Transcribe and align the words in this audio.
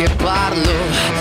che 0.00 0.08
parlo 0.16 0.89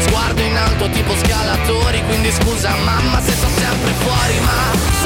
Sguardo 0.00 0.40
in 0.42 0.56
alto 0.56 0.88
tipo 0.90 1.14
scalatori 1.16 2.02
Quindi 2.04 2.30
scusa 2.32 2.74
mamma 2.84 3.20
se 3.20 3.32
sto 3.32 3.48
sempre 3.48 3.92
fuori 3.92 4.40
Ma 4.40 5.05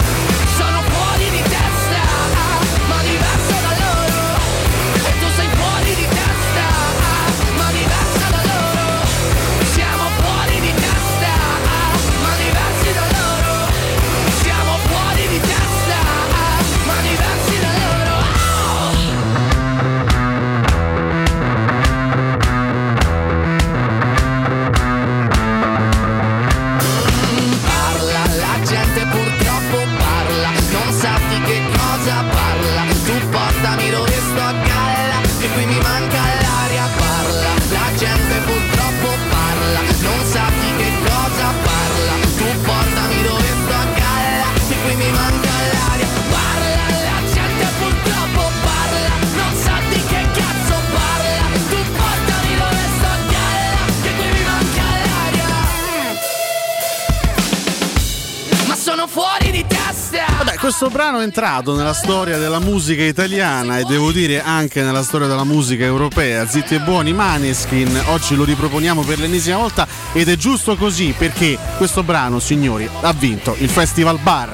questo 60.81 60.97
brano 60.97 61.19
è 61.19 61.23
entrato 61.23 61.75
nella 61.75 61.93
storia 61.93 62.39
della 62.39 62.57
musica 62.57 63.03
italiana 63.03 63.77
e 63.77 63.83
devo 63.83 64.11
dire 64.11 64.41
anche 64.41 64.81
nella 64.81 65.03
storia 65.03 65.27
della 65.27 65.43
musica 65.43 65.83
europea. 65.83 66.47
Zitti 66.47 66.73
e 66.73 66.79
buoni, 66.79 67.13
Maneskin. 67.13 68.01
Oggi 68.07 68.35
lo 68.35 68.43
riproponiamo 68.43 69.03
per 69.03 69.19
l'ennesima 69.19 69.57
volta 69.57 69.87
ed 70.11 70.27
è 70.27 70.35
giusto 70.37 70.75
così 70.75 71.13
perché 71.15 71.55
questo 71.77 72.01
brano, 72.01 72.39
signori, 72.39 72.89
ha 73.01 73.13
vinto 73.13 73.55
il 73.59 73.69
Festival 73.69 74.17
Bar. 74.23 74.49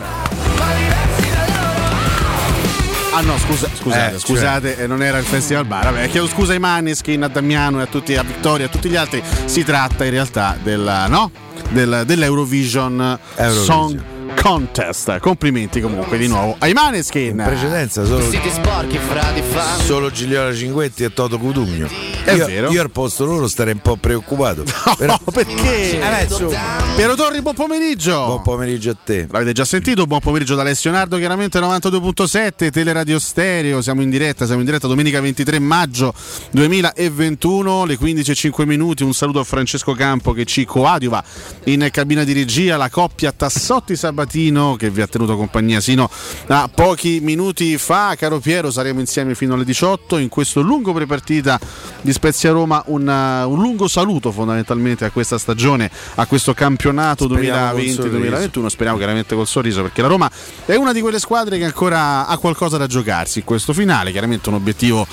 Ah 3.13 3.21
no, 3.21 3.37
scusa, 3.37 3.69
scusate, 3.73 4.15
Eh, 4.15 4.19
scusate, 4.19 4.77
eh, 4.79 4.85
non 4.85 5.01
era 5.01 5.19
il 5.19 5.25
Festival 5.25 5.63
Bar. 5.63 5.85
Vabbè, 5.85 6.09
chiedo 6.09 6.27
scusa 6.27 6.51
ai 6.51 6.59
Maneskin, 6.59 7.23
a 7.23 7.29
Damiano 7.29 7.79
e 7.79 7.83
a 7.83 7.87
tutti, 7.87 8.17
a 8.17 8.23
Vittoria 8.23 8.65
e 8.65 8.67
a 8.67 8.71
tutti 8.71 8.89
gli 8.89 8.97
altri. 8.97 9.23
Si 9.45 9.63
tratta 9.63 10.03
in 10.03 10.11
realtà 10.11 10.57
del, 10.61 11.05
no? 11.07 11.31
Del- 11.69 12.03
dell'Eurovision 12.05 13.17
Eurovision. 13.37 13.63
Song 13.63 14.15
Contest. 14.41 15.19
Complimenti 15.19 15.81
comunque 15.81 16.17
di 16.17 16.27
nuovo 16.27 16.55
ai 16.59 16.73
Maneskin. 16.73 17.39
In 17.39 17.43
precedenza 17.45 18.05
solo, 18.05 18.19
Vestiti 18.19 18.49
sporchi 18.49 18.97
fra 18.97 19.31
di 19.31 19.41
fango 19.41 19.81
solo 19.81 20.11
Gigliola 20.11 20.53
Cinquetti 20.53 21.03
e 21.03 21.13
Toto 21.13 21.37
Cutugno. 21.37 22.16
È 22.27 22.33
io, 22.33 22.45
vero. 22.45 22.69
io 22.71 22.81
al 22.81 22.91
posto 22.91 23.23
loro 23.25 23.47
starei 23.47 23.73
un 23.73 23.79
po' 23.79 23.95
preoccupato. 23.95 24.63
Però- 24.97 25.17
No, 25.25 25.31
perché? 25.31 25.99
Eh, 25.99 26.27
su. 26.29 26.53
Piero 26.95 27.15
Torri, 27.15 27.41
buon 27.41 27.55
pomeriggio. 27.55 28.25
Buon 28.25 28.41
pomeriggio 28.41 28.89
a 28.89 28.97
te. 29.01 29.27
L'avete 29.29 29.53
già 29.53 29.63
sentito? 29.63 30.05
Buon 30.05 30.19
pomeriggio 30.19 30.55
da 30.55 30.61
Alessio 30.61 30.91
Nardo, 30.91 31.17
chiaramente 31.17 31.57
92.7, 31.59 32.69
Teleradio 32.69 33.17
Stereo, 33.19 33.81
siamo 33.81 34.01
in 34.01 34.09
diretta, 34.09 34.45
siamo 34.45 34.59
in 34.59 34.65
diretta 34.65 34.87
domenica 34.87 35.21
23 35.21 35.59
maggio 35.59 36.13
2021, 36.51 37.85
le 37.85 37.97
15.05 37.97 38.65
minuti, 38.65 39.03
un 39.03 39.13
saluto 39.13 39.39
a 39.39 39.43
Francesco 39.43 39.93
Campo 39.93 40.33
che 40.33 40.43
ci 40.45 40.65
coadiuva 40.65 41.23
in 41.65 41.87
cabina 41.91 42.23
di 42.23 42.33
regia, 42.33 42.75
la 42.77 42.89
coppia 42.89 43.31
Tassotti 43.31 43.95
Sabatino 43.95 44.75
che 44.75 44.89
vi 44.89 45.01
ha 45.01 45.07
tenuto 45.07 45.35
compagnia 45.37 45.79
sino 45.79 46.09
a 46.47 46.69
pochi 46.73 47.19
minuti 47.21 47.77
fa, 47.77 48.15
caro 48.17 48.39
Piero 48.39 48.69
saremo 48.71 48.99
insieme 48.99 49.35
fino 49.35 49.53
alle 49.53 49.63
18 49.65 50.17
in 50.17 50.29
questo 50.29 50.61
lungo 50.61 50.93
prepartita 50.93 51.59
di 52.01 52.11
Spezia 52.17 52.51
Roma, 52.51 52.81
un, 52.87 53.07
uh, 53.07 53.47
un 53.47 53.61
lungo 53.61 53.87
saluto 53.87 54.31
fondamentalmente 54.31 55.05
a 55.05 55.11
questa 55.11 55.37
stagione, 55.37 55.89
a 56.15 56.25
questo 56.25 56.55
campionato 56.55 57.25
Speriamo 57.25 57.73
col 57.73 57.81
2020-2021 57.81 57.93
sorriso. 57.93 58.69
speriamo 58.69 58.97
chiaramente 58.97 59.35
col 59.35 59.45
sorriso 59.45 59.81
perché 59.83 60.01
la 60.01 60.07
Roma 60.07 60.31
è 60.65 60.73
una 60.73 60.93
di 60.93 61.01
quelle 61.01 61.19
squadre 61.19 61.59
che 61.59 61.63
ancora 61.63 62.25
ha 62.25 62.37
qualcosa 62.39 62.77
da 62.77 62.87
giocarsi 62.87 63.39
in 63.39 63.45
questo 63.45 63.71
finale, 63.71 64.09
chiaramente 64.09 64.49
un 64.49 64.55
obiettivo 64.55 65.05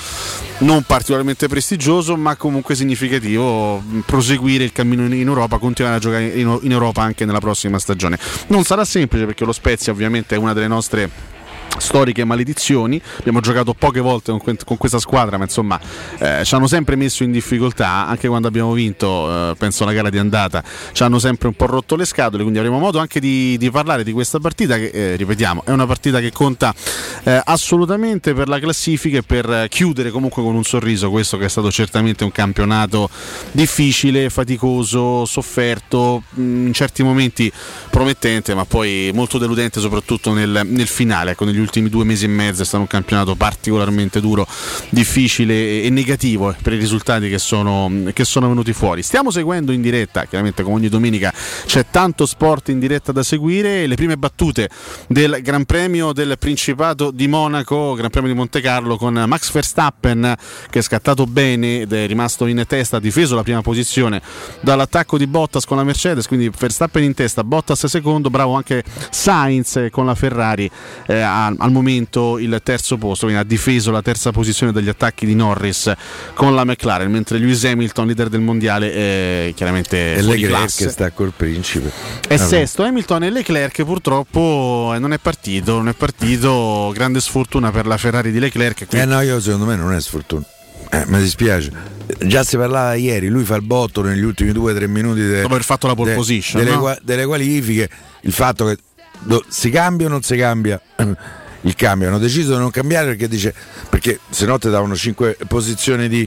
non 0.59 0.82
particolarmente 0.84 1.47
prestigioso 1.47 2.16
ma 2.16 2.37
comunque 2.37 2.75
significativo 2.75 3.82
proseguire 4.06 4.64
il 4.64 4.72
cammino 4.72 5.04
in 5.04 5.28
Europa, 5.28 5.59
continuare 5.59 5.97
a 5.97 6.00
giocare 6.00 6.25
in 6.25 6.72
Europa 6.72 7.03
anche 7.03 7.26
nella 7.26 7.41
prossima 7.41 7.78
stagione. 7.78 8.19
Non 8.47 8.64
sarà 8.64 8.87
semplice 8.87 9.26
perché 9.26 9.44
lo 9.44 9.53
Spezia 9.53 9.93
ovviamente 9.93 10.37
è 10.37 10.38
una 10.38 10.54
delle 10.54 10.69
nostre 10.69 11.33
storiche 11.78 12.24
maledizioni. 12.24 13.00
Abbiamo 13.18 13.40
giocato 13.40 13.74
poche 13.74 14.00
volte 14.00 14.36
con, 14.36 14.56
con 14.64 14.76
questa 14.76 14.98
squadra, 14.98 15.36
ma 15.38 15.44
insomma 15.44 15.80
eh, 16.18 16.42
ci 16.44 16.54
hanno 16.54 16.66
sempre 16.66 16.96
messo 16.96 17.22
in 17.22 17.32
difficoltà, 17.32 18.06
anche 18.06 18.28
quando 18.28 18.48
abbiamo 18.48 18.72
vinto, 18.72 19.50
eh, 19.50 19.54
penso 19.56 19.84
la 19.84 19.92
gara 19.92 20.10
di 20.10 20.18
andata, 20.18 20.62
ci 20.92 21.02
hanno 21.02 21.18
sempre 21.18 21.48
un 21.48 21.54
po' 21.54 21.66
rotto 21.66 21.96
le 21.96 22.04
scatole, 22.04 22.43
quindi 22.43 22.58
avremo 22.58 22.78
modo 22.78 22.99
anche 22.99 23.20
di, 23.20 23.56
di 23.58 23.70
parlare 23.70 24.04
di 24.04 24.12
questa 24.12 24.38
partita 24.38 24.76
che, 24.76 24.90
eh, 24.93 25.16
ripetiamo, 25.16 25.62
è 25.64 25.70
una 25.70 25.87
partita 25.87 26.20
che 26.20 26.32
conta 26.32 26.75
eh, 27.25 27.40
assolutamente 27.44 28.34
per 28.34 28.49
la 28.49 28.58
classifica 28.58 29.19
e 29.19 29.22
per 29.22 29.66
chiudere 29.69 30.10
comunque 30.10 30.43
con 30.43 30.54
un 30.54 30.64
sorriso 30.64 31.10
questo 31.10 31.37
che 31.38 31.46
è 31.46 31.49
stato 31.49 31.70
certamente 31.70 32.25
un 32.25 32.32
campionato 32.32 33.08
difficile, 33.52 34.31
faticoso, 34.31 35.25
sofferto, 35.25 36.22
mh, 36.31 36.66
in 36.66 36.72
certi 36.72 37.02
momenti 37.02 37.50
promettente, 37.90 38.54
ma 38.54 38.64
poi 38.64 39.10
molto 39.14 39.38
deludente 39.38 39.81
soprattutto 39.81 40.32
nel, 40.32 40.62
nel 40.64 40.87
finale, 40.87 41.32
ecco, 41.32 41.44
negli 41.44 41.58
ultimi 41.64 41.88
due 41.88 42.05
mesi 42.05 42.26
e 42.26 42.28
mezzo 42.28 42.62
è 42.62 42.64
stato 42.64 42.82
un 42.82 42.88
campionato 42.88 43.34
particolarmente 43.34 44.20
duro, 44.20 44.46
difficile 44.90 45.82
e, 45.82 45.90
negativo 45.90 46.50
eh, 46.50 46.56
per 46.61 46.75
i 46.75 46.78
risultati 46.78 47.28
che 47.28 47.38
sono, 47.38 47.90
che 48.12 48.25
sono 48.25 48.49
venuti 48.49 48.72
fuori. 48.72 49.02
Stiamo 49.02 49.31
seguendo 49.31 49.72
in 49.72 49.82
diretta, 49.82 50.25
chiaramente 50.26 50.62
come 50.62 50.76
ogni 50.76 50.88
domenica 50.88 51.32
c'è 51.66 51.87
tanto 51.90 52.26
sport 52.26 52.69
in 52.69 52.78
diretta 52.78 53.12
da 53.12 53.22
seguire, 53.22 53.87
le 53.87 53.94
prime 53.96 54.16
battute 54.16 54.69
del 55.08 55.40
Gran 55.43 55.64
Premio 55.64 56.12
del 56.12 56.37
Principato 56.38 57.11
di 57.11 57.26
Monaco, 57.26 57.94
Gran 57.94 58.11
Premio 58.11 58.31
di 58.31 58.37
Monte 58.37 58.61
Carlo 58.61 58.96
con 58.96 59.14
Max 59.26 59.50
Verstappen 59.50 60.37
che 60.70 60.78
è 60.78 60.82
scattato 60.82 61.26
bene 61.26 61.81
ed 61.81 61.93
è 61.93 62.06
rimasto 62.06 62.46
in 62.46 62.62
testa, 62.66 62.99
ha 62.99 63.00
difeso 63.00 63.34
la 63.34 63.43
prima 63.43 63.62
posizione 63.62 64.20
dall'attacco 64.61 65.19
di 65.19 65.26
Bottas 65.26 65.64
con 65.64 65.76
la 65.76 65.84
Mercedes, 65.84 66.26
quindi 66.26 66.50
Verstappen 66.56 67.02
in 67.02 67.14
testa, 67.14 67.44
Bottas 67.44 67.87
secondo, 67.87 68.31
bravo 68.31 68.55
anche 68.55 68.82
Sainz 69.11 69.88
con 69.90 70.06
la 70.06 70.14
Ferrari, 70.14 70.70
eh, 71.06 71.20
ha, 71.20 71.53
al, 71.58 71.66
al, 71.66 71.72
momento 71.72 72.38
il 72.38 72.60
terzo 72.62 72.96
posto, 72.96 73.26
quindi 73.26 73.42
ha 73.42 73.46
difeso 73.46 73.90
la 73.90 74.02
terza 74.02 74.30
posizione 74.30 74.72
dagli 74.72 74.88
attacchi 74.88 75.26
di 75.26 75.34
Norris 75.34 75.92
con 76.34 76.54
la 76.54 76.64
McLaren, 76.64 77.10
mentre 77.10 77.38
Lewis 77.38 77.64
Hamilton, 77.64 78.06
leader 78.06 78.28
del 78.28 78.40
mondiale, 78.40 78.92
è 78.92 79.52
chiaramente 79.54 80.14
e 80.14 80.22
Leclerc 80.22 80.76
che 80.76 80.88
sta 80.88 81.10
col 81.10 81.32
principe. 81.36 81.90
È 82.26 82.34
allora. 82.34 82.48
sesto 82.48 82.82
Hamilton 82.82 83.24
e 83.24 83.30
Leclerc 83.30 83.84
purtroppo 83.84 84.92
eh, 84.94 84.98
non 84.98 85.12
è 85.12 85.18
partito, 85.18 85.74
non 85.74 85.88
è 85.88 85.94
partito, 85.94 86.90
grande 86.94 87.20
sfortuna 87.20 87.70
per 87.70 87.86
la 87.86 87.96
Ferrari 87.96 88.30
di 88.30 88.38
Leclerc. 88.38 88.86
Quindi... 88.86 89.06
Eh 89.06 89.08
no, 89.08 89.20
io 89.20 89.40
secondo 89.40 89.66
me 89.66 89.76
non 89.76 89.92
è 89.92 90.00
sfortuna. 90.00 90.44
Eh, 90.90 91.04
mi 91.06 91.18
dispiace. 91.18 91.72
Già 92.20 92.44
si 92.44 92.56
parlava 92.56 92.94
ieri, 92.94 93.28
lui 93.28 93.44
fa 93.44 93.56
il 93.56 93.62
botto 93.62 94.02
negli 94.02 94.22
ultimi 94.22 94.52
2-3 94.52 94.86
minuti 94.86 95.20
de, 95.20 95.40
dopo 95.40 95.54
aver 95.54 95.64
fatto 95.64 95.86
la 95.86 95.94
pole 95.94 96.10
de, 96.10 96.16
position 96.16 96.62
delle, 96.62 96.76
no? 96.76 96.96
delle, 97.02 97.26
qualifiche. 97.26 97.88
Il 98.20 98.32
fatto 98.32 98.66
che 98.66 98.78
do, 99.20 99.42
si 99.48 99.70
cambia 99.70 100.06
o 100.06 100.10
non 100.10 100.22
si 100.22 100.36
cambia 100.36 100.80
il 101.64 101.75
cambio. 101.75 102.08
Hanno 102.08 102.19
deciso 102.19 102.52
di 102.52 102.58
non 102.58 102.70
cambiare 102.70 103.08
perché 103.08 103.28
dice 103.28 103.55
perché 103.90 104.20
se 104.31 104.46
no 104.46 104.58
ti 104.58 104.70
davano 104.70 104.96
5 104.96 105.38
posizioni 105.46 106.08
di, 106.08 106.26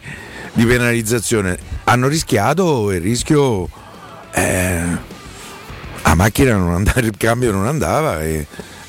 di, 0.53 0.65
penalizzazione. 0.65 1.57
Hanno 1.85 2.07
rischiato 2.07 2.91
e 2.91 2.97
il 2.97 3.01
rischio 3.01 3.67
eh, 4.33 4.97
la 6.03 6.15
macchina 6.15 6.55
non 6.55 6.73
andava, 6.73 6.99
il 6.99 7.17
cambio 7.17 7.51
non 7.51 7.65
andava 7.65 8.21
e, 8.23 8.45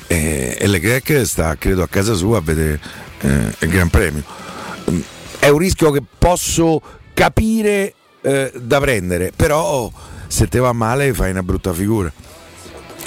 e, 0.07 0.57
e 0.59 0.67
Leclerc 0.67 1.25
sta 1.25 1.55
credo 1.57 1.83
a 1.83 1.87
casa 1.87 2.13
sua 2.13 2.37
a 2.37 2.41
vedere 2.41 2.79
eh, 3.21 3.55
il 3.59 3.69
Gran 3.69 3.89
Premio 3.89 4.39
è 5.39 5.47
un 5.47 5.57
rischio 5.57 5.91
che 5.91 6.03
posso 6.17 6.81
capire 7.13 7.93
eh, 8.21 8.51
da 8.55 8.79
prendere, 8.79 9.31
però 9.35 9.89
se 10.27 10.47
te 10.47 10.59
va 10.59 10.73
male 10.73 11.13
fai 11.13 11.31
una 11.31 11.43
brutta 11.43 11.73
figura. 11.73 12.11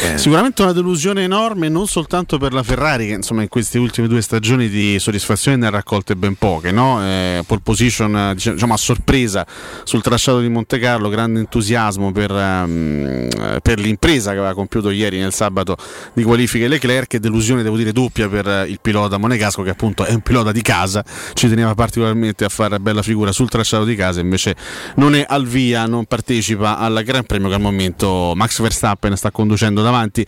Eh. 0.02 0.18
Sicuramente 0.18 0.62
una 0.62 0.72
delusione 0.72 1.22
enorme 1.22 1.68
non 1.68 1.86
soltanto 1.86 2.36
per 2.36 2.52
la 2.52 2.64
Ferrari 2.64 3.06
che 3.06 3.12
insomma 3.12 3.42
in 3.42 3.48
queste 3.48 3.78
ultime 3.78 4.08
due 4.08 4.20
stagioni 4.20 4.68
di 4.68 4.98
soddisfazione 4.98 5.56
ne 5.56 5.68
ha 5.68 5.70
raccolte 5.70 6.16
ben 6.16 6.34
poche, 6.34 6.72
no? 6.72 7.00
eh, 7.00 7.44
pole 7.46 7.60
position 7.62 8.32
diciamo 8.34 8.74
a 8.74 8.76
sorpresa 8.76 9.46
sul 9.84 10.02
tracciato 10.02 10.40
di 10.40 10.48
Monte 10.48 10.80
Carlo, 10.80 11.08
grande 11.08 11.38
entusiasmo 11.38 12.10
per, 12.10 12.32
um, 12.32 13.28
per, 13.62 13.78
l'impresa 13.78 14.32
che 14.32 14.38
aveva 14.38 14.54
compiuto 14.54 14.90
ieri 14.90 15.20
nel 15.20 15.32
sabato 15.32 15.76
di 16.14 16.24
qualifiche 16.24 16.66
Leclerc 16.66 17.14
e 17.14 17.20
delusione 17.20 17.62
devo 17.62 17.76
dire 17.76 17.92
doppia 17.92 18.28
per 18.28 18.64
il 18.66 18.80
pilota 18.82 19.18
Monegasco 19.18 19.62
che 19.62 19.70
appunto 19.70 20.04
è 20.04 20.12
un 20.12 20.20
pilota 20.20 20.50
di 20.50 20.62
casa, 20.62 21.04
ci 21.34 21.48
teneva 21.48 21.76
particolarmente 21.76 22.44
a 22.44 22.48
fare 22.48 22.80
bella 22.80 23.02
figura 23.02 23.30
sul 23.30 23.48
tracciato 23.48 23.84
di 23.84 23.94
casa, 23.94 24.18
invece 24.18 24.56
non 24.96 25.14
è 25.14 25.24
al 25.28 25.46
via, 25.46 25.86
non 25.86 26.06
partecipa 26.06 26.78
al 26.78 27.04
Gran 27.04 27.22
Premio 27.22 27.48
che 27.48 27.54
al 27.54 27.60
momento 27.60 28.32
Max 28.34 28.60
Verstappen 28.60 29.16
sta 29.16 29.30
conducendo 29.30 29.80
da 29.80 29.90
avanti. 29.92 30.26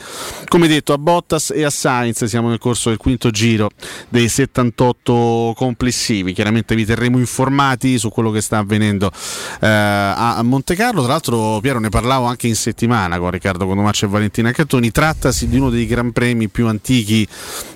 Come 0.49 0.69
detto, 0.69 0.93
a 0.93 0.99
Bottas 0.99 1.51
e 1.55 1.65
a 1.65 1.71
Sainz 1.71 2.25
siamo 2.25 2.49
nel 2.49 2.59
corso 2.59 2.89
del 2.89 2.99
quinto 2.99 3.31
giro 3.31 3.71
dei 4.09 4.29
78 4.29 5.55
complessivi. 5.57 6.33
Chiaramente 6.33 6.75
vi 6.75 6.85
terremo 6.85 7.19
informati 7.19 7.99
su 7.99 8.11
quello 8.11 8.31
che 8.31 8.41
sta 8.41 8.59
avvenendo 8.59 9.11
eh, 9.61 9.67
a 9.67 10.41
Monte 10.43 10.75
Carlo. 10.75 11.03
Tra 11.03 11.13
l'altro, 11.13 11.59
Piero, 11.61 11.81
ne 11.81 11.89
parlavo 11.89 12.27
anche 12.27 12.47
in 12.47 12.57
settimana 12.57 13.19
con 13.19 13.31
Riccardo 13.31 13.67
Condomaccio 13.67 14.07
e 14.07 14.09
Valentina 14.09 14.53
Cattoni. 14.53 14.91
Trattasi 14.91 15.49
di 15.49 15.59
uno 15.59 15.71
dei 15.71 15.87
gran 15.87 16.13
premi 16.13 16.49
più 16.49 16.67
antichi 16.67 17.27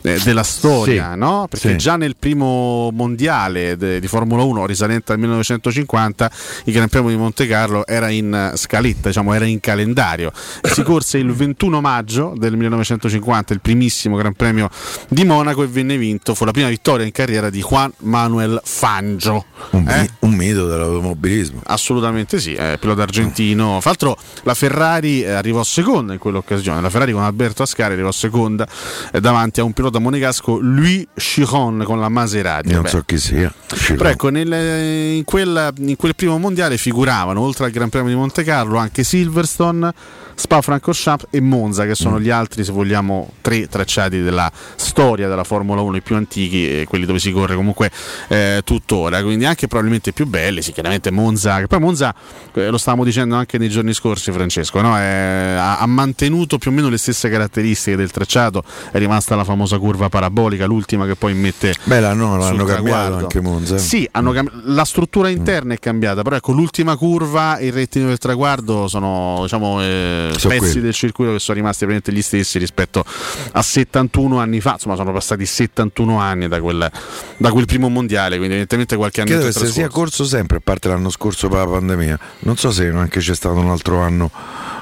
eh, 0.02 0.20
della 0.23 0.43
storia, 0.43 1.12
sì, 1.12 1.19
no? 1.19 1.46
Perché 1.49 1.70
sì. 1.70 1.76
già 1.76 1.96
nel 1.96 2.17
primo 2.17 2.90
mondiale 2.93 3.76
de, 3.76 4.00
di 4.00 4.06
Formula 4.06 4.43
1, 4.43 4.67
risalente 4.67 5.12
al 5.12 5.19
1950, 5.19 6.31
il 6.64 6.73
Gran 6.73 6.88
Premio 6.88 7.11
di 7.11 7.17
Monte 7.17 7.46
Carlo 7.46 7.87
era 7.87 8.08
in 8.08 8.52
scaletta, 8.55 9.08
diciamo, 9.08 9.32
era 9.35 9.44
in 9.44 9.61
calendario. 9.61 10.32
Si 10.62 10.82
corse 10.82 11.19
il 11.19 11.32
21 11.35 11.68
21 11.69 11.81
maggio 11.81 12.35
del 12.37 12.56
1950, 12.56 13.53
il 13.53 13.61
primissimo 13.61 14.17
Gran 14.17 14.32
Premio 14.32 14.69
di 15.09 15.25
Monaco 15.25 15.62
e 15.62 15.67
venne 15.67 15.97
vinto, 15.97 16.35
fu 16.35 16.44
la 16.44 16.50
prima 16.50 16.69
vittoria 16.69 17.05
in 17.05 17.12
carriera 17.12 17.50
di 17.50 17.61
Juan 17.61 17.93
Manuel 17.99 18.61
Fangio. 18.65 19.44
Un, 19.70 19.88
eh? 19.88 20.09
un 20.20 20.32
mito 20.32 20.67
dell'automobilismo. 20.67 21.61
Assolutamente 21.67 22.41
sì, 22.41 22.55
è 22.55 22.79
pilota 22.81 23.03
argentino. 23.03 23.81
Fra 23.81 23.91
l'altro 23.91 24.17
la 24.43 24.55
Ferrari 24.55 25.23
eh, 25.23 25.31
arrivò 25.31 25.62
seconda 25.62 26.12
in 26.15 26.19
quell'occasione, 26.19 26.81
la 26.81 26.91
Ferrari 26.91 27.12
con 27.12 27.23
Alberto 27.23 27.62
Ascari 27.62 27.93
arrivò 27.93 28.11
seconda 28.11 28.67
eh, 29.12 29.21
davanti 29.21 29.61
a 29.61 29.64
un 29.64 29.73
pilota 29.73 29.99
monegasco, 29.99 30.59
Louis 30.59 31.06
Chiron 31.14 31.82
con 31.85 32.00
la 32.00 32.09
Maserati. 32.09 32.73
non 32.73 32.82
Beh. 32.82 32.88
so 32.88 33.03
chi 33.05 33.19
sia. 33.19 33.53
Però 33.97 34.09
ecco, 34.09 34.31
nel, 34.31 35.17
in, 35.17 35.25
quel, 35.25 35.73
in 35.79 35.97
quel 35.97 36.14
primo 36.14 36.38
mondiale 36.38 36.79
figuravano, 36.79 37.41
oltre 37.41 37.67
al 37.67 37.71
Gran 37.71 37.91
Premio 37.91 38.11
di 38.11 38.17
Monte 38.17 38.43
Carlo, 38.43 38.79
anche 38.79 39.05
Silverstone 39.05 39.93
Spa 40.38 40.62
Francorchamps 40.62 41.26
e 41.31 41.40
Monza 41.40 41.85
che 41.85 41.96
sono 41.96 42.20
gli 42.20 42.31
altri 42.31 42.62
se 42.62 42.70
vogliamo 42.70 43.32
tre 43.40 43.67
tracciati 43.67 44.20
della 44.20 44.50
storia 44.76 45.26
della 45.26 45.43
Formula 45.43 45.81
1 45.81 45.96
i 45.96 46.00
più 46.00 46.14
antichi 46.14 46.81
e 46.81 46.87
quelli 46.88 47.06
dove 47.06 47.19
si 47.19 47.32
corre 47.32 47.56
comunque 47.56 47.90
eh, 48.29 48.61
tuttora 48.64 49.20
quindi 49.25 49.46
anche 49.46 49.67
probabilmente 49.67 50.12
più 50.12 50.29
belli 50.29 50.62
sì 50.62 50.70
chiaramente 50.70 51.11
Monza 51.11 51.58
che 51.58 51.67
poi 51.67 51.81
Monza 51.81 52.14
eh, 52.55 52.69
lo 52.69 52.79
stavamo 52.79 53.02
dicendo 53.02 53.35
anche 53.35 53.58
nei 53.58 53.69
giorni 53.69 53.93
scorsi 53.93 54.31
Francesco 54.31 54.81
no? 54.81 54.96
eh, 54.96 55.02
ha, 55.02 55.81
ha, 55.81 55.87
mantenuto 55.87 56.56
più 56.56 56.70
o 56.70 56.75
meno 56.75 56.88
le 56.88 56.99
stesse 56.99 57.29
caratteristiche 57.29 57.96
del 57.96 58.12
tracciato 58.12 58.62
è 58.93 58.99
rimasta 58.99 59.35
la 59.35 59.43
famosa 59.43 59.76
curva 59.79 60.08
parabolica 60.08 60.67
l'ultima 60.67 61.05
che 61.05 61.17
poi 61.17 61.35
mette 61.35 61.75
beh 61.82 62.14
no, 62.14 62.37
l'hanno 62.37 62.64
cambiato 62.64 63.17
anche 63.17 63.40
Monza 63.40 63.76
sì 63.76 64.08
cambi- 64.12 64.50
la 64.67 64.85
struttura 64.85 65.31
interna 65.31 65.73
mm. 65.73 65.76
è 65.76 65.79
cambiata 65.81 66.23
però 66.23 66.37
ecco 66.37 66.52
l'ultima 66.52 66.96
curva 66.96 67.56
e 67.56 67.67
il 67.67 67.73
rettilineo 67.73 68.11
del 68.11 68.20
traguardo 68.20 68.87
sono 68.87 69.40
diciamo 69.43 69.82
eh, 69.82 70.26
so 70.36 70.48
pezzi 70.48 70.60
quelli. 70.60 70.80
del 70.80 70.94
circuito 70.94 71.32
che 71.32 71.38
sono 71.38 71.56
rimasti 71.56 71.84
praticamente 71.84 72.12
gli 72.12 72.22
stessi 72.22 72.58
rispetto 72.58 73.04
a 73.52 73.62
71 73.62 74.38
anni 74.38 74.60
fa, 74.60 74.72
insomma 74.72 74.96
sono 74.96 75.12
passati 75.12 75.46
71 75.46 76.19
anni 76.19 76.48
da 76.48 76.60
quel, 76.60 76.90
da 77.36 77.50
quel 77.50 77.66
primo 77.66 77.88
mondiale, 77.88 78.36
quindi 78.36 78.54
evidentemente 78.54 78.96
qualche 78.96 79.20
anno 79.20 79.30
Credo 79.30 79.46
che 79.46 79.52
se 79.52 79.66
sia 79.66 79.88
corso 79.88 80.25
sempre, 80.25 80.58
a 80.58 80.60
parte 80.62 80.88
l'anno 80.88 81.10
scorso 81.10 81.48
per 81.48 81.58
la 81.58 81.66
pandemia, 81.66 82.19
non 82.40 82.56
so 82.56 82.70
se 82.70 82.88
anche 82.88 83.20
c'è 83.20 83.34
stato 83.34 83.56
un 83.56 83.70
altro 83.70 84.00
anno 84.00 84.30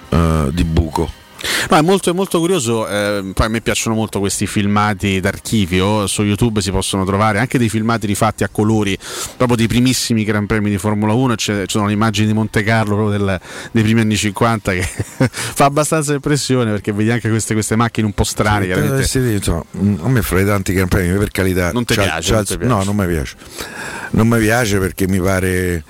uh, 0.09 0.51
di 0.51 0.65
buco. 0.65 1.25
No, 1.71 1.77
è 1.77 1.83
molto, 1.83 2.11
è 2.11 2.13
molto 2.13 2.39
curioso, 2.39 2.87
eh, 2.89 3.33
poi 3.35 3.47
a 3.47 3.49
me 3.49 3.61
piacciono 3.61 3.95
molto 3.95 4.19
questi 4.21 4.47
filmati 4.47 5.21
d'archivio, 5.21 6.07
su 6.07 6.23
YouTube 6.23 6.61
si 6.61 6.71
possono 6.71 7.05
trovare 7.05 7.39
anche 7.39 7.59
dei 7.59 7.69
filmati 7.69 8.07
rifatti 8.07 8.45
a 8.45 8.49
colori, 8.49 8.97
proprio 9.37 9.57
dei 9.57 9.67
primissimi 9.67 10.25
Gran 10.25 10.47
Premi 10.47 10.71
di 10.71 10.79
Formula 10.79 11.13
1, 11.13 11.35
c'è, 11.35 11.61
ci 11.63 11.71
sono 11.71 11.87
le 11.87 11.93
immagini 11.93 12.27
di 12.27 12.33
Monte 12.33 12.63
Carlo 12.63 13.11
del, 13.11 13.41
dei 13.73 13.83
primi 13.83 14.01
anni 14.01 14.17
50 14.17 14.73
che 14.73 14.83
fa 15.31 15.65
abbastanza 15.65 16.15
impressione 16.15 16.71
perché 16.71 16.93
vedi 16.93 17.11
anche 17.11 17.29
queste, 17.29 17.55
queste 17.55 17.77
macchine 17.77 18.07
un 18.07 18.13
po' 18.13 18.25
strane. 18.25 19.03
Sì, 19.03 19.21
sì, 19.21 19.33
insomma, 19.33 19.65
a 19.73 20.09
me 20.09 20.23
fra 20.23 20.41
i 20.41 20.45
tanti 20.45 20.73
Gran 20.73 20.89
Premi, 20.89 21.17
per 21.19 21.31
carità. 21.31 21.73
Non 21.73 21.85
ti 21.85 21.95
piace, 21.95 22.33
non 22.33 22.45
piace? 22.45 22.65
No, 22.65 22.83
non 22.85 22.97
mi 22.97 23.07
piace. 23.07 23.37
Non 24.11 24.29
mi 24.29 24.39
piace 24.39 24.79
perché 24.79 25.09
mi 25.09 25.21
pare 25.21 25.85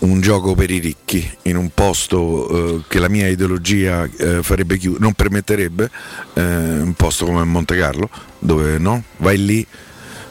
un 0.00 0.20
gioco 0.20 0.54
per 0.54 0.70
i 0.70 0.78
ricchi 0.78 1.28
in 1.42 1.56
un 1.56 1.70
posto 1.74 2.48
eh, 2.48 2.82
che 2.86 2.98
la 2.98 3.08
mia 3.08 3.26
ideologia 3.26 4.08
eh, 4.16 4.42
farebbe 4.42 4.76
chiudere, 4.76 5.02
non 5.02 5.14
permetterebbe, 5.14 5.90
eh, 6.34 6.42
un 6.42 6.94
posto 6.94 7.24
come 7.24 7.42
Monte 7.44 7.76
Carlo, 7.76 8.08
dove 8.38 8.78
no, 8.78 9.02
vai 9.16 9.44
lì, 9.44 9.66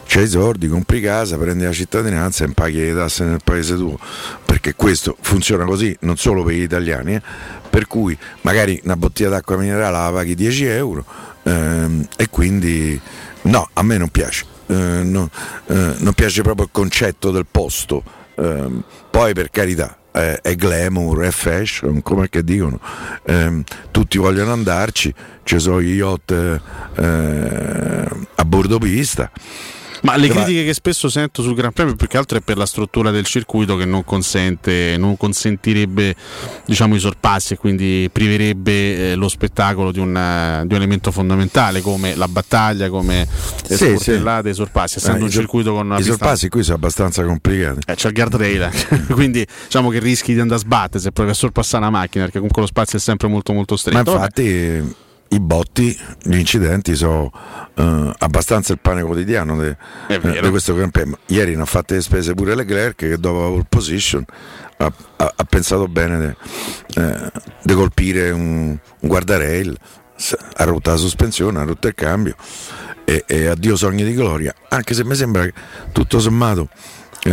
c'hai 0.06 0.24
i 0.24 0.28
soldi, 0.28 0.68
compri 0.70 1.02
casa, 1.02 1.38
prendi 1.38 1.66
la 1.66 1.74
cittadinanza 1.74 2.46
e 2.46 2.50
paghi 2.50 2.80
le 2.80 2.94
tasse 2.94 3.26
nel 3.26 3.42
paese 3.44 3.76
tuo, 3.76 4.00
perché 4.46 4.74
questo 4.76 5.18
funziona 5.20 5.66
così 5.66 5.96
non 6.02 6.16
solo 6.16 6.44
per 6.44 6.54
gli 6.54 6.62
italiani, 6.62 7.16
eh, 7.16 7.22
per 7.70 7.88
cui 7.88 8.18
magari 8.42 8.80
una 8.86 8.96
bottiglia 8.96 9.30
d'acqua 9.30 9.58
minerale 9.58 9.92
la 9.92 10.12
paghi 10.12 10.34
10 10.34 10.66
euro 10.66 11.06
ehm, 11.44 12.08
e 12.16 12.30
quindi 12.30 13.00
no, 13.44 13.70
a 13.74 13.84
me 13.84 13.98
non 13.98 14.10
piace. 14.10 14.46
Eh, 14.70 14.74
no, 14.74 15.30
eh, 15.68 15.94
non 15.98 16.14
piace 16.14 16.42
proprio 16.42 16.66
il 16.66 16.72
concetto 16.74 17.32
del 17.32 17.46
posto 17.50 18.04
Ehm, 18.40 18.84
poi 19.18 19.34
per 19.34 19.50
carità 19.50 19.98
eh, 20.12 20.40
è 20.42 20.54
glamour, 20.54 21.22
è 21.22 21.32
fashion, 21.32 22.04
come 22.04 22.30
che 22.30 22.44
dicono, 22.44 22.80
ehm, 23.26 23.64
tutti 23.90 24.20
vogliono 24.20 24.52
andarci, 24.52 25.12
ci 25.42 25.58
sono 25.58 25.82
gli 25.82 25.96
yacht 25.96 26.32
eh, 26.32 28.06
a 28.36 28.46
bordo 28.46 28.78
pista. 28.78 29.32
Ma 30.02 30.16
le 30.16 30.28
critiche 30.28 30.64
che 30.64 30.74
spesso 30.74 31.10
sento 31.10 31.42
sul 31.42 31.56
Gran 31.56 31.72
Premio 31.72 31.96
più 31.96 32.08
che 32.08 32.18
altro 32.18 32.38
è 32.38 32.42
per 32.42 32.58
la 32.58 32.66
struttura 32.66 33.12
del 33.12 33.26
circuito 33.26 33.76
che 33.76 33.86
non 33.86 34.04
consente, 34.04 34.96
non 34.98 35.18
consentirebbe 35.18 36.16
diciamo, 36.66 36.96
i 36.96 37.00
sorpassi 37.00 37.54
e 37.54 37.58
quindi 37.58 38.10
priverebbe 38.12 39.12
eh, 39.12 39.16
lo 39.16 39.28
spettacolo 39.28 39.92
di 39.92 40.00
un, 40.00 40.14
di 40.66 40.74
un, 40.74 40.76
elemento 40.76 41.12
fondamentale 41.12 41.82
come 41.82 42.16
la 42.16 42.28
battaglia, 42.28 42.90
come 42.90 43.28
le 43.68 43.76
sì, 43.76 43.86
sportellate, 43.86 44.48
sì. 44.48 44.54
i 44.54 44.56
sorpassi, 44.56 44.98
essendo 44.98 45.22
eh, 45.22 45.24
un 45.24 45.32
circuito 45.32 45.74
con 45.74 45.86
una 45.86 45.98
I 45.98 46.04
sorpassi 46.04 46.50
qui 46.50 46.64
sono 46.64 46.76
abbastanza 46.76 47.24
complicati. 47.24 47.80
Eh, 47.86 47.96
c'è 47.96 48.08
il 48.08 48.14
guardrail, 48.14 48.70
quindi 49.12 49.46
diciamo 49.64 49.90
che 49.90 50.00
rischi 50.00 50.34
di 50.34 50.40
andare 50.40 50.60
a 50.60 50.64
sbattere 50.64 51.00
se 51.00 51.12
provi 51.12 51.32
a 51.32 51.34
sorpassare 51.34 51.86
una 51.86 51.98
macchina 51.98 52.24
perché 52.24 52.38
comunque 52.38 52.62
lo 52.62 52.68
spazio 52.68 52.98
è 52.98 53.02
sempre 53.02 53.28
molto 53.28 53.54
molto 53.54 53.76
stretto. 53.76 54.12
Ma 54.12 54.26
infatti 54.26 55.06
i 55.30 55.40
botti, 55.40 55.98
gli 56.24 56.38
incidenti 56.38 56.96
sono 56.96 57.32
uh, 57.76 58.12
abbastanza 58.18 58.74
il 58.74 58.80
pane 58.80 59.04
quotidiano 59.04 59.62
di 59.62 59.76
uh, 60.10 60.50
questo 60.50 60.74
Premio. 60.74 61.18
Ieri 61.28 61.56
ne 61.56 61.62
ha 61.62 61.66
fatte 61.66 61.96
le 61.96 62.02
spese 62.02 62.34
pure 62.34 62.56
Leclerc 62.56 62.96
che 62.96 63.18
dopo 63.18 63.42
la 63.42 63.48
pole 63.50 63.66
position 63.68 64.24
ha, 64.78 64.92
ha, 65.18 65.34
ha 65.36 65.44
pensato 65.44 65.88
bene 65.88 66.36
di 66.88 67.74
uh, 67.74 67.76
colpire 67.76 68.32
un, 68.32 68.68
un 68.70 69.08
guardrail, 69.08 69.78
ha 70.56 70.64
rotto 70.64 70.90
la 70.90 70.96
sospensione, 70.96 71.60
ha 71.60 71.64
rotto 71.64 71.88
il 71.88 71.96
cambio 71.96 72.36
e, 73.06 73.24
e 73.28 73.48
addio 73.48 73.76
sogni 73.76 74.04
di 74.04 74.14
gloria, 74.14 74.54
anche 74.70 74.94
se 74.94 75.04
mi 75.04 75.16
sembra 75.16 75.44
che 75.44 75.54
tutto 75.92 76.20
sommato 76.20 76.70
eh, 77.24 77.32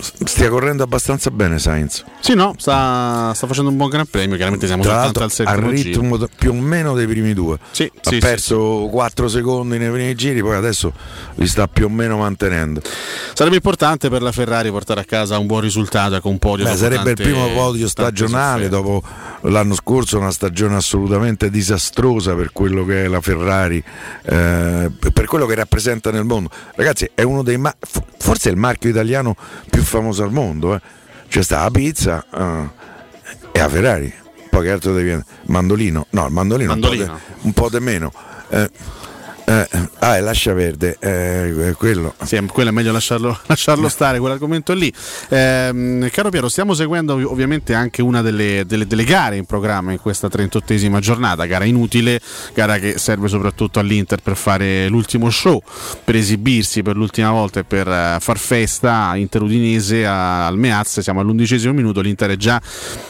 stia 0.00 0.48
correndo 0.48 0.82
abbastanza 0.82 1.30
bene 1.30 1.58
Sainz. 1.58 2.04
Sì, 2.20 2.34
no, 2.34 2.54
sta, 2.56 3.32
sta, 3.34 3.46
facendo 3.46 3.70
un 3.70 3.76
buon 3.76 3.88
gran 3.88 4.06
premio. 4.06 4.36
Chiaramente 4.36 4.66
siamo 4.66 4.82
Tra 4.82 4.92
soltanto 4.92 5.22
al 5.22 5.30
settimo 5.32 5.56
al 5.56 5.62
ritmo 5.62 6.16
giro. 6.16 6.28
più 6.36 6.50
o 6.50 6.54
meno 6.54 6.94
dei 6.94 7.06
primi 7.06 7.34
due. 7.34 7.58
Sì, 7.70 7.90
ha 8.02 8.10
sì, 8.10 8.18
perso 8.18 8.84
sì, 8.84 8.90
4 8.90 9.28
secondi 9.28 9.78
nei 9.78 9.90
primi 9.90 10.14
giri, 10.14 10.40
poi 10.40 10.56
adesso 10.56 10.92
li 11.34 11.46
sta 11.46 11.66
più 11.66 11.86
o 11.86 11.88
meno 11.88 12.18
mantenendo. 12.18 12.80
Sarebbe 13.34 13.56
importante 13.56 14.08
per 14.08 14.22
la 14.22 14.32
Ferrari 14.32 14.70
portare 14.70 15.00
a 15.00 15.04
casa 15.04 15.38
un 15.38 15.46
buon 15.46 15.60
risultato, 15.60 16.16
ecco 16.16 16.28
un 16.28 16.38
podio. 16.38 16.64
Beh, 16.64 16.76
sarebbe 16.76 17.14
tante, 17.14 17.22
il 17.22 17.28
primo 17.30 17.48
podio 17.52 17.88
stagionale 17.88 18.68
dopo 18.68 19.02
l'anno 19.42 19.74
scorso, 19.74 20.18
una 20.18 20.30
stagione 20.30 20.76
assolutamente 20.76 21.50
disastrosa 21.50 22.34
per 22.34 22.52
quello 22.52 22.84
che 22.84 23.04
è 23.04 23.08
la 23.08 23.20
Ferrari, 23.20 23.82
eh, 24.22 24.90
per 25.12 25.26
quello 25.26 25.46
che 25.46 25.54
rappresenta 25.54 26.10
nel 26.10 26.24
mondo. 26.24 26.50
Ragazzi, 26.74 27.10
è 27.14 27.22
uno 27.22 27.42
dei 27.42 27.56
ma- 27.56 27.74
forse 28.18 28.48
è 28.48 28.52
il 28.52 28.58
marchio 28.58 28.90
italiano 28.90 29.36
più 29.70 29.82
famoso 29.88 30.22
al 30.22 30.32
mondo. 30.32 30.74
Eh. 30.74 30.80
C'è 31.28 31.42
sta 31.42 31.62
la 31.62 31.70
pizza 31.70 32.24
uh, 32.30 32.68
e 33.52 33.58
la 33.58 33.68
Ferrari. 33.68 34.12
Poi 34.48 34.62
che 34.62 34.70
altro 34.70 34.92
devi 34.92 35.20
Mandolino? 35.46 36.06
No, 36.10 36.26
il 36.26 36.32
mandolino, 36.32 36.70
mandolino. 36.70 37.18
un 37.42 37.52
po' 37.52 37.68
di 37.68 37.80
meno. 37.80 38.12
Eh, 38.48 38.70
eh, 39.48 39.66
ah, 40.00 40.16
è 40.18 40.20
lascia 40.20 40.52
verde, 40.52 40.98
eh, 41.00 41.72
quello. 41.78 42.14
Sì, 42.22 42.38
quello 42.52 42.68
è 42.68 42.72
meglio 42.72 42.92
lasciarlo, 42.92 43.38
lasciarlo 43.46 43.88
stare, 43.88 44.18
quell'argomento 44.18 44.74
lì. 44.74 44.92
Eh, 45.30 46.10
caro 46.12 46.28
Piero, 46.28 46.50
stiamo 46.50 46.74
seguendo 46.74 47.14
ovviamente 47.30 47.72
anche 47.72 48.02
una 48.02 48.20
delle, 48.20 48.64
delle, 48.66 48.86
delle, 48.86 49.04
gare 49.04 49.36
in 49.36 49.46
programma 49.46 49.92
in 49.92 50.00
questa 50.00 50.28
38esima 50.28 50.98
giornata, 50.98 51.46
gara 51.46 51.64
inutile, 51.64 52.20
gara 52.52 52.78
che 52.78 52.98
serve 52.98 53.28
soprattutto 53.28 53.78
all'Inter 53.78 54.20
per 54.20 54.36
fare 54.36 54.86
l'ultimo 54.88 55.30
show, 55.30 55.62
per 56.04 56.16
esibirsi 56.16 56.82
per 56.82 56.96
l'ultima 56.96 57.30
volta 57.30 57.60
e 57.60 57.64
per 57.64 57.86
uh, 57.86 58.20
far 58.20 58.36
festa 58.36 59.16
Inter 59.16 59.40
Udinese 59.40 60.04
al 60.04 60.58
Meazza, 60.58 61.00
siamo 61.00 61.20
all'undicesimo 61.20 61.72
minuto, 61.72 62.02
l'Inter 62.02 62.32
è 62.32 62.36
già 62.36 62.60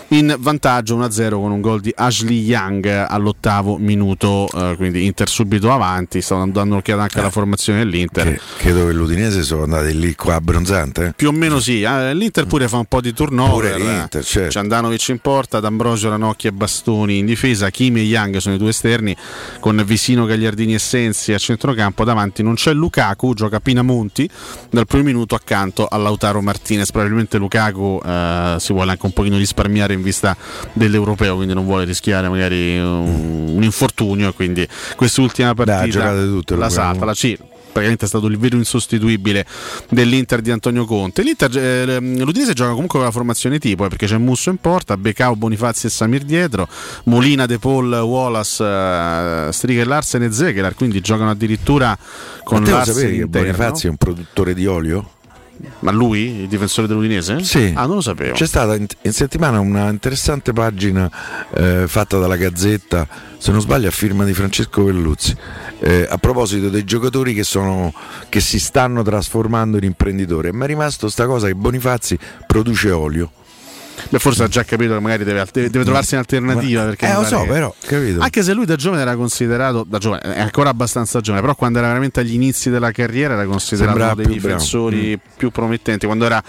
in 0.09 0.37
vantaggio 0.39 0.97
1-0 0.97 1.31
con 1.31 1.51
un 1.51 1.61
gol 1.61 1.81
di 1.81 1.93
Ashley 1.97 2.43
Young 2.43 2.87
all'ottavo 2.87 3.77
minuto, 3.77 4.47
uh, 4.53 4.77
quindi 4.77 5.05
Inter 5.05 5.29
subito 5.29 5.73
avanti 5.73 6.27
stanno 6.29 6.47
dando 6.49 6.75
un'occhiata 6.75 7.03
anche 7.03 7.19
alla 7.19 7.31
formazione 7.31 7.79
dell'Inter. 7.79 8.33
Che, 8.33 8.41
credo 8.59 8.87
che 8.87 8.93
l'Udinese 8.93 9.43
sono 9.43 9.63
andati 9.63 9.99
lì 9.99 10.15
qua 10.15 10.35
abbronzante. 10.35 11.07
Eh? 11.07 11.13
Più 11.17 11.29
o 11.29 11.33
meno 11.33 11.59
sì, 11.59 11.83
eh, 11.83 12.15
l'Inter 12.15 12.47
pure 12.47 12.69
fa 12.69 12.77
un 12.77 12.85
po' 12.85 13.01
di 13.01 13.15
turnover. 13.15 13.73
Pure 13.73 13.85
l'Inter, 13.85 14.25
certo. 14.25 14.51
C'è 14.51 14.59
Andanovic 14.61 15.09
in 15.09 15.19
porta, 15.21 15.61
D'Ambrosio, 15.61 16.11
Ranocchi 16.11 16.47
e 16.47 16.53
Bastoni 16.53 17.19
in 17.19 17.27
difesa, 17.27 17.71
Kimi 17.71 18.01
e 18.01 18.03
Young 18.05 18.37
sono 18.37 18.57
i 18.57 18.59
due 18.59 18.71
esterni, 18.71 19.17
con 19.61 19.83
Visino, 19.87 20.27
Gagliardini 20.27 20.75
e 20.75 20.79
Sensi 20.79 21.33
a 21.33 21.39
centrocampo 21.39 22.05
davanti 22.05 22.43
non 22.43 22.55
c'è 22.55 22.73
Lukaku, 22.75 23.33
gioca 23.33 23.61
Pinamonti 23.61 24.29
dal 24.71 24.87
primo 24.87 25.05
minuto 25.05 25.35
accanto 25.35 25.87
a 25.87 25.97
Lautaro 25.97 26.43
Martinez. 26.43 26.91
Probabilmente 26.91 27.39
Lukaku 27.39 28.01
eh, 28.05 28.57
si 28.59 28.73
vuole 28.73 28.91
anche 28.91 29.07
un 29.07 29.13
pochino 29.13 29.39
risparmiare 29.39 29.95
in 29.95 30.03
vista 30.03 30.37
dell'Europeo, 30.75 31.37
quindi 31.37 31.55
non 31.55 31.65
vuole 31.65 31.85
rischiare 31.85 32.29
magari 32.29 32.79
un, 32.79 33.55
un 33.55 33.63
infortunio, 33.63 34.33
quindi 34.35 34.69
quest'ultima 34.95 35.55
partita 35.55 36.18
Dai, 36.19 36.29
tutte, 36.29 36.57
la 36.57 36.69
salta, 36.69 37.05
la 37.05 37.15
C 37.15 37.37
praticamente 37.79 38.05
è 38.05 38.09
stato 38.09 38.27
il 38.27 38.39
vero 38.39 38.57
insostituibile 38.57 39.47
dell'Inter 39.91 40.41
di 40.41 40.51
Antonio 40.51 40.85
Conte. 40.85 41.23
L'Inter, 41.23 41.57
eh, 41.57 42.01
L'Udinese 42.01 42.53
gioca 42.53 42.71
comunque 42.71 42.99
con 42.99 43.07
la 43.07 43.13
formazione 43.13 43.59
tipo 43.59 43.85
eh, 43.85 43.89
perché 43.89 44.07
c'è 44.07 44.19
Musso 44.19 44.51
in 44.51 44.57
porta, 44.57 44.97
Becao, 44.97 45.37
Bonifazzi 45.37 45.87
e 45.87 45.91
Samir 45.91 46.23
dietro, 46.23 46.69
Molina, 47.05 47.47
De 47.47 47.59
Paul, 47.59 47.93
Wallace, 47.93 48.65
eh, 48.65 49.49
Striga 49.53 49.83
e 49.83 49.85
Larsen 49.85 50.23
e 50.23 50.33
Zegelar, 50.33 50.75
quindi 50.75 51.01
giocano 51.01 51.31
addirittura 51.31 51.97
con 52.43 52.63
Ma 52.63 52.71
Larsen 52.71 52.95
sapevi 52.95 53.19
che. 53.19 53.27
Bonifazzi 53.27 53.87
è 53.87 53.91
un 53.91 53.97
produttore 53.97 54.55
di 54.55 54.67
olio? 54.67 55.11
Ma 55.81 55.91
lui, 55.91 56.43
il 56.43 56.49
difensore 56.49 56.87
dell'Udinese? 56.87 57.43
Sì. 57.43 57.73
Ah, 57.75 57.87
non 57.87 57.97
lo 57.97 58.01
sapevo. 58.01 58.35
C'è 58.35 58.47
stata 58.47 58.75
in, 58.75 58.87
in 59.03 59.13
settimana 59.13 59.61
una 59.61 59.89
interessante 59.89 60.53
pagina 60.53 61.11
eh, 61.55 61.85
fatta 61.87 62.19
dalla 62.19 62.37
Gazzetta, 62.37 63.07
se 63.37 63.51
non 63.51 63.61
sbaglio 63.61 63.89
a 63.89 63.93
firma 63.93 64.25
di 64.25 64.35
Francesco 64.35 64.85
Velluzzi, 64.85 65.37
eh, 65.81 66.07
a 66.09 66.19
proposito 66.19 66.69
dei 66.69 66.85
giocatori 66.85 67.35
che, 67.35 67.45
sono, 67.45 67.93
che 68.29 68.41
si 68.41 68.59
stanno 68.59 69.03
trasformando 69.03 69.77
in 69.77 69.85
imprenditori. 69.85 70.53
Mi 70.53 70.65
è 70.65 70.67
rimasto 70.67 71.09
sta 71.09 71.27
cosa 71.27 71.47
che 71.47 71.55
Bonifazzi 71.55 72.19
produce 72.47 72.91
olio. 72.91 73.31
Beh, 74.09 74.19
forse 74.19 74.45
ha 74.45 74.49
già 74.49 74.65
capito 74.65 74.95
che 74.95 75.01
magari 75.01 75.25
deve, 75.25 75.45
deve 75.53 75.85
trovarsi 75.85 76.15
un'alternativa. 76.15 76.85
Perché 76.85 77.09
eh, 77.09 77.15
lo 77.15 77.25
so, 77.25 77.45
però, 77.47 77.75
capito. 77.81 78.21
Anche 78.21 78.43
se 78.43 78.53
lui 78.53 78.65
da 78.65 78.77
giovane 78.77 79.03
era 79.03 79.17
considerato, 79.17 79.85
da 79.87 79.99
giovane, 79.99 80.23
è 80.23 80.41
ancora 80.41 80.71
abbastanza 80.71 81.21
giovane, 81.21 81.43
però 81.43 81.55
quando 81.55 81.79
era 81.79 81.89
veramente 81.89 82.21
agli 82.21 82.35
inizi 82.35 82.71
della 82.71 82.91
carriera 82.91 83.35
era 83.35 83.45
considerato 83.45 83.97
uno 83.97 84.15
dei 84.15 84.27
difensori 84.27 85.17
mm. 85.17 85.37
più 85.37 85.51
promettenti. 85.51 86.07
Quando 86.07 86.25
era 86.25 86.43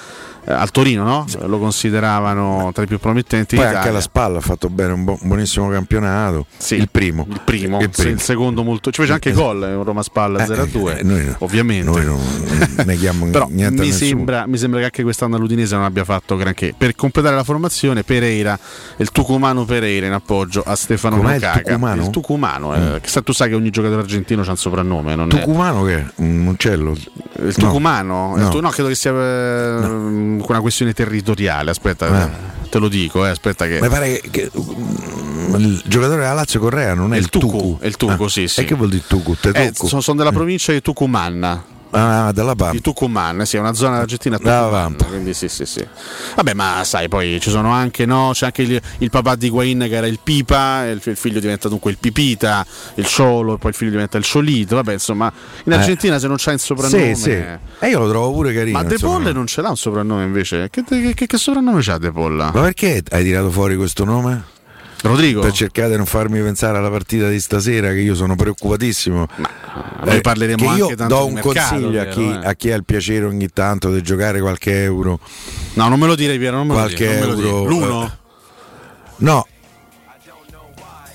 eh, 0.45 0.53
al 0.53 0.71
Torino, 0.71 1.03
no? 1.03 1.25
Lo 1.45 1.59
consideravano 1.59 2.71
tra 2.73 2.83
i 2.83 2.87
più 2.87 2.99
promettenti. 2.99 3.55
Poi 3.55 3.65
anche 3.65 3.89
alla 3.89 4.01
spalla 4.01 4.39
ha 4.39 4.41
fatto 4.41 4.69
bene 4.69 4.93
un, 4.93 5.03
bu- 5.03 5.19
buonissimo 5.21 5.69
campionato. 5.69 6.47
Sì, 6.57 6.75
il 6.75 6.89
primo. 6.89 7.27
Il 7.29 7.41
primo, 7.43 7.79
il, 7.79 7.89
primo. 7.89 8.11
il 8.11 8.21
secondo 8.21 8.63
molto. 8.63 8.91
Ci 8.91 9.01
fece 9.01 9.13
anche 9.13 9.31
gol 9.31 9.61
in 9.61 9.83
Roma 9.83 10.01
Spalla 10.01 10.43
0-2. 10.43 10.97
Eh, 10.97 11.03
noi 11.03 11.25
no. 11.25 11.35
ovviamente. 11.39 11.89
Noi 11.89 12.05
non 12.05 12.19
neghiamo 12.85 13.25
Però 13.31 13.47
niente 13.49 13.81
mi 13.81 13.91
sembra, 13.91 14.47
mi 14.47 14.57
sembra 14.57 14.79
che 14.79 14.85
anche 14.85 15.03
quest'anno 15.03 15.37
l'Udinese 15.37 15.75
non 15.75 15.83
abbia 15.83 16.03
fatto 16.03 16.35
granché. 16.35 16.73
Per 16.75 16.95
completare 16.95 17.35
la 17.39 17.43
formazione, 17.45 18.03
Pereira, 18.03 18.57
il 18.97 19.11
Tucumano 19.11 19.65
Pereira 19.65 20.05
in 20.05 20.13
appoggio 20.13 20.61
a 20.65 20.75
Stefano 20.75 21.17
Com'è 21.17 21.35
il 21.35 21.41
Nocaga. 21.41 21.61
Tucumano? 21.61 22.01
Il 22.03 22.09
Tucumano, 22.09 22.75
eh, 22.75 22.79
Mm. 22.79 23.23
tu 23.23 23.31
sai 23.33 23.49
che 23.49 23.55
ogni 23.55 23.69
giocatore 23.69 24.01
argentino 24.01 24.41
ha 24.43 24.49
un 24.49 24.57
soprannome. 24.57 25.15
Non 25.15 25.27
è- 25.27 25.39
Tucumano 25.39 25.83
che 25.83 25.95
è? 25.95 26.05
Un 26.17 26.45
uccello? 26.47 26.95
Il 27.41 27.53
Tucumano? 27.55 28.35
No. 28.35 28.43
Il 28.43 28.49
tu- 28.49 28.59
no, 28.59 28.69
credo 28.69 28.89
che 28.89 28.95
sia 28.95 29.11
eh, 29.11 29.75
una 29.85 30.61
questione 30.61 30.93
territoriale. 30.93 31.71
Aspetta, 31.71 32.07
Ah. 32.07 32.29
te 32.69 32.77
lo 32.79 32.87
dico. 32.87 33.25
eh, 33.25 33.29
aspetta 33.29 33.65
che. 33.67 33.79
Mi 33.81 33.87
pare 33.89 34.21
che, 34.29 34.51
mm, 34.55 35.55
il 35.55 35.81
giocatore 35.85 36.19
della 36.19 36.33
Lazio 36.33 36.59
Correa 36.59 36.93
non 36.93 37.13
è 37.13 37.17
il 37.17 37.23
il, 37.23 37.29
Tucu, 37.29 37.77
è 37.79 37.87
il 37.87 37.95
Tucu, 37.97 38.27
sì, 38.27 38.47
sì. 38.47 38.61
E 38.61 38.65
che 38.65 38.75
vuol 38.75 38.89
dire 38.89 39.03
Tucu? 39.07 39.35
Te 39.39 39.49
Eh, 39.49 39.71
Tucu? 39.71 39.87
sono, 39.87 40.01
sono 40.01 40.17
della 40.17 40.31
provincia 40.31 40.71
di 40.71 40.81
Tucumán. 40.81 41.61
Ah, 41.91 42.31
della 42.31 42.53
Pampa. 42.55 42.71
Di 42.73 42.81
Tucumán, 42.81 43.43
sì, 43.45 43.57
è 43.57 43.59
una 43.59 43.73
zona 43.73 43.97
argentina 43.99 44.37
Tucumán, 44.37 44.95
quindi 45.07 45.33
sì, 45.33 45.47
sì, 45.47 45.65
sì. 45.65 45.85
Vabbè, 46.35 46.53
ma 46.53 46.83
sai, 46.83 47.07
poi 47.07 47.39
ci 47.41 47.49
sono 47.49 47.71
anche, 47.71 48.05
no? 48.05 48.29
C'è 48.33 48.45
anche 48.45 48.61
il, 48.61 48.79
il 48.99 49.09
papà 49.09 49.35
di 49.35 49.49
Guain 49.49 49.79
che 49.79 49.95
era 49.95 50.05
il 50.05 50.19
Pipa, 50.21 50.85
il, 50.85 51.01
il 51.03 51.15
figlio 51.17 51.39
diventa 51.39 51.67
dunque 51.67 51.89
il 51.91 51.97
Pipita, 51.99 52.65
il 52.95 53.05
Sciolo, 53.07 53.57
poi 53.57 53.71
il 53.71 53.75
figlio 53.75 53.91
diventa 53.91 54.17
il 54.17 54.23
Sciolito. 54.23 54.75
Vabbè, 54.75 54.93
insomma, 54.93 55.31
in 55.65 55.71
Eh. 55.71 55.75
Argentina 55.75 56.19
se 56.19 56.27
non 56.27 56.35
c'hai 56.37 56.53
il 56.53 56.59
soprannome. 56.59 57.15
Sì, 57.15 57.21
sì. 57.21 57.31
E 57.31 57.87
io 57.89 57.99
lo 57.99 58.07
trovo 58.09 58.33
pure 58.33 58.53
carino. 58.53 58.77
Ma 58.77 58.83
De. 58.83 58.97
Paul 58.99 59.23
non 59.33 59.47
ce 59.47 59.61
l'ha 59.61 59.69
un 59.69 59.77
soprannome 59.77 60.23
invece? 60.23 60.69
Che, 60.69 60.83
che- 60.83 61.13
che- 61.15 61.25
che 61.25 61.37
soprannome 61.37 61.81
c'ha 61.81 61.97
De 61.97 62.11
Paul? 62.11 62.33
Ma 62.35 62.51
perché 62.51 63.01
hai 63.09 63.23
tirato 63.23 63.49
fuori 63.49 63.75
questo 63.75 64.03
nome? 64.03 64.57
Rodrigo? 65.01 65.41
Per 65.41 65.51
cercare 65.51 65.91
di 65.91 65.95
non 65.97 66.05
farmi 66.05 66.41
pensare 66.41 66.77
alla 66.77 66.89
partita 66.89 67.29
di 67.29 67.39
stasera, 67.39 67.89
che 67.89 67.99
io 67.99 68.15
sono 68.15 68.35
preoccupatissimo. 68.35 69.27
noi 70.03 70.15
Eh, 70.17 70.21
parleremo 70.21 70.57
che 70.57 70.75
io 70.77 70.83
anche 70.85 70.95
tanto 70.97 71.15
do 71.15 71.25
un 71.25 71.33
mercato, 71.33 71.69
consiglio 71.75 72.01
a 72.01 72.05
chi, 72.05 72.29
eh. 72.29 72.39
a 72.47 72.53
chi 72.53 72.71
ha 72.71 72.75
il 72.75 72.83
piacere 72.83 73.25
ogni 73.25 73.47
tanto 73.47 73.93
di 73.93 74.01
giocare 74.01 74.41
qualche 74.41 74.83
euro. 74.83 75.19
No, 75.73 75.87
non 75.87 75.99
me 75.99 76.07
lo 76.07 76.15
dire 76.15 76.37
Piero, 76.37 76.57
non 76.57 76.67
me 76.67 76.73
Qualche 76.73 77.05
lo 77.05 77.11
dire. 77.11 77.19
non 77.19 77.29
me 77.29 77.33
lo 77.33 77.35
dire. 77.35 77.47
euro, 77.49 77.69
L'uno? 77.69 78.03
eh, 78.05 78.11
No, 79.17 79.47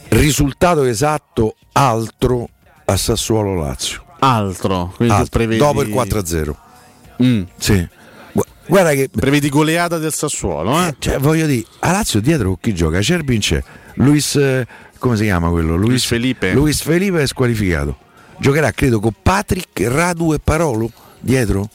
risultato 0.08 0.82
esatto 0.84 1.56
altro 1.72 2.48
a 2.84 2.96
Sassuolo 2.96 3.54
Lazio. 3.54 4.02
Altro. 4.20 4.92
Quindi 4.96 5.14
Altro. 5.14 5.44
Dopo 5.56 5.82
il 5.82 5.88
4-0. 5.88 6.54
Mm. 7.22 7.42
Sì. 7.58 7.86
Gu- 8.66 8.68
Guarda 8.68 8.92
che 8.92 9.08
Prevedi 9.14 9.48
goleata 9.48 9.98
del 9.98 10.12
Sassuolo, 10.12 10.80
eh? 10.86 10.94
cioè, 10.98 11.18
voglio 11.18 11.46
dire, 11.46 11.64
a 11.80 11.92
Lazio 11.92 12.20
dietro 12.20 12.56
chi 12.60 12.74
gioca? 12.74 13.00
Cerbin 13.00 13.40
c'è, 13.40 13.62
Luis 13.94 14.36
eh, 14.36 14.66
come 14.98 15.16
si 15.16 15.24
chiama 15.24 15.48
quello? 15.50 15.76
Luis 15.76 16.04
Felipe. 16.04 16.52
Luis 16.52 16.80
Felipe 16.82 17.22
è 17.22 17.26
squalificato. 17.26 17.98
Giocherà 18.38 18.70
credo 18.72 19.00
con 19.00 19.12
Patrick, 19.22 19.86
Radu 19.86 20.32
e 20.32 20.38
Parolo 20.42 20.90
dietro. 21.20 21.68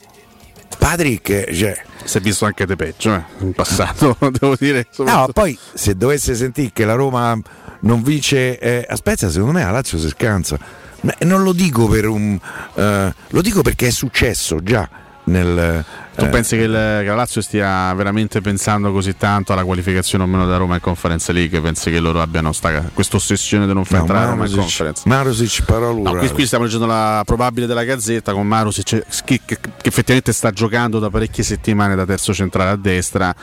Patrick, 0.78 1.28
eh, 1.28 1.54
cioè, 1.54 1.80
Si 2.04 2.18
è 2.18 2.20
visto 2.20 2.44
anche 2.46 2.64
de 2.66 2.74
peggio, 2.76 3.14
eh, 3.14 3.22
in 3.40 3.52
passato, 3.52 4.16
devo 4.40 4.56
dire. 4.58 4.86
No, 4.98 5.28
poi 5.32 5.56
se 5.74 5.94
dovesse 5.94 6.34
sentire 6.34 6.70
che 6.72 6.84
la 6.84 6.94
Roma 6.94 7.38
non 7.80 8.02
vince 8.02 8.58
eh, 8.58 8.86
a 8.88 8.96
Spezia, 8.96 9.30
secondo 9.30 9.52
me 9.52 9.62
la 9.62 9.70
Lazio 9.70 9.98
si 9.98 10.08
scansa. 10.08 10.58
Ma 11.02 11.14
non 11.20 11.42
lo 11.42 11.52
dico 11.52 11.86
per 11.86 12.06
un. 12.08 12.38
eh, 12.74 13.14
lo 13.28 13.40
dico 13.42 13.62
perché 13.62 13.86
è 13.88 13.90
successo 13.90 14.62
già 14.62 14.88
nel, 15.24 15.84
Tu 16.24 16.28
pensi 16.30 16.56
che, 16.56 16.62
il, 16.62 16.72
che, 16.72 17.04
la 17.04 17.14
Lazio 17.14 17.40
stia 17.40 17.92
veramente 17.94 18.40
pensando 18.40 18.92
così 18.92 19.16
tanto 19.16 19.52
alla 19.52 19.64
qualificazione 19.64 20.24
o 20.24 20.26
meno 20.26 20.46
da 20.46 20.56
Roma 20.56 20.74
in 20.74 20.80
Conference 20.80 21.32
League? 21.32 21.60
Pensi 21.60 21.90
che 21.90 22.00
loro 22.00 22.20
abbiano 22.20 22.52
questa 22.92 23.16
ossessione 23.16 23.66
di 23.66 23.72
non 23.72 23.84
far 23.84 23.98
no, 23.98 24.04
entrare 24.04 24.26
Roma 24.26 24.46
in 24.46 24.54
Conference? 24.54 25.02
Marusic 25.06 25.64
parola. 25.64 26.10
No, 26.10 26.18
qui, 26.18 26.28
qui, 26.30 26.46
stiamo 26.46 26.64
leggendo 26.64 26.86
la 26.86 27.22
probabile 27.24 27.66
della 27.66 27.84
Gazzetta 27.84 28.32
con 28.32 28.46
Marusic 28.46 29.04
che, 29.24 29.40
che, 29.44 29.58
che, 29.58 29.58
effettivamente 29.82 30.32
sta 30.32 30.50
giocando 30.50 30.98
da 30.98 31.10
parecchie 31.10 31.42
settimane 31.42 31.94
da 31.94 32.04
terzo 32.04 32.34
centrale 32.34 32.70
a 32.70 32.76
destra, 32.76 33.34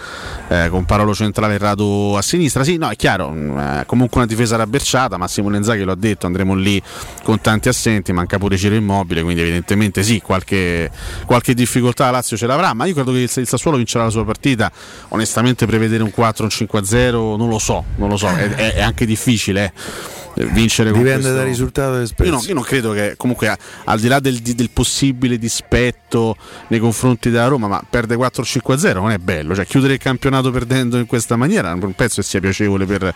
eh, 0.47 0.67
con 0.69 0.85
Parolo 0.85 1.13
centrale 1.13 1.55
e 1.55 1.57
Rado 1.57 2.17
a 2.17 2.21
sinistra. 2.21 2.63
Sì, 2.63 2.77
no, 2.77 2.89
è 2.89 2.95
chiaro, 2.95 3.29
mm, 3.29 3.57
eh, 3.57 3.83
comunque 3.85 4.17
una 4.17 4.27
difesa 4.27 4.55
rabberciata, 4.55 5.17
Massimo 5.17 5.49
Lenzaghi 5.49 5.83
lo 5.83 5.91
ha 5.91 5.97
detto, 5.97 6.25
andremo 6.25 6.53
lì 6.55 6.81
con 7.23 7.41
tanti 7.41 7.69
assenti, 7.69 8.11
manca 8.13 8.37
pure 8.37 8.57
Ciro 8.57 8.75
Immobile, 8.75 9.23
quindi 9.23 9.41
evidentemente 9.41 10.03
sì, 10.03 10.21
qualche, 10.21 10.91
qualche 11.25 11.53
difficoltà 11.53 12.05
la 12.05 12.11
Lazio 12.11 12.37
ce 12.37 12.47
l'avrà, 12.47 12.66
ma 12.73 12.85
io 12.85 12.93
credo 12.93 13.11
che 13.11 13.19
il, 13.19 13.47
Sassuolo 13.47 13.77
vincerà 13.77 14.05
la 14.05 14.09
sua 14.09 14.25
partita. 14.25 14.71
Onestamente 15.09 15.65
prevedere 15.65 16.03
un 16.03 16.11
4 16.11 16.43
un 16.43 16.49
5-0 16.49 17.11
non 17.37 17.49
lo 17.49 17.59
so, 17.59 17.83
non 17.95 18.09
lo 18.09 18.17
so, 18.17 18.27
è, 18.29 18.73
è 18.73 18.81
anche 18.81 19.05
difficile. 19.05 19.65
Eh 19.65 20.16
vincere 20.45 20.91
dipende 20.91 21.13
questo... 21.13 21.33
dal 21.33 21.45
risultato 21.45 21.97
del 21.97 22.09
io, 22.17 22.31
no, 22.31 22.43
io 22.45 22.53
non 22.53 22.63
credo 22.63 22.91
che 22.91 23.15
comunque 23.17 23.57
al 23.85 23.99
di 23.99 24.07
là 24.07 24.19
del, 24.19 24.39
del, 24.39 24.69
possibile 24.69 25.37
dispetto 25.37 26.35
nei 26.67 26.79
confronti 26.79 27.29
della 27.29 27.47
Roma 27.47 27.67
ma 27.67 27.83
perde 27.87 28.15
4-5-0 28.15 28.93
non 28.93 29.11
è 29.11 29.17
bello. 29.17 29.55
Cioè 29.55 29.65
chiudere 29.65 29.93
il 29.93 29.99
campionato 29.99 30.51
perdendo 30.51 30.97
in 30.97 31.05
questa 31.05 31.35
maniera 31.35 31.73
non 31.73 31.93
penso 31.93 32.21
che 32.21 32.27
sia 32.27 32.39
piacevole 32.39 32.85
per, 32.85 33.13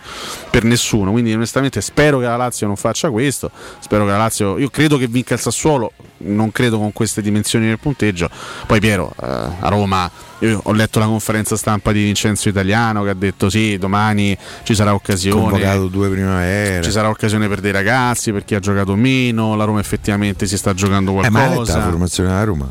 per, 0.50 0.64
nessuno. 0.64 1.12
Quindi 1.12 1.32
onestamente 1.32 1.80
spero 1.80 2.18
che 2.18 2.24
la 2.24 2.36
Lazio 2.36 2.66
non 2.66 2.76
faccia 2.76 3.10
questo. 3.10 3.50
Spero 3.78 4.04
che 4.04 4.10
la 4.10 4.18
Lazio 4.18 4.58
io 4.58 4.68
credo 4.68 4.96
che 4.96 5.06
vinca 5.06 5.34
il 5.34 5.40
Sassuolo 5.40 5.92
non 6.18 6.52
credo 6.52 6.78
con 6.78 6.92
queste 6.92 7.22
dimensioni 7.22 7.66
nel 7.66 7.78
punteggio. 7.78 8.28
Poi 8.66 8.80
Piero 8.80 9.12
eh, 9.20 9.26
a 9.26 9.68
Roma 9.68 10.10
io 10.46 10.60
ho 10.62 10.72
letto 10.72 10.98
la 10.98 11.06
conferenza 11.06 11.56
stampa 11.56 11.92
di 11.92 12.02
Vincenzo 12.02 12.48
Italiano 12.48 13.02
che 13.04 13.10
ha 13.10 13.14
detto 13.14 13.48
sì, 13.48 13.78
domani 13.78 14.36
ci 14.64 14.74
sarà 14.74 14.94
occasione. 14.94 15.40
Convocato 15.40 15.86
due 15.86 16.08
primavere. 16.08 16.82
Ci 16.82 16.90
sarà 16.90 17.08
occasione 17.08 17.48
per 17.48 17.60
dei 17.60 17.72
ragazzi, 17.72 18.32
per 18.32 18.44
chi 18.44 18.54
ha 18.54 18.60
giocato 18.60 18.94
meno, 18.96 19.54
la 19.54 19.64
Roma 19.64 19.80
effettivamente 19.80 20.46
si 20.46 20.56
sta 20.56 20.74
giocando 20.74 21.12
qualcosa. 21.12 21.44
Eh, 21.44 21.48
ma 21.48 21.62
è 21.62 21.66
la 21.66 21.82
formazione 21.82 22.28
della 22.30 22.44
Roma. 22.44 22.70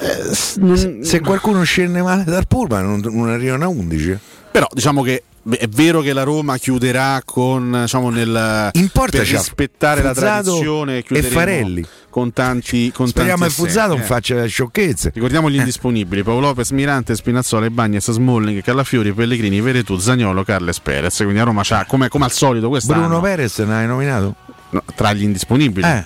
Eh, 0.00 0.34
se, 0.34 0.98
se, 1.02 1.20
qualcuno 1.20 1.62
scende 1.62 2.02
male 2.02 2.24
dal 2.24 2.46
pullman 2.48 2.84
non, 2.84 3.00
non 3.14 3.28
arrivano 3.28 3.64
a 3.64 3.68
11. 3.68 4.18
Però 4.50 4.66
diciamo 4.72 5.02
che 5.02 5.22
è 5.50 5.66
vero 5.66 6.00
che 6.00 6.12
la 6.12 6.22
Roma 6.22 6.56
chiuderà 6.56 7.20
con 7.24 7.80
diciamo 7.82 8.10
nel 8.10 8.70
Importa 8.74 9.18
per 9.18 9.26
rispettare 9.26 10.00
Fuzzato 10.00 10.20
la 10.20 10.34
tradizione 10.36 11.04
e 11.04 11.22
Farelli 11.22 11.84
con 12.08 12.32
tanti 12.32 12.92
con 12.92 13.08
speriamo 13.08 13.44
che 13.44 13.50
Fuzzato 13.50 13.94
non 13.94 14.02
eh. 14.02 14.04
faccia 14.04 14.46
sciocchezze 14.46 15.10
ricordiamo 15.12 15.50
gli 15.50 15.56
eh. 15.56 15.58
indisponibili 15.58 16.22
Paolo 16.22 16.40
Lopez, 16.48 16.70
Mirante, 16.70 17.16
Spinazzola, 17.16 17.68
Bagnez, 17.70 18.12
Smalling, 18.12 18.62
Callafiori, 18.62 19.12
Pellegrini, 19.12 19.60
Veretù, 19.60 19.96
Zagnolo, 19.98 20.44
Carles 20.44 20.78
Perez 20.78 21.16
quindi 21.16 21.40
a 21.40 21.44
Roma 21.44 21.62
c'ha 21.64 21.86
come, 21.86 22.08
come 22.08 22.24
al 22.24 22.32
solito 22.32 22.68
quest'anno 22.68 23.06
Bruno 23.06 23.20
Perez 23.20 23.58
ne 23.58 23.74
hai 23.74 23.86
nominato? 23.86 24.36
No, 24.70 24.82
tra 24.94 25.12
gli 25.12 25.24
indisponibili 25.24 25.86
eh. 25.86 26.04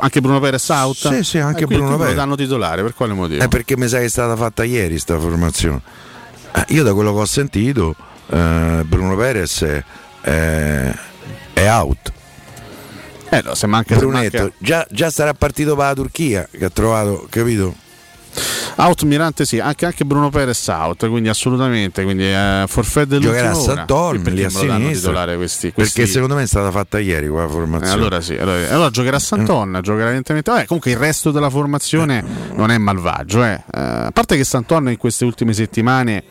Anche 0.00 0.20
Bruno 0.20 0.38
Perez 0.38 0.68
out? 0.68 1.12
Sì, 1.12 1.24
sì, 1.24 1.38
anche 1.38 1.64
eh, 1.64 1.66
Bruno 1.66 1.96
Perez. 1.96 2.12
lo 2.12 2.14
danno 2.14 2.36
titolare, 2.36 2.82
per 2.82 2.94
quale 2.94 3.14
motivo? 3.14 3.42
È 3.42 3.48
perché 3.48 3.76
mi 3.76 3.88
sa 3.88 3.98
che 3.98 4.04
è 4.04 4.08
stata 4.08 4.36
fatta 4.36 4.62
ieri 4.62 4.96
sta 4.96 5.18
formazione. 5.18 5.80
Eh, 6.54 6.64
io 6.68 6.84
da 6.84 6.94
quello 6.94 7.12
che 7.12 7.18
ho 7.18 7.24
sentito 7.24 7.96
eh, 8.32 8.82
Bruno 8.84 9.14
Perez 9.16 9.62
è, 9.62 10.94
è, 11.52 11.68
out. 11.68 12.12
Eh, 13.28 13.42
no, 13.42 13.54
se 13.54 13.66
manca, 13.66 13.96
Brunetto, 13.96 14.36
se 14.36 14.42
manca... 14.42 14.56
già, 14.58 14.86
già, 14.90 15.10
sarà 15.10 15.34
partito 15.34 15.76
per 15.76 15.86
la 15.86 15.94
Turchia 15.94 16.48
che 16.50 16.64
ha 16.64 16.70
trovato, 16.70 17.26
capito? 17.28 17.74
Out 18.74 19.02
Mirante 19.02 19.44
sì, 19.44 19.58
anche, 19.58 19.84
anche 19.84 20.04
Bruno 20.06 20.30
Perez 20.30 20.66
out, 20.68 21.06
quindi 21.08 21.28
assolutamente, 21.28 22.04
quindi 22.04 22.24
eh, 22.24 22.64
forfè 22.66 23.04
dell'ultima 23.04 23.50
Giocherà 23.50 23.50
a 23.50 23.76
Sant'Orme, 23.76 24.30
lì 24.30 24.44
a 24.44 24.48
sinistra, 24.48 25.36
questi, 25.36 25.72
questi... 25.72 26.00
perché 26.00 26.10
secondo 26.10 26.34
me 26.34 26.42
è 26.42 26.46
stata 26.46 26.70
fatta 26.70 26.98
ieri 26.98 27.28
quella 27.28 27.48
formazione. 27.48 27.92
Eh, 27.92 27.94
allora 27.94 28.20
sì, 28.22 28.34
allora, 28.34 28.70
allora 28.70 28.90
giocherà 28.90 29.16
a 29.16 29.20
Sant'Onna, 29.20 29.78
mm. 29.78 29.82
giocherà 29.82 30.04
evidentemente, 30.06 30.50
Vabbè, 30.50 30.64
comunque 30.64 30.90
il 30.90 30.96
resto 30.96 31.30
della 31.30 31.50
formazione 31.50 32.24
non 32.54 32.70
è 32.70 32.78
malvagio, 32.78 33.44
eh. 33.44 33.62
Eh, 33.70 33.80
a 33.80 34.10
parte 34.10 34.36
che 34.36 34.44
Sant'Onna 34.44 34.90
in 34.90 34.96
queste 34.96 35.26
ultime 35.26 35.52
settimane 35.52 36.24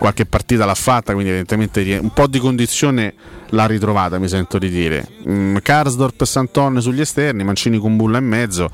qualche 0.00 0.24
partita 0.24 0.64
l'ha 0.64 0.74
fatta, 0.74 1.12
quindi 1.12 1.28
evidentemente 1.28 1.98
un 2.00 2.10
po' 2.14 2.26
di 2.26 2.38
condizione 2.38 3.12
l'ha 3.50 3.66
ritrovata, 3.66 4.18
mi 4.18 4.28
sento 4.28 4.58
di 4.58 4.68
dire. 4.68 5.06
Mm, 5.28 5.56
Karsdorp 5.62 6.20
e 6.20 6.26
Santon 6.26 6.80
sugli 6.80 7.00
esterni, 7.00 7.44
Mancini 7.44 7.78
con 7.78 7.96
Bulla 7.96 8.18
in 8.18 8.26
mezzo. 8.26 8.70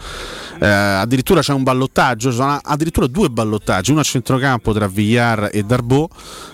Eh, 0.58 0.66
addirittura 0.66 1.40
c'è 1.40 1.52
un 1.52 1.62
ballottaggio, 1.62 2.30
sono 2.30 2.58
addirittura 2.62 3.06
due 3.06 3.28
ballottaggi, 3.28 3.90
uno 3.90 4.00
a 4.00 4.04
centrocampo 4.04 4.72
tra 4.72 4.88
Villar 4.88 5.50
e 5.52 5.62
Darbo 5.62 6.08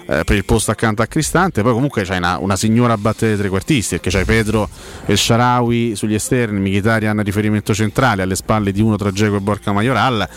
eh, 0.06 0.24
per 0.24 0.36
il 0.36 0.44
posto 0.44 0.70
accanto 0.70 1.02
a 1.02 1.06
Cristante, 1.06 1.62
poi 1.62 1.72
comunque 1.72 2.02
c'è 2.02 2.16
una, 2.16 2.38
una 2.38 2.56
signora 2.56 2.94
a 2.94 2.98
battere 2.98 3.36
trequartisti, 3.36 3.96
perché 3.96 4.10
c'è 4.10 4.24
Pedro 4.24 4.68
e 5.06 5.16
Sharawi 5.16 5.94
sugli 5.94 6.14
esterni, 6.14 6.60
Mkhitaryan 6.60 7.18
a 7.18 7.22
riferimento 7.22 7.74
centrale, 7.74 8.22
alle 8.22 8.36
spalle 8.36 8.72
di 8.72 8.80
uno 8.80 8.96
tra 8.96 9.10
Geco 9.10 9.36
e 9.36 9.40
Borca 9.40 9.72
Majoral. 9.72 10.28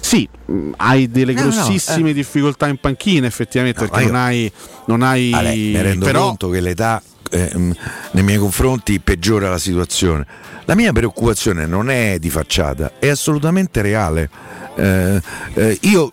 Sì, 0.00 0.28
mm, 0.50 0.72
hai 0.76 1.08
delle 1.08 1.32
no, 1.32 1.42
grossissime 1.42 2.00
no, 2.00 2.08
eh. 2.08 2.14
difficoltà 2.14 2.66
in 2.68 2.78
panchina 2.78 3.26
effettivamente, 3.26 3.82
no, 3.82 3.88
perché 3.88 4.06
non 4.06 4.16
hai... 4.16 4.52
Non 4.84 5.02
hai 5.02 5.32
Ale, 5.32 5.54
mi 5.54 5.80
rendo 5.80 6.04
però, 6.04 6.26
conto 6.26 6.48
che 6.48 6.60
l'età 6.60 7.00
eh, 7.32 7.50
nei 7.54 8.22
miei 8.22 8.38
confronti 8.38 9.00
peggiora 9.00 9.48
la 9.48 9.58
situazione. 9.58 10.26
La 10.66 10.74
mia 10.74 10.92
preoccupazione 10.92 11.66
non 11.66 11.90
è 11.90 12.18
di 12.18 12.30
facciata, 12.30 12.92
è 12.98 13.08
assolutamente 13.08 13.82
reale. 13.82 14.28
Eh, 14.76 15.20
eh, 15.54 15.78
io 15.82 16.12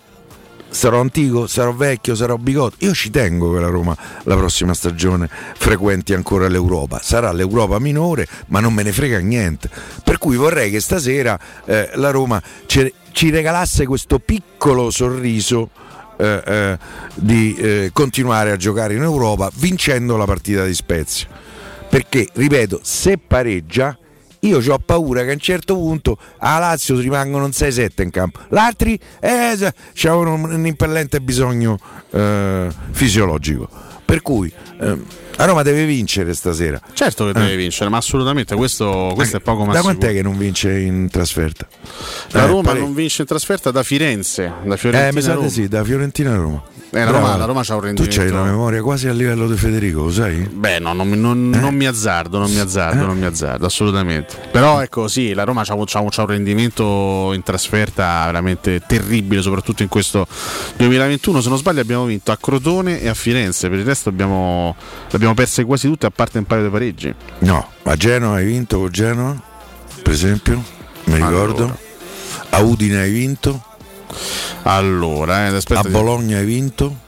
sarò 0.70 1.02
antico, 1.02 1.46
sarò 1.46 1.74
vecchio, 1.74 2.16
sarò 2.16 2.38
bigotto. 2.38 2.78
Io 2.80 2.94
ci 2.94 3.10
tengo 3.10 3.54
che 3.54 3.60
la 3.60 3.68
Roma 3.68 3.96
la 4.24 4.36
prossima 4.36 4.74
stagione 4.74 5.30
frequenti 5.30 6.14
ancora 6.14 6.48
l'Europa. 6.48 7.00
Sarà 7.04 7.32
l'Europa 7.32 7.80
minore, 7.80 8.28
ma 8.48 8.60
non 8.60 8.74
me 8.74 8.84
ne 8.84 8.92
frega 8.92 9.20
niente. 9.20 9.70
Per 10.04 10.18
cui 10.18 10.38
vorrei 10.38 10.72
che 10.72 10.80
stasera 10.80 11.38
eh, 11.66 11.92
la 11.96 12.12
Roma 12.12 12.42
ci, 12.66 12.92
ci 13.12 13.30
regalasse 13.30 13.86
questo 13.86 14.20
piccolo 14.20 14.90
sorriso 14.90 15.70
eh, 16.20 16.44
eh, 16.46 16.78
di 17.16 17.56
eh, 17.56 17.90
continuare 17.94 18.52
a 18.52 18.58
giocare 18.58 18.94
in 18.94 19.02
Europa 19.02 19.50
vincendo 19.56 20.18
la 20.18 20.26
partita 20.26 20.66
di 20.66 20.74
Spezia. 20.74 21.28
Perché, 21.90 22.28
ripeto, 22.34 22.82
se 22.84 23.18
pareggia, 23.18 23.98
io 24.42 24.60
ho 24.74 24.80
paura 24.80 25.24
che 25.24 25.30
a 25.30 25.34
un 25.34 25.40
certo 25.40 25.76
punto 25.76 26.18
a 26.40 26.60
Lazio 26.60 27.00
rimangono 27.00 27.48
6-7 27.48 28.02
in 28.04 28.12
campo, 28.12 28.40
l'altri 28.50 29.00
eh, 29.20 29.74
hanno 30.04 30.34
un 30.34 30.66
impellente 30.66 31.22
bisogno 31.22 31.78
eh, 32.12 32.68
fisiologico. 32.92 33.70
Per 34.04 34.22
cui 34.22 34.52
eh, 34.82 34.98
la 35.40 35.46
Roma 35.46 35.62
deve 35.62 35.86
vincere 35.86 36.34
stasera. 36.34 36.82
Certo 36.92 37.26
che 37.26 37.32
deve 37.32 37.54
eh. 37.54 37.56
vincere, 37.56 37.90
ma 37.90 37.96
assolutamente 37.96 38.56
questo, 38.56 39.14
questo 39.16 39.38
è 39.38 39.40
poco 39.40 39.64
ma 39.64 39.72
Da 39.72 39.80
quant'è 39.80 40.12
che 40.12 40.22
non 40.22 40.38
vince 40.38 40.78
in 40.80 41.08
trasferta? 41.10 41.66
La 42.32 42.44
eh, 42.44 42.48
Roma 42.48 42.62
pare... 42.62 42.80
non 42.80 42.94
vince 42.94 43.22
in 43.22 43.28
trasferta 43.30 43.72
da 43.72 43.82
Firenze, 43.82 44.52
da 44.66 44.76
Fiorentina. 44.76 45.08
Eh, 45.08 45.14
mi 45.14 45.22
sa 45.22 45.48
sì, 45.48 45.70
da 45.70 45.82
Fiorentina 45.82 46.34
a 46.34 46.36
Roma. 46.36 46.62
Eh, 46.92 47.04
la, 47.04 47.12
Roma, 47.12 47.38
la 47.38 47.46
Roma 47.46 47.62
c'ha 47.64 47.76
un 47.76 47.82
rendimento. 47.82 48.16
Tu 48.16 48.20
c'hai 48.20 48.32
una 48.32 48.44
memoria 48.44 48.82
quasi 48.82 49.08
a 49.08 49.14
livello 49.14 49.48
di 49.48 49.56
Federico, 49.56 50.06
lo 50.06 50.12
sai? 50.12 50.38
Beh, 50.40 50.80
no, 50.80 50.94
non, 50.94 51.08
non, 51.10 51.54
eh. 51.54 51.60
non 51.60 51.76
mi 51.76 51.86
azzardo, 51.86 52.40
non 52.40 52.52
mi 52.52 52.58
azzardo, 52.58 53.04
eh. 53.04 53.06
non 53.06 53.18
mi 53.18 53.26
azzardo, 53.26 53.68
assolutamente. 53.68 54.36
Però 54.52 54.82
ecco, 54.82 55.08
sì, 55.08 55.34
la 55.34 55.44
Roma 55.44 55.64
c'ha, 55.64 55.78
c'ha, 55.86 56.04
c'ha, 56.10 56.22
un 56.22 56.28
rendimento 56.28 57.32
in 57.34 57.44
trasferta 57.44 58.26
veramente 58.26 58.82
terribile, 58.88 59.42
soprattutto 59.44 59.84
in 59.84 59.90
questo 59.90 60.26
2021. 60.78 61.42
Se 61.42 61.50
non 61.50 61.58
sbaglio 61.60 61.82
abbiamo 61.82 62.06
vinto 62.06 62.32
a 62.32 62.38
Crotone 62.38 63.02
e 63.02 63.08
a 63.08 63.14
Firenze, 63.14 63.70
per 63.70 63.78
il 63.78 63.86
resto 63.86 64.10
abbiamo, 64.10 64.76
l'abbiamo 65.12 65.29
perse 65.34 65.64
quasi 65.66 65.88
tutte 65.88 66.06
a 66.06 66.12
parte 66.12 66.38
un 66.38 66.46
paio 66.46 66.64
di 66.64 66.70
pareggi. 66.70 67.14
No, 67.40 67.72
a 67.84 67.96
Genoa 67.96 68.36
hai 68.36 68.46
vinto 68.46 68.80
con 68.80 68.90
Genoa, 68.90 69.42
per 70.02 70.14
esempio, 70.14 70.64
mi 71.06 71.16
ricordo. 71.16 71.64
Allora. 71.64 71.78
A 72.52 72.60
Udine 72.62 73.00
hai 73.02 73.12
vinto. 73.12 73.64
Allora, 74.64 75.48
eh, 75.48 75.62
a 75.68 75.82
Bologna 75.84 76.38
hai 76.38 76.46
vinto? 76.46 77.08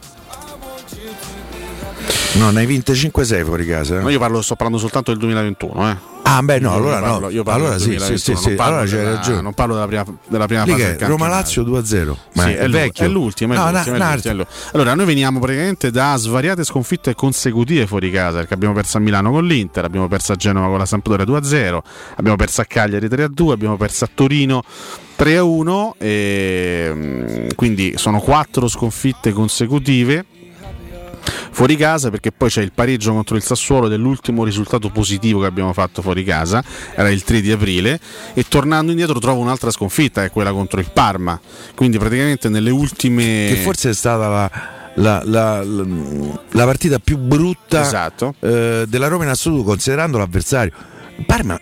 No, 2.33 2.49
ne 2.49 2.61
hai 2.61 2.65
vinte 2.65 2.93
5-6 2.93 3.43
fuori 3.43 3.65
casa. 3.65 3.99
No, 3.99 4.09
io 4.09 4.19
parlo, 4.19 4.41
sto 4.41 4.55
parlando 4.55 4.79
soltanto 4.79 5.11
del 5.11 5.19
2021, 5.19 5.89
eh. 5.89 5.97
Ah, 6.23 6.41
beh, 6.41 6.59
no, 6.59 6.73
allora 6.73 6.99
parlo, 6.99 7.19
no. 7.19 7.29
Io 7.29 7.43
parlo 7.43 7.65
allora 7.65 7.79
sì, 7.79 7.97
sì, 7.99 8.17
sì, 8.17 8.35
sì. 8.35 8.55
Allora 8.57 8.85
c'hai 8.85 9.03
ragione. 9.03 9.41
Non 9.41 9.53
parlo 9.53 9.73
della 9.73 9.87
prima, 9.87 10.05
della 10.27 10.45
prima 10.45 10.65
fase. 10.65 10.97
Roma 11.01 11.27
Lazio 11.27 11.63
2-0. 11.63 12.15
Ma 12.33 12.43
sì, 12.43 12.51
è, 12.53 12.69
vecchio. 12.69 13.05
È 13.05 13.07
l'ultimo. 13.07 13.53
È 13.53 13.57
no, 13.57 13.71
l'ultimo, 13.71 13.97
na, 13.97 14.11
è 14.11 14.13
l'ultimo. 14.13 14.45
Allora, 14.73 14.93
noi 14.93 15.05
veniamo 15.05 15.39
praticamente 15.39 15.91
da 15.91 16.15
svariate 16.15 16.63
sconfitte 16.63 17.15
consecutive 17.15 17.87
fuori 17.87 18.11
casa. 18.11 18.37
Perché 18.37 18.53
abbiamo 18.53 18.73
perso 18.73 18.97
a 18.97 18.99
Milano 19.01 19.31
con 19.31 19.45
l'Inter, 19.45 19.83
abbiamo 19.83 20.07
perso 20.07 20.31
a 20.31 20.35
Genova 20.35 20.67
con 20.67 20.77
la 20.77 20.85
Sampdoria 20.85 21.25
2-0, 21.25 21.79
abbiamo 22.15 22.37
perso 22.37 22.61
a 22.61 22.65
Cagliari 22.65 23.07
3-2, 23.07 23.51
abbiamo 23.51 23.77
perso 23.77 24.05
a 24.05 24.09
Torino 24.13 24.63
3-1. 25.17 25.91
E, 25.97 26.91
mm, 26.93 27.47
quindi 27.55 27.93
sono 27.97 28.19
quattro 28.19 28.67
sconfitte 28.67 29.31
consecutive 29.33 30.25
fuori 31.51 31.75
casa 31.75 32.09
perché 32.09 32.31
poi 32.31 32.49
c'è 32.49 32.61
il 32.61 32.71
pareggio 32.73 33.11
contro 33.11 33.35
il 33.35 33.43
Sassuolo 33.43 33.87
dell'ultimo 33.87 34.43
risultato 34.43 34.89
positivo 34.89 35.41
che 35.41 35.45
abbiamo 35.45 35.73
fatto 35.73 36.01
fuori 36.01 36.23
casa, 36.23 36.63
era 36.95 37.09
il 37.09 37.23
3 37.23 37.41
di 37.41 37.51
aprile 37.51 37.99
e 38.33 38.45
tornando 38.47 38.91
indietro 38.91 39.19
trovo 39.19 39.41
un'altra 39.41 39.71
sconfitta, 39.71 40.23
è 40.23 40.31
quella 40.31 40.51
contro 40.51 40.79
il 40.79 40.89
Parma, 40.91 41.39
quindi 41.75 41.97
praticamente 41.97 42.49
nelle 42.49 42.69
ultime... 42.69 43.47
Che 43.49 43.55
forse 43.63 43.89
è 43.89 43.93
stata 43.93 44.27
la... 44.27 44.79
La, 44.95 45.21
la, 45.23 45.63
la, 45.63 45.85
la, 46.49 46.65
partita 46.65 46.99
più 46.99 47.17
brutta 47.17 47.79
esatto. 47.79 48.35
eh, 48.41 48.83
della 48.89 49.07
Roma 49.07 49.23
in 49.23 49.29
assoluto 49.29 49.63
considerando 49.63 50.17
l'avversario 50.17 50.73
Parma 51.25 51.57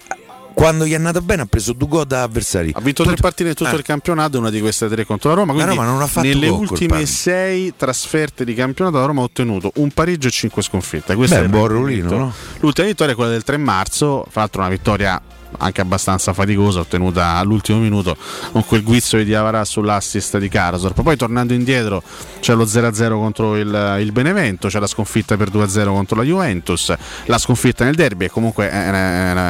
quando 0.60 0.86
gli 0.86 0.92
è 0.92 0.96
andato 0.96 1.22
bene 1.22 1.44
ha 1.44 1.46
preso 1.46 1.72
due 1.72 1.88
gol 1.88 2.06
da 2.06 2.24
avversari. 2.24 2.72
Ha 2.76 2.82
vinto 2.82 3.04
tre 3.04 3.16
partite 3.16 3.56
tutto 3.56 3.72
eh. 3.72 3.76
il 3.76 3.82
campionato, 3.82 4.38
una 4.38 4.50
di 4.50 4.60
queste 4.60 4.90
tre 4.90 5.06
contro 5.06 5.30
la 5.30 5.36
Roma. 5.36 5.54
Quindi 5.54 5.74
la 5.74 5.82
Roma 5.82 5.90
non 5.90 6.02
ha 6.02 6.08
fatto 6.08 6.28
nelle 6.28 6.50
ultime 6.50 7.06
sei 7.06 7.74
trasferte 7.78 8.44
di 8.44 8.54
campionato 8.54 8.98
la 8.98 9.06
Roma 9.06 9.22
ha 9.22 9.24
ottenuto 9.24 9.72
un 9.76 9.90
pareggio 9.92 10.28
e 10.28 10.32
cinque 10.32 10.62
sconfitte. 10.62 11.16
Questo 11.16 11.36
Beh, 11.36 11.42
è 11.42 11.46
un 11.46 11.52
buon 11.52 11.68
ruolino. 11.68 12.10
No? 12.10 12.34
L'ultima 12.60 12.88
vittoria 12.88 13.14
è 13.14 13.16
quella 13.16 13.32
del 13.32 13.44
3 13.44 13.56
marzo, 13.56 14.26
fra 14.30 14.42
l'altro 14.42 14.60
una 14.60 14.70
vittoria 14.70 15.22
anche 15.58 15.82
abbastanza 15.82 16.34
faticosa, 16.34 16.80
ottenuta 16.80 17.36
all'ultimo 17.36 17.80
minuto 17.80 18.16
con 18.52 18.66
quel 18.66 18.84
guizzo 18.84 19.18
di 19.18 19.26
Diavara 19.26 19.66
sull'assist 19.66 20.38
di 20.38 20.50
Karasor. 20.50 20.94
Poi 20.94 21.18
tornando 21.18 21.54
indietro 21.54 22.04
c'è 22.40 22.54
lo 22.54 22.66
0-0 22.66 23.10
contro 23.10 23.58
il, 23.58 23.98
il, 24.00 24.12
Benevento, 24.12 24.68
c'è 24.68 24.80
la 24.80 24.88
sconfitta 24.88 25.38
per 25.38 25.50
2-0 25.50 25.86
contro 25.88 26.18
la 26.18 26.24
Juventus, 26.24 26.94
la 27.26 27.38
sconfitta 27.38 27.84
nel 27.84 27.96
derby 27.96 28.26
è 28.26 28.30
comunque 28.30 28.70
una, 28.70 29.32
una, 29.32 29.50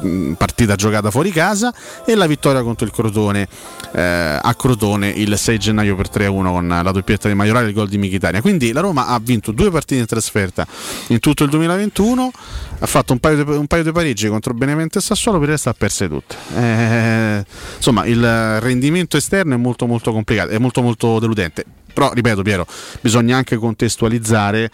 una 0.00 0.34
partita 0.36 0.76
giocata 0.76 1.10
fuori 1.10 1.30
casa 1.30 1.72
e 2.04 2.14
la 2.14 2.26
vittoria 2.26 2.62
contro 2.62 2.86
il 2.86 2.92
Crotone 2.92 3.48
eh, 3.92 4.38
a 4.40 4.54
Crotone 4.54 5.08
il 5.08 5.36
6 5.36 5.58
gennaio 5.58 5.96
per 5.96 6.08
3-1 6.08 6.28
con 6.28 6.68
la 6.68 6.90
doppietta 6.90 7.28
di 7.28 7.34
Maiorale 7.34 7.66
e 7.66 7.68
il 7.68 7.74
gol 7.74 7.88
di 7.88 7.98
Michitania. 7.98 8.40
Quindi 8.40 8.72
la 8.72 8.80
Roma 8.80 9.06
ha 9.06 9.18
vinto 9.20 9.52
due 9.52 9.70
partite 9.70 10.00
in 10.00 10.06
trasferta 10.06 10.66
in 11.08 11.18
tutto 11.18 11.44
il 11.44 11.50
2021, 11.50 12.30
ha 12.78 12.86
fatto 12.86 13.12
un 13.12 13.18
paio 13.18 13.42
di, 13.42 13.50
un 13.50 13.66
paio 13.66 13.82
di 13.82 13.92
pareggi 13.92 14.28
contro 14.28 14.54
Benevento 14.54 14.98
e 14.98 15.00
Sassuolo 15.00 15.38
per 15.40 15.48
il 15.48 15.54
resto 15.54 15.68
ha 15.68 15.74
perse 15.74 16.08
tutte. 16.08 16.36
Eh, 16.54 17.44
insomma, 17.76 18.06
il 18.06 18.60
rendimento 18.60 19.16
esterno 19.16 19.54
è 19.54 19.58
molto 19.58 19.86
molto 19.86 20.12
complicato, 20.12 20.50
è 20.50 20.58
molto 20.58 20.82
molto 20.82 21.18
deludente. 21.18 21.64
Però, 21.92 22.12
ripeto 22.12 22.42
Piero, 22.42 22.66
bisogna 23.00 23.36
anche 23.36 23.56
contestualizzare 23.56 24.70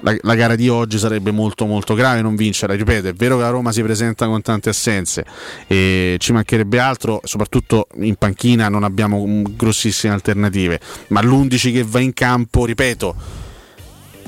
la, 0.00 0.16
la, 0.22 0.34
gara 0.34 0.56
di 0.56 0.68
oggi 0.68 0.98
sarebbe 0.98 1.30
molto 1.30 1.66
molto 1.66 1.94
grave 1.94 2.22
non 2.22 2.34
vincere. 2.34 2.76
Ripeto, 2.76 3.08
è 3.08 3.12
vero 3.12 3.36
che 3.36 3.42
la 3.42 3.50
Roma 3.50 3.72
si 3.72 3.82
presenta 3.82 4.26
con 4.26 4.42
tante 4.42 4.70
assenze 4.70 5.24
e 5.66 6.16
ci 6.18 6.32
mancherebbe 6.32 6.78
altro, 6.78 7.20
soprattutto 7.24 7.86
in 7.96 8.16
panchina 8.16 8.68
non 8.68 8.84
abbiamo 8.84 9.42
grossissime 9.50 10.12
alternative, 10.12 10.80
ma 11.08 11.22
l'11 11.22 11.72
che 11.72 11.84
va 11.84 12.00
in 12.00 12.14
campo, 12.14 12.64
ripeto, 12.64 13.14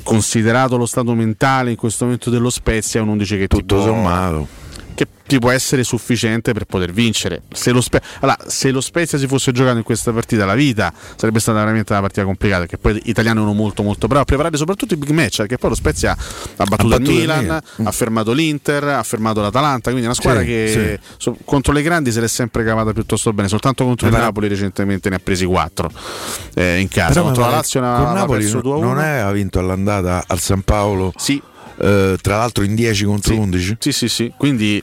considerato 0.02 0.76
lo 0.76 0.86
stato 0.86 1.14
mentale 1.14 1.70
in 1.70 1.76
questo 1.76 2.04
momento 2.04 2.30
dello 2.30 2.50
Spezia, 2.50 3.00
è 3.00 3.02
un 3.02 3.10
11 3.10 3.38
che 3.38 3.46
tutto 3.48 3.82
sommato 3.82 4.61
che 4.94 5.06
ti 5.26 5.38
può 5.38 5.50
essere 5.50 5.84
sufficiente 5.84 6.52
per 6.52 6.64
poter 6.64 6.92
vincere. 6.92 7.42
Se 7.52 7.70
lo, 7.70 7.80
Spe- 7.80 8.02
allora, 8.20 8.38
se 8.46 8.70
lo 8.70 8.80
Spezia 8.80 9.18
si 9.18 9.26
fosse 9.26 9.52
giocato 9.52 9.78
in 9.78 9.82
questa 9.82 10.12
partita 10.12 10.44
la 10.44 10.54
vita 10.54 10.92
sarebbe 11.16 11.40
stata 11.40 11.58
veramente 11.58 11.92
una 11.92 12.00
partita 12.02 12.24
complicata, 12.24 12.60
perché 12.60 12.78
poi 12.78 12.94
gli 12.94 13.08
italiani 13.08 13.38
sono 13.38 13.52
molto 13.54 13.82
molto 13.82 14.06
bravi 14.06 14.22
a 14.22 14.24
preparare 14.26 14.56
soprattutto 14.56 14.94
i 14.94 14.96
big 14.96 15.10
match, 15.10 15.38
perché 15.38 15.58
poi 15.58 15.70
lo 15.70 15.76
Spezia 15.76 16.12
ha 16.12 16.16
battuto, 16.64 16.94
ha 16.94 16.98
battuto 16.98 17.10
il 17.10 17.16
Milan, 17.16 17.40
Milan, 17.40 17.62
ha 17.84 17.92
fermato 17.92 18.32
l'Inter, 18.32 18.84
ha 18.84 19.02
fermato 19.02 19.40
l'Atalanta, 19.40 19.90
quindi 19.90 20.02
è 20.02 20.06
una 20.06 20.14
squadra 20.14 20.40
sì, 20.40 20.46
che 20.46 20.98
sì. 21.00 21.10
So, 21.16 21.36
contro 21.44 21.72
le 21.72 21.82
grandi 21.82 22.12
se 22.12 22.20
l'è 22.20 22.28
sempre 22.28 22.64
cavata 22.64 22.92
piuttosto 22.92 23.32
bene, 23.32 23.48
soltanto 23.48 23.84
contro 23.84 24.08
il 24.08 24.12
Napoli 24.12 24.48
recentemente 24.48 25.08
ne 25.08 25.16
ha 25.16 25.20
presi 25.22 25.44
4 25.44 25.90
eh, 26.54 26.78
in 26.78 26.88
casa. 26.88 27.12
Però 27.12 27.24
contro 27.24 27.42
la 27.42 27.50
Lazio 27.50 27.80
con 27.80 28.12
Napoli 28.12 28.50
non 28.50 28.98
aveva 28.98 29.32
vinto 29.32 29.58
all'andata 29.58 30.24
al 30.26 30.40
San 30.40 30.62
Paolo. 30.62 31.12
Sì. 31.16 31.40
Eh, 31.78 32.16
tra 32.20 32.36
l'altro 32.38 32.64
in 32.64 32.74
10 32.74 33.04
contro 33.04 33.32
sì, 33.34 33.38
11 33.38 33.76
sì 33.78 33.92
sì 33.92 34.08
sì. 34.08 34.32
Quindi 34.36 34.82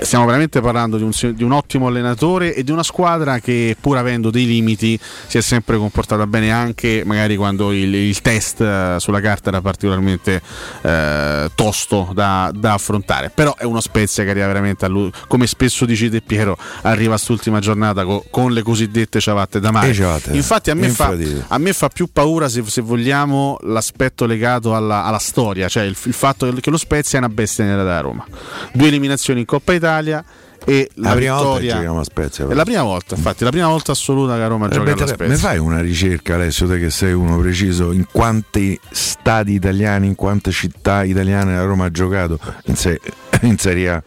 stiamo 0.00 0.24
veramente 0.24 0.60
parlando 0.60 0.96
di 0.96 1.02
un, 1.02 1.12
di 1.34 1.44
un, 1.44 1.52
ottimo 1.52 1.86
allenatore 1.86 2.54
e 2.54 2.64
di 2.64 2.70
una 2.70 2.82
squadra 2.82 3.38
che 3.38 3.76
pur 3.80 3.96
avendo 3.96 4.30
dei 4.30 4.46
limiti 4.46 4.98
si 5.26 5.38
è 5.38 5.40
sempre 5.40 5.76
comportata 5.76 6.26
bene 6.26 6.50
anche 6.50 7.02
magari 7.04 7.36
quando 7.36 7.72
il, 7.72 7.94
il 7.94 8.20
test 8.20 8.60
eh, 8.60 8.96
sulla 8.98 9.20
carta 9.20 9.48
era 9.50 9.60
particolarmente 9.60 10.42
eh, 10.82 11.50
tosto 11.54 12.10
da, 12.12 12.50
da, 12.54 12.74
affrontare. 12.74 13.30
Però 13.30 13.54
è 13.56 13.64
uno 13.64 13.80
Spezia 13.80 14.24
che 14.24 14.30
arriva 14.30 14.46
veramente 14.46 14.84
a 14.84 14.90
come 15.28 15.46
spesso 15.46 15.84
dici 15.84 16.08
De 16.08 16.22
Piero 16.22 16.56
arriva 16.82 17.14
a 17.14 17.16
quest'ultima 17.16 17.60
giornata 17.60 18.04
co, 18.04 18.24
con 18.30 18.52
le 18.52 18.62
cosiddette 18.62 19.20
ciabatte 19.20 19.60
da 19.60 19.70
mare. 19.70 19.92
Ciabatte, 19.92 20.32
infatti 20.32 20.70
a 20.70 20.74
me, 20.74 20.88
fa, 20.88 21.14
a 21.48 21.58
me, 21.58 21.72
fa, 21.72 21.88
più 21.88 22.08
paura 22.12 22.48
se, 22.48 22.62
se 22.66 22.80
vogliamo 22.80 23.58
l'aspetto 23.62 24.26
legato 24.26 24.74
alla, 24.74 25.04
alla 25.04 25.18
storia 25.18 25.68
cioè 25.68 25.84
il, 25.84 25.96
il, 26.04 26.12
fatto 26.12 26.52
che 26.52 26.70
lo 26.70 26.76
Spezia 26.76 27.18
è 27.18 27.22
una 27.22 27.32
bestia 27.32 27.64
nera 27.64 27.82
da 27.82 28.00
Roma. 28.00 28.24
Due 28.72 28.86
eliminazioni 28.88 29.40
in 29.40 29.46
Coppa 29.46 29.72
Italia 29.76 30.24
e 30.64 30.90
la, 30.94 31.10
la 31.10 31.14
prima 31.14 31.34
vittoria. 31.34 31.50
volta 31.50 31.74
giochiamo 31.74 32.00
a 32.00 32.04
Spezia 32.04 32.48
è 32.48 32.54
la 32.54 32.64
prima 32.64 32.82
volta 32.82 33.14
infatti 33.14 33.44
la 33.44 33.50
prima 33.50 33.68
volta 33.68 33.92
assoluta 33.92 34.34
che 34.34 34.42
a 34.42 34.46
Roma 34.48 34.68
gioca 34.68 34.92
alla 34.92 35.06
Spezia. 35.06 35.28
mi 35.28 35.36
fai 35.36 35.58
una 35.58 35.80
ricerca 35.80 36.34
Alessio 36.34 36.66
te 36.66 36.80
che 36.80 36.90
sei 36.90 37.12
uno 37.12 37.38
preciso 37.38 37.92
in 37.92 38.06
quanti 38.10 38.78
stadi 38.90 39.54
italiani 39.54 40.08
in 40.08 40.16
quante 40.16 40.50
città 40.50 41.04
italiane 41.04 41.54
la 41.54 41.62
Roma 41.62 41.84
ha 41.84 41.90
giocato 41.90 42.38
in, 42.64 42.74
se- 42.74 43.00
in 43.42 43.56
Serie 43.58 43.90
A? 43.90 44.02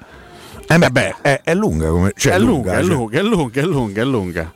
Eh 0.72 0.78
beh, 0.78 0.90
beh. 0.90 1.16
è, 1.22 1.42
è, 1.46 1.56
lunga 1.56 1.90
come 1.90 2.12
cioè 2.16 2.34
è, 2.34 2.40
lunga, 2.40 2.80
lunga, 2.80 2.82
cioè. 2.82 2.82
è 2.82 2.84
lunga 2.84 3.20
è 3.20 3.24
lunga 3.24 3.62
è 3.62 3.64
lunga 3.64 4.02
è 4.02 4.06
lunga. 4.06 4.54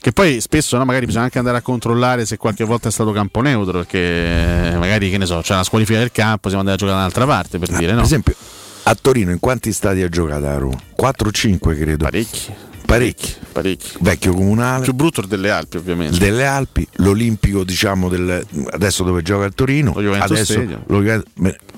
Che 0.00 0.10
poi 0.10 0.40
spesso 0.40 0.76
no, 0.76 0.84
magari 0.84 1.06
bisogna 1.06 1.24
anche 1.24 1.38
andare 1.38 1.58
a 1.58 1.60
controllare 1.60 2.26
se 2.26 2.36
qualche 2.36 2.64
volta 2.64 2.88
è 2.88 2.90
stato 2.90 3.12
campo 3.12 3.40
neutro 3.40 3.78
perché 3.78 4.74
magari 4.76 5.10
che 5.10 5.18
ne 5.18 5.26
so 5.26 5.40
c'è 5.40 5.52
una 5.52 5.62
squalifica 5.62 5.98
del 5.98 6.10
campo 6.10 6.48
siamo 6.48 6.64
andati 6.64 6.82
a 6.82 6.86
giocare 6.86 6.98
da 6.98 7.04
un'altra 7.04 7.26
parte 7.26 7.58
per 7.60 7.72
ah, 7.72 7.78
dire 7.78 7.90
no? 7.92 7.98
per 7.98 8.06
esempio 8.06 8.34
a 8.84 8.94
Torino 9.00 9.30
in 9.30 9.38
quanti 9.38 9.72
stadi 9.72 10.02
ha 10.02 10.08
giocato 10.08 10.46
a 10.46 10.58
Roma? 10.58 10.78
4-5 11.00 11.78
credo. 11.78 12.04
Parecchi. 12.04 12.54
Parecchi. 12.84 13.34
Parecchi. 13.52 13.92
Vecchio 14.00 14.34
comunale. 14.34 14.78
Il 14.78 14.84
più 14.84 14.94
brutto 14.94 15.22
delle 15.22 15.50
Alpi, 15.50 15.76
ovviamente. 15.76 16.18
Delle 16.18 16.46
Alpi, 16.46 16.86
l'Olimpico, 16.96 17.64
diciamo, 17.64 18.08
del, 18.08 18.44
adesso 18.70 19.04
dove 19.04 19.22
gioca 19.22 19.46
a 19.46 19.50
Torino. 19.50 19.94
Lo 19.96 20.14
adesso 20.14 20.62
lo, 20.86 21.22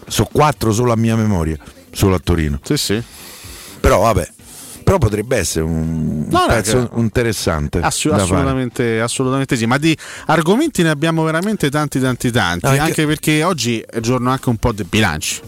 sono 0.07 0.29
quattro 0.33 0.73
solo 0.73 0.93
a 0.93 0.97
mia 0.97 1.17
memoria, 1.17 1.57
solo 1.93 2.15
a 2.15 2.19
Torino. 2.19 2.59
Sì, 2.63 2.77
sì. 2.77 3.03
Però 3.81 4.01
vabbè, 4.01 4.29
però 4.83 4.99
potrebbe 4.99 5.37
essere 5.37 5.65
un 5.65 6.27
no, 6.29 6.45
pezzo 6.49 6.79
no, 6.79 7.01
interessante. 7.01 7.81
Assu- 7.81 8.13
assolutamente, 8.13 9.01
assolutamente, 9.01 9.57
sì, 9.57 9.67
ma 9.67 9.79
di 9.79 9.97
argomenti 10.27 10.83
ne 10.83 10.91
abbiamo 10.91 11.23
veramente 11.23 11.71
tanti, 11.71 12.01
tanti, 12.01 12.31
tanti. 12.31 12.67
No, 12.67 12.73
anche 12.73 12.93
che... 12.93 13.07
perché 13.07 13.43
oggi 13.45 13.79
è 13.81 14.01
giorno 14.01 14.31
anche 14.31 14.49
un 14.49 14.57
po' 14.57 14.73
di 14.73 14.85
bilanci 14.85 15.41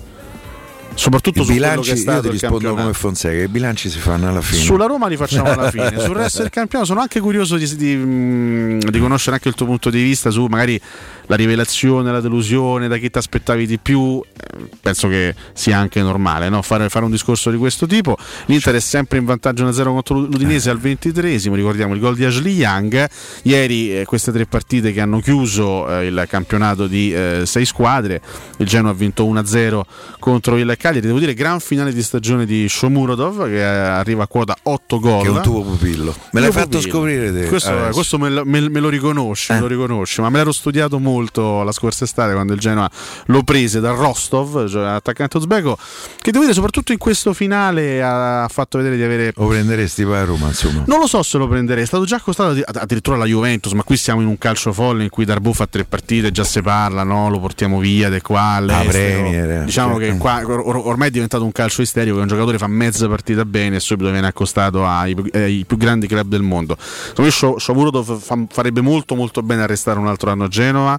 soprattutto 0.97 1.43
I 1.43 1.45
su 1.45 1.53
bilanci, 1.53 1.97
stato 1.97 2.17
io 2.17 2.23
ti 2.23 2.31
rispondo 2.31 2.75
come 2.75 2.93
Fonseca 2.93 3.43
i 3.43 3.49
bilanci 3.49 3.89
si 3.89 3.99
fanno 3.99 4.29
alla 4.29 4.41
fine. 4.41 4.63
Sulla 4.63 4.87
Roma 4.87 5.07
li 5.07 5.17
facciamo 5.17 5.51
alla 5.51 5.71
fine. 5.71 5.99
Sul 6.01 6.17
resto 6.17 6.41
del 6.41 6.51
campionato 6.51 6.91
sono 6.91 7.01
anche 7.01 7.21
curioso 7.21 7.57
di, 7.57 7.77
di, 7.77 8.79
di, 8.79 8.99
conoscere 8.99 9.37
anche 9.37 9.49
il 9.49 9.55
tuo 9.55 9.67
punto 9.67 9.91
di 9.91 10.03
vista 10.03 10.31
su 10.31 10.47
magari 10.47 10.81
la 11.27 11.37
rivelazione, 11.37 12.11
la 12.11 12.21
delusione 12.21 12.89
da 12.89 12.97
chi 12.97 13.11
ti 13.11 13.19
aspettavi 13.19 13.67
di 13.67 13.79
più 13.79 14.21
eh, 14.21 14.69
penso 14.81 15.09
che 15.09 15.35
sia 15.53 15.79
anche 15.79 16.01
normale 16.03 16.49
no? 16.49 16.63
fare, 16.63 16.89
fare, 16.89 17.05
un 17.05 17.11
discorso 17.11 17.51
di 17.51 17.57
questo 17.57 17.87
tipo 17.87 18.17
l'Inter 18.47 18.75
è 18.75 18.81
sempre 18.81 19.19
in 19.19 19.25
vantaggio 19.25 19.65
1-0 19.65 19.83
contro 19.85 20.19
l'Udinese 20.19 20.71
al 20.71 20.79
23 20.79 21.37
ricordiamo 21.37 21.95
il 21.95 22.01
gol 22.01 22.15
di 22.15 22.25
Ashley 22.25 22.55
Young 22.55 23.09
ieri 23.43 24.01
eh, 24.01 24.05
queste 24.05 24.33
tre 24.33 24.47
partite 24.47 24.93
che 24.93 25.01
hanno 25.01 25.21
chiuso 25.21 25.89
eh, 25.89 26.07
il 26.07 26.25
campionato 26.29 26.87
di 26.87 27.13
eh, 27.13 27.43
sei 27.45 27.65
squadre 27.65 28.21
il 28.59 28.67
Genoa 28.67 28.91
ha 28.91 28.95
vinto 28.95 29.25
1-0 29.25 29.81
contro 30.19 30.57
il 30.57 30.75
Cagliari, 30.79 31.07
devo 31.07 31.19
dire 31.19 31.35
gran 31.35 31.61
finale 31.61 31.93
di 31.93 32.03
stagione 32.03 32.47
di 32.47 32.69
Shomurodov 32.69 33.49
che 33.49 33.63
arriva 33.63 34.25
a 34.25 34.27
quota 34.27 34.57
8 34.63 34.99
gol. 34.99 35.23
Che 35.23 35.29
è 35.29 35.31
un 35.31 35.43
tuo 35.43 35.63
pupillo. 35.63 36.15
Me 36.33 36.41
l'hai 36.41 36.53
fatto 36.53 36.79
pupillo. 36.79 36.91
scoprire 36.91 37.33
te. 37.33 37.47
Questo, 37.47 37.73
questo 37.93 38.19
me, 38.19 38.29
me, 38.45 38.69
me, 38.69 38.81
lo 38.81 38.89
riconosce, 38.89 39.53
eh. 39.53 39.57
me 39.57 39.63
lo 39.63 39.67
riconosce, 39.67 40.23
ma 40.23 40.31
me 40.31 40.39
l'ero 40.39 40.53
studiato 40.53 40.99
molto 40.99 41.16
la 41.23 41.73
scorsa 41.73 42.05
estate 42.05 42.33
quando 42.33 42.53
il 42.53 42.59
Genoa 42.59 42.91
lo 43.27 43.43
prese 43.43 43.81
dal 43.81 43.97
Rostov, 43.97 44.69
cioè 44.69 44.87
attaccante 44.87 45.37
uzbeko, 45.37 45.77
che 46.21 46.31
devo 46.31 46.43
dire 46.43 46.55
soprattutto 46.55 46.93
in 46.93 46.99
questo 46.99 47.33
finale 47.33 48.03
ha 48.03 48.49
fatto 48.51 48.79
vedere 48.79 48.97
di 48.97 49.03
avere... 49.03 49.33
Lo 49.37 49.47
prenderesti 49.47 50.05
poi 50.05 50.17
a 50.17 50.25
Roma, 50.25 50.49
insomma? 50.49 50.85
Non 50.87 50.99
lo 50.99 51.07
so 51.07 51.23
se 51.23 51.39
lo 51.39 51.49
prenderei, 51.49 51.83
è 51.83 51.87
stato 51.87 52.05
già 52.05 52.17
accostato 52.17 52.59
addirittura 52.65 53.17
alla 53.17 53.27
Juventus, 53.27 53.73
ma 53.73 53.83
qui 53.83 53.97
siamo 53.97 54.21
in 54.21 54.27
un 54.27 54.39
calcio 54.39 54.73
folle 54.73 55.03
in 55.03 55.11
cui 55.11 55.25
Darbo 55.25 55.53
fa 55.53 55.67
tre 55.67 55.85
partite, 55.85 56.31
già 56.31 56.45
si 56.45 56.63
parla, 56.63 57.03
no? 57.03 57.31
lo 57.31 57.41
portiamo 57.41 57.79
via 57.79 58.09
di 58.09 58.21
qua 58.21 58.41
all'estero. 58.41 59.65
Diciamo 59.65 59.97
che 59.97 60.17
qua 60.17 60.43
ormai 60.47 61.09
è 61.09 61.11
diventato 61.11 61.45
un 61.45 61.53
calcio 61.53 61.83
isterico 61.83 62.17
che 62.17 62.23
un 62.23 62.29
giocatore 62.29 62.59
fa 62.59 62.67
mezza 62.67 63.09
partita 63.09 63.45
bene 63.45 63.77
e 63.77 63.81
subito 63.81 64.11
viene 64.11 64.27
accostato 64.27 64.87
ai, 64.87 65.17
ai 65.33 65.65
più 65.67 65.77
grandi 65.77 66.07
club 66.07 66.29
del 66.29 66.43
mondo. 66.43 66.77
Secondo 66.79 67.23
me 67.23 67.59
Sciavurodov 67.59 68.19
fa, 68.19 68.39
farebbe 68.49 68.81
molto 68.81 69.15
molto 69.15 69.43
bene 69.43 69.63
a 69.63 69.67
restare 69.67 69.99
un 69.99 70.07
altro 70.07 70.31
anno 70.31 70.45
a 70.45 70.49
Genova. 70.49 70.99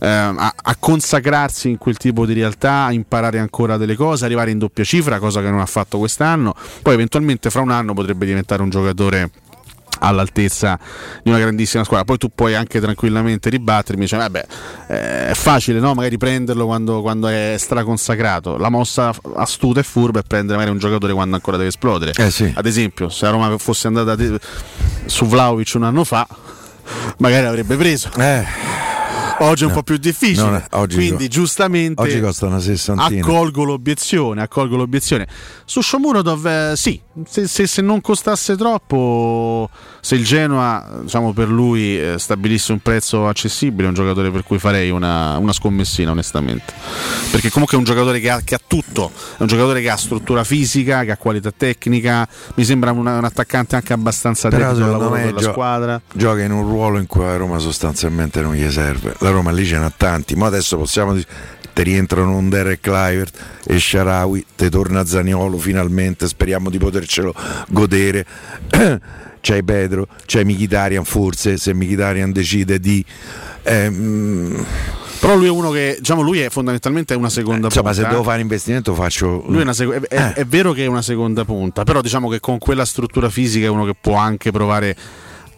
Eh, 0.00 0.08
a, 0.08 0.52
a, 0.60 0.76
consacrarsi 0.80 1.68
in 1.68 1.78
quel 1.78 1.96
tipo 1.96 2.26
di 2.26 2.32
realtà, 2.32 2.86
a 2.86 2.92
imparare 2.92 3.38
ancora 3.38 3.76
delle 3.76 3.94
cose, 3.94 4.24
arrivare 4.24 4.50
in 4.50 4.58
doppia 4.58 4.82
cifra, 4.82 5.20
cosa 5.20 5.40
che 5.40 5.48
non 5.48 5.60
ha 5.60 5.66
fatto 5.66 5.98
quest'anno. 5.98 6.54
Poi 6.82 6.94
eventualmente 6.94 7.50
fra 7.50 7.60
un 7.60 7.70
anno 7.70 7.94
potrebbe 7.94 8.26
diventare 8.26 8.62
un 8.62 8.70
giocatore 8.70 9.30
all'altezza 10.02 10.78
di 11.22 11.30
una 11.30 11.38
grandissima 11.38 11.84
squadra. 11.84 12.04
Poi 12.04 12.18
tu 12.18 12.30
puoi 12.34 12.54
anche 12.54 12.80
tranquillamente 12.80 13.48
ribattermi, 13.48 14.06
cioè, 14.06 14.18
vabbè, 14.20 14.46
eh, 14.88 15.28
è 15.28 15.34
facile 15.34 15.80
no? 15.80 15.94
magari 15.94 16.18
prenderlo 16.18 16.66
quando, 16.66 17.00
quando, 17.00 17.28
è 17.28 17.54
straconsacrato. 17.58 18.56
La 18.56 18.68
mossa 18.68 19.12
astuta 19.36 19.80
e 19.80 19.82
furba 19.82 20.20
è 20.20 20.22
prendere 20.26 20.58
magari 20.58 20.74
un 20.74 20.80
giocatore 20.80 21.12
quando 21.12 21.36
ancora 21.36 21.56
deve 21.56 21.68
esplodere. 21.68 22.12
Eh 22.16 22.30
sì. 22.30 22.52
Ad 22.54 22.66
esempio, 22.66 23.08
se 23.08 23.24
la 23.24 23.30
Roma 23.30 23.56
fosse 23.58 23.86
andata 23.86 24.16
su 25.06 25.26
Vlaovic 25.26 25.72
un 25.74 25.84
anno 25.84 26.04
fa, 26.04 26.26
magari 27.18 27.46
avrebbe 27.46 27.76
preso. 27.76 28.10
Eh 28.16 28.91
oggi 29.40 29.64
è 29.64 29.66
un 29.66 29.72
po' 29.72 29.82
più 29.82 29.96
difficile. 29.96 30.50
No, 30.50 30.62
oggi 30.70 30.96
quindi 30.96 31.24
co- 31.24 31.30
giustamente 31.30 32.00
oggi 32.00 32.20
costa 32.20 32.46
una 32.46 32.60
sessantina. 32.60 33.24
Accolgo 33.24 33.64
l'obiezione, 33.64 34.42
accolgo 34.42 34.76
l'obiezione. 34.76 35.26
Su 35.64 35.80
Shomurodov 35.80 36.46
eh, 36.46 36.72
sì, 36.76 37.00
se, 37.26 37.46
se, 37.46 37.66
se, 37.66 37.82
non 37.82 38.00
costasse 38.00 38.56
troppo, 38.56 39.68
se 40.00 40.14
il 40.14 40.24
Genoa 40.24 41.00
diciamo, 41.02 41.32
per 41.32 41.48
lui 41.48 41.98
eh, 41.98 42.18
stabilisse 42.18 42.72
un 42.72 42.80
prezzo 42.80 43.28
accessibile, 43.28 43.84
è 43.84 43.88
un 43.88 43.94
giocatore 43.94 44.30
per 44.30 44.44
cui 44.44 44.58
farei 44.58 44.90
una, 44.90 45.36
una, 45.38 45.52
scommessina 45.52 46.10
onestamente. 46.10 46.72
Perché 47.30 47.50
comunque 47.50 47.76
è 47.76 47.78
un 47.78 47.84
giocatore 47.84 48.20
che 48.20 48.30
ha, 48.30 48.40
che 48.42 48.54
ha, 48.54 48.60
tutto, 48.66 49.10
è 49.36 49.42
un 49.42 49.46
giocatore 49.46 49.80
che 49.80 49.90
ha 49.90 49.96
struttura 49.96 50.44
fisica, 50.44 51.04
che 51.04 51.12
ha 51.12 51.16
qualità 51.16 51.52
tecnica, 51.54 52.26
mi 52.54 52.64
sembra 52.64 52.92
una, 52.92 53.18
un 53.18 53.24
attaccante 53.24 53.76
anche 53.76 53.92
abbastanza 53.92 54.48
tecnico 54.48 54.70
al 54.70 54.90
lavoro 54.90 55.16
della 55.16 55.40
gio- 55.40 55.50
squadra. 55.50 56.00
Gioca 56.12 56.42
in 56.42 56.52
un 56.52 56.62
ruolo 56.62 56.98
in 56.98 57.06
cui 57.06 57.24
a 57.24 57.36
Roma 57.36 57.58
sostanzialmente 57.58 58.40
non 58.40 58.54
gli 58.54 58.70
serve. 58.70 59.14
La 59.22 59.30
Roma 59.30 59.52
lì 59.52 59.64
ce 59.64 59.78
n'ha 59.78 59.92
tanti, 59.96 60.34
ma 60.34 60.46
adesso 60.46 60.76
possiamo 60.76 61.14
dire 61.14 61.26
te 61.72 61.82
rientrano 61.82 62.36
un 62.36 62.48
Derek 62.48 62.80
Clivert 62.80 63.38
e 63.64 63.78
Sharawi, 63.78 64.44
te 64.54 64.68
torna 64.68 65.06
Zaniolo 65.06 65.56
finalmente, 65.58 66.26
speriamo 66.26 66.70
di 66.70 66.78
potercelo 66.78 67.34
godere. 67.68 68.26
c'è 69.40 69.62
Pedro, 69.62 70.06
c'è 70.24 70.44
Michitarian 70.44 71.04
forse, 71.04 71.56
se 71.56 71.74
Michitarian 71.74 72.32
decide 72.32 72.78
di... 72.78 73.04
Ehm, 73.64 74.64
però 75.20 75.36
lui 75.36 75.46
è 75.46 75.50
uno 75.50 75.70
che, 75.70 75.96
diciamo, 76.00 76.20
lui 76.20 76.40
è 76.40 76.48
fondamentalmente 76.48 77.14
una 77.14 77.28
seconda 77.28 77.68
punta. 77.68 77.82
Ma 77.82 77.92
se 77.92 78.06
devo 78.08 78.24
fare 78.24 78.40
investimento 78.40 78.92
faccio. 78.92 79.44
Lui 79.46 79.62
è, 79.62 79.72
sec- 79.72 80.08
è, 80.08 80.16
eh. 80.16 80.32
è, 80.32 80.44
vero 80.44 80.72
che 80.72 80.82
è 80.82 80.86
una 80.86 81.02
seconda 81.02 81.44
punta, 81.44 81.84
però 81.84 82.00
diciamo 82.00 82.28
che 82.28 82.40
con 82.40 82.58
quella 82.58 82.84
struttura 82.84 83.30
fisica 83.30 83.66
è 83.66 83.68
uno 83.68 83.84
che 83.84 83.94
può 84.00 84.16
anche 84.16 84.50
provare 84.50 84.96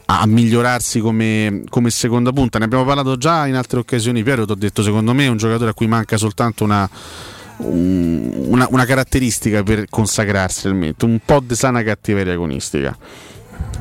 a 0.06 0.26
migliorarsi 0.26 1.00
come, 1.00 1.62
come, 1.68 1.90
seconda 1.90 2.32
punta. 2.32 2.58
Ne 2.58 2.64
abbiamo 2.64 2.84
parlato 2.84 3.16
già 3.16 3.46
in 3.46 3.54
altre 3.54 3.78
occasioni. 3.78 4.22
Piero, 4.22 4.44
ti 4.44 4.52
ho 4.52 4.56
detto, 4.56 4.82
secondo 4.82 5.12
me 5.14 5.24
è 5.24 5.28
un 5.28 5.36
giocatore 5.36 5.70
a 5.70 5.74
cui 5.74 5.86
manca 5.86 6.16
soltanto 6.16 6.64
una, 6.64 6.88
una, 7.58 8.66
una 8.70 8.84
caratteristica 8.84 9.62
per 9.62 9.86
consacrarsi 9.88 10.68
realmente, 10.68 11.04
un 11.04 11.18
po' 11.24 11.40
di 11.40 11.54
sana 11.54 11.82
cattiveria 11.82 12.32
agonistica. 12.32 12.96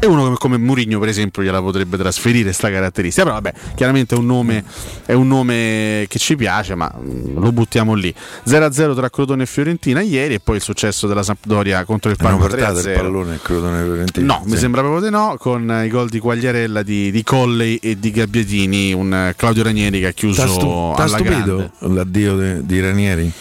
E 0.03 0.05
uno 0.05 0.33
come 0.33 0.57
Murigno, 0.57 0.99
per 0.99 1.07
esempio, 1.07 1.41
gliela 1.41 1.61
potrebbe 1.61 1.95
trasferire 1.95 2.43
questa 2.43 2.69
caratteristica. 2.69 3.23
Però 3.23 3.39
vabbè, 3.39 3.53
chiaramente 3.73 4.15
è 4.15 4.17
un, 4.17 4.25
nome, 4.25 4.65
è 5.05 5.13
un 5.13 5.29
nome 5.29 6.07
che 6.09 6.19
ci 6.19 6.35
piace, 6.35 6.75
ma 6.75 6.93
mm, 6.93 7.37
lo 7.41 7.53
buttiamo 7.53 7.93
lì. 7.93 8.13
0-0 8.45 8.95
tra 8.95 9.09
Crotone 9.09 9.43
e 9.43 9.45
Fiorentina 9.45 10.01
ieri 10.01 10.33
e 10.33 10.39
poi 10.41 10.57
il 10.57 10.61
successo 10.61 11.07
della 11.07 11.23
Sampdoria 11.23 11.85
contro 11.85 12.11
il 12.11 12.17
Parma. 12.17 12.35
Hanno 12.35 12.47
portato 12.47 12.79
il 12.79 12.93
pallone 12.93 13.39
Crotone 13.41 13.79
e 13.79 13.83
Fiorentina? 13.83 14.25
No, 14.25 14.41
sì. 14.43 14.51
mi 14.51 14.57
sembra 14.57 14.81
proprio 14.81 15.01
di 15.03 15.09
no, 15.09 15.37
con 15.39 15.81
i 15.85 15.87
gol 15.87 16.09
di 16.09 16.19
Quagliarella, 16.19 16.83
di, 16.83 17.09
di 17.09 17.23
Colley 17.23 17.79
e 17.81 17.97
di 17.97 18.11
Gabbiatini, 18.11 18.91
un 18.91 19.33
Claudio 19.37 19.63
Ranieri 19.63 20.01
che 20.01 20.07
ha 20.07 20.11
chiuso 20.11 20.41
t'ha 20.41 20.49
stu- 20.49 20.93
alla 20.97 21.19
grande. 21.21 21.71
l'addio 21.79 22.35
de, 22.35 22.65
di 22.65 22.81
Ranieri? 22.81 23.31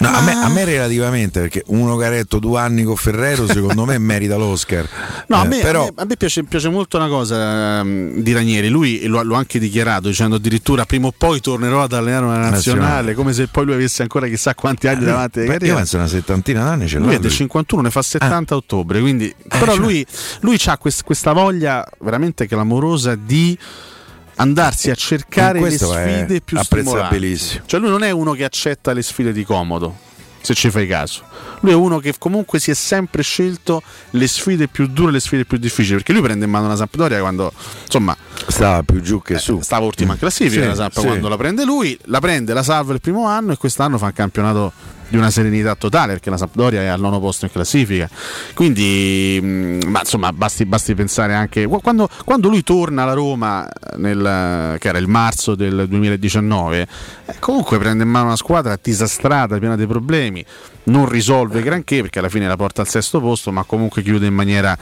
No, 0.00 0.08
a, 0.08 0.20
me, 0.20 0.32
a, 0.32 0.48
me, 0.48 0.64
relativamente, 0.64 1.40
perché 1.40 1.64
uno 1.66 1.96
che 1.96 2.04
ha 2.04 2.08
retto 2.08 2.38
due 2.38 2.60
anni 2.60 2.84
con 2.84 2.94
Ferrero, 2.96 3.46
secondo 3.46 3.84
me 3.84 3.98
merita 3.98 4.36
l'Oscar. 4.36 4.88
No, 5.26 5.36
eh, 5.36 5.40
a 5.40 5.44
me, 5.44 5.58
però... 5.58 5.82
a 5.82 5.84
me, 5.86 6.02
a 6.02 6.04
me 6.04 6.16
piace, 6.16 6.44
piace, 6.44 6.68
molto 6.68 6.96
una 6.98 7.08
cosa 7.08 7.80
um, 7.80 8.20
di 8.20 8.32
Ranieri. 8.32 8.68
Lui 8.68 9.06
lo, 9.06 9.22
lo, 9.22 9.34
ha 9.34 9.38
anche 9.38 9.58
dichiarato, 9.58 10.08
dicendo 10.08 10.36
addirittura 10.36 10.84
prima 10.84 11.08
o 11.08 11.14
poi 11.16 11.40
tornerò 11.40 11.82
ad 11.82 11.92
allenare 11.92 12.24
una 12.24 12.38
nazionale, 12.38 12.80
nazionale. 12.80 13.14
come 13.14 13.32
se 13.32 13.48
poi 13.48 13.64
lui 13.64 13.74
avesse 13.74 14.02
ancora 14.02 14.28
chissà 14.28 14.54
quanti 14.54 14.86
anni 14.86 15.02
eh, 15.02 15.06
davanti. 15.06 15.40
Beh, 15.40 15.58
io 15.62 15.74
penso 15.74 15.96
una 15.96 16.06
settantina 16.06 16.62
d'anni 16.62 16.86
ce 16.86 16.98
Lui 16.98 17.14
è 17.14 17.18
del 17.18 17.32
51, 17.32 17.82
ne 17.82 17.90
fa 17.90 18.02
70 18.02 18.54
a 18.54 18.56
ah. 18.56 18.58
ottobre. 18.58 19.00
Quindi, 19.00 19.26
eh, 19.26 19.34
però 19.48 19.72
cioè... 19.72 19.78
lui, 19.78 20.06
lui 20.40 20.60
ha 20.66 20.78
quest, 20.78 21.02
questa 21.02 21.32
voglia 21.32 21.84
veramente 22.00 22.46
clamorosa 22.46 23.16
di 23.16 23.58
andarsi 24.38 24.90
a 24.90 24.94
cercare 24.94 25.60
le 25.60 25.78
sfide 25.78 26.40
più 26.40 26.58
stimolanti. 26.58 27.60
Cioè 27.66 27.80
lui 27.80 27.90
non 27.90 28.02
è 28.02 28.10
uno 28.10 28.32
che 28.32 28.44
accetta 28.44 28.92
le 28.92 29.02
sfide 29.02 29.32
di 29.32 29.44
comodo, 29.44 29.96
se 30.40 30.54
ci 30.54 30.70
fai 30.70 30.86
caso. 30.86 31.22
Lui 31.60 31.72
è 31.72 31.74
uno 31.74 31.98
che 31.98 32.14
comunque 32.18 32.60
si 32.60 32.70
è 32.70 32.74
sempre 32.74 33.22
scelto 33.22 33.82
le 34.10 34.28
sfide 34.28 34.68
più 34.68 34.86
dure, 34.86 35.10
le 35.10 35.20
sfide 35.20 35.44
più 35.44 35.58
difficili, 35.58 35.96
perché 35.96 36.12
lui 36.12 36.22
prende 36.22 36.44
in 36.44 36.50
mano 36.50 36.68
la 36.68 36.76
Sampdoria 36.76 37.18
quando 37.20 37.52
insomma 37.84 38.16
stava 38.46 38.82
più 38.82 39.00
giù 39.00 39.20
che 39.20 39.38
su. 39.38 39.60
stava 39.60 39.84
ultima 39.84 40.12
in 40.12 40.18
classifica 40.18 40.62
sì, 40.62 40.68
la 40.68 40.74
Samp 40.74 40.98
sì. 40.98 41.06
quando 41.06 41.28
la 41.28 41.36
prende 41.36 41.64
lui, 41.64 41.98
la 42.04 42.20
prende, 42.20 42.52
la 42.52 42.62
salva 42.62 42.92
il 42.92 43.00
primo 43.00 43.26
anno 43.26 43.52
e 43.52 43.56
quest'anno 43.56 43.98
fa 43.98 44.06
un 44.06 44.12
campionato 44.12 44.72
di 45.08 45.16
una 45.16 45.30
serenità 45.30 45.74
totale 45.74 46.12
perché 46.12 46.30
la 46.30 46.36
Sampdoria 46.36 46.82
è 46.82 46.86
al 46.86 47.00
nono 47.00 47.20
posto 47.20 47.46
in 47.46 47.50
classifica. 47.50 48.08
Quindi, 48.54 49.38
mm, 49.42 49.80
ma 49.86 50.00
insomma, 50.00 50.32
basti, 50.32 50.64
basti, 50.64 50.94
pensare 50.94 51.34
anche 51.34 51.66
quando, 51.66 52.08
quando, 52.24 52.48
lui 52.48 52.62
torna 52.62 53.02
alla 53.02 53.14
Roma, 53.14 53.68
nel, 53.96 54.76
che 54.78 54.88
era 54.88 54.98
il 54.98 55.08
marzo 55.08 55.54
del 55.54 55.86
2019, 55.88 56.86
eh, 57.26 57.34
comunque 57.38 57.78
prende 57.78 58.04
in 58.04 58.10
mano 58.10 58.26
una 58.26 58.36
squadra 58.36 58.78
disastrata, 58.80 59.58
piena 59.58 59.76
di 59.76 59.86
problemi 59.86 60.44
non 60.84 61.08
risolve 61.08 61.62
granché 61.62 62.00
perché 62.00 62.18
alla 62.18 62.28
fine 62.28 62.46
la 62.46 62.56
porta 62.56 62.82
al 62.82 62.88
sesto 62.88 63.20
posto, 63.20 63.52
ma 63.52 63.64
comunque 63.64 64.02
chiude 64.02 64.26
in 64.26 64.34
maniera 64.34 64.76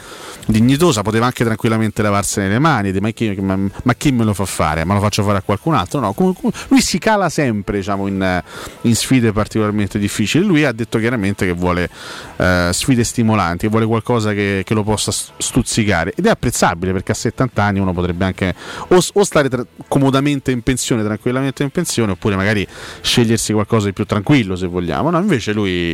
dignitosa. 0.46 1.02
Poteva 1.02 1.26
anche 1.26 1.44
tranquillamente 1.44 2.02
lavarsene 2.02 2.48
le 2.48 2.58
mani, 2.58 2.92
ma 3.00 3.10
chi, 3.10 3.30
ma, 3.40 3.56
ma 3.56 3.94
chi, 3.94 4.12
me 4.12 4.24
lo 4.24 4.34
fa 4.34 4.44
fare? 4.44 4.84
Ma 4.84 4.94
lo 4.94 5.00
faccio 5.00 5.22
fare 5.22 5.38
a 5.38 5.42
qualcun 5.42 5.74
altro? 5.74 6.00
No, 6.00 6.12
comunque, 6.12 6.50
lui 6.68 6.80
si 6.80 6.98
cala 6.98 7.28
sempre 7.28 7.78
diciamo, 7.78 8.06
in, 8.06 8.42
in, 8.82 8.96
sfide 8.96 9.32
particolarmente 9.32 9.98
difficili. 9.98 10.44
Lui 10.44 10.64
ha 10.64 10.72
detto 10.72 10.98
chiaramente 10.98 11.46
che 11.46 11.52
vuole 11.52 11.88
eh, 12.36 12.70
sfide 12.72 13.04
stimolanti, 13.04 13.66
che 13.66 13.68
vuole 13.68 13.86
qualcosa 13.86 14.32
che, 14.32 14.62
che, 14.64 14.74
lo 14.74 14.82
possa 14.82 15.12
stuzzicare 15.38 16.12
ed 16.14 16.26
è 16.26 16.30
apprezzabile 16.30 16.92
perché 16.92 17.12
a 17.12 17.14
70 17.14 17.62
anni 17.62 17.78
uno 17.78 17.92
potrebbe 17.92 18.24
anche 18.24 18.54
o, 18.88 19.00
o 19.12 19.24
stare 19.24 19.48
tra, 19.48 19.64
comodamente 19.88 20.50
in 20.50 20.62
pensione, 20.62 21.02
tranquillamente 21.02 21.62
in 21.62 21.70
pensione, 21.70 22.12
oppure 22.12 22.36
magari 22.36 22.66
scegliersi 23.00 23.52
qualcosa 23.52 23.86
di 23.86 23.92
più 23.92 24.04
tranquillo 24.04 24.56
se 24.56 24.66
vogliamo. 24.66 25.10
No, 25.10 25.18
invece 25.18 25.52
lui 25.52 25.85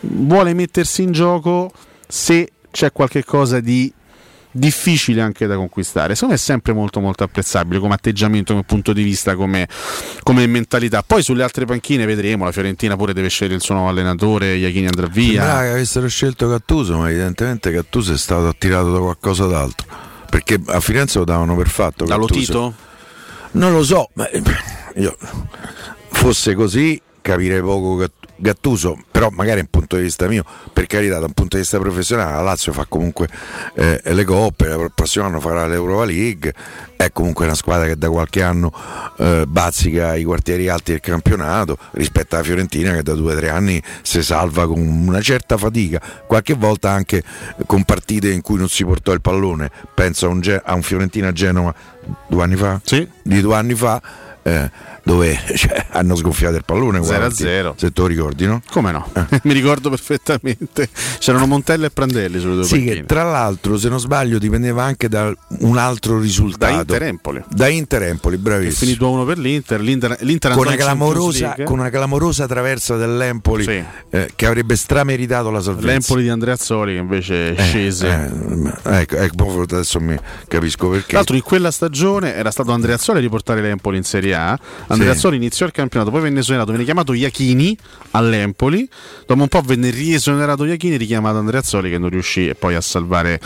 vuole 0.00 0.54
mettersi 0.54 1.02
in 1.02 1.12
gioco 1.12 1.72
se 2.06 2.50
c'è 2.70 2.92
qualche 2.92 3.24
cosa 3.24 3.60
di 3.60 3.92
difficile 4.56 5.20
anche 5.20 5.46
da 5.46 5.56
conquistare. 5.56 6.14
Secondo 6.14 6.34
me 6.34 6.40
è 6.40 6.42
sempre 6.42 6.72
molto 6.72 7.00
molto 7.00 7.24
apprezzabile 7.24 7.80
come 7.80 7.94
atteggiamento, 7.94 8.52
come 8.52 8.64
punto 8.64 8.92
di 8.92 9.02
vista, 9.02 9.34
come, 9.34 9.68
come, 10.22 10.46
mentalità. 10.46 11.02
Poi 11.02 11.22
sulle 11.22 11.42
altre 11.42 11.64
panchine 11.64 12.06
vedremo, 12.06 12.44
la 12.44 12.52
Fiorentina 12.52 12.96
pure 12.96 13.12
deve 13.12 13.28
scegliere 13.28 13.56
il 13.56 13.62
suo 13.62 13.74
nuovo 13.74 13.90
allenatore, 13.90 14.54
Iachini 14.54 14.86
andrà 14.86 15.06
via. 15.06 15.42
Sembrava 15.42 15.62
che 15.62 15.70
avessero 15.70 16.08
scelto 16.08 16.48
Cattuso, 16.48 16.98
ma 16.98 17.10
evidentemente 17.10 17.72
Cattuso 17.72 18.12
è 18.12 18.18
stato 18.18 18.46
attirato 18.46 18.92
da 18.92 18.98
qualcosa 18.98 19.46
d'altro. 19.46 19.86
Perché 20.30 20.60
a 20.66 20.80
Firenze 20.80 21.18
lo 21.18 21.24
davano 21.24 21.56
per 21.56 21.68
fatto. 21.68 22.04
Dallo 22.04 22.26
Tito? 22.26 22.74
Non 23.52 23.72
lo 23.72 23.84
so, 23.84 24.10
ma 24.14 24.28
io 24.96 25.16
fosse 26.10 26.54
così 26.54 27.00
capirei 27.20 27.60
poco 27.60 27.96
Cattuso 27.96 28.23
Gattuso, 28.36 28.98
però 29.10 29.30
magari 29.30 29.60
un 29.60 29.68
punto 29.70 29.96
di 29.96 30.02
vista 30.02 30.26
mio, 30.26 30.44
per 30.72 30.86
carità, 30.86 31.18
da 31.18 31.26
un 31.26 31.32
punto 31.32 31.56
di 31.56 31.62
vista 31.62 31.78
professionale, 31.78 32.32
la 32.32 32.42
Lazio 32.42 32.72
fa 32.72 32.84
comunque 32.88 33.28
eh, 33.74 34.00
le 34.02 34.24
coppe, 34.24 34.66
il 34.66 34.92
prossimo 34.94 35.24
anno 35.24 35.40
farà 35.40 35.66
l'Europa 35.66 36.04
League, 36.04 36.52
è 36.96 37.12
comunque 37.12 37.44
una 37.44 37.54
squadra 37.54 37.86
che 37.86 37.96
da 37.96 38.10
qualche 38.10 38.42
anno 38.42 38.72
eh, 39.18 39.44
bazzica 39.46 40.14
i 40.16 40.24
quartieri 40.24 40.68
alti 40.68 40.92
del 40.92 41.00
campionato 41.00 41.78
rispetto 41.92 42.34
alla 42.34 42.44
Fiorentina 42.44 42.92
che 42.92 43.02
da 43.02 43.14
due 43.14 43.34
o 43.34 43.36
tre 43.36 43.50
anni 43.50 43.82
si 44.02 44.22
salva 44.22 44.66
con 44.66 44.78
una 44.78 45.20
certa 45.20 45.56
fatica, 45.56 46.00
qualche 46.26 46.54
volta 46.54 46.90
anche 46.90 47.22
con 47.66 47.84
partite 47.84 48.30
in 48.30 48.40
cui 48.40 48.56
non 48.56 48.68
si 48.68 48.84
portò 48.84 49.12
il 49.12 49.20
pallone, 49.20 49.70
penso 49.94 50.26
a 50.26 50.30
un, 50.30 50.60
a 50.62 50.74
un 50.74 50.82
Fiorentina-Genova 50.82 51.74
due 52.26 52.42
anni 52.42 52.56
fa, 52.56 52.80
sì. 52.84 53.08
di 53.22 53.40
due 53.40 53.54
anni 53.54 53.74
fa. 53.74 54.02
Eh, 54.46 54.70
dove 55.04 55.38
cioè, 55.54 55.86
hanno 55.90 56.16
sgonfiato 56.16 56.56
il 56.56 56.64
pallone 56.64 56.98
0-0 56.98 57.74
se 57.76 57.92
te 57.92 58.00
lo 58.00 58.06
ricordi 58.06 58.46
no? 58.46 58.62
come 58.70 58.90
no? 58.90 59.08
Eh. 59.14 59.40
mi 59.44 59.52
ricordo 59.52 59.90
perfettamente. 59.90 60.88
C'erano 61.18 61.46
Montella 61.46 61.86
e 61.86 61.90
Prandelli 61.90 62.40
sulle 62.40 62.54
due 62.54 62.64
sì, 62.64 62.82
che 62.82 63.04
tra 63.04 63.22
l'altro 63.22 63.78
se 63.78 63.88
non 63.88 64.00
sbaglio 64.00 64.38
dipendeva 64.38 64.82
anche 64.82 65.08
da 65.08 65.32
un 65.60 65.78
altro 65.78 66.18
risultato. 66.18 66.72
Da 66.72 66.80
Inter 66.80 67.02
Empoli. 67.02 67.44
Da 67.48 67.68
Inter 67.68 68.02
Empoli 68.04 68.36
bravissimo. 68.36 68.72
È 68.72 68.76
finito 68.76 69.10
1 69.10 69.24
per 69.24 69.38
l'Inter. 69.38 69.80
l'Inter, 69.80 70.16
l'Inter 70.20 70.52
con, 70.52 70.66
una 70.66 70.76
clamorosa, 70.76 71.56
con, 71.64 71.78
una 71.78 71.90
clamorosa, 71.90 72.46
traversa 72.46 72.96
dell'Empoli 72.96 73.64
sì. 73.64 73.82
eh, 74.10 74.30
che 74.34 74.46
avrebbe 74.46 74.76
strameritato 74.76 75.50
la 75.50 75.60
salvezza. 75.60 75.86
l'Empoli 75.86 76.22
di 76.22 76.28
Andrea 76.28 76.54
Azzoli 76.54 76.94
che 76.94 77.00
invece 77.00 77.54
è 77.54 77.60
eh, 77.60 77.62
scese. 77.62 78.08
eh, 78.84 79.00
ecco, 79.00 79.16
ecco, 79.16 79.60
adesso 79.62 80.00
mi 80.00 80.16
capisco 80.48 80.88
perché. 80.88 81.08
Tra 81.08 81.16
l'altro 81.18 81.36
in 81.36 81.42
quella 81.42 81.70
stagione 81.70 82.34
era 82.34 82.50
stato 82.50 82.72
Andrea 82.72 82.94
Azzoli 82.94 83.18
a 83.18 83.20
riportare 83.20 83.60
l'Empoli 83.60 83.96
in 83.96 84.04
Serie 84.04 84.34
A 84.34 84.58
Andreazzoli 84.94 85.36
sì. 85.36 85.42
iniziò 85.42 85.66
il 85.66 85.72
campionato, 85.72 86.10
poi 86.10 86.22
venne 86.22 86.40
esonerato, 86.40 86.72
venne 86.72 86.84
chiamato 86.84 87.12
Iachini 87.12 87.76
all'Empoli, 88.12 88.88
dopo 89.26 89.42
un 89.42 89.48
po' 89.48 89.60
venne 89.60 89.90
riesonerato 89.90 90.64
Iachini, 90.64 90.96
richiamato 90.96 91.38
Andreazzoli 91.38 91.90
che 91.90 91.98
non 91.98 92.08
riuscì 92.08 92.52
poi 92.58 92.74
a 92.74 92.80
salvare, 92.80 93.40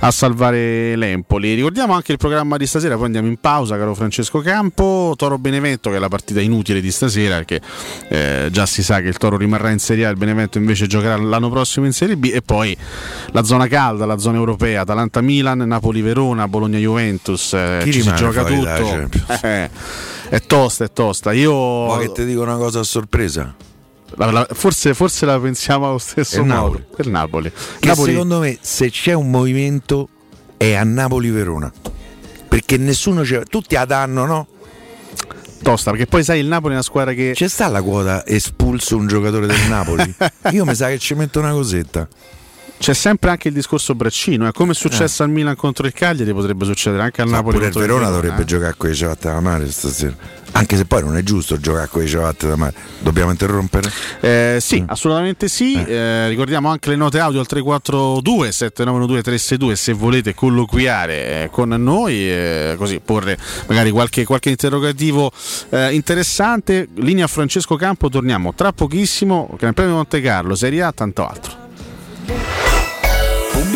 a 0.00 0.10
salvare 0.10 0.96
l'Empoli. 0.96 1.54
Ricordiamo 1.54 1.94
anche 1.94 2.12
il 2.12 2.18
programma 2.18 2.56
di 2.56 2.66
stasera, 2.66 2.96
poi 2.96 3.06
andiamo 3.06 3.28
in 3.28 3.36
pausa, 3.36 3.76
caro 3.76 3.94
Francesco 3.94 4.40
Campo, 4.40 5.14
Toro 5.16 5.38
Benevento 5.38 5.90
che 5.90 5.96
è 5.96 5.98
la 5.98 6.08
partita 6.08 6.40
inutile 6.40 6.80
di 6.80 6.90
stasera 6.90 7.36
perché 7.36 7.60
eh, 8.08 8.48
già 8.50 8.66
si 8.66 8.82
sa 8.82 9.00
che 9.00 9.08
il 9.08 9.16
Toro 9.18 9.36
rimarrà 9.36 9.70
in 9.70 9.78
Serie 9.78 10.06
A, 10.06 10.10
il 10.10 10.16
Benevento 10.16 10.58
invece 10.58 10.86
giocherà 10.86 11.16
l'anno 11.16 11.50
prossimo 11.50 11.86
in 11.86 11.92
Serie 11.92 12.16
B 12.16 12.30
e 12.32 12.42
poi 12.42 12.76
la 13.32 13.42
zona 13.42 13.66
calda, 13.66 14.06
la 14.06 14.18
zona 14.18 14.38
europea, 14.38 14.82
Atalanta-Milan, 14.82 15.58
Napoli-Verona, 15.58 16.48
Bologna-Juventus, 16.48 17.52
eh, 17.54 17.80
ci 17.84 18.02
si 18.02 18.14
gioca 18.14 18.44
tutto. 18.44 19.08
È 20.28 20.40
tosta, 20.40 20.84
è 20.84 20.92
tosta. 20.92 21.32
Io... 21.32 21.86
Ma 21.86 21.98
che 21.98 22.12
ti 22.12 22.24
dico 22.24 22.42
una 22.42 22.56
cosa 22.56 22.80
a 22.80 22.84
sorpresa? 22.84 23.54
La, 24.16 24.30
la, 24.30 24.46
forse, 24.50 24.94
forse, 24.94 25.26
la 25.26 25.38
pensiamo 25.38 25.88
allo 25.88 25.98
stesso 25.98 26.40
il 26.40 26.46
modo. 26.46 26.60
Napoli. 26.60 26.84
Per 26.94 27.06
Napoli. 27.06 27.52
Napoli. 27.80 28.12
Secondo 28.12 28.38
me, 28.38 28.58
se 28.60 28.90
c'è 28.90 29.12
un 29.12 29.30
movimento, 29.30 30.08
è 30.56 30.74
a 30.74 30.84
Napoli-Verona. 30.84 31.72
Perché 32.48 32.76
nessuno 32.76 33.22
c'è. 33.22 33.42
Tutti 33.44 33.74
la 33.74 33.84
danno, 33.84 34.24
no? 34.24 34.46
Tosta, 35.62 35.90
perché 35.90 36.06
poi 36.06 36.22
sai 36.22 36.40
il 36.40 36.46
Napoli 36.46 36.72
è 36.72 36.76
una 36.76 36.84
squadra 36.84 37.12
che. 37.14 37.32
C'è 37.34 37.48
sta 37.48 37.68
la 37.68 37.82
quota 37.82 38.24
espulso 38.26 38.96
un 38.96 39.06
giocatore 39.06 39.46
del 39.46 39.68
Napoli? 39.68 40.14
Io 40.52 40.64
mi 40.64 40.74
sa 40.74 40.88
che 40.88 40.98
ci 40.98 41.14
metto 41.14 41.38
una 41.40 41.52
cosetta 41.52 42.06
c'è 42.84 42.92
sempre 42.92 43.30
anche 43.30 43.48
il 43.48 43.54
discorso 43.54 43.94
braccino, 43.94 44.46
è 44.46 44.52
come 44.52 44.72
è 44.72 44.74
successo 44.74 45.22
eh. 45.22 45.24
al 45.24 45.32
Milan 45.32 45.56
contro 45.56 45.86
il 45.86 45.94
Cagliari, 45.94 46.34
potrebbe 46.34 46.66
succedere 46.66 47.02
anche 47.02 47.22
al 47.22 47.30
Napoli. 47.30 47.56
Pure 47.56 47.68
il 47.68 47.72
Verona 47.72 48.10
dovrebbe 48.10 48.42
eh. 48.42 48.44
giocare 48.44 48.74
con 48.76 48.90
le 48.90 48.94
ciabatte 48.94 49.28
da 49.28 49.40
mare 49.40 49.70
stasera. 49.70 50.14
Anche 50.52 50.76
se 50.76 50.84
poi 50.84 51.02
non 51.02 51.16
è 51.16 51.22
giusto 51.22 51.58
giocare 51.58 51.88
con 51.88 52.02
le 52.02 52.08
ciabatte 52.08 52.46
da 52.46 52.56
mare. 52.56 52.74
Dobbiamo 52.98 53.30
interrompere? 53.30 53.90
Eh, 54.20 54.58
sì, 54.60 54.82
mm. 54.82 54.84
assolutamente 54.88 55.48
sì. 55.48 55.82
Eh. 55.82 55.90
eh. 55.90 56.28
ricordiamo 56.28 56.68
anche 56.68 56.90
le 56.90 56.96
note 56.96 57.20
audio 57.20 57.40
al 57.40 57.46
342 57.46 58.52
7912 58.52 59.22
362 59.22 59.76
se 59.76 59.92
volete 59.94 60.34
colloquiare 60.34 61.44
eh, 61.44 61.48
con 61.50 61.70
noi, 61.70 62.76
così 62.76 63.00
porre 63.02 63.38
magari 63.66 63.92
qualche, 63.92 64.26
qualche 64.26 64.50
interrogativo 64.50 65.32
interessante. 65.90 66.88
Linea 66.96 67.28
Francesco 67.28 67.76
Campo, 67.76 68.10
torniamo 68.10 68.52
tra 68.52 68.72
pochissimo. 68.72 69.48
Gran 69.58 69.72
Premio 69.72 69.94
Monte 69.94 70.20
Carlo, 70.20 70.54
Serie 70.54 70.82
A, 70.82 70.92
tanto 70.92 71.26
altro 71.26 71.63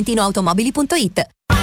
valentinoautomobili.it 0.00 1.18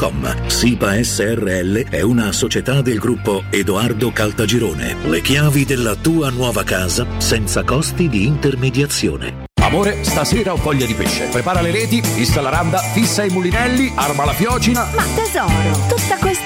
www.sipa.com. 0.00 0.48
SIPA 0.48 1.02
SRL 1.02 1.88
è 1.90 2.00
una 2.00 2.32
società 2.32 2.80
del 2.80 2.98
gruppo 2.98 3.44
Edoardo 3.50 4.10
Caltagirone. 4.10 4.96
Le 5.04 5.20
chiavi 5.20 5.64
della 5.66 5.94
tua 5.94 6.30
nuova 6.30 6.64
casa 6.64 7.06
senza 7.18 7.62
costi 7.62 8.08
di 8.08 8.24
intermediazione. 8.24 9.48
Amore, 9.60 10.02
stasera 10.04 10.52
ho 10.52 10.56
voglia 10.56 10.86
di 10.86 10.94
pesce. 10.94 11.26
Prepara 11.26 11.60
le 11.60 11.70
reti, 11.70 12.02
fissa 12.02 12.40
la 12.40 12.48
randa, 12.48 12.78
fissa 12.78 13.24
i 13.24 13.28
mulinelli, 13.28 13.92
arma 13.94 14.24
la 14.24 14.32
fiocina. 14.32 14.88
Ma 14.94 15.04
tesoro, 15.14 15.86
tutta 15.88 16.16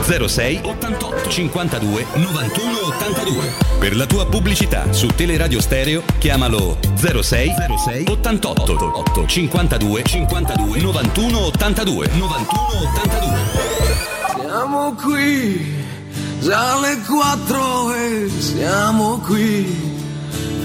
06 0.00 0.60
88 0.62 1.28
52 1.28 2.06
91 2.14 2.86
82. 2.86 3.52
Per 3.78 3.96
la 3.96 4.06
tua 4.06 4.26
pubblicità 4.26 4.92
su 4.92 5.08
Teleradio 5.08 5.60
Stereo 5.60 6.02
chiamalo 6.18 6.78
06 6.94 7.52
06 7.84 8.04
88 8.08 8.92
8 8.94 9.26
52 9.26 10.02
52 10.04 10.80
91 10.80 11.38
82 11.38 12.10
91 12.14 12.60
82. 12.94 13.72
Siamo 14.40 14.94
qui, 14.94 15.84
già 16.40 16.80
le 16.80 17.00
4 17.06 17.94
e 17.94 18.30
siamo 18.38 19.18
qui. 19.18 19.90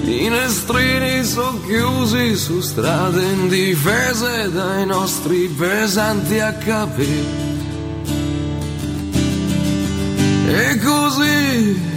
Finestrini 0.03 1.23
sono 1.25 1.59
chiusi 1.65 2.35
su 2.37 2.61
strade 2.61 3.23
indifese 3.23 4.49
dai 4.53 4.85
nostri 4.85 5.47
pesanti 5.47 6.35
HP 6.35 7.56
E 10.47 10.79
così 10.79 11.95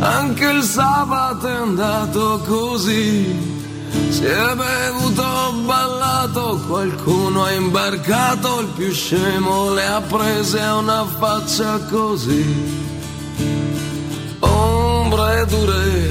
anche 0.00 0.44
il 0.46 0.62
sabato 0.62 1.46
è 1.46 1.52
andato 1.52 2.40
così. 2.46 3.60
Si 4.08 4.24
è 4.24 4.54
bevuto, 4.54 5.52
ballato, 5.64 6.58
qualcuno 6.66 7.44
ha 7.44 7.52
imbarcato, 7.52 8.60
il 8.60 8.68
più 8.68 8.90
scemo 8.92 9.74
le 9.74 9.86
ha 9.86 10.00
prese 10.00 10.60
a 10.60 10.76
una 10.76 11.04
faccia 11.04 11.78
così. 11.90 12.80
Ombre 14.40 15.46
dure, 15.46 16.10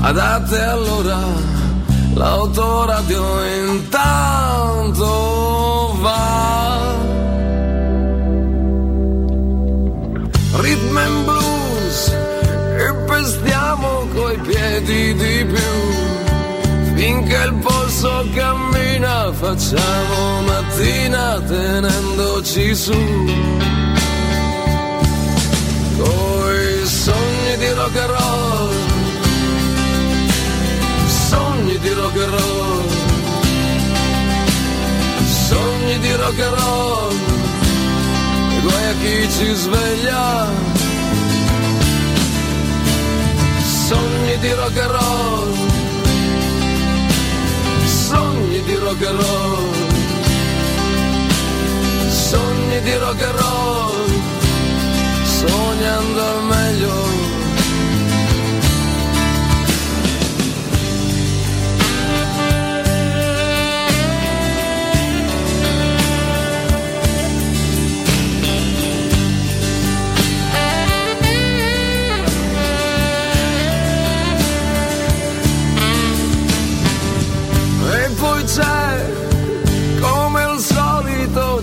adatte 0.00 0.60
allora, 0.60 1.18
l'autoradio 2.14 3.44
intanto 3.66 5.06
va. 6.00 6.61
Coi 14.14 14.36
piedi 14.38 15.14
di 15.14 15.44
più. 15.44 15.72
Finché 16.94 17.36
il 17.46 17.54
polso 17.54 18.24
cammina 18.34 19.32
facciamo 19.32 20.42
mattina 20.42 21.40
tenendoci 21.46 22.74
su. 22.74 22.98
Coi 25.98 26.86
sogni 26.86 27.56
di 27.58 27.70
rock 27.72 27.96
and 27.96 28.10
roll, 28.10 28.74
sogni 31.28 31.78
di 31.78 31.88
rock 31.90 32.16
and 32.16 32.30
roll, 32.30 32.84
sogni 35.48 35.98
di 35.98 36.12
rock 36.14 36.40
and 36.40 36.54
roll, 36.58 37.14
e 38.50 38.60
guai 38.60 38.86
a 38.86 38.94
chi 39.00 39.28
ci 39.30 39.54
sveglia. 39.54 40.71
Sogni 43.92 44.38
di 44.38 44.52
rock 44.54 44.78
and 44.78 44.90
roll. 44.90 45.54
Sogni 47.84 48.62
di 48.62 48.74
rock 48.76 49.02
and 49.02 49.20
roll, 49.20 49.74
sogni 52.08 52.80
di 52.80 52.94
rock 52.96 53.20
and 53.20 53.38
roll, 53.38 54.10
sognando 55.24 56.20
al 56.22 56.42
meglio. 56.44 57.11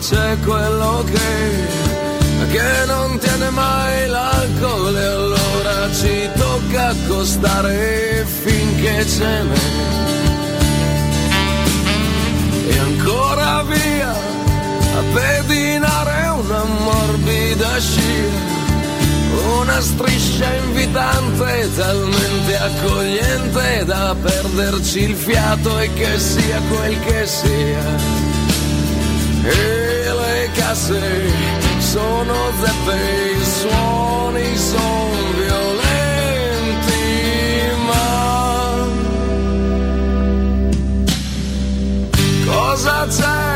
C'è 0.10 0.38
quello 0.44 1.04
che, 1.04 2.48
che 2.50 2.86
non 2.88 3.20
tiene 3.20 3.52
mai 3.52 4.08
l'alcol 4.08 4.98
e 4.98 5.06
allora 5.06 5.94
ci 5.94 6.28
tocca 6.36 6.88
accostare 6.88 8.26
finché 8.26 9.06
ce 9.06 9.44
n'è. 9.44 9.60
E 12.70 12.80
ancora 12.80 13.62
via 13.62 14.10
a 14.10 15.04
pedinare 15.14 16.28
una 16.42 16.64
morbida 16.64 17.80
scia. 17.80 18.58
Una 19.60 19.80
striscia 19.80 20.52
invitante, 20.56 21.70
talmente 21.76 22.58
accogliente 22.58 23.86
da 23.86 24.16
perderci 24.20 25.02
il 25.04 25.16
fiato 25.16 25.78
e 25.78 25.94
che 25.94 26.18
sia 26.18 26.60
quel 26.68 27.00
che 27.02 27.28
sia. 27.28 28.29
E 29.50 30.14
le 30.22 30.50
casse 30.54 31.02
sono 31.80 32.36
zeppe, 32.62 32.98
i 33.40 33.44
suoni 33.44 34.58
sono 34.58 35.32
violenti, 35.44 37.06
ma 37.88 38.08
cosa 42.46 43.08
c'è? 43.08 43.48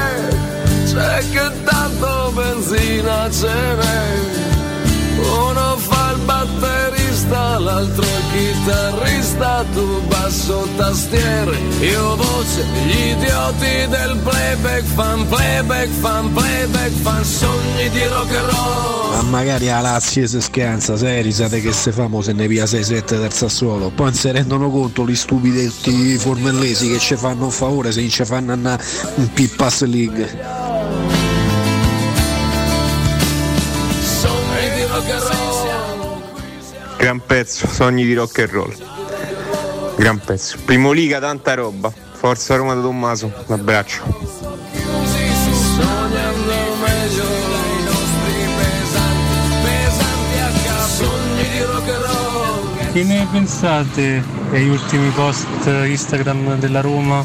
C'è 0.92 1.30
che 1.32 1.52
tanto 1.64 2.32
benzina 2.34 3.30
ce 3.30 3.54
n'è. 3.80 4.02
Uno 5.18 5.78
fa 5.78 6.12
il 6.12 6.20
batterista, 7.34 7.60
l'altro 7.60 8.06
chitarrista, 8.32 9.66
tu 9.74 10.02
basso 10.08 10.68
tastiere, 10.78 11.58
io 11.80 12.16
voce, 12.16 12.64
gli 12.86 13.12
idioti 13.12 13.88
del 13.90 14.20
playback 14.24 14.84
fan, 14.84 15.28
playback 15.28 15.90
fan, 15.90 16.32
playback 16.32 16.92
fan, 16.92 17.24
sogni 17.24 17.90
di 17.90 18.06
rock 18.06 18.36
and 18.36 18.50
roll. 18.50 19.16
Ma 19.16 19.22
magari 19.24 19.70
a 19.70 19.80
Lazio 19.80 20.28
si 20.28 20.42
scherza, 20.42 20.96
sai, 20.96 21.22
risate 21.22 21.60
che 21.60 21.72
se 21.72 21.92
famo 21.92 22.22
se 22.22 22.34
ne 22.34 22.48
via 22.48 22.66
6-7 22.66 23.20
del 23.20 23.34
Sassuolo. 23.34 23.90
Poi 23.90 24.06
non 24.06 24.16
si 24.16 24.32
rendono 24.32 24.70
conto 24.70 25.06
gli 25.06 25.16
stupidetti 25.16 26.18
formellesi 26.18 26.90
che 26.90 27.00
ci 27.00 27.16
fanno 27.16 27.46
un 27.46 27.52
favore 27.52 27.92
se 27.92 28.02
non 28.02 28.10
ci 28.10 28.26
fanno 28.26 28.54
andare 28.54 28.84
un 29.16 29.32
P-Pass 29.34 29.84
League. 29.84 31.23
Gran 37.04 37.20
pezzo, 37.20 37.68
sogni 37.68 38.06
di 38.06 38.14
rock 38.14 38.40
and 38.40 38.50
roll. 38.50 38.74
Gran 39.98 40.22
pezzo. 40.24 40.56
Primo 40.64 40.94
liga, 40.94 41.20
tanta 41.20 41.54
roba. 41.54 41.92
Forza 42.14 42.56
Roma 42.56 42.76
da 42.76 42.82
Tommaso, 42.82 43.30
un 43.46 43.54
abbraccio. 43.54 44.04
Che 52.94 53.04
ne 53.04 53.28
pensate 53.30 54.24
degli 54.50 54.70
ultimi 54.70 55.10
post 55.10 55.46
Instagram 55.66 56.58
della 56.58 56.80
Roma 56.80 57.22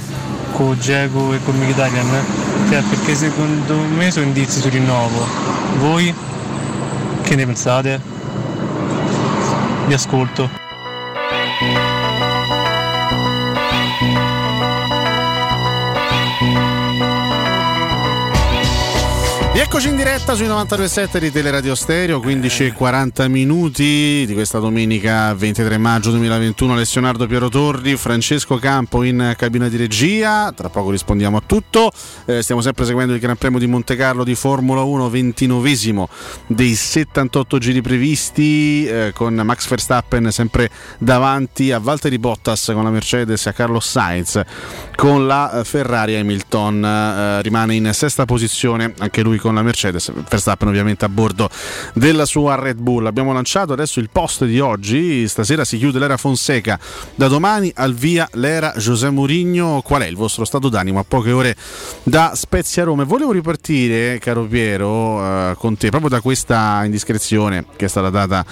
con 0.55 0.77
Geco 0.81 1.35
e 1.35 1.39
con 1.45 1.55
Mkhitaryan? 1.55 2.25
Cioè, 2.69 2.83
perché 2.83 3.15
secondo 3.15 3.77
me 3.77 4.11
sono 4.11 4.27
indizi 4.27 4.59
su 4.59 4.69
rinnovo. 4.71 5.25
Voi 5.79 6.13
che 7.23 7.37
ne 7.37 7.47
pensate? 7.47 8.18
Vi 9.89 9.95
ascolto. 9.95 10.51
Rieccoci 19.59 19.89
in 19.89 19.97
diretta 19.97 20.37
sui 20.37 20.47
92.7 20.47 21.19
di 21.19 21.33
Teleradio 21.33 21.75
Stereo, 21.75 22.21
15 22.21 22.67
e 22.67 22.73
40 22.73 23.27
minuti 23.27 24.23
di 24.25 24.33
questa 24.33 24.61
domenica 24.61 25.35
23 25.35 25.77
maggio 25.79 26.11
2021. 26.11 26.75
Alessio 26.75 27.27
Piero 27.27 27.49
Torri, 27.49 27.97
Francesco 27.97 28.55
Campo 28.59 29.03
in 29.03 29.35
cabina 29.37 29.69
di 29.69 29.77
regia. 29.77 30.53
Tra 30.53 30.69
poco 30.69 30.93
rispondiamo 30.93 31.39
a 31.39 31.43
tutto. 31.45 31.91
Eh, 32.27 32.41
stiamo 32.41 32.61
sempre 32.61 32.85
seguendo 32.85 33.15
il 33.15 33.19
Gran 33.19 33.35
Premio 33.35 33.59
di 33.59 33.67
Monte 33.67 33.97
Carlo 33.97 34.23
di 34.23 34.37
Formula 34.37 34.83
1, 34.83 35.11
29 35.11 36.07
dei 36.47 36.75
78 36.75 37.59
giri 37.59 37.83
previsti, 37.83 38.87
eh, 38.87 39.11
con 39.13 39.35
Max 39.35 39.67
Verstappen 39.67 40.31
sempre 40.31 40.71
davanti 40.99 41.73
a 41.73 41.81
Valtteri 41.81 42.21
Bottas 42.21 42.71
con 42.73 42.85
la 42.85 42.91
Mercedes 42.91 43.45
e 43.45 43.51
a 43.51 43.53
Carlos 43.53 43.89
Sainz 43.89 44.41
con 44.95 45.27
la 45.27 45.63
Ferrari 45.65 46.15
Hamilton. 46.17 46.85
eh, 46.85 47.43
rimane 47.43 47.75
in 47.75 47.91
sesta 47.93 48.25
posizione 48.25 48.95
anche 48.99 49.23
lui 49.23 49.39
con 49.39 49.48
la 49.55 49.63
Mercedes, 49.63 50.13
Verstappen 50.29 50.69
ovviamente 50.69 51.05
a 51.05 51.09
bordo 51.09 51.49
della 51.95 52.25
sua 52.25 52.55
Red 52.55 52.79
Bull. 52.79 53.07
Abbiamo 53.07 53.33
lanciato 53.33 53.73
adesso 53.73 54.01
il 54.01 54.11
post 54.11 54.45
di 54.45 54.61
oggi, 54.61 55.27
stasera 55.29 55.65
si 55.65 55.79
chiude 55.79 55.99
l'era 55.99 56.17
Fonseca, 56.17 56.79
da 57.15 57.29
domani 57.29 57.73
al 57.75 57.95
via 57.95 58.29
l'era 58.33 58.75
José 58.77 59.11
Mourinho. 59.11 59.83
Qual 59.83 60.03
è 60.03 60.07
il 60.07 60.17
vostro 60.17 60.45
stato 60.45 60.69
d'animo 60.69 60.99
a 60.99 61.05
poche 61.07 61.33
ore 61.33 61.57
da 62.03 62.33
Spezia 62.35 62.85
Roma? 62.85 63.05
Volevo 63.05 63.33
ripartire, 63.33 64.19
caro 64.19 64.45
Piero, 64.45 65.23
eh, 65.23 65.55
con 65.59 65.77
te 65.77 65.91
proprio 65.91 66.11
da 66.11 66.21
questa 66.21 66.83
indiscrezione 66.85 67.65
che 67.77 67.87
è 67.87 67.89
stata 67.89 68.11
data 68.11 68.45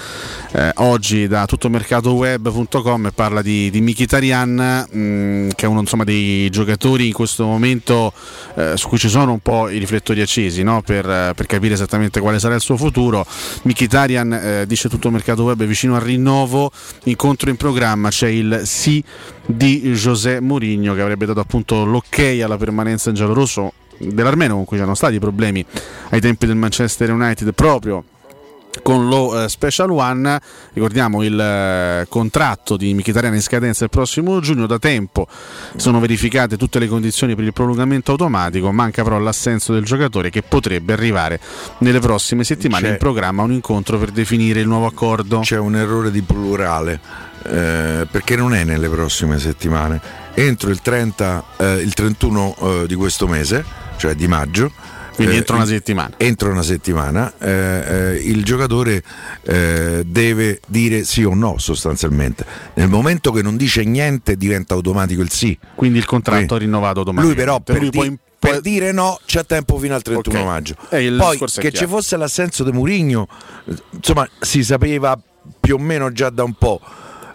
eh, 0.52 0.72
oggi 0.76 1.26
da 1.26 1.46
tuttomercatoweb.com 1.46 3.06
e 3.06 3.12
parla 3.12 3.42
di, 3.42 3.70
di 3.70 3.80
Mkhitaryan, 3.80 4.86
mh, 4.90 5.48
che 5.54 5.66
è 5.66 5.68
uno 5.68 5.80
insomma, 5.80 6.04
dei 6.04 6.48
giocatori 6.50 7.06
in 7.06 7.12
questo 7.12 7.44
momento 7.44 8.12
eh, 8.54 8.76
su 8.76 8.88
cui 8.88 8.98
ci 8.98 9.08
sono 9.08 9.32
un 9.32 9.40
po' 9.40 9.68
i 9.68 9.78
riflettori 9.78 10.20
accesi 10.20 10.62
no? 10.62 10.82
Per, 10.86 11.04
eh, 11.10 11.32
per 11.34 11.46
capire 11.46 11.74
esattamente 11.74 12.20
quale 12.20 12.38
sarà 12.38 12.54
il 12.54 12.60
suo 12.60 12.76
futuro. 12.76 13.26
Mkhitaryan 13.62 14.32
eh, 14.32 14.66
dice 14.66 14.88
tutto 14.88 15.08
il 15.08 15.12
mercato 15.12 15.42
web 15.42 15.60
è 15.60 15.66
vicino 15.66 15.96
al 15.96 16.02
rinnovo, 16.02 16.70
incontro 17.04 17.50
in 17.50 17.56
programma, 17.56 18.08
c'è 18.08 18.28
il 18.28 18.62
sì 18.64 19.02
di 19.44 19.80
José 19.90 20.40
Mourinho 20.40 20.94
che 20.94 21.00
avrebbe 21.00 21.26
dato 21.26 21.40
appunto 21.40 21.84
l'ok 21.84 22.40
alla 22.42 22.56
permanenza 22.56 23.10
in 23.10 23.16
giallorosso 23.16 23.72
dell'Armeno 23.98 24.54
con 24.54 24.64
cui 24.64 24.76
c'erano 24.76 24.94
stati 24.94 25.18
problemi 25.18 25.64
ai 26.10 26.20
tempi 26.20 26.46
del 26.46 26.56
Manchester 26.56 27.10
United 27.12 27.52
proprio 27.52 28.04
con 28.82 29.08
lo 29.08 29.44
eh, 29.44 29.48
Special 29.48 29.90
One. 29.90 30.40
Ricordiamo 30.72 31.22
il 31.22 31.38
eh, 31.38 32.06
contratto 32.08 32.76
di 32.76 32.92
Mkhitaryan 32.94 33.34
in 33.34 33.42
scadenza 33.42 33.84
il 33.84 33.90
prossimo 33.90 34.40
giugno. 34.40 34.66
Da 34.66 34.78
tempo 34.78 35.26
sono 35.76 36.00
verificate 36.00 36.56
tutte 36.56 36.78
le 36.78 36.88
condizioni 36.88 37.34
per 37.34 37.44
il 37.44 37.52
prolungamento 37.52 38.12
automatico, 38.12 38.70
manca 38.72 39.02
però 39.02 39.18
l'assenso 39.18 39.72
del 39.72 39.84
giocatore 39.84 40.30
che 40.30 40.42
potrebbe 40.42 40.92
arrivare 40.92 41.40
nelle 41.78 42.00
prossime 42.00 42.44
settimane. 42.44 42.82
C'è- 42.82 42.90
In 42.92 42.98
programma 42.98 43.42
un 43.42 43.52
incontro 43.52 43.98
per 43.98 44.10
definire 44.10 44.60
il 44.60 44.66
nuovo 44.66 44.86
accordo. 44.86 45.40
C'è 45.40 45.58
un 45.58 45.76
errore 45.76 46.10
di 46.10 46.22
plurale 46.22 47.00
eh, 47.44 48.06
perché 48.10 48.36
non 48.36 48.54
è 48.54 48.64
nelle 48.64 48.88
prossime 48.88 49.38
settimane. 49.38 50.00
Entro 50.34 50.70
il, 50.70 50.80
30, 50.82 51.44
eh, 51.56 51.74
il 51.76 51.94
31 51.94 52.56
eh, 52.58 52.84
di 52.86 52.94
questo 52.94 53.26
mese, 53.26 53.64
cioè 53.96 54.14
di 54.14 54.26
maggio. 54.26 54.70
Quindi 55.16 55.34
eh, 55.34 55.38
entro 55.38 55.56
una 55.56 55.66
settimana. 55.66 56.14
Entro 56.18 56.50
una 56.50 56.62
settimana 56.62 57.32
eh, 57.38 57.50
eh, 57.50 58.14
il 58.22 58.44
giocatore 58.44 59.02
deve 60.06 60.60
dire 60.66 61.04
sì 61.04 61.24
o 61.24 61.34
no 61.34 61.58
sostanzialmente. 61.58 62.44
Nel 62.74 62.88
momento 62.88 63.32
che 63.32 63.42
non 63.42 63.56
dice 63.56 63.82
niente 63.84 64.36
diventa 64.36 64.74
automatico 64.74 65.22
il 65.22 65.30
sì. 65.30 65.58
Quindi 65.74 65.98
il 65.98 66.04
contratto 66.04 66.54
Sì. 66.54 66.60
rinnovato 66.60 67.00
Lui 67.02 67.08
automaticamente. 67.08 67.42
però 67.44 67.60
per, 67.60 67.78
Lui 67.80 67.90
di- 67.90 68.16
può- 68.38 68.50
per 68.50 68.60
dire 68.60 68.92
no 68.92 69.18
c'è 69.24 69.44
tempo 69.46 69.78
fino 69.78 69.94
al 69.94 70.02
31 70.02 70.38
Ok. 70.40 70.44
maggio. 70.46 70.74
Poi 70.88 71.38
che 71.56 71.72
ci 71.72 71.86
fosse 71.86 72.16
l'assenso 72.16 72.62
di 72.64 72.72
Murigno, 72.72 73.26
insomma 73.92 74.28
si 74.40 74.62
sapeva 74.62 75.18
più 75.60 75.76
o 75.76 75.78
meno 75.78 76.12
già 76.12 76.28
da 76.30 76.44
un 76.44 76.52
po'. 76.54 76.80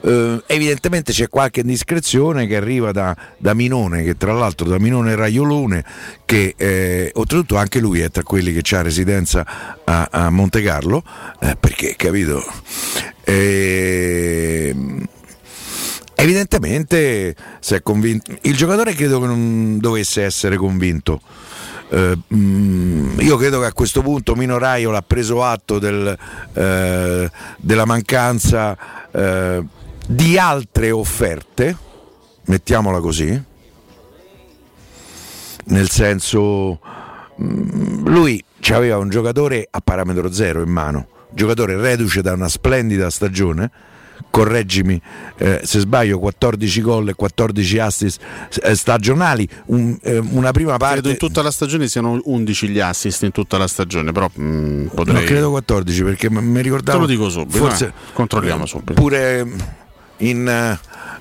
Eh, 0.03 0.43
evidentemente 0.47 1.11
c'è 1.11 1.29
qualche 1.29 1.61
indiscrezione 1.61 2.47
che 2.47 2.55
arriva 2.55 2.91
da, 2.91 3.15
da 3.37 3.53
Minone, 3.53 4.03
che 4.03 4.17
tra 4.17 4.33
l'altro 4.33 4.67
da 4.67 4.79
Minone 4.79 5.15
Raiolone, 5.15 5.85
che 6.25 6.55
eh, 6.57 7.11
oltretutto 7.15 7.55
anche 7.57 7.79
lui 7.79 8.01
è 8.01 8.09
tra 8.09 8.23
quelli 8.23 8.53
che 8.53 8.75
ha 8.75 8.81
residenza 8.81 9.45
a, 9.83 10.07
a 10.09 10.29
Monte 10.29 10.61
Carlo, 10.61 11.03
eh, 11.39 11.55
perché 11.59 11.95
capito? 11.95 12.43
Ehm, 13.23 15.05
evidentemente 16.15 17.35
si 17.59 17.75
è 17.75 17.81
convinto. 17.83 18.31
Il 18.41 18.55
giocatore 18.55 18.93
credo 18.93 19.19
che 19.19 19.27
non 19.27 19.77
dovesse 19.79 20.23
essere 20.23 20.57
convinto. 20.57 21.21
Eh, 21.89 22.17
mm, 22.33 23.19
io 23.19 23.35
credo 23.35 23.59
che 23.59 23.65
a 23.65 23.73
questo 23.73 24.01
punto 24.01 24.33
Mino 24.33 24.57
Raio 24.57 24.91
l'ha 24.91 25.01
preso 25.01 25.43
atto 25.43 25.77
del, 25.77 26.17
eh, 26.53 27.31
della 27.57 27.85
mancanza 27.85 28.77
eh, 29.11 29.61
di 30.07 30.37
altre 30.37 30.91
offerte, 30.91 31.75
mettiamola 32.45 32.99
così, 32.99 33.41
nel 35.65 35.89
senso 35.89 36.79
mm, 37.41 38.07
lui 38.07 38.43
aveva 38.71 38.97
un 38.97 39.09
giocatore 39.09 39.67
a 39.69 39.81
parametro 39.81 40.31
zero 40.31 40.61
in 40.61 40.69
mano, 40.69 41.07
giocatore 41.31 41.75
reduce 41.75 42.21
da 42.21 42.33
una 42.33 42.47
splendida 42.49 43.09
stagione, 43.09 43.69
correggimi 44.29 45.01
eh, 45.37 45.61
se 45.63 45.79
sbaglio, 45.79 46.19
14 46.19 46.81
gol 46.81 47.09
e 47.09 47.15
14 47.15 47.79
assist 47.79 48.21
eh, 48.63 48.75
stagionali, 48.75 49.47
un- 49.67 49.97
eh, 50.01 50.19
una 50.19 50.51
prima 50.51 50.77
parte... 50.77 50.99
Credo 51.01 51.09
in 51.09 51.17
tutta 51.17 51.41
la 51.41 51.51
stagione 51.51 51.87
siano 51.87 52.19
11 52.23 52.67
gli 52.69 52.79
assist 52.79 53.23
in 53.23 53.31
tutta 53.31 53.57
la 53.57 53.67
stagione, 53.67 54.11
però 54.11 54.29
mm, 54.39 54.87
potrei... 54.87 55.15
No, 55.15 55.21
credo 55.27 55.49
14 55.49 56.03
perché 56.03 56.29
mi 56.29 56.61
ricordavo. 56.61 56.97
Te 56.99 57.03
lo 57.03 57.09
dico 57.09 57.29
subito, 57.29 57.57
Forse 57.57 57.87
eh, 57.87 57.91
controlliamo 58.13 58.65
subito. 58.65 58.93
Pure 58.93 59.79
in, 60.21 60.45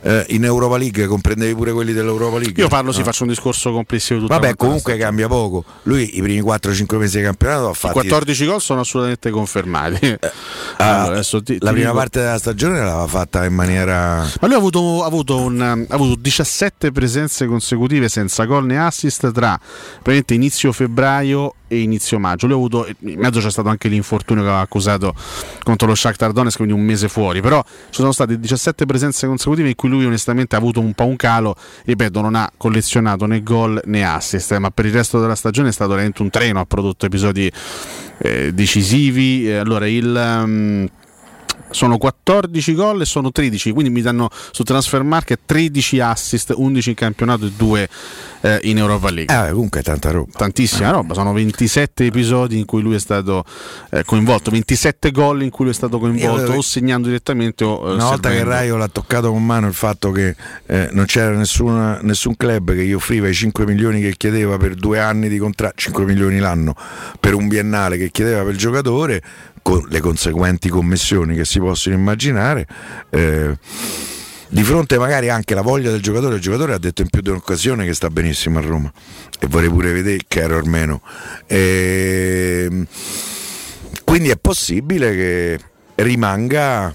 eh, 0.02 0.24
in 0.30 0.44
Europa 0.44 0.76
League 0.78 1.06
comprendevi 1.06 1.54
pure 1.54 1.72
quelli 1.72 1.92
dell'Europa 1.92 2.38
League. 2.38 2.60
Io 2.62 2.68
parlo, 2.68 2.92
sì, 2.92 3.00
Ah. 3.00 3.04
faccio 3.04 3.22
un 3.24 3.28
discorso 3.28 3.72
complessivo 3.72 4.20
di 4.20 4.26
tutta 4.26 4.38
Vabbè, 4.38 4.56
comunque 4.56 4.96
cambia 4.96 5.28
poco. 5.28 5.64
Lui 5.84 6.16
i 6.18 6.22
primi 6.22 6.40
4-5 6.40 6.96
mesi 6.98 7.18
di 7.18 7.24
campionato 7.24 7.68
ha 7.68 7.70
I 7.72 7.74
fatto 7.74 7.92
14 7.94 8.46
gol 8.46 8.60
sono 8.60 8.80
assolutamente 8.80 9.30
confermati. 9.30 10.18
Ah, 10.80 11.00
Allora, 11.00 11.12
adesso 11.16 11.42
ti- 11.42 11.58
la 11.60 11.66
ti 11.68 11.72
prima 11.74 11.88
dico- 11.90 11.98
parte 11.98 12.20
della 12.20 12.38
stagione 12.38 12.78
l'aveva 12.78 13.06
fatta 13.06 13.44
in 13.44 13.52
maniera 13.52 14.26
Ma 14.40 14.46
lui 14.46 14.54
ha 14.54 14.56
avuto, 14.56 15.02
ha 15.02 15.06
avuto 15.06 15.36
un- 15.38 15.60
ha 15.60 15.94
avuto 15.94 16.14
17 16.18 16.90
presenze 16.90 17.44
consecutive 17.46 18.08
senza 18.08 18.44
gol 18.46 18.64
né 18.64 18.78
assist 18.78 19.30
tra 19.30 19.58
praticamente 19.60 20.32
inizio 20.32 20.72
febbraio 20.72 21.56
e 21.68 21.80
inizio 21.80 22.18
maggio. 22.18 22.46
Lui 22.46 22.54
ha 22.54 22.58
avuto, 22.58 22.86
in 23.00 23.18
mezzo 23.20 23.40
c'è 23.40 23.50
stato 23.50 23.68
anche 23.68 23.88
l'infortunio 23.88 24.42
che 24.42 24.48
aveva 24.48 24.62
accusato 24.64 25.14
contro 25.62 25.86
lo 25.86 25.94
Shakhtar 25.94 26.32
Donetsk, 26.32 26.56
quindi 26.56 26.72
un 26.74 26.80
mese 26.80 27.08
fuori. 27.08 27.42
Però 27.42 27.62
ci 27.64 28.00
sono 28.00 28.12
state 28.12 28.40
17 28.40 28.86
presenze 28.86 29.26
consecutive 29.26 29.68
in 29.68 29.74
cui 29.76 29.89
lui 29.90 30.06
onestamente 30.06 30.54
ha 30.54 30.58
avuto 30.58 30.80
un 30.80 30.94
po' 30.94 31.06
un 31.06 31.16
calo. 31.16 31.54
Ripeto, 31.84 32.20
non 32.22 32.34
ha 32.34 32.50
collezionato 32.56 33.26
né 33.26 33.42
gol 33.42 33.80
né 33.84 34.04
assist, 34.04 34.52
eh, 34.52 34.58
ma 34.58 34.70
per 34.70 34.86
il 34.86 34.92
resto 34.92 35.20
della 35.20 35.34
stagione 35.34 35.68
è 35.68 35.72
stato 35.72 35.90
veramente 35.90 36.22
un 36.22 36.30
treno, 36.30 36.60
ha 36.60 36.64
prodotto 36.64 37.04
episodi 37.04 37.50
eh, 38.18 38.52
decisivi. 38.54 39.48
Eh, 39.48 39.56
allora 39.56 39.86
il... 39.86 40.16
ehm, 40.16 40.88
sono 41.70 41.98
14 41.98 42.74
gol 42.74 43.00
e 43.02 43.04
sono 43.04 43.30
13, 43.30 43.72
quindi 43.72 43.90
mi 43.90 44.02
danno 44.02 44.28
su 44.50 44.62
Transfer 44.62 45.02
Market 45.02 45.40
13 45.46 46.00
assist, 46.00 46.52
11 46.56 46.88
in 46.90 46.94
campionato 46.94 47.46
e 47.46 47.52
2 47.56 47.88
eh, 48.42 48.60
in 48.64 48.78
Europa 48.78 49.10
League. 49.10 49.48
Eh, 49.48 49.52
comunque 49.52 49.80
è 49.80 49.82
tanta 49.82 50.10
roba. 50.10 50.30
Tantissima 50.36 50.90
roba, 50.90 51.14
sono 51.14 51.32
27 51.32 52.06
episodi 52.06 52.58
in 52.58 52.64
cui 52.64 52.82
lui 52.82 52.94
è 52.94 53.00
stato 53.00 53.44
eh, 53.90 54.04
coinvolto, 54.04 54.50
27 54.50 55.10
gol 55.10 55.42
in 55.42 55.50
cui 55.50 55.64
lui 55.64 55.72
è 55.72 55.76
stato 55.76 55.98
coinvolto 55.98 56.44
credo 56.44 56.58
o 56.58 56.62
segnando 56.62 57.06
direttamente 57.08 57.64
o 57.64 57.90
eh, 57.90 57.94
Una 57.94 58.04
volta 58.04 58.28
che 58.28 58.36
servendo. 58.36 58.50
Raio 58.50 58.76
l'ha 58.76 58.88
toccato 58.88 59.30
con 59.30 59.44
mano 59.44 59.66
il 59.66 59.74
fatto 59.74 60.10
che 60.10 60.34
eh, 60.66 60.88
non 60.92 61.04
c'era 61.04 61.30
nessuna- 61.36 61.98
nessun 62.02 62.36
club 62.36 62.72
che 62.74 62.84
gli 62.84 62.92
offriva 62.92 63.28
i 63.28 63.34
5 63.34 63.64
milioni 63.66 64.00
che 64.00 64.16
chiedeva 64.16 64.56
per 64.56 64.74
due 64.74 64.98
anni 64.98 65.28
di 65.28 65.38
contratto, 65.38 65.74
5 65.76 66.04
milioni 66.04 66.38
l'anno 66.38 66.74
per 67.18 67.34
un 67.34 67.48
biennale 67.48 67.96
che 67.96 68.10
chiedeva 68.10 68.42
per 68.42 68.52
il 68.52 68.58
giocatore, 68.58 69.22
con 69.62 69.86
le 69.88 70.00
conseguenti 70.00 70.68
commissioni 70.68 71.34
che 71.34 71.44
si 71.44 71.58
possono 71.58 71.94
immaginare. 71.94 72.66
eh, 73.10 73.56
di 74.52 74.64
fronte 74.64 74.98
magari 74.98 75.28
anche 75.28 75.52
alla 75.52 75.62
voglia 75.62 75.92
del 75.92 76.02
giocatore, 76.02 76.34
il 76.34 76.40
giocatore 76.40 76.74
ha 76.74 76.78
detto 76.78 77.02
in 77.02 77.08
più 77.08 77.20
di 77.20 77.28
un'occasione 77.28 77.84
che 77.84 77.94
sta 77.94 78.10
benissimo 78.10 78.58
a 78.58 78.62
Roma 78.62 78.92
e 79.38 79.46
vorrei 79.46 79.68
pure 79.68 79.92
vedere 79.92 80.24
che 80.26 80.40
ero 80.40 80.60
meno. 80.64 81.00
Ehm, 81.46 82.84
quindi 84.04 84.30
è 84.30 84.36
possibile 84.36 85.14
che 85.14 85.60
rimanga 85.96 86.92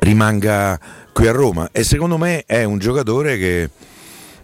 rimanga 0.00 0.78
qui 1.12 1.26
a 1.26 1.32
Roma 1.32 1.70
e 1.72 1.82
secondo 1.82 2.18
me 2.18 2.44
è 2.44 2.64
un 2.64 2.78
giocatore 2.78 3.38
che 3.38 3.70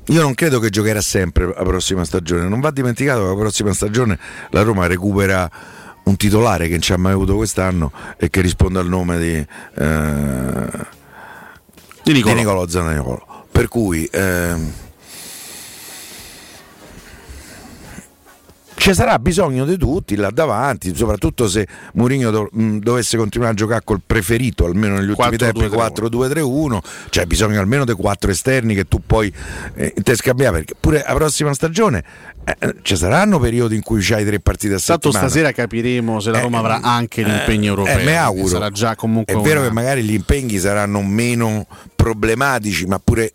io 0.07 0.23
non 0.23 0.35
credo 0.35 0.59
che 0.59 0.71
giocherà 0.71 1.01
sempre 1.01 1.47
la 1.47 1.63
prossima 1.65 2.05
stagione 2.05 2.49
non 2.49 2.61
va 2.61 2.71
dimenticato 2.71 3.23
che 3.23 3.29
la 3.29 3.35
prossima 3.35 3.73
stagione 3.73 4.19
la 4.51 4.63
Roma 4.63 4.87
recupera 4.87 5.51
un 6.07 6.17
titolare 6.17 6.67
che 6.67 6.73
non 6.73 6.81
ci 6.81 6.93
ha 6.93 6.99
mai 6.99 7.13
avuto 7.13 7.37
quest'anno 7.37 7.93
e 8.17 8.31
che 8.31 8.41
risponde 8.41 8.79
al 8.79 8.89
nome 8.89 9.19
di, 9.19 9.35
eh, 9.35 10.87
Di 12.03 12.13
Nicolò. 12.13 12.67
Zaniolo 12.69 13.27
per 13.51 13.69
cui 13.69 14.07
ehm, 14.13 14.71
ci 18.77 18.95
sarà 18.95 19.19
bisogno 19.19 19.65
di 19.65 19.77
tutti 19.79 20.15
là 20.17 20.31
davanti, 20.31 20.95
soprattutto 20.95 21.49
se 21.49 21.67
Mourinho 21.95 22.31
do- 22.31 22.49
mh, 22.53 22.77
dovesse 22.79 23.17
continuare 23.17 23.53
a 23.53 23.57
giocare 23.57 23.81
col 23.85 24.01
preferito, 24.07 24.65
almeno 24.67 24.99
negli 24.99 25.09
ultimi 25.09 25.37
4-2-3-1. 25.37 25.39
tempi 25.39 25.65
4-2-3-1, 25.67 26.79
c'è 27.11 27.25
bisogno 27.27 27.59
almeno 27.61 27.85
dei 27.85 27.95
quattro 27.95 28.31
esterni 28.31 28.75
che 28.75 28.85
tu 28.87 29.01
puoi 29.05 29.33
eh, 29.75 29.93
interscambiare, 29.97 30.59
perché 30.59 30.75
pure 30.79 31.03
la 31.07 31.15
prossima 31.15 31.53
stagione 31.55 32.05
eh, 32.45 32.55
eh, 32.59 32.75
ci 32.83 32.97
saranno 32.97 33.39
periodi 33.41 33.75
in 33.77 33.83
cui 33.83 34.01
c'hai 34.03 34.25
tre 34.25 34.41
partite 34.41 34.75
a 34.75 34.79
Tanto 34.79 35.09
settimana. 35.11 35.29
stasera 35.31 35.53
capiremo 35.53 36.21
se 36.21 36.31
la 36.31 36.41
Roma 36.41 36.59
avrà 36.59 36.81
anche 36.83 37.23
gli 37.23 37.29
impegni 37.29 37.67
europei. 37.67 38.03
Eh, 38.03 38.05
me 38.05 38.17
auguro. 38.17 38.47
Sarà 38.49 38.71
già 38.71 38.95
comunque 38.95 39.35
È 39.35 39.39
vero 39.39 39.61
una- 39.61 39.69
che 39.69 39.75
magari 39.75 40.03
gli 40.03 40.13
impegni 40.15 40.59
saranno 40.59 41.03
meno 41.03 41.67
problematici, 41.97 42.85
ma 42.87 43.01
pure, 43.03 43.31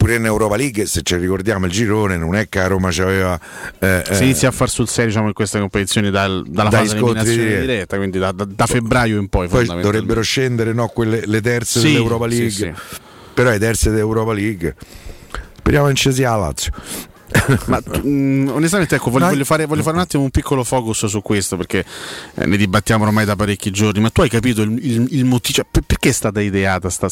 pure 0.00 0.14
in 0.14 0.24
Europa 0.24 0.56
League, 0.56 0.86
se 0.86 1.02
ci 1.02 1.14
ricordiamo 1.16 1.66
il 1.66 1.72
girone, 1.72 2.16
non 2.16 2.34
è 2.34 2.48
che 2.48 2.58
a 2.58 2.66
Roma 2.66 2.88
c'aveva. 2.90 3.38
eh, 3.78 4.02
si 4.06 4.22
eh, 4.22 4.24
inizia 4.24 4.48
a 4.48 4.50
far 4.50 4.70
sul 4.70 4.88
serio 4.88 5.10
diciamo, 5.10 5.26
in 5.28 5.34
queste 5.34 5.58
competizioni 5.58 6.10
dal- 6.10 6.42
dalla 6.48 6.70
fase 6.70 6.96
di 6.96 7.36
diretta, 7.36 7.98
quindi 7.98 8.18
da, 8.18 8.32
da- 8.32 8.46
da 8.46 8.64
febbraio 8.64 9.18
in 9.18 9.28
poi. 9.28 9.46
poi 9.48 9.66
dovrebbero 9.66 10.22
scendere 10.22 10.72
no, 10.72 10.88
quelle, 10.88 11.26
le 11.26 11.42
terze 11.42 11.80
Sì, 11.80 11.92
dell'Europa 11.92 12.30
sì, 12.30 12.38
League, 12.38 12.50
sì. 12.50 12.98
però 13.34 13.50
le 13.50 13.58
terze 13.58 13.90
dell'Europa 13.90 14.32
League. 14.32 14.74
Speriamo 15.58 15.90
in 15.90 15.96
Cesi 15.96 16.24
a 16.24 16.34
Lazio. 16.34 16.72
Ma 17.66 17.80
mm, 18.04 18.48
onestamente, 18.48 18.96
ecco, 18.96 19.10
voglio, 19.10 19.26
voglio 19.28 19.44
fare, 19.44 19.66
voglio 19.66 19.82
fare 19.82 19.96
un 19.96 20.02
attimo 20.02 20.22
un 20.22 20.30
piccolo 20.30 20.64
focus 20.64 21.06
su 21.06 21.22
questo 21.22 21.56
perché 21.56 21.84
eh, 22.34 22.46
ne 22.46 22.56
dibattiamo 22.56 23.04
ormai 23.04 23.24
da 23.24 23.36
parecchi 23.36 23.70
giorni. 23.70 24.00
Ma 24.00 24.10
tu 24.10 24.22
hai 24.22 24.28
capito 24.28 24.62
il, 24.62 24.72
il- 24.84 25.06
il 25.10 25.24
motivo? 25.24 25.54
cioè, 25.54 25.66
per- 25.70 25.82
perché 25.86 26.08
è 26.10 26.12
stata 26.12 26.40
ideata 26.40 26.88
sta, 26.90 27.08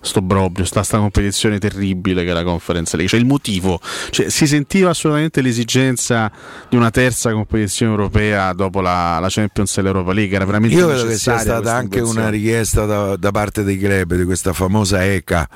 sto 0.00 0.22
brobrio, 0.22 0.64
sta, 0.64 0.82
sta 0.82 0.98
competizione 0.98 1.58
terribile 1.58 2.24
che 2.24 2.30
è 2.30 2.32
la 2.32 2.44
Conference 2.44 2.96
League? 2.96 3.08
Cioè, 3.10 3.20
il 3.20 3.26
motivo? 3.26 3.80
Cioè, 4.10 4.28
si 4.30 4.46
sentiva 4.46 4.90
assolutamente 4.90 5.40
l'esigenza 5.40 6.30
di 6.68 6.76
una 6.76 6.90
terza 6.90 7.30
competizione 7.32 7.92
europea 7.92 8.52
dopo 8.52 8.80
la, 8.80 9.18
la 9.20 9.28
Champions 9.28 9.76
e 9.76 9.82
l'Europa 9.82 10.12
League? 10.12 10.34
Era 10.34 10.44
veramente 10.44 10.76
Io 10.76 10.86
credo 10.88 11.06
che 11.06 11.16
sia 11.16 11.38
stata 11.38 11.74
anche 11.74 12.00
una 12.00 12.28
richiesta 12.28 12.84
da, 12.86 13.16
da 13.16 13.30
parte 13.30 13.62
dei 13.64 13.78
club 13.78 14.14
di 14.14 14.24
questa 14.24 14.52
famosa 14.52 15.04
ECA 15.04 15.48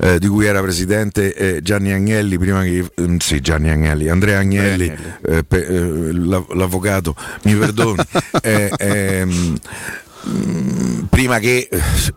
eh, 0.00 0.18
di 0.18 0.28
cui 0.28 0.46
era 0.46 0.62
presidente 0.62 1.34
eh, 1.34 1.62
Gianni 1.62 1.92
Agnelli, 1.92 2.38
prima 2.38 2.62
che 2.62 2.90
mm, 3.00 3.16
sì, 3.18 3.40
Gianni 3.40 3.70
Agnelli, 3.70 4.08
Andrea 4.08 4.38
Agnelli, 4.38 4.90
eh, 5.22 5.44
pe- 5.44 5.66
eh, 5.66 6.12
l'av- 6.12 6.52
l'avvocato, 6.54 7.14
mi 7.42 7.54
perdoni. 7.54 8.02
eh, 8.42 8.70
ehm, 8.78 9.58
prima 11.08 11.38
che 11.38 11.68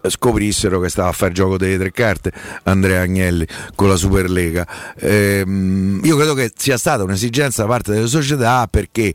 scoprissero 0.08 0.80
che 0.80 0.90
stava 0.90 1.10
a 1.10 1.14
fare 1.14 1.32
gioco 1.32 1.58
delle 1.58 1.78
tre 1.78 1.92
carte 1.92 2.32
Andrea 2.64 3.02
Agnelli 3.02 3.46
con 3.76 3.90
la 3.90 3.96
Superlega. 3.96 4.68
Ehm, 4.98 6.02
io 6.04 6.16
credo 6.16 6.34
che 6.34 6.52
sia 6.56 6.78
stata 6.78 7.04
un'esigenza 7.04 7.64
da 7.64 7.68
parte 7.68 7.92
delle 7.94 8.08
società 8.08 8.68
perché 8.70 9.14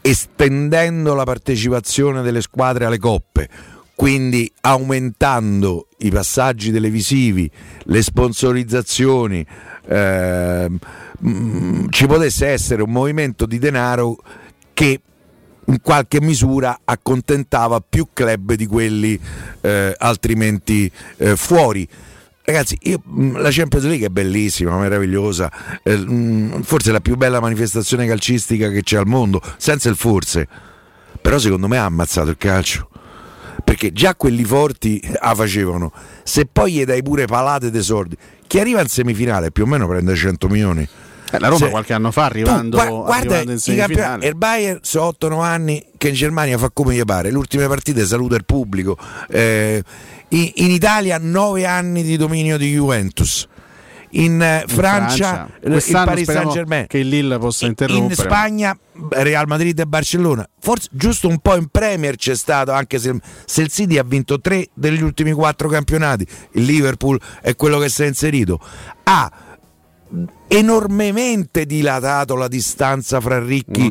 estendendo 0.00 1.14
la 1.14 1.24
partecipazione 1.24 2.22
delle 2.22 2.40
squadre 2.40 2.84
alle 2.84 2.98
coppe, 2.98 3.48
quindi 3.96 4.52
aumentando 4.60 5.88
i 6.00 6.10
passaggi 6.10 6.70
televisivi, 6.70 7.50
le 7.84 8.02
sponsorizzazioni, 8.02 9.44
ehm, 9.88 10.78
mm, 11.26 11.86
ci 11.88 12.06
potesse 12.06 12.46
essere 12.46 12.82
un 12.82 12.92
movimento 12.92 13.46
di 13.46 13.58
denaro 13.58 14.18
che 14.74 15.00
in 15.68 15.80
qualche 15.80 16.20
misura 16.20 16.80
accontentava 16.84 17.80
più 17.80 18.08
club 18.12 18.52
di 18.52 18.66
quelli 18.66 19.18
eh, 19.62 19.94
altrimenti 19.96 20.90
eh, 21.16 21.34
fuori. 21.34 21.88
Ragazzi, 22.44 22.76
io, 22.82 23.00
mh, 23.02 23.40
la 23.40 23.48
Champions 23.50 23.86
League 23.86 24.06
è 24.06 24.10
bellissima, 24.10 24.76
meravigliosa, 24.78 25.50
eh, 25.82 26.60
forse 26.60 26.92
la 26.92 27.00
più 27.00 27.16
bella 27.16 27.40
manifestazione 27.40 28.06
calcistica 28.06 28.68
che 28.68 28.82
c'è 28.82 28.98
al 28.98 29.06
mondo, 29.06 29.40
senza 29.56 29.88
il 29.88 29.96
forse. 29.96 30.46
Però 31.18 31.38
secondo 31.38 31.66
me 31.66 31.78
ha 31.78 31.86
ammazzato 31.86 32.28
il 32.28 32.36
calcio. 32.36 32.90
Perché 33.64 33.92
già 33.92 34.14
quelli 34.14 34.44
forti 34.44 35.00
la 35.20 35.34
facevano. 35.34 35.92
Se 36.22 36.46
poi 36.50 36.72
gli 36.72 36.84
dai 36.84 37.02
pure 37.02 37.26
palate 37.26 37.70
dei 37.70 37.82
soldi, 37.82 38.16
chi 38.46 38.60
arriva 38.60 38.80
in 38.80 38.88
semifinale 38.88 39.50
più 39.50 39.64
o 39.64 39.66
meno 39.66 39.86
prende 39.88 40.14
100 40.14 40.48
milioni. 40.48 40.86
Eh, 41.32 41.38
la 41.40 41.48
Roma 41.48 41.64
Se- 41.64 41.70
qualche 41.70 41.92
anno 41.92 42.12
fa 42.12 42.24
arrivando, 42.26 42.76
tu 42.78 42.84
gua- 42.86 43.04
guarda 43.06 43.14
arrivando 43.38 43.50
in 43.52 43.58
semifinale. 43.58 44.26
il 44.28 44.36
Bayern 44.36 44.78
sono 44.82 45.06
8-9 45.06 45.42
anni 45.44 45.84
che 45.98 46.08
in 46.08 46.14
Germania 46.14 46.56
fa 46.56 46.70
come 46.72 46.94
gli 46.94 47.02
pare 47.02 47.32
le 47.32 47.36
ultime 47.36 47.66
partite 47.66 48.06
saluta 48.06 48.36
il 48.36 48.44
pubblico 48.44 48.96
Eh, 49.28 49.82
in, 50.28 50.50
in 50.54 50.70
Italia 50.70 51.18
9 51.20 51.66
anni 51.66 52.04
di 52.04 52.16
dominio 52.16 52.56
di 52.56 52.72
Juventus 52.72 53.48
in, 54.18 54.40
eh, 54.40 54.64
In 54.66 54.74
Francia, 54.74 55.48
il- 55.64 55.72
il 55.72 55.90
Paris 55.92 56.30
Saint 56.30 56.50
Germain 56.52 56.86
che 56.86 56.98
il 56.98 57.08
Lille 57.08 57.38
possa 57.38 57.64
in 57.64 57.70
interrompere. 57.70 58.14
Spagna 58.14 58.76
Real 59.10 59.46
Madrid 59.46 59.78
e 59.78 59.84
Barcellona. 59.86 60.48
Forse 60.60 60.88
giusto 60.92 61.28
un 61.28 61.38
po' 61.38 61.56
in 61.56 61.68
Premier 61.68 62.16
c'è 62.16 62.34
stato 62.34 62.72
anche 62.72 62.98
se, 62.98 63.14
se 63.44 63.62
il 63.62 63.68
City 63.68 63.98
ha 63.98 64.04
vinto 64.04 64.40
3 64.40 64.68
degli 64.74 65.02
ultimi 65.02 65.32
4 65.32 65.68
campionati. 65.68 66.26
Il 66.52 66.64
Liverpool 66.64 67.20
è 67.42 67.54
quello 67.56 67.78
che 67.78 67.88
si 67.88 68.02
è 68.02 68.06
inserito. 68.06 68.58
Ha 69.04 69.30
enormemente 70.48 71.66
dilatato 71.66 72.36
la 72.36 72.46
distanza 72.48 73.20
fra 73.20 73.42
ricchi, 73.42 73.90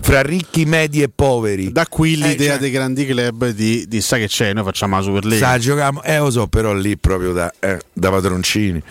fra 0.00 0.20
ricchi 0.20 0.64
medi 0.64 1.00
e 1.02 1.08
poveri. 1.08 1.70
Da 1.70 1.86
qui 1.86 2.16
l'idea 2.16 2.50
cioè- 2.50 2.58
dei 2.58 2.70
grandi 2.70 3.06
club 3.06 3.48
di, 3.50 3.86
di 3.86 4.00
sai 4.00 4.20
che 4.20 4.26
c'è, 4.28 4.52
noi 4.52 4.64
facciamo 4.64 4.96
la 4.96 5.02
Superlega. 5.02 5.46
Sa, 5.46 5.58
giochiamo, 5.58 6.02
eh 6.02 6.18
lo 6.18 6.30
so, 6.30 6.46
però 6.48 6.72
lì 6.74 6.98
proprio 6.98 7.32
da, 7.32 7.52
eh, 7.60 7.78
da 7.92 8.10
padroncini. 8.10 8.82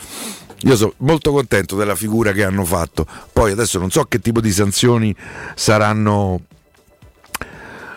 Io 0.64 0.76
sono 0.76 0.94
molto 0.98 1.32
contento 1.32 1.76
della 1.76 1.96
figura 1.96 2.32
che 2.32 2.44
hanno 2.44 2.66
fatto. 2.66 3.06
Poi 3.34 3.52
adesso 3.52 3.80
non 3.80 3.90
so 3.90 4.04
che 4.06 4.20
tipo 4.20 4.42
di 4.42 4.52
sanzioni 4.52 5.16
saranno 5.56 6.42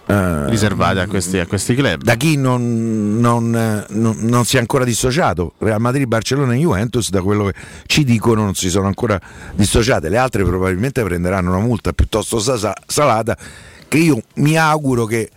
eh, 0.07 0.49
riservate 0.51 1.01
a 1.01 1.07
questi, 1.07 1.39
a 1.39 1.47
questi 1.47 1.75
club. 1.75 2.03
da 2.03 2.15
chi 2.17 2.37
non, 2.37 3.19
non, 3.19 3.51
non- 3.89 4.17
non 4.21 4.45
si 4.45 4.57
è 4.57 4.61
ancora 4.61 4.85
dissociato. 4.85 5.55
Real 5.59 5.81
Madrid, 5.81 6.07
Barcellona 6.07 6.55
e 6.55 6.59
Juventus, 6.59 7.11
da 7.11 7.23
quello 7.23 7.45
che 7.47 7.55
ci 7.87 8.05
dicono, 8.05 8.45
non 8.45 8.55
si 8.55 8.69
sono 8.71 8.87
ancora 8.87 9.19
dissociate. 9.55 10.09
Le 10.09 10.19
altre 10.19 10.45
probabilmente 10.45 11.03
prenderanno 11.03 11.51
una 11.51 11.61
multa 11.65 11.93
piuttosto 11.93 12.39
sa- 12.39 12.75
salata. 12.87 13.37
Che 13.89 13.99
io 13.99 14.23
mi 14.35 14.57
auguro 14.59 15.05
che 15.07 15.31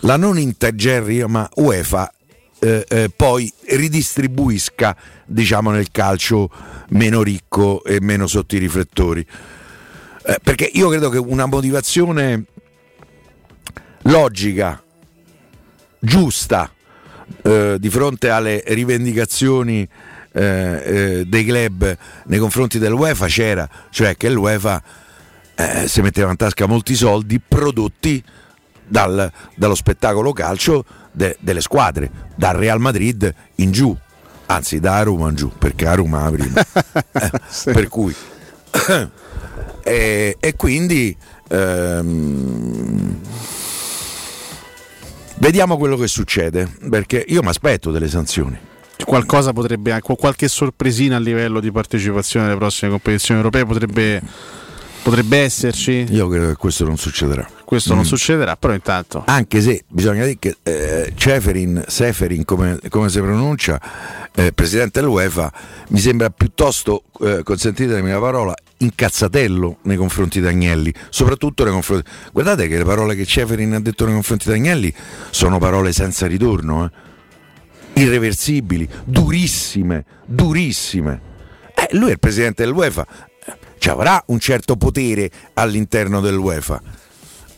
la 0.00 0.16
non 0.16 0.38
Intergerri, 0.38 1.24
ma 1.26 1.48
UEFA 1.56 2.12
eh, 2.60 2.84
eh, 2.88 3.10
poi 3.14 3.52
ridistribuisca 3.66 4.96
diciamo 5.24 5.70
nel 5.70 5.90
calcio 5.90 6.50
meno 6.90 7.22
ricco 7.22 7.84
e 7.84 8.00
meno 8.00 8.26
sotto 8.26 8.56
i 8.56 8.58
riflettori. 8.58 9.24
Eh, 10.24 10.38
perché 10.42 10.70
io 10.72 10.88
credo 10.88 11.08
che 11.08 11.18
una 11.18 11.46
motivazione 11.46 12.44
logica 14.02 14.82
giusta 15.98 16.70
eh, 17.42 17.76
di 17.78 17.90
fronte 17.90 18.30
alle 18.30 18.62
rivendicazioni 18.66 19.86
eh, 20.32 20.42
eh, 20.84 21.24
dei 21.26 21.44
club 21.44 21.96
nei 22.26 22.38
confronti 22.38 22.78
dell'UEFA 22.78 23.26
c'era 23.26 23.68
cioè 23.90 24.16
che 24.16 24.30
l'UEFA 24.30 24.82
si 25.86 26.02
metteva 26.02 26.30
in 26.30 26.36
tasca 26.36 26.66
molti 26.66 26.94
soldi 26.94 27.40
prodotti 27.40 28.22
dal- 28.86 29.30
dallo 29.56 29.74
spettacolo 29.74 30.32
calcio 30.32 30.84
de- 31.12 31.36
delle 31.40 31.60
squadre, 31.60 32.10
dal 32.34 32.56
Real 32.56 32.80
Madrid 32.80 33.32
in 33.56 33.70
giù, 33.72 33.96
anzi 34.46 34.80
da 34.80 35.02
Roma 35.02 35.28
in 35.28 35.34
giù, 35.34 35.50
perché 35.56 35.86
a 35.86 35.94
Roma 35.94 36.30
prima. 36.30 36.62
Eh, 37.12 37.72
Per 37.72 37.88
cui 37.88 38.14
e, 39.82 40.36
e 40.38 40.56
quindi 40.56 41.16
ehm, 41.48 43.20
vediamo 45.38 45.76
quello 45.76 45.96
che 45.96 46.06
succede, 46.08 46.68
perché 46.88 47.24
io 47.28 47.42
mi 47.42 47.48
aspetto 47.48 47.90
delle 47.90 48.08
sanzioni. 48.08 48.58
Qualcosa 49.04 49.52
potrebbe 49.52 49.92
anche, 49.92 50.14
qualche 50.16 50.48
sorpresina 50.48 51.16
a 51.16 51.20
livello 51.20 51.60
di 51.60 51.70
partecipazione 51.70 52.46
alle 52.46 52.56
prossime 52.56 52.90
competizioni 52.90 53.40
europee 53.40 53.64
potrebbe, 53.64 54.20
potrebbe 55.02 55.38
esserci. 55.38 56.06
Io 56.10 56.28
credo 56.28 56.48
che 56.48 56.56
questo 56.56 56.84
non 56.84 56.96
succederà. 56.98 57.48
Questo 57.68 57.92
non 57.92 58.04
Mm. 58.04 58.06
succederà, 58.06 58.56
però 58.56 58.72
intanto. 58.72 59.24
Anche 59.26 59.60
se 59.60 59.84
bisogna 59.86 60.24
dire 60.24 60.38
che 60.38 60.56
eh, 60.62 61.12
Ceferin, 61.14 61.84
Seferin 61.86 62.46
come, 62.46 62.78
come 62.88 63.10
si 63.10 63.20
pronuncia, 63.20 63.78
eh, 64.34 64.52
presidente 64.54 65.00
dell'UEFA, 65.00 65.52
mi 65.88 65.98
sembra 65.98 66.30
piuttosto, 66.30 67.02
eh, 67.20 67.42
consentitemi 67.42 68.10
la 68.10 68.20
parola, 68.20 68.54
incazzatello 68.78 69.80
nei 69.82 69.98
confronti 69.98 70.40
di 70.40 70.46
Agnelli, 70.46 70.90
soprattutto 71.10 71.62
nei 71.64 71.74
confronti... 71.74 72.08
Guardate 72.32 72.68
che 72.68 72.78
le 72.78 72.84
parole 72.84 73.14
che 73.14 73.26
Ceferin 73.26 73.74
ha 73.74 73.80
detto 73.80 74.06
nei 74.06 74.14
confronti 74.14 74.48
di 74.48 74.54
Agnelli 74.54 74.94
sono 75.28 75.58
parole 75.58 75.92
senza 75.92 76.26
ritorno, 76.26 76.86
eh. 76.86 78.00
irreversibili, 78.00 78.88
durissime, 79.04 80.06
durissime. 80.24 81.20
Eh, 81.74 81.94
lui 81.98 82.08
è 82.08 82.12
il 82.12 82.18
presidente 82.18 82.64
dell'UEFA, 82.64 83.06
ci 83.76 83.90
avrà 83.90 84.22
un 84.28 84.38
certo 84.38 84.76
potere 84.76 85.30
all'interno 85.52 86.22
dell'UEFA. 86.22 87.06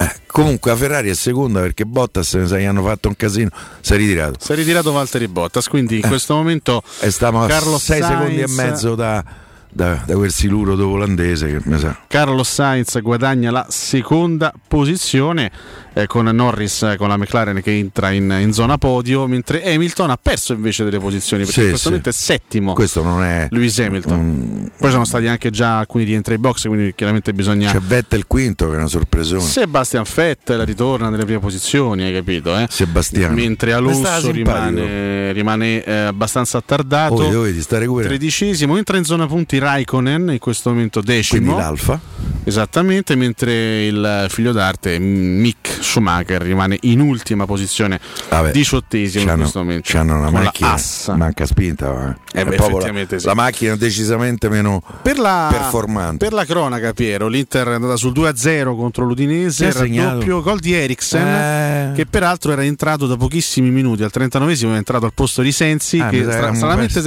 Eh, 0.02 0.10
comunque 0.26 0.70
la 0.70 0.76
Ferrari 0.78 1.10
è 1.10 1.14
seconda 1.14 1.60
perché 1.60 1.84
Bottas 1.84 2.34
gli 2.34 2.64
hanno 2.64 2.82
fatto 2.82 3.08
un 3.08 3.16
casino, 3.16 3.50
si 3.80 3.92
è 3.92 3.96
ritirato. 3.98 4.38
Si 4.40 4.50
è 4.50 4.54
ritirato 4.54 4.92
Valtteri 4.92 5.28
Bottas, 5.28 5.68
quindi 5.68 5.96
in 5.96 6.08
questo 6.08 6.34
momento 6.34 6.82
E 7.00 7.10
stiamo 7.10 7.44
a 7.44 7.46
Carlos 7.46 7.82
6 7.82 8.02
secondi 8.02 8.40
e 8.40 8.48
mezzo 8.48 8.94
da, 8.94 9.22
da, 9.68 10.02
da 10.06 10.14
quel 10.14 10.32
siluro 10.32 10.72
olandese 10.88 11.48
che 11.48 11.60
mi 11.64 11.78
sa. 11.78 11.98
Carlos 12.06 12.50
Sainz 12.50 12.98
guadagna 13.02 13.50
la 13.50 13.66
seconda 13.68 14.54
posizione 14.66 15.50
eh, 15.92 16.06
con 16.06 16.26
Norris 16.26 16.82
eh, 16.82 16.96
con 16.96 17.08
la 17.08 17.16
McLaren 17.16 17.60
che 17.62 17.76
entra 17.76 18.10
in, 18.10 18.34
in 18.40 18.52
zona 18.52 18.78
podio, 18.78 19.26
mentre 19.26 19.62
Hamilton 19.64 20.10
ha 20.10 20.18
perso 20.20 20.52
invece 20.52 20.84
delle 20.84 20.98
posizioni 20.98 21.44
perché 21.44 21.60
Sì, 21.60 21.64
in 21.64 21.68
questo 21.70 21.88
sì. 21.88 21.94
momento 21.94 22.08
è 22.08 22.12
settimo. 22.12 22.72
Questo 22.74 23.02
non 23.02 23.22
è. 23.22 23.48
Lewis 23.50 23.78
Hamilton. 23.78 24.70
Poi 24.78 24.90
sono 24.90 25.04
stati 25.04 25.26
anche 25.26 25.50
già 25.50 25.78
alcuni 25.78 26.04
rientri 26.04 26.34
ai 26.34 26.38
box, 26.38 26.66
quindi 26.66 26.92
chiaramente 26.94 27.32
bisogna. 27.32 27.70
C'è 27.72 27.80
Vettel 27.80 28.26
quinto 28.26 28.66
che 28.68 28.74
è 28.74 28.76
una 28.76 28.86
sorpresona. 28.86 29.40
Sebastian 29.40 30.04
Vettel 30.14 30.64
ritorna 30.64 31.08
nelle 31.08 31.24
prime 31.24 31.40
posizioni, 31.40 32.04
hai 32.04 32.12
capito? 32.12 32.56
Eh? 32.56 32.66
Sebastiano. 32.68 33.34
Mentre 33.34 33.72
Alonso 33.72 34.30
rimane, 34.30 35.32
rimane, 35.32 35.82
eh, 35.84 35.92
abbastanza 35.92 36.58
attardato. 36.58 37.14
Oh, 37.14 37.30
lo 37.30 37.40
vedi, 37.42 37.60
sta 37.60 37.78
recuperando. 37.78 38.16
Tredicesimo, 38.16 38.76
entra 38.76 38.96
in 38.96 39.04
zona 39.04 39.26
punti 39.26 39.58
Raikkonen, 39.58 40.30
in 40.30 40.38
questo 40.38 40.70
momento 40.70 41.00
decimo. 41.00 41.40
Quindi 41.40 41.60
l'Alfa. 41.60 42.00
Esattamente, 42.44 43.14
mentre 43.16 43.86
il 43.86 44.26
figlio 44.28 44.52
d'arte 44.52 44.98
Mick 44.98 45.79
Schumacher 45.80 46.42
rimane 46.42 46.78
in 46.82 47.00
ultima 47.00 47.46
posizione, 47.46 48.00
Vabbè, 48.28 48.50
diciottesimo 48.52 49.30
in 49.32 49.38
questo 49.38 49.58
momento. 49.60 49.88
C'hanno 49.90 50.16
una 50.16 50.30
la 50.30 50.30
macchina, 50.30 50.72
Assa. 50.72 51.14
manca 51.16 51.46
spinta. 51.46 52.16
Eh 52.32 52.42
È 52.42 52.44
beh, 52.44 52.56
la, 52.56 53.18
sì. 53.18 53.26
la 53.26 53.34
macchina 53.34 53.76
decisamente 53.76 54.48
meno 54.48 54.82
Per 55.02 55.18
la, 55.18 55.48
performante. 55.50 56.24
per 56.24 56.32
la 56.32 56.44
cronaca, 56.44 56.92
Piero, 56.92 57.26
l'Inter 57.28 57.66
è 57.68 57.74
andata 57.74 57.96
sul 57.96 58.12
2-0 58.12 58.76
contro 58.76 59.04
l'Udinese, 59.04 59.70
segnato? 59.72 60.08
raddoppio 60.10 60.42
gol 60.42 60.58
di 60.60 60.72
Eriksen, 60.72 61.26
Eh. 61.26 61.92
che 61.94 62.06
peraltro 62.06 62.52
era 62.52 62.62
entrato 62.64 63.06
da 63.06 63.16
pochissimi 63.16 63.70
minuti, 63.70 64.02
al 64.02 64.10
39esimo 64.14 64.72
è 64.72 64.76
entrato 64.76 65.06
al 65.06 65.12
posto 65.14 65.42
di 65.42 65.50
Sensi, 65.52 65.98
Ah, 66.00 66.08
che 66.08 66.22
stra- 66.22 66.54
stranamente, 66.54 67.00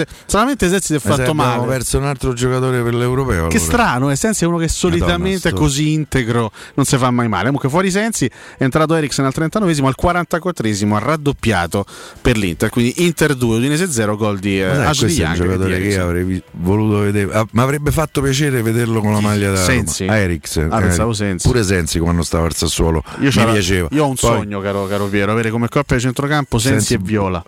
Sensi 0.68 0.82
si 0.82 0.94
è 0.96 1.00
fatto 1.00 1.22
abbiamo 1.22 1.44
male. 1.44 1.68
perso 1.68 1.98
un 1.98 2.06
altro 2.06 2.32
Eh, 2.32 2.36
giocatore 2.36 2.82
per 2.82 2.94
l'europeo. 2.94 3.48
Che 3.48 3.58
allora. 3.58 3.72
strano, 3.72 4.12
eh, 4.12 4.16
Sensi 4.16 4.44
è 4.44 4.48
uno 4.48 4.58
che 4.58 4.68
solitamente 4.68 5.50
è 5.50 5.52
sto- 5.52 5.60
così 5.62 5.94
integro, 5.94 6.52
non 6.76 6.86
si 6.86 6.98
fa 6.98 7.12
mai 7.12 7.28
male. 7.28 7.44
Comunque 7.46 7.70
fuori 7.70 7.92
Sensi 7.92 8.30
è 8.64 8.66
entrato 8.66 8.96
Eriksen 8.96 9.26
al 9.26 9.34
39esimo, 9.36 9.86
al 9.86 9.96
44esimo 10.02 10.94
ha 10.96 11.00
raddoppiato 11.00 11.86
per 12.22 12.38
l'Inter, 12.38 12.70
quindi 12.70 13.04
Inter 13.06 13.36
2, 13.36 13.58
Udinese 13.58 13.90
0, 13.92 14.18
gol 14.18 14.40
di 14.40 14.60
eh, 14.60 14.66
Ma 14.66 14.88
Ashley 14.90 15.16
questo 15.16 15.22
è 15.22 15.26
un 15.28 15.32
Young. 15.32 15.34
e 15.34 15.38
giocatore 15.54 15.82
che 15.82 16.00
avrei 16.00 16.44
voluto 16.52 16.98
vedere. 17.00 17.34
Ah, 17.34 17.46
mi 17.52 17.62
avrebbe 17.62 17.92
fatto 17.92 18.22
piacere 18.22 18.62
vederlo 18.62 19.00
con 19.02 19.14
la 19.14 19.20
maglia 19.22 19.52
da 19.52 19.58
Sensi? 19.58 20.06
Roma. 20.06 20.18
Eriksen. 20.20 20.72
Ah, 20.72 20.84
eh, 20.86 21.14
Sensi. 21.14 21.48
Pure 21.48 21.64
Sensi 21.64 22.00
quando 22.00 22.24
stava 22.24 22.46
al 22.46 22.56
Sassuolo. 22.56 23.04
Io, 23.20 23.30
mi 23.36 23.52
piaceva. 23.52 23.88
io 23.92 24.04
ho 24.04 24.08
un 24.08 24.16
Poi, 24.16 24.30
sogno, 24.38 24.60
caro, 24.62 24.88
caro 24.88 25.06
Piero, 25.06 25.32
avere 25.32 25.50
come 25.52 25.68
coppia 25.68 25.96
di 25.98 26.02
centrocampo 26.02 26.58
Sensi, 26.58 26.78
Sensi- 26.88 26.94
e 26.96 26.98
Viola 27.00 27.44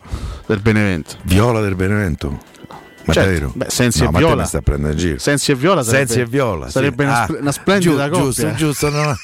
del 0.46 0.60
Benevento. 0.60 1.16
Viola 1.24 1.62
del 1.62 1.76
Benevento. 1.76 2.54
Ma 3.08 3.14
Certo, 3.14 3.30
davvero? 3.30 3.52
beh, 3.54 3.66
Sensi 3.70 4.02
no, 4.02 4.10
e 4.10 4.18
Viola. 4.18 4.42
mi 4.42 4.48
sta 4.48 4.58
a 4.58 4.62
prendere 4.62 4.94
in 4.94 5.00
giro. 5.00 5.20
Sensi 5.20 5.52
e 5.52 5.56
Viola 5.56 5.84
sarebbe, 5.84 6.06
Sensi 6.08 6.22
e 6.22 6.26
Viola. 6.26 6.66
sì. 6.66 6.72
sarebbe 6.72 7.04
una, 7.04 7.22
Ah, 7.24 7.28
una 7.40 7.52
splendida 7.52 8.10
giu- 8.10 8.14
coppia. 8.14 8.56
Giusto, 8.56 8.56
giusto. 8.56 8.90
no, 8.90 9.16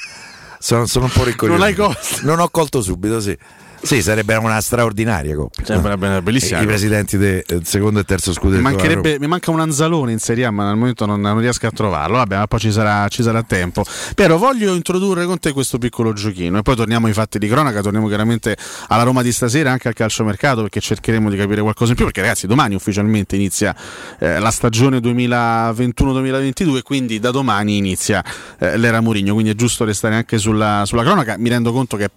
sono, 0.61 0.85
sono 0.85 1.05
un 1.05 1.11
po' 1.11 1.23
riccoglioso. 1.23 1.57
Non. 1.57 1.95
Non 2.21 2.39
ho 2.39 2.49
colto 2.49 2.81
subito, 2.81 3.19
sì. 3.19 3.35
Sì, 3.83 4.01
sarebbe 4.01 4.35
una 4.35 4.61
straordinaria 4.61 5.35
coppia. 5.35 5.65
Sarebbe 5.65 6.07
una 6.07 6.21
bellissima 6.21 6.61
I 6.61 6.65
presidenti 6.65 7.17
del 7.17 7.43
secondo 7.63 7.99
e 7.99 8.03
terzo 8.03 8.31
scudetto. 8.31 8.61
Mi, 8.61 9.17
mi 9.19 9.27
manca 9.27 9.51
un 9.51 9.59
Anzalone 9.59 10.11
in 10.11 10.19
Serie 10.19 10.45
A, 10.45 10.51
ma 10.51 10.69
al 10.69 10.77
momento 10.77 11.05
non, 11.05 11.19
non 11.19 11.39
riesco 11.39 11.65
a 11.65 11.71
trovarlo. 11.71 12.17
Vabbè, 12.17 12.37
ma 12.37 12.47
poi 12.47 12.59
ci 12.59 12.71
sarà, 12.71 13.07
ci 13.07 13.23
sarà 13.23 13.41
tempo. 13.43 13.83
Piero, 14.13 14.37
voglio 14.37 14.73
introdurre 14.75 15.25
con 15.25 15.39
te 15.39 15.51
questo 15.51 15.77
piccolo 15.79 16.13
giochino 16.13 16.59
e 16.59 16.61
poi 16.61 16.75
torniamo 16.75 17.07
ai 17.07 17.13
fatti 17.13 17.39
di 17.39 17.47
cronaca. 17.47 17.81
Torniamo 17.81 18.07
chiaramente 18.07 18.55
alla 18.87 19.03
Roma 19.03 19.23
di 19.23 19.31
stasera, 19.31 19.71
anche 19.71 19.87
al 19.87 19.95
calciomercato, 19.95 20.61
perché 20.61 20.79
cercheremo 20.79 21.29
di 21.29 21.37
capire 21.37 21.61
qualcosa 21.61 21.91
in 21.91 21.95
più. 21.95 22.05
Perché, 22.05 22.21
ragazzi, 22.21 22.45
domani 22.45 22.75
ufficialmente 22.75 23.35
inizia 23.35 23.75
eh, 24.19 24.39
la 24.39 24.51
stagione 24.51 24.99
2021-2022, 24.99 26.81
quindi 26.83 27.19
da 27.19 27.31
domani 27.31 27.77
inizia 27.77 28.23
eh, 28.59 28.77
l'era 28.77 29.01
Mourinho. 29.01 29.33
Quindi 29.33 29.51
è 29.51 29.55
giusto 29.55 29.85
restare 29.85 30.15
anche 30.15 30.37
sulla, 30.37 30.83
sulla 30.85 31.03
cronaca. 31.03 31.35
Mi 31.37 31.49
rendo 31.49 31.71
conto 31.71 31.97
che 31.97 32.09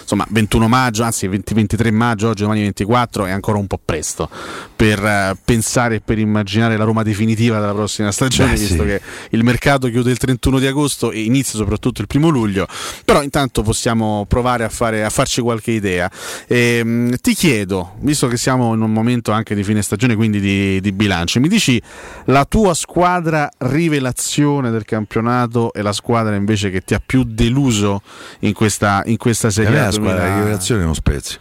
insomma 0.00 0.26
21 0.28 0.68
maggio, 0.68 1.02
anzi 1.02 1.26
20 1.26 1.54
23 1.54 1.90
maggio, 1.90 2.28
oggi 2.28 2.42
domani 2.42 2.60
24 2.60 3.26
è 3.26 3.30
ancora 3.30 3.58
un 3.58 3.66
po' 3.66 3.80
presto 3.82 4.28
per 4.74 5.04
eh, 5.04 5.36
pensare 5.44 5.96
e 5.96 6.00
per 6.00 6.18
immaginare 6.18 6.76
la 6.76 6.84
Roma 6.84 7.02
definitiva 7.02 7.60
della 7.60 7.72
prossima 7.74 8.10
stagione, 8.12 8.52
Beh, 8.52 8.58
visto 8.58 8.82
sì. 8.82 8.88
che 8.88 9.00
il 9.30 9.44
mercato 9.44 9.88
chiude 9.88 10.10
il 10.10 10.18
31 10.18 10.58
di 10.58 10.66
agosto 10.66 11.10
e 11.10 11.20
inizia 11.20 11.58
soprattutto 11.58 12.00
il 12.00 12.06
primo 12.06 12.28
luglio, 12.28 12.66
però 13.04 13.22
intanto 13.22 13.62
possiamo 13.62 14.24
provare 14.28 14.64
a, 14.64 14.68
fare, 14.68 15.04
a 15.04 15.10
farci 15.10 15.40
qualche 15.40 15.70
idea. 15.70 16.10
Ehm, 16.46 17.16
ti 17.16 17.34
chiedo, 17.34 17.94
visto 18.00 18.26
che 18.26 18.36
siamo 18.36 18.74
in 18.74 18.80
un 18.80 18.92
momento 18.92 19.32
anche 19.32 19.54
di 19.54 19.62
fine 19.62 19.82
stagione, 19.82 20.14
quindi 20.14 20.40
di, 20.40 20.80
di 20.80 20.92
bilancio, 20.92 21.40
mi 21.40 21.48
dici 21.48 21.80
la 22.26 22.44
tua 22.44 22.74
squadra 22.74 23.48
rivelazione 23.58 24.70
del 24.70 24.84
campionato 24.84 25.72
e 25.72 25.82
la 25.82 25.92
squadra 25.92 26.34
invece 26.34 26.70
che 26.70 26.82
ti 26.82 26.94
ha 26.94 27.02
più 27.04 27.24
deluso 27.24 28.02
in 28.40 28.52
questa, 28.52 29.02
in 29.06 29.16
questa 29.16 29.48
Per 29.48 29.63
Serie 29.64 29.80
A 29.80 29.84
la 29.84 29.90
squadra 29.90 30.14
2000? 30.16 30.34
di 30.34 30.38
rivelazione 30.40 30.80
è 30.80 30.84
uno 30.84 30.94
spezio. 30.94 31.38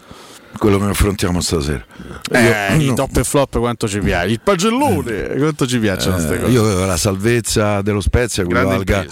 Quello 0.57 0.77
che 0.77 0.85
affrontiamo 0.85 1.41
stasera. 1.41 1.83
Eh, 2.31 2.75
Io- 2.77 2.91
i 2.91 2.95
top 2.95 3.17
e 3.17 3.23
flop 3.23 3.57
quanto 3.59 3.87
ci 3.87 3.99
piace, 3.99 4.27
il 4.27 4.39
pagellone 4.41 5.35
quanto 5.37 5.65
ci 5.67 5.79
piacciono 5.79 6.15
queste 6.15 6.35
Eh, 6.35 6.39
cose. 6.39 6.51
io 6.51 6.85
la 6.85 6.97
salvezza 6.97 7.81
dello 7.81 8.01
Spezia 8.01 8.43
equivalga, 8.43 9.03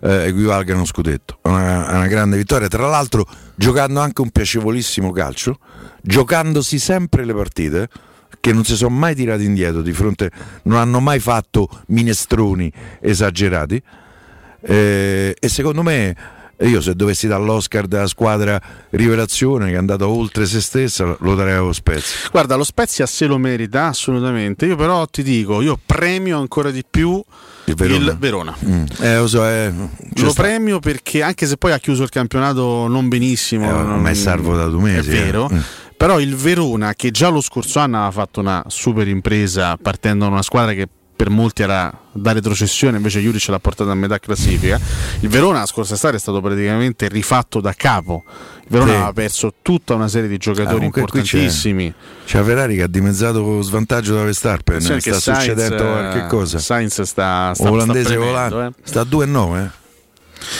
eh, 0.00 0.26
equivalga 0.26 0.72
a 0.72 0.76
uno 0.76 0.84
scudetto. 0.84 1.38
È 1.42 1.48
Una, 1.48 1.86
una 1.96 2.06
grande 2.08 2.36
vittoria. 2.36 2.66
Tra 2.68 2.88
l'altro, 2.88 3.24
giocando 3.54 4.00
anche 4.00 4.20
un 4.22 4.30
piacevolissimo 4.30 5.12
calcio, 5.12 5.58
giocandosi 6.02 6.78
sempre 6.78 7.24
le 7.24 7.34
partite. 7.34 7.88
Che 8.40 8.52
non 8.52 8.64
si 8.64 8.76
sono 8.76 8.94
mai 8.94 9.14
tirati 9.16 9.44
indietro 9.44 9.82
di 9.82 9.92
fronte, 9.92 10.30
non 10.64 10.78
hanno 10.78 11.00
mai 11.00 11.18
fatto 11.18 11.68
minestroni 11.88 12.70
esagerati. 13.00 13.82
Eh, 14.60 15.34
e 15.38 15.48
secondo 15.48 15.82
me, 15.82 16.14
io 16.66 16.80
se 16.80 16.94
dovessi 16.94 17.26
dare 17.28 17.44
l'Oscar 17.44 17.86
della 17.86 18.06
squadra 18.06 18.60
rivelazione 18.90 19.66
che 19.66 19.74
è 19.74 19.76
andata 19.76 20.08
oltre 20.08 20.44
se 20.46 20.60
stessa, 20.60 21.16
lo 21.20 21.34
darei 21.34 21.54
allo 21.54 21.72
Spezia. 21.72 22.28
Guarda, 22.30 22.56
lo 22.56 22.64
Spezia 22.64 23.06
se 23.06 23.26
lo 23.26 23.38
merita 23.38 23.86
assolutamente. 23.86 24.66
Io 24.66 24.76
però 24.76 25.06
ti 25.06 25.22
dico, 25.22 25.60
io 25.62 25.78
premio 25.84 26.38
ancora 26.38 26.70
di 26.70 26.84
più 26.88 27.22
Il 27.66 27.74
Verona. 27.74 28.10
il 28.10 28.16
Verona. 28.18 28.56
Mm. 28.64 28.84
Eh, 29.00 29.16
lo 29.16 29.26
so, 29.28 29.46
eh, 29.46 29.72
Lo 30.16 30.32
premio 30.32 30.78
perché 30.80 31.22
anche 31.22 31.46
se 31.46 31.56
poi 31.56 31.72
ha 31.72 31.78
chiuso 31.78 32.02
il 32.02 32.08
campionato 32.08 32.88
non 32.88 33.08
benissimo, 33.08 33.68
Eh, 33.68 33.82
non- 33.82 34.06
è 34.06 34.14
salvo 34.14 34.56
da 34.56 34.66
due 34.66 34.82
mesi, 34.82 35.10
È 35.10 35.12
eh. 35.14 35.24
vero. 35.24 35.48
Mm. 35.52 35.58
Però 35.96 36.20
il 36.20 36.36
Verona, 36.36 36.94
che 36.94 37.10
già 37.10 37.28
lo 37.28 37.40
scorso 37.40 37.80
anno 37.80 37.96
aveva 37.96 38.10
fatto 38.12 38.38
una 38.40 38.62
super 38.68 39.08
impresa 39.08 39.76
partendo 39.80 40.26
da 40.26 40.30
una 40.30 40.42
squadra 40.42 40.72
che 40.72 40.88
per 41.18 41.30
molti 41.30 41.62
era 41.62 41.92
da 42.12 42.30
retrocessione, 42.30 42.96
invece 42.96 43.18
Juric 43.18 43.48
l'ha 43.48 43.58
portata 43.58 43.90
a 43.90 43.94
metà 43.94 44.20
classifica. 44.20 44.78
Il 45.18 45.28
Verona 45.28 45.58
la 45.58 45.66
scorsa 45.66 45.94
estate 45.94 46.14
è 46.14 46.18
stato 46.20 46.40
praticamente 46.40 47.08
rifatto 47.08 47.60
da 47.60 47.72
capo. 47.72 48.22
Il 48.62 48.66
Verona 48.68 48.90
Sì. 48.90 48.96
aveva 48.98 49.12
perso 49.12 49.54
tutta 49.60 49.94
una 49.94 50.06
serie 50.06 50.28
di 50.28 50.36
Ah, 50.36 50.38
giocatori 50.38 50.76
comunque 50.76 51.02
qui 51.02 51.22
c'è- 51.22 51.36
importantissimi. 51.38 51.92
C'è 52.24 52.40
Ferrari 52.44 52.76
che 52.76 52.82
ha 52.82 52.86
dimezzato 52.86 53.60
svantaggio 53.62 54.14
da 54.14 54.22
Verstappen. 54.22 54.76
Attenzione 54.76 55.00
Sta 55.00 55.10
che 55.10 55.18
Sainz, 55.18 55.40
succedendo 55.42 55.82
eh, 55.82 55.86
qualche 55.90 56.26
cosa. 56.28 56.58
Sainz 56.60 57.02
sta, 57.02 57.52
sta, 57.52 57.68
Olandese 57.68 58.10
sta 58.10 58.14
premendo, 58.20 58.62
eh. 58.62 58.70
Sta 58.84 59.00
a 59.00 59.04
2-9. 59.04 59.70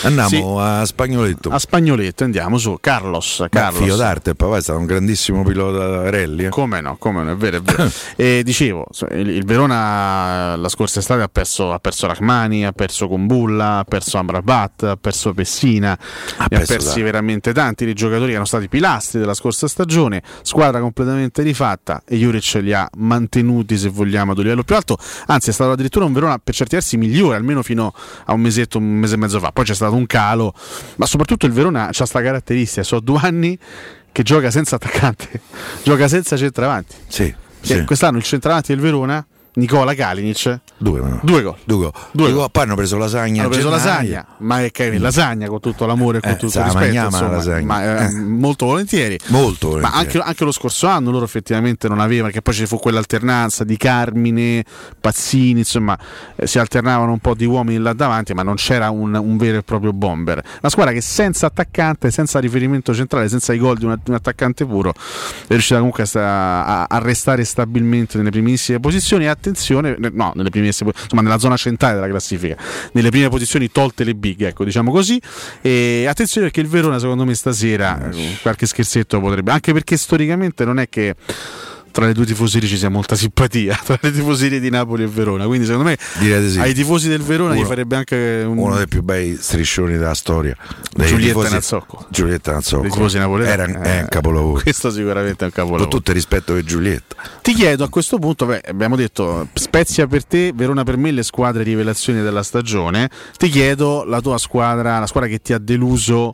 Andiamo 0.04 0.28
Sì. 0.28 0.42
a 0.58 0.84
Spagnoletto. 0.84 1.50
A 1.50 1.58
Spagnoletto 1.58 2.24
andiamo 2.24 2.58
su 2.58 2.76
Carlos. 2.80 3.44
Carlos. 3.50 3.80
Figlio 3.80 3.96
d'arte, 3.96 4.34
papà 4.34 4.56
è 4.56 4.60
stato 4.60 4.78
un 4.78 4.86
grandissimo 4.86 5.42
pilota 5.44 6.08
rally. 6.10 6.46
eh. 6.46 6.48
Come 6.48 6.80
no, 6.80 6.96
come 6.98 7.22
no, 7.22 7.30
è 7.32 7.36
vero, 7.36 7.58
è 7.58 7.62
vero. 7.62 7.90
e 8.16 8.42
dicevo, 8.44 8.86
il, 9.12 9.28
il 9.28 9.44
Verona 9.44 10.56
la 10.56 10.68
scorsa 10.68 10.98
estate 11.00 11.22
ha 11.22 11.28
perso, 11.28 11.72
ha 11.72 11.78
perso 11.78 12.06
Rachmani, 12.06 12.64
ha 12.66 12.72
perso 12.72 13.08
Combulla, 13.08 13.78
ha 13.78 13.84
perso 13.84 14.18
Amrabat, 14.18 14.82
ha 14.84 14.96
perso 14.96 15.32
Pessina, 15.34 15.96
ne 15.98 16.34
ha 16.38 16.48
perso 16.48 16.72
persi 16.72 16.86
tanti. 16.86 17.02
veramente 17.02 17.52
tanti 17.52 17.84
di 17.84 17.94
giocatori 17.94 18.26
che 18.26 18.30
erano 18.32 18.46
stati 18.46 18.68
pilastri 18.68 19.18
della 19.20 19.34
scorsa 19.34 19.66
stagione, 19.68 20.22
squadra 20.42 20.80
completamente 20.80 21.42
rifatta 21.42 22.02
e 22.06 22.16
Juric 22.16 22.58
li 22.62 22.72
ha 22.72 22.88
mantenuti 22.96 23.76
se 23.78 23.88
vogliamo 23.88 24.32
ad 24.32 24.38
un 24.38 24.42
livello 24.44 24.62
più 24.64 24.74
alto, 24.74 24.98
anzi 25.26 25.50
è 25.50 25.52
stato 25.52 25.72
addirittura 25.72 26.04
un 26.04 26.12
Verona 26.12 26.38
per 26.42 26.54
certi 26.54 26.74
versi 26.76 26.96
migliore, 26.96 27.36
almeno 27.36 27.62
fino 27.62 27.92
a 28.24 28.32
un 28.32 28.40
mesetto, 28.40 28.78
un 28.78 28.84
mese 28.84 29.14
e 29.14 29.18
mezzo 29.18 29.38
fa, 29.38 29.52
poi 29.52 29.64
c'è 29.68 29.74
stato 29.74 29.94
un 29.94 30.06
calo, 30.06 30.54
ma 30.96 31.06
soprattutto 31.06 31.46
il 31.46 31.52
Verona 31.52 31.88
ha 31.88 31.92
questa 31.94 32.22
caratteristica, 32.22 32.82
sono 32.82 33.00
due 33.00 33.18
anni 33.22 33.58
che 34.10 34.22
gioca 34.22 34.50
senza 34.50 34.76
attaccante, 34.76 35.40
gioca 35.84 36.08
senza 36.08 36.36
centravanti. 36.36 36.94
Sì, 37.06 37.34
sì. 37.60 37.84
Quest'anno 37.84 38.16
il 38.16 38.22
centravanti 38.22 38.72
del 38.72 38.80
Verona, 38.80 39.24
Nicola 39.58 39.92
Kalinic, 39.94 40.60
Due, 40.76 41.00
no. 41.00 41.18
due 41.22 41.42
gol. 41.42 41.56
Due 41.64 41.76
gol. 41.78 41.92
Due 42.12 42.32
gol. 42.32 42.48
Poi 42.50 42.62
hanno 42.62 42.76
preso 42.76 42.96
lasagna. 42.96 43.40
Hanno 43.42 43.50
preso 43.50 43.68
lasagna, 43.68 44.24
ma 44.38 44.62
è 44.62 44.70
che 44.70 44.96
lasagna 44.98 45.48
con 45.48 45.58
tutto 45.58 45.84
l'amore 45.84 46.18
e 46.18 46.20
con 46.20 46.30
Eh, 46.30 46.36
tutto 46.36 46.58
il 46.58 46.64
rispetto, 46.64 47.04
insomma, 47.06 47.30
lasagna. 47.32 47.66
ma, 47.66 47.82
eh, 47.84 48.04
Eh. 48.04 48.10
molto 48.20 48.66
volentieri. 48.66 49.18
Molto 49.26 49.66
Ma 49.66 49.72
volentieri. 49.90 50.06
anche, 50.06 50.18
anche 50.20 50.44
lo 50.44 50.52
scorso 50.52 50.86
anno 50.86 51.10
loro 51.10 51.24
effettivamente 51.24 51.88
non 51.88 51.98
avevano, 51.98 52.26
perché 52.26 52.40
poi 52.42 52.54
ci 52.54 52.66
fu 52.66 52.78
quell'alternanza 52.78 53.64
di 53.64 53.76
Carmine, 53.76 54.64
Pazzini, 55.00 55.58
insomma, 55.58 55.98
eh, 56.36 56.46
si 56.46 56.60
alternavano 56.60 57.10
un 57.10 57.18
po' 57.18 57.34
di 57.34 57.44
uomini 57.44 57.78
là 57.78 57.92
davanti, 57.94 58.34
ma 58.34 58.42
non 58.44 58.54
c'era 58.54 58.90
un, 58.90 59.12
un 59.14 59.36
vero 59.38 59.58
e 59.58 59.62
proprio 59.64 59.92
bomber. 59.92 60.40
Una 60.60 60.70
squadra 60.70 60.92
che 60.92 61.00
senza 61.00 61.46
attaccante, 61.46 62.12
senza 62.12 62.38
riferimento 62.38 62.94
centrale, 62.94 63.28
senza 63.28 63.52
i 63.52 63.58
gol 63.58 63.76
di 63.76 63.86
un, 63.86 63.98
di 64.02 64.10
un 64.10 64.14
attaccante 64.16 64.64
puro, 64.64 64.92
è 64.92 65.48
riuscita 65.48 65.76
comunque 65.78 66.04
a, 66.14 66.64
a- 66.64 66.86
a 66.88 66.98
restare 66.98 67.42
stabilmente 67.44 68.18
nelle 68.18 68.30
primissime 68.30 68.78
posizioni. 68.78 69.24
E 69.24 69.26
attenzione, 69.26 69.46
ne- 69.80 70.10
no, 70.12 70.32
nelle 70.34 70.50
primissime, 70.50 70.92
insomma, 70.94 71.22
nella 71.22 71.38
zona 71.38 71.56
centrale 71.56 71.94
della 71.94 72.08
classifica, 72.08 72.56
nelle 72.92 73.10
prime 73.10 73.28
posizioni 73.28 73.70
tolte 73.70 74.04
le 74.04 74.14
big, 74.14 74.42
ecco, 74.42 74.64
diciamo 74.64 74.90
così. 74.90 75.20
E 75.60 76.06
attenzione 76.08 76.46
perché 76.46 76.60
il 76.60 76.68
Verona, 76.68 76.98
secondo 76.98 77.24
me, 77.24 77.34
stasera 77.34 78.10
eh, 78.10 78.38
qualche 78.42 78.66
scherzetto 78.66 79.20
potrebbe, 79.20 79.52
anche 79.52 79.72
perché 79.72 79.96
storicamente 79.96 80.64
non 80.64 80.78
è 80.78 80.88
che 80.88 81.14
tra 81.98 82.06
le 82.06 82.12
due 82.12 82.26
tifoserie 82.26 82.68
ci 82.68 82.76
sia 82.76 82.88
molta 82.88 83.16
simpatia 83.16 83.76
tra 83.84 83.98
le 84.00 84.12
tifoserie 84.12 84.60
di 84.60 84.70
Napoli 84.70 85.02
e 85.02 85.08
Verona. 85.08 85.46
Quindi, 85.46 85.66
secondo 85.66 85.88
me, 85.88 85.98
sì. 86.48 86.60
ai 86.60 86.72
tifosi 86.72 87.08
del 87.08 87.22
Verona 87.22 87.54
gli 87.54 87.58
Uno- 87.58 87.66
farebbe 87.66 87.96
anche 87.96 88.44
un. 88.46 88.56
Uno 88.56 88.76
dei 88.76 88.86
più 88.86 89.02
bei 89.02 89.36
striscioni 89.40 89.96
della 89.96 90.14
storia. 90.14 90.54
Dei 90.94 91.08
Giulietta 91.08 91.34
tifosi- 91.34 91.54
Nazzocco. 91.54 92.06
Giulietta 92.08 92.52
Nazzocco. 92.52 92.82
dei 92.82 92.90
tifosi 92.92 93.18
napoletani. 93.18 93.72
Era, 93.72 93.82
è 93.82 93.98
un 93.98 94.04
Eh, 94.04 94.06
capolavoro. 94.08 94.62
Questo 94.62 94.90
sicuramente 94.92 95.42
è 95.42 95.46
un 95.46 95.50
capolavoro. 95.52 95.82
Con 95.88 95.90
tutto 95.90 96.10
il 96.10 96.16
rispetto 96.16 96.52
per 96.52 96.62
Giulietta. 96.62 97.16
Ti 97.42 97.52
chiedo 97.52 97.82
a 97.82 97.88
questo 97.88 98.18
punto, 98.18 98.46
beh, 98.46 98.62
abbiamo 98.68 98.94
detto 98.94 99.48
Spezia 99.54 100.06
per 100.06 100.24
te, 100.24 100.52
Verona 100.54 100.84
per 100.84 100.96
me, 100.96 101.10
le 101.10 101.24
squadre 101.24 101.64
rivelazioni 101.64 102.22
della 102.22 102.44
stagione. 102.44 103.10
Ti 103.36 103.48
chiedo 103.48 104.04
la 104.04 104.20
tua 104.20 104.38
squadra, 104.38 105.00
la 105.00 105.06
squadra 105.08 105.28
che 105.28 105.40
ti 105.40 105.52
ha 105.52 105.58
deluso 105.58 106.32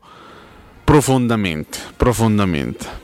profondamente, 0.85 1.79
profondamente. 1.97 3.03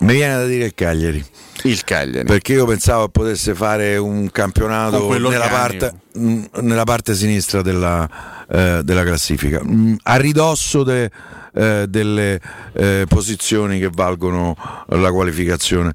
Mi 0.00 0.12
viene 0.14 0.34
da 0.36 0.46
dire 0.46 0.64
il 0.66 0.74
Cagliari. 0.74 1.24
Il 1.64 1.82
Cagliari. 1.82 2.24
Perché 2.26 2.52
io 2.52 2.64
pensavo 2.66 3.06
che 3.06 3.10
potesse 3.10 3.54
fare 3.54 3.96
un 3.96 4.30
campionato 4.30 5.06
quello 5.06 5.28
nella 5.28 5.48
parte, 5.48 5.92
mh, 6.14 6.42
nella 6.60 6.84
parte 6.84 7.14
sinistra 7.14 7.62
della, 7.62 8.08
eh, 8.48 8.80
della 8.84 9.02
classifica, 9.02 9.62
Mh, 9.62 9.96
a 10.04 10.16
ridosso 10.16 10.84
de- 10.84 11.10
eh, 11.54 11.86
delle 11.88 12.40
eh, 12.74 13.06
posizioni 13.08 13.80
che 13.80 13.90
valgono 13.92 14.56
la 14.90 15.10
qualificazione. 15.10 15.92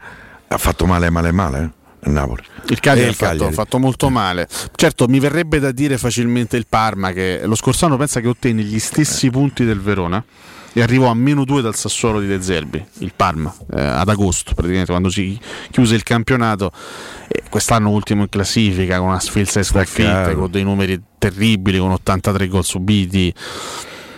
Ha 0.50 0.58
fatto 0.58 0.86
male, 0.86 1.10
male, 1.10 1.32
male. 1.32 1.60
eh. 1.60 2.08
il 2.08 2.12
Napoli. 2.12 2.44
Il 2.68 2.80
Cagliari 2.82 3.08
E 3.08 3.12
ha 3.12 3.14
fatto, 3.14 3.50
fatto 3.52 3.80
molto 3.80 4.10
male. 4.10 4.48
Certo, 4.76 5.08
mi 5.08 5.20
verrebbe 5.22 5.60
da 5.60 5.72
dire 5.72 5.98
facilmente 5.98 6.58
il 6.58 6.66
Parma 6.68 7.14
che 7.14 7.42
lo 7.46 7.56
scorso 7.56 7.86
anno 7.86 7.96
pensa 7.96 8.20
che 8.20 8.28
ottenne 8.28 8.62
gli 8.64 8.80
stessi 8.80 9.30
punti 9.30 9.64
del 9.64 9.80
Verona 9.80 10.22
e 10.74 10.82
arrivò 10.82 11.08
a 11.08 11.14
meno 11.14 11.46
due 11.46 11.62
dal 11.62 11.76
Sassuolo 11.76 12.20
di 12.20 12.28
De 12.28 12.42
Zerbi, 12.42 12.84
il 13.00 13.14
Parma, 13.16 13.54
eh, 13.76 13.80
ad 13.80 14.10
agosto 14.10 14.54
praticamente 14.54 14.92
quando 14.92 15.10
si 15.10 15.40
chiuse 15.72 15.96
il 15.96 16.04
campionato. 16.04 16.72
E 17.28 17.44
quest'anno 17.50 17.90
ultimo 17.90 18.22
in 18.24 18.30
classifica 18.30 18.98
con 18.98 19.08
una 19.10 19.20
sfilza 19.20 19.60
e 19.60 19.64
sconfitte, 19.64 20.02
Staccato. 20.10 20.36
con 20.38 20.52
dei 20.52 20.64
numeri 20.64 21.00
terribili, 21.18 21.78
con 21.78 21.92
83 21.92 22.48
gol 22.48 22.64
subiti. 22.64 23.34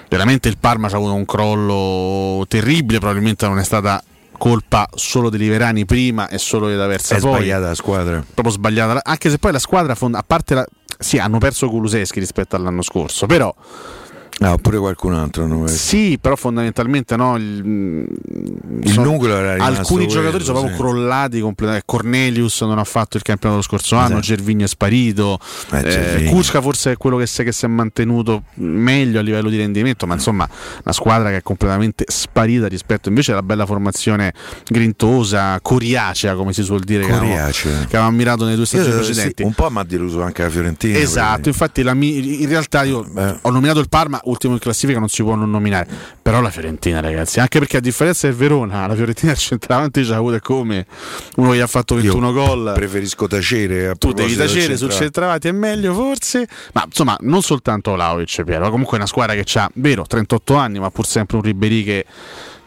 Veramente 0.10 0.48
il 0.48 0.58
Parma 0.58 0.88
ha 0.88 0.96
avuto 0.96 1.14
un 1.14 1.26
crollo 1.26 2.46
terribile, 2.48 3.00
probabilmente 3.00 3.46
non 3.48 3.58
è 3.60 3.64
stata 3.64 4.02
colpa 4.38 4.88
solo 4.96 5.30
dei 5.30 5.40
Liverani 5.40 5.86
prima 5.86 6.28
e 6.28 6.38
solo 6.38 6.68
di 6.70 6.76
D'Aversa 6.76 7.16
È 7.16 7.20
poi 7.20 7.36
sbagliata 7.36 7.68
la 7.68 7.76
squadra. 7.76 8.24
proprio 8.34 8.54
sbagliata. 8.54 9.02
Anche 9.04 9.30
se 9.30 9.38
poi 9.40 9.52
la 9.52 9.60
squadra, 9.60 9.96
a 10.00 10.24
parte 10.26 10.54
la. 10.54 10.66
Sì, 10.98 11.18
hanno 11.18 11.38
perso 11.40 11.70
Kuluseschi 11.70 12.20
rispetto 12.20 12.56
all'anno 12.56 12.82
scorso, 12.82 13.26
però. 13.26 13.54
No, 14.38 14.52
oppure 14.52 14.78
qualcun 14.80 15.14
altro. 15.14 15.48
perso. 15.48 15.76
Sì, 15.76 16.18
però 16.20 16.36
fondamentalmente 16.36 17.16
no. 17.16 17.38
Il, 17.38 18.06
Il 18.84 18.92
sono- 18.92 19.12
nucleo 19.12 19.38
era 19.38 19.64
alcuni 19.64 20.06
quello, 20.06 20.20
giocatori 20.22 20.44
sono 20.44 20.60
sì. 20.60 20.66
proprio 20.66 20.86
crollati 20.86 21.40
completamente. 21.40 21.86
Cornelius 21.88 22.62
non 22.62 22.78
ha 22.78 22.84
fatto 22.84 23.16
il 23.16 23.24
campionato 23.24 23.60
lo 23.62 23.66
scorso 23.66 23.96
anno, 23.96 24.06
Esatto. 24.20 24.22
Gervigno 24.22 24.66
è 24.66 24.68
sparito. 24.68 25.40
Eh, 25.72 26.24
Eh. 26.24 26.24
Kuczka 26.26 26.62
forse 26.62 26.92
è 26.92 26.98
quello 26.98 27.16
che 27.18 27.28
si, 27.28 27.44
che 27.44 27.52
si 27.54 27.64
è 27.64 27.68
mantenuto 27.70 28.44
meglio 28.56 29.20
a 29.20 29.22
livello 29.22 29.50
di 29.50 29.56
rendimento, 29.58 30.06
ma 30.06 30.16
insomma 30.16 30.48
una 30.84 30.94
squadra 30.94 31.30
che 31.30 31.38
è 31.38 31.42
completamente 31.42 32.04
sparita 32.08 32.68
rispetto 32.68 33.08
invece 33.08 33.32
alla 33.32 33.44
bella 33.44 33.66
formazione 33.66 34.34
grintosa, 34.68 35.60
coriacea 35.62 36.36
come 36.36 36.52
si 36.54 36.62
suol 36.64 36.82
dire, 36.82 37.08
Coriacea. 37.08 37.72
che 37.80 37.84
avevamo 37.96 38.10
ammirato 38.10 38.44
nelle 38.44 38.58
due 38.58 38.66
stagioni 38.66 38.90
Io, 38.90 39.00
sì, 39.02 39.06
precedenti. 39.12 39.44
un 39.44 39.54
po' 39.54 39.70
mi 39.70 39.80
ha 39.80 39.84
deluso 39.84 40.22
anche 40.22 40.44
la 40.44 40.50
Fiorentina. 40.50 40.98
Esatto, 40.98 41.48
infatti 41.48 41.82
la 41.84 41.94
in 41.94 42.48
realtà 42.50 42.84
io 42.84 43.10
ho 43.42 43.50
nominato 43.50 43.80
il 43.80 43.88
Parma 43.90 44.20
ultimo 44.26 44.54
in 44.54 44.60
classifica, 44.60 45.00
non 45.00 45.10
si 45.10 45.24
può 45.24 45.36
non 45.36 45.50
nominare, 45.50 45.88
però 46.22 46.42
la 46.42 46.50
Fiorentina 46.50 47.00
ragazzi, 47.00 47.40
anche 47.40 47.60
perché 47.60 47.78
a 47.78 47.80
differenza 47.80 48.28
del 48.28 48.36
Verona, 48.36 48.88
la 48.88 48.96
Fiorentina 48.96 49.32
al 49.32 49.38
centravanti 49.38 50.04
ci 50.04 50.12
ha 50.12 50.18
avuto 50.18 50.40
come 50.42 50.86
uno 51.36 51.52
che 51.52 51.58
gli 51.58 51.62
ha 51.62 51.68
fatto 51.68 51.96
21 51.96 52.32
gol. 52.32 52.72
Preferisco 52.74 53.28
tacere. 53.28 53.96
Tu 53.96 54.14
devi 54.14 54.36
tacere 54.36 54.78
sul 54.78 54.92
centravanti 54.92 55.48
è 55.48 55.52
meglio 55.52 55.94
forse, 55.94 56.48
ma 56.74 56.84
insomma 56.86 57.18
non 57.22 57.42
soltanto 57.42 57.94
Vlaovic 57.94 58.44
Piero, 58.44 58.70
comunque 58.70 58.94
è 58.94 59.00
una 59.00 59.08
squadra 59.08 59.36
che 59.36 59.60
ha, 59.60 59.70
vero, 59.76 60.06
38 60.06 60.56
anni, 60.56 60.80
ma 60.80 60.90
pur 60.90 61.06
sempre 61.06 61.38
un 61.38 61.44
Ribéry 61.44 61.84
che 61.84 62.06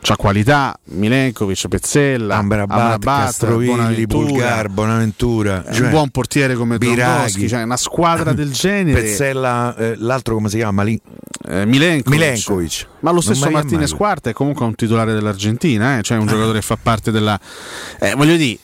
ha 0.00 0.16
qualità, 0.16 0.78
Milenkovic, 0.84 1.68
Pezzella, 1.68 2.36
Amrabat, 2.36 3.04
Castrovilli. 3.04 4.06
Bulgar, 4.06 4.68
Bonaventura. 4.68 5.64
Eh, 5.66 5.74
cioè, 5.74 5.84
un 5.84 5.90
buon 5.90 6.08
portiere 6.10 6.54
come 6.54 6.78
Biraghi. 6.78 7.48
Cioè 7.48 7.62
una 7.62 7.76
squadra 7.76 8.32
del 8.32 8.52
genere. 8.52 9.00
Pezzella, 9.00 9.74
eh, 9.76 9.94
l'altro 9.96 10.34
come 10.34 10.48
si 10.48 10.56
chiama? 10.56 10.72
Malin- 10.72 11.00
Eh, 11.46 11.64
Milenkovic. 11.66 12.18
Milenkovic. 12.18 12.86
Ma 13.00 13.10
lo 13.10 13.20
stesso 13.20 13.50
Martinez. 13.50 13.92
Quarta 13.92 14.30
è 14.30 14.32
comunque 14.32 14.64
un 14.66 14.74
titolare 14.74 15.12
dell'Argentina, 15.12 15.98
eh? 15.98 16.02
cioè 16.02 16.18
un 16.18 16.26
giocatore 16.26 16.60
che 16.60 16.64
fa 16.64 16.78
parte 16.80 17.10
della... 17.10 17.38
Eh, 17.98 18.14
voglio 18.14 18.36
dire, 18.36 18.58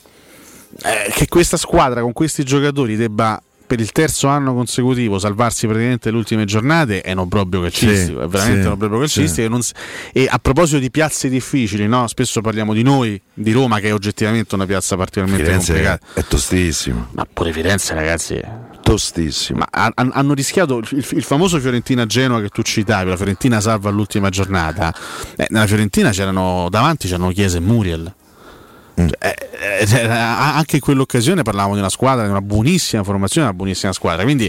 eh, 0.82 1.10
che 1.14 1.26
questa 1.28 1.56
squadra 1.56 2.00
con 2.02 2.12
questi 2.12 2.44
giocatori 2.44 2.96
debba 2.96 3.40
per 3.66 3.80
il 3.80 3.92
terzo 3.92 4.28
anno 4.28 4.52
consecutivo 4.54 5.18
salvarsi 5.18 5.66
praticamente 5.66 6.10
le 6.10 6.16
ultime 6.16 6.44
giornate 6.44 7.00
è 7.00 7.12
un 7.12 7.18
obbrobrio 7.18 7.60
calcistico, 7.62 8.18
Sì, 8.20 8.24
è 8.24 8.28
veramente 8.28 8.60
sì, 8.60 8.66
un 8.66 8.72
obbrobrio 8.72 8.98
calcistico. 9.00 9.60
sì. 9.62 9.72
E, 10.12 10.26
a 10.30 10.38
proposito 10.38 10.78
di 10.78 10.90
piazze 10.90 11.28
difficili, 11.28 11.86
no? 11.88 12.06
spesso 12.06 12.40
parliamo 12.40 12.72
di 12.74 12.82
noi, 12.82 13.20
di 13.32 13.52
Roma, 13.52 13.80
che 13.80 13.88
è 13.88 13.94
oggettivamente 13.94 14.54
una 14.54 14.66
piazza 14.66 14.96
particolarmente 14.96 15.44
Firenze 15.44 15.72
complicata. 15.72 16.06
è 16.20 16.24
tostissimo. 16.26 17.08
Ma 17.12 17.26
pure 17.32 17.52
Firenze, 17.52 17.94
ragazzi, 17.94 18.40
Tostissimo. 18.82 19.60
ma 19.60 19.66
ha- 19.70 19.92
han- 19.94 20.10
hanno 20.12 20.34
rischiato 20.34 20.78
il, 20.78 21.06
il 21.12 21.22
famoso 21.22 21.58
Fiorentina-Genoa 21.58 22.40
che 22.42 22.48
tu 22.48 22.60
citavi, 22.62 23.08
la 23.08 23.16
Fiorentina 23.16 23.60
salva 23.60 23.88
all'ultima 23.88 24.28
giornata. 24.28 24.94
Eh, 25.36 25.46
nella 25.48 25.66
Fiorentina 25.66 26.10
c'erano 26.10 26.68
davanti 26.70 27.06
c'erano 27.08 27.30
Chiesa 27.30 27.56
e 27.56 27.60
Muriel. 27.60 28.14
Mm. 29.00 29.06
Cioè, 29.08 29.34
eh, 29.80 29.86
eh, 29.90 30.06
a- 30.06 30.54
anche 30.56 30.76
in 30.76 30.82
quell'occasione 30.82 31.42
parlavamo 31.42 31.74
di 31.74 31.80
una 31.80 31.88
squadra, 31.88 32.24
di 32.24 32.30
una 32.30 32.40
buonissima 32.40 33.02
formazione, 33.02 33.48
una 33.48 33.56
buonissima 33.56 33.92
squadra. 33.92 34.22
Quindi 34.22 34.48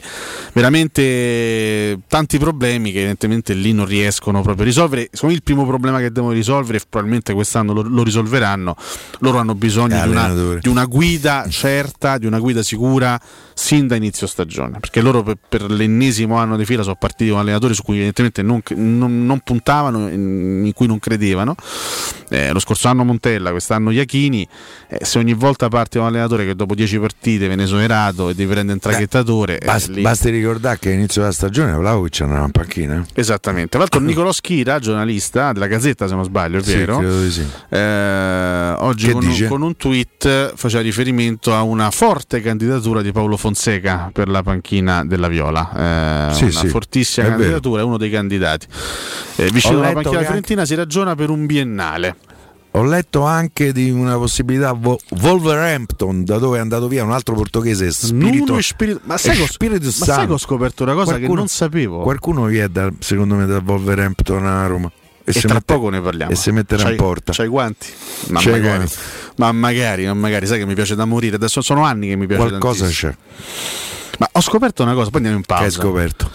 veramente 0.54 2.00
tanti 2.08 2.38
problemi 2.38 2.92
che 2.92 3.00
evidentemente 3.00 3.54
lì 3.54 3.74
non 3.74 3.86
riescono 3.86 4.42
proprio 4.42 4.64
a 4.64 4.68
risolvere. 4.68 5.10
Secondo 5.12 5.28
me 5.28 5.34
il 5.34 5.44
primo 5.44 5.66
problema 5.66 6.00
che 6.00 6.12
devono 6.12 6.34
risolvere, 6.34 6.80
probabilmente 6.88 7.34
quest'anno 7.34 7.74
lo, 7.74 7.82
lo 7.82 8.04
risolveranno, 8.04 8.76
loro 9.20 9.38
hanno 9.40 9.56
bisogno 9.56 9.96
di 10.04 10.10
una, 10.10 10.28
di 10.60 10.68
una 10.70 10.86
guida 10.86 11.46
certa, 11.50 12.18
di 12.18 12.26
una 12.26 12.40
guida 12.40 12.62
sicura 12.62 13.20
sin 13.54 13.88
da 13.88 13.96
inizio 13.96 14.28
stagione. 14.28 14.80
Perché 14.80 15.02
loro 15.02 15.24
per, 15.24 15.38
per 15.48 15.72
l'ennesimo 15.72 16.38
anno 16.38 16.58
di 16.58 16.66
fila 16.66 16.84
sono 16.84 16.96
partiti 16.96 17.30
con 17.32 17.40
allenatori 17.40 17.74
su 17.74 17.82
cui 17.84 17.96
evidentemente 17.96 18.42
non, 18.42 18.62
non- 18.76 19.26
non 19.26 19.40
puntavano, 19.40 20.08
in, 20.10 20.64
in 20.66 20.74
cui 20.74 20.88
non 20.88 21.00
credevano. 21.00 21.56
Eh, 22.30 22.52
lo 22.52 22.60
scorso 22.60 22.88
anno 22.88 23.04
Montella, 23.04 23.52
quest'anno 23.52 23.92
Iachini. 23.92 24.34
Eh, 24.88 25.04
se 25.06 25.18
ogni 25.20 25.34
volta 25.34 25.68
parte 25.68 26.00
un 26.00 26.06
allenatore 26.06 26.46
che 26.46 26.56
dopo 26.56 26.76
10 26.76 27.00
partite 27.00 27.48
viene 27.48 27.64
esonerato 27.64 28.30
e 28.30 28.36
devi 28.36 28.50
prendere 28.52 28.74
un 28.74 28.80
traghettatore, 28.80 29.60
eh, 29.60 29.66
Bas- 29.66 29.88
lì- 29.88 30.02
Basti 30.02 30.30
ricordare 30.30 30.78
che 30.80 30.90
all'inizio 30.90 31.22
della 31.22 31.34
stagione 31.34 31.74
Vlaovic 31.74 32.22
andava 32.22 32.46
in 32.46 32.52
panchina. 32.52 32.96
eh? 32.96 33.20
Esattamente. 33.20 33.70
Tra 33.70 33.80
l'altro 33.80 34.00
Nicolò 34.06 34.32
Schira, 34.32 34.80
giornalista 34.80 35.52
della 35.54 35.68
Gazzetta 35.68 36.08
se 36.08 36.16
non 36.16 36.24
sbaglio, 36.24 36.58
è 36.60 36.64
Sì, 36.64 36.76
vero? 36.76 37.00
di 37.22 37.32
sì. 37.32 37.46
Eh, 37.70 38.74
oggi 38.80 39.12
con 39.12 39.26
un, 39.26 39.46
con 39.48 39.62
un 39.62 39.76
tweet 39.76 40.54
faceva 40.56 40.82
riferimento 40.82 41.54
a 41.54 41.62
una 41.62 41.90
forte 41.92 42.42
candidatura 42.42 43.02
di 43.02 43.12
Paolo 43.12 43.38
Fonseca 43.38 44.10
per 44.12 44.28
la 44.30 44.42
panchina 44.44 45.04
della 45.06 45.28
Viola. 45.28 46.30
Eh, 46.30 46.34
Sì, 46.34 46.44
una 46.44 46.52
sì, 46.52 46.68
fortissima 46.68 47.28
candidatura, 47.28 47.82
è 47.82 47.84
uno 47.84 47.98
dei 47.98 48.10
candidati. 48.10 48.68
Eh, 49.38 49.50
vicino 49.52 49.80
alla 49.80 49.92
panchina 49.92 50.02
che 50.04 50.10
della 50.10 50.24
Fiorentina 50.26 50.66
si 50.66 50.76
ragiona 50.76 51.16
per 51.16 51.30
un 51.30 51.46
biennale. 51.46 52.16
Ho 52.78 52.84
letto 52.84 53.24
anche 53.24 53.72
di 53.72 53.90
una 53.90 54.18
possibilità 54.18 54.74
Vo- 54.74 55.00
Wolverhampton, 55.22 56.26
da 56.26 56.38
dove 56.40 56.58
è 56.58 56.62
andato 56.62 56.88
via 56.88 57.04
un 57.04 57.12
altro 57.12 57.34
portoghese, 57.36 57.90
Spirito, 57.92 58.60
Spirito- 58.62 59.00
Ma 59.04 59.18
sai, 59.18 59.38
che 59.38 59.44
ho- 59.44 59.48
Spirito 59.48 59.86
ma 59.86 59.92
sai 60.06 60.28
che 60.28 60.34
ho 60.34 60.38
scoperto 60.38 60.84
una 60.84 60.94
cosa 60.94 61.12
che 61.14 61.18
Qualcuno- 61.20 61.40
non 61.40 61.48
sapevo? 61.48 62.02
Qualcuno 62.02 62.46
vi 62.46 62.58
è 62.58 62.68
da- 62.68 62.92
secondo 63.00 63.36
me 63.36 63.46
da 63.46 63.62
Wolverhampton 63.66 64.46
a 64.46 64.68
Roma. 64.68 64.92
E, 65.24 65.32
si 65.32 65.40
tra 65.42 65.54
mette- 65.56 65.74
poco 65.74 65.90
ne 65.90 66.02
parliamo. 66.02 66.32
E 66.32 66.36
si 66.36 66.52
metterà 66.52 66.84
C'hai- 66.84 66.92
in 66.92 66.98
porta. 66.98 67.32
C'hai 67.34 67.46
i 67.46 67.50
guanti? 67.50 67.88
Ma 68.28 68.40
C'hai 68.42 68.52
magari, 68.52 68.76
guanti. 68.78 68.96
ma 69.38 69.52
magari, 69.54 70.06
ma 70.06 70.14
magari, 70.14 70.46
sai 70.46 70.60
che 70.60 70.66
mi 70.66 70.76
piace 70.76 70.96
da 70.96 71.06
morire. 71.06 71.38
Adesso 71.38 71.62
sono 71.62 71.84
anni 71.84 72.10
che 72.10 72.16
mi 72.16 72.28
piace 72.28 72.42
Qualcosa 72.48 72.80
tantissimo. 72.84 73.12
c'è. 73.12 73.18
Ma 74.20 74.30
ho 74.34 74.42
scoperto 74.42 74.84
una 74.84 74.94
cosa, 74.94 75.06
poi 75.10 75.16
andiamo 75.18 75.38
in 75.38 75.44
pausa. 75.46 75.64
Che 75.64 75.70
hai 75.70 75.76
scoperto? 75.76 76.30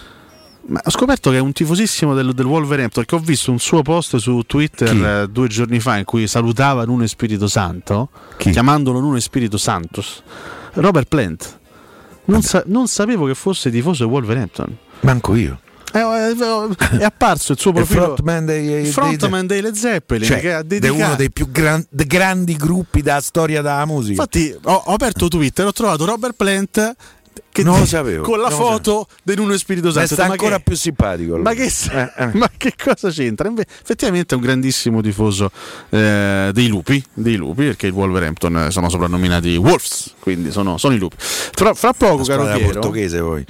Ma 0.71 0.79
ho 0.85 0.89
scoperto 0.89 1.31
che 1.31 1.35
è 1.35 1.39
un 1.39 1.51
tifosissimo 1.51 2.13
del, 2.13 2.33
del 2.33 2.45
Wolverhampton 2.45 3.03
che 3.03 3.15
ho 3.15 3.19
visto 3.19 3.51
un 3.51 3.59
suo 3.59 3.81
post 3.81 4.15
su 4.17 4.41
Twitter 4.47 4.89
Chi? 4.89 5.03
eh, 5.03 5.27
due 5.29 5.47
giorni 5.49 5.81
fa 5.81 5.97
in 5.97 6.05
cui 6.05 6.27
salutava 6.27 6.85
Nuno 6.85 7.05
Spirito 7.07 7.47
Santo, 7.47 8.09
chiamandolo 8.37 9.01
Nuno 9.01 9.19
Spirito 9.19 9.57
Santos. 9.57 10.23
Robert 10.73 11.07
Plant. 11.09 11.59
Non, 12.25 12.41
sa- 12.41 12.63
non 12.67 12.87
sapevo 12.87 13.25
che 13.25 13.33
fosse 13.35 13.69
tifoso 13.69 14.03
del 14.05 14.13
Wolverhampton. 14.13 14.77
Manco 15.01 15.35
io. 15.35 15.59
Eh, 15.93 15.99
eh, 15.99 16.97
È 16.99 17.03
apparso 17.03 17.51
il 17.51 17.59
suo 17.59 17.71
Il 17.75 17.75
profilo. 17.77 18.03
frontman 18.05 18.45
dei, 18.45 18.65
dei- 18.65 18.85
frontman 18.85 19.45
dei 19.47 19.59
Led 19.59 19.73
Zeppelin 19.73 20.25
cioè, 20.25 20.39
che 20.39 20.53
ha 20.53 20.63
è 20.65 20.87
uno 20.87 21.15
dei 21.15 21.29
più 21.31 21.51
gran- 21.51 21.85
de- 21.89 22.05
grandi 22.05 22.55
gruppi 22.55 23.01
della 23.01 23.19
storia 23.19 23.61
della 23.61 23.85
musica. 23.85 24.11
Infatti 24.21 24.55
ho, 24.63 24.71
ho 24.85 24.93
aperto 24.93 25.27
Twitter, 25.27 25.65
ho 25.65 25.73
trovato 25.73 26.05
Robert 26.05 26.35
Plant 26.37 26.95
che 27.51 27.63
Non 27.63 27.79
lo 27.79 27.85
sapevo, 27.85 28.23
con 28.23 28.39
la 28.39 28.49
foto 28.49 29.07
di 29.23 29.35
Nuno 29.35 29.55
Spirito 29.57 29.91
Santo. 29.91 30.13
sta 30.13 30.25
ancora 30.25 30.57
che- 30.57 30.63
più 30.63 30.75
simpatico. 30.75 31.37
Ma 31.37 31.53
che, 31.53 31.69
ma 32.33 32.49
che 32.57 32.73
cosa 32.81 33.09
c'entra? 33.09 33.47
Inve- 33.49 33.65
effettivamente 33.81 34.33
è 34.35 34.37
un 34.37 34.43
grandissimo 34.43 35.01
tifoso 35.01 35.51
eh, 35.89 36.51
dei 36.53 36.67
lupi, 36.67 37.03
dei 37.13 37.35
lupi, 37.35 37.65
perché 37.65 37.87
il 37.87 37.93
Wolverhampton 37.93 38.57
eh, 38.57 38.71
sono 38.71 38.89
soprannominati 38.89 39.55
Wolves, 39.57 40.13
quindi 40.19 40.51
sono, 40.51 40.77
sono 40.77 40.93
i 40.93 40.97
lupi. 40.97 41.15
Fra, 41.19 41.73
fra 41.73 41.93
poco, 41.93 42.23
caro 42.23 42.43
Piero, 42.43 42.59
portoghese 42.71 43.19
poi. 43.19 43.45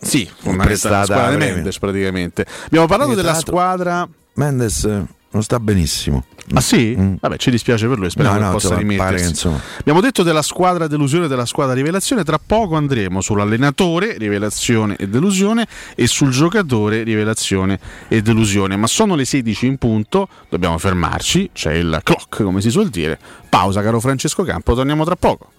sì, 0.00 0.28
prestata 0.56 1.04
squadra 1.04 1.30
di. 1.30 1.36
Mendes 1.36 1.78
praticamente. 1.78 2.44
Abbiamo 2.64 2.86
parlato 2.86 3.14
della 3.14 3.34
squadra. 3.34 4.08
Mendes 4.34 4.84
eh, 4.84 5.04
non 5.36 5.44
sta 5.44 5.60
benissimo. 5.60 6.24
Ah 6.54 6.60
sì? 6.60 6.94
Vabbè, 6.96 7.36
ci 7.36 7.50
dispiace 7.50 7.86
per 7.88 7.98
lui, 7.98 8.08
speriamo 8.08 8.38
Mm. 8.38 8.40
No, 8.40 8.46
che 8.46 8.52
no, 8.52 8.58
possa 8.58 8.68
pare 8.74 8.80
rimettersi. 8.80 9.28
insomma. 9.28 9.60
Abbiamo 9.78 10.00
detto 10.00 10.22
della 10.22 10.42
squadra 10.42 10.86
delusione 10.86 11.26
e 11.26 11.28
della 11.28 11.44
squadra 11.44 11.74
rivelazione, 11.74 12.24
tra 12.24 12.38
poco 12.44 12.76
andremo 12.76 13.20
sull'allenatore, 13.20 14.16
rivelazione 14.16 14.96
e 14.96 15.08
delusione, 15.08 15.66
e 15.94 16.06
sul 16.06 16.30
giocatore, 16.30 17.02
rivelazione 17.02 17.78
e 18.08 18.22
delusione. 18.22 18.76
Ma 18.76 18.86
sono 18.86 19.14
le 19.14 19.24
16 19.24 19.66
in 19.66 19.76
punto, 19.76 20.28
dobbiamo 20.48 20.78
fermarci, 20.78 21.50
c'è 21.52 21.74
il 21.74 22.00
clock 22.02 22.42
come 22.42 22.60
si 22.60 22.70
suol 22.70 22.88
dire. 22.88 23.18
Pausa 23.48 23.82
caro 23.82 24.00
Francesco 24.00 24.42
Campo, 24.44 24.74
torniamo 24.74 25.04
tra 25.04 25.16
poco. 25.16 25.50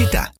Città. 0.00 0.39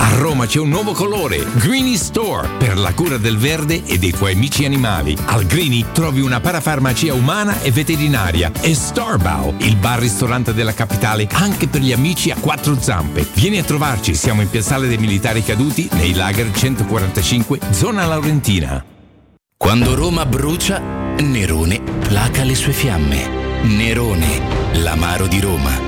A 0.00 0.10
Roma 0.14 0.46
c'è 0.46 0.60
un 0.60 0.68
nuovo 0.68 0.92
colore, 0.92 1.44
Greeny 1.54 1.96
Store, 1.96 2.48
per 2.56 2.78
la 2.78 2.94
cura 2.94 3.16
del 3.16 3.36
verde 3.36 3.82
e 3.84 3.98
dei 3.98 4.12
tuoi 4.12 4.32
amici 4.32 4.64
animali. 4.64 5.16
Al 5.26 5.44
Greeny 5.44 5.86
trovi 5.92 6.20
una 6.20 6.38
parafarmacia 6.38 7.12
umana 7.12 7.60
e 7.62 7.72
veterinaria 7.72 8.52
e 8.60 8.76
Starbow, 8.76 9.54
il 9.58 9.74
bar-ristorante 9.74 10.54
della 10.54 10.72
capitale 10.72 11.26
anche 11.32 11.66
per 11.66 11.80
gli 11.80 11.92
amici 11.92 12.30
a 12.30 12.36
quattro 12.38 12.80
zampe. 12.80 13.26
Vieni 13.34 13.58
a 13.58 13.64
trovarci, 13.64 14.14
siamo 14.14 14.40
in 14.40 14.48
Piazzale 14.48 14.86
dei 14.86 14.98
Militari 14.98 15.42
Caduti, 15.42 15.88
nei 15.94 16.14
lager 16.14 16.52
145, 16.52 17.58
zona 17.70 18.06
Laurentina. 18.06 18.84
Quando 19.56 19.96
Roma 19.96 20.24
brucia, 20.24 20.78
Nerone 20.78 21.80
placa 21.80 22.44
le 22.44 22.54
sue 22.54 22.72
fiamme. 22.72 23.62
Nerone, 23.62 24.40
l'amaro 24.74 25.26
di 25.26 25.40
Roma. 25.40 25.87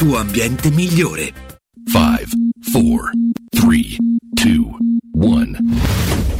tuo 0.00 0.16
ambiente 0.16 0.70
migliore. 0.70 1.30
5, 1.84 2.24
4, 2.72 3.10
3, 3.50 3.96
2, 4.32 4.78
1. 5.12 6.39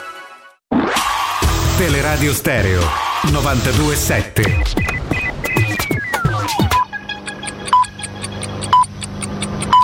Teleradio 1.77 2.33
Stereo 2.33 2.81
927. 3.31 4.63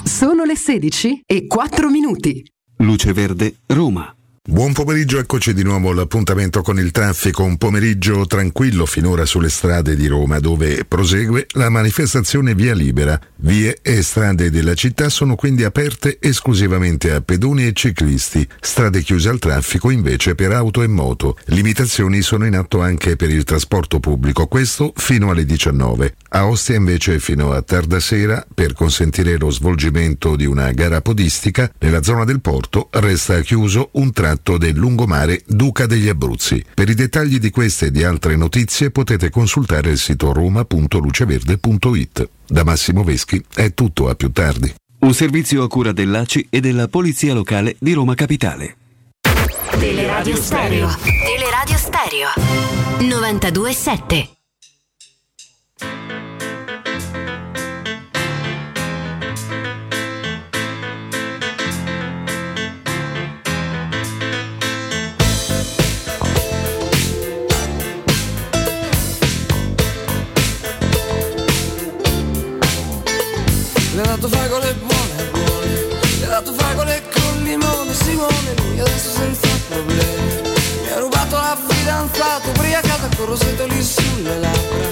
Sono 0.03 0.43
le 0.43 0.55
16 0.55 1.21
e 1.25 1.45
4 1.45 1.89
minuti. 1.89 2.43
Luce 2.77 3.13
Verde, 3.13 3.57
Roma. 3.67 4.16
Buon 4.49 4.71
pomeriggio, 4.71 5.19
eccoci 5.19 5.53
di 5.53 5.61
nuovo 5.61 5.89
all'appuntamento 5.89 6.61
con 6.61 6.79
il 6.79 6.91
traffico, 6.91 7.43
un 7.43 7.57
pomeriggio 7.57 8.25
tranquillo 8.25 8.85
finora 8.85 9.25
sulle 9.25 9.49
strade 9.49 9.93
di 9.93 10.07
Roma 10.07 10.39
dove 10.39 10.85
prosegue 10.85 11.47
la 11.55 11.67
manifestazione 11.67 12.55
via 12.55 12.73
libera. 12.73 13.19
Vie 13.39 13.77
e 13.81 14.01
strade 14.01 14.49
della 14.49 14.73
città 14.73 15.09
sono 15.09 15.35
quindi 15.35 15.65
aperte 15.65 16.17
esclusivamente 16.21 17.11
a 17.11 17.19
pedoni 17.19 17.67
e 17.67 17.73
ciclisti, 17.73 18.47
strade 18.61 19.01
chiuse 19.01 19.27
al 19.27 19.37
traffico 19.37 19.89
invece 19.89 20.33
per 20.33 20.53
auto 20.53 20.81
e 20.81 20.87
moto. 20.87 21.37
Limitazioni 21.47 22.21
sono 22.21 22.45
in 22.45 22.55
atto 22.55 22.79
anche 22.79 23.17
per 23.17 23.29
il 23.29 23.43
trasporto 23.43 23.99
pubblico, 23.99 24.47
questo 24.47 24.93
fino 24.95 25.29
alle 25.29 25.43
19. 25.43 26.15
A 26.29 26.47
Ostia 26.47 26.75
invece 26.77 27.19
fino 27.19 27.51
a 27.51 27.61
tarda 27.61 27.99
sera 27.99 28.45
per 28.53 28.71
consentire 28.71 29.37
lo 29.37 29.49
svolgimento 29.49 30.37
di 30.37 30.45
una 30.45 30.71
gara 30.71 31.01
podistica 31.01 31.69
nella 31.79 32.01
zona 32.01 32.23
del 32.23 32.39
porto 32.39 32.87
resta 32.91 33.41
chiuso 33.41 33.89
un 33.93 34.13
tratto 34.13 34.35
del 34.57 34.75
lungomare 34.75 35.43
Duca 35.45 35.85
degli 35.85 36.07
Abruzzi. 36.07 36.63
Per 36.73 36.89
i 36.89 36.93
dettagli 36.93 37.39
di 37.39 37.49
queste 37.49 37.87
e 37.87 37.91
di 37.91 38.03
altre 38.03 38.35
notizie 38.35 38.91
potete 38.91 39.29
consultare 39.29 39.91
il 39.91 39.97
sito 39.97 40.33
roma.luceverde.it. 40.33 42.29
Da 42.47 42.63
Massimo 42.63 43.03
Veschi 43.03 43.43
è 43.53 43.73
tutto 43.73 44.09
a 44.09 44.15
più 44.15 44.31
tardi. 44.31 44.73
Un 44.99 45.13
servizio 45.13 45.63
a 45.63 45.67
cura 45.67 45.91
dell'ACI 45.91 46.47
e 46.49 46.59
della 46.59 46.87
Polizia 46.87 47.33
Locale 47.33 47.75
di 47.79 47.93
Roma 47.93 48.15
Capitale. 48.15 48.75
Teleradio 49.79 50.35
Stereo. 50.35 50.95
Teleradio 51.03 51.77
Stereo. 51.77 52.29
927. 52.99 54.29
Le 73.97 74.03
ha 74.03 74.05
dato 74.05 74.27
fragole 74.27 74.75
buone, 74.75 75.29
buone 75.31 75.87
Le 76.19 76.25
ha 76.25 76.29
dato 76.29 76.53
fragole 76.53 77.01
con 77.11 77.41
limone 77.41 77.95
Simone, 77.95 78.53
lui 78.67 78.79
adesso 78.79 79.09
senza 79.09 79.47
problemi. 79.69 80.51
Mi 80.83 80.89
ha 80.91 80.99
rubato 80.99 81.35
la 81.35 81.57
fidanzata 81.67 82.47
Ubriacata 82.47 83.09
con 83.15 83.25
rosetto 83.25 83.65
lì 83.65 83.81
sulle 83.81 84.37
labbra. 84.37 84.87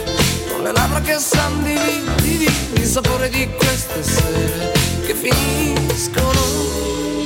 Con 0.52 0.64
le 0.64 0.72
labbra 0.72 1.02
che 1.02 1.20
san 1.20 1.62
di 1.62 1.78
vino, 2.24 2.52
Il 2.74 2.88
sapore 2.88 3.30
di 3.30 3.48
queste 3.56 4.02
sere. 4.02 4.74
Che 5.06 5.14
finiscono 5.14 6.42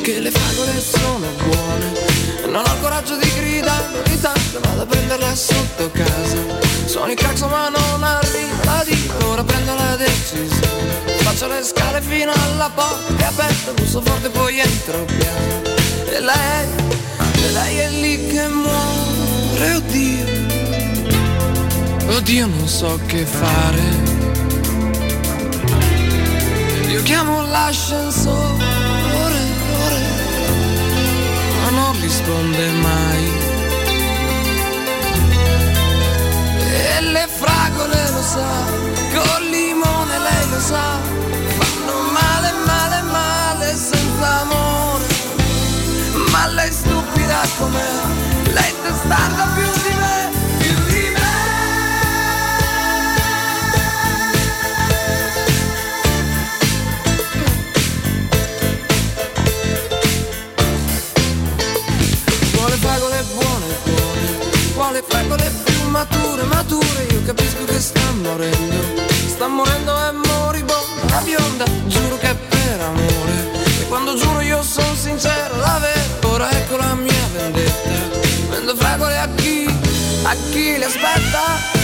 Che 0.03 0.19
le 0.19 0.31
fragole 0.31 0.81
sono 0.81 1.27
buone. 1.47 2.51
Non 2.51 2.65
ho 2.67 2.73
il 2.73 2.81
coraggio 2.81 3.15
di 3.15 3.31
gridare 3.35 3.99
ogni 4.05 4.19
tanto 4.19 4.59
Vado 4.59 4.81
a 4.81 4.85
prenderla 4.85 5.33
sotto 5.33 5.89
casa 5.91 6.68
Sono 6.89 7.11
il 7.11 7.17
cazzo 7.17 7.47
ma 7.47 7.69
non 7.69 8.03
arriva 8.03 8.83
dico, 8.83 9.27
ora 9.27 9.43
prendo 9.43 9.75
la 9.75 9.95
decisione. 9.95 11.17
Faccio 11.19 11.47
le 11.47 11.61
scale 11.61 12.01
fino 12.01 12.31
alla 12.31 12.71
porta, 12.73 13.15
è 13.15 13.25
aperto, 13.25 13.73
busso 13.73 14.01
forte 14.01 14.29
poi 14.29 14.57
entro 14.57 15.05
piano. 15.05 15.61
E 16.09 16.19
lei, 16.19 16.67
e 17.43 17.51
lei 17.51 17.77
è 17.77 17.89
lì 17.91 18.27
che 18.29 18.47
muore, 18.47 19.75
oddio. 19.75 20.25
Oddio 22.17 22.47
non 22.47 22.67
so 22.67 22.99
che 23.05 23.23
fare. 23.23 23.81
Io 26.89 27.03
chiamo 27.03 27.45
l'ascensore, 27.45 28.65
ore, 29.13 30.01
ma 31.61 31.69
non 31.69 32.01
risponde 32.01 32.71
mai. 32.81 33.38
Le 37.01 37.27
fragole 37.27 38.11
lo 38.11 38.21
sa, 38.21 38.45
col 39.13 39.43
limone 39.49 40.19
lei 40.19 40.49
lo 40.49 40.59
sa, 40.59 40.99
fanno 41.57 42.01
male, 42.11 42.51
male, 42.65 43.01
male 43.03 43.75
senza 43.75 44.41
amore. 44.41 45.05
Ma 46.29 46.47
lei 46.47 46.71
stupida 46.71 47.41
com'è, 47.57 47.91
lei 48.51 48.73
testarda 48.83 49.47
più 49.55 49.71
di 49.81 49.93
me. 49.95 50.17
Vuole 62.51 62.75
fragole 62.75 63.23
buone, 63.33 63.65
buone, 63.85 64.73
vuole 64.73 65.03
fragole 65.07 65.48
più 66.39 66.47
mature, 66.47 67.03
io 67.11 67.23
capisco 67.23 67.65
che 67.65 67.79
sta 67.79 68.11
morendo, 68.21 68.75
sta 69.27 69.47
morendo 69.47 70.07
e 70.07 70.11
moribondo, 70.11 71.07
la 71.09 71.21
bionda, 71.21 71.65
giuro 71.87 72.17
che 72.17 72.29
è 72.29 72.35
per 72.35 72.79
amore, 72.79 73.51
e 73.81 73.87
quando 73.87 74.15
giuro 74.15 74.39
io 74.39 74.63
sono 74.63 74.95
sincero, 74.95 75.57
la 75.57 75.79
vedo, 75.81 76.29
ora 76.29 76.49
ecco 76.51 76.77
la 76.77 76.95
mia 76.95 77.27
vendetta, 77.33 77.89
vendo 78.49 78.75
fragole 78.75 79.17
a 79.17 79.27
chi, 79.35 79.65
a 80.23 80.35
chi 80.51 80.77
le 80.77 80.85
aspetta. 80.85 81.78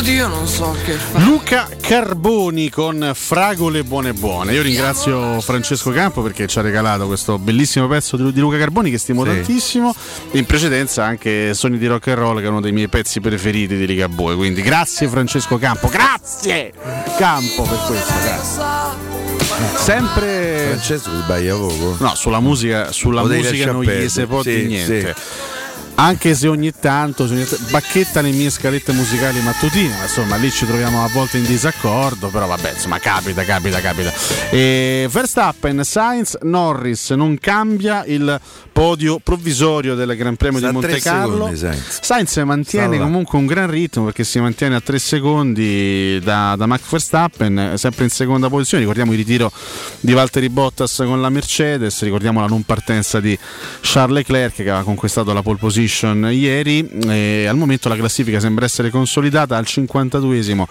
Oddio 0.00 0.28
non 0.28 0.46
so 0.48 0.74
che 0.82 0.92
fare. 0.94 1.24
Luca 1.26 1.68
Carboni 1.78 2.70
con 2.70 3.12
Fragole 3.14 3.84
Buone 3.84 4.14
Buone. 4.14 4.54
Io 4.54 4.62
ringrazio 4.62 5.38
Francesco 5.42 5.90
Campo 5.90 6.22
perché 6.22 6.46
ci 6.46 6.58
ha 6.58 6.62
regalato 6.62 7.06
questo 7.06 7.38
bellissimo 7.38 7.86
pezzo 7.86 8.16
di 8.16 8.40
Luca 8.40 8.56
Carboni 8.56 8.90
che 8.90 8.96
stimo 8.96 9.24
Sì. 9.24 9.30
tantissimo. 9.30 9.94
In 10.32 10.46
precedenza 10.46 11.04
anche 11.04 11.52
Sogni 11.52 11.76
di 11.76 11.86
Rock 11.86 12.08
and 12.08 12.16
Roll 12.16 12.38
che 12.38 12.46
è 12.46 12.48
uno 12.48 12.62
dei 12.62 12.72
miei 12.72 12.88
pezzi 12.88 13.20
preferiti 13.20 13.76
di 13.76 13.86
Ligabue. 13.86 14.36
Quindi 14.36 14.62
grazie 14.62 15.06
Francesco 15.06 15.58
Campo, 15.58 15.88
grazie 15.88 16.72
Campo 17.18 17.62
per 17.64 17.78
questo. 17.86 18.12
Grazie. 18.22 19.76
Sempre 19.76 20.66
Francesco 20.70 21.10
sbaglia 21.24 21.54
poco. 21.54 21.96
No, 21.98 22.14
sulla 22.14 22.40
musica, 22.40 22.90
sulla 22.90 23.22
musica 23.22 23.70
non 23.70 23.82
gli 23.82 24.08
si 24.08 24.24
può 24.24 24.40
Sì, 24.42 24.64
niente. 24.64 25.14
sì. 25.14 25.48
Anche 25.96 26.34
se 26.34 26.48
ogni 26.48 26.72
tanto, 26.72 27.26
se 27.26 27.34
ogni 27.34 27.44
t- 27.44 27.70
bacchetta 27.70 28.22
le 28.22 28.30
mie 28.30 28.48
scalette 28.48 28.92
musicali 28.92 29.38
mattutine, 29.42 29.94
ma 29.98 30.04
insomma 30.04 30.36
lì 30.36 30.50
ci 30.50 30.64
troviamo 30.64 31.04
a 31.04 31.08
volte 31.08 31.36
in 31.36 31.44
disaccordo, 31.44 32.28
però 32.28 32.46
vabbè, 32.46 32.72
insomma 32.72 32.98
capita, 32.98 33.44
capita, 33.44 33.80
capita. 33.80 34.10
E 34.50 35.06
Verstappen, 35.10 35.84
Sainz, 35.84 36.38
Norris 36.40 37.10
non 37.10 37.36
cambia 37.38 38.04
il 38.06 38.40
podio 38.72 39.18
provvisorio 39.22 39.94
del 39.94 40.16
Gran 40.16 40.36
Premio 40.36 40.58
Sta 40.58 40.68
di 40.68 40.72
Monte 40.72 41.00
Carlo. 41.00 41.32
secondi, 41.34 41.56
Sainz. 41.58 41.98
Sainz 42.00 42.36
mantiene 42.38 42.96
comunque 42.96 43.38
un 43.38 43.44
gran 43.44 43.70
ritmo 43.70 44.04
perché 44.04 44.24
si 44.24 44.40
mantiene 44.40 44.76
a 44.76 44.80
3 44.80 44.98
secondi 44.98 46.18
da, 46.20 46.54
da 46.56 46.64
Max 46.64 46.80
Verstappen, 46.88 47.74
sempre 47.76 48.04
in 48.04 48.10
seconda 48.10 48.48
posizione. 48.48 48.84
Ricordiamo 48.84 49.12
il 49.12 49.18
ritiro 49.18 49.52
di 50.00 50.14
Valtteri 50.14 50.48
Bottas 50.48 50.96
con 51.04 51.20
la 51.20 51.28
Mercedes, 51.28 52.00
ricordiamo 52.02 52.40
la 52.40 52.46
non 52.46 52.62
partenza 52.62 53.20
di 53.20 53.38
Charles 53.82 54.16
Leclerc 54.16 54.54
che 54.54 54.62
aveva 54.62 54.82
conquistato 54.82 55.34
la 55.34 55.42
pole 55.42 55.58
position 55.58 55.88
ieri. 56.30 56.88
E 57.08 57.46
al 57.46 57.56
momento 57.56 57.88
la 57.88 57.96
classifica 57.96 58.40
sembra 58.40 58.64
essere 58.64 58.90
consolidata 58.90 59.56
al 59.56 59.64
52esimo 59.66 60.64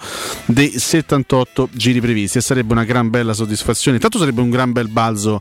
dei 0.46 0.78
78 0.78 1.68
giri 1.72 2.00
previsti 2.00 2.38
e 2.38 2.40
sarebbe 2.40 2.72
una 2.72 2.84
gran 2.84 3.10
bella 3.10 3.32
soddisfazione. 3.32 3.96
Intanto 3.96 4.18
sarebbe 4.18 4.40
un 4.40 4.50
gran 4.50 4.72
bel 4.72 4.88
balzo. 4.88 5.40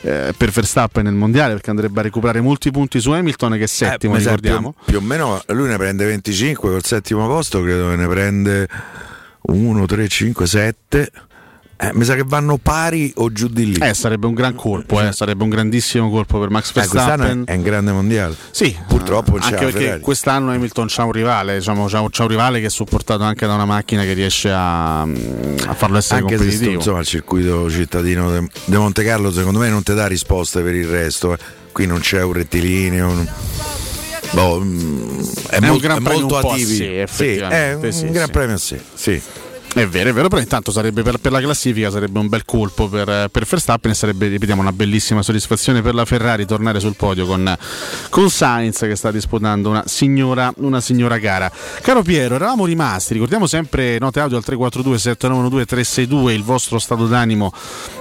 eh, 0.00 0.32
per 0.36 0.50
Verstappen 0.50 1.02
nel 1.04 1.14
mondiale 1.14 1.54
perché 1.54 1.70
andrebbe 1.70 1.98
a 1.98 2.02
recuperare 2.04 2.40
molti 2.40 2.70
punti 2.70 3.00
su 3.00 3.10
Hamilton 3.10 3.52
che 3.54 3.64
è 3.64 3.66
settimo 3.66 4.14
Eh, 4.14 4.18
mi 4.18 4.22
sa 4.22 4.34
ricordiamo 4.36 4.72
Più, 4.84 4.84
più 4.92 4.98
o 4.98 5.00
meno 5.00 5.42
lui 5.48 5.66
ne 5.66 5.76
prende 5.76 6.04
25 6.04 6.70
col 6.70 6.84
settimo 6.84 7.26
posto, 7.26 7.60
credo 7.62 7.88
che 7.88 7.96
ne 7.96 8.06
prende 8.06 8.68
1, 9.40 9.86
3, 9.86 10.08
5, 10.08 10.46
7. 10.46 11.10
Eh, 11.80 11.90
mi 11.94 12.04
sa 12.04 12.16
che 12.16 12.24
vanno 12.26 12.56
pari 12.56 13.12
o 13.18 13.30
giù 13.30 13.46
di 13.46 13.72
lì. 13.74 13.78
Eh, 13.80 13.94
sarebbe 13.94 14.26
un 14.26 14.34
gran 14.34 14.56
colpo, 14.56 15.00
eh, 15.00 15.12
sarebbe 15.12 15.44
un 15.44 15.48
grandissimo 15.48 16.10
colpo 16.10 16.40
per 16.40 16.50
Max 16.50 16.70
Eh, 16.70 16.72
Verstappen. 16.74 17.44
è 17.46 17.54
un 17.54 17.62
grande 17.62 17.92
mondiale. 17.92 18.34
Sì, 18.50 18.76
purtroppo 18.88 19.34
c'è 19.34 19.44
anche 19.52 19.64
perché 19.66 19.78
Ferrari. 19.78 20.00
quest'anno 20.00 20.50
Hamilton 20.50 20.86
c'ha 20.88 21.04
un 21.04 21.12
rivale, 21.12 21.58
diciamo, 21.58 21.86
c'ha, 21.86 22.00
un- 22.00 22.08
c'ha 22.10 22.22
un 22.24 22.28
rivale 22.30 22.58
che 22.58 22.66
è 22.66 22.70
supportato 22.70 23.22
anche 23.22 23.46
da 23.46 23.54
una 23.54 23.64
macchina 23.64 24.02
che 24.02 24.12
riesce 24.12 24.50
a, 24.50 25.02
a 25.02 25.74
farlo 25.76 25.98
essere 25.98 26.18
Anche 26.20 26.32
se 26.36 26.40
competitivo. 26.40 26.72
insomma, 26.72 26.98
il 26.98 27.06
circuito 27.06 27.70
cittadino 27.70 28.48
di 28.64 28.76
Monte 28.76 29.04
Carlo 29.04 29.30
secondo 29.30 29.60
me 29.60 29.68
non 29.68 29.84
ti 29.84 29.94
dà 29.94 30.08
risposte 30.08 30.62
per 30.62 30.74
il 30.74 30.86
resto. 30.88 31.32
eh. 31.34 31.38
Qui 31.70 31.86
non 31.86 32.00
c'è 32.00 32.20
un 32.24 32.32
rettilineo. 32.32 33.08
un- 33.08 33.28
boh, 34.32 34.60
mm, 34.60 35.20
è, 35.48 35.54
È 35.54 35.58
un 35.58 35.64
molto, 35.66 35.78
gran 35.80 35.98
è 35.98 36.02
premio 36.02 36.20
molto 36.26 36.44
un 36.48 36.52
atipico. 36.54 36.68
sé, 36.74 37.06
Sì, 37.08 37.36
è 37.36 37.74
un 37.80 37.92
sì, 37.92 38.10
gran 38.10 38.26
sì. 38.26 38.32
premio 38.32 38.54
a 38.56 38.58
sé. 38.58 38.80
Sì. 38.94 39.22
È 39.74 39.86
vero, 39.86 40.08
è 40.08 40.12
vero, 40.14 40.28
però 40.28 40.40
intanto 40.40 40.72
sarebbe 40.72 41.02
per, 41.02 41.18
per 41.18 41.30
la 41.30 41.40
classifica 41.40 41.90
sarebbe 41.90 42.18
un 42.18 42.28
bel 42.28 42.44
colpo 42.46 42.88
per, 42.88 43.28
per 43.30 43.44
Verstappen 43.44 43.90
e 43.90 43.94
sarebbe, 43.94 44.26
ripetiamo, 44.26 44.62
una 44.62 44.72
bellissima 44.72 45.22
soddisfazione 45.22 45.82
per 45.82 45.94
la 45.94 46.06
Ferrari 46.06 46.46
tornare 46.46 46.80
sul 46.80 46.96
podio 46.96 47.26
con, 47.26 47.54
con 48.08 48.30
Sainz 48.30 48.78
che 48.80 48.96
sta 48.96 49.10
disputando 49.12 49.68
una 49.68 49.84
signora, 49.86 50.52
una 50.56 50.80
signora 50.80 51.18
gara. 51.18 51.52
Caro 51.82 52.02
Piero, 52.02 52.36
eravamo 52.36 52.64
rimasti, 52.64 53.12
ricordiamo 53.12 53.46
sempre 53.46 53.98
note 53.98 54.20
audio 54.20 54.38
al 54.38 54.42
342 54.42 54.98
7912 54.98 55.66
362 55.66 56.32
il 56.32 56.42
vostro 56.42 56.78
stato 56.78 57.06
d'animo 57.06 57.52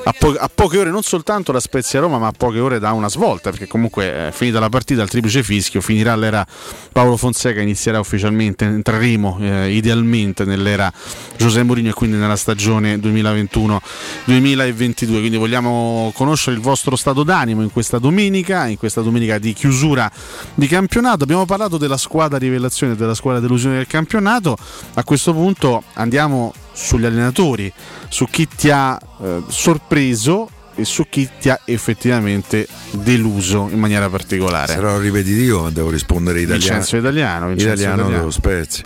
a, 0.05 0.15
po- 0.17 0.35
a 0.39 0.49
poche 0.51 0.79
ore, 0.79 0.89
non 0.89 1.03
soltanto 1.03 1.51
da 1.51 1.59
Spezia 1.59 1.99
Roma, 1.99 2.17
ma 2.17 2.27
a 2.27 2.33
poche 2.35 2.59
ore 2.59 2.79
da 2.79 2.93
una 2.93 3.09
svolta, 3.09 3.49
perché 3.49 3.67
comunque 3.67 4.27
eh, 4.27 4.31
finita 4.31 4.59
la 4.59 4.69
partita 4.69 5.01
il 5.03 5.09
triplice 5.09 5.43
fischio, 5.43 5.81
finirà 5.81 6.15
l'era 6.15 6.47
Paolo 6.93 7.17
Fonseca, 7.17 7.61
inizierà 7.61 7.99
ufficialmente, 7.99 8.63
entreremo 8.63 9.37
eh, 9.41 9.69
idealmente 9.71 10.45
nell'era 10.45 10.91
Giuseppe 11.35 11.56
Mourinho 11.63 11.89
e 11.89 11.93
quindi 11.93 12.17
nella 12.17 12.35
stagione 12.35 12.97
2021-2022. 12.97 15.05
Quindi 15.05 15.37
vogliamo 15.37 16.11
conoscere 16.15 16.55
il 16.55 16.61
vostro 16.61 16.95
stato 16.95 17.23
d'animo 17.23 17.61
in 17.61 17.71
questa 17.71 17.99
domenica, 17.99 18.67
in 18.67 18.77
questa 18.77 19.01
domenica 19.01 19.37
di 19.37 19.53
chiusura 19.53 20.09
di 20.53 20.67
campionato. 20.67 21.23
Abbiamo 21.23 21.45
parlato 21.45 21.77
della 21.77 21.97
squadra 21.97 22.37
rivelazione, 22.37 22.95
della 22.95 23.15
squadra 23.15 23.39
delusione 23.39 23.77
del 23.77 23.87
campionato. 23.87 24.57
A 24.95 25.03
questo 25.03 25.33
punto 25.33 25.83
andiamo 25.93 26.53
sugli 26.73 27.05
allenatori, 27.05 27.71
su 28.07 28.25
chi 28.25 28.47
ti 28.47 28.69
ha 28.69 28.99
eh, 29.21 29.43
sorpreso 29.47 30.49
e 30.75 30.85
su 30.85 31.07
chi 31.09 31.27
ti 31.39 31.49
ha 31.49 31.59
effettivamente 31.65 32.67
deluso 32.91 33.67
in 33.71 33.79
maniera 33.79 34.09
particolare. 34.09 34.73
Sarò 34.73 34.99
ripetitivo, 34.99 35.63
ma 35.63 35.71
devo 35.71 35.89
rispondere 35.89 36.41
italiano. 36.41 36.63
Vincenzo 36.63 36.97
Italiano, 36.97 37.47
Vincenzo 37.47 37.73
italiano 37.73 37.95
Italiano. 38.01 38.19
dello 38.19 38.31
Spezia. 38.31 38.83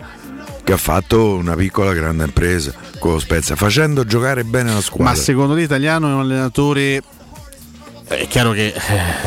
Che 0.64 0.74
ha 0.74 0.78
fatto 0.78 1.36
una 1.36 1.56
piccola 1.56 1.94
grande 1.94 2.24
impresa 2.24 2.74
con 3.00 3.14
lo 3.14 3.20
Spezia, 3.20 3.56
facendo 3.56 4.06
giocare 4.06 4.44
bene 4.44 4.74
la 4.74 4.82
squadra. 4.82 5.14
Ma 5.14 5.16
secondo 5.16 5.56
te 5.56 5.62
Italiano 5.62 6.10
è 6.10 6.14
un 6.14 6.20
allenatore 6.20 7.02
è 8.18 8.28
chiaro 8.28 8.52
che 8.52 8.74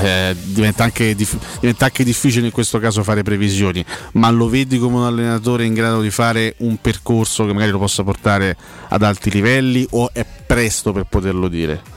eh, 0.02 0.36
diventa, 0.42 0.84
anche 0.84 1.14
dif- 1.14 1.38
diventa 1.60 1.86
anche 1.86 2.04
difficile 2.04 2.46
in 2.46 2.52
questo 2.52 2.78
caso 2.78 3.02
fare 3.02 3.22
previsioni, 3.22 3.84
ma 4.12 4.28
lo 4.30 4.48
vedi 4.48 4.78
come 4.78 4.96
un 4.96 5.04
allenatore 5.04 5.64
in 5.64 5.72
grado 5.72 6.02
di 6.02 6.10
fare 6.10 6.54
un 6.58 6.76
percorso 6.80 7.46
che 7.46 7.52
magari 7.52 7.70
lo 7.70 7.78
possa 7.78 8.02
portare 8.02 8.56
ad 8.88 9.02
alti 9.02 9.30
livelli 9.30 9.86
o 9.90 10.10
è 10.12 10.26
presto 10.46 10.92
per 10.92 11.04
poterlo 11.04 11.48
dire? 11.48 11.93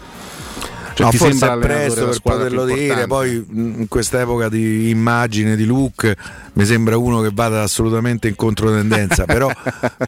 Cioè, 0.98 1.06
no, 1.06 1.12
ti 1.12 1.18
forse 1.18 1.38
sembra 1.38 1.60
presto 1.60 2.08
per 2.08 2.20
poterlo 2.22 2.66
dire, 2.66 3.06
poi 3.06 3.46
in 3.52 3.86
quest'epoca 3.88 4.50
di 4.50 4.90
immagine, 4.90 5.56
di 5.56 5.64
look, 5.64 6.12
mi 6.54 6.66
sembra 6.66 6.98
uno 6.98 7.22
che 7.22 7.30
vada 7.32 7.62
assolutamente 7.62 8.28
in 8.28 8.36
controtendenza, 8.36 9.26
però, 9.30 9.48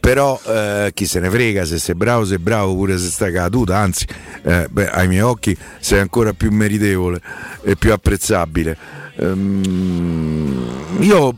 però 0.00 0.40
eh, 0.44 0.90
chi 0.92 1.06
se 1.06 1.20
ne 1.20 1.30
frega 1.30 1.64
se 1.64 1.78
sei 1.78 1.94
bravo, 1.94 2.24
sei 2.24 2.38
bravo, 2.38 2.74
pure 2.74 2.98
se 2.98 3.06
stai 3.06 3.30
caduta, 3.32 3.76
anzi 3.76 4.04
eh, 4.42 4.66
beh, 4.68 4.90
ai 4.90 5.06
miei 5.06 5.20
occhi 5.20 5.56
sei 5.78 6.00
ancora 6.00 6.32
più 6.32 6.50
meritevole 6.50 7.20
e 7.62 7.76
più 7.76 7.92
apprezzabile. 7.92 8.76
Ehm, 9.14 10.66
io 10.98 11.36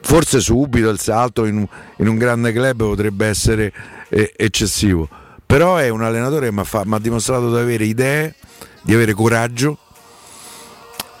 forse 0.00 0.40
subito 0.40 0.88
il 0.88 0.98
salto 0.98 1.44
in 1.44 1.58
un, 1.58 1.66
in 1.98 2.08
un 2.08 2.18
grande 2.18 2.52
club 2.52 2.78
potrebbe 2.78 3.26
essere 3.26 3.72
eh, 4.08 4.32
eccessivo, 4.36 5.08
però 5.48 5.76
è 5.76 5.88
un 5.88 6.02
allenatore 6.02 6.50
che 6.50 6.62
mi 6.84 6.94
ha 6.94 6.98
dimostrato 6.98 7.50
di 7.50 7.58
avere 7.58 7.84
idee, 7.84 8.34
di 8.82 8.92
avere 8.92 9.14
coraggio 9.14 9.78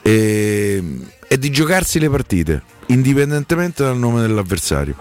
e, 0.02 0.82
e 1.26 1.38
di 1.38 1.50
giocarsi 1.50 1.98
le 1.98 2.10
partite, 2.10 2.62
indipendentemente 2.88 3.82
dal 3.84 3.96
nome 3.96 4.20
dell'avversario. 4.20 4.94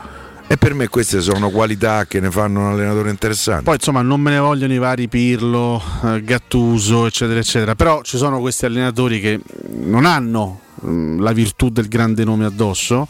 E 0.48 0.56
per 0.56 0.74
me 0.74 0.88
queste 0.88 1.20
sono 1.20 1.50
qualità 1.50 2.06
che 2.06 2.22
ne 2.22 2.32
fanno 2.32 2.62
un 2.62 2.66
allenatore 2.68 3.10
interessante. 3.10 3.64
Poi 3.64 3.76
insomma 3.76 4.02
non 4.02 4.22
me 4.22 4.32
ne 4.32 4.40
vogliono 4.40 4.72
i 4.72 4.78
vari 4.78 5.10
Pirlo, 5.10 5.84
eh, 6.06 6.24
Gattuso, 6.24 7.06
eccetera, 7.06 7.38
eccetera. 7.38 7.76
Però 7.76 8.02
ci 8.04 8.16
sono 8.16 8.40
questi 8.40 8.66
allenatori 8.66 9.20
che 9.20 9.42
non 9.72 10.06
hanno 10.06 10.62
mh, 10.76 11.20
la 11.20 11.34
virtù 11.34 11.68
del 11.68 11.90
grande 11.90 12.24
nome 12.24 12.46
addosso, 12.46 13.10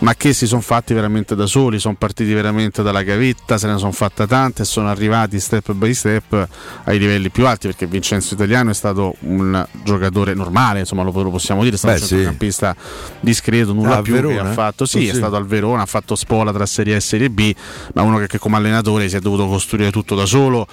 ma 0.00 0.14
che 0.14 0.32
si 0.32 0.46
sono 0.46 0.60
fatti 0.62 0.94
veramente 0.94 1.34
da 1.34 1.46
soli, 1.46 1.78
sono 1.78 1.94
partiti 1.98 2.32
veramente 2.32 2.82
dalla 2.82 3.02
gavetta, 3.02 3.58
se 3.58 3.66
ne 3.66 3.78
sono 3.78 3.92
fatta 3.92 4.26
tante 4.26 4.62
e 4.62 4.64
sono 4.64 4.88
arrivati 4.88 5.38
step 5.38 5.72
by 5.72 5.92
step 5.94 6.48
ai 6.84 6.98
livelli 6.98 7.30
più 7.30 7.46
alti, 7.46 7.66
perché 7.68 7.86
Vincenzo 7.86 8.34
Italiano 8.34 8.70
è 8.70 8.74
stato 8.74 9.14
un 9.20 9.66
giocatore 9.84 10.34
normale, 10.34 10.80
insomma 10.80 11.02
lo, 11.02 11.10
lo 11.10 11.30
possiamo 11.30 11.62
dire, 11.62 11.74
è 11.74 11.78
stato 11.78 11.94
Beh, 11.94 12.00
un 12.00 12.06
sì. 12.06 12.14
centrocampista 12.14 12.76
discreto, 13.20 13.72
nulla 13.72 13.98
Ah, 13.98 14.02
più 14.02 14.14
Verona, 14.14 14.42
che 14.42 14.48
ha 14.48 14.52
fatto. 14.52 14.84
Sì, 14.86 15.00
Sì. 15.00 15.08
è 15.08 15.14
stato 15.14 15.36
al 15.36 15.46
Verona, 15.46 15.82
ha 15.82 15.86
fatto 15.86 16.14
spola 16.14 16.52
tra 16.52 16.64
Serie 16.66 16.94
A 16.94 16.96
e 16.96 17.00
Serie 17.00 17.28
B, 17.30 17.54
ma 17.94 18.02
uno 18.02 18.18
che, 18.18 18.26
che 18.26 18.38
come 18.38 18.56
allenatore 18.56 19.08
si 19.08 19.16
è 19.16 19.20
dovuto 19.20 19.46
costruire 19.48 19.90
tutto 19.90 20.14
da 20.14 20.24
solo 20.26 20.66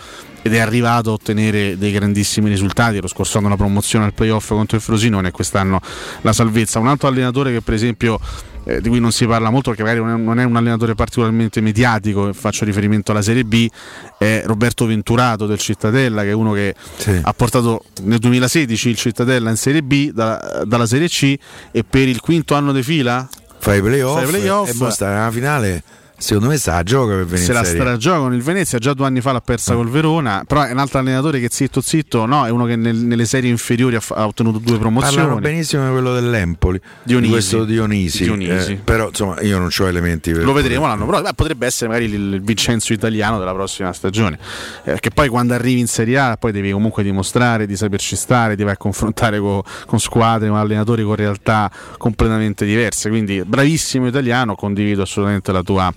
ed 0.48 0.56
è 0.56 0.60
arrivato 0.60 1.11
a 1.11 1.14
ottenere 1.14 1.78
dei 1.78 1.91
grandissimi 1.91 2.49
risultati. 2.49 2.99
Lo 2.99 3.07
scorso 3.07 3.38
anno 3.38 3.49
la 3.49 3.56
promozione 3.56 4.06
al 4.06 4.14
playoff 4.14 4.49
contro 4.49 4.78
il 4.78 4.84
Frosinone 4.84 5.28
e 5.30 5.32
quest'anno 5.32 5.80
la 6.22 6.34
salvezza. 6.34 6.80
Un 6.80 6.88
altro 6.88 7.07
allenatore 7.07 7.52
che 7.52 7.61
per 7.61 7.74
esempio 7.74 8.19
eh, 8.64 8.82
di 8.82 8.90
cui 8.90 8.99
non 8.99 9.11
si 9.11 9.26
parla 9.26 9.49
molto 9.49 9.69
perché 9.69 9.84
magari 9.84 10.03
non 10.03 10.19
è, 10.19 10.24
non 10.24 10.40
è 10.40 10.44
un 10.44 10.56
allenatore 10.56 10.95
particolarmente 10.95 11.61
mediatico, 11.61 12.34
faccio 12.34 12.65
riferimento 12.65 13.11
alla 13.11 13.22
Serie 13.22 13.45
B, 13.45 13.68
è 14.18 14.44
Roberto 14.45 14.86
Venturato 14.86 15.45
del 15.45 15.57
Cittadella, 15.60 16.24
che 16.24 16.30
è 16.30 16.34
uno 16.34 16.52
che 16.53 16.76
ha 17.22 17.34
portato 17.34 17.84
nel 18.03 18.19
2016 18.19 18.90
il 18.90 18.98
Cittadella 18.98 19.49
in 19.49 19.56
Serie 19.57 19.84
B 19.84 20.11
da- 20.11 20.64
dalla 20.65 20.86
Serie 20.86 21.07
C 21.07 21.36
e 21.72 21.84
per 21.84 22.07
il 22.07 22.19
quinto 22.19 22.56
anno 22.56 22.74
di 22.74 22.84
fila 22.84 23.28
Fa 23.60 23.74
i 23.74 23.82
playoff, 23.82 24.28
playoff. 24.30 24.69
e 24.69 24.74
mo 24.76 24.90
sta 24.90 25.10
nella 25.10 25.32
finale. 25.32 25.84
Secondo 26.19 26.49
me 26.49 26.57
sa 26.57 26.81
gioca 26.84 27.14
per 27.15 27.26
venire 27.26 27.45
se 27.45 27.53
la 27.53 27.64
serie. 27.64 27.81
stragioca 27.81 28.18
con 28.19 28.34
il 28.34 28.41
Venezia, 28.41 28.80
già 28.80 28.94
due 28.94 29.06
anni 29.06 29.22
fa 29.22 29.31
l'ha 29.31 29.41
persa 29.41 29.76
col 29.76 29.89
Verona, 29.89 30.44
però 30.48 30.64
è 30.64 30.72
un 30.72 30.80
altro 30.80 30.99
allenatore 30.99 31.39
che 31.39 31.48
zitto 31.52 31.80
zitto, 31.81 32.26
no, 32.26 32.45
è 32.45 32.49
uno 32.49 32.65
che 32.65 32.76
nel- 32.76 32.95
nelle 32.95 33.26
serie 33.26 33.49
inferiori 33.49 33.95
ha, 33.95 34.02
ha 34.15 34.26
ottenuto 34.26 34.57
due 34.60 34.77
promozioni. 34.80 35.15
Parlano 35.18 35.39
benissimo 35.39 35.85
di 35.85 35.91
quello 35.91 36.14
dell'Empoli, 36.14 36.80
Dionisi. 37.03 37.26
di 37.27 37.31
questo 37.31 37.64
Dionisi. 37.65 38.23
Dionisi. 38.23 38.72
eh, 38.73 38.76
però 38.84 39.07
insomma 39.10 39.39
io 39.41 39.57
non 39.60 39.69
ho 39.77 39.88
elementi 39.88 40.31
per 40.31 40.44
Lo 40.44 40.53
vedremo 40.53 40.88
l'anno 40.88 41.06
prossimo, 41.06 41.27
Beh, 41.30 41.34
potrebbe 41.35 41.65
essere 41.65 41.89
magari 41.89 42.06
il 42.11 42.15
il 42.38 42.41
Vincenzo 42.41 42.94
italiano 42.94 43.38
della 43.39 43.53
prossima 43.53 43.94
stagione. 43.94 44.38
Eh, 44.84 44.91
perché 44.91 45.11
poi 45.11 45.30
quando 45.30 45.53
arrivi 45.53 45.80
in 45.80 45.88
Serie 45.88 46.18
A 46.18 46.38
poi 46.38 46.52
devi 46.52 46.72
comunque 46.72 47.03
dimostrare 47.03 47.65
di 47.65 47.76
saperci 47.76 48.15
stare, 48.15 48.56
ti 48.56 48.64
vai 48.64 48.73
a 48.73 48.77
confrontare 48.77 49.39
co- 49.39 49.64
con 49.85 49.99
squadre, 49.99 50.48
con 50.49 50.57
allenatori 50.57 51.03
con 51.03 51.15
realtà 51.15 51.69
completamente 51.98 52.65
diverse. 52.65 53.10
Quindi 53.10 53.44
bravissimo 53.45 54.07
italiano, 54.07 54.56
condivido 54.56 55.03
assolutamente 55.03 55.52
la 55.52 55.61
tua, 55.64 55.94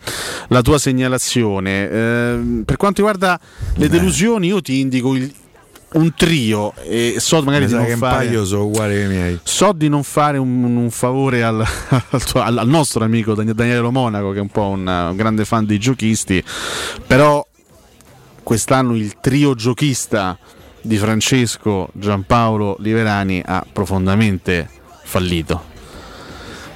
la 0.48 0.62
tua 0.62 0.78
segnalazione. 0.78 1.90
Eh, 1.90 2.62
per 2.64 2.76
quanto 2.76 3.02
riguarda 3.02 3.38
le 3.76 3.88
delusioni, 3.88 4.48
io 4.48 4.60
ti 4.60 4.80
indico 4.80 5.14
il- 5.14 5.32
un 5.92 6.14
trio 6.14 6.72
e 6.84 7.16
so 7.18 7.42
magari 7.42 7.66
di 7.66 7.72
non 7.72 7.82
fare. 7.98 8.24
So 9.42 9.72
di 9.72 9.88
non 9.88 10.04
fare 10.04 10.38
un, 10.38 10.62
un 10.76 10.90
favore 10.90 11.42
al, 11.42 11.60
al 11.90 12.58
al- 12.58 12.68
nostro 12.68 13.02
amico 13.02 13.34
Dan- 13.34 13.52
Daniele 13.54 13.90
Monaco, 13.90 14.30
che 14.30 14.38
è 14.38 14.40
un 14.40 14.50
po' 14.50 14.68
un, 14.68 14.86
un 14.86 15.16
grande 15.16 15.44
fan 15.44 15.66
dei 15.66 15.78
giochisti, 15.78 16.42
però 17.06 17.44
quest'anno 18.42 18.94
il 18.96 19.16
trio 19.20 19.54
giochista 19.54 20.38
di 20.82 20.96
Francesco 20.96 21.88
Giampaolo 21.92 22.76
Liverani 22.78 23.42
ha 23.44 23.64
profondamente 23.72 24.68
fallito. 25.02 25.64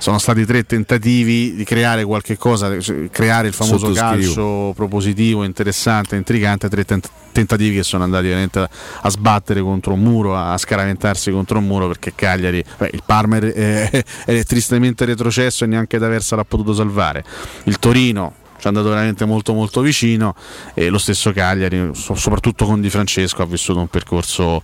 Sono 0.04 0.18
stati 0.18 0.44
tre 0.44 0.64
tentativi 0.66 1.54
di 1.54 1.64
creare 1.64 2.04
qualche 2.04 2.36
cosa, 2.36 2.78
cioè, 2.78 3.08
creare 3.08 3.48
il 3.48 3.54
famoso 3.54 3.90
calcio 3.92 4.74
propositivo, 4.76 5.44
interessante, 5.44 6.14
intrigante, 6.14 6.68
tre 6.68 6.84
tent- 6.84 7.08
tentativi 7.32 7.76
che 7.76 7.82
sono 7.84 8.04
andati 8.04 8.26
veramente 8.26 8.58
a, 8.58 8.68
a 9.00 9.08
sbattere 9.08 9.62
contro 9.62 9.94
un 9.94 10.00
muro, 10.00 10.36
a 10.36 10.58
scaraventarsi 10.58 11.30
contro 11.30 11.56
un 11.56 11.64
muro 11.64 11.86
perché 11.86 12.12
Cagliari, 12.14 12.62
beh, 12.76 12.90
il 12.92 13.02
Parma 13.06 13.38
è, 13.38 13.88
è- 13.88 14.04
è 14.26 14.44
tristemente 14.44 15.06
retrocesso 15.06 15.64
e 15.64 15.68
neanche 15.68 15.96
D'Aversa 15.96 16.36
l'ha 16.36 16.44
potuto 16.44 16.74
salvare. 16.74 17.24
Il 17.62 17.78
Torino 17.78 18.34
ci 18.58 18.66
è 18.66 18.68
andato 18.68 18.90
veramente 18.90 19.24
molto 19.24 19.54
molto 19.54 19.80
vicino 19.80 20.34
e 20.74 20.90
lo 20.90 20.98
stesso 20.98 21.32
Cagliari, 21.32 21.92
so- 21.94 22.14
soprattutto 22.14 22.66
con 22.66 22.82
Di 22.82 22.90
Francesco, 22.90 23.40
ha 23.40 23.46
vissuto 23.46 23.78
un 23.80 23.88
percorso 23.88 24.60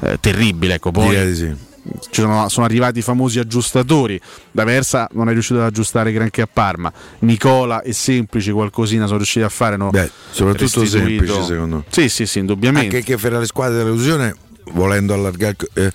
eh, 0.00 0.16
terribile. 0.18 0.76
Ecco, 0.76 0.92
poi 0.92 1.34
sì. 1.34 1.66
Sono, 2.10 2.48
sono 2.48 2.66
arrivati 2.66 2.98
i 2.98 3.02
famosi 3.02 3.38
aggiustatori. 3.38 4.20
D'Aversa 4.50 5.08
non 5.12 5.28
è 5.28 5.32
riuscito 5.32 5.58
ad 5.60 5.66
aggiustare 5.66 6.12
granché 6.12 6.42
a 6.42 6.48
Parma. 6.52 6.92
Nicola 7.20 7.82
e 7.82 7.92
Semplici 7.92 8.50
qualcosina 8.50 9.04
sono 9.06 9.18
riusciti 9.18 9.44
a 9.44 9.48
fare. 9.48 9.76
No? 9.76 9.90
Beh, 9.90 10.10
soprattutto 10.30 10.80
Restituito. 10.80 10.98
semplici 11.32 11.44
secondo 11.44 11.76
me. 11.76 11.84
Sì, 11.88 12.08
sì, 12.08 12.26
sì, 12.26 12.38
indubbiamente. 12.40 12.96
Anche 12.96 13.06
che 13.14 13.16
per 13.16 13.32
le 13.32 13.46
squadre 13.46 13.78
dell'illusione, 13.78 14.34
volendo 14.72 15.14
allargare 15.14 15.56
il, 15.74 15.82
eh, 15.84 15.92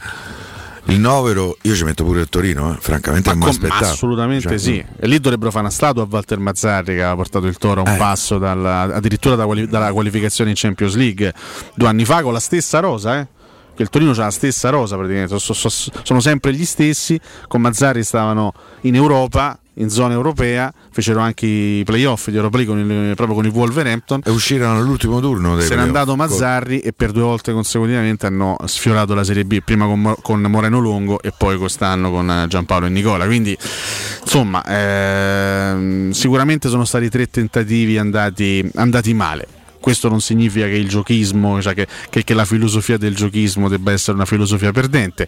il 0.87 0.99
novero, 0.99 1.57
io 1.61 1.75
ci 1.75 1.83
metto 1.85 2.03
pure 2.03 2.21
il 2.21 2.29
Torino, 2.29 2.73
eh, 2.73 2.77
francamente 2.81 3.29
non 3.29 3.39
mi 3.39 3.45
aspettavo. 3.47 3.85
assolutamente 3.85 4.47
Cioè, 4.49 4.57
sì. 4.57 4.83
E 4.99 5.07
lì 5.07 5.19
dovrebbero 5.19 5.49
fare 5.49 5.63
una 5.63 5.73
statua 5.73 6.03
a 6.03 6.07
Walter 6.09 6.39
Mazzarri 6.39 6.95
che 6.95 7.03
ha 7.03 7.15
portato 7.15 7.47
il 7.47 7.57
Toro 7.57 7.83
a 7.83 7.89
un 7.89 7.95
Eh. 7.95 7.97
passo 7.97 8.37
dalla- 8.37 8.81
addirittura 8.81 9.35
da 9.35 9.45
quali- 9.45 9.67
dalla 9.67 9.93
qualificazione 9.93 10.49
in 10.49 10.55
Champions 10.57 10.95
League 10.95 11.33
due 11.75 11.87
anni 11.87 12.03
fa 12.03 12.21
con 12.21 12.33
la 12.33 12.39
stessa 12.41 12.79
rosa, 12.79 13.19
eh? 13.19 13.27
Che 13.75 13.81
il 13.81 13.89
Torino 13.89 14.13
c'ha 14.13 14.23
la 14.25 14.31
stessa 14.31 14.69
rosa 14.69 14.95
praticamente, 14.95 15.39
so- 15.39 15.53
so- 15.53 15.69
sono 16.03 16.19
sempre 16.19 16.53
gli 16.53 16.65
stessi. 16.65 17.19
Con 17.47 17.61
Mazzarri 17.61 18.03
stavano 18.03 18.53
in 18.81 18.93
Europa, 18.95 19.57
in 19.77 19.89
zona 19.89 20.13
europea, 20.13 20.71
fecero 20.91 21.19
anche 21.21 21.47
i 21.47 21.81
playoff 21.83 22.29
di 22.29 22.35
Europa 22.35 22.57
League 22.57 22.71
con 22.75 22.83
il- 22.91 23.15
proprio 23.15 23.35
con 23.35 23.45
il 23.47 23.51
Wolverhampton. 23.51 24.21
E 24.23 24.29
uscirono 24.29 24.77
all'ultimo 24.77 25.19
turno. 25.19 25.59
Se 25.59 25.73
n'è 25.75 25.81
andato 25.81 26.15
Mazzarri 26.15 26.81
e 26.81 26.93
per 26.93 27.11
due 27.11 27.23
volte 27.23 27.51
consecutivamente 27.51 28.27
hanno 28.27 28.55
sfiorato 28.65 29.15
la 29.15 29.23
Serie 29.23 29.43
B, 29.43 29.61
prima 29.65 29.85
con, 29.87 30.15
con 30.21 30.41
Moreno 30.41 30.79
Longo 30.79 31.19
e 31.23 31.33
poi 31.35 31.57
quest'anno 31.57 32.11
con 32.11 32.45
Giampaolo 32.47 32.85
e 32.85 32.89
Nicola. 32.89 33.25
Quindi 33.25 33.57
insomma 34.21 34.63
ehm, 34.65 36.11
sicuramente 36.11 36.69
sono 36.69 36.85
stati 36.85 37.09
tre 37.09 37.27
tentativi 37.27 37.97
andati, 37.97 38.69
andati 38.75 39.13
male. 39.15 39.47
Questo 39.83 40.07
non 40.07 40.21
significa 40.21 40.65
che 40.67 40.75
il 40.75 40.87
giochismo, 40.87 41.61
cioè 41.61 41.73
che, 41.73 41.85
che- 42.09 42.23
che 42.23 42.33
la 42.33 42.45
filosofia 42.45 42.95
del 42.95 43.13
giochismo 43.15 43.67
debba 43.67 43.91
essere 43.91 44.15
una 44.15 44.23
filosofia 44.23 44.71
perdente. 44.71 45.27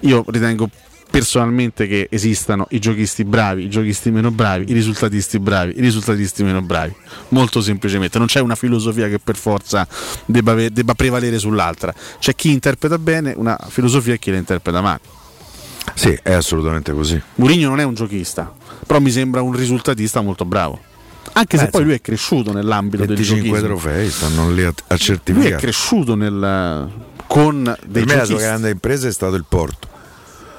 Io 0.00 0.22
ritengo 0.28 0.68
personalmente 1.10 1.86
che 1.86 2.06
esistano 2.10 2.66
i 2.72 2.78
giochisti 2.78 3.24
bravi, 3.24 3.64
i 3.64 3.70
giochisti 3.70 4.10
meno 4.10 4.30
bravi, 4.30 4.70
i 4.70 4.74
risultatisti 4.74 5.38
bravi, 5.38 5.78
i 5.78 5.80
risultatisti 5.80 6.42
meno 6.42 6.60
bravi. 6.60 6.94
Molto 7.28 7.62
semplicemente, 7.62 8.18
non 8.18 8.26
c'è 8.26 8.40
una 8.40 8.54
filosofia 8.54 9.08
che 9.08 9.18
per 9.18 9.36
forza 9.36 9.88
debba, 10.26 10.52
debba 10.68 10.92
prevalere 10.92 11.38
sull'altra. 11.38 11.94
C'è 12.18 12.34
chi 12.34 12.50
interpreta 12.50 12.98
bene 12.98 13.32
una 13.34 13.56
filosofia 13.70 14.12
e 14.12 14.18
chi 14.18 14.30
la 14.30 14.36
interpreta 14.36 14.82
male. 14.82 15.00
Sì, 15.94 16.18
è 16.22 16.32
assolutamente 16.32 16.92
così. 16.92 17.18
Mourinho 17.36 17.70
non 17.70 17.80
è 17.80 17.84
un 17.84 17.94
giochista, 17.94 18.52
però 18.86 19.00
mi 19.00 19.10
sembra 19.10 19.40
un 19.40 19.52
risultatista 19.54 20.20
molto 20.20 20.44
bravo. 20.44 20.80
Anche 21.36 21.58
se 21.58 21.64
Beh, 21.64 21.70
poi 21.70 21.80
sì. 21.82 21.86
lui 21.86 21.96
è 21.96 22.00
cresciuto 22.00 22.52
nell'ambito 22.52 23.04
del 23.04 23.14
25 23.16 23.48
giochismo. 23.60 23.66
trofei 23.78 24.10
stanno 24.10 24.50
lì 24.50 24.62
a, 24.64 24.68
a 24.68 24.72
Lui 24.72 24.96
è 24.96 24.96
certificare. 24.96 25.56
cresciuto 25.56 26.14
nel, 26.14 26.90
con 27.26 27.62
dei 27.86 28.04
Per 28.04 28.06
me 28.06 28.14
la 28.14 28.24
sua 28.24 28.34
giochisti. 28.34 28.42
grande 28.42 28.70
impresa 28.70 29.08
è 29.08 29.12
stato 29.12 29.34
il 29.34 29.44
Porto. 29.48 29.88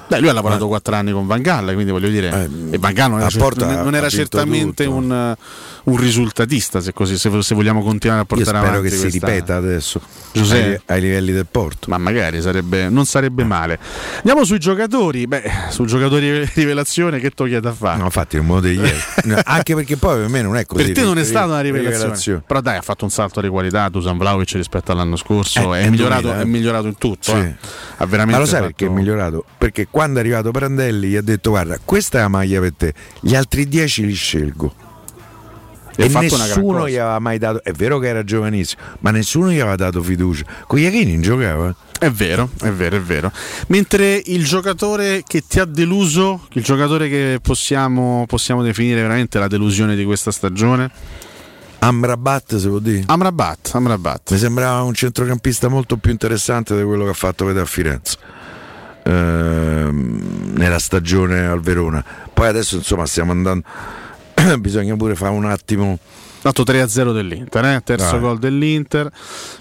Beh, 0.07 0.19
lui 0.19 0.29
ha 0.29 0.33
lavorato 0.33 0.67
quattro 0.67 0.95
anni 0.95 1.11
con 1.11 1.27
Van 1.27 1.41
Gaal, 1.41 1.73
quindi 1.73 1.91
voglio 1.91 2.07
dire, 2.09 2.49
e 2.71 2.77
Van 2.77 2.93
Gaal 2.93 3.09
non 3.11 3.19
era, 3.19 3.29
cer- 3.29 3.83
non 3.83 3.93
era 3.95 4.09
certamente 4.09 4.85
un, 4.85 5.35
un 5.83 5.97
risultatista, 5.97 6.79
se, 6.79 6.93
così, 6.93 7.17
se, 7.17 7.29
se 7.41 7.53
vogliamo 7.55 7.81
continuare 7.83 8.21
a 8.21 8.25
Io 8.27 8.35
portare 8.35 8.57
spero 8.57 8.71
avanti 8.77 8.89
che 8.89 8.95
si 8.95 9.01
questa- 9.09 9.27
ripeta 9.27 9.55
adesso 9.57 9.99
Giuseppe. 10.31 10.81
ai, 10.85 10.95
ai 10.95 11.01
livelli 11.01 11.31
del 11.33 11.45
Porto. 11.49 11.89
Ma 11.89 11.97
magari 11.97 12.41
sarebbe, 12.41 12.87
non 12.89 13.05
sarebbe 13.05 13.43
male. 13.43 13.77
Andiamo 14.17 14.43
sui 14.45 14.59
giocatori. 14.59 15.27
Beh, 15.27 15.43
sul 15.69 15.87
giocatore 15.87 16.49
rivelazione 16.53 17.19
che 17.19 17.31
toglie 17.31 17.57
a 17.57 17.71
fare? 17.73 17.97
No, 17.97 18.05
infatti 18.05 18.39
me 18.39 18.47
lo 18.47 18.59
devi 18.59 18.75
chiedere. 18.77 19.03
No, 19.23 19.41
Anche 19.43 19.75
perché 19.75 19.97
poi 19.97 20.19
per 20.19 20.29
me 20.29 20.41
non 20.41 20.55
è 20.55 20.65
così. 20.65 20.83
per 20.85 20.93
te 20.93 21.03
non 21.03 21.17
è 21.17 21.23
stata 21.25 21.47
una 21.47 21.61
rivelazione. 21.61 21.97
rivelazione. 21.97 22.43
Però 22.47 22.61
dai, 22.61 22.77
ha 22.77 22.81
fatto 22.81 23.03
un 23.03 23.11
salto 23.11 23.41
di 23.41 23.49
qualità 23.49 23.89
Dusan 23.89 24.17
Vlaovic 24.17 24.51
rispetto 24.53 24.91
all'anno 24.93 25.15
scorso. 25.17 25.73
Eh, 25.75 25.81
è, 25.81 25.83
è 25.85 25.89
migliorato, 25.89 26.21
2000, 26.21 26.39
eh. 26.39 26.43
è 26.43 26.45
migliorato 26.47 26.87
in 26.87 26.97
tutto. 26.97 27.31
Sì. 27.31 27.37
eh. 27.37 27.55
Ha 27.99 28.05
veramente 28.05 28.31
Ma 28.33 28.37
lo 28.39 28.45
sai 28.45 28.61
fatto- 28.61 28.73
perché 28.75 28.85
è 28.85 28.89
migliorato? 28.89 29.45
Perché 29.57 29.87
quando 29.97 30.19
è 30.19 30.21
arrivato 30.21 30.51
Prandelli 30.51 31.07
gli 31.07 31.15
ha 31.15 31.23
detto 31.23 31.49
guarda 31.49 31.79
questa 31.83 32.19
è 32.19 32.21
la 32.21 32.27
maglia 32.27 32.59
per 32.59 32.71
te, 32.77 32.93
gli 33.19 33.33
altri 33.33 33.67
10 33.67 34.05
li 34.05 34.13
scelgo. 34.13 34.75
E 35.95 36.03
E, 36.03 36.07
nessuno 36.07 36.87
gli 36.87 36.97
aveva 36.97 37.17
mai 37.17 37.39
dato, 37.39 37.63
è 37.63 37.71
vero 37.71 37.97
che 37.97 38.07
era 38.07 38.23
giovanissimo, 38.23 38.79
ma 38.99 39.09
nessuno 39.09 39.49
gli 39.49 39.57
aveva 39.57 39.75
dato 39.75 40.03
fiducia. 40.03 40.45
Con 40.67 40.77
Iachini 40.77 41.13
non 41.13 41.21
giocava. 41.23 41.75
È 41.97 42.11
vero, 42.11 42.51
è 42.61 42.69
vero, 42.69 42.97
è 42.97 43.01
vero. 43.01 43.31
Mentre 43.69 44.21
il 44.23 44.45
giocatore 44.45 45.23
che 45.25 45.41
ti 45.47 45.59
ha 45.59 45.65
deluso, 45.65 46.45
il 46.51 46.63
giocatore 46.63 47.09
che 47.09 47.39
possiamo, 47.41 48.25
possiamo 48.27 48.61
definire 48.61 49.01
veramente 49.01 49.39
la 49.39 49.47
delusione 49.47 49.95
di 49.95 50.05
questa 50.05 50.29
stagione? 50.29 50.91
Amrabat 51.79 52.57
se 52.57 52.67
vuol 52.67 52.83
dire. 52.83 53.01
Amrabat, 53.07 53.71
Amrabat. 53.73 54.33
Mi 54.33 54.37
sembrava 54.37 54.83
un 54.83 54.93
centrocampista 54.93 55.69
molto 55.69 55.97
più 55.97 56.11
interessante 56.11 56.77
di 56.77 56.83
quello 56.83 57.03
che 57.05 57.09
ha 57.09 57.15
fatto 57.15 57.45
vedere 57.45 57.65
a 57.65 57.67
Firenze. 57.67 58.36
Ehm, 59.07 60.53
nella 60.57 60.79
stagione 60.79 61.45
al 61.45 61.61
Verona. 61.61 62.03
Poi 62.33 62.47
adesso 62.47 62.75
insomma 62.75 63.05
stiamo 63.05 63.31
andando. 63.31 63.65
Bisogna 64.59 64.95
pure 64.97 65.15
fare 65.15 65.33
un 65.33 65.45
attimo. 65.45 65.97
Dato 66.47 66.63
3-0 66.63 67.11
dell'Inter, 67.11 67.65
eh? 67.65 67.81
terzo 67.83 68.11
Dai. 68.11 68.19
gol 68.21 68.39
dell'Inter. 68.39 69.11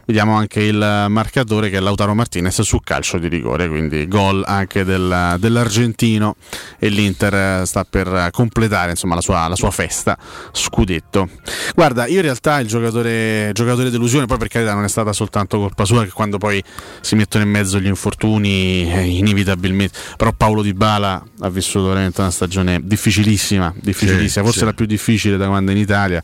Vediamo 0.05 0.37
anche 0.37 0.61
il 0.63 1.07
marcatore 1.09 1.69
che 1.69 1.79
è 1.79 1.81
Lautaro 1.81 2.15
Martinez 2.15 2.61
su 2.61 2.79
calcio 2.79 3.19
di 3.19 3.27
rigore, 3.27 3.69
quindi 3.69 4.07
gol 4.07 4.45
anche 4.47 4.85
del- 4.85 5.35
dell'argentino 5.39 6.37
e 6.79 6.89
l'Inter 6.89 7.35
eh, 7.35 7.67
sta 7.67 7.85
per 7.89 8.29
completare 8.31 8.91
insomma, 8.91 9.17
la, 9.17 9.21
sua, 9.21 9.49
la 9.49 9.57
sua 9.57 9.73
festa 9.73 10.17
scudetto. 10.53 11.29
Guarda, 11.75 12.07
io 12.07 12.17
in 12.17 12.23
realtà 12.23 12.61
il 12.61 12.69
giocatore, 12.69 13.51
giocatore 13.53 13.91
delusione, 13.91 14.27
poi 14.27 14.39
per 14.39 14.47
carità 14.47 14.73
non 14.75 14.85
è 14.85 14.89
stata 14.89 15.13
soltanto 15.13 15.59
colpa 15.59 15.85
sua 15.85 16.05
che 16.05 16.11
quando 16.11 16.39
poi 16.39 16.63
si 17.01 17.17
mettono 17.17 17.43
in 17.43 17.51
mezzo 17.51 17.81
gli 17.81 17.87
infortuni 17.87 18.89
eh, 18.93 19.01
inevitabilmente, 19.07 19.99
però 20.17 20.33
Paolo 20.33 20.63
Di 20.63 20.73
Bala 20.73 21.21
ha 21.41 21.49
vissuto 21.51 21.89
veramente 21.89 22.21
una 22.21 22.31
stagione 22.31 22.81
difficilissima, 22.85 23.75
difficilissima, 23.77 24.29
Sì, 24.29 24.41
forse 24.41 24.59
sì. 24.61 24.65
la 24.67 24.73
più 24.73 24.87
difficile 24.87 25.37
da 25.37 25.49
quando 25.49 25.73
in 25.73 25.79
Italia. 25.79 26.23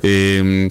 Ehm, 0.00 0.68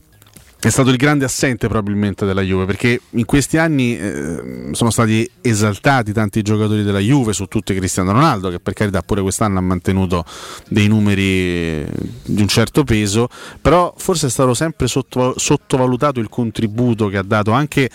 è 0.61 0.67
stato 0.67 0.89
il 0.89 0.97
grande 0.97 1.23
assente 1.23 1.69
probabilmente 1.69 2.25
della 2.25 2.41
Juve 2.41 2.65
perché 2.65 2.99
in 3.11 3.23
questi 3.23 3.57
anni 3.57 3.97
eh, 3.97 4.69
sono 4.73 4.89
stati 4.89 5.29
esaltati 5.39 6.11
tanti 6.11 6.41
giocatori 6.41 6.83
della 6.83 6.99
Juve, 6.99 7.31
su 7.31 7.45
tutti 7.45 7.73
Cristiano 7.73 8.11
Ronaldo 8.11 8.49
che 8.49 8.59
per 8.59 8.73
carità 8.73 9.01
pure 9.01 9.21
quest'anno 9.21 9.57
ha 9.57 9.61
mantenuto 9.61 10.25
dei 10.67 10.89
numeri 10.89 11.23
eh, 11.23 11.87
di 12.25 12.41
un 12.41 12.49
certo 12.49 12.83
peso, 12.83 13.29
però 13.61 13.93
forse 13.95 14.27
è 14.27 14.29
stato 14.29 14.53
sempre 14.53 14.87
sotto- 14.87 15.33
sottovalutato 15.37 16.19
il 16.19 16.27
contributo 16.27 17.07
che 17.07 17.17
ha 17.17 17.23
dato 17.23 17.51
anche 17.51 17.89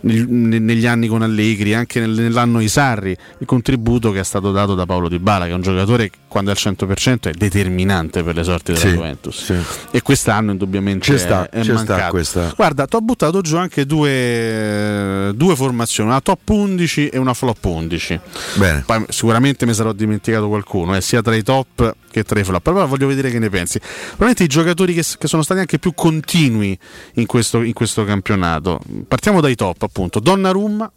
negli 0.00 0.86
anni 0.86 1.08
con 1.08 1.22
Allegri, 1.22 1.74
anche 1.74 1.98
nel- 2.00 2.10
nell'anno 2.10 2.60
Isarri, 2.60 3.16
il 3.38 3.46
contributo 3.46 4.10
che 4.12 4.20
è 4.20 4.24
stato 4.24 4.52
dato 4.52 4.74
da 4.74 4.86
Paolo 4.86 5.08
Di 5.08 5.18
Bala, 5.18 5.46
che 5.46 5.50
è 5.50 5.54
un 5.54 5.60
giocatore 5.62 6.08
che 6.10 6.16
quando 6.28 6.50
è 6.50 6.54
al 6.54 6.58
100% 6.60 7.28
è 7.28 7.32
determinante 7.32 8.22
per 8.22 8.36
le 8.36 8.44
sorti 8.44 8.72
della 8.72 8.84
Sì, 8.84 8.92
Juventus. 8.92 9.44
sì. 9.44 9.54
E 9.90 10.02
quest'anno 10.02 10.52
indubbiamente 10.52 11.04
Ci 11.04 11.18
sta, 11.18 11.48
è, 11.48 11.58
è 11.58 11.62
ci 11.64 11.76
sta 11.76 12.08
questa. 12.10 12.52
Guarda, 12.54 12.86
ti 12.86 12.96
ho 12.96 13.00
buttato 13.00 13.40
giù 13.40 13.56
anche 13.56 13.84
due, 13.86 15.32
due 15.34 15.56
formazioni, 15.56 16.10
una 16.10 16.20
top 16.20 16.48
11 16.48 17.08
e 17.08 17.18
una 17.18 17.34
flop 17.34 17.64
11. 17.64 18.20
Bene. 18.54 18.82
Poi 18.86 19.04
sicuramente 19.08 19.66
mi 19.66 19.74
sarò 19.74 19.92
dimenticato 19.92 20.48
qualcuno, 20.48 20.94
eh, 20.96 21.00
sia 21.00 21.22
tra 21.22 21.34
i 21.34 21.42
top 21.42 21.94
che 22.18 22.24
tra 22.24 22.38
i 22.40 22.44
flop. 22.44 22.62
Però 22.62 22.86
voglio 22.86 23.06
vedere 23.06 23.30
che 23.30 23.38
ne 23.38 23.48
pensi. 23.50 23.78
Probabilmente 23.78 24.44
i 24.44 24.46
giocatori 24.48 24.94
che, 24.94 25.02
che 25.18 25.26
sono 25.28 25.42
stati 25.42 25.60
anche 25.60 25.78
più 25.78 25.92
continui 25.94 26.78
in 27.14 27.26
questo, 27.26 27.62
in 27.62 27.72
questo 27.72 28.04
campionato. 28.04 28.80
Partiamo 29.06 29.40
dai 29.40 29.54
top, 29.54 29.82
appunto. 29.82 30.20
Donnarumma. 30.20 30.90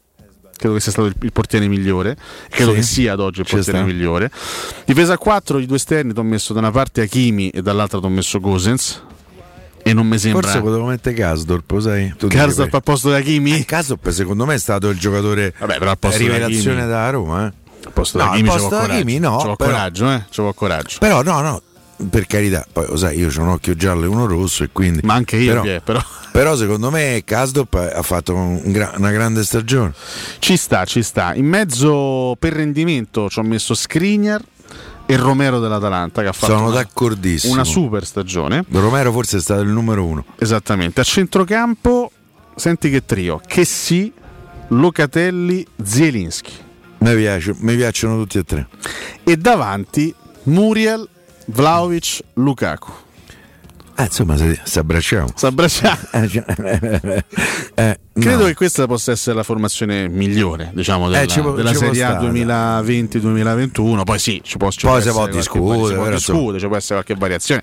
Credo 0.57 0.75
che 0.75 0.81
sia 0.81 0.91
stato 0.91 1.07
il, 1.07 1.15
il 1.21 1.31
portiere 1.31 1.67
migliore, 1.67 2.15
credo 2.49 2.69
Sì. 2.71 2.75
che 2.77 2.83
sia 2.83 3.13
ad 3.13 3.19
oggi 3.19 3.39
il 3.39 3.47
portiere 3.49 3.79
sta. 3.79 3.83
migliore. 3.83 4.29
Difesa 4.85 5.13
a 5.13 5.17
4, 5.17 5.57
i 5.57 5.65
due 5.65 5.77
esterni 5.77 6.13
ti 6.13 6.19
ho 6.19 6.23
messo 6.23 6.53
da 6.53 6.59
una 6.59 6.69
parte 6.69 7.01
Hakimi 7.01 7.49
e 7.49 7.63
dall'altra 7.63 7.97
ti 7.99 8.05
ho 8.05 8.09
messo 8.09 8.39
Gosens. 8.39 9.01
E 9.81 9.93
non 9.93 10.05
mi 10.07 10.19
sembra. 10.19 10.43
Forse 10.43 10.61
potevo 10.61 10.85
mettere 10.85 11.15
Gasdorp, 11.15 11.79
sai? 11.79 12.13
Tu 12.15 12.27
Karsdorp 12.27 12.65
dici, 12.65 12.75
al 12.75 12.83
posto 12.83 13.09
di 13.09 13.15
Hakimi? 13.15 13.55
Eh, 13.57 13.65
Karsdorp 13.65 14.09
secondo 14.09 14.45
me 14.45 14.53
è 14.53 14.59
stato 14.59 14.89
il 14.89 14.99
giocatore 14.99 15.51
Vabbè, 15.57 15.79
però 15.79 15.89
al 15.89 15.97
posto 15.97 16.19
di 16.19 16.25
rivelazione 16.25 16.81
Hakimi- 16.81 16.87
da 16.91 17.09
Roma. 17.09 17.47
Eh. 17.47 17.51
Al 17.85 17.91
posto 17.93 18.17
No, 18.17 18.25
Hakimi 18.31 18.49
al 18.49 18.55
c'avevo 18.55 18.69
coraggio. 18.69 19.19
No, 19.19 19.37
C'avevo 19.37 19.55
però- 19.55 19.69
coraggio, 19.71 20.11
eh? 20.11 20.23
C'avevo 20.29 20.53
coraggio. 20.53 20.97
Però 20.99 21.21
no, 21.23 21.39
no, 21.41 21.61
per 22.09 22.25
carità, 22.27 22.65
poi 22.71 22.85
lo 22.87 22.97
sai, 22.97 23.17
io 23.17 23.29
ho 23.35 23.41
un 23.41 23.49
occhio 23.49 23.75
giallo 23.75 24.03
e 24.03 24.07
uno 24.07 24.25
rosso 24.25 24.63
e 24.63 24.69
quindi... 24.71 25.01
Ma 25.03 25.13
anche 25.13 25.37
io, 25.37 25.49
però, 25.51 25.61
Pie, 25.61 25.81
però. 25.81 26.03
però 26.31 26.55
secondo 26.55 26.89
me 26.91 27.21
Kasdorp 27.25 27.73
ha 27.93 28.01
fatto 28.01 28.33
un 28.33 28.61
gra- 28.71 28.93
una 28.97 29.11
grande 29.11 29.43
stagione. 29.43 29.93
Ci 30.39 30.57
sta, 30.57 30.85
ci 30.85 31.03
sta. 31.03 31.33
In 31.35 31.45
mezzo 31.47 32.35
per 32.39 32.53
rendimento 32.53 33.29
ci 33.29 33.39
ho 33.39 33.43
messo 33.43 33.73
Skriniar 33.73 34.41
e 35.05 35.15
Romero 35.17 35.59
dell'Atalanta 35.59 36.21
che 36.21 36.29
ha 36.29 36.31
fatto 36.31 36.53
Sono 36.53 36.67
una, 36.67 36.75
d'accordissimo. 36.75 37.53
una 37.53 37.63
super 37.65 38.05
stagione. 38.05 38.63
Romero 38.71 39.11
forse 39.11 39.37
è 39.37 39.41
stato 39.41 39.61
il 39.61 39.69
numero 39.69 40.05
uno. 40.05 40.23
Esattamente. 40.39 41.01
A 41.01 41.03
centrocampo, 41.03 42.11
senti 42.55 42.89
che 42.89 43.03
trio: 43.05 43.41
Chessy, 43.45 44.11
Locatelli, 44.69 45.65
Zielinski. 45.83 46.53
Mi, 47.01 47.15
piace- 47.15 47.55
mi 47.59 47.75
piacciono 47.75 48.17
tutti 48.17 48.37
e 48.37 48.43
tre. 48.43 48.67
E 49.23 49.35
davanti 49.37 50.13
Muriel, 50.43 51.07
Vlaovic, 51.47 52.19
Lukaku. 52.33 52.91
Ah, 53.95 54.05
insomma, 54.05 54.37
se, 54.37 54.59
se 54.63 54.79
abbracciamo. 54.79 55.29
S'abbracciamo. 55.35 55.97
Eh, 56.11 56.27
cioè, 56.27 56.45
eh, 57.75 57.99
Credo 58.13 58.37
no. 58.41 58.45
che 58.45 58.53
questa 58.55 58.87
possa 58.87 59.11
essere 59.11 59.35
la 59.35 59.43
formazione 59.43 60.07
migliore, 60.07 60.71
diciamo, 60.73 61.07
della, 61.09 61.21
Eh, 61.21 61.27
ci 61.27 61.41
può- 61.41 61.51
della 61.53 61.71
ci 61.71 61.77
Serie 61.77 62.03
A 62.03 62.11
stare. 62.19 62.29
2020-2021. 62.29 64.03
Poi 64.03 64.19
sì, 64.19 64.41
ci 64.43 64.57
può, 64.57 64.69
ci 64.71 64.81
Poi 64.85 64.91
può 64.91 65.01
si 65.01 65.07
essere 65.07 65.11
può 65.13 65.21
qualche 65.23 65.37
discutere, 65.37 65.67
vari- 65.67 65.87
si 65.89 65.95
può 65.95 66.09
discutere, 66.35 66.59
ci 66.59 66.67
può 66.67 66.75
essere 66.77 66.93
qualche 67.03 67.15
variazione. 67.19 67.61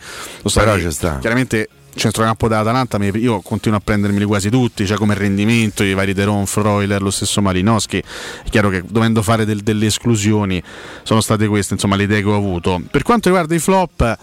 Però 0.53 0.79
ci 0.79 0.91
sta. 0.91 1.19
Chiaramente 1.19 1.69
centrocampo 1.99 2.49
dell'Atalanta 2.49 2.97
io 3.05 3.41
continuo 3.41 3.79
a 3.79 3.81
prendermeli 3.85 4.25
quasi 4.25 4.49
tutti, 4.49 4.87
cioè 4.87 4.97
come 4.97 5.15
rendimento, 5.15 5.83
i 5.83 5.95
vari 5.95 6.15
Deron, 6.15 6.47
Freuler, 6.47 7.03
lo 7.03 7.11
stesso 7.11 7.43
Malinowski. 7.43 7.99
È 7.99 8.49
chiaro 8.49 8.71
che 8.71 8.83
dovendo 8.87 9.21
fare 9.23 9.45
del- 9.45 9.61
delle 9.63 9.87
esclusioni 9.87 10.63
sono 11.03 11.21
state 11.21 11.47
queste, 11.47 11.75
insomma, 11.75 11.97
le 11.97 12.05
idee 12.05 12.23
che 12.23 12.29
ho 12.29 12.37
avuto. 12.37 12.81
Per 12.91 13.03
quanto 13.03 13.29
riguarda 13.29 13.55
i 13.55 13.59
flop, 13.59 14.17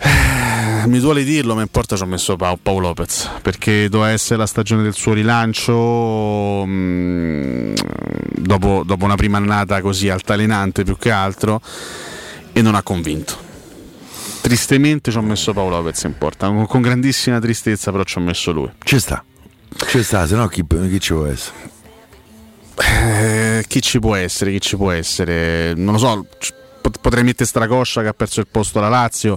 eh, 0.00 0.86
mi 0.86 1.00
duole 1.00 1.24
dirlo, 1.24 1.54
ma 1.54 1.62
in 1.62 1.68
porta 1.68 1.96
ci 1.96 2.02
ho 2.02 2.06
messo 2.06 2.36
Pa- 2.36 2.56
Paolo 2.60 2.86
Lopez 2.88 3.28
perché 3.42 3.88
doveva 3.88 4.10
essere 4.12 4.38
la 4.38 4.46
stagione 4.46 4.82
del 4.82 4.94
suo 4.94 5.12
rilancio. 5.12 6.64
mm, 6.66 7.74
dopo, 8.36 8.82
dopo 8.86 9.04
una 9.04 9.16
prima 9.16 9.38
annata 9.38 9.80
così 9.80 10.08
altalenante 10.08 10.84
più 10.84 10.96
che 10.96 11.10
altro, 11.10 11.60
e 12.52 12.62
non 12.62 12.74
ha 12.74 12.82
convinto. 12.82 13.46
Tristemente 14.40 15.10
ci 15.10 15.16
ho 15.16 15.22
messo 15.22 15.52
Paolo 15.52 15.76
Lopez 15.76 16.02
in 16.04 16.16
porta, 16.16 16.48
con, 16.66 16.80
grandissima 16.80 17.38
tristezza, 17.38 17.90
però 17.90 18.04
ci 18.04 18.18
ho 18.18 18.20
messo 18.20 18.52
lui. 18.52 18.70
Ci 18.82 18.98
sta. 18.98 19.24
Ci 19.86 20.02
sta, 20.02 20.26
se 20.26 20.34
no 20.34 20.46
chi, 20.48 20.64
chi 20.66 21.00
ci 21.00 21.12
può 21.12 21.26
essere? 21.26 21.76
Eh, 22.76 23.64
chi 23.66 23.82
ci 23.82 23.98
può 23.98 24.14
essere? 24.14 24.52
Chi 24.52 24.60
ci 24.60 24.76
può 24.76 24.90
essere? 24.90 25.74
Non 25.74 25.94
lo 25.94 25.98
so, 25.98 26.26
potrei 27.00 27.24
mettere 27.24 27.46
Stracoscia 27.46 28.02
che 28.02 28.08
ha 28.08 28.14
perso 28.14 28.40
il 28.40 28.46
posto 28.50 28.78
alla 28.78 28.88
Lazio. 28.88 29.36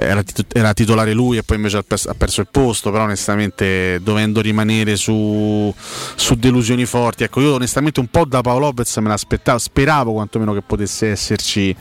Era, 0.00 0.22
tit- 0.22 0.56
era 0.56 0.72
titolare 0.74 1.12
lui 1.12 1.38
e 1.38 1.42
poi 1.42 1.56
invece 1.56 1.78
ha 1.78 1.82
pers- 1.82 2.06
ha 2.06 2.14
perso 2.14 2.40
il 2.40 2.48
posto, 2.48 2.92
però 2.92 3.02
onestamente 3.02 3.98
dovendo 4.00 4.40
rimanere 4.40 4.94
su, 4.94 5.74
su 6.14 6.34
delusioni 6.36 6.84
forti, 6.84 7.24
ecco 7.24 7.40
io 7.40 7.54
onestamente 7.54 7.98
un 7.98 8.06
po' 8.06 8.24
da 8.24 8.40
Paolo 8.40 8.66
Lopez 8.66 8.96
me 8.98 9.08
l'aspettavo, 9.08 9.58
speravo 9.58 10.12
quantomeno 10.12 10.54
che 10.54 10.62
potesse 10.62 11.08
esserci 11.08 11.74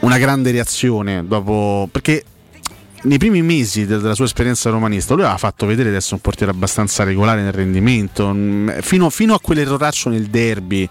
una 0.00 0.18
grande 0.18 0.50
reazione 0.50 1.26
dopo 1.26 1.88
perché 1.90 2.24
nei 3.02 3.18
primi 3.18 3.40
mesi 3.40 3.86
de- 3.86 3.98
della 3.98 4.14
sua 4.14 4.26
esperienza 4.26 4.68
romanista 4.68 5.14
lui 5.14 5.22
aveva 5.22 5.38
fatto 5.38 5.64
vedere 5.64 5.90
di 5.90 5.96
essere 5.96 6.16
un 6.16 6.20
portiere 6.20 6.52
abbastanza 6.52 7.02
regolare 7.02 7.42
nel 7.42 7.52
rendimento 7.52 8.30
mm, 8.32 8.80
fino, 8.80 9.08
fino 9.08 9.34
a 9.34 9.40
quell'erroraccio 9.40 10.10
nel 10.10 10.26
derby 10.26 10.88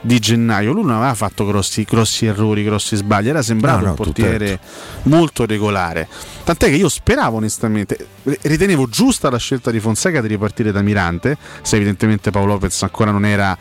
di 0.00 0.18
gennaio. 0.18 0.72
Lui 0.72 0.82
non 0.82 0.96
aveva 0.96 1.14
fatto 1.14 1.46
grossi, 1.46 1.84
grossi 1.84 2.26
errori, 2.26 2.64
grossi 2.64 2.96
sbagli 2.96 3.28
era 3.28 3.40
sembrato 3.40 3.78
No, 3.78 3.84
no, 3.84 3.90
un 3.90 3.96
portiere 3.96 4.58
molto 5.04 5.46
regolare. 5.46 6.08
Tant'è 6.42 6.68
che 6.68 6.76
io 6.76 6.88
speravo 6.88 7.36
onestamente 7.36 8.06
ritenevo 8.22 8.88
giusta 8.88 9.30
la 9.30 9.38
scelta 9.38 9.70
di 9.70 9.78
Fonseca 9.78 10.20
di 10.20 10.28
ripartire 10.28 10.72
da 10.72 10.82
Mirante 10.82 11.38
se 11.62 11.76
evidentemente 11.76 12.30
Paolo 12.30 12.54
Lopez 12.54 12.82
ancora 12.82 13.12
non 13.12 13.24
era 13.24 13.56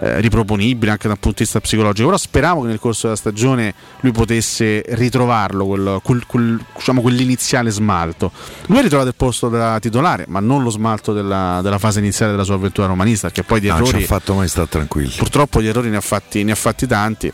eh, 0.00 0.20
riproponibile 0.20 0.90
anche 0.90 1.08
dal 1.08 1.18
punto 1.18 1.38
di 1.38 1.44
vista 1.44 1.60
psicologico, 1.60 2.06
però 2.06 2.18
speravo 2.18 2.62
che 2.62 2.68
nel 2.68 2.78
corso 2.78 3.06
della 3.06 3.18
stagione 3.18 3.74
lui 4.00 4.12
potesse 4.12 4.82
ritrovarlo, 4.88 5.66
quel, 5.66 6.00
quel, 6.02 6.26
quel, 6.26 6.64
diciamo, 6.74 7.00
quell'iniziale 7.00 7.70
smalto. 7.70 8.32
Lui 8.66 8.78
ha 8.78 8.82
ritrovato 8.82 9.08
il 9.08 9.14
posto 9.14 9.48
da 9.48 9.78
titolare, 9.78 10.24
ma 10.28 10.40
non 10.40 10.62
lo 10.62 10.70
smalto 10.70 11.12
della, 11.12 11.60
della 11.62 11.78
fase 11.78 11.98
iniziale 11.98 12.32
della 12.32 12.44
sua 12.44 12.54
avventura 12.54 12.86
romanista, 12.86 13.28
perché 13.28 13.42
poi 13.42 13.60
di 13.60 13.68
Non 13.68 13.78
errori... 13.78 13.98
ci 13.98 14.04
ha 14.04 14.06
fatto 14.06 14.34
mai 14.34 14.48
stare 14.48 14.68
tranquilli. 14.68 15.12
Purtroppo 15.16 15.60
gli 15.60 15.66
errori 15.66 15.90
ne 15.90 15.96
ha 15.96 16.00
fatti, 16.00 16.42
ne 16.44 16.52
ha 16.52 16.56
fatti 16.56 16.86
tanti 16.86 17.30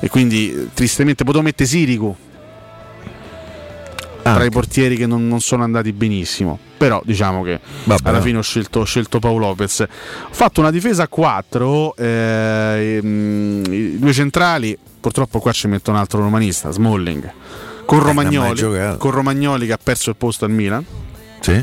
e 0.00 0.08
quindi 0.08 0.70
tristemente 0.74 1.24
potevo 1.24 1.42
mettere 1.42 1.68
Sirigu 1.68 2.16
tra 4.22 4.44
i 4.44 4.50
portieri 4.50 4.96
che 4.96 5.06
non, 5.06 5.26
non 5.26 5.40
sono 5.40 5.64
andati 5.64 5.92
benissimo. 5.92 6.68
Però 6.80 7.02
diciamo 7.04 7.42
che 7.42 7.60
Vabbè. 7.84 8.08
alla 8.08 8.22
fine 8.22 8.38
ho 8.38 8.42
scelto, 8.42 8.80
ho 8.80 8.84
scelto 8.84 9.18
Paolo 9.18 9.48
Lopez. 9.48 9.80
Ho 9.80 9.86
fatto 10.30 10.60
una 10.60 10.70
difesa 10.70 11.02
a 11.02 11.08
4, 11.08 11.94
i 11.98 13.98
due 13.98 14.12
centrali, 14.14 14.78
purtroppo 14.98 15.40
qua 15.40 15.52
ci 15.52 15.68
metto 15.68 15.90
un 15.90 15.98
altro 15.98 16.20
romanista, 16.20 16.70
Smalling, 16.70 17.30
con 17.84 17.98
Eh, 17.98 18.02
Romagnoli, 18.02 18.96
con 18.96 19.10
Romagnoli 19.10 19.66
che 19.66 19.72
ha 19.74 19.78
perso 19.82 20.08
il 20.08 20.16
posto 20.16 20.46
al 20.46 20.52
Milan 20.52 20.82
Sì. 21.40 21.62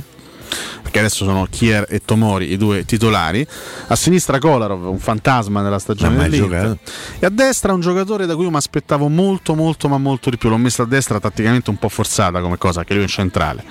Perché 0.87 0.99
adesso 0.99 1.25
sono 1.25 1.45
Kier 1.49 1.85
e 1.89 2.01
Tomori 2.03 2.51
i 2.51 2.57
due 2.57 2.85
titolari. 2.85 3.45
A 3.87 3.95
sinistra 3.97 4.39
Kolarov, 4.39 4.87
un 4.87 4.99
fantasma 4.99 5.61
nella 5.61 5.79
stagione 5.79 6.15
dell'Inter. 6.29 6.77
E 7.19 7.25
a 7.25 7.29
destra 7.29 7.73
un 7.73 7.81
giocatore 7.81 8.25
da 8.25 8.35
cui 8.35 8.45
io 8.45 8.49
mi 8.49 8.55
aspettavo 8.55 9.09
molto, 9.09 9.53
molto, 9.53 9.89
ma 9.89 9.97
molto 9.97 10.29
di 10.29 10.37
più. 10.37 10.47
L'ho 10.47 10.57
messo 10.57 10.83
a 10.83 10.85
destra 10.85 11.19
tatticamente 11.19 11.69
un 11.69 11.77
po' 11.77 11.89
forzata 11.89 12.39
come 12.39 12.57
cosa, 12.57 12.85
che 12.85 12.93
lui 12.93 13.01
è 13.01 13.05
in 13.05 13.11
centrale. 13.11 13.63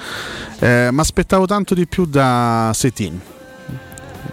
Eh, 0.59 0.91
mi 0.93 1.01
aspettavo 1.01 1.47
tanto 1.47 1.75
di 1.75 1.87
più 1.87 2.05
da 2.05 2.71
Setin. 2.75 3.19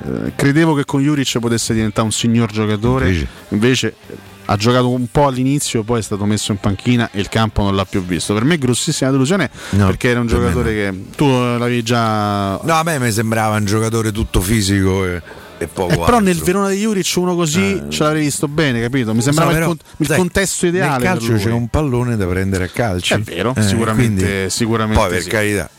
Eh, 0.05 0.33
credevo 0.35 0.73
che 0.73 0.83
con 0.83 1.01
Juric 1.01 1.39
potesse 1.39 1.73
diventare 1.73 2.05
un 2.05 2.11
signor 2.11 2.51
giocatore, 2.51 3.07
Invece. 3.07 3.27
invece 3.49 3.95
ha 4.45 4.55
giocato 4.57 4.89
un 4.89 5.07
po' 5.09 5.27
all'inizio, 5.27 5.83
poi 5.83 5.99
è 5.99 6.01
stato 6.01 6.25
messo 6.25 6.51
in 6.51 6.57
panchina 6.59 7.09
e 7.11 7.19
il 7.19 7.29
campo 7.29 7.61
non 7.63 7.75
l'ha 7.75 7.85
più 7.85 8.03
visto. 8.03 8.33
Per 8.33 8.43
me 8.43 8.57
grossissima 8.57 9.09
delusione 9.11 9.49
No, 9.71 9.85
perché 9.85 10.09
era 10.09 10.19
un 10.19 10.27
per 10.27 10.37
giocatore 10.37 10.73
che 10.73 11.03
tu 11.15 11.27
l'avevi 11.27 11.83
già 11.83 12.59
No, 12.61 12.73
a 12.73 12.83
me 12.83 12.99
mi 12.99 13.11
sembrava 13.11 13.55
un 13.57 13.65
giocatore 13.65 14.11
tutto 14.11 14.41
fisico 14.41 15.05
e, 15.05 15.21
e 15.57 15.67
poco 15.67 15.93
Eh, 15.93 15.97
però 16.05 16.19
nel. 16.19 16.37
Verona 16.37 16.69
di 16.69 16.77
Juric 16.81 17.13
uno 17.15 17.35
così 17.35 17.81
ce 17.89 18.03
l'avrei 18.03 18.23
visto 18.23 18.47
bene, 18.47 18.81
capito? 18.81 19.13
Mi 19.13 19.21
sembrava 19.21 19.51
il, 19.51 19.57
però, 19.57 19.67
con- 19.67 19.77
il 19.97 20.05
sai, 20.07 20.17
contesto 20.17 20.67
ideale. 20.67 21.03
Nel 21.03 21.13
calcio 21.17 21.33
c'è 21.35 21.51
un 21.51 21.67
pallone 21.69 22.17
da 22.17 22.25
prendere 22.25 22.65
a 22.65 22.67
calcio. 22.67 23.15
È 23.15 23.19
vero, 23.19 23.53
sicuramente- 23.59 24.49
sicuramente 24.49 25.01
Poi 25.01 25.09
per 25.11 25.21
sì. 25.21 25.29
carità. 25.29 25.69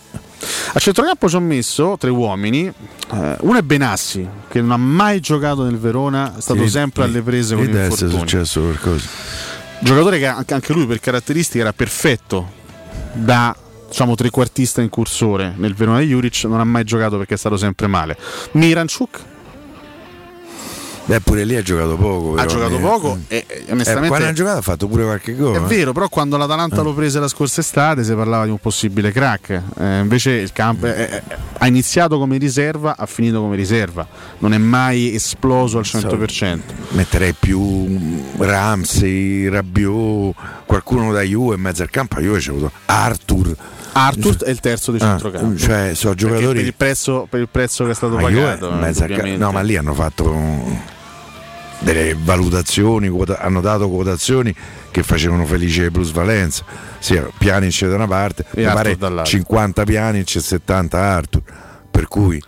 A 0.73 0.79
centrocampo 0.79 1.29
ci 1.29 1.37
ho 1.37 1.41
messo 1.41 1.97
tre 1.99 2.11
uomini. 2.11 2.67
Eh, 2.67 3.37
uno 3.41 3.59
è 3.59 3.63
Benassi, 3.63 4.27
che 4.49 4.61
non 4.61 4.73
ha 4.73 4.77
mai 4.77 5.21
giocato 5.21 5.63
nel 5.65 5.79
Verona, 5.79 6.37
è 6.37 6.41
stato 6.41 6.63
Sì, 6.65 6.71
sempre 6.71 7.05
alle 7.05 7.23
prese 7.23 7.55
con 7.55 7.65
essere 7.65 7.85
infortuni. 7.85 8.13
successo 8.19 8.61
qualcosa. 8.61 9.09
Giocatore 9.81 10.19
che 10.19 10.27
anche 10.27 10.55
anche 10.55 10.73
lui 10.73 10.87
per 10.87 11.01
caratteristiche 11.01 11.61
era 11.61 11.73
perfetto 11.73 12.51
da 13.13 13.55
diciamo 13.89 14.15
trequartista 14.15 14.81
incursore 14.81 15.53
nel 15.57 15.75
Verona 15.75 16.01
di 16.01 16.07
Juric, 16.07 16.45
non 16.45 16.59
ha 16.59 16.65
mai 16.65 16.85
giocato 16.85 17.17
perché 17.19 17.35
è 17.35 17.37
stato 17.37 17.57
sempre 17.57 17.87
male. 17.87 18.17
Miranchuk 18.53 19.21
Beh, 21.07 21.21
pure 21.21 21.45
lì 21.45 21.55
ha 21.55 21.63
giocato 21.63 21.97
poco. 21.97 22.33
ha 22.33 22.45
però, 22.45 22.49
giocato 22.49 22.77
eh. 22.77 22.81
poco 22.81 23.19
e, 23.29 23.45
e 23.47 23.65
Eh, 23.67 23.73
onestamente 23.73 24.09
quando 24.09 24.27
ha 24.29 24.33
giocato 24.33 24.59
ha 24.59 24.63
fatto 24.63 24.87
pure 24.89 25.05
qualche 25.05 25.35
gol. 25.35 25.57
È 25.57 25.59
eh. 25.59 25.67
vero, 25.67 25.93
però 25.93 26.09
quando 26.09 26.37
l'Atalanta 26.39 26.81
lo 26.81 26.95
prese 26.95 27.21
la 27.21 27.29
scorsa 27.29 27.61
estate 27.61 28.03
si 28.05 28.15
parlava 28.15 28.45
di 28.45 28.51
un 28.51 28.59
possibile 28.59 29.13
crack. 29.13 29.63
Eh, 29.79 29.99
invece 29.99 30.31
il 30.31 30.53
campo 30.53 30.87
eh, 30.87 31.03
eh, 31.03 31.23
ha 31.59 31.67
iniziato 31.67 32.19
come 32.19 32.39
riserva, 32.39 32.97
ha 32.97 33.07
finito 33.07 33.41
come 33.41 33.55
riserva. 33.55 34.07
Non 34.39 34.55
è 34.55 34.59
mai 34.59 35.15
esploso 35.15 35.79
al 35.79 35.85
100%. 35.85 36.61
Metterei 36.91 37.35
più 37.39 38.23
Ramsey, 38.39 39.49
Rabiot, 39.49 40.35
qualcuno 40.65 41.13
da 41.13 41.21
Juve 41.21 41.57
in 41.57 41.61
mezzo 41.61 41.83
al 41.83 41.91
campo. 41.91 42.19
Juve 42.21 42.39
c'è 42.39 42.51
avuto 42.51 42.71
Arthur. 42.87 43.55
Arthur 43.95 44.37
è 44.45 44.51
il 44.51 44.61
terzo 44.61 44.91
di 44.93 44.99
Ah, 44.99 45.07
centrocampo. 45.19 45.57
cioè, 45.57 45.93
sono 45.95 46.15
giocatori- 46.15 46.59
per 46.59 46.65
il, 46.67 46.75
prezzo, 46.75 47.27
per 47.31 47.41
il 47.41 47.49
prezzo 47.51 47.85
che 47.85 47.93
è 47.93 47.95
stato 47.95 48.17
A 48.17 48.21
Juve 48.29 48.33
pagato. 48.43 48.67
indubbiamente. 48.69 49.37
no, 49.37 49.53
ma 49.53 49.61
lì 49.63 49.77
hanno 49.77 49.95
fatto 49.95 50.93
delle 51.81 52.17
valutazioni, 52.19 53.09
quota- 53.09 53.39
hanno 53.41 53.61
dato 53.61 53.89
quotazioni 53.89 54.55
che 54.91 55.03
facevano 55.03 55.45
felice 55.45 55.83
le 55.83 55.91
plusvalenza. 55.91 56.65
Sì, 56.99 57.21
Pjanic 57.39 57.87
da 57.87 57.95
una 57.95 58.07
parte, 58.07 58.45
E 58.55 58.65
mi 58.67 58.73
pare 58.73 58.97
dall'altra. 58.97 59.25
50 59.25 59.85
Pjanic 59.85 60.37
e 60.37 60.41
70 60.41 60.99
Arthur. 60.99 61.43
Per 61.91 62.09
cui 62.09 62.43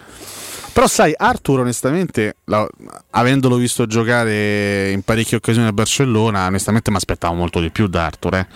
Però 0.76 0.88
sai, 0.88 1.14
Arthur 1.16 1.60
onestamente, 1.60 2.36
la- 2.44 2.68
avendolo 3.12 3.56
visto 3.56 3.86
giocare 3.86 4.90
in 4.90 5.00
parecchie 5.00 5.38
occasioni 5.38 5.66
a 5.66 5.72
Barcellona, 5.72 6.44
onestamente 6.48 6.90
mi 6.90 6.98
aspettavo 6.98 7.32
molto 7.32 7.62
di 7.62 7.70
più 7.70 7.86
da 7.86 8.04
Arthur, 8.04 8.34
eh. 8.34 8.46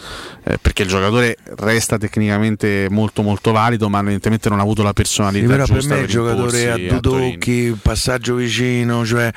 Eh, 0.44 0.58
perché 0.60 0.82
il 0.82 0.88
giocatore 0.88 1.38
resta 1.56 1.96
tecnicamente 1.96 2.88
molto 2.90 3.22
molto 3.22 3.52
valido, 3.52 3.88
ma 3.88 4.00
evidentemente 4.00 4.50
non 4.50 4.58
ha 4.58 4.62
avuto 4.62 4.82
la 4.82 4.88
Sì, 4.88 4.94
personalità 4.96 5.46
però 5.46 5.64
per 5.64 5.76
giusta 5.76 5.94
me 5.94 6.00
è 6.00 6.02
il 6.02 6.08
giocatore 6.10 6.70
a 6.70 6.76
due 6.76 7.00
tocchi, 7.00 7.78
passaggio 7.80 8.34
vicino, 8.34 9.06
cioè 9.06 9.30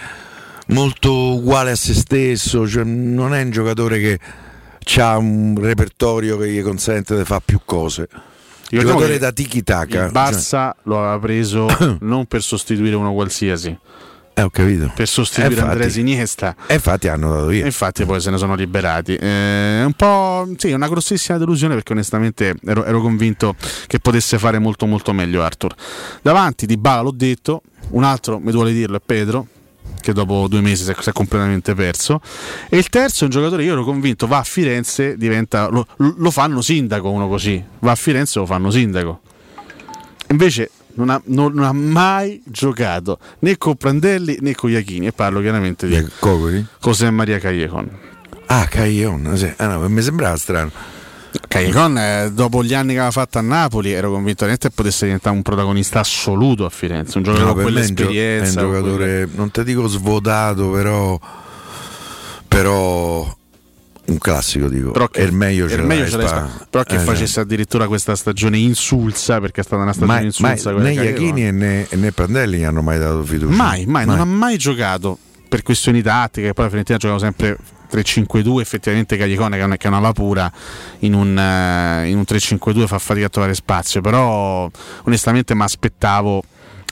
molto 0.67 1.35
uguale 1.35 1.71
a 1.71 1.75
se 1.77 1.93
stesso, 1.93 2.67
cioè 2.67 2.83
non 2.83 3.33
è 3.33 3.43
un 3.43 3.51
giocatore 3.51 3.97
che 4.01 4.19
ha 4.97 5.17
un 5.17 5.57
repertorio 5.57 6.37
che 6.37 6.49
gli 6.49 6.61
consente 6.61 7.15
di 7.15 7.23
fare 7.23 7.43
più 7.45 7.61
cose. 7.63 8.09
Ricordiamo 8.79 8.99
giocatore 8.99 9.19
da 9.19 9.31
tiki 9.31 9.63
taka. 9.63 10.07
Barça 10.07 10.71
lo 10.83 10.97
aveva 10.99 11.19
preso 11.19 11.67
non 12.01 12.25
per 12.25 12.41
sostituire 12.41 12.95
uno 12.95 13.13
qualsiasi, 13.13 13.77
Eh, 14.35 14.41
ho 14.41 14.49
capito. 14.49 14.91
per 14.95 15.07
sostituire 15.07 15.49
Eh, 15.49 15.57
infatti. 15.57 15.71
Andres 15.71 15.95
Iniesta. 15.97 16.55
E 16.67 16.73
infatti 16.73 17.07
hanno 17.07 17.31
dato 17.33 17.49
E 17.49 17.53
via. 17.53 17.65
infatti 17.65 18.03
poi 18.05 18.19
se 18.19 18.31
ne 18.31 18.37
sono 18.37 18.55
liberati. 18.55 19.15
Eh, 19.15 19.81
È 19.81 19.83
un 19.83 19.93
po' 19.93 20.47
sì, 20.57 20.71
una 20.71 20.87
grossissima 20.87 21.37
delusione 21.37 21.75
perché 21.75 21.93
onestamente 21.93 22.55
ero, 22.65 22.83
ero 22.83 22.99
convinto 23.01 23.55
che 23.87 23.99
potesse 23.99 24.39
fare 24.39 24.57
molto 24.59 24.85
molto 24.87 25.13
meglio 25.13 25.43
Arthur. 25.43 25.73
Davanti 26.21 26.65
di 26.65 26.77
Bala 26.77 27.01
l'ho 27.01 27.11
detto, 27.11 27.61
un 27.89 28.03
altro 28.03 28.39
mi 28.39 28.51
duole 28.51 28.73
dirlo 28.73 28.97
è 28.97 29.01
Pedro 29.05 29.47
che 30.01 30.13
dopo 30.13 30.47
due 30.49 30.61
mesi 30.61 30.83
si 30.83 30.91
è, 30.91 30.95
si 30.99 31.09
è 31.09 31.13
completamente 31.13 31.73
perso 31.75 32.19
e 32.69 32.77
il 32.77 32.89
terzo 32.89 33.21
è 33.21 33.23
un 33.25 33.29
giocatore 33.31 33.63
io 33.63 33.71
ero 33.73 33.83
convinto 33.83 34.27
va 34.27 34.39
a 34.39 34.43
Firenze 34.43 35.15
diventa 35.17 35.67
lo, 35.69 35.85
lo 35.97 36.31
fanno 36.31 36.61
sindaco 36.61 37.09
uno 37.09 37.27
così 37.27 37.63
va 37.79 37.91
a 37.91 37.95
Firenze 37.95 38.39
lo 38.39 38.45
fanno 38.45 38.69
sindaco 38.69 39.21
invece 40.29 40.71
non 40.95 41.09
ha, 41.09 41.21
non- 41.25 41.53
non 41.53 41.63
ha 41.65 41.71
mai 41.73 42.41
giocato 42.45 43.17
né 43.39 43.57
con 43.57 43.75
Prandelli 43.75 44.37
né 44.41 44.53
con 44.55 44.69
Iachini 44.69 45.07
e 45.07 45.11
parlo 45.11 45.39
chiaramente 45.41 45.87
di 45.87 46.07
Cocoli? 46.19 46.65
José 46.81 47.09
Maria 47.09 47.39
Callejon 47.39 47.89
Ah, 48.45 48.65
Caglion, 48.67 49.35
sì. 49.37 49.51
Ah, 49.55 49.67
no, 49.77 49.89
mi 49.89 50.01
sembrava 50.01 50.35
strano. 50.35 50.69
Callejon 51.47 51.97
eh, 51.97 52.31
dopo 52.31 52.63
gli 52.63 52.73
anni 52.73 52.89
che 52.93 52.97
aveva 52.99 53.11
fatto 53.11 53.37
a 53.37 53.41
Napoli 53.41 53.91
ero 53.91 54.11
convinto 54.11 54.45
che 54.45 54.57
potesse 54.73 55.05
diventare 55.05 55.35
un 55.35 55.41
protagonista 55.41 55.99
assoluto 55.99 56.65
a 56.65 56.69
Firenze 56.69 57.17
un 57.17 57.23
giocatore 57.23 57.47
No, 57.49 57.53
con 57.55 57.63
quell'esperienza 57.63 58.59
è 58.59 58.63
un 58.63 58.71
giocatore, 58.71 59.29
non 59.33 59.51
ti 59.51 59.63
dico 59.63 59.87
svotato, 59.87 60.69
però, 60.71 61.19
però 62.47 63.35
un 64.05 64.17
classico 64.17 64.67
dico. 64.67 64.91
Però 64.91 65.07
che- 65.07 65.21
è 65.21 65.23
il 65.23 65.31
meglio 65.31 65.67
ce 65.69 65.81
meglio 65.81 66.05
ce. 66.05 66.27
Spagna. 66.27 66.67
però 66.69 66.83
che 66.83 66.95
Eh, 66.95 66.99
facesse 66.99 67.39
addirittura 67.39 67.87
questa 67.87 68.15
stagione 68.15 68.57
insulsa 68.57 69.39
perché 69.39 69.61
è 69.61 69.63
stata 69.63 69.81
una 69.81 69.93
stagione 69.93 70.13
mai, 70.19 70.31
mai, 70.39 70.53
insulsa 70.55 70.73
quella 70.73 70.89
né. 70.89 70.93
Iachini 70.93 71.51
né, 71.51 71.87
né 71.89 72.11
Prandelli 72.11 72.63
hanno 72.65 72.81
mai 72.81 72.99
dato 72.99 73.23
fiducia. 73.23 73.55
Mai, 73.55 73.85
mai, 73.85 74.05
non 74.05 74.19
ha 74.19 74.25
mai 74.25 74.57
giocato 74.57 75.17
per 75.47 75.63
questioni 75.63 76.01
tattiche. 76.01 76.53
Poi 76.53 76.63
la 76.65 76.69
Fiorentina 76.69 76.97
giocava 76.97 77.19
sempre 77.19 77.57
3-5-2. 77.93 78.61
Effettivamente 78.61 79.17
Cagliacone, 79.17 79.57
che 79.57 79.61
è 79.61 79.65
una- 79.65 79.77
che 79.77 79.85
è 79.85 79.89
una 79.89 79.99
va 79.99 80.11
pura, 80.11 80.51
in 80.99 81.13
un, 81.13 81.37
eh, 81.37 82.09
in 82.09 82.17
un 82.17 82.23
3-5-2 82.25 82.87
fa 82.87 82.97
fatica 82.99 83.27
a 83.27 83.29
trovare 83.29 83.53
spazio. 83.53 84.01
Però, 84.01 84.69
onestamente, 85.03 85.53
mi 85.53 85.61
aspettavo. 85.63 86.43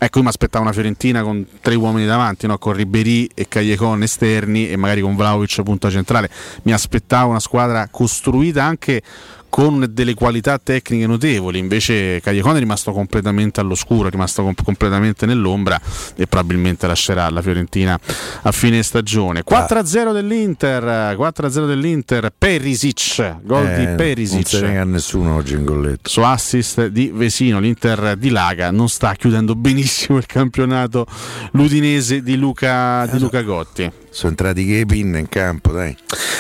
Ecco, 0.03 0.18
io 0.18 0.23
mi 0.23 0.30
aspettavo 0.30 0.64
una 0.64 0.73
Fiorentina 0.73 1.22
con 1.22 1.45
tre 1.61 1.76
uomini 1.76 2.07
davanti, 2.07 2.48
no? 2.48 2.57
con 2.57 2.73
Ribéry 2.73 3.30
e 3.36 3.48
Cagliacon 3.48 4.02
esterni 4.02 4.68
e 4.68 4.76
magari 4.76 5.02
con 5.02 5.15
Vlaovic 5.15 5.61
punta 5.61 5.91
centrale. 5.91 6.28
Mi 6.64 6.73
aspettavo 6.73 7.30
una 7.30 7.40
squadra 7.40 7.88
costruita 7.91 8.64
anche 8.64 9.03
con 9.52 9.86
delle 9.91 10.14
qualità 10.14 10.57
tecniche 10.57 11.06
notevoli. 11.06 11.60
Invece 11.60 12.22
Cagliacone 12.22 12.56
è 12.56 12.60
rimasto 12.60 12.94
completamente 12.94 13.60
all'oscuro, 13.60 14.07
è 14.07 14.11
rimasto 14.11 14.41
com- 14.44 14.53
completamente 14.64 15.26
nell'ombra 15.26 15.80
e 16.15 16.26
probabilmente 16.26 16.88
lascerà 16.88 17.30
la 17.30 17.41
Fiorentina 17.41 17.99
a 18.44 18.52
fine 18.53 18.82
stagione. 18.82 19.44
4-0 19.44 20.14
dell'Inter, 20.14 21.15
4-0 21.18 21.68
dell'Inter, 21.68 22.32
Perisic, 22.36 23.36
gol 23.44 23.68
Eh, 23.68 23.78
di 23.78 23.86
Non 23.86 23.95
Perisic. 23.98 24.48
se 24.48 24.61
ne 24.61 24.68
nega 24.69 24.84
nessuno 24.86 25.36
oggi 25.36 25.53
in 25.56 25.65
golletto. 25.65 26.10
Su 26.10 26.22
assist 26.22 26.88
di 26.88 27.11
Vesino, 27.14 27.60
l'Inter 27.60 28.15
di 28.15 28.30
Laga 28.30 28.72
non 28.72 28.88
sta 28.88 29.14
chiudendo 29.15 29.53
benissimo 29.56 30.18
il 30.18 30.26
campionato 30.26 31.06
l'Udinese 31.52 32.23
di 32.23 32.38
Luca, 32.38 33.06
di 33.11 33.19
Luca 33.19 33.41
Gotti. 33.41 33.91
Sono 34.13 34.31
entrati 34.31 34.65
che 34.65 34.85
pinne 34.85 35.19
in 35.19 35.29
campo, 35.29 35.71
dai. 35.71 35.95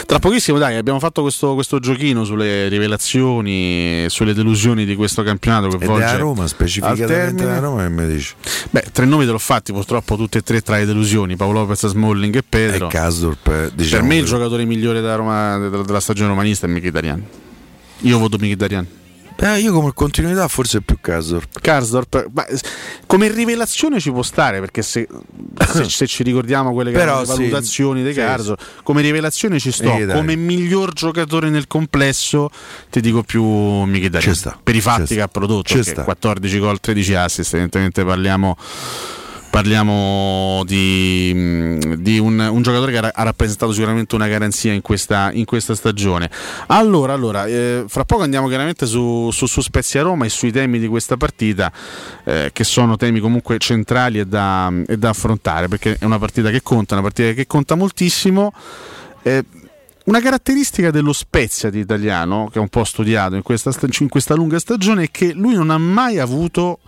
Tra 0.05 0.19
pochissimo, 0.19 0.57
dai, 0.57 0.75
abbiamo 0.75 0.99
fatto 0.99 1.21
questo, 1.21 1.53
questo 1.53 1.79
giochino 1.79 2.25
sulle 2.25 2.67
rivelazioni, 2.67 4.05
sulle 4.09 4.33
delusioni 4.33 4.83
di 4.83 4.93
questo 4.95 5.23
campionato 5.23 5.69
che 5.69 5.85
volge 5.85 6.03
a 6.03 6.17
Roma, 6.17 6.43
al 6.43 6.49
specificatamente 6.49 7.13
termine. 7.13 7.49
a 7.57 7.59
Roma, 7.59 7.83
che 7.83 7.89
mi 7.89 8.07
dici? 8.07 8.33
Beh, 8.71 8.83
tre 8.91 9.05
nomi 9.05 9.23
te 9.25 9.31
l'ho 9.31 9.37
fatti, 9.37 9.71
purtroppo 9.71 10.17
tutti 10.17 10.37
e 10.37 10.41
tre 10.41 10.59
tra 10.61 10.77
le 10.77 10.85
delusioni, 10.85 11.37
Paolo 11.37 11.59
Lopez, 11.61 11.87
Smalling 11.87 12.35
e 12.35 12.43
Pedro. 12.43 12.87
E 12.87 12.89
Kasdorp, 12.89 13.47
eh, 13.47 13.71
diciamo 13.73 14.01
per 14.01 14.09
me 14.09 14.17
il 14.17 14.23
che- 14.23 14.29
giocatore 14.29 14.65
migliore 14.65 14.99
della, 14.99 15.15
Roma, 15.15 15.57
della, 15.57 15.83
della 15.83 15.99
stagione 16.01 16.27
romanista 16.27 16.67
è 16.67 16.69
Mkhitaryan. 16.69 17.23
Io 18.01 18.19
voto 18.19 18.35
Mkhitaryan. 18.37 18.87
Eh, 19.43 19.59
io 19.59 19.73
come 19.73 19.91
continuità 19.93 20.47
forse 20.47 20.81
più 20.81 20.97
Kasdorp. 21.01 21.59
Karsdorp, 21.59 22.29
ma, 22.31 22.45
come 23.07 23.27
rivelazione 23.27 23.99
ci 23.99 24.11
può 24.11 24.21
stare 24.21 24.59
perché 24.59 24.83
se, 24.83 25.07
se- 25.67 25.89
se 25.89 26.05
ci 26.05 26.21
ricordiamo 26.21 26.73
quelle 26.73 26.91
che 26.91 26.97
Però 26.97 27.21
le 27.21 27.25
sì, 27.25 27.31
valutazioni 27.31 28.03
di 28.03 28.13
sì, 28.13 28.19
Karsdorp, 28.19 28.61
come 28.83 29.01
rivelazione 29.01 29.57
ci 29.59 29.71
sto, 29.71 29.97
Eh, 29.97 30.05
come 30.05 30.35
miglior 30.35 30.93
giocatore 30.93 31.49
nel 31.49 31.65
complesso 31.65 32.51
ti 32.91 33.01
dico 33.01 33.23
più 33.23 33.43
Mkhitaryan. 33.43 34.59
Per 34.61 34.75
i 34.75 34.81
fatti 34.81 35.15
che 35.15 35.21
ha 35.21 35.27
prodotto, 35.27 35.69
ci 35.69 35.75
perché 35.77 35.91
sta. 35.91 36.03
14 36.03 36.59
gol, 36.59 36.79
13 36.79 37.15
assist, 37.15 37.53
evidentemente 37.53 38.05
parliamo 38.05 38.55
Parliamo 39.51 40.63
di, 40.65 41.33
mh, 41.35 41.95
di 41.95 42.17
un, 42.19 42.39
un 42.39 42.61
giocatore 42.61 42.93
che 42.93 42.97
ha, 42.99 43.23
rappresentato 43.23 43.73
sicuramente 43.73 44.15
una 44.15 44.29
garanzia 44.29 44.71
in 44.71 44.81
questa, 44.81 45.29
in 45.33 45.43
questa 45.43 45.75
stagione. 45.75 46.31
Allora, 46.67 47.11
allora 47.11 47.45
eh, 47.45 47.83
fra 47.85 48.05
poco 48.05 48.23
andiamo 48.23 48.47
chiaramente 48.47 48.85
su, 48.85 49.29
su, 49.31 49.47
su 49.47 49.59
Spezia 49.59 50.03
Roma 50.03 50.23
e 50.23 50.29
sui 50.29 50.53
temi 50.53 50.79
di 50.79 50.87
questa 50.87 51.17
partita, 51.17 51.69
eh, 52.23 52.51
che 52.53 52.63
sono 52.63 52.95
temi 52.95 53.19
comunque 53.19 53.57
centrali 53.57 54.19
e 54.19 54.25
da, 54.25 54.71
e 54.87 54.97
da 54.97 55.09
affrontare, 55.09 55.67
perché 55.67 55.97
è 55.99 56.05
una 56.05 56.17
partita 56.17 56.49
che 56.49 56.61
conta, 56.61 56.93
una 56.93 57.03
partita 57.03 57.33
che 57.33 57.45
conta 57.45 57.75
moltissimo. 57.75 58.53
Eh, 59.21 59.43
una 60.05 60.21
caratteristica 60.21 60.91
dello 60.91 61.13
Spezia 61.13 61.69
di 61.69 61.79
italiano, 61.79 62.49
che 62.49 62.57
è 62.57 62.61
un 62.61 62.69
po' 62.69 62.85
studiato 62.85 63.35
in 63.35 63.41
questa, 63.41 63.71
sta- 63.71 63.87
in 63.99 64.07
questa 64.07 64.33
lunga 64.33 64.59
stagione, 64.59 65.03
è 65.03 65.11
che 65.11 65.33
lui 65.33 65.55
non 65.55 65.69
ha 65.69 65.77
mai 65.77 66.19
avuto 66.19 66.79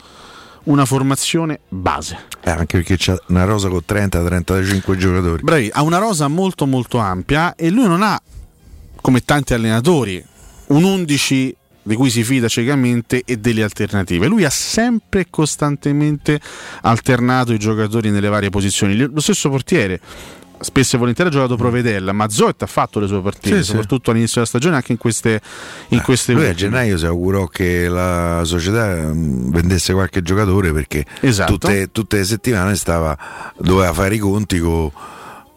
una 0.65 0.85
formazione 0.85 1.61
base. 1.69 2.17
Eh, 2.41 2.51
anche 2.51 2.77
perché 2.77 2.97
c'è 2.97 3.15
una 3.27 3.43
rosa 3.45 3.69
con 3.69 3.81
30-35 3.87 4.95
giocatori. 4.95 5.43
Bravi, 5.43 5.69
ha 5.73 5.81
una 5.81 5.97
rosa 5.97 6.27
molto 6.27 6.65
molto 6.65 6.97
ampia 6.97 7.55
e 7.55 7.69
lui 7.69 7.87
non 7.87 8.01
ha, 8.01 8.19
come 9.01 9.21
tanti 9.21 9.53
allenatori, 9.53 10.23
un 10.67 10.83
11 10.83 11.57
di 11.85 11.95
cui 11.95 12.09
si 12.09 12.23
fida 12.23 12.47
ciecamente 12.47 13.23
e 13.25 13.37
delle 13.37 13.63
alternative. 13.63 14.27
Lui 14.27 14.45
ha 14.45 14.49
sempre 14.49 15.21
e 15.21 15.27
costantemente 15.29 16.39
alternato 16.81 17.53
i 17.53 17.59
giocatori 17.59 18.09
nelle 18.09 18.29
varie 18.29 18.49
posizioni. 18.49 18.95
Lo 18.95 19.19
stesso 19.19 19.49
portiere 19.49 19.99
spesso 20.59 20.95
e 20.95 20.99
volentieri 20.99 21.29
ha 21.29 21.33
giocato 21.33 21.55
Provedella, 21.55 22.11
ma 22.13 22.29
Zoet 22.29 22.61
ha 22.63 22.67
fatto 22.67 22.99
le 22.99 23.07
sue 23.07 23.21
partite, 23.21 23.57
Sì, 23.57 23.63
sì. 23.63 23.69
soprattutto 23.71 24.11
all'inizio 24.11 24.35
della 24.35 24.47
stagione, 24.47 24.75
anche 24.75 24.91
in 24.93 24.97
queste, 24.97 25.41
in 25.89 26.01
queste 26.01 26.33
Lui 26.33 26.45
a 26.47 26.53
gennaio 26.53 26.97
si 26.97 27.05
augurò 27.05 27.47
che 27.47 27.87
la 27.89 28.41
società 28.45 28.87
mm, 29.13 29.51
vendesse 29.51 29.93
qualche 29.93 30.21
giocatore 30.21 30.71
perché 30.71 31.05
Esatto. 31.19 31.53
tutte, 31.53 31.89
tutte 31.91 32.17
le 32.17 32.23
settimane 32.23 32.75
stava, 32.75 33.17
doveva 33.57 33.91
fare 33.93 34.15
i 34.15 34.19
conti 34.19 34.59
con 34.59 34.89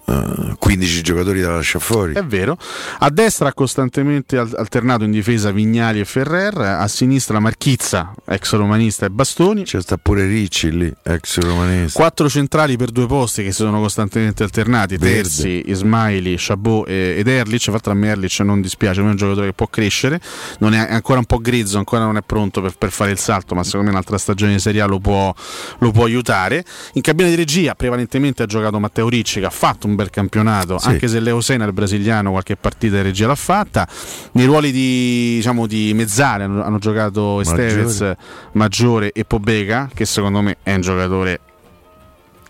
15 0.07 1.03
giocatori 1.03 1.41
da 1.41 1.51
lasciare 1.51 1.85
fuori. 1.85 2.15
È 2.15 2.25
vero. 2.25 2.57
A 2.99 3.11
destra 3.11 3.49
ha 3.49 3.53
costantemente 3.53 4.39
al- 4.39 4.55
alternato 4.57 5.03
in 5.03 5.11
difesa 5.11 5.51
Vignali 5.51 5.99
e 5.99 6.05
Ferrer, 6.05 6.57
a 6.59 6.87
sinistra 6.87 7.41
Marchizza, 7.41 8.15
ex 8.25 8.55
romanista 8.55 9.07
e 9.07 9.11
Bastoni. 9.11 9.65
C'è 9.65 9.81
sta 9.81 9.97
pure 9.97 10.27
Ricci 10.27 10.71
lì, 10.71 10.93
ex 11.03 11.39
romanista. 11.39 11.99
Quattro 11.99 12.29
centrali 12.29 12.77
per 12.77 12.91
due 12.91 13.07
posti 13.07 13.43
che 13.43 13.51
si 13.51 13.63
sono 13.63 13.81
costantemente 13.81 14.45
alternati, 14.45 14.97
Verde. 14.97 15.23
Terzi, 15.23 15.63
Ismaili, 15.67 16.37
Chabot 16.39 16.89
ed 16.89 17.27
Erlich. 17.27 17.67
L'altro 17.67 17.93
a 17.93 17.95
me 17.95 18.09
Erlich 18.09 18.39
non 18.41 18.61
dispiace, 18.61 19.01
ma 19.01 19.09
è 19.09 19.11
un 19.11 19.17
giocatore 19.17 19.49
che 19.49 19.53
può 19.55 19.67
crescere, 19.67 20.21
non 20.61 20.73
è, 20.73 20.87
è 20.87 20.95
ancora 20.95 21.19
un 21.19 21.25
po' 21.25 21.39
grezzo, 21.39 21.79
ancora 21.79 22.05
non 22.05 22.17
è 22.17 22.23
pronto 22.25 22.61
per, 22.61 22.77
per 22.79 22.93
fare 22.93 23.11
il 23.11 23.19
salto, 23.19 23.57
ma 23.57 23.65
secondo 23.65 23.87
me 23.87 23.91
un'altra 23.91 24.19
stagione 24.19 24.53
di 24.53 24.61
Serie 24.61 24.83
A 24.83 24.87
lo 24.87 25.01
può, 25.01 25.35
lo 25.79 25.91
può 25.91 26.05
aiutare. 26.05 26.65
In 26.93 27.03
cabina 27.03 27.29
di 27.29 27.35
regia 27.35 27.75
prevalentemente 27.75 28.45
ha 28.45 28.47
giocato 28.47 28.79
Matteo 28.79 29.09
Ricci 29.09 29.41
che 29.41 29.47
ha 29.47 29.51
fatto 29.51 29.89
un 29.89 29.96
bel 29.97 30.11
campionato, 30.11 30.79
Sì. 30.79 30.89
anche 30.89 31.09
se 31.09 31.19
Leo 31.19 31.41
Sena, 31.41 31.65
il 31.65 31.73
brasiliano, 31.73 32.31
qualche 32.31 32.55
partita 32.57 32.97
di 32.97 33.03
regia 33.03 33.27
l'ha 33.27 33.35
fatta. 33.35 33.89
Nei 34.33 34.47
ruoli 34.47 34.71
di, 34.71 35.35
diciamo, 35.37 35.67
di 35.67 35.93
mezzale 35.95 36.45
hanno, 36.45 36.63
hanno 36.63 36.79
giocato 36.79 37.41
Estevez, 37.41 38.13
Maggiore 38.53 39.11
e 39.13 39.25
Pobega, 39.25 39.91
che 39.93 40.05
secondo 40.05 40.41
me 40.43 40.59
è 40.63 40.75
un 40.75 40.81
giocatore 40.83 41.41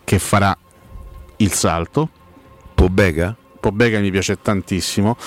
che 0.03 0.19
farà 0.19 0.55
il 1.37 1.51
salto. 1.51 2.09
Pobega? 2.75 3.35
Pobega 3.59 3.99
mi 3.99 4.11
piace 4.11 4.37
tantissimo. 4.41 5.17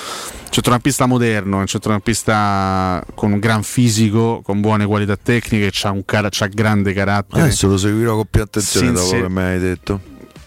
Centrocampista 0.51 1.07
moderno, 1.07 1.59
un 1.59 1.67
centrocampista 1.67 3.05
con 3.15 3.33
un 3.33 3.39
gran 3.39 3.63
fisico, 3.63 4.41
con 4.43 4.61
buone 4.61 4.87
qualità 4.87 5.17
tecniche, 5.17 5.69
c'ha 5.73 5.91
un 5.91 6.05
cara- 6.05 6.29
c'ha 6.31 6.47
grande 6.47 6.93
carattere. 6.93 7.43
Adesso 7.43 7.67
lo 7.69 7.77
seguirò 7.77 8.15
con 8.15 8.25
più 8.31 8.41
attenzione 8.43 8.87
Sì, 8.89 8.93
dopo 8.93 9.23
che 9.23 9.29
mi 9.29 9.41
hai 9.43 9.59
detto. 9.59 10.01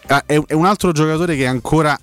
Ah, 0.07 0.23
è, 0.25 0.39
è 0.47 0.53
un 0.53 0.65
altro 0.65 0.91
giocatore 0.91 1.35
che 1.35 1.45
ancora, 1.47 1.97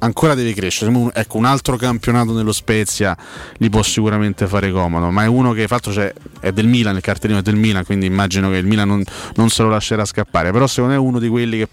ancora 0.00 0.34
deve 0.34 0.52
crescere. 0.54 0.90
Un- 0.90 1.10
Ecco, 1.12 1.36
un 1.38 1.44
altro 1.44 1.76
campionato 1.76 2.32
nello 2.32 2.52
Spezia 2.52 3.16
gli 3.56 3.68
può 3.68 3.82
sicuramente 3.82 4.46
fare 4.46 4.70
comodo, 4.70 5.10
ma 5.10 5.24
è 5.24 5.26
uno 5.26 5.52
che 5.52 5.66
fatto 5.66 5.92
cioè, 5.92 6.12
è 6.40 6.52
del 6.52 6.66
Milan, 6.68 6.96
il 6.96 7.02
cartellino 7.02 7.40
è 7.40 7.42
del 7.42 7.56
Milan, 7.56 7.84
quindi 7.84 8.06
immagino 8.06 8.50
che 8.50 8.56
il 8.56 8.66
Milan 8.66 8.86
non, 8.88 9.02
non 9.34 9.48
se 9.50 9.62
lo 9.62 9.68
lascerà 9.68 10.04
scappare. 10.04 10.52
Però 10.52 10.66
secondo 10.66 10.90
me 10.94 11.00
è 11.00 11.02
uno 11.02 11.18
di 11.18 11.28
quelli 11.28 11.58
che 11.58 11.68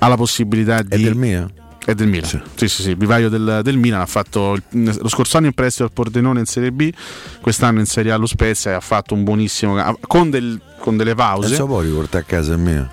ha 0.00 0.08
la 0.08 0.16
possibilità 0.16 0.82
di... 0.82 0.96
È 0.96 0.98
del 0.98 1.14
Milan? 1.16 1.52
È 1.82 1.94
del 1.94 2.08
Milan, 2.08 2.28
sì, 2.54 2.68
sì, 2.68 2.82
sì, 2.82 2.90
il 2.90 2.96
vivaio 2.96 3.30
del, 3.30 3.60
del 3.64 3.78
Milan 3.78 4.02
ha 4.02 4.06
fatto 4.06 4.54
il- 4.72 4.98
lo 5.00 5.08
scorso 5.08 5.38
anno 5.38 5.46
in 5.46 5.54
prestito 5.54 5.84
al 5.84 5.92
Pordenone 5.92 6.38
in 6.38 6.44
Serie 6.44 6.70
B, 6.72 6.92
quest'anno 7.40 7.80
in 7.80 7.86
Serie 7.86 8.12
A 8.12 8.16
allo 8.16 8.26
Spezia 8.26 8.72
e 8.72 8.74
ha 8.74 8.80
fatto 8.80 9.14
un 9.14 9.24
buonissimo 9.24 9.96
con, 10.02 10.28
del- 10.28 10.60
con 10.78 10.98
delle 10.98 11.14
pause. 11.14 11.46
Adesso 11.46 11.66
poi 11.66 11.86
riporta 11.86 12.18
a 12.18 12.22
casa 12.22 12.52
il 12.52 12.58
mio. 12.58 12.90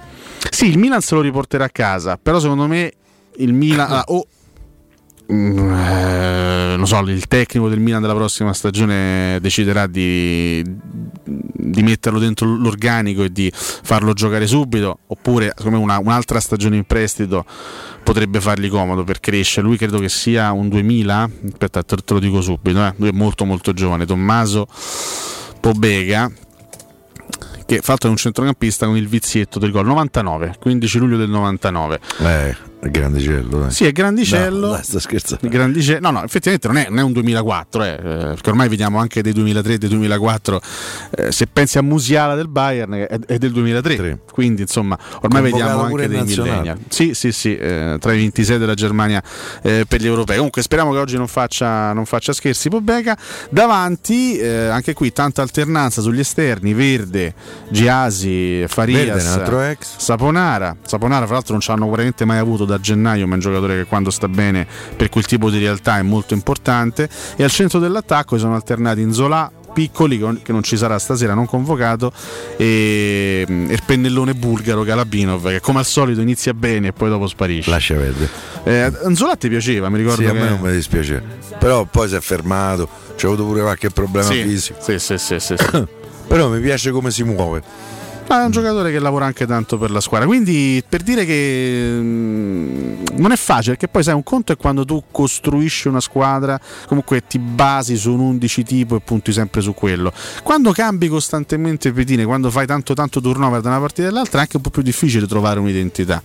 Sì, 0.50 0.68
il 0.68 0.78
Milan 0.78 1.02
se 1.02 1.16
lo 1.16 1.22
riporterà 1.22 1.66
a 1.66 1.70
casa, 1.70 2.18
però 2.22 2.40
secondo 2.40 2.68
me 2.68 2.92
il 3.38 3.54
Milan 3.54 3.92
ah, 3.92 4.04
o 4.08 4.26
mm, 5.32 5.74
eh, 5.74 6.76
non 6.78 6.88
so, 6.88 7.00
il 7.00 7.28
tecnico 7.28 7.70
del 7.70 7.80
Milan 7.80 8.02
della 8.02 8.16
prossima 8.16 8.54
stagione 8.54 9.40
deciderà 9.42 9.88
di, 9.88 10.64
di 11.24 11.84
metterlo 11.84 12.20
dentro 12.20 12.48
l'organico 12.48 13.24
e 13.24 13.32
di 13.32 13.52
farlo 13.54 14.14
giocare 14.14 14.48
subito, 14.48 15.00
oppure 15.08 15.54
secondo 15.56 15.78
me 15.78 15.84
una- 15.84 16.00
un'altra 16.00 16.40
stagione 16.40 16.78
in 16.78 16.86
prestito 16.86 17.46
potrebbe 18.04 18.40
fargli 18.40 18.70
comodo 18.70 19.04
per 19.04 19.20
crescere. 19.20 19.68
Lui 19.68 19.78
credo 19.78 20.00
che 20.00 20.10
sia 20.10 20.52
un 20.52 20.70
2000, 20.70 21.30
aspetta, 21.52 21.84
te, 21.84 21.98
te 21.98 22.14
lo 22.14 22.20
dico 22.20 22.42
subito, 22.42 22.86
eh. 22.86 22.94
lui 22.98 23.10
è 23.10 23.14
molto 23.14 23.46
molto 23.46 23.74
giovane, 23.74 24.06
Tommaso 24.06 24.68
Pobega 25.60 26.32
che 27.68 27.82
l'altro 27.86 28.08
è 28.08 28.12
un 28.12 28.18
centrocampista 28.18 28.86
con 28.86 28.96
il 28.96 29.08
vizietto 29.08 29.60
del 29.60 29.72
gol 29.72 29.86
99, 29.86 30.56
15 30.60 30.98
luglio 30.98 31.18
del 31.18 31.30
99. 31.30 32.00
Eh, 32.20 32.56
è 32.88 32.92
grandicello. 32.92 33.60
Dai. 33.60 33.72
Sì, 33.72 33.86
è 33.86 33.92
grandicello. 33.92 34.68
No, 34.68 34.74
dai, 34.74 34.84
sto 34.84 35.00
scherzando. 35.00 35.48
Grandice- 35.48 36.00
no, 36.00 36.12
no, 36.12 36.24
effettivamente 36.24 36.68
non 36.68 36.78
è, 36.78 36.88
non 36.90 37.00
è 37.00 37.04
un 37.04 37.12
2004, 37.12 37.84
eh, 37.84 37.90
eh, 37.90 37.98
perché 38.00 38.50
ormai 38.50 38.70
vediamo 38.70 39.00
anche 39.00 39.22
dei 39.22 39.34
2003 39.34 39.74
e 39.74 39.78
dei 39.78 39.90
2004. 39.90 40.62
eh, 41.12 41.32
se 41.32 41.48
pensi 41.48 41.78
a 41.78 41.82
Musiala 41.82 42.36
del 42.36 42.48
Bayern 42.48 42.94
è, 42.94 43.08
è 43.08 43.38
del 43.38 43.52
2003, 43.52 44.20
quindi 44.32 44.62
insomma 44.62 44.98
ormai 45.22 45.42
Convocato 45.42 45.66
vediamo 45.66 45.84
anche 45.84 46.08
dei 46.08 46.24
millennial. 46.24 46.78
Sì, 46.90 47.14
sì, 47.14 47.32
sì, 47.32 47.56
eh, 47.56 47.98
tra 48.00 48.14
i 48.14 48.18
26 48.18 48.58
della 48.58 48.74
Germania 48.74 49.22
eh, 49.62 49.86
per 49.88 50.02
gli 50.02 50.06
europei. 50.08 50.36
Comunque 50.36 50.62
speriamo 50.62 50.92
che 50.92 50.98
oggi 50.98 51.18
non 51.18 51.28
faccia, 51.28 51.94
non 51.94 52.06
faccia 52.06 52.34
scherzi 52.34 52.70
Pobega. 52.70 53.18
Davanti, 53.50 54.38
eh, 54.38 54.68
anche 54.68 54.94
qui 54.94 55.12
tanta 55.12 55.42
alternanza 55.42 56.02
sugli 56.02 56.20
esterni, 56.20 56.74
Verde, 56.74 57.34
Giasi, 57.70 58.66
Farias, 58.68 59.36
Verde. 59.36 59.78
Saponara. 59.80 60.76
Saponara, 60.86 61.26
fra 61.26 61.36
l'altro, 61.36 61.54
non 61.54 61.62
ci 61.62 61.72
hanno 61.72 61.86
praticamente 61.86 62.26
mai 62.26 62.38
avuto 62.38 62.66
da 62.66 62.77
gennaio, 62.80 63.26
ma 63.26 63.32
è 63.32 63.36
un 63.36 63.42
giocatore 63.42 63.76
che 63.76 63.84
quando 63.86 64.10
sta 64.10 64.28
bene 64.28 64.66
per 64.96 65.10
quel 65.10 65.26
tipo 65.26 65.50
di 65.50 65.60
realtà 65.60 65.98
è 65.98 66.02
molto 66.02 66.34
importante. 66.34 67.10
E 67.36 67.44
al 67.44 67.52
centro 67.52 67.80
dell'attacco 67.80 68.36
si 68.36 68.42
sono 68.42 68.56
alternati 68.56 69.02
Inzola. 69.02 69.52
Piccoli 69.78 70.18
che 70.42 70.52
non 70.52 70.64
ci 70.64 70.76
sarà 70.76 70.98
stasera, 70.98 71.36
non 71.36 71.46
convocato, 71.46 72.12
e, 72.56 73.46
mm, 73.48 73.70
il 73.70 73.82
pennellone 73.86 74.34
bulgaro 74.34 74.82
Galabinov 74.82 75.50
che 75.50 75.60
come 75.60 75.78
al 75.78 75.86
solito 75.86 76.20
inizia 76.20 76.56
bene 76.56 76.88
e 76.88 76.94
poi 76.94 77.10
dopo 77.10 77.28
sparisce. 77.28 77.70
Lascia 77.70 77.94
perdere. 77.94 78.30
Eh, 78.64 78.92
Anzola 79.04 79.36
ti 79.36 79.48
piaceva, 79.50 79.88
mi 79.90 79.98
ricordo 79.98 80.22
Sì, 80.24 80.28
a 80.28 80.34
me 80.34 80.50
non 80.50 80.62
mi 80.62 80.72
dispiace. 80.72 81.22
Però 81.60 81.86
poi 81.86 82.10
si 82.10 82.16
è 82.16 82.22
fermato, 82.22 82.90
c'è 83.16 83.28
avuto 83.28 83.46
pure 83.46 83.62
qualche 83.62 83.92
problema 83.92 84.26
Sì, 84.28 84.42
fisico. 84.42 84.80
Sì, 84.82 84.98
sì, 84.98 85.16
sì, 85.20 85.40
sì, 85.40 85.56
sì. 85.56 85.88
Però 86.28 86.50
mi 86.50 86.60
piace 86.60 86.90
come 86.90 87.12
si 87.12 87.22
muove. 87.24 87.62
Ma 88.28 88.42
è 88.42 88.44
un 88.46 88.52
giocatore 88.52 88.92
che 88.92 89.00
lavora 89.00 89.26
anche 89.26 89.46
tanto 89.46 89.78
per 89.78 89.90
la 89.90 90.02
squadra. 90.02 90.28
Quindi 90.28 90.84
per 90.88 91.02
dire 91.02 91.24
che 91.24 91.98
mm, 91.98 93.04
non 93.14 93.32
è 93.32 93.38
facile 93.38 93.76
perché 93.76 93.88
poi 93.88 94.04
sai 94.04 94.16
un 94.16 94.24
conto 94.24 94.52
è 94.52 94.58
quando 94.58 94.84
tu 94.84 95.02
costruisci 95.10 95.88
una 95.88 96.02
squadra, 96.02 96.60
comunque 96.88 97.26
ti 97.26 97.40
basi 97.40 97.96
su 97.96 98.12
un 98.12 98.20
11 98.20 98.64
tipo 98.64 98.96
e 98.98 99.00
punti 99.00 99.32
sempre 99.32 99.62
su 99.62 99.74
quello. 99.74 100.12
Quando 100.44 100.74
cambi 100.74 101.08
costantemente 101.08 101.94
pedine, 101.94 102.26
quando 102.26 102.52
fai 102.52 102.66
tanto 102.66 102.94
tanto 102.94 103.22
turnover 103.22 103.62
da 103.62 103.70
una 103.70 103.80
partita 103.80 104.10
all'altra 104.10 104.40
è 104.40 104.42
anche 104.42 104.58
un 104.58 104.62
po' 104.62 104.72
più 104.72 104.82
difficile 104.82 105.26
trovare 105.26 105.62
un'identità. 105.62 106.22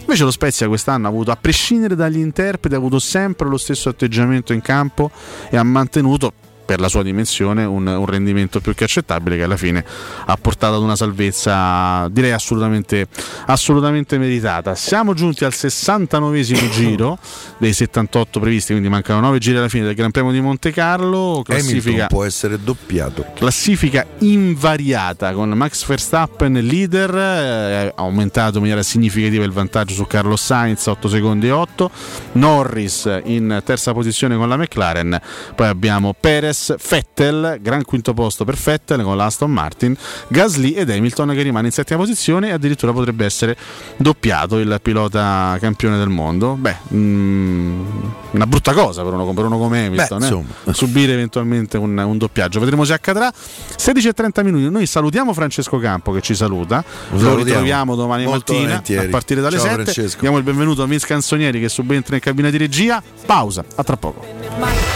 Invece 0.00 0.24
lo 0.24 0.30
Spezia 0.30 0.66
quest'anno 0.66 1.06
ha 1.06 1.10
avuto, 1.10 1.30
a 1.30 1.36
prescindere 1.36 1.94
dagli 1.94 2.18
interpreti, 2.18 2.74
ha 2.74 2.78
avuto 2.78 2.98
sempre 2.98 3.48
lo 3.48 3.58
stesso 3.58 3.90
atteggiamento 3.90 4.54
in 4.54 4.62
campo 4.62 5.10
e 5.50 5.58
ha 5.58 5.62
mantenuto 5.62 6.32
per 6.64 6.80
la 6.80 6.88
sua 6.88 7.02
dimensione 7.02 7.64
un, 7.64 7.86
un, 7.86 8.06
rendimento 8.06 8.60
più 8.60 8.74
che 8.74 8.84
accettabile 8.84 9.36
che 9.36 9.42
alla 9.42 9.56
fine 9.56 9.84
ha 10.26 10.36
portato 10.36 10.76
ad 10.76 10.82
una 10.82 10.96
salvezza 10.96 12.08
direi 12.08 12.32
assolutamente, 12.32 13.06
assolutamente 13.46 14.18
meritata. 14.18 14.74
Siamo 14.74 15.14
giunti 15.14 15.44
al 15.44 15.52
69 15.52 16.42
giro 16.72 17.18
dei 17.58 17.72
78 17.72 18.40
previsti 18.40 18.72
quindi 18.72 18.88
mancano 18.88 19.20
9 19.20 19.38
giri 19.38 19.58
alla 19.58 19.68
fine 19.68 19.84
del 19.84 19.94
Gran 19.94 20.10
Premio 20.10 20.32
di 20.32 20.40
Monte 20.40 20.72
Carlo. 20.72 21.42
Classifica 21.44 21.88
Hamilton 21.88 22.06
può 22.08 22.24
essere 22.24 22.58
doppiato. 22.62 23.26
classifica 23.34 24.06
invariata 24.18 25.32
con 25.32 25.50
Max 25.50 25.86
Verstappen 25.86 26.52
leader 26.54 27.14
eh, 27.14 27.92
ha 27.94 28.02
aumentato 28.02 28.56
in 28.56 28.62
maniera 28.62 28.82
significativa 28.82 29.44
il 29.44 29.52
vantaggio 29.52 29.94
su 29.94 30.06
Carlos 30.06 30.42
Sainz 30.42 30.86
8 30.86 31.08
secondi 31.08 31.48
e 31.48 31.50
8 31.50 31.90
Norris 32.32 33.20
in 33.24 33.60
terza 33.64 33.92
posizione 33.92 34.36
con 34.36 34.48
la 34.48 34.56
McLaren. 34.56 35.20
Poi 35.54 35.66
abbiamo 35.66 36.14
Perez 36.18 36.53
Perez, 36.54 36.74
Vettel, 36.88 37.58
gran 37.60 37.82
quinto 37.84 38.14
posto 38.14 38.44
per 38.44 38.54
Vettel 38.54 39.02
con 39.02 39.16
l'Aston 39.16 39.50
Martin, 39.50 39.96
Gasly 40.28 40.70
ed 40.70 40.88
Hamilton 40.88 41.30
che 41.30 41.42
rimane 41.42 41.66
in 41.66 41.72
settima 41.72 41.98
posizione 41.98 42.48
e 42.48 42.52
addirittura 42.52 42.92
potrebbe 42.92 43.24
essere 43.24 43.56
doppiato 43.96 44.58
il 44.58 44.78
pilota 44.80 45.56
campione 45.60 45.98
del 45.98 46.08
mondo. 46.08 46.54
Beh, 46.54 46.76
mm, 46.94 47.86
una 48.30 48.46
brutta 48.46 48.72
cosa 48.72 49.02
per 49.02 49.12
uno, 49.12 49.32
per 49.32 49.44
uno 49.44 49.58
come 49.58 49.86
Hamilton, 49.86 50.18
Beh, 50.20 50.70
eh? 50.70 50.72
subire 50.74 51.12
eventualmente 51.12 51.76
un, 51.76 51.98
un, 51.98 52.16
doppiaggio. 52.16 52.60
Vedremo 52.60 52.84
se 52.84 52.92
accadrà. 52.92 53.32
16 53.34 54.08
e 54.08 54.12
30 54.12 54.42
minuti, 54.44 54.70
noi 54.70 54.86
salutiamo 54.86 55.32
Francesco 55.32 55.78
Campo 55.78 56.12
che 56.12 56.20
ci 56.20 56.34
saluta, 56.34 56.84
lo, 57.10 57.20
lo 57.20 57.36
ritroviamo 57.36 57.96
domani 57.96 58.24
Molto 58.24 58.52
mattina 58.52 58.68
volentieri. 58.68 59.06
a 59.06 59.10
partire 59.10 59.40
dalle 59.40 59.56
Ciao, 59.56 59.66
7. 59.66 59.82
Francesco. 59.82 60.20
Diamo 60.20 60.38
il 60.38 60.44
benvenuto 60.44 60.82
a 60.82 60.86
Vince 60.86 61.06
Canzonieri 61.06 61.60
che 61.60 61.68
subentra 61.68 62.14
in 62.14 62.20
cabina 62.20 62.50
di 62.50 62.56
regia. 62.56 63.02
Pausa, 63.26 63.64
a 63.74 63.82
tra 63.82 63.96
poco. 63.96 64.93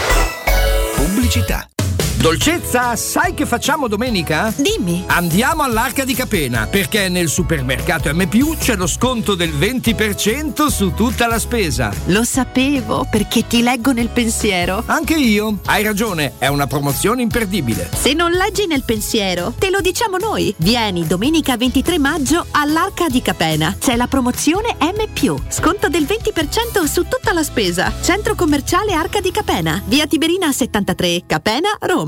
Pubblicità. 1.09 1.78
Dolcezza, 2.19 2.97
sai 2.97 3.33
che 3.33 3.45
facciamo 3.45 3.87
domenica? 3.87 4.53
Dimmi. 4.57 5.05
Andiamo 5.07 5.63
all'Arca 5.63 6.03
di 6.03 6.13
Capena 6.13 6.67
perché 6.67 7.07
nel 7.07 7.29
supermercato 7.29 8.13
M 8.13 8.27
c'è 8.57 8.75
lo 8.75 8.87
sconto 8.87 9.35
del 9.35 9.51
20% 9.51 10.67
su 10.67 10.93
tutta 10.93 11.27
la 11.27 11.39
spesa. 11.39 11.93
Lo 12.07 12.25
sapevo 12.25 13.07
perché 13.09 13.47
ti 13.47 13.61
leggo 13.61 13.93
nel 13.93 14.09
pensiero. 14.09 14.83
Anche 14.87 15.15
io. 15.15 15.59
Hai 15.65 15.81
ragione, 15.81 16.33
è 16.39 16.47
una 16.47 16.67
promozione 16.67 17.21
imperdibile. 17.21 17.89
Se 17.95 18.11
non 18.11 18.31
leggi 18.31 18.67
nel 18.67 18.83
pensiero, 18.83 19.53
te 19.57 19.69
lo 19.69 19.79
diciamo 19.79 20.17
noi. 20.17 20.53
Vieni 20.57 21.07
domenica 21.07 21.55
23 21.55 21.99
maggio 21.99 22.47
all'Arca 22.51 23.07
di 23.07 23.21
Capena. 23.21 23.73
C'è 23.79 23.95
la 23.95 24.07
promozione 24.07 24.75
M. 24.81 25.47
Sconto 25.47 25.87
del 25.87 26.03
20% 26.03 26.83
su 26.83 27.03
tutta 27.03 27.31
la 27.31 27.43
spesa. 27.43 27.93
Centro 28.01 28.35
commerciale 28.35 28.91
Arca 28.91 29.21
di 29.21 29.31
Capena. 29.31 29.81
Via 29.85 30.05
Tiberina 30.05 30.51
73, 30.51 31.23
Capena, 31.25 31.69
Roma. 31.79 32.07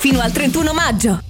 fino 0.00 0.20
al 0.20 0.32
31 0.32 0.72
maggio. 0.72 1.29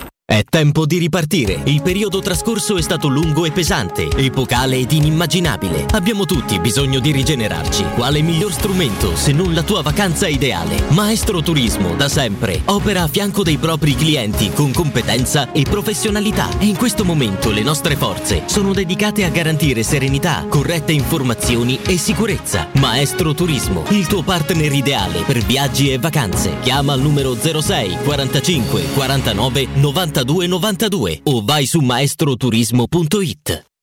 È 0.31 0.45
tempo 0.45 0.85
di 0.85 0.97
ripartire. 0.97 1.59
Il 1.65 1.81
periodo 1.81 2.21
trascorso 2.21 2.77
è 2.77 2.81
stato 2.81 3.09
lungo 3.09 3.43
e 3.43 3.51
pesante, 3.51 4.07
epocale 4.15 4.77
ed 4.77 4.89
inimmaginabile. 4.93 5.87
Abbiamo 5.91 6.23
tutti 6.23 6.57
bisogno 6.57 7.01
di 7.01 7.11
rigenerarci. 7.11 7.83
Quale 7.95 8.21
miglior 8.21 8.53
strumento 8.53 9.17
se 9.17 9.33
non 9.33 9.53
la 9.53 9.61
tua 9.61 9.81
vacanza 9.81 10.29
ideale? 10.29 10.83
Maestro 10.91 11.41
Turismo, 11.41 11.95
da 11.95 12.07
sempre, 12.07 12.61
opera 12.67 13.01
a 13.03 13.09
fianco 13.09 13.43
dei 13.43 13.57
propri 13.57 13.93
clienti 13.93 14.51
con 14.51 14.71
competenza 14.71 15.51
e 15.51 15.63
professionalità. 15.63 16.47
E 16.59 16.65
in 16.65 16.77
questo 16.77 17.03
momento 17.03 17.51
le 17.51 17.61
nostre 17.61 17.97
forze 17.97 18.43
sono 18.45 18.71
dedicate 18.71 19.25
a 19.25 19.29
garantire 19.29 19.83
serenità, 19.83 20.45
corrette 20.47 20.93
informazioni 20.93 21.77
e 21.85 21.97
sicurezza. 21.97 22.69
Maestro 22.75 23.33
Turismo, 23.33 23.83
il 23.89 24.07
tuo 24.07 24.23
partner 24.23 24.71
ideale 24.71 25.23
per 25.23 25.39
viaggi 25.39 25.91
e 25.91 25.99
vacanze. 25.99 26.59
Chiama 26.61 26.93
al 26.93 27.01
numero 27.01 27.35
06 27.35 27.97
45 28.05 28.83
49 28.93 29.67
92 30.23 30.47
92 30.47 31.21
o 31.25 31.41
vai 31.41 31.65
su 31.65 31.81
maestroturismo.it. 31.81 33.70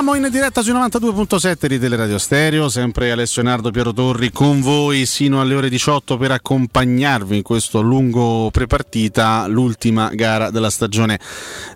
Torniamo 0.00 0.26
in 0.26 0.32
diretta 0.32 0.62
sui 0.62 0.72
92.7 0.72 1.66
di 1.66 1.78
Teleradio 1.78 2.16
Stereo, 2.16 2.70
sempre 2.70 3.10
Alessio 3.10 3.42
Nardo 3.42 3.70
Piero 3.70 3.92
Torri 3.92 4.32
con 4.32 4.62
voi 4.62 5.04
sino 5.04 5.42
alle 5.42 5.54
ore 5.54 5.68
18 5.68 6.16
per 6.16 6.30
accompagnarvi 6.30 7.36
in 7.36 7.42
questo 7.42 7.82
lungo 7.82 8.48
prepartita, 8.50 9.46
l'ultima 9.46 10.08
gara 10.14 10.48
della 10.48 10.70
stagione 10.70 11.20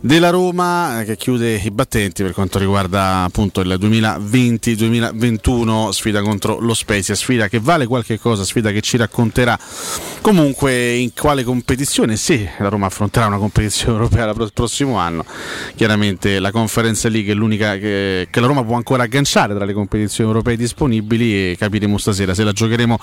della 0.01 0.31
Roma 0.31 1.03
eh, 1.03 1.05
che 1.05 1.19
chiude 1.19 1.57
i 1.57 1.71
battenti 1.71 2.23
per 2.23 2.33
quanto 2.33 2.59
riguarda 2.59 3.25
appunto 3.25 3.61
il 3.61 3.77
2020-2021, 3.79 5.91
sfida 5.91 6.23
contro 6.23 6.59
lo 6.61 6.73
Spezia, 6.73 7.15
sfida 7.15 7.49
che 7.49 7.61
vale 7.61 7.87
qualche 7.87 8.19
cosa, 8.19 8.43
sfida 8.43 8.71
che 8.71 8.81
ci 8.81 8.97
racconterà 8.97 9.59
comunque 10.23 10.95
in 10.95 11.13
quale 11.13 11.45
competizione, 11.45 12.17
se 12.17 12.53
la 12.59 12.71
Roma 12.71 12.87
affronterà 12.87 13.27
una 13.27 13.37
competizione 13.37 13.99
europea 14.01 14.31
il 14.31 14.51
prossimo 14.55 14.97
anno, 14.97 15.27
chiaramente 15.77 16.39
la 16.39 16.51
Conference 16.51 17.07
League 17.11 17.33
è 17.33 17.35
l'unica 17.35 17.77
che, 17.77 18.13
che 18.31 18.41
la 18.41 18.47
Roma 18.47 18.65
può 18.65 18.77
ancora 18.77 19.05
agganciare 19.05 19.55
tra 19.55 19.65
le 19.65 19.73
competizioni 19.73 20.31
europee 20.31 20.57
disponibili 20.57 21.51
e 21.53 21.57
capiremo 21.59 21.99
stasera 21.99 22.35
se 22.35 22.45
la 22.45 22.53
giocheremo 22.53 22.99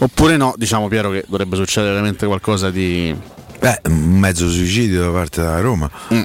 oppure 0.00 0.36
no, 0.36 0.54
diciamo 0.56 0.88
Piero 0.88 1.10
che 1.10 1.24
dovrebbe 1.26 1.56
succedere 1.56 1.92
veramente 1.92 2.26
qualcosa 2.26 2.70
di... 2.70 3.14
Beh, 3.60 3.80
un 3.86 4.20
mezzo 4.20 4.48
suicidio 4.48 5.00
da 5.00 5.10
parte 5.10 5.40
della 5.40 5.58
Roma. 5.58 5.90
Mm, 6.14 6.22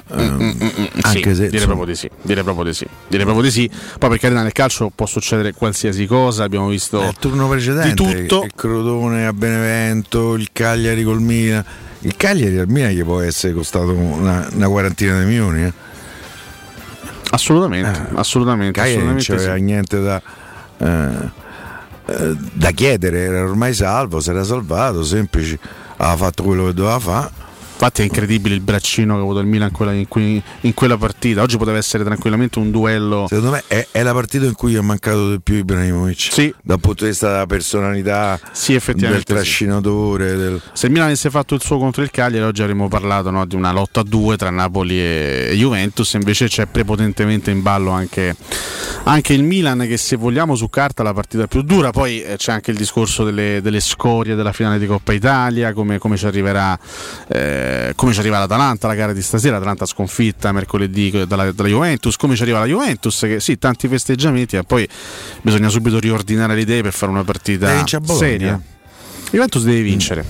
anche 1.00 1.34
se 1.34 1.48
direi 1.48 1.54
insomma, 1.54 1.74
proprio 1.74 1.86
di 1.86 1.94
sì, 1.96 2.08
direi 2.22 2.44
proprio 2.44 2.64
di 2.64 2.74
sì, 2.74 2.86
direi 3.08 3.24
proprio 3.24 3.44
di 3.44 3.50
sì. 3.50 3.70
Poi 3.98 4.08
per 4.08 4.18
carità 4.20 4.42
nel 4.42 4.52
calcio 4.52 4.92
può 4.94 5.04
succedere 5.06 5.52
qualsiasi 5.52 6.06
cosa, 6.06 6.44
abbiamo 6.44 6.68
visto 6.68 7.02
il 7.02 7.16
turno 7.18 7.48
precedente, 7.48 8.04
di 8.04 8.26
tutto. 8.26 8.44
il 8.44 8.52
Crotone 8.54 9.26
a 9.26 9.32
Benevento, 9.32 10.34
il 10.34 10.50
Cagliari 10.52 11.02
col 11.02 11.20
Milan. 11.20 11.64
Il 12.02 12.14
Cagliari 12.16 12.56
al 12.56 12.68
Milan 12.68 12.92
gli 12.92 13.02
può 13.02 13.20
essere 13.20 13.52
costato 13.52 13.90
una, 13.92 14.48
una 14.52 14.68
quarantina 14.68 15.18
di 15.18 15.24
milioni. 15.24 15.64
Eh. 15.64 15.72
Assolutamente, 17.34 18.06
assolutamente. 18.14 18.80
Cagliari 18.80 19.04
non 19.04 19.16
assolutamente 19.16 19.22
c'aveva 19.22 19.56
sì. 19.56 19.62
niente 19.62 20.00
da, 20.00 20.22
eh, 20.78 21.30
eh, 22.06 22.36
da 22.52 22.70
chiedere, 22.70 23.20
era 23.20 23.42
ormai 23.42 23.74
salvo, 23.74 24.20
si 24.20 24.30
era 24.30 24.44
salvato, 24.44 25.02
semplice, 25.02 25.58
aveva 25.96 26.16
fatto 26.16 26.42
quello 26.44 26.66
che 26.66 26.74
doveva 26.74 26.98
fare. 26.98 27.30
Infatti 27.84 28.00
è 28.00 28.06
incredibile 28.06 28.54
il 28.54 28.62
braccino 28.62 29.12
che 29.12 29.20
ha 29.20 29.22
avuto 29.22 29.40
il 29.40 29.46
Milan 29.46 29.68
in 29.68 29.74
quella, 29.74 29.92
in 29.92 30.08
cui- 30.08 30.42
in 30.62 30.72
quella 30.72 30.96
partita. 30.96 31.42
Oggi 31.42 31.58
poteva 31.58 31.76
essere 31.76 32.02
tranquillamente 32.02 32.58
un 32.58 32.70
duello. 32.70 33.26
Secondo 33.28 33.50
me 33.50 33.62
è, 33.66 33.86
è 33.90 34.02
la 34.02 34.14
partita 34.14 34.46
in 34.46 34.54
cui 34.54 34.74
è 34.74 34.80
mancato 34.80 35.32
di 35.32 35.40
più 35.42 35.56
Ibrahimovic. 35.56 36.28
Sì. 36.32 36.54
Dal 36.62 36.80
punto 36.80 37.04
di 37.04 37.10
vista 37.10 37.30
della 37.30 37.44
personalità, 37.44 38.40
Sì, 38.52 38.72
effettivamente 38.72 39.34
del 39.34 39.42
sì. 39.42 39.42
trascinatore. 39.44 40.34
Del... 40.34 40.62
Se 40.72 40.86
il 40.86 40.92
Milan 40.92 41.08
avesse 41.08 41.28
fatto 41.28 41.54
il 41.54 41.60
suo 41.60 41.76
contro 41.76 42.02
il 42.02 42.10
Cagliari, 42.10 42.46
oggi 42.46 42.62
avremmo 42.62 42.88
parlato 42.88 43.28
no, 43.30 43.44
di 43.44 43.54
una 43.54 43.70
lotta 43.70 44.00
a 44.00 44.02
due 44.02 44.38
tra 44.38 44.48
Napoli 44.48 44.98
e 44.98 45.52
Juventus. 45.54 46.14
Invece 46.14 46.48
c'è 46.48 46.64
prepotentemente 46.64 47.50
in 47.50 47.60
ballo 47.60 47.90
anche, 47.90 48.34
anche 49.02 49.34
il 49.34 49.42
Milan, 49.42 49.80
che 49.86 49.98
se 49.98 50.16
vogliamo 50.16 50.54
su 50.54 50.70
carta 50.70 51.02
è 51.02 51.04
la 51.04 51.12
partita 51.12 51.46
più 51.46 51.60
dura. 51.60 51.90
Poi 51.90 52.22
eh, 52.22 52.36
c'è 52.38 52.50
anche 52.50 52.70
il 52.70 52.78
discorso 52.78 53.24
delle, 53.24 53.60
delle 53.60 53.80
scorie 53.80 54.34
della 54.34 54.52
finale 54.52 54.78
di 54.78 54.86
Coppa 54.86 55.12
Italia, 55.12 55.74
come, 55.74 55.98
come 55.98 56.16
ci 56.16 56.24
arriverà, 56.24 56.78
eh, 57.28 57.72
come 57.94 58.12
ci 58.12 58.20
arriva 58.20 58.38
l'Atalanta, 58.38 58.86
la 58.86 58.94
gara 58.94 59.12
di 59.12 59.22
stasera. 59.22 59.56
Atalanta 59.56 59.86
sconfitta 59.86 60.52
mercoledì 60.52 61.10
dalla, 61.26 61.52
dalla 61.52 61.68
Juventus, 61.68 62.16
come 62.16 62.36
ci 62.36 62.42
arriva 62.42 62.58
la 62.60 62.66
Juventus, 62.66 63.20
che 63.20 63.40
sì, 63.40 63.58
tanti 63.58 63.88
festeggiamenti, 63.88 64.56
ma 64.56 64.62
poi 64.62 64.88
bisogna 65.42 65.68
subito 65.68 65.98
riordinare 65.98 66.54
le 66.54 66.60
idee 66.60 66.82
per 66.82 66.92
fare 66.92 67.12
una 67.12 67.24
partita 67.24 67.68
E 67.70 68.14
seria. 68.14 68.60
Juventus 69.30 69.64
deve 69.64 69.82
vincere, 69.82 70.24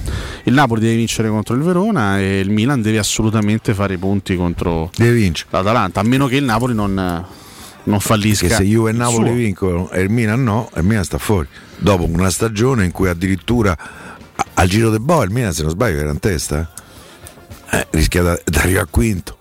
il 0.44 0.54
Napoli 0.54 0.80
deve 0.80 0.96
vincere 0.96 1.28
contro 1.28 1.54
il 1.54 1.60
Verona 1.60 2.18
e 2.18 2.40
il 2.40 2.48
Milan 2.48 2.80
deve 2.80 2.98
assolutamente 2.98 3.74
fare 3.74 3.94
i 3.94 3.98
punti 3.98 4.34
contro 4.34 4.90
l'Atalanta, 5.50 6.00
a 6.00 6.02
meno 6.04 6.26
che 6.26 6.36
il 6.36 6.44
Napoli 6.44 6.72
non, 6.72 7.26
non 7.82 8.00
fallisca. 8.00 8.46
Perché 8.46 8.64
se 8.64 8.70
Juve 8.70 8.90
e 8.90 8.92
Napoli 8.94 9.26
suo. 9.26 9.34
vincono 9.34 9.90
e 9.90 10.00
il 10.00 10.08
Milan 10.08 10.42
no, 10.42 10.70
il 10.76 10.84
Milan 10.84 11.04
sta 11.04 11.18
fuori. 11.18 11.48
Dopo 11.76 12.04
una 12.04 12.30
stagione 12.30 12.84
in 12.84 12.92
cui 12.92 13.08
addirittura 13.08 13.76
al 14.54 14.68
giro 14.68 14.88
del 14.88 15.00
boa 15.00 15.24
il 15.24 15.30
Milan, 15.30 15.52
se 15.52 15.62
non 15.62 15.70
sbaglio, 15.70 15.98
era 15.98 16.10
in 16.10 16.20
testa. 16.20 16.70
Eh. 17.80 17.86
Rischia 17.90 18.22
da- 18.22 18.40
di 18.44 18.58
arrivare 18.58 18.84
a 18.84 18.88
quinto. 18.90 19.36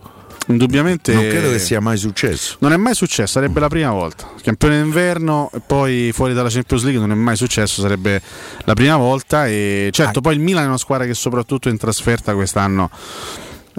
Indubbiamente 0.47 1.13
Non 1.13 1.27
credo 1.29 1.51
che 1.51 1.59
sia 1.59 1.79
mai 1.79 1.95
successo. 1.97 2.57
Non 2.59 2.73
è 2.73 2.77
mai 2.77 2.93
successo, 2.93 3.31
sarebbe 3.33 3.61
la 3.61 3.69
prima 3.69 3.91
volta. 3.91 4.29
Campione 4.41 4.81
d'inverno 4.81 5.49
e 5.53 5.61
poi 5.65 6.11
fuori 6.13 6.33
dalla 6.33 6.49
Champions 6.49 6.83
League 6.83 6.99
non 6.99 7.11
è 7.11 7.15
mai 7.15 7.37
successo, 7.37 7.81
sarebbe 7.81 8.21
la 8.65 8.73
prima 8.73 8.97
volta. 8.97 9.47
E 9.47 9.89
certo, 9.93 10.19
poi 10.19 10.33
il 10.33 10.41
Milan 10.41 10.65
è 10.65 10.67
una 10.67 10.77
squadra 10.77 11.05
che 11.05 11.13
soprattutto 11.13 11.69
in 11.69 11.77
trasferta 11.77 12.33
quest'anno. 12.33 12.89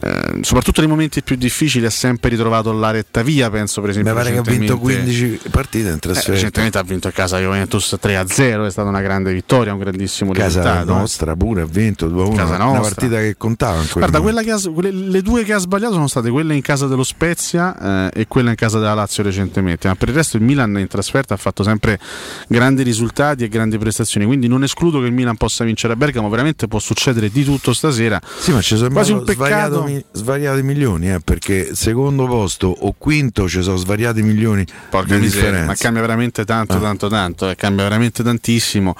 Eh, 0.02 0.38
soprattutto 0.42 0.80
nei 0.80 0.88
momenti 0.90 1.22
più 1.22 1.36
difficili 1.36 1.86
ha 1.86 1.90
sempre 1.90 2.30
ritrovato 2.30 2.72
la 2.72 2.90
retta 2.90 3.22
via 3.22 3.48
penso 3.50 3.80
per 3.80 3.90
esempio 3.90 4.12
Mi 4.12 4.18
pare 4.18 4.32
che 4.32 4.38
ha 4.38 4.42
vinto 4.42 4.74
recentemente- 4.74 5.12
15 5.12 5.50
partite 5.50 5.88
in 5.88 5.94
eh, 5.94 5.98
trasferta. 5.98 6.32
recentemente 6.32 6.78
ha 6.78 6.82
vinto 6.82 7.08
a 7.08 7.10
casa 7.12 7.38
Juventus 7.38 7.96
3-0 8.00 8.66
è 8.66 8.70
stata 8.70 8.88
una 8.88 9.00
grande 9.00 9.32
vittoria 9.32 9.72
un 9.72 9.78
grandissimo 9.78 10.32
casa 10.32 10.46
risultato 10.60 10.90
eh. 10.90 10.98
nostra 10.98 11.36
pure 11.36 11.62
ha 11.62 11.66
vinto 11.66 12.08
2-1. 12.08 12.34
Casa 12.34 12.54
Una 12.54 12.64
nostra. 12.64 12.80
partita 12.82 13.16
che 13.18 13.36
contava 13.36 13.72
Guarda, 13.92 14.18
momento. 14.18 14.20
quella 14.22 14.42
che 14.42 14.50
ha- 14.50 14.72
quelle- 14.72 14.90
le 14.92 15.22
due 15.22 15.44
che 15.44 15.52
ha 15.52 15.58
sbagliato 15.58 15.92
sono 15.92 16.06
state 16.08 16.30
quelle 16.30 16.54
in 16.54 16.62
casa 16.62 16.86
dello 16.86 17.04
Spezia 17.04 18.10
eh, 18.12 18.20
e 18.20 18.26
quella 18.26 18.50
in 18.50 18.56
casa 18.56 18.78
della 18.78 18.94
Lazio 18.94 19.22
recentemente, 19.22 19.86
ma 19.88 19.94
per 19.94 20.08
il 20.08 20.14
resto 20.14 20.36
il 20.36 20.42
Milan 20.42 20.76
in 20.78 20.88
trasferta 20.88 21.34
ha 21.34 21.36
fatto 21.36 21.62
sempre 21.62 21.98
grandi 22.48 22.82
risultati 22.82 23.44
e 23.44 23.48
grandi 23.48 23.78
prestazioni, 23.78 24.26
quindi 24.26 24.48
non 24.48 24.62
escludo 24.64 25.00
che 25.00 25.06
il 25.06 25.12
Milan 25.12 25.36
possa 25.36 25.64
vincere 25.64 25.92
a 25.92 25.96
Bergamo, 25.96 26.28
veramente 26.28 26.66
può 26.68 26.78
succedere 26.78 27.30
di 27.30 27.44
tutto 27.44 27.72
stasera. 27.72 28.20
Sì, 28.38 28.52
ma 28.52 28.60
ci 28.60 28.76
sono 28.76 28.90
quasi 28.90 29.12
un 29.12 29.22
peccato. 29.24 29.83
Mi- 29.84 30.04
svariati 30.12 30.62
milioni, 30.62 31.12
eh, 31.12 31.20
perché 31.20 31.74
secondo 31.74 32.26
posto 32.26 32.66
o 32.68 32.94
quinto 32.96 33.48
ci 33.48 33.62
sono 33.62 33.76
svariati 33.76 34.22
milioni 34.22 34.64
Porca 34.90 35.14
di 35.14 35.20
miseria, 35.20 35.40
differenza. 35.48 35.66
ma 35.66 35.74
cambia 35.76 36.00
veramente 36.02 36.44
tanto, 36.44 36.74
Ah. 36.76 36.80
tanto, 36.80 37.08
tanto, 37.08 37.48
eh, 37.50 37.56
cambia 37.56 37.84
veramente 37.84 38.22
tantissimo. 38.22 38.94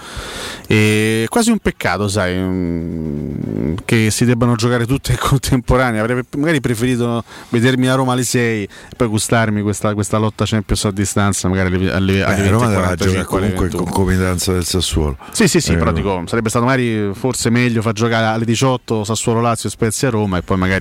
E 0.66 1.27
quasi 1.28 1.51
un 1.51 1.59
peccato, 1.59 2.09
sai, 2.09 2.36
mm, 2.36 3.74
che 3.85 4.11
si 4.11 4.24
debbano 4.24 4.55
giocare 4.56 4.86
tutte 4.86 5.12
in 5.12 5.19
contemporanea. 5.20 6.01
Avrei 6.02 6.23
magari 6.36 6.61
preferito 6.61 7.23
vedermi 7.51 7.89
a 7.89 7.94
Roma 7.94 8.12
alle 8.12 8.24
6 8.24 8.62
e 8.65 8.69
poi 8.97 9.09
gustarmi 9.09 9.62
questa, 9.62 9.94
questa 9.94 10.19
lotta 10.19 10.44
Champions 10.47 10.85
a 10.85 10.90
distanza, 10.90 11.48
magari 11.48 11.74
alle, 11.74 11.93
alle, 11.93 12.23
alle 12.24 12.43
Beh, 12.43 12.48
Roma 12.48 12.65
doveva 12.66 12.94
20.45, 12.94 12.97
giocare 12.97 13.16
alle 13.16 13.24
comunque 13.27 13.65
in 13.66 13.70
21. 13.70 13.85
concomitanza 13.85 14.52
del 14.52 14.65
Sassuolo. 14.65 15.16
Sì, 15.32 15.48
sì, 15.48 15.61
sì, 15.61 15.73
Eh, 15.73 15.77
però 15.77 15.93
dico, 15.93 16.23
sarebbe 16.27 16.48
stato 16.48 16.65
magari 16.65 17.11
forse 17.15 17.51
meglio 17.51 17.82
far 17.82 17.93
giocare 17.93 18.27
alle 18.27 18.44
18 18.44 19.05
Sassuolo 19.05 19.40
Lazio 19.40 19.69
Spezia 19.69 20.11
Roma 20.11 20.39
e 20.39 20.43
poi 20.43 20.56
magari 20.56 20.74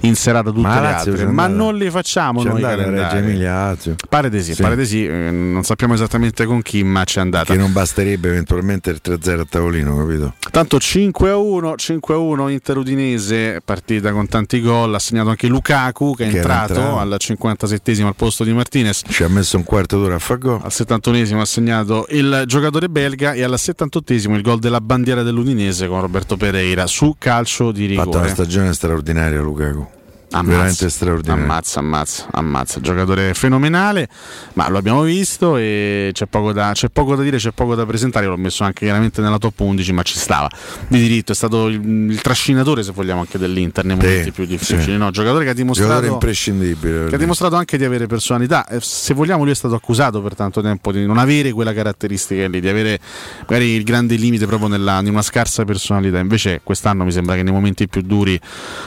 in 0.00 0.14
serata 0.14 0.50
tutte 0.50 0.62
Ma 0.66 0.74
le 0.76 0.80
Lazio 0.80 1.12
altre. 1.12 1.26
Ma 1.26 1.46
non 1.46 1.76
le 1.76 1.90
facciamo 1.90 2.42
c'è 2.42 2.48
noi 2.48 2.60
calendari. 2.60 3.38
Lazio. 3.38 3.94
Pare 4.08 4.30
di 4.30 4.42
sì, 4.42 4.54
Sì. 4.54 4.62
pare 4.62 4.76
di 4.76 4.86
sì, 4.86 5.06
eh, 5.06 5.30
non 5.30 5.62
sappiamo 5.64 5.94
esattamente 5.94 6.44
con 6.44 6.62
chi, 6.62 6.82
ma 6.82 7.04
c'è 7.04 7.20
andata. 7.20 7.52
Che 7.52 7.58
non 7.58 7.72
basterebbe 7.72 8.28
eventualmente 8.28 8.90
il 8.90 9.00
3-0 9.02 9.40
a 9.40 9.46
tavolino, 9.48 9.96
capito? 9.96 10.34
Tanto 10.50 10.78
5 10.78 11.30
a 11.30 11.36
1, 11.36 11.74
5 11.76 12.14
a 12.14 12.18
1 12.18 12.48
Inter 12.48 12.76
Udinese, 12.78 13.60
partita 13.64 14.12
con 14.12 14.26
tanti 14.28 14.60
gol, 14.60 14.94
ha 14.94 14.98
segnato 14.98 15.28
anche 15.30 15.46
Lukaku 15.46 16.14
che 16.16 16.26
è 16.26 16.30
Che 16.30 16.36
entrato 16.36 16.74
entrato. 16.74 16.98
al 16.98 17.14
57 17.18 18.02
al 18.02 18.14
posto 18.14 18.44
di 18.44 18.52
Martinez. 18.52 19.02
Ci 19.08 19.22
ha 19.22 19.28
messo 19.28 19.56
un 19.56 19.64
quarto 19.64 19.98
d'ora 19.98 20.14
a 20.16 20.18
far 20.18 20.38
gol. 20.38 20.60
Al 20.62 20.72
71 20.72 21.40
ha 21.40 21.44
segnato 21.44 22.06
il 22.10 22.44
giocatore 22.46 22.88
belga 22.88 23.32
e 23.32 23.42
al 23.42 23.58
78 23.58 24.12
il 24.14 24.42
gol 24.42 24.58
della 24.58 24.80
bandiera 24.80 25.22
dell'Udinese 25.22 25.86
con 25.88 26.00
Roberto 26.00 26.36
Pereira 26.36 26.86
su 26.86 27.16
calcio 27.18 27.72
di 27.72 27.84
Ha 27.92 27.96
fatto 27.96 28.08
una 28.16 28.26
rigore. 28.26 28.30
stagione 28.30 28.72
straordinaria 28.72 29.27
Maria 29.28 29.42
Lugago. 29.42 29.97
Lukaku. 30.30 30.46
Veramente 30.50 30.90
straordinaria. 30.90 31.42
Ammazza, 31.42 31.78
ammazza, 31.80 32.26
ammazza. 32.32 32.80
Giocatore 32.80 33.32
fenomenale, 33.34 34.08
ma 34.54 34.68
lo 34.68 34.76
abbiamo 34.78 35.02
visto 35.02 35.56
e 35.56 36.10
c'è 36.12 36.26
poco, 36.26 36.52
da, 36.52 36.72
c'è 36.74 36.88
poco 36.90 37.16
da 37.16 37.22
dire, 37.22 37.38
c'è 37.38 37.50
poco 37.52 37.74
da 37.74 37.86
presentare. 37.86 38.26
Io 38.26 38.32
l'ho 38.32 38.36
messo 38.36 38.62
anche 38.64 38.84
chiaramente 38.84 39.20
nella 39.22 39.38
top 39.38 39.58
11, 39.58 39.92
ma 39.92 40.02
ci 40.02 40.16
stava 40.18 40.48
di 40.88 40.98
diritto. 41.00 41.32
È 41.32 41.34
stato 41.34 41.68
il, 41.68 41.80
il 42.10 42.20
trascinatore, 42.20 42.82
se 42.82 42.92
vogliamo, 42.92 43.20
anche 43.20 43.38
dell'Inter 43.38 43.84
nei 43.84 43.96
Sì, 43.98 44.06
momenti 44.06 44.30
più 44.32 44.44
difficili. 44.44 44.82
sì. 44.82 44.96
No, 44.96 45.10
giocatore 45.10 45.44
che 45.44 45.50
ha 45.50 45.54
dimostrato. 45.54 45.90
Giocatore 45.92 46.12
imprescindibile. 46.12 47.06
Che 47.06 47.14
ha 47.14 47.18
dimostrato 47.18 47.56
anche 47.56 47.78
di 47.78 47.84
avere 47.84 48.06
personalità. 48.06 48.66
Eh, 48.66 48.80
Se 48.80 49.14
vogliamo, 49.14 49.42
lui 49.44 49.52
è 49.52 49.56
stato 49.56 49.74
accusato 49.74 50.20
per 50.20 50.34
tanto 50.34 50.60
tempo 50.60 50.92
di 50.92 51.06
non 51.06 51.16
avere 51.18 51.52
quella 51.52 51.72
caratteristica 51.72 52.46
lì, 52.48 52.60
di 52.60 52.68
avere 52.68 52.98
magari 53.46 53.70
il 53.70 53.82
grande 53.82 54.16
limite 54.16 54.46
proprio 54.46 54.68
nella, 54.68 55.00
in 55.00 55.08
una 55.08 55.22
scarsa 55.22 55.64
personalità. 55.64 56.18
Invece, 56.18 56.60
quest'anno 56.62 57.04
mi 57.04 57.12
sembra 57.12 57.34
che 57.34 57.42
nei 57.42 57.52
momenti 57.52 57.88
più 57.88 58.02
duri 58.02 58.38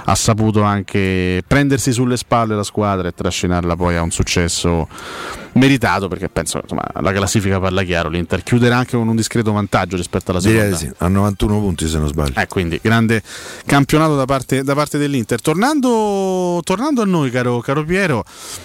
ha 0.06 0.16
saputo 0.16 0.62
anche 0.62 1.30
prendersi 1.46 1.92
sulle 1.92 2.18
spalle 2.18 2.56
la 2.56 2.64
squadra 2.64 3.08
e 3.08 3.14
trascinarla 3.14 3.76
poi 3.76 3.96
a 3.96 4.02
un 4.02 4.12
successo 4.12 4.88
meritato. 5.54 6.08
Perché 6.08 6.30
penso 6.30 6.60
insomma, 6.62 6.84
la 7.00 7.12
classifica 7.12 7.60
parla 7.60 7.84
chiaro. 7.84 8.10
L'Inter 8.10 8.44
chiuderà 8.44 8.78
anche 8.78 8.98
con 8.98 9.08
un 9.08 9.16
discreto 9.16 9.52
vantaggio 9.52 9.96
rispetto 9.96 10.32
alla 10.32 10.40
seconda. 10.40 10.64
Direi 10.64 10.78
di 10.78 10.86
sì, 10.86 10.94
a 10.98 11.08
91 11.08 11.60
punti 11.60 11.88
se 11.88 11.98
non 11.98 12.08
sbaglio. 12.08 12.40
Eh, 12.40 12.48
quindi 12.48 12.80
grande 12.82 13.22
campionato 13.66 14.16
da 14.16 14.26
parte, 14.26 14.64
da 14.64 14.74
parte 14.74 14.98
dell'Inter. 14.98 15.42
Tornando, 15.42 16.60
tornando 16.64 17.02
a 17.02 17.06
noi, 17.06 17.30
caro, 17.30 17.60
caro 17.60 17.84
Piero, 17.84 18.24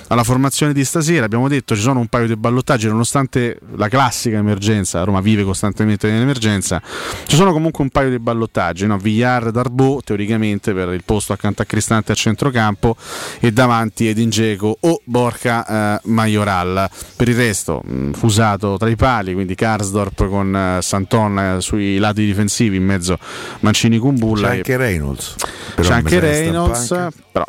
alla 0.08 0.24
formazione 0.24 0.72
di 0.72 0.84
stasera, 0.84 1.24
abbiamo 1.24 1.48
detto 1.48 1.74
ci 1.74 1.82
sono 1.82 2.00
un 2.00 2.06
paio 2.06 2.26
di 2.26 2.36
ballottaggi, 2.36 2.86
nonostante 2.86 3.58
la 3.76 3.88
classica 3.88 4.36
emergenza, 4.36 5.02
Roma 5.04 5.20
vive 5.20 5.44
costantemente 5.44 6.10
nell'emergenza, 6.10 6.80
ci 7.26 7.36
sono 7.36 7.52
comunque 7.52 7.82
un 7.82 7.90
paio 7.90 8.10
di 8.10 8.18
ballottaggi, 8.18 8.86
no? 8.86 8.98
Villar, 8.98 9.50
Darbo, 9.50 10.00
teoricamente 10.04 10.72
per 10.72 10.88
il 10.90 11.02
posto 11.04 11.32
accanto 11.32 11.62
a 11.62 11.64
Cristante 11.64 12.12
a 12.12 12.14
centrocampo 12.14 12.96
e 13.40 13.52
davanti 13.52 14.08
Edin 14.08 14.28
Dzeko 14.28 14.78
o 14.80 15.00
Borca 15.04 15.66
eh, 15.96 16.00
Majoral. 16.04 16.75
Palla. 16.76 16.90
Per 17.16 17.28
il 17.28 17.34
resto, 17.34 17.82
mh, 17.84 18.10
fusato 18.12 18.76
tra 18.76 18.88
i 18.88 18.96
pali, 18.96 19.32
quindi 19.32 19.54
Karsdorp 19.54 20.28
con 20.28 20.54
eh, 20.54 20.82
Santon 20.82 21.38
eh, 21.38 21.60
sui 21.60 21.96
lati 21.98 22.24
difensivi, 22.24 22.76
in 22.76 22.84
mezzo 22.84 23.18
Mancini 23.60 23.98
con 23.98 24.16
Bulla. 24.16 24.48
C'è 24.48 24.56
anche 24.56 24.76
Reynolds. 24.76 25.34
C'è 25.80 25.92
anche 25.92 26.20
Reynolds, 26.20 26.94
però 27.32 27.46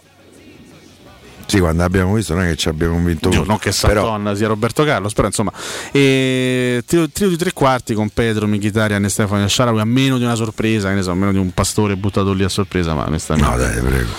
Sì, 1.47 1.59
quando 1.59 1.81
abbiamo 1.83 2.13
visto 2.13 2.33
non 2.33 2.43
è 2.43 2.49
che 2.49 2.55
ci 2.57 2.67
abbiamo 2.67 2.99
vinto 2.99 3.29
Dio, 3.29 3.39
uno. 3.39 3.47
non 3.51 3.57
che 3.57 3.71
Però 3.79 4.03
Santon 4.03 4.35
sia 4.35 4.47
Roberto 4.47 4.83
Carlos, 4.83 5.13
però 5.13 5.27
insomma, 5.27 5.51
e 5.93 6.83
trio, 6.85 7.09
trio 7.09 7.29
di 7.29 7.37
tre 7.37 7.53
quarti 7.53 7.93
con 7.93 8.09
Pedro, 8.09 8.47
Mkhitaryan 8.47 9.05
e 9.05 9.09
Stefano 9.09 9.47
Sharawi 9.47 9.79
a 9.79 9.85
meno 9.85 10.17
di 10.17 10.25
una 10.25 10.35
sorpresa, 10.35 10.89
che 10.89 10.95
ne 10.95 11.01
so, 11.03 11.11
a 11.11 11.15
meno 11.15 11.31
di 11.31 11.37
un 11.37 11.51
pastore 11.53 11.95
buttato 11.95 12.33
lì 12.33 12.43
a 12.43 12.49
sorpresa, 12.49 12.93
ma 12.93 13.05
onestamente. 13.07 13.49
No, 13.49 13.55
dai, 13.55 13.79
prego. 13.79 14.09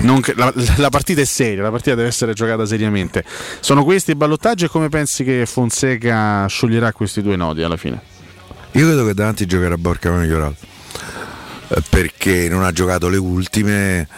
Non 0.00 0.22
che- 0.22 0.32
la, 0.34 0.50
la 0.76 0.88
partita 0.88 1.20
è 1.20 1.24
seria, 1.26 1.62
la 1.62 1.70
partita 1.70 1.94
deve 1.94 2.08
essere 2.08 2.32
giocata 2.32 2.64
seriamente. 2.64 3.22
Sono 3.60 3.84
questi 3.84 4.12
i 4.12 4.14
ballottaggi 4.14 4.64
e 4.64 4.68
come 4.68 4.88
pensi 4.88 5.24
che 5.24 5.44
Fonseca 5.44 6.46
scioglierà 6.46 6.92
questi 6.92 7.20
due 7.20 7.36
nodi 7.36 7.62
alla 7.62 7.76
fine? 7.76 8.00
Io 8.72 8.86
credo 8.86 9.04
che 9.04 9.12
davanti 9.12 9.44
giocherà 9.44 9.76
Borca 9.76 10.10
Majoral 10.10 10.54
eh, 11.68 11.82
perché 11.88 12.48
non 12.48 12.64
ha 12.64 12.72
giocato 12.72 13.08
le 13.08 13.16
ultime 13.18 14.08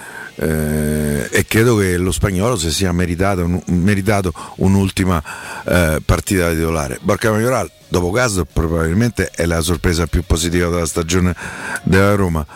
eh, 0.42 1.28
e 1.30 1.44
credo 1.46 1.76
che 1.76 1.96
lo 1.98 2.12
spagnolo 2.12 2.56
si 2.56 2.70
sia 2.70 2.92
meritato, 2.92 3.44
un- 3.44 3.62
meritato 3.66 4.32
un'ultima 4.56 5.22
eh, 5.66 6.00
partita 6.04 6.48
da 6.48 6.54
titolare. 6.54 6.98
Borca 7.02 7.30
Majoral 7.30 7.70
dopo 7.88 8.10
caso 8.10 8.44
probabilmente 8.50 9.30
è 9.34 9.44
la 9.46 9.60
sorpresa 9.60 10.06
più 10.06 10.22
positiva 10.24 10.68
della 10.70 10.86
stagione 10.86 11.34
della 11.82 12.14
Roma 12.14 12.46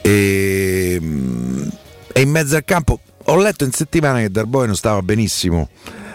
e, 0.00 0.98
mm, 1.00 1.68
e 2.12 2.20
in 2.20 2.30
mezzo 2.30 2.56
al 2.56 2.64
campo 2.64 3.00
ho 3.24 3.36
letto 3.36 3.64
in 3.64 3.72
settimana 3.72 4.20
che 4.20 4.30
Darboy 4.30 4.66
non 4.66 4.76
stava 4.76 5.02
benissimo 5.02 5.68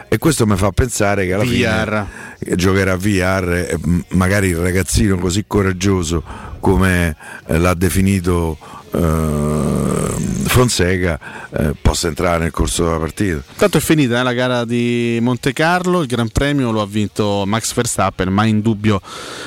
e 0.07 0.17
questo 0.17 0.45
mi 0.47 0.55
fa 0.55 0.71
pensare 0.71 1.25
che 1.25 1.33
alla 1.33 1.43
VR. 1.43 2.05
fine 2.39 2.55
giocherà 2.55 2.95
VR 2.95 3.67
e 3.69 3.77
m- 3.81 3.99
magari 4.09 4.47
il 4.49 4.57
ragazzino 4.57 5.17
così 5.17 5.43
coraggioso 5.47 6.23
come 6.59 7.15
eh, 7.47 7.57
l'ha 7.57 7.73
definito 7.73 8.57
eh, 8.91 9.94
Fonseca 10.17 11.19
eh, 11.51 11.73
possa 11.79 12.07
entrare 12.07 12.39
nel 12.39 12.51
corso 12.51 12.83
della 12.83 12.97
partita. 12.97 13.41
Tanto 13.55 13.77
è 13.77 13.79
finita 13.79 14.19
eh, 14.19 14.23
la 14.23 14.33
gara 14.33 14.65
di 14.65 15.17
Monte 15.21 15.53
Carlo, 15.53 16.01
il 16.01 16.07
Gran 16.07 16.29
Premio 16.29 16.71
lo 16.71 16.81
ha 16.81 16.85
vinto 16.85 17.43
Max 17.45 17.73
Verstappen, 17.73 18.29
ma 18.29 18.45
in 18.45 18.61
dubbio 18.61 19.01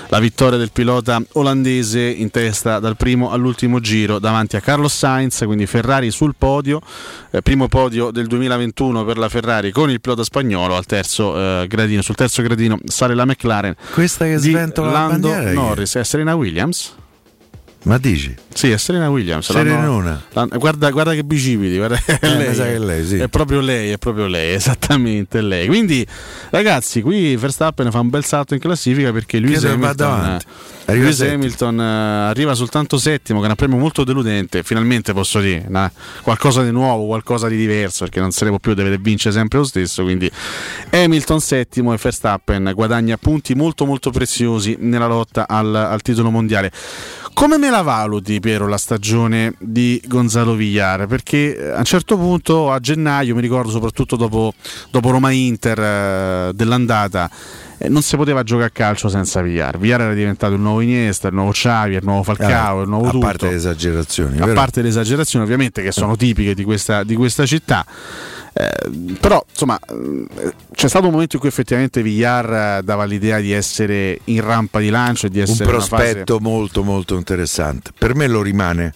la 0.08 0.18
vittoria 0.18 0.58
del 0.58 0.70
pilota 0.72 1.22
olandese 1.32 2.00
in 2.00 2.30
testa 2.30 2.78
dal 2.78 2.96
primo 2.96 3.30
all'ultimo 3.30 3.80
giro 3.80 4.18
davanti 4.18 4.56
a 4.56 4.60
Carlos 4.60 4.96
Sainz, 4.96 5.42
quindi 5.44 5.66
Ferrari 5.66 6.10
sul 6.10 6.34
podio, 6.36 6.80
eh, 7.30 7.42
primo 7.42 7.68
podio 7.68 8.10
del 8.10 8.26
2021 8.26 9.04
per 9.04 9.18
la 9.18 9.28
Ferrari 9.28 9.70
con 9.70 9.90
il 9.90 10.00
pilota 10.00 10.24
spagnolo 10.24 10.76
al 10.76 10.86
terzo 10.86 11.36
eh, 11.36 11.66
gradino, 11.68 12.02
sul 12.02 12.14
terzo 12.14 12.42
gradino 12.42 12.78
sale 12.84 13.14
la 13.14 13.24
McLaren. 13.24 13.74
Questa 13.92 14.24
che 14.24 14.38
di 14.38 14.50
sventola 14.50 14.90
la 14.90 15.06
Lando 15.06 15.28
bandiera 15.28 15.40
chi 15.40 15.48
è? 15.48 15.52
Norris, 15.54 15.94
è 15.96 16.04
Serena 16.04 16.34
Williams? 16.34 16.94
Ma 17.84 17.96
dici? 17.98 18.34
Sì, 18.52 18.70
è 18.70 18.76
Serena 18.76 19.08
Williams. 19.08 19.50
Serenona. 19.50 20.20
Guarda, 20.56 20.90
guarda 20.90 21.14
che 21.14 21.22
bicipiti, 21.22 21.76
guarda, 21.76 22.00
è, 22.04 22.18
Eh, 22.20 22.28
mi 22.30 22.36
lei, 22.38 22.54
che 22.54 22.74
è 22.74 22.78
lei, 22.78 23.06
sì. 23.06 23.16
è 23.18 23.28
proprio 23.28 23.60
lei, 23.60 23.90
è 23.90 23.98
proprio 23.98 24.26
lei, 24.26 24.52
esattamente 24.54 25.40
lei. 25.40 25.68
Quindi, 25.68 26.04
ragazzi, 26.50 27.00
qui 27.00 27.36
Verstappen 27.36 27.90
fa 27.90 28.00
un 28.00 28.10
bel 28.10 28.24
salto 28.24 28.54
in 28.54 28.60
classifica 28.60 29.12
perché 29.12 29.40
va 29.40 29.70
Hamilton, 29.70 30.24
eh, 30.24 30.38
Arriva 30.86 31.04
Lewis. 31.04 31.20
Hamilton, 31.20 31.80
eh, 31.80 32.28
arriva 32.28 32.54
soltanto 32.54 32.98
settimo, 32.98 33.40
che 33.40 33.46
è 33.46 33.50
un 33.50 33.54
premio 33.54 33.76
molto 33.76 34.04
deludente. 34.04 34.62
Finalmente 34.62 35.12
posso 35.12 35.38
dire 35.38 35.66
na- 35.68 35.90
qualcosa 36.22 36.62
di 36.62 36.70
nuovo, 36.70 37.06
qualcosa 37.06 37.46
di 37.46 37.56
diverso, 37.56 38.04
perché 38.04 38.20
non 38.20 38.30
può 38.30 38.58
più, 38.58 38.74
deve 38.74 38.98
vincere 38.98 39.34
sempre 39.34 39.58
lo 39.58 39.64
stesso. 39.64 40.02
Quindi 40.02 40.30
Hamilton 40.90 41.40
settimo 41.40 41.92
e 41.92 41.98
Verstappen 42.00 42.72
guadagna 42.74 43.16
punti 43.18 43.54
molto 43.54 43.86
molto 43.86 44.10
preziosi 44.10 44.76
nella 44.80 45.06
lotta 45.06 45.46
al, 45.46 45.74
al 45.74 46.02
titolo 46.02 46.30
mondiale. 46.30 46.72
Come 47.38 47.56
me 47.56 47.70
la 47.70 47.82
valuti, 47.82 48.40
Piero, 48.40 48.66
la 48.66 48.76
stagione 48.76 49.54
di 49.60 50.02
Gonzalo 50.08 50.54
Villar? 50.54 51.06
Perché 51.06 51.56
eh, 51.56 51.68
a 51.70 51.78
un 51.78 51.84
certo 51.84 52.16
punto, 52.16 52.72
a 52.72 52.80
gennaio, 52.80 53.32
mi 53.36 53.40
ricordo 53.40 53.70
soprattutto 53.70 54.16
dopo, 54.16 54.52
dopo 54.90 55.10
Roma-Inter 55.12 55.78
eh, 55.78 56.50
dell'andata, 56.52 57.30
eh, 57.78 57.88
non 57.88 58.02
si 58.02 58.16
poteva 58.16 58.42
giocare 58.42 58.66
a 58.66 58.70
calcio 58.70 59.08
senza 59.08 59.40
Villar. 59.40 59.78
Villar 59.78 60.00
era 60.00 60.14
diventato 60.14 60.54
il 60.54 60.60
nuovo 60.60 60.80
Iniesta, 60.80 61.28
il 61.28 61.34
nuovo 61.34 61.52
Xavi, 61.52 61.94
il 61.94 62.00
nuovo 62.02 62.24
Falcao, 62.24 62.80
Eh, 62.80 62.82
il 62.82 62.88
nuovo 62.88 63.06
a 63.06 63.10
tutto. 63.10 63.24
parte 63.24 63.50
le 63.50 63.54
esagerazioni, 63.54 64.40
A 64.40 64.44
vero? 64.44 64.54
parte 64.54 64.82
le 64.82 64.88
esagerazioni, 64.88 65.44
ovviamente, 65.44 65.80
che 65.80 65.92
sono 65.92 66.16
tipiche 66.16 66.54
di 66.56 66.64
questa, 66.64 67.04
di 67.04 67.14
questa 67.14 67.46
città. 67.46 67.86
Eh, 68.60 69.14
però 69.20 69.44
insomma 69.48 69.78
eh, 69.78 70.52
c'è 70.72 70.88
stato 70.88 71.06
un 71.06 71.12
momento 71.12 71.36
in 71.36 71.40
cui 71.40 71.48
effettivamente 71.48 72.02
Villar 72.02 72.78
eh, 72.78 72.82
dava 72.82 73.04
l'idea 73.04 73.38
di 73.38 73.52
essere 73.52 74.18
in 74.24 74.40
rampa 74.40 74.80
di 74.80 74.88
lancio 74.88 75.26
e 75.26 75.30
di 75.30 75.38
un 75.38 75.44
essere 75.44 75.70
fase- 75.70 75.88
prospetto 75.88 76.40
molto 76.40 76.82
molto 76.82 77.14
interessante. 77.16 77.92
Per 77.96 78.16
me 78.16 78.26
lo 78.26 78.42
rimane, 78.42 78.92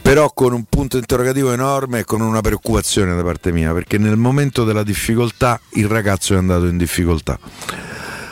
però 0.00 0.30
con 0.32 0.54
un 0.54 0.64
punto 0.66 0.96
interrogativo 0.96 1.52
enorme 1.52 1.98
e 1.98 2.04
con 2.04 2.22
una 2.22 2.40
preoccupazione 2.40 3.14
da 3.14 3.22
parte 3.22 3.52
mia, 3.52 3.74
perché 3.74 3.98
nel 3.98 4.16
momento 4.16 4.64
della 4.64 4.82
difficoltà 4.82 5.60
il 5.74 5.86
ragazzo 5.86 6.32
è 6.32 6.38
andato 6.38 6.66
in 6.66 6.78
difficoltà. 6.78 7.38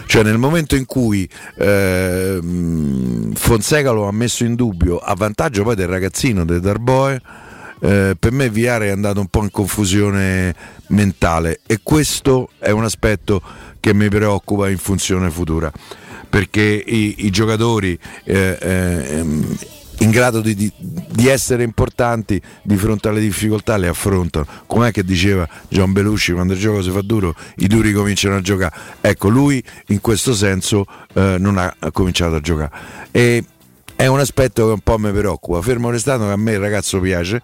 Cioè 0.06 0.22
nel 0.22 0.38
momento 0.38 0.76
in 0.76 0.86
cui 0.86 1.28
ehm, 1.58 3.34
Fonseca 3.34 3.90
lo 3.90 4.08
ha 4.08 4.12
messo 4.12 4.44
in 4.44 4.54
dubbio 4.54 4.96
a 4.96 5.14
vantaggio 5.14 5.62
poi 5.62 5.74
del 5.74 5.88
ragazzino, 5.88 6.46
del 6.46 6.60
Darboe, 6.60 7.20
eh, 7.80 8.16
per 8.18 8.32
me 8.32 8.50
Viare 8.50 8.88
è 8.88 8.90
andato 8.90 9.20
un 9.20 9.28
po' 9.28 9.42
in 9.42 9.50
confusione 9.50 10.54
mentale 10.88 11.60
e 11.66 11.80
questo 11.82 12.50
è 12.58 12.70
un 12.70 12.84
aspetto 12.84 13.40
che 13.80 13.94
mi 13.94 14.08
preoccupa 14.08 14.68
in 14.68 14.78
funzione 14.78 15.30
futura 15.30 15.70
perché 16.28 16.60
i, 16.62 17.26
i 17.26 17.30
giocatori 17.30 17.98
eh, 18.24 18.58
ehm, 18.60 19.56
in 20.00 20.10
grado 20.10 20.40
di, 20.40 20.54
di- 20.54 20.72
di 20.76 21.28
essere 21.28 21.62
importanti 21.62 22.40
di 22.62 22.76
fronte 22.76 23.08
alle 23.08 23.20
difficoltà 23.20 23.76
le 23.76 23.88
affrontano. 23.88 24.46
Com'è 24.66 24.92
che 24.92 25.04
diceva 25.04 25.48
Gian 25.68 25.92
Belushi 25.92 26.32
quando 26.32 26.52
il 26.52 26.60
gioco 26.60 26.82
si 26.82 26.90
fa 26.90 27.02
duro 27.02 27.34
i 27.56 27.66
duri 27.66 27.92
cominciano 27.92 28.36
a 28.36 28.40
giocare. 28.40 28.74
Ecco 29.00 29.28
lui 29.28 29.62
in 29.88 30.00
questo 30.00 30.34
senso 30.34 30.86
eh, 31.14 31.36
non 31.38 31.58
ha 31.58 31.74
cominciato 31.92 32.36
a 32.36 32.40
giocare. 32.40 32.70
E 33.10 33.44
è 33.98 34.06
un 34.06 34.20
aspetto 34.20 34.64
che 34.64 34.72
un 34.74 34.78
po' 34.78 34.96
mi 34.96 35.10
preoccupa. 35.10 35.60
Fermo 35.60 35.90
restando 35.90 36.26
che 36.26 36.30
a 36.30 36.36
me 36.36 36.52
il 36.52 36.60
ragazzo 36.60 37.00
piace, 37.00 37.42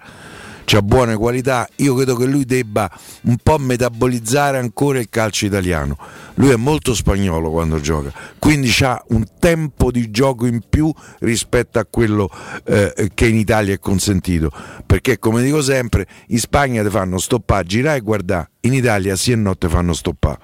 ha 0.72 0.82
buone 0.82 1.16
qualità, 1.16 1.68
io 1.78 1.96
credo 1.96 2.14
che 2.14 2.26
lui 2.26 2.44
debba 2.44 2.88
un 3.22 3.38
po' 3.42 3.58
metabolizzare 3.58 4.58
ancora 4.58 5.00
il 5.00 5.08
calcio 5.08 5.46
italiano. 5.46 5.98
Lui 6.34 6.50
è 6.50 6.56
molto 6.56 6.94
spagnolo 6.94 7.50
quando 7.50 7.80
gioca, 7.80 8.12
quindi 8.38 8.72
ha 8.82 9.02
un 9.08 9.24
tempo 9.40 9.90
di 9.90 10.12
gioco 10.12 10.46
in 10.46 10.60
più 10.68 10.92
rispetto 11.18 11.80
a 11.80 11.86
quello 11.90 12.30
eh, 12.66 13.10
che 13.12 13.26
in 13.26 13.34
Italia 13.34 13.74
è 13.74 13.80
consentito. 13.80 14.52
Perché 14.86 15.18
come 15.18 15.42
dico 15.42 15.60
sempre, 15.60 16.06
in 16.28 16.38
Spagna 16.38 16.84
ti 16.84 16.88
fanno 16.88 17.18
stoppare, 17.18 17.64
girare 17.64 17.98
e 17.98 18.00
guardare, 18.00 18.50
in 18.60 18.74
Italia 18.74 19.16
sì 19.16 19.32
e 19.32 19.36
no 19.36 19.56
te 19.56 19.68
fanno 19.68 19.92
stoppare. 19.92 20.38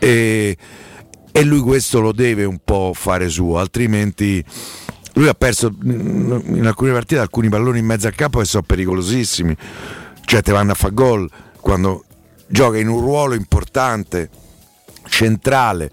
E, 0.00 0.56
e 1.30 1.44
lui 1.44 1.60
questo 1.60 2.00
lo 2.00 2.10
deve 2.10 2.42
un 2.42 2.58
po' 2.64 2.90
fare 2.92 3.28
suo, 3.28 3.58
altrimenti 3.58 4.44
lui 5.14 5.28
ha 5.28 5.34
perso 5.34 5.72
mm, 5.72 6.56
in 6.56 6.66
alcune 6.66 6.92
partite 6.92 7.20
alcuni 7.20 7.48
palloni 7.48 7.78
in 7.78 7.86
mezzo 7.86 8.06
al 8.06 8.14
campo 8.14 8.38
che 8.38 8.44
sono 8.44 8.62
pericolosissimi, 8.62 9.56
cioè 10.24 10.42
te 10.42 10.52
vanno 10.52 10.72
a 10.72 10.74
fare 10.74 10.94
gol 10.94 11.30
quando 11.60 12.04
gioca 12.46 12.78
in 12.78 12.88
un 12.88 13.00
ruolo 13.00 13.34
importante, 13.34 14.28
centrale, 15.08 15.90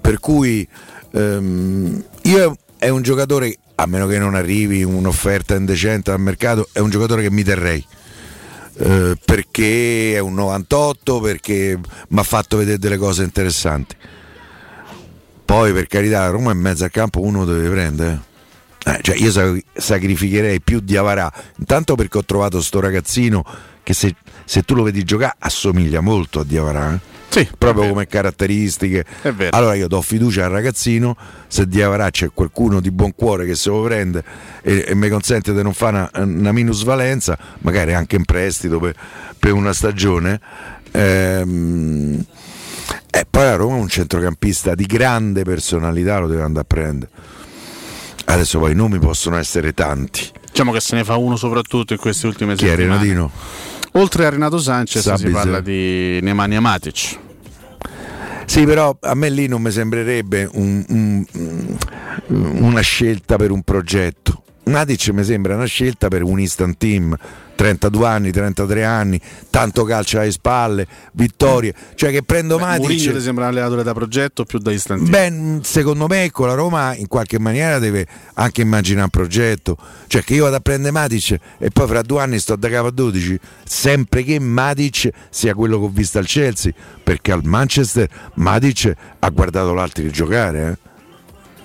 per 0.00 0.18
cui 0.20 0.66
ehm, 1.12 2.04
io 2.22 2.56
è 2.78 2.88
un 2.88 3.02
giocatore, 3.02 3.56
a 3.76 3.86
meno 3.86 4.06
che 4.06 4.18
non 4.18 4.34
arrivi 4.34 4.82
un'offerta 4.82 5.54
indecente 5.54 6.10
al 6.10 6.20
mercato, 6.20 6.68
è 6.72 6.78
un 6.80 6.90
giocatore 6.90 7.22
che 7.22 7.30
mi 7.30 7.42
terrei. 7.42 7.84
eh, 8.78 9.16
perché 9.24 10.14
è 10.14 10.18
un 10.20 10.34
98, 10.34 11.20
perché 11.20 11.78
mi 12.08 12.18
ha 12.18 12.22
fatto 12.22 12.56
vedere 12.56 12.78
delle 12.78 12.96
cose 12.96 13.22
interessanti. 13.22 13.94
Poi 15.44 15.72
per 15.72 15.86
carità, 15.86 16.28
Roma 16.28 16.52
in 16.52 16.58
mezzo 16.58 16.84
al 16.84 16.90
campo 16.90 17.20
uno 17.20 17.44
deve 17.44 17.68
prendere. 17.68 18.28
Eh. 18.84 18.90
Eh, 18.92 18.98
cioè 19.02 19.16
io 19.16 19.30
sa- 19.30 19.54
sacrificherei 19.72 20.60
più 20.60 20.80
di 20.80 20.96
Avarà, 20.96 21.30
intanto 21.58 21.94
perché 21.94 22.18
ho 22.18 22.24
trovato 22.24 22.60
sto 22.62 22.80
ragazzino 22.80 23.44
che 23.82 23.92
se, 23.92 24.14
se 24.44 24.62
tu 24.62 24.74
lo 24.74 24.82
vedi 24.82 25.02
giocare 25.04 25.34
assomiglia 25.38 26.00
molto 26.00 26.40
a 26.40 26.44
Diavarà. 26.44 26.94
eh. 26.94 27.08
Sì, 27.30 27.48
proprio 27.56 27.88
come 27.88 28.08
caratteristiche. 28.08 29.04
Allora 29.50 29.74
io 29.74 29.86
do 29.86 30.02
fiducia 30.02 30.46
al 30.46 30.50
ragazzino, 30.50 31.16
se 31.46 31.68
Diavarà 31.68 32.10
c'è 32.10 32.30
qualcuno 32.34 32.80
di 32.80 32.90
buon 32.90 33.14
cuore 33.14 33.46
che 33.46 33.54
se 33.54 33.68
lo 33.70 33.82
prende 33.82 34.24
e, 34.62 34.84
e 34.88 34.94
mi 34.96 35.08
consente 35.08 35.52
di 35.54 35.62
non 35.62 35.72
fare 35.72 36.10
una, 36.12 36.24
una 36.24 36.50
minusvalenza, 36.52 37.38
magari 37.60 37.94
anche 37.94 38.16
in 38.16 38.24
prestito 38.24 38.80
per, 38.80 38.96
per 39.38 39.52
una 39.52 39.72
stagione. 39.72 40.40
ehm, 40.90 42.24
e 43.12 43.26
poi 43.28 43.46
a 43.46 43.54
Roma 43.54 43.76
un 43.76 43.88
centrocampista 43.88 44.74
di 44.74 44.86
grande 44.86 45.42
personalità 45.44 46.18
lo 46.18 46.26
deve 46.26 46.42
andare 46.42 46.66
a 46.68 46.74
prendere. 46.74 47.10
Adesso 48.32 48.58
poi 48.58 48.72
i 48.72 48.74
nomi 48.74 48.98
possono 48.98 49.36
essere 49.36 49.72
tanti. 49.74 50.28
Diciamo 50.50 50.72
che 50.72 50.80
se 50.80 50.94
ne 50.96 51.04
fa 51.04 51.16
uno 51.16 51.36
soprattutto 51.36 51.92
in 51.94 51.98
queste 51.98 52.26
ultime 52.26 52.54
Chi 52.54 52.66
è 52.66 52.70
settimane. 52.70 52.98
Renatino? 53.00 53.30
Oltre 53.92 54.26
a 54.26 54.28
Renato 54.30 54.58
Sanchez 54.58 55.02
si 55.02 55.08
Sabitzer. 55.08 55.32
parla 55.32 55.60
di 55.60 56.20
Nemanja 56.22 56.60
Matic. 56.60 57.18
Sì, 58.46 58.64
però 58.64 58.96
a 59.00 59.14
me 59.14 59.30
lì 59.30 59.46
non 59.46 59.62
mi 59.62 59.70
sembrerebbe 59.70 60.48
un- 60.52 60.84
un- 60.88 61.76
una 62.28 62.80
scelta 62.80 63.36
per 63.36 63.50
un 63.50 63.62
progetto. 63.62 64.42
Matic 64.64 65.08
mi 65.10 65.24
sembra 65.24 65.54
una 65.54 65.64
scelta 65.66 66.08
per 66.08 66.22
un 66.22 66.38
instant 66.40 66.76
team. 66.76 67.16
32 67.60 68.06
anni, 68.06 68.30
33 68.30 68.84
anni, 68.84 69.20
tanto 69.50 69.84
calcio 69.84 70.18
alle 70.18 70.30
spalle, 70.30 70.86
vittorie. 71.12 71.74
Cioè 71.94 72.10
che 72.10 72.22
prendo 72.22 72.56
Beh, 72.56 72.62
Matic. 72.62 72.80
Mourinho 72.80 73.12
ti 73.12 73.20
sembra 73.20 73.44
un 73.44 73.50
allenatore 73.50 73.82
da 73.82 73.92
progetto 73.92 74.44
più 74.46 74.58
da 74.60 74.72
istantino. 74.72 75.10
Beh, 75.10 75.58
secondo 75.62 76.06
me 76.06 76.30
con 76.30 76.46
la 76.46 76.54
Roma 76.54 76.94
in 76.94 77.06
qualche 77.06 77.38
maniera 77.38 77.78
deve 77.78 78.06
anche 78.34 78.62
immaginare 78.62 79.04
un 79.04 79.10
progetto. 79.10 79.76
Cioè 80.06 80.22
che 80.22 80.32
io 80.32 80.44
vado 80.44 80.56
a 80.56 80.60
prendere 80.60 80.90
Matic 80.90 81.38
e 81.58 81.68
poi 81.70 81.86
fra 81.86 82.00
due 82.00 82.22
anni 82.22 82.38
sto 82.38 82.56
da 82.56 82.70
capo 82.70 82.86
a 82.86 82.92
12, 82.92 83.38
sempre 83.62 84.22
che 84.22 84.40
Matic 84.40 85.10
sia 85.28 85.52
quello 85.52 85.78
che 85.80 85.84
ho 85.84 85.90
visto 85.90 86.16
al 86.16 86.24
Chelsea, 86.24 86.72
perché 87.02 87.30
al 87.30 87.44
Manchester 87.44 88.08
Matic 88.36 88.94
ha 89.18 89.28
guardato 89.28 89.74
l'altro 89.74 90.06
giocare. 90.06 90.66
eh. 90.66 90.88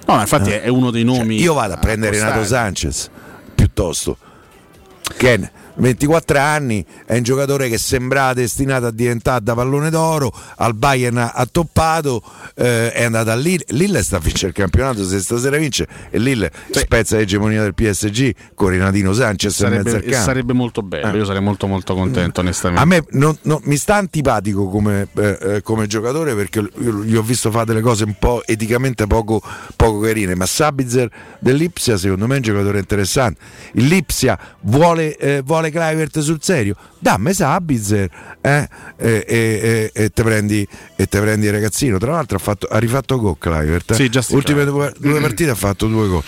No, 0.07 0.19
infatti 0.19 0.51
è 0.51 0.67
uno 0.67 0.91
dei 0.91 1.05
nomi. 1.05 1.37
Cioè, 1.37 1.45
io 1.45 1.53
vado 1.53 1.75
a 1.75 1.77
prendere. 1.77 2.17
Renato 2.17 2.43
Sanchez 2.43 3.09
piuttosto. 3.55 4.17
Che 5.17 5.51
24 5.75 6.39
anni, 6.39 6.85
è 7.05 7.15
un 7.17 7.23
giocatore 7.23 7.69
che 7.69 7.77
sembrava 7.77 8.33
destinato 8.33 8.87
a 8.87 8.91
diventare 8.91 9.43
da 9.43 9.53
pallone 9.53 9.89
d'oro, 9.89 10.31
al 10.57 10.73
Bayern 10.73 11.17
ha 11.17 11.47
toppato, 11.51 12.21
eh, 12.55 12.91
è 12.91 13.03
andato 13.03 13.31
a 13.31 13.35
Lille, 13.35 13.63
Lille 13.69 14.01
sta 14.03 14.17
a 14.17 14.19
vincere 14.19 14.47
il 14.49 14.53
campionato, 14.53 15.03
se 15.03 15.19
stasera 15.19 15.57
vince 15.57 15.87
e 16.09 16.19
Lille 16.19 16.51
spezza 16.71 17.17
l'egemonia 17.17 17.61
del 17.61 17.73
PSG 17.73 18.33
con 18.53 18.69
Renatino 18.69 19.13
Sanchez 19.13 19.53
Sarebbe, 19.55 20.13
sarebbe 20.13 20.53
molto 20.53 20.81
bello, 20.81 21.11
Eh. 21.13 21.17
io 21.17 21.25
sarei 21.25 21.41
molto 21.41 21.67
molto 21.67 21.93
contento 21.95 22.39
onestamente. 22.41 22.81
A 22.81 22.85
me 22.85 23.03
non- 23.11 23.37
non- 23.43 23.59
mi 23.63 23.77
sta 23.77 23.95
antipatico 23.95 24.67
come, 24.69 25.07
eh, 25.15 25.37
eh, 25.41 25.61
come 25.61 25.87
giocatore 25.87 26.35
perché 26.35 26.67
gli 27.03 27.15
ho 27.15 27.21
visto 27.21 27.51
fare 27.51 27.65
delle 27.65 27.81
cose 27.81 28.03
un 28.03 28.15
po' 28.17 28.43
eticamente 28.45 29.07
poco, 29.07 29.41
poco 29.75 29.99
carine, 29.99 30.35
ma 30.35 30.45
Sabitzer 30.45 31.09
dell'Ipsia 31.39 31.97
secondo 31.97 32.27
me 32.27 32.33
è 32.35 32.37
un 32.37 32.43
giocatore 32.43 32.79
interessante. 32.79 33.39
Il 33.73 33.87
Lipsia 33.87 34.37
vuole, 34.61 35.15
eh, 35.17 35.41
vuole 35.69 35.87
Kluivert 35.87 36.19
sul 36.19 36.39
serio, 36.41 36.75
dammi 36.99 37.33
Sabitzer 37.33 38.09
eh, 38.41 38.67
e, 38.97 39.25
e- 39.27 39.91
e- 39.93 40.09
te 40.09 40.23
prendi, 40.23 40.67
e 40.95 41.07
te 41.07 41.19
prendi 41.19 41.45
il 41.47 41.51
ragazzino. 41.51 41.97
Tra 41.97 42.11
l'altro 42.11 42.37
ha, 42.37 42.39
fatto- 42.39 42.67
ha 42.67 42.77
rifatto 42.77 43.17
gol 43.19 43.37
Kluivert. 43.37 43.91
eh. 43.91 43.95
Sì, 43.95 44.33
Ultime 44.33 44.65
due, 44.65 44.93
due 44.97 45.19
partite 45.19 45.49
ha 45.51 45.55
fatto 45.55 45.87
due 45.87 46.07
gol. 46.07 46.23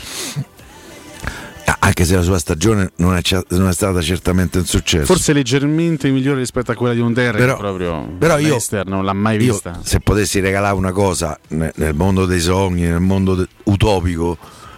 Ah, 1.65 1.75
Anche 1.79 2.05
se 2.05 2.15
la 2.15 2.21
sua 2.21 2.39
stagione 2.39 2.91
non 2.97 3.13
è, 3.15 3.21
non 3.49 3.67
è 3.67 3.73
stata 3.73 4.01
certamente 4.01 4.57
un 4.59 4.65
successo. 4.65 5.05
Forse 5.05 5.33
leggermente 5.33 6.09
migliore 6.09 6.39
rispetto 6.39 6.71
a 6.71 6.75
quella 6.75 6.93
di 6.93 7.01
Unterre, 7.01 7.37
Però- 7.37 7.55
che 7.55 7.59
proprio 7.61 8.07
però 8.17 8.37
io- 8.37 8.57
non 8.85 9.03
l'ha 9.03 9.11
mai 9.13 9.37
Io, 9.43 9.51
vista. 9.51 9.79
se 9.83 9.99
potessi 9.99 10.39
regalare 10.39 10.75
una 10.75 10.93
cosa 10.93 11.37
ne- 11.49 11.73
nel 11.75 11.93
mondo 11.93 12.25
dei 12.25 12.39
sogni, 12.39 12.83
nel 12.83 13.01
mondo 13.01 13.35
de- 13.35 13.47
utopico, 13.63 14.37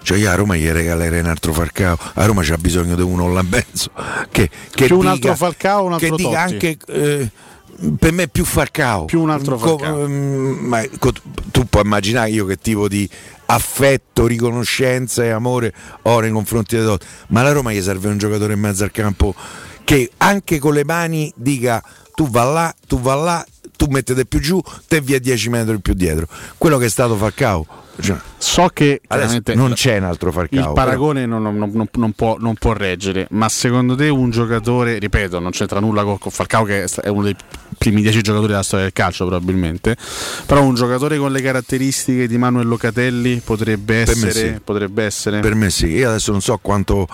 cioè 0.10 0.18
io 0.18 0.32
a 0.32 0.34
Roma 0.34 0.56
gli 0.56 0.68
regalerei 0.68 1.20
un 1.20 1.28
altro 1.28 1.54
Falcao. 1.54 1.96
A 2.16 2.26
Roma 2.26 2.42
c'ha 2.42 2.58
bisogno 2.58 2.96
di 2.96 3.04
uno 3.04 3.32
Lambenzo 3.32 3.92
che, 4.32 4.50
che 4.72 4.86
Più 4.88 4.96
un 4.96 5.02
dica- 5.02 5.12
altro 5.12 5.36
Falcao 5.36 5.84
un 5.86 5.94
altro 5.94 6.10
che 6.10 6.16
dica 6.16 6.30
Totti? 6.48 6.54
anche 6.54 6.78
eh, 6.88 7.30
per 8.00 8.12
me 8.12 8.28
più 8.28 8.44
Falcao. 8.44 9.06
Più 9.06 9.22
un 9.22 9.30
altro 9.30 9.58
Co- 9.58 9.78
Falcao. 9.78 10.08
mm, 10.08 10.66
ma 10.66 10.84
co- 10.98 11.14
tu 11.52 11.66
puoi 11.66 11.84
immaginare 11.84 12.32
io 12.32 12.46
che 12.48 12.56
tipo 12.58 12.88
di 12.88 13.08
affetto, 13.46 14.26
riconoscenza 14.26 15.24
e 15.24 15.30
amore 15.30 15.72
ho 16.02 16.20
nei 16.22 16.32
confronti 16.32 16.76
di 16.76 16.84
Totti. 16.84 17.06
Ma 17.28 17.42
alla 17.42 17.52
Roma 17.52 17.72
gli 17.72 17.80
serve 17.84 18.08
un 18.10 18.18
giocatore 18.18 18.54
in 18.54 18.60
mezzo 18.62 18.84
al 18.84 18.90
campo 18.92 19.36
che 19.84 20.10
anche 20.18 20.58
con 20.58 20.74
le 20.74 20.86
mani 20.86 21.32
dica 21.36 21.84
tu 22.16 22.28
va 22.32 22.44
là, 22.46 22.76
tu 22.88 23.00
va 23.00 23.14
là, 23.14 23.46
tu 23.80 23.86
mettete 23.90 24.26
più 24.26 24.42
giù, 24.42 24.62
te 24.90 25.00
via 25.00 25.20
10 25.20 25.48
metri 25.50 25.80
più 25.80 25.94
dietro. 25.94 26.28
Quello 26.58 26.78
che 26.78 26.88
è 26.88 26.90
stato 26.90 27.16
Falcao. 27.16 27.66
Cioè, 28.02 28.18
So 28.38 28.70
che 28.74 29.02
non 29.56 29.74
c'è 29.74 29.98
un 29.98 30.04
altro 30.06 30.32
Falcao. 30.34 30.68
il 30.68 30.74
paragone 30.74 31.26
non, 31.26 31.42
non- 31.44 31.90
non- 31.94 32.12
può, 32.14 32.38
non 32.40 32.56
può 32.56 32.74
reggere, 32.74 33.28
ma 33.32 33.48
secondo 33.50 33.96
te 33.96 34.08
un 34.10 34.30
giocatore, 34.32 35.00
ripeto, 35.00 35.40
non 35.40 35.52
c'entra 35.52 35.80
nulla 35.80 36.04
con, 36.04 36.18
con 36.18 36.32
Falcao 36.32 36.64
che 36.64 36.84
è 36.84 37.08
uno 37.08 37.24
dei 37.24 37.36
primi 37.78 38.02
dieci 38.02 38.22
giocatori 38.22 38.52
della 38.52 38.64
storia 38.64 38.86
del 38.86 38.94
calcio 38.94 39.26
probabilmente, 39.28 39.96
però 40.46 40.62
un 40.64 40.76
giocatore 40.76 41.18
con 41.18 41.32
le 41.32 41.42
caratteristiche 41.42 42.28
di 42.28 42.38
Manuel 42.38 42.68
Locatelli 42.68 43.42
potrebbe 43.44 44.04
Per 44.06 44.16
me 44.18 44.28
essere... 44.28 44.54
sì. 44.54 44.60
Potrebbe 44.62 45.04
essere 45.04 45.40
Per 45.40 45.56
me 45.56 45.70
sì, 45.70 45.88
io 45.88 46.10
adesso 46.10 46.32
non 46.32 46.42
so 46.42 46.58
quanto 46.62 47.08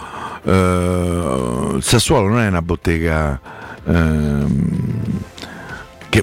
eh, 0.44 1.74
il 1.78 1.84
Sassuolo 1.84 2.28
non 2.28 2.40
è 2.42 2.48
una 2.48 2.62
bottega 2.62 3.40
che 3.86 5.35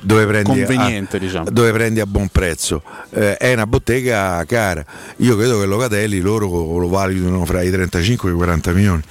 dove 0.02 0.26
prendi, 0.26 0.48
Conveniente, 0.64 1.16
a, 1.16 1.20
diciamo. 1.20 1.50
dove 1.50 1.72
prendi 1.72 2.00
a 2.00 2.06
buon 2.06 2.28
prezzo, 2.28 2.82
Eh, 3.10 3.36
è 3.36 3.52
una 3.52 3.66
bottega 3.66 4.44
cara. 4.46 4.84
Io 5.18 5.36
credo 5.36 5.58
che 5.60 5.66
Locatelli 5.66 6.20
loro 6.20 6.46
lo 6.78 6.88
valutino 6.88 7.44
fra 7.44 7.62
i 7.62 7.70
35 7.70 8.30
e 8.30 8.32
i 8.32 8.36
40 8.36 8.72
milioni. 8.72 9.02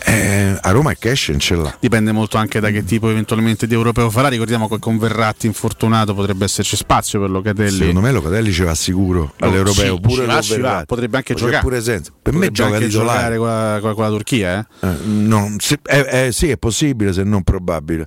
Eh, 0.00 0.56
a 0.60 0.70
Roma 0.70 0.92
il 0.92 0.96
cash 0.98 1.28
non 1.30 1.40
ce 1.40 1.56
l'ha. 1.56 1.76
Dipende 1.80 2.12
molto 2.12 2.36
anche 2.38 2.60
da 2.60 2.70
che 2.70 2.84
tipo 2.84 3.10
eventualmente 3.10 3.66
di 3.66 3.74
europeo 3.74 4.08
farà. 4.10 4.28
Ricordiamo 4.28 4.68
che 4.68 4.78
con 4.78 4.96
Verratti 4.96 5.46
infortunato 5.46 6.14
potrebbe 6.14 6.44
esserci 6.44 6.76
spazio 6.76 7.20
per 7.20 7.30
Locatelli. 7.30 7.78
Secondo 7.78 8.00
me 8.00 8.12
Locatelli 8.12 8.52
ci 8.52 8.62
va 8.62 8.74
sicuro 8.76 9.32
Oh, 9.40 9.44
all'europeo, 9.46 9.94
sì, 9.96 10.00
pure 10.00 10.24
va, 10.24 10.40
va, 10.60 10.84
potrebbe 10.86 11.16
anche 11.16 11.34
C'è 11.34 11.40
giocare. 11.40 11.62
pure 11.62 11.82
senza. 11.82 12.12
Per 12.22 12.32
me 12.32 12.46
Potrebbe 12.48 12.54
gioca 12.54 12.74
anche 12.76 12.86
titolare. 12.88 13.34
giocare 13.34 13.36
con 13.36 13.46
la, 13.48 13.94
con 13.94 14.02
la- 14.04 14.08
Turchia, 14.10 14.58
eh? 14.80 14.86
Eh, 14.86 14.94
non- 15.04 15.56
sì, 15.58 15.76
eh, 15.84 16.26
eh, 16.26 16.32
sì, 16.32 16.48
è 16.50 16.56
possibile 16.56 17.12
se 17.12 17.24
non 17.24 17.42
probabile. 17.42 18.06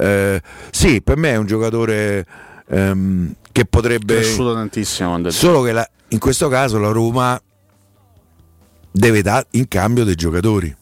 Eh, 0.00 0.40
sì, 0.70 1.02
per 1.02 1.16
me 1.18 1.30
è 1.32 1.36
un 1.36 1.46
giocatore 1.46 2.24
ehm, 2.68 3.34
che 3.52 3.64
potrebbe... 3.66 4.14
cresciuto 4.16 4.54
tantissimo. 4.54 5.30
Solo 5.30 5.60
che 5.62 5.72
la- 5.72 5.88
in 6.08 6.18
questo 6.18 6.48
caso 6.48 6.78
la 6.78 6.90
Roma 6.90 7.40
deve 8.90 9.22
dare 9.22 9.46
in 9.50 9.68
cambio 9.68 10.04
dei 10.04 10.14
giocatori. 10.14 10.74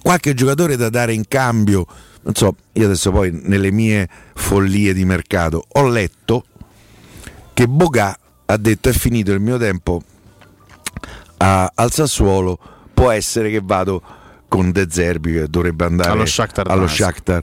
Qualche 0.00 0.34
giocatore 0.34 0.76
da 0.76 0.88
dare 0.88 1.12
in 1.12 1.28
cambio, 1.28 1.86
non 2.22 2.34
so, 2.34 2.56
io 2.72 2.86
adesso 2.86 3.10
poi 3.12 3.30
nelle 3.44 3.70
mie 3.70 4.08
follie 4.34 4.94
di 4.94 5.04
mercato 5.04 5.64
ho 5.68 5.86
letto 5.88 6.44
che 7.52 7.68
Boga 7.68 8.18
ha 8.46 8.56
detto 8.56 8.88
è 8.88 8.92
finito 8.92 9.30
il 9.32 9.40
mio 9.40 9.58
tempo 9.58 10.02
a- 11.36 11.70
al 11.74 11.92
Sassuolo, 11.92 12.58
può 12.94 13.10
essere 13.10 13.50
che 13.50 13.60
vado 13.62 14.02
con 14.52 14.70
De 14.70 14.86
Zerbi 14.90 15.32
che 15.32 15.46
dovrebbe 15.48 15.86
andare 15.86 16.10
Allo 16.10 16.26
Shakhtar 16.26 16.70
allo. 16.70 16.86
Shakhtar. 16.86 17.42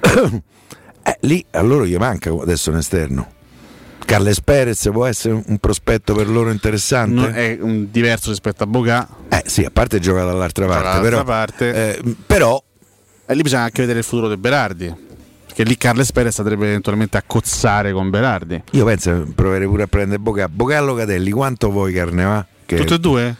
Eh, 1.06 1.18
lì 1.26 1.44
a 1.50 1.60
loro 1.60 1.84
gli 1.84 1.96
manca 1.96 2.30
adesso 2.32 2.70
un 2.70 2.78
esterno. 2.78 3.30
Carles 4.06 4.40
Perez 4.40 4.88
può 4.90 5.04
essere 5.04 5.34
un 5.46 5.58
prospetto 5.58 6.14
per 6.14 6.28
loro 6.30 6.50
interessante? 6.50 7.14
Non- 7.14 7.34
è 7.34 7.58
diverso 7.90 8.30
rispetto 8.30 8.62
a 8.64 8.66
Boga. 8.66 9.06
Eh 9.28 9.42
sì, 9.44 9.64
a 9.64 9.70
parte 9.70 9.98
gioca 10.00 10.24
dall'altra 10.24 10.64
parte, 10.66 10.82
Dall'altra 10.82 11.10
però, 11.10 11.22
parte. 11.24 11.98
eh, 11.98 12.16
però 12.26 12.62
E 13.26 13.34
lì 13.34 13.42
bisogna 13.42 13.64
anche 13.64 13.82
vedere 13.82 13.98
il 13.98 14.04
futuro 14.06 14.30
di 14.30 14.38
Berardi. 14.38 14.94
Perché 15.44 15.62
lì 15.64 15.76
Carles 15.76 16.10
Perez 16.10 16.36
potrebbe 16.36 16.66
eventualmente 16.68 17.18
accozzare 17.18 17.92
con 17.92 18.08
Berardi. 18.08 18.62
io 18.70 18.84
penso 18.86 19.10
che 19.24 19.32
proverei 19.34 19.66
pure 19.68 19.82
a 19.82 19.86
prendere. 19.88 20.18
Boca 20.20 20.48
e 20.76 20.80
Locatelli, 20.80 21.30
quanto 21.32 21.70
vuoi 21.70 21.92
carne 21.92 22.24
va? 22.24 22.46
Che 22.64 22.76
Tutte 22.76 22.94
e 22.94 22.98
due? 22.98 23.36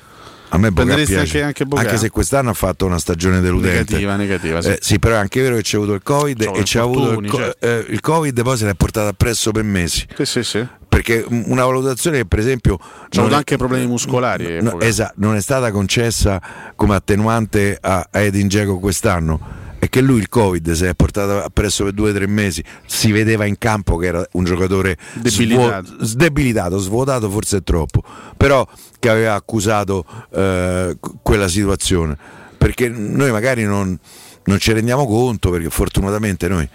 A 0.55 0.59
me 0.59 0.71
Boca 0.71 0.95
piace. 0.95 1.43
anche- 1.43 1.67
anche 1.75 1.97
se 1.97 2.11
quest'anno 2.11 2.51
ha 2.51 2.55
fatto 2.55 2.87
una 2.87 2.99
stagione 2.99 3.41
deludente. 3.41 3.95
Negativa, 3.95 4.17
negativa. 4.17 4.63
Sì. 4.63 4.69
Eh, 4.69 4.79
sì, 4.81 4.99
però 5.01 5.17
è 5.17 5.19
anche 5.19 5.43
vero 5.43 5.57
che 5.57 5.63
c'è 5.63 5.77
avuto 5.77 5.95
il 5.95 6.03
Covid 6.03 6.45
C'ha 6.45 6.53
e 6.53 6.63
c'è 6.63 6.79
avuto 6.79 7.19
il, 7.19 7.29
co- 7.29 7.37
certo. 7.39 7.67
eh, 7.67 7.85
il 7.89 8.01
Covid 8.01 8.43
poi 8.43 8.57
se 8.57 8.65
l'è 8.67 8.75
portato 8.75 9.09
appresso 9.09 9.51
per 9.51 9.65
mesi. 9.65 10.07
Sì, 10.17 10.25
sì, 10.25 10.43
sì. 10.45 10.67
Perché 10.89 11.25
una 11.29 11.65
valutazione 11.65 12.19
che 12.19 12.27
per 12.27 12.39
esempio 12.39 12.79
non 12.79 13.25
avuto 13.25 13.35
anche 13.35 13.57
problemi 13.57 13.87
muscolari. 13.87 14.63
No, 14.63 14.79
esatto, 14.79 15.15
non 15.17 15.35
è 15.35 15.41
stata 15.41 15.73
concessa 15.73 16.41
come 16.77 16.95
attenuante 16.95 17.77
a, 17.81 18.07
a 18.11 18.21
Edin 18.21 18.47
Dzeko 18.47 18.79
quest'anno. 18.79 19.63
È 19.85 19.89
che 19.91 20.01
lui 20.01 20.19
il 20.19 20.31
Covid 20.31 20.73
si 20.73 20.87
è 20.87 20.95
portato 20.95 21.43
appresso 21.43 21.85
per 21.85 21.93
due 21.93 22.09
o 22.11 22.15
tre 22.15 22.27
mesi, 22.27 22.65
si 22.87 23.13
vedeva 23.13 23.45
in 23.45 23.59
campo 23.59 23.99
che 23.99 24.07
era 24.07 24.27
un 24.33 24.45
giocatore 24.45 24.97
Debilitato. 25.13 25.87
svo- 25.87 26.05
sdebilitato, 26.05 26.79
svuotato 26.79 27.29
forse 27.29 27.63
troppo, 27.63 28.03
però 28.35 28.67
che 28.99 29.09
aveva 29.11 29.35
accusato 29.35 30.07
eh, 30.35 30.97
quella 31.21 31.49
situazione. 31.49 32.17
Perché 32.57 32.89
noi 32.89 33.31
magari 33.31 33.65
non, 33.65 33.99
non 34.45 34.59
ci 34.59 34.73
rendiamo 34.73 35.07
conto, 35.07 35.51
perché 35.51 35.69
fortunatamente 35.69 36.49
noi 36.49 36.67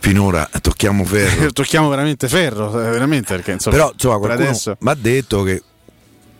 finora 0.00 0.50
tocchiamo 0.60 1.04
ferro. 1.04 1.52
Tocchiamo 1.54 1.88
veramente 1.88 2.26
ferro, 2.26 2.70
eh, 2.80 2.90
veramente. 2.90 3.32
Perché, 3.32 3.52
insomma, 3.52 3.76
Però 3.76 3.90
insomma 3.92 4.18
qualcuno 4.18 4.42
adesso. 4.42 4.76
mi 4.80 4.90
ha 4.90 4.94
detto 4.94 5.44
che 5.44 5.62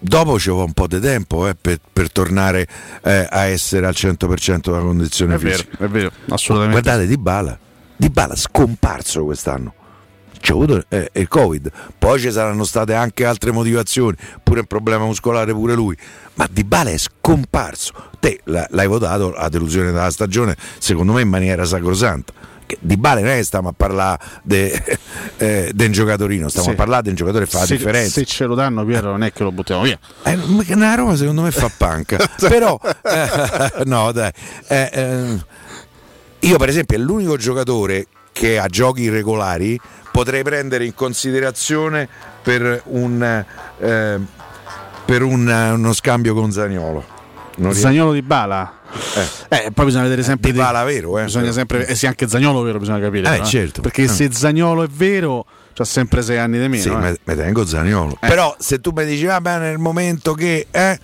dopo 0.00 0.38
ci 0.38 0.48
vuole 0.50 0.64
un 0.66 0.72
po' 0.72 0.86
di 0.86 0.98
tempo 0.98 1.46
eh, 1.46 1.54
per, 1.54 1.78
per 1.92 2.10
tornare 2.10 2.66
eh, 3.02 3.26
a 3.30 3.44
essere 3.44 3.86
al 3.86 3.94
100% 3.96 4.60
della 4.62 4.80
condizione 4.80 5.34
È 5.34 5.38
vero, 5.38 5.56
fisica. 5.56 5.84
è 5.84 5.88
vero, 5.88 6.10
assolutamente. 6.30 6.80
Guardate 6.80 7.06
Di 7.06 7.16
Bala, 7.18 7.58
Di 7.96 8.10
Bala 8.10 8.34
scomparso 8.36 9.24
quest'anno. 9.24 9.74
C'è 10.40 10.52
avuto 10.52 10.82
eh, 10.88 11.10
il 11.12 11.28
Covid, 11.28 11.70
poi 11.98 12.18
ci 12.18 12.32
saranno 12.32 12.64
state 12.64 12.94
anche 12.94 13.26
altre 13.26 13.50
motivazioni, 13.52 14.16
pure 14.42 14.60
un 14.60 14.66
problema 14.66 15.04
muscolare 15.04 15.52
pure 15.52 15.74
lui, 15.74 15.94
ma 16.34 16.48
Di 16.50 16.64
Bala 16.64 16.88
è 16.88 16.96
scomparso. 16.96 17.92
Te 18.18 18.40
l'hai 18.44 18.86
votato 18.86 19.32
la 19.32 19.50
delusione 19.50 19.92
della 19.92 20.10
stagione, 20.10 20.56
secondo 20.78 21.12
me 21.12 21.20
in 21.20 21.28
maniera 21.28 21.64
sacrosanta. 21.66 22.32
Di 22.80 22.96
Bale 22.96 23.20
non 23.22 23.30
è 23.30 23.36
che 23.36 23.42
stiamo 23.44 23.68
a 23.68 23.74
parlare 23.76 24.18
di 24.42 24.70
eh, 25.38 25.72
un 25.76 25.90
giocatorino, 25.92 26.48
stiamo 26.48 26.68
Sì. 26.68 26.72
a 26.74 26.76
parlare 26.76 27.02
di 27.02 27.08
un 27.10 27.14
giocatore 27.14 27.44
che 27.44 27.50
fa 27.50 27.58
la 27.60 27.66
se, 27.66 27.76
differenza. 27.76 28.10
se 28.10 28.24
ce 28.24 28.44
lo 28.44 28.54
danno 28.54 28.84
Piero 28.84 29.10
non 29.10 29.22
è 29.22 29.32
che 29.32 29.42
lo 29.42 29.52
buttiamo 29.52 29.82
via. 29.82 29.98
Eh, 30.24 30.38
una 30.68 30.94
Roma 30.94 31.16
secondo 31.16 31.42
me 31.42 31.50
fa 31.50 31.70
panca. 31.76 32.18
Però, 32.38 32.78
eh, 33.02 33.84
no, 33.86 34.12
dai. 34.12 34.30
Eh, 34.68 34.90
eh, 34.92 35.38
io, 36.40 36.56
per 36.58 36.68
esempio, 36.68 36.96
è 36.96 37.00
l'unico 37.00 37.36
giocatore 37.36 38.06
che 38.32 38.58
a 38.58 38.66
giochi 38.68 39.02
irregolari 39.02 39.78
potrei 40.12 40.42
prendere 40.42 40.84
in 40.84 40.94
considerazione 40.94 42.08
per 42.42 42.82
un. 42.86 43.44
eh, 43.78 44.20
per 45.04 45.22
un, 45.22 45.48
uno 45.48 45.92
scambio 45.92 46.34
con 46.34 46.52
Zagnolo. 46.52 47.04
Non 47.60 47.74
Zagnolo 47.74 48.12
di 48.12 48.22
Bala. 48.22 48.78
Eh, 49.48 49.70
poi 49.72 49.84
bisogna 49.84 50.04
vedere 50.04 50.22
sempre 50.22 50.50
Di 50.50 50.58
Bala 50.58 50.82
vero, 50.84 51.18
eh. 51.18 51.24
Bisogna 51.24 51.52
sempre 51.52 51.86
eh 51.86 51.94
sì, 51.94 52.06
anche 52.06 52.26
Zagnolo 52.26 52.62
vero 52.62 52.78
bisogna 52.78 53.00
capire. 53.00 53.28
Eh, 53.28 53.32
però, 53.32 53.44
certo. 53.44 53.80
Perché 53.82 54.02
Eh. 54.02 54.08
se 54.08 54.32
Zagnolo 54.32 54.82
è 54.82 54.88
vero, 54.88 55.44
c'ha 55.74 55.84
sempre 55.84 56.22
sei 56.22 56.38
anni 56.38 56.58
di 56.58 56.68
meno. 56.68 56.82
Sì, 56.82 56.88
eh. 56.88 57.18
me, 57.22 57.36
tengo 57.36 57.64
Zaniolo. 57.66 58.16
Però 58.18 58.54
se 58.58 58.80
tu 58.80 58.92
mi 58.94 59.04
dici, 59.04 59.24
va 59.24 59.40
bene, 59.40 59.68
nel 59.68 59.78
momento 59.78 60.32
che 60.34 60.66
eh, 60.70 60.98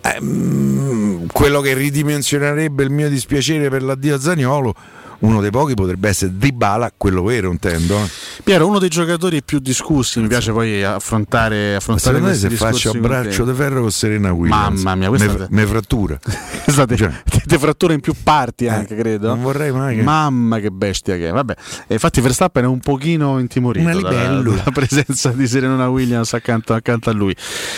eh, 0.00 0.20
mm, 0.22 1.26
quello 1.32 1.60
che 1.60 1.74
ridimensionerebbe 1.74 2.82
il 2.82 2.90
mio 2.90 3.08
dispiacere 3.08 3.68
per 3.68 3.82
l'addio 3.82 4.14
a 4.14 4.20
Zaniolo, 4.20 4.74
uno 5.20 5.40
dei 5.40 5.50
pochi 5.50 5.74
potrebbe 5.74 6.08
essere 6.08 6.36
Dybala, 6.36 6.92
quello 6.96 7.22
vero, 7.22 7.50
intendo. 7.50 7.96
eh. 7.96 8.08
Piero, 8.44 8.66
uno 8.66 8.78
dei 8.78 8.88
giocatori 8.88 9.42
più 9.42 9.58
discussi, 9.58 10.20
mi 10.20 10.28
piace 10.28 10.52
poi 10.52 10.82
affrontare, 10.84 11.74
affrontare 11.76 12.16
Secondo 12.16 12.28
me 12.28 12.34
se 12.34 12.50
faccio 12.50 12.90
a 12.90 12.94
braccio 12.94 13.44
di 13.44 13.52
ferro 13.54 13.80
con 13.80 13.90
Serena 13.90 14.32
Williams. 14.32 14.82
Mamma 14.82 14.94
mia, 14.94 15.08
questa 15.08 15.32
me, 15.32 15.46
me 15.50 15.66
frattura. 15.66 16.18
Questa 16.68 16.86
te, 16.86 16.96
te 16.96 17.37
frattura 17.56 17.92
in 17.94 18.00
più 18.00 18.12
parti 18.22 18.66
anche, 18.68 18.96
credo. 18.96 19.26
Eh, 19.26 19.28
non 19.30 19.40
vorrei 19.42 19.70
mai 19.72 19.96
che- 19.96 20.02
Mamma 20.02 20.58
che 20.58 20.70
bestia 20.70 21.16
che 21.16 21.28
è. 21.28 21.32
Vabbè. 21.32 21.54
E 21.86 21.94
infatti 21.94 22.20
Verstappen 22.20 22.64
è 22.64 22.66
un 22.66 22.80
pochino 22.80 23.38
intimorito 23.38 23.84
dalla, 24.02 24.40
dalla 24.56 24.70
presenza 24.72 25.30
di 25.30 25.46
Serena 25.46 25.88
Williams 25.88 26.32
accanto, 26.34 26.74
accanto 26.74 27.08
a 27.10 27.12
lui. 27.12 27.34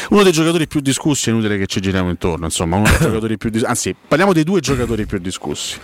Uno 0.09 0.23
dei 0.23 0.33
giocatori 0.33 0.67
più 0.67 0.81
discussi, 0.81 1.29
è 1.29 1.33
inutile 1.33 1.59
che 1.59 1.67
ci 1.67 1.81
giriamo 1.81 2.09
intorno, 2.11 2.47
insomma, 2.47 2.77
uno 2.77 2.89
dei 2.89 2.99
giocatori 2.99 3.37
più 3.37 3.51
dis- 3.51 3.65
anzi, 3.65 3.95
parliamo 4.09 4.33
dei 4.33 4.45
due 4.45 4.61
giocatori 4.61 5.07
più 5.07 5.19
discussi 5.19 5.79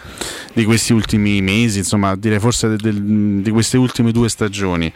di 0.54 0.64
questi 0.64 0.92
ultimi 0.94 1.42
mesi, 1.42 1.78
insomma, 1.78 2.16
direi 2.16 2.38
forse 2.38 2.68
del- 2.68 2.78
del- 2.80 3.42
di 3.42 3.50
queste 3.50 3.76
ultime 3.76 4.10
due 4.10 4.28
stagioni 4.30 4.90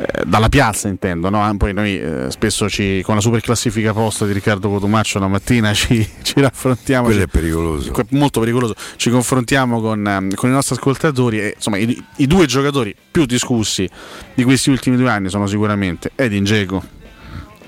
eh, 0.00 0.22
dalla 0.24 0.48
piazza 0.48 0.86
intendo, 0.86 1.28
no? 1.28 1.52
poi 1.56 1.72
noi 1.72 1.98
eh, 1.98 2.26
spesso 2.30 2.68
ci, 2.68 3.02
con 3.04 3.16
la 3.16 3.20
super 3.20 3.40
classifica 3.40 3.92
posta 3.92 4.26
di 4.26 4.32
Riccardo 4.32 4.68
Cotumaccio 4.68 5.18
la 5.18 5.26
mattina 5.26 5.74
ci, 5.74 6.08
ci 6.22 6.40
raffrontiamo, 6.40 7.06
Quello 7.06 7.20
ci- 7.20 7.26
è 7.26 7.28
pericoloso. 7.28 7.92
molto 8.10 8.38
pericoloso, 8.38 8.74
ci 8.94 9.10
confrontiamo 9.10 9.80
con, 9.80 10.06
ehm, 10.06 10.34
con 10.34 10.50
i 10.50 10.52
nostri 10.52 10.76
ascoltatori 10.76 11.40
e 11.40 11.52
insomma 11.56 11.78
i, 11.78 12.00
i 12.18 12.26
due 12.28 12.46
giocatori 12.46 12.94
più 13.10 13.26
discussi 13.26 13.88
di 14.34 14.44
questi 14.44 14.70
ultimi 14.70 14.96
due 14.96 15.10
anni 15.10 15.30
sono 15.30 15.48
sicuramente 15.48 16.12
Edin 16.14 16.44
Dzeko 16.44 16.82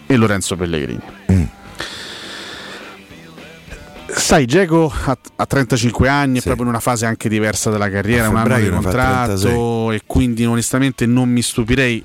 e 0.07 0.16
Lorenzo 0.16 0.55
Pellegrini. 0.57 1.02
Mm. 1.32 1.43
Sai, 4.12 4.45
Dzeko 4.45 4.93
ha, 5.07 5.19
ha 5.37 5.47
35 5.47 6.09
anni, 6.09 6.39
è 6.39 6.43
proprio 6.43 6.65
in 6.65 6.70
una 6.70 6.81
fase 6.81 7.07
anche 7.07 7.28
diversa 7.28 7.70
della 7.70 7.89
carriera, 7.91 8.28
un 8.28 8.37
anno 8.37 8.49
di 8.59 8.69
contratto 8.82 9.93
e 9.93 10.03
quindi 10.07 10.45
onestamente 10.45 11.07
non 11.07 11.28
mi 11.28 11.43
stupirei, 11.43 12.03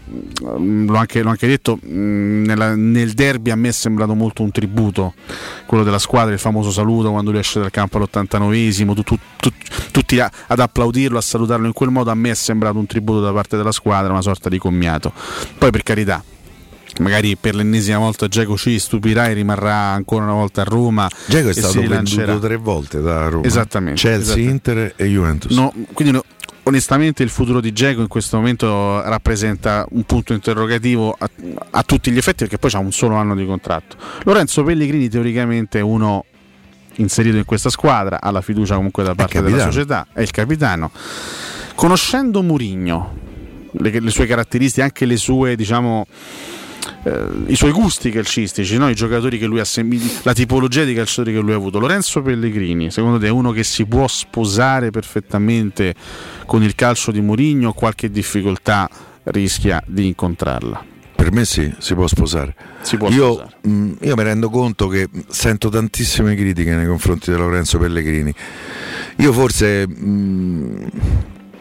mm, 0.57 0.87
l'ho 0.89 0.97
anche, 0.97 1.21
l'ho 1.21 1.29
anche 1.29 1.47
detto, 1.47 1.79
mm, 1.85 2.45
nella- 2.45 2.75
nel 2.75 3.11
derby 3.13 3.49
a 3.51 3.55
me 3.55 3.69
è 3.69 3.71
sembrato 3.71 4.13
molto 4.15 4.43
un 4.43 4.51
tributo, 4.51 5.13
quello 5.65 5.83
della 5.83 5.99
squadra, 5.99 6.33
il 6.33 6.39
famoso 6.39 6.71
saluto 6.71 7.11
quando 7.11 7.31
lui 7.31 7.39
esce 7.39 7.59
dal 7.59 7.71
campo 7.71 7.97
all'89esimo, 7.97 8.93
tu- 8.93 9.03
tu- 9.03 9.19
tu- 9.37 9.51
tutti 9.91 10.19
a- 10.19 10.31
ad 10.47 10.59
applaudirlo, 10.59 11.17
a 11.17 11.21
salutarlo 11.21 11.65
in 11.65 11.73
quel 11.73 11.89
modo, 11.89 12.11
a 12.11 12.15
me 12.15 12.29
è 12.31 12.35
sembrato 12.35 12.77
un 12.77 12.85
tributo 12.85 13.19
da 13.21 13.31
parte 13.31 13.57
della 13.57 13.71
squadra, 13.71 14.11
una 14.11 14.21
sorta 14.21 14.49
di 14.49 14.57
commiato. 14.57 15.11
Poi 15.57 15.71
per 15.71 15.83
carità, 15.83 16.23
magari 16.99 17.35
per 17.35 17.55
l'ennesima 17.55 17.97
volta 17.97 18.27
Geco 18.27 18.57
ci 18.57 18.79
stupirà 18.79 19.27
e 19.27 19.33
rimarrà 19.33 19.73
ancora 19.73 20.23
una 20.23 20.33
volta 20.33 20.61
a 20.61 20.63
Roma. 20.63 21.09
Dzeko 21.25 21.49
è 21.49 21.53
stato 21.53 21.81
venduto 21.81 22.39
tre 22.39 22.55
volte 22.55 23.01
da 23.01 23.29
Roma. 23.29 23.45
Esattamente, 23.45 23.99
Chelsea, 23.99 24.35
esattamente. 24.35 24.71
Inter 24.71 24.93
e 24.95 25.05
Juventus. 25.07 25.55
No, 25.55 25.73
quindi 25.93 26.13
no, 26.13 26.23
onestamente 26.63 27.23
il 27.23 27.29
futuro 27.29 27.61
di 27.61 27.71
Geco 27.71 28.01
in 28.01 28.07
questo 28.07 28.37
momento 28.37 29.01
rappresenta 29.01 29.85
un 29.91 30.03
punto 30.03 30.33
interrogativo 30.33 31.15
a, 31.17 31.29
a 31.71 31.83
tutti 31.83 32.11
gli 32.11 32.17
effetti 32.17 32.43
perché 32.43 32.57
poi 32.57 32.69
c'ha 32.71 32.79
un 32.79 32.91
solo 32.91 33.15
anno 33.15 33.35
di 33.35 33.45
contratto. 33.45 33.97
Lorenzo 34.23 34.63
Pellegrini 34.63 35.09
teoricamente 35.09 35.79
è 35.79 35.81
uno 35.81 36.25
inserito 36.95 37.37
in 37.37 37.45
questa 37.45 37.69
squadra, 37.69 38.21
ha 38.21 38.31
la 38.31 38.41
fiducia 38.41 38.75
comunque 38.75 39.03
da 39.03 39.13
parte 39.15 39.41
della 39.41 39.63
società, 39.63 40.07
è 40.13 40.21
il 40.21 40.31
capitano. 40.31 40.91
Conoscendo 41.75 42.41
Murigno, 42.41 43.13
le, 43.73 43.99
le 43.99 44.09
sue 44.09 44.25
caratteristiche, 44.25 44.81
anche 44.81 45.05
le 45.05 45.17
sue, 45.17 45.57
diciamo, 45.57 46.07
i 47.47 47.55
suoi 47.55 47.71
gusti 47.71 48.09
calcistici, 48.09 48.77
no? 48.77 48.89
i 48.89 48.95
giocatori 48.95 49.37
che 49.37 49.45
lui 49.45 49.59
ha 49.59 49.65
sem- 49.65 49.99
la 50.23 50.33
tipologia 50.33 50.83
di 50.83 50.95
calciatori 50.95 51.33
che 51.33 51.39
lui 51.39 51.51
ha 51.51 51.55
avuto. 51.55 51.79
Lorenzo 51.79 52.21
Pellegrini, 52.21 52.89
secondo 52.89 53.19
te 53.19 53.27
è 53.27 53.29
uno 53.29 53.51
che 53.51 53.63
si 53.63 53.85
può 53.85 54.07
sposare 54.07 54.89
perfettamente 54.89 55.93
con 56.45 56.63
il 56.63 56.73
calcio 56.73 57.11
di 57.11 57.21
Mourinho 57.21 57.69
o 57.69 57.73
qualche 57.73 58.09
difficoltà 58.09 58.89
rischia 59.25 59.83
di 59.85 60.07
incontrarla? 60.07 60.83
Per 61.15 61.31
me 61.31 61.45
sì, 61.45 61.73
si 61.77 61.93
può 61.93 62.07
sposare. 62.07 62.55
Si 62.81 62.97
può 62.97 63.09
io, 63.09 63.33
sposare. 63.33 63.55
mh, 63.61 63.91
io 64.01 64.15
mi 64.15 64.23
rendo 64.23 64.49
conto 64.49 64.87
che 64.87 65.07
sento 65.27 65.69
tantissime 65.69 66.35
critiche 66.35 66.75
nei 66.75 66.87
confronti 66.87 67.31
di 67.31 67.37
Lorenzo 67.37 67.77
Pellegrini. 67.77 68.33
Io 69.17 69.31
forse 69.31 69.87
mh, 69.87 70.89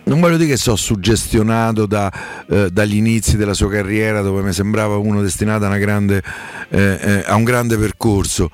non 0.05 0.21
voglio 0.21 0.37
dire 0.37 0.51
che 0.51 0.57
sono 0.57 0.77
suggestionato 0.77 1.87
da, 1.87 2.13
eh, 2.49 2.71
dagli 2.71 2.97
inizi 2.97 3.37
della 3.37 3.55
sua 3.55 3.71
carriera 3.71 4.21
dove 4.21 4.43
mi 4.43 4.53
sembrava 4.53 4.97
uno 4.97 5.23
destinato 5.23 5.65
a, 5.65 5.77
grande, 5.79 6.23
eh, 6.69 6.99
eh, 7.01 7.23
a 7.27 7.35
un 7.35 7.45
grande 7.45 7.77
percorso. 7.77 8.51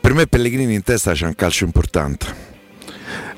Per 0.00 0.14
me 0.14 0.26
Pellegrini 0.26 0.74
in 0.74 0.82
testa 0.82 1.12
c'è 1.12 1.26
un 1.26 1.34
calcio 1.34 1.64
importante. 1.64 2.46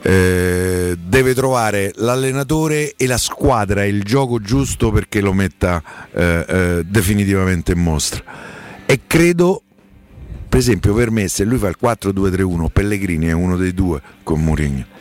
Eh, 0.03 0.97
deve 0.99 1.35
trovare 1.35 1.93
l'allenatore 1.97 2.95
e 2.97 3.07
la 3.07 3.19
squadra 3.19 3.85
e 3.85 3.89
il 3.89 4.03
gioco 4.03 4.41
giusto 4.41 4.91
perché 4.91 5.21
lo 5.21 5.33
metta 5.33 5.83
eh, 6.12 6.45
eh, 6.49 6.83
definitivamente 6.87 7.73
in 7.73 7.81
mostra. 7.81 8.23
E 8.87 9.01
credo, 9.07 9.62
per 10.49 10.59
esempio, 10.59 10.95
per 10.95 11.11
me, 11.11 11.29
se 11.29 11.45
lui 11.45 11.59
fa 11.59 11.69
il 11.69 11.77
4-2-3-1, 11.81 12.67
Pellegrini 12.73 13.27
è 13.27 13.33
uno 13.33 13.57
dei 13.57 13.73
due 13.73 14.01
con 14.23 14.43
Mourinho. 14.43 14.99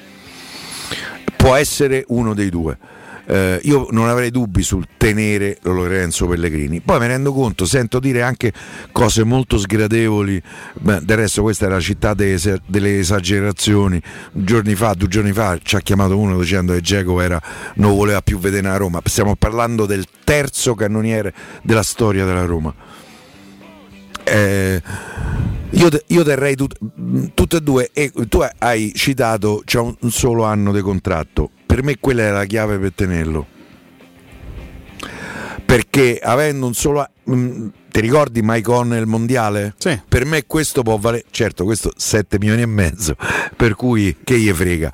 Può 1.40 1.56
essere 1.56 2.03
uno 2.10 2.34
dei 2.34 2.49
due. 2.49 2.78
Eh, 3.26 3.61
io 3.64 3.88
non 3.91 4.10
avrei 4.10 4.30
dubbi 4.30 4.61
sul 4.61 4.86
tenere 4.98 5.57
Lorenzo 5.61 6.28
Pellegrini. 6.28 6.82
Poi 6.82 6.99
mi 6.99 7.07
rendo 7.07 7.32
conto, 7.32 7.64
sento 7.66 7.99
dire 7.99 8.22
anche 8.22 8.52
cose 8.91 9.24
molto 9.24 9.57
sgradevoli. 9.57 10.41
Beh, 10.74 10.99
del 11.02 11.16
resto, 11.16 11.41
questa 11.41 11.68
è 11.68 11.70
la 11.70 11.80
città 11.80 12.14
delle, 12.14 12.60
delle 12.66 12.99
esagerazioni. 12.99 14.02
Giorni 14.34 14.76
fa, 14.76 14.94
due 14.95 15.07
giorni 15.07 15.32
fa, 15.32 15.57
ci 15.64 15.78
ha 15.78 15.80
chiamato 15.80 16.18
uno 16.18 16.38
dicendo 16.38 16.74
che 16.74 16.82
Geco 16.82 17.18
non 17.76 17.95
voleva 17.95 18.22
più 18.22 18.38
vedere 18.38 18.68
a 18.68 18.76
Roma. 18.76 18.99
Stiamo 19.06 19.36
parlando 19.38 19.86
del 19.86 20.06
terzo 20.26 20.76
cannoniere 20.76 21.34
della 21.61 21.84
storia 21.84 22.26
della 22.26 22.44
Roma. 22.44 22.74
Eh, 24.24 24.82
io, 25.72 25.90
te- 25.90 26.04
io 26.08 26.24
terrei 26.24 26.56
tut- 26.56 26.78
tutte 27.34 27.58
e 27.58 27.62
due 27.62 27.90
e 27.94 28.12
tu 28.28 28.44
hai 28.58 28.91
citato 28.96 29.62
c'è 29.66 29.80
un, 29.80 29.96
un 30.00 30.12
solo 30.12 30.44
anno 30.44 30.72
di 30.72 30.82
contratto 30.82 31.50
per 31.66 31.84
me 31.84 31.98
quella 32.00 32.24
è 32.24 32.32
la 32.32 32.46
chiave 32.46 32.78
per 32.80 32.94
tenerlo 32.94 33.46
perché 35.66 36.20
avendo 36.22 36.66
un 36.66 36.74
solo 36.74 37.02
a- 37.02 37.10
mh, 37.24 37.68
ti 37.91 38.02
ricordi 38.02 38.41
Mike 38.44 38.72
On 38.72 38.94
il 38.94 39.06
mondiale? 39.06 39.76
Sì. 39.78 40.00
per 40.08 40.26
me 40.26 40.46
questo 40.46 40.82
può 40.82 40.98
valere 40.98 41.26
certo 41.30 41.64
questo 41.66 41.91
7 41.96 42.40
milioni 42.40 42.62
e 42.64 42.68
mezzo 42.68 43.16
per 43.56 43.76
cui 43.76 44.18
che 44.24 44.40
gli 44.40 44.52
frega 44.52 44.91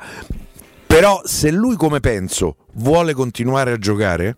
però 0.86 1.22
se 1.24 1.52
lui 1.52 1.76
come 1.78 2.00
penso 2.00 2.58
vuole 2.74 3.14
continuare 3.14 3.72
a 3.72 3.78
giocare 3.78 4.38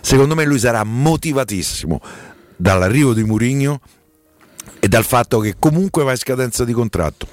secondo 0.00 0.34
me 0.34 0.44
lui 0.44 0.58
sarà 0.58 0.82
motivatissimo 0.84 2.00
dall'arrivo 2.56 3.12
di 3.12 3.24
Mourinho 3.24 3.80
e 4.84 4.88
dal 4.88 5.04
fatto 5.04 5.38
che 5.38 5.54
comunque 5.60 6.02
va 6.02 6.10
in 6.10 6.16
scadenza 6.16 6.64
di 6.64 6.72
contratto 6.72 7.28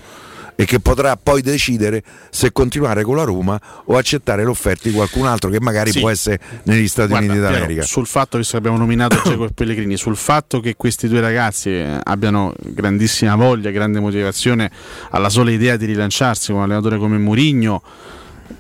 e 0.55 0.65
che 0.65 0.79
potrà 0.79 1.15
poi 1.15 1.41
decidere 1.41 2.03
se 2.29 2.51
continuare 2.51 3.01
con 3.01 3.15
la 3.15 3.23
Roma 3.23 3.59
o 3.85 3.97
accettare 3.97 4.43
l'offerta 4.43 4.87
di 4.87 4.93
qualcun 4.93 5.25
altro 5.25 5.49
che 5.49 5.59
magari 5.59 5.89
Sì. 5.91 5.99
può 5.99 6.09
essere 6.11 6.39
negli 6.63 6.87
Stati 6.87 7.07
Guarda, 7.07 7.25
Uniti 7.31 7.39
Piero, 7.39 7.53
d'America. 7.59 7.81
sul 7.83 8.05
fatto 8.05 8.37
che 8.37 8.57
abbiamo 8.57 8.77
nominato 8.77 9.15
e 9.43 9.49
Pellegrini, 9.51 9.97
sul 9.97 10.15
fatto 10.15 10.59
che 10.59 10.75
questi 10.75 11.07
due 11.07 11.21
ragazzi 11.21 11.69
eh, 11.69 11.99
abbiano 12.03 12.53
grandissima 12.59 13.35
voglia, 13.35 13.71
grande 13.71 13.99
motivazione 13.99 14.69
alla 15.09 15.29
sola 15.29 15.49
idea 15.49 15.75
di 15.75 15.85
rilanciarsi 15.85 16.47
con 16.51 16.57
un 16.57 16.63
allenatore 16.65 16.97
come 16.97 17.17
Mourinho, 17.17 17.81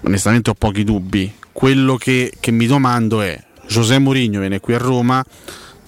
onestamente 0.01 0.49
ho 0.49 0.55
pochi 0.55 0.83
dubbi. 0.83 1.31
Quello 1.51 1.95
che, 1.97 2.31
che 2.39 2.51
mi 2.51 2.65
domando 2.65 3.21
è: 3.21 3.37
José 3.67 3.99
Mourinho 3.99 4.39
viene 4.39 4.59
qui 4.61 4.73
a 4.73 4.77
Roma. 4.77 5.23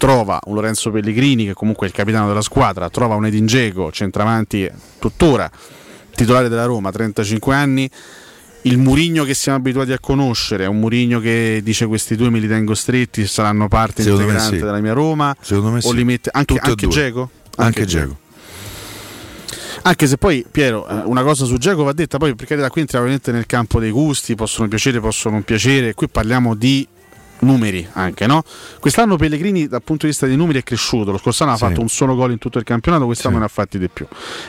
Trova 0.02 0.40
un 0.46 0.56
Lorenzo 0.56 0.90
Pellegrini, 0.90 1.46
che 1.46 1.54
comunque 1.54 1.86
è 1.86 1.90
il 1.92 1.96
capitano 1.96 2.28
della 2.28 2.42
squadra, 2.42 2.90
trova 2.90 3.14
un 3.14 3.28
Edin 3.28 3.46
Dzeko, 3.46 3.92
centravanti 3.92 4.68
tuttora 4.98 5.48
titolare 6.16 6.50
della 6.50 6.66
Roma, 6.66 6.92
35 6.92 7.54
anni, 7.54 7.88
il 8.64 8.80
Murigno 8.80 9.24
che 9.24 9.36
siamo 9.36 9.60
abituati 9.60 9.92
a 9.92 10.00
conoscere 10.00 10.64
è 10.64 10.68
un 10.68 10.80
Murigno 10.80 11.20
che 11.20 11.62
dice 11.64 11.86
questi 11.86 12.16
due 12.16 12.32
me 12.32 12.40
li 12.40 12.48
tengo 12.48 12.74
stretti, 12.74 13.28
saranno 13.28 13.68
parte 13.68 14.02
Secondo 14.02 14.24
integrante 14.24 14.58
sì. 14.58 14.64
della 14.64 14.80
mia 14.80 14.94
Roma. 14.94 15.36
Secondo 15.40 15.70
me 15.70 15.78
o 15.78 15.82
sì. 15.82 15.96
li 15.96 16.04
mette 16.04 16.32
anche, 16.34 16.56
Tutte 16.56 16.66
e 16.66 16.70
anche. 16.72 16.88
Dzeko? 16.88 17.30
Anche 17.58 17.86
Dzeko. 17.86 18.18
Anche 19.84 20.08
se 20.08 20.18
poi, 20.18 20.44
Piero, 20.50 20.88
eh, 20.88 21.04
una 21.06 21.22
cosa 21.22 21.46
su 21.46 21.58
Geco 21.58 21.84
va 21.84 21.94
detta, 21.94 22.18
poi 22.18 22.34
per 22.34 22.48
carità 22.48 22.72
qui 22.72 22.82
entriamo 22.82 23.06
nel 23.06 23.46
campo 23.46 23.80
dei 23.80 23.92
gusti, 23.92 24.34
possono 24.34 24.68
piacere, 24.68 25.00
possono 25.00 25.36
non 25.36 25.44
piacere, 25.44 25.94
qui 25.94 26.10
parliamo 26.10 26.56
di 26.56 26.88
numeri 27.42 27.88
anche, 27.94 28.26
no? 28.28 28.44
Quest'anno 28.80 29.16
Pellegrini 29.18 29.68
dal 29.68 29.82
punto 29.84 30.06
di 30.06 30.12
vista 30.12 30.26
dei 30.26 30.36
numeri 30.36 30.60
è 30.60 30.64
cresciuto, 30.64 31.12
lo 31.12 31.18
scorso 31.18 31.44
anno 31.44 31.56
Sì. 31.58 31.64
ha 31.64 31.68
fatto 31.68 31.82
un 31.82 31.90
solo 31.90 32.16
gol 32.16 32.32
in 32.32 32.38
tutto 32.38 32.58
il 32.58 32.64
campionato, 32.64 33.06
quest'anno 33.06 33.38
ne 33.40 33.46
ha 33.46 33.48
fatti 33.48 33.78
di 33.80 33.90
più. 33.90 34.06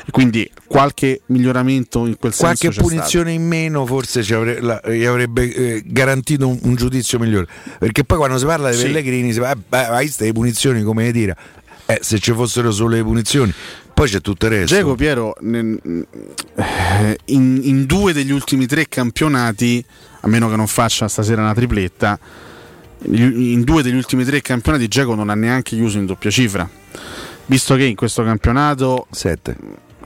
E 0.07 0.11
quindi 0.11 0.51
qualche 0.67 1.23
miglioramento 1.27 2.07
in 2.07 2.17
quel 2.19 2.35
Qualche 2.35 2.71
senso 2.71 2.81
c'è 2.81 2.87
punizione 2.87 3.33
in 3.33 3.47
meno 3.47 3.85
forse 3.87 4.23
ci 4.23 4.35
avre- 4.35 4.61
la- 4.61 4.81
gli 4.87 5.05
avrebbe 5.05 5.53
eh, 5.55 5.83
garantito 5.87 6.47
un, 6.49 6.59
un 6.63 6.75
giudizio 6.75 7.19
migliore. 7.19 7.47
Perché 7.79 8.05
poi 8.05 8.19
quando 8.19 8.39
si 8.39 8.45
parla 8.45 8.71
di 8.71 8.77
Sì. 8.77 8.85
Pellegrini 8.85 9.33
si 9.33 9.39
va, 9.39 9.53
eh, 9.53 9.77
hai 9.77 10.05
queste 10.05 10.33
punizioni 10.33 10.83
come 10.83 11.11
dire. 11.13 11.37
Eh, 11.87 11.99
se 12.01 12.19
ci 12.21 12.33
fossero 12.33 12.71
solo 12.71 12.95
le 12.95 13.03
punizioni, 13.03 13.53
poi 13.93 14.09
c'è 14.09 14.21
tutto 14.21 14.47
il 14.47 14.53
resto. 14.53 14.75
Geco 14.77 14.95
Piero 14.95 15.35
eh, 15.37 17.19
in, 17.27 17.61
in 17.63 17.87
due 17.87 18.13
degli 18.13 18.31
ultimi 18.31 18.67
tre 18.67 18.89
campionati, 18.89 19.85
a 20.21 20.29
meno 20.29 20.49
che 20.49 20.57
non 20.57 20.67
faccia 20.67 21.09
stasera 21.09 21.43
una 21.43 21.55
tripletta, 21.55 22.19
in 23.05 23.63
due 23.63 23.83
degli 23.83 23.95
ultimi 23.95 24.25
tre 24.25 24.41
campionati 24.41 24.89
Geco 24.89 25.15
non 25.15 25.31
ha 25.31 25.35
neanche 25.35 25.77
chiuso 25.77 25.99
in 25.99 26.07
doppia 26.07 26.31
cifra. 26.31 26.69
Visto 27.47 27.75
che 27.75 27.85
in 27.85 27.97
questo 27.97 28.23
campionato 28.23 29.07
7 29.11 29.57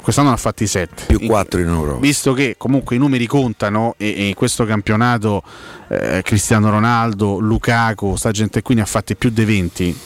quest'anno 0.06 0.28
ne 0.28 0.34
ha 0.34 0.38
fatti 0.38 0.68
7 0.68 1.04
più 1.06 1.26
4 1.26 1.60
in 1.60 1.66
Europa. 1.66 1.98
visto 1.98 2.32
che 2.32 2.54
comunque 2.56 2.94
i 2.94 2.98
numeri 3.00 3.26
contano 3.26 3.96
e, 3.98 4.14
e 4.16 4.28
in 4.28 4.34
questo 4.34 4.64
campionato 4.64 5.42
eh, 5.88 6.22
Cristiano 6.24 6.70
Ronaldo, 6.70 7.38
Lukaku, 7.38 8.14
sta 8.14 8.30
gente 8.30 8.62
qui 8.62 8.76
ne 8.76 8.82
ha 8.82 8.86
fatti 8.86 9.16
più 9.16 9.30
di 9.30 9.44
20 9.44 9.98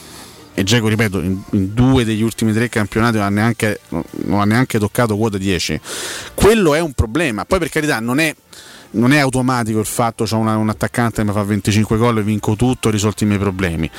e 0.55 0.63
Geco 0.63 0.87
ripeto 0.87 1.21
in, 1.21 1.39
in 1.51 1.73
due 1.75 2.03
degli 2.03 2.23
ultimi 2.23 2.51
tre 2.51 2.67
campionati 2.67 3.17
non 3.17 3.25
ha, 3.27 3.29
neanche, 3.29 3.79
non 3.89 4.39
ha 4.39 4.45
neanche 4.45 4.79
toccato 4.79 5.15
quota 5.15 5.37
10 5.37 5.79
quello 6.33 6.73
è 6.73 6.79
un 6.79 6.93
problema. 6.93 7.45
Poi 7.45 7.59
per 7.59 7.69
carità 7.69 7.99
non 7.99 8.19
è 8.19 8.35
non 8.91 9.13
è 9.13 9.19
automatico 9.19 9.79
il 9.79 9.85
fatto 9.85 10.25
che 10.25 10.33
ho 10.33 10.37
un 10.37 10.69
attaccante 10.69 11.21
che 11.21 11.27
mi 11.27 11.33
fa 11.33 11.43
25 11.43 11.97
gol 11.97 12.19
e 12.19 12.23
vinco 12.23 12.55
tutto, 12.55 12.89
risolto 12.89 13.23
i 13.23 13.27
miei 13.27 13.39
problemi. 13.39 13.89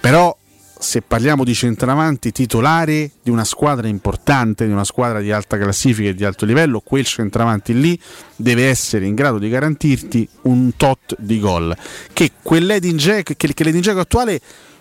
Però 0.00 0.36
se 0.78 1.00
parliamo 1.00 1.44
di 1.44 1.54
centravanti 1.54 2.30
titolari 2.30 3.10
di 3.22 3.30
una 3.30 3.44
squadra 3.44 3.88
importante, 3.88 4.66
di 4.66 4.72
una 4.72 4.84
squadra 4.84 5.20
di 5.20 5.32
alta 5.32 5.56
classifica 5.56 6.10
e 6.10 6.14
di 6.14 6.24
alto 6.24 6.44
livello, 6.44 6.80
quel 6.80 7.04
centravanti 7.04 7.78
lì 7.78 7.98
deve 8.36 8.68
essere 8.68 9.06
in 9.06 9.14
grado 9.14 9.38
di 9.38 9.48
garantirti 9.48 10.28
un 10.42 10.76
tot 10.76 11.16
di 11.18 11.40
gol 11.40 11.74
che 12.12 12.32
quell'Edin 12.42 12.96
Dzeko 12.96 13.34
che, 13.36 13.54
che 13.54 13.64
l'Edin 13.64 13.80
Dzeko 13.80 14.00
attuale 14.00 14.40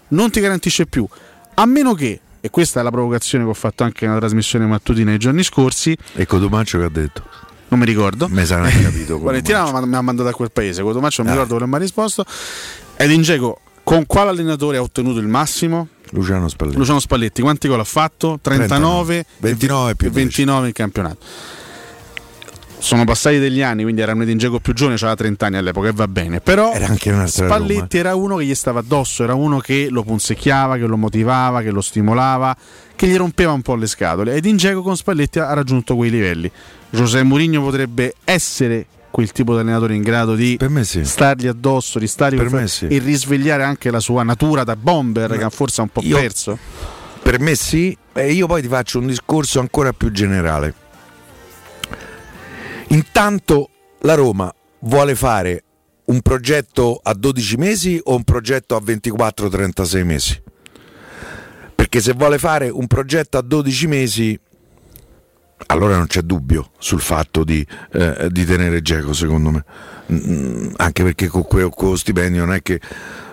non 0.10 0.30
ti 0.30 0.42
garantisce 0.42 0.86
più, 0.88 1.08
a 1.56 1.66
meno 1.66 1.94
che 1.94 2.20
e 2.46 2.50
questa 2.50 2.82
è 2.82 2.84
la 2.84 2.92
provocazione 2.92 3.46
che 3.46 3.52
ho 3.52 3.54
fatto 3.54 3.86
anche 3.86 4.06
nella 4.06 4.20
trasmissione 4.20 4.66
mattutina 4.66 5.12
nei 5.12 5.18
giorni 5.18 5.44
scorsi. 5.44 5.96
E 6.14 6.26
Codomaccio 6.26 6.78
che 6.78 6.84
ha 6.84 6.90
detto? 6.90 7.24
Non 7.74 7.80
mi 7.82 7.86
ricordo. 7.88 8.28
Me 8.30 8.46
sarà 8.46 8.70
capito. 8.70 9.20
Valentina 9.20 9.64
mi 9.84 9.96
ha 9.96 10.02
mandato 10.02 10.30
a 10.30 10.34
quel 10.34 10.52
paese. 10.52 10.84
Cotomaccio 10.84 11.24
non 11.24 11.32
mi 11.32 11.38
ricordo 11.38 11.56
quello 11.58 11.70
mi 11.72 11.78
ha 11.78 11.80
risposto. 11.80 12.24
Edin 12.98 13.22
Dzeko 13.22 13.60
con 13.84 14.06
quale 14.06 14.30
allenatore 14.30 14.78
ha 14.78 14.82
ottenuto 14.82 15.20
il 15.20 15.28
massimo? 15.28 15.88
Luciano 16.12 16.48
Spalletti. 16.48 16.78
Luciano 16.78 17.00
Spalletti, 17.00 17.42
quanti 17.42 17.68
gol 17.68 17.80
ha 17.80 17.84
fatto? 17.84 18.38
39, 18.40 19.26
29 19.40 19.96
più 19.96 20.12
29 20.12 20.68
in 20.68 20.74
campionato. 20.74 21.18
Sono 22.78 23.06
passati 23.06 23.40
degli 23.40 23.62
anni, 23.62 23.82
quindi 23.82 24.02
era 24.02 24.12
un 24.14 24.22
Edin 24.22 24.38
Dzeko 24.38 24.60
più 24.60 24.74
giovane, 24.74 24.98
aveva 24.98 25.16
30 25.16 25.46
anni 25.48 25.58
all'epoca 25.58 25.88
e 25.88 25.94
va 25.94 26.08
bene. 26.08 26.42
Però 26.42 26.74
Era 26.74 26.86
anche 26.86 27.28
Spalletti 27.28 27.98
era 27.98 28.14
uno 28.14 28.36
che 28.36 28.46
gli 28.46 28.54
stava 28.54 28.82
addosso, 28.82 29.24
era 29.24 29.34
uno 29.34 29.58
che 29.60 29.88
lo 29.90 30.04
punzecchiava, 30.04 30.78
che 30.78 30.86
lo 30.86 30.98
motivava, 30.98 31.62
che 31.62 31.72
lo 31.72 31.82
stimolava, 31.82 32.56
che 32.96 33.08
gli 33.08 33.16
rompeva 33.16 33.54
un 33.54 33.64
po' 33.64 33.76
le 33.76 33.88
scatole. 33.88 34.36
Edin 34.36 34.58
Dzeko 34.58 34.84
con 34.84 34.96
Spalletti 34.96 35.40
ha 35.40 35.54
raggiunto 35.54 35.96
quei 35.96 36.12
livelli. 36.12 36.52
José 36.94 37.24
Mourinho 37.24 37.62
potrebbe 37.62 38.14
essere 38.24 38.86
quel 39.10 39.32
tipo 39.32 39.54
di 39.54 39.62
allenatore 39.62 39.96
in 39.96 40.04
grado 40.04 40.36
di 40.36 40.58
stargli 41.04 41.48
addosso, 41.48 41.98
di 41.98 42.06
stargli 42.08 42.38
Per 42.38 42.70
sì. 42.70 42.86
e 42.88 43.00
risvegliare 43.00 43.64
anche 43.64 43.90
la 43.90 44.00
sua 44.00 44.22
natura 44.22 44.64
da 44.64 44.76
bomber 44.76 45.36
che 45.38 45.50
forse 45.50 45.82
ha 45.82 45.84
un 45.84 45.90
po' 45.90 46.02
Io- 46.04 46.18
perso. 46.18 46.58
Per 47.22 47.40
me 47.40 47.56
sì, 47.56 47.98
e 48.14 48.32
io 48.32 48.46
poi 48.46 48.62
ti 48.62 48.68
faccio 48.68 49.00
un 49.00 49.08
discorso 49.08 49.60
ancora 49.60 49.92
più 49.92 50.12
generale. 50.12 50.74
Intanto 52.90 53.70
la 54.02 54.14
Roma 54.14 54.54
vuole 54.82 55.16
fare 55.16 55.64
un 56.06 56.22
progetto 56.22 57.00
a 57.02 57.14
12 57.14 57.56
mesi 57.58 58.00
o 58.04 58.16
un 58.16 58.24
progetto 58.24 58.76
a 58.76 58.82
24-36 58.82 60.04
mesi? 60.06 60.42
Perché 61.74 62.02
se 62.02 62.14
vuole 62.14 62.38
fare 62.38 62.70
un 62.70 62.86
progetto 62.86 63.38
a 63.38 63.42
12 63.42 63.88
mesi, 63.88 64.40
allora 65.68 65.98
non 65.98 66.08
c'è 66.08 66.22
dubbio 66.22 66.72
sul 66.78 67.02
fatto 67.02 67.44
di, 67.44 67.66
eh, 67.94 68.28
di 68.30 68.46
tenere 68.46 68.82
Geco, 68.82 69.14
secondo 69.14 69.52
me. 69.52 69.66
Mm, 70.12 70.74
anche 70.78 71.04
perché 71.04 71.28
con 71.28 71.44
quello 71.44 71.72
stipendio 71.96 72.46
non 72.46 72.54
è 72.54 72.62
che 72.62 72.80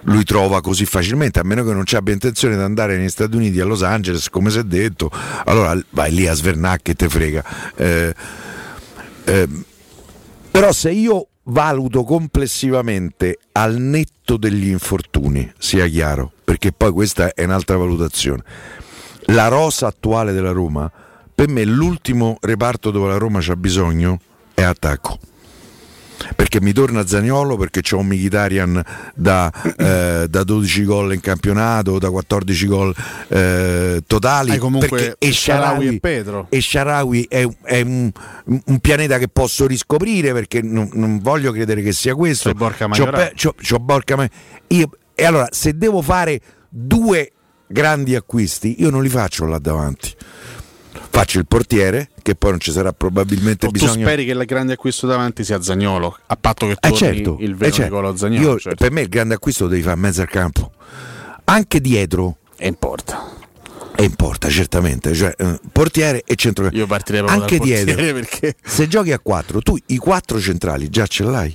lui 0.04 0.24
trova 0.24 0.60
così 0.60 0.86
facilmente, 0.86 1.40
a 1.40 1.42
meno 1.44 1.64
che 1.64 1.72
non 1.72 1.84
abbia 1.92 2.14
intenzione 2.14 2.56
di 2.56 2.62
andare 2.62 2.96
negli 2.96 3.08
Stati 3.08 3.36
Uniti, 3.36 3.60
a 3.60 3.64
Los 3.64 3.82
Angeles, 3.82 4.28
come 4.28 4.50
si 4.50 4.58
è 4.58 4.62
detto, 4.62 5.10
allora 5.44 5.78
vai 5.90 6.12
lì 6.12 6.26
a 6.26 6.34
svernare 6.34 6.80
che 6.82 6.94
te 6.94 7.08
frega. 7.08 7.44
Eh, 7.76 8.14
ehm, 9.24 9.64
però 10.50 10.72
se 10.72 10.90
io 10.90 11.28
valuto 11.44 12.04
complessivamente 12.04 13.38
al 13.52 13.76
netto 13.76 14.36
degli 14.36 14.68
infortuni, 14.68 15.50
sia 15.58 15.86
chiaro, 15.86 16.32
perché 16.44 16.72
poi 16.72 16.92
questa 16.92 17.32
è 17.34 17.44
un'altra 17.44 17.76
valutazione, 17.76 18.42
la 19.26 19.48
rosa 19.48 19.86
attuale 19.86 20.32
della 20.32 20.52
Roma, 20.52 20.90
per 21.40 21.48
me 21.48 21.64
l'ultimo 21.64 22.36
reparto 22.38 22.90
dove 22.90 23.08
la 23.08 23.16
Roma 23.16 23.38
c'ha 23.40 23.56
bisogno 23.56 24.20
è 24.52 24.60
attacco. 24.60 25.18
Perché 26.36 26.60
mi 26.60 26.74
torna 26.74 27.06
Zagnolo, 27.06 27.56
perché 27.56 27.80
c'ho 27.80 27.96
un 27.96 28.08
Mkhitaryan 28.08 28.82
da, 29.14 29.50
eh, 29.78 30.26
da 30.28 30.44
12 30.44 30.84
gol 30.84 31.14
in 31.14 31.20
campionato, 31.20 31.98
da 31.98 32.10
14 32.10 32.66
gol 32.66 32.94
eh, 33.28 34.02
totali. 34.06 34.50
Perché 34.58 35.16
e 35.18 35.32
Shaarawy 35.32 35.32
Sharawi 35.32 35.86
e 35.96 36.00
Pedro. 36.00 36.46
e 36.50 36.60
Sharawi 36.60 37.26
è, 37.26 37.48
è 37.62 37.80
un, 37.80 38.10
un 38.44 38.78
pianeta 38.80 39.16
che 39.16 39.28
posso 39.28 39.66
riscoprire 39.66 40.34
perché 40.34 40.60
non, 40.60 40.90
non 40.92 41.20
voglio 41.20 41.52
credere 41.52 41.80
che 41.80 41.92
sia 41.92 42.14
questo. 42.14 42.52
Borca 42.52 42.86
C'ho 42.86 43.08
c'ho- 43.34 43.54
c'ho 43.54 43.78
Borca 43.78 44.16
Ma- 44.16 44.28
io- 44.66 44.90
E 45.14 45.24
allora, 45.24 45.48
se 45.50 45.74
devo 45.74 46.02
fare 46.02 46.38
due 46.68 47.32
grandi 47.66 48.14
acquisti, 48.14 48.76
io 48.82 48.90
non 48.90 49.02
li 49.02 49.08
faccio 49.08 49.46
là 49.46 49.58
davanti. 49.58 50.14
Faccio 51.12 51.38
il 51.38 51.46
portiere, 51.46 52.10
che 52.22 52.34
poi 52.36 52.50
non 52.50 52.60
ci 52.60 52.70
sarà 52.70 52.92
probabilmente 52.92 53.66
O 53.66 53.70
tu 53.70 53.78
bisogno. 53.80 54.02
speri 54.06 54.24
che 54.24 54.30
il 54.32 54.44
grande 54.44 54.74
acquisto 54.74 55.06
davanti 55.06 55.44
sia 55.44 55.60
Zagnolo, 55.60 56.16
a 56.26 56.36
patto 56.36 56.66
che 56.66 56.72
Eh 56.72 56.76
torni 56.80 56.96
certo, 56.96 57.36
il 57.40 57.50
eh 57.50 57.54
vero 57.54 57.72
certo. 57.72 57.94
Nicolò 57.94 58.16
Zagnolo. 58.16 58.50
Io- 58.52 58.58
certo. 58.58 58.84
Per 58.84 58.92
me 58.92 59.00
il 59.02 59.08
grande 59.08 59.34
acquisto 59.34 59.64
lo 59.64 59.70
devi 59.70 59.82
fare 59.82 59.96
in 59.96 60.00
mezzo 60.02 60.20
al 60.22 60.28
campo. 60.28 60.70
Anche 61.44 61.80
dietro. 61.80 62.36
E 62.56 62.68
importa. 62.68 63.28
E 63.96 64.04
importa, 64.04 64.48
certamente. 64.48 65.12
Cioè, 65.14 65.34
eh, 65.36 65.60
portiere 65.72 66.22
e 66.24 66.36
centro. 66.36 66.68
Io 66.72 66.86
partirei 66.86 67.20
proprio 67.22 67.42
Anche 67.42 67.58
dietro. 67.58 67.96
perché 68.14 68.54
Se 68.64 68.86
giochi 68.86 69.12
a 69.12 69.18
4, 69.18 69.60
tu 69.62 69.76
i 69.86 69.96
quattro 69.96 70.40
centrali 70.40 70.88
già 70.88 71.06
ce 71.06 71.24
l'hai. 71.24 71.54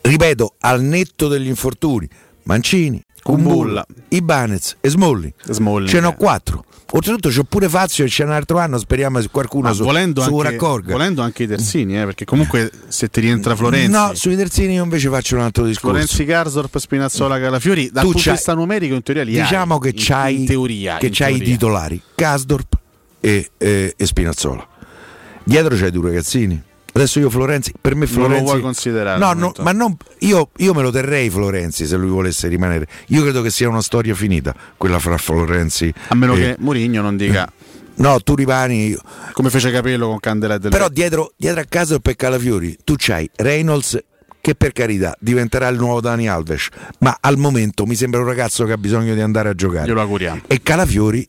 Ripeto, 0.00 0.54
al 0.60 0.82
netto 0.82 1.28
degli 1.28 1.46
infortuni, 1.46 2.06
Mancini, 2.42 3.02
Kumbulla, 3.24 3.84
Ibanez 4.08 4.76
e 4.80 4.88
Smalling. 4.90 5.32
Smalling, 5.48 5.88
Ce 5.88 5.98
n'ho 6.00 6.10
eh. 6.10 6.14
quattro. 6.16 6.64
Oltretutto 6.92 7.28
c'ho 7.30 7.42
pure 7.42 7.68
Fazio 7.68 8.04
e 8.04 8.08
c'è 8.08 8.22
un 8.22 8.30
altro 8.30 8.58
anno, 8.58 8.78
speriamo 8.78 9.18
che 9.18 9.28
qualcuno 9.28 9.68
Ma 9.68 9.74
su, 9.74 9.82
volendo, 9.82 10.20
su 10.22 10.36
anche, 10.36 10.50
raccorga. 10.50 10.92
volendo 10.92 11.22
anche 11.22 11.42
i 11.42 11.46
terzini, 11.48 11.98
eh, 12.00 12.04
perché 12.04 12.24
comunque 12.24 12.70
se 12.86 13.08
ti 13.08 13.18
rientra 13.20 13.56
Florenzi, 13.56 13.90
No, 13.90 14.12
sui 14.14 14.36
terzini 14.36 14.74
io 14.74 14.84
invece 14.84 15.08
faccio 15.08 15.34
un 15.34 15.40
altro 15.40 15.64
discorso. 15.64 15.88
Florenzi 15.96 16.24
Garzorp, 16.24 16.76
Spinazzola, 16.78 17.40
Calafiori, 17.40 17.90
dal 17.90 18.04
Tu 18.04 18.10
punto 18.12 18.28
di 18.28 18.34
vista 18.36 18.54
numerico 18.54 18.94
in 18.94 19.02
teoria 19.02 19.24
li 19.24 19.32
diciamo 19.32 19.74
hai, 19.74 19.80
che 19.80 19.88
in- 19.88 19.94
c'hai, 19.96 20.40
in 20.40 20.46
teoria, 20.46 20.96
che 20.98 21.06
in 21.06 21.12
c'hai 21.14 21.36
i 21.36 21.40
titolari 21.40 22.00
Gasdorp 22.14 22.78
e, 23.18 23.50
e- 23.58 23.94
e 23.96 24.06
Spinazzola 24.06 24.68
dietro 25.42 25.74
c'hai 25.76 25.90
due 25.90 26.08
ragazzini 26.10 26.62
adesso 26.94 27.18
io 27.18 27.30
Florenzi 27.30 27.72
per 27.80 27.94
me 27.94 28.06
Non 28.06 28.14
lo 28.14 28.20
Florenzi 28.20 28.44
vuoi 28.44 28.60
considerare, 28.60 29.18
no, 29.18 29.32
no 29.32 29.52
ma 29.60 29.72
non, 29.72 29.96
io, 30.20 30.50
io 30.56 30.74
me 30.74 30.82
lo 30.82 30.90
terrei 30.90 31.28
Florenzi 31.28 31.86
se 31.86 31.96
lui 31.96 32.10
volesse 32.10 32.48
rimanere. 32.48 32.86
Io 33.08 33.22
credo 33.22 33.42
che 33.42 33.50
sia 33.50 33.68
una 33.68 33.82
storia 33.82 34.14
finita 34.14 34.54
quella 34.76 34.98
fra 34.98 35.16
Florenzi 35.16 35.92
A 36.08 36.14
meno 36.14 36.34
e- 36.34 36.38
che 36.38 36.56
Mourinho 36.58 37.02
non 37.02 37.16
dica 37.16 37.50
no 37.96 38.20
tu 38.20 38.34
rimani 38.34 38.96
come 39.32 39.50
fece 39.50 39.70
Capello 39.70 40.08
con 40.08 40.18
Candela 40.18 40.58
del 40.58 40.70
però 40.70 40.88
dietro, 40.88 41.32
dietro 41.36 41.60
a 41.60 41.64
casa 41.68 41.98
per 42.00 42.16
Calafiori 42.16 42.76
tu 42.82 42.94
c'hai 42.96 43.30
Reynolds 43.36 44.02
che 44.40 44.54
per 44.56 44.72
carità 44.72 45.14
diventerà 45.20 45.68
il 45.68 45.78
nuovo 45.78 46.00
Dani 46.00 46.28
Alves 46.28 46.68
ma 46.98 47.16
al 47.20 47.38
momento 47.38 47.86
mi 47.86 47.94
sembra 47.94 48.20
un 48.20 48.26
ragazzo 48.26 48.64
che 48.64 48.72
ha 48.72 48.76
bisogno 48.78 49.14
di 49.14 49.20
andare 49.20 49.48
a 49.48 49.54
giocare. 49.54 49.86
Glielo 49.86 50.00
auguriamo. 50.00 50.40
e 50.46 50.60
Calafiori 50.62 51.26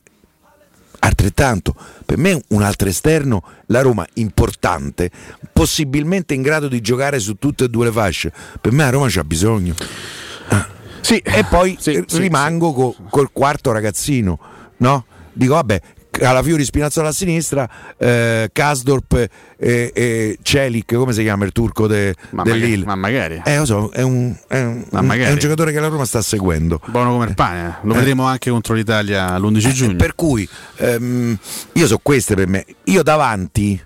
altrettanto. 1.06 1.74
Per 2.04 2.18
me 2.18 2.40
un 2.48 2.62
altro 2.62 2.88
esterno, 2.88 3.42
la 3.66 3.80
Roma 3.80 4.06
importante, 4.14 5.10
possibilmente 5.52 6.34
in 6.34 6.42
grado 6.42 6.68
di 6.68 6.80
giocare 6.80 7.18
su 7.18 7.36
tutte 7.38 7.64
e 7.64 7.68
due 7.68 7.86
le 7.86 7.92
fasce. 7.92 8.32
Per 8.60 8.72
me 8.72 8.84
la 8.84 8.90
Roma 8.90 9.06
c'ha 9.08 9.24
bisogno. 9.24 9.74
Sì, 11.06 11.18
e 11.18 11.44
poi 11.48 11.76
sì, 11.78 11.92
eh, 11.92 12.04
sì, 12.04 12.18
rimango 12.18 12.72
co- 12.72 12.96
col 13.10 13.30
quarto 13.30 13.70
ragazzino, 13.70 14.40
no? 14.78 15.04
Dico, 15.32 15.54
vabbè, 15.54 15.80
Calafiori 16.18 16.64
Spinazzola 16.64 17.08
a 17.08 17.12
sinistra, 17.12 17.68
eh, 17.98 18.48
Kasdorp 18.52 19.28
e, 19.58 19.90
e 19.94 20.38
Celik, 20.42 20.94
come 20.94 21.12
si 21.12 21.22
chiama 21.22 21.44
il 21.44 21.52
turco 21.52 21.86
de, 21.86 22.14
Ma 22.30 22.42
del 22.42 22.52
magari- 22.54 22.70
Lille? 22.70 22.84
ma 22.84 22.94
magari. 22.94 23.42
Eh, 23.44 23.64
so, 23.64 23.90
è 23.92 24.02
un, 24.02 24.34
è 24.48 24.60
un- 24.60 24.84
Ma 24.90 25.02
magari. 25.02 25.28
è 25.28 25.32
un 25.32 25.38
giocatore 25.38 25.72
che 25.72 25.80
la 25.80 25.88
Roma 25.88 26.04
sta 26.04 26.20
seguendo. 26.22 26.80
Buono 26.86 27.10
come 27.12 27.26
il 27.26 27.34
pane, 27.34 27.68
eh. 27.68 27.72
lo 27.86 27.92
Eh. 27.94 27.96
vedremo 27.98 28.24
anche 28.24 28.50
contro 28.50 28.74
l'Italia 28.74 29.36
l'11 29.38 29.72
giugno. 29.72 29.96
Per 29.96 30.14
cui 30.14 30.48
ehm, 30.78 31.36
io 31.72 31.86
so 31.86 31.98
queste 32.02 32.34
per 32.34 32.48
me. 32.48 32.64
Io 32.84 33.02
davanti. 33.02 33.80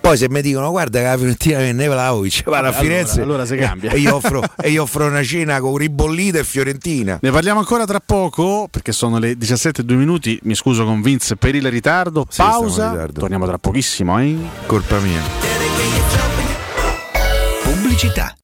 Poi 0.00 0.16
se 0.16 0.28
mi 0.30 0.40
dicono 0.42 0.70
guarda 0.70 0.98
che 0.98 1.04
la 1.04 1.16
Fiorentina 1.16 1.58
venne 1.58 1.86
Vlaovic 1.86 2.42
va 2.44 2.56
a 2.56 2.58
Allora- 2.60 2.72
Firenze 2.78 3.20
allora 3.22 3.44
si 3.46 3.56
cambia. 3.56 3.90
e 3.92 3.98
io 3.98 4.16
offro, 4.16 4.42
e 4.60 4.70
io 4.70 4.82
offro 4.82 5.06
una 5.06 5.22
cena 5.22 5.60
con 5.60 5.76
ribollita 5.76 6.38
e 6.38 6.44
Fiorentina 6.44 7.18
Ne 7.20 7.30
parliamo 7.30 7.60
ancora 7.60 7.84
tra 7.84 8.00
poco 8.04 8.66
perché 8.70 8.92
sono 8.92 9.18
le 9.18 9.36
17 9.36 9.82
e 9.82 9.84
2 9.84 9.96
minuti. 9.96 10.38
Mi 10.44 10.54
scuso 10.54 10.84
con 10.84 11.00
Vince 11.02 11.36
per 11.36 11.54
il 11.54 11.70
ritardo. 11.70 12.20
in 12.20 12.26
Pausa. 12.36 12.90
ritardo. 12.90 13.20
Torniamo 13.20 13.46
tra 13.46 13.58
pochissimo. 13.58 14.18
Eh? 14.20 14.36
colpa 14.66 14.98
mia 14.98 15.20
Pubblicità. 17.62 18.34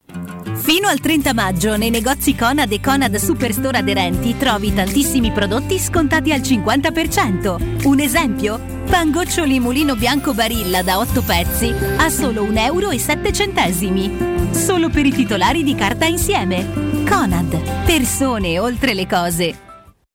Fino 0.67 0.89
al 0.89 0.99
30 0.99 1.33
maggio 1.33 1.77
nei 1.77 1.91
negozi 1.91 2.35
Conad 2.35 2.73
e 2.73 2.81
Conad 2.81 3.15
Superstore 3.15 3.79
aderenti 3.79 4.37
trovi 4.37 4.75
tantissimi 4.75 5.31
prodotti 5.31 5.79
scontati 5.79 6.33
al 6.33 6.41
50%. 6.41 7.85
Un 7.87 8.01
esempio? 8.01 8.59
Pangoccioli 8.91 9.61
mulino 9.61 9.95
bianco 9.95 10.35
Barilla 10.35 10.83
da 10.83 10.99
8 10.99 11.23
pezzi 11.23 11.73
a 11.99 12.09
solo 12.11 12.43
1,07 12.43 12.59
euro. 12.59 14.53
Solo 14.53 14.89
per 14.89 15.07
i 15.07 15.13
titolari 15.13 15.63
di 15.63 15.77
carta 15.77 16.05
insieme. 16.07 16.67
Conad. 17.09 17.85
Persone 17.85 18.59
oltre 18.59 18.93
le 18.93 19.07
cose. 19.07 19.66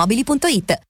ValentinoAutomobili.it 0.00 0.89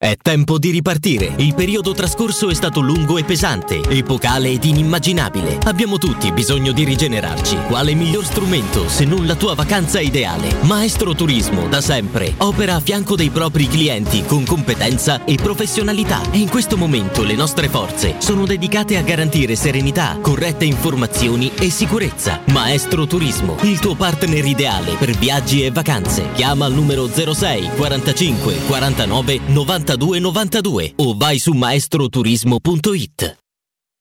È 0.00 0.16
tempo 0.16 0.58
di 0.58 0.70
ripartire. 0.70 1.32
Il 1.38 1.56
periodo 1.56 1.92
trascorso 1.92 2.50
è 2.50 2.54
stato 2.54 2.78
lungo 2.78 3.18
e 3.18 3.24
pesante, 3.24 3.80
epocale 3.88 4.48
ed 4.48 4.62
inimmaginabile. 4.62 5.58
Abbiamo 5.64 5.98
tutti 5.98 6.30
bisogno 6.30 6.70
di 6.70 6.84
rigenerarci. 6.84 7.56
Quale 7.66 7.94
miglior 7.94 8.24
strumento 8.24 8.88
se 8.88 9.04
non 9.04 9.26
la 9.26 9.34
tua 9.34 9.56
vacanza 9.56 9.98
ideale? 9.98 10.54
Maestro 10.60 11.16
Turismo, 11.16 11.66
da 11.66 11.80
sempre, 11.80 12.32
opera 12.36 12.76
a 12.76 12.80
fianco 12.80 13.16
dei 13.16 13.30
propri 13.30 13.66
clienti 13.66 14.22
con 14.24 14.44
competenza 14.44 15.24
e 15.24 15.34
professionalità. 15.34 16.22
E 16.30 16.38
in 16.38 16.48
questo 16.48 16.76
momento 16.76 17.24
le 17.24 17.34
nostre 17.34 17.68
forze 17.68 18.14
sono 18.18 18.46
dedicate 18.46 18.98
a 18.98 19.02
garantire 19.02 19.56
serenità, 19.56 20.16
corrette 20.20 20.64
informazioni 20.64 21.50
e 21.58 21.70
sicurezza. 21.70 22.40
Maestro 22.52 23.08
Turismo, 23.08 23.56
il 23.62 23.80
tuo 23.80 23.96
partner 23.96 24.44
ideale 24.44 24.94
per 24.94 25.10
viaggi 25.10 25.64
e 25.64 25.72
vacanze. 25.72 26.30
Chiama 26.34 26.66
al 26.66 26.72
numero 26.72 27.08
06 27.08 27.70
45 27.74 28.58
49 28.68 29.40
92 29.88 30.20
92 30.20 30.94
o 30.98 31.14
vai 31.14 31.38
su 31.38 31.54
maestroturismo.it. 31.54 33.47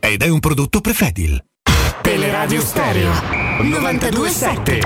ed 0.00 0.22
è 0.22 0.28
un 0.28 0.40
prodotto 0.40 0.80
Prefedil. 0.80 1.42
Teleradio 2.02 2.60
Stereo 2.60 3.12
927. 3.62 4.80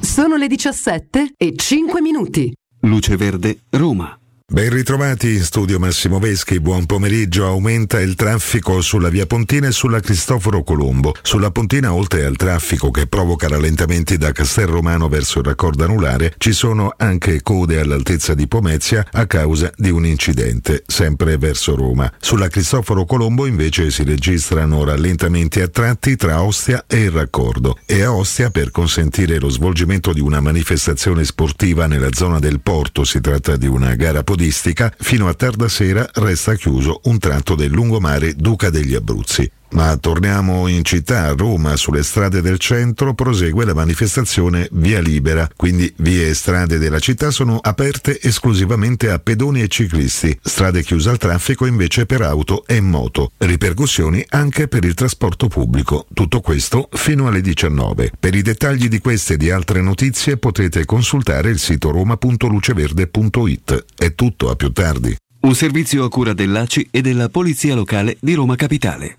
Sono 0.00 0.36
le 0.36 0.46
17 0.46 1.34
e 1.36 1.52
5 1.56 2.00
minuti. 2.00 2.52
Luce 2.82 3.16
Verde, 3.16 3.64
Roma. 3.70 4.16
Ben 4.54 4.70
ritrovati 4.70 5.34
in 5.34 5.42
studio 5.42 5.80
Massimo 5.80 6.20
Veschi, 6.20 6.60
buon 6.60 6.86
pomeriggio. 6.86 7.44
Aumenta 7.44 8.00
il 8.00 8.14
traffico 8.14 8.80
sulla 8.82 9.08
via 9.08 9.26
Pontina 9.26 9.66
e 9.66 9.72
sulla 9.72 9.98
Cristoforo 9.98 10.62
Colombo. 10.62 11.12
Sulla 11.22 11.50
Pontina, 11.50 11.92
oltre 11.92 12.24
al 12.24 12.36
traffico 12.36 12.92
che 12.92 13.08
provoca 13.08 13.48
rallentamenti 13.48 14.16
da 14.16 14.30
Castel 14.30 14.68
Romano 14.68 15.08
verso 15.08 15.40
il 15.40 15.46
raccordo 15.46 15.82
anulare, 15.82 16.34
ci 16.38 16.52
sono 16.52 16.94
anche 16.96 17.42
code 17.42 17.80
all'altezza 17.80 18.34
di 18.34 18.46
Pomezia 18.46 19.04
a 19.10 19.26
causa 19.26 19.72
di 19.76 19.90
un 19.90 20.06
incidente, 20.06 20.84
sempre 20.86 21.36
verso 21.36 21.74
Roma. 21.74 22.12
Sulla 22.20 22.46
Cristoforo 22.46 23.06
Colombo 23.06 23.46
invece 23.46 23.90
si 23.90 24.04
registrano 24.04 24.84
rallentamenti 24.84 25.62
a 25.62 25.66
tratti 25.66 26.14
tra 26.14 26.40
Ostia 26.40 26.84
e 26.86 27.00
il 27.00 27.10
raccordo 27.10 27.76
e 27.86 28.04
a 28.04 28.12
Ostia 28.12 28.50
per 28.50 28.70
consentire 28.70 29.40
lo 29.40 29.48
svolgimento 29.48 30.12
di 30.12 30.20
una 30.20 30.38
manifestazione 30.38 31.24
sportiva 31.24 31.88
nella 31.88 32.12
zona 32.12 32.38
del 32.38 32.60
porto. 32.60 33.02
Si 33.02 33.20
tratta 33.20 33.56
di 33.56 33.66
una 33.66 33.96
gara 33.96 34.22
podistica. 34.44 34.92
Fino 34.98 35.28
a 35.28 35.34
tarda 35.34 35.68
sera 35.68 36.08
resta 36.14 36.54
chiuso 36.54 37.00
un 37.04 37.18
tratto 37.18 37.54
del 37.54 37.70
lungomare 37.70 38.34
Duca 38.34 38.68
degli 38.68 38.94
Abruzzi. 38.94 39.50
Ma 39.74 39.96
torniamo 39.96 40.68
in 40.68 40.84
città, 40.84 41.24
a 41.24 41.34
Roma, 41.36 41.74
sulle 41.74 42.04
strade 42.04 42.40
del 42.40 42.58
centro 42.58 43.12
prosegue 43.12 43.64
la 43.64 43.74
manifestazione 43.74 44.68
Via 44.70 45.00
Libera, 45.00 45.50
quindi 45.56 45.92
vie 45.96 46.28
e 46.28 46.34
strade 46.34 46.78
della 46.78 47.00
città 47.00 47.32
sono 47.32 47.58
aperte 47.60 48.20
esclusivamente 48.22 49.10
a 49.10 49.18
pedoni 49.18 49.62
e 49.62 49.68
ciclisti, 49.68 50.38
strade 50.40 50.84
chiuse 50.84 51.10
al 51.10 51.18
traffico 51.18 51.66
invece 51.66 52.06
per 52.06 52.22
auto 52.22 52.64
e 52.66 52.80
moto. 52.80 53.32
Ripercussioni 53.36 54.24
anche 54.28 54.68
per 54.68 54.84
il 54.84 54.94
trasporto 54.94 55.48
pubblico. 55.48 56.06
Tutto 56.14 56.40
questo 56.40 56.88
fino 56.92 57.26
alle 57.26 57.40
19. 57.40 58.12
Per 58.18 58.32
i 58.32 58.42
dettagli 58.42 58.86
di 58.86 59.00
queste 59.00 59.34
e 59.34 59.36
di 59.36 59.50
altre 59.50 59.80
notizie 59.80 60.36
potete 60.36 60.84
consultare 60.84 61.50
il 61.50 61.58
sito 61.58 61.90
roma.luceverde.it. 61.90 63.84
È 63.96 64.14
tutto, 64.14 64.50
a 64.50 64.54
più 64.54 64.70
tardi. 64.70 65.16
Un 65.40 65.54
servizio 65.56 66.04
a 66.04 66.08
cura 66.08 66.32
dell'ACI 66.32 66.88
e 66.92 67.00
della 67.00 67.28
Polizia 67.28 67.74
Locale 67.74 68.16
di 68.20 68.34
Roma 68.34 68.54
Capitale. 68.54 69.18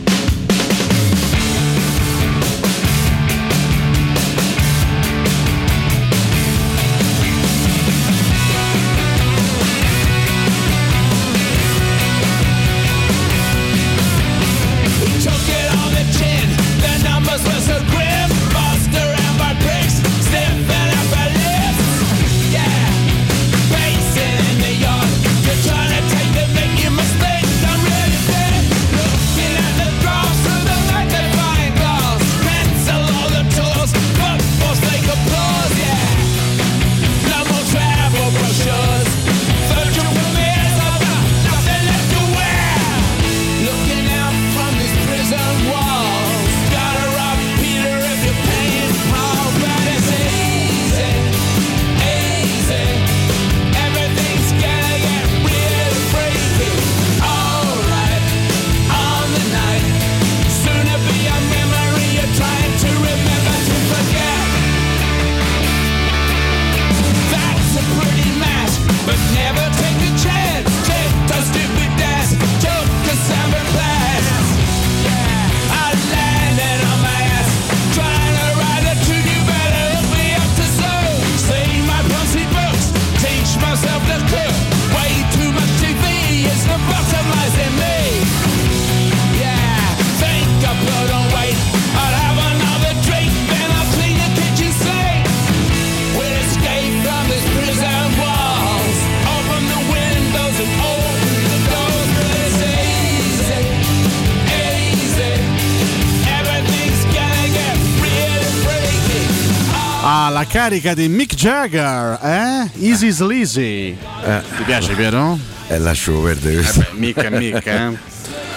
Carica 110.61 110.93
di 110.93 111.09
Mick 111.09 111.33
Jagger, 111.33 112.19
eh? 112.21 112.69
Easy 112.85 113.09
Sleazy. 113.09 113.97
Ti 113.97 114.63
piace, 114.63 114.93
Piero? 114.93 115.35
Eh, 115.67 115.79
lascio 115.79 116.21
perdere 116.21 116.57
questo. 116.57 116.81
Eh 116.81 116.87
beh, 116.91 116.99
Mick 116.99 117.17
è 117.19 117.29
Mick, 117.31 117.65
eh? 117.65 117.97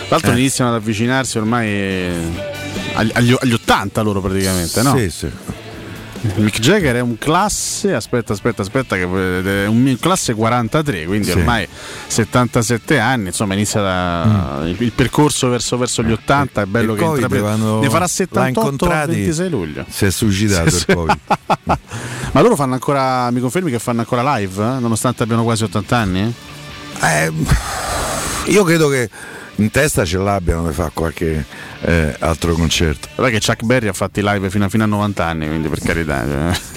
Tra 0.04 0.06
l'altro 0.10 0.32
Eh. 0.32 0.38
iniziano 0.38 0.68
ad 0.74 0.76
avvicinarsi 0.76 1.38
ormai 1.38 1.66
eh, 1.66 2.12
agli, 2.92 3.10
agli- 3.14 3.36
agli 3.40 3.52
80 3.54 4.02
loro 4.02 4.20
praticamente, 4.20 4.82
no? 4.82 4.98
Sì, 4.98 5.08
sì. 5.08 5.28
Mick 6.36 6.58
Jagger 6.58 6.96
è 6.96 7.00
un 7.00 7.18
classe, 7.18 7.92
aspetta, 7.92 8.32
aspetta, 8.32 8.62
aspetta, 8.62 8.96
che 8.96 9.02
è 9.02 9.66
un 9.66 9.96
classe 10.00 10.32
43, 10.34 11.04
quindi 11.04 11.26
Sì. 11.30 11.32
ormai 11.38 11.68
77 12.06 12.98
anni, 12.98 13.26
insomma 13.26 13.52
inizia 13.52 13.82
da- 13.82 14.60
il, 14.64 14.76
il 14.78 14.92
percorso 14.92 15.50
verso, 15.50 15.76
verso 15.76 16.02
gli 16.02 16.12
80, 16.12 16.62
è 16.62 16.64
bello 16.64 16.92
Il 16.94 16.98
che 16.98 17.04
intraprende- 17.04 17.80
ne 17.80 17.88
farà 17.90 17.98
l'ha 18.00 18.06
78 18.06 18.40
il 18.40 18.72
incontrati, 18.72 19.10
26 19.12 19.50
luglio. 19.50 19.84
Si 19.88 20.06
è 20.06 20.10
suicidato 20.10 20.70
Sì, 20.70 20.84
il. 20.88 20.94
Covid. 20.94 21.18
Ma 22.32 22.40
loro 22.40 22.56
fanno 22.56 22.72
ancora, 22.72 23.30
mi 23.30 23.40
confermi 23.40 23.70
che 23.70 23.78
fanno 23.78 24.00
ancora 24.00 24.36
live, 24.36 24.62
eh? 24.62 24.78
nonostante 24.80 25.22
abbiano 25.22 25.42
quasi 25.44 25.64
80 25.64 25.96
anni? 25.96 26.34
Eh, 27.02 27.32
io 28.46 28.64
credo 28.64 28.88
che 28.88 29.10
in 29.56 29.70
testa 29.70 30.04
ce 30.04 30.18
l'abbiano 30.18 30.62
per 30.64 30.72
fare 30.74 30.90
qualche 30.92 31.44
eh, 31.82 32.16
altro 32.18 32.54
concerto. 32.54 33.08
Guarda 33.14 33.38
che 33.38 33.44
Chuck 33.44 33.62
Berry 33.62 33.88
ha 33.88 33.92
fatto 33.92 34.18
i 34.18 34.22
live 34.24 34.50
fino 34.50 34.64
a, 34.64 34.68
fino 34.68 34.84
a 34.84 34.86
90 34.86 35.24
anni, 35.24 35.46
quindi 35.46 35.68
per 35.68 35.80
carità, 35.80 36.24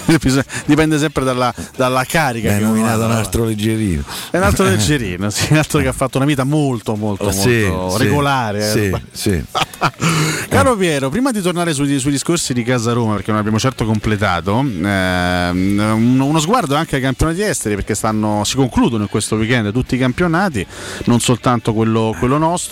cioè, 0.06 0.18
bisogna- 0.20 0.44
dipende 0.66 0.98
sempre 0.98 1.24
dalla, 1.24 1.52
dalla 1.76 2.04
carica. 2.04 2.52
Hai 2.52 2.60
nominato 2.60 3.04
un 3.04 3.10
altro 3.10 3.44
leggerino. 3.44 4.02
È 4.30 4.36
un 4.36 4.42
altro 4.44 4.64
leggerino, 4.68 5.30
sì, 5.30 5.48
un 5.50 5.58
altro 5.58 5.80
che 5.80 5.88
ha 5.88 5.92
fatto 5.92 6.18
una 6.18 6.26
vita 6.26 6.44
molto, 6.44 6.94
molto, 6.94 7.24
molto 7.24 7.40
Sì, 7.40 7.64
sì, 7.64 7.98
regolare. 7.98 8.70
sì, 8.70 8.78
eh. 8.84 9.00
sì. 9.10 9.44
Caro 10.48 10.76
Piero, 10.76 11.08
prima 11.08 11.30
di 11.30 11.40
tornare 11.40 11.72
sui, 11.72 11.98
sui 11.98 12.10
discorsi 12.10 12.52
di 12.52 12.62
Casa 12.62 12.92
Roma, 12.92 13.14
perché 13.14 13.30
non 13.30 13.40
abbiamo 13.40 13.58
certo 13.58 13.84
completato, 13.84 14.58
ehm, 14.60 15.92
uno, 15.94 16.24
uno 16.26 16.38
sguardo 16.40 16.74
anche 16.74 16.96
ai 16.96 17.02
campionati 17.02 17.42
esteri, 17.42 17.74
perché 17.74 17.94
stanno, 17.94 18.44
si 18.44 18.56
concludono 18.56 19.04
in 19.04 19.08
questo 19.08 19.36
weekend 19.36 19.72
tutti 19.72 19.94
i 19.94 19.98
campionati, 19.98 20.66
non 21.04 21.20
soltanto 21.20 21.72
quello, 21.72 22.14
quello 22.18 22.38
nostro. 22.38 22.67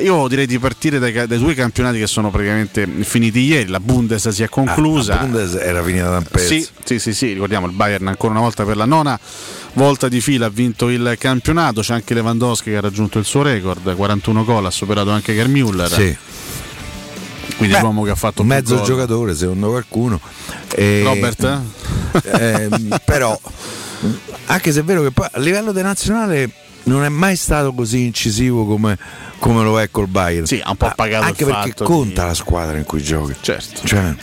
Io 0.00 0.28
direi 0.28 0.46
di 0.46 0.58
partire 0.58 0.98
dai, 0.98 1.12
dai 1.12 1.38
due 1.38 1.54
campionati 1.54 1.98
che 1.98 2.06
sono 2.06 2.30
praticamente 2.30 2.86
finiti 2.86 3.40
ieri. 3.40 3.68
La 3.68 3.80
Bundes 3.80 4.28
si 4.28 4.42
è 4.42 4.48
conclusa. 4.48 5.12
Ah, 5.12 5.16
la 5.16 5.22
Bundes 5.22 5.54
era 5.54 5.82
finita 5.82 6.10
da 6.10 6.18
un 6.18 6.24
pezzo. 6.24 6.46
Sì, 6.46 6.68
sì, 6.84 6.98
sì, 6.98 7.14
sì, 7.14 7.32
ricordiamo 7.32 7.66
il 7.66 7.72
Bayern 7.72 8.06
ancora 8.08 8.32
una 8.32 8.42
volta 8.42 8.64
per 8.64 8.76
la 8.76 8.84
nona 8.86 9.18
volta 9.74 10.08
di 10.08 10.20
fila 10.20 10.46
ha 10.46 10.50
vinto 10.50 10.88
il 10.88 11.16
campionato, 11.18 11.80
c'è 11.80 11.94
anche 11.94 12.14
Lewandowski 12.14 12.70
che 12.70 12.76
ha 12.76 12.80
raggiunto 12.80 13.18
il 13.18 13.24
suo 13.24 13.42
record, 13.42 13.94
41 13.94 14.44
gol, 14.44 14.66
ha 14.66 14.70
superato 14.70 15.10
anche 15.10 15.34
Gerd 15.34 15.50
Müller. 15.50 15.92
Sì. 15.92 16.16
Quindi 17.56 17.74
Beh, 17.74 17.80
l'uomo 17.80 18.02
che 18.02 18.10
ha 18.10 18.14
fatto 18.14 18.42
più 18.42 18.50
mezzo 18.50 18.76
gol. 18.76 18.84
giocatore 18.84 19.34
secondo 19.34 19.70
qualcuno. 19.70 20.20
E- 20.74 21.02
Robert? 21.04 21.60
Ehm, 22.24 22.98
però, 23.04 23.38
anche 24.46 24.72
se 24.72 24.80
è 24.80 24.84
vero 24.84 25.02
che 25.02 25.10
poi 25.10 25.28
a 25.30 25.38
livello 25.38 25.72
del 25.72 25.84
nazionale 25.84 26.50
non 26.84 27.04
è 27.04 27.08
mai 27.08 27.36
stato 27.36 27.72
così 27.72 28.04
incisivo 28.06 28.64
come, 28.66 28.98
come 29.38 29.62
lo 29.62 29.80
è 29.80 29.90
col 29.90 30.06
Bayern. 30.08 30.46
Sì, 30.46 30.60
ha 30.62 30.70
un 30.70 30.76
po' 30.76 30.92
pagato 30.94 31.24
Anche 31.26 31.44
il 31.44 31.50
perché 31.50 31.84
conta 31.84 32.22
di- 32.22 32.28
la 32.28 32.34
squadra 32.34 32.76
in 32.78 32.84
cui 32.84 33.02
giochi. 33.02 33.34
Certo. 33.40 33.86
Cioè, 33.86 34.14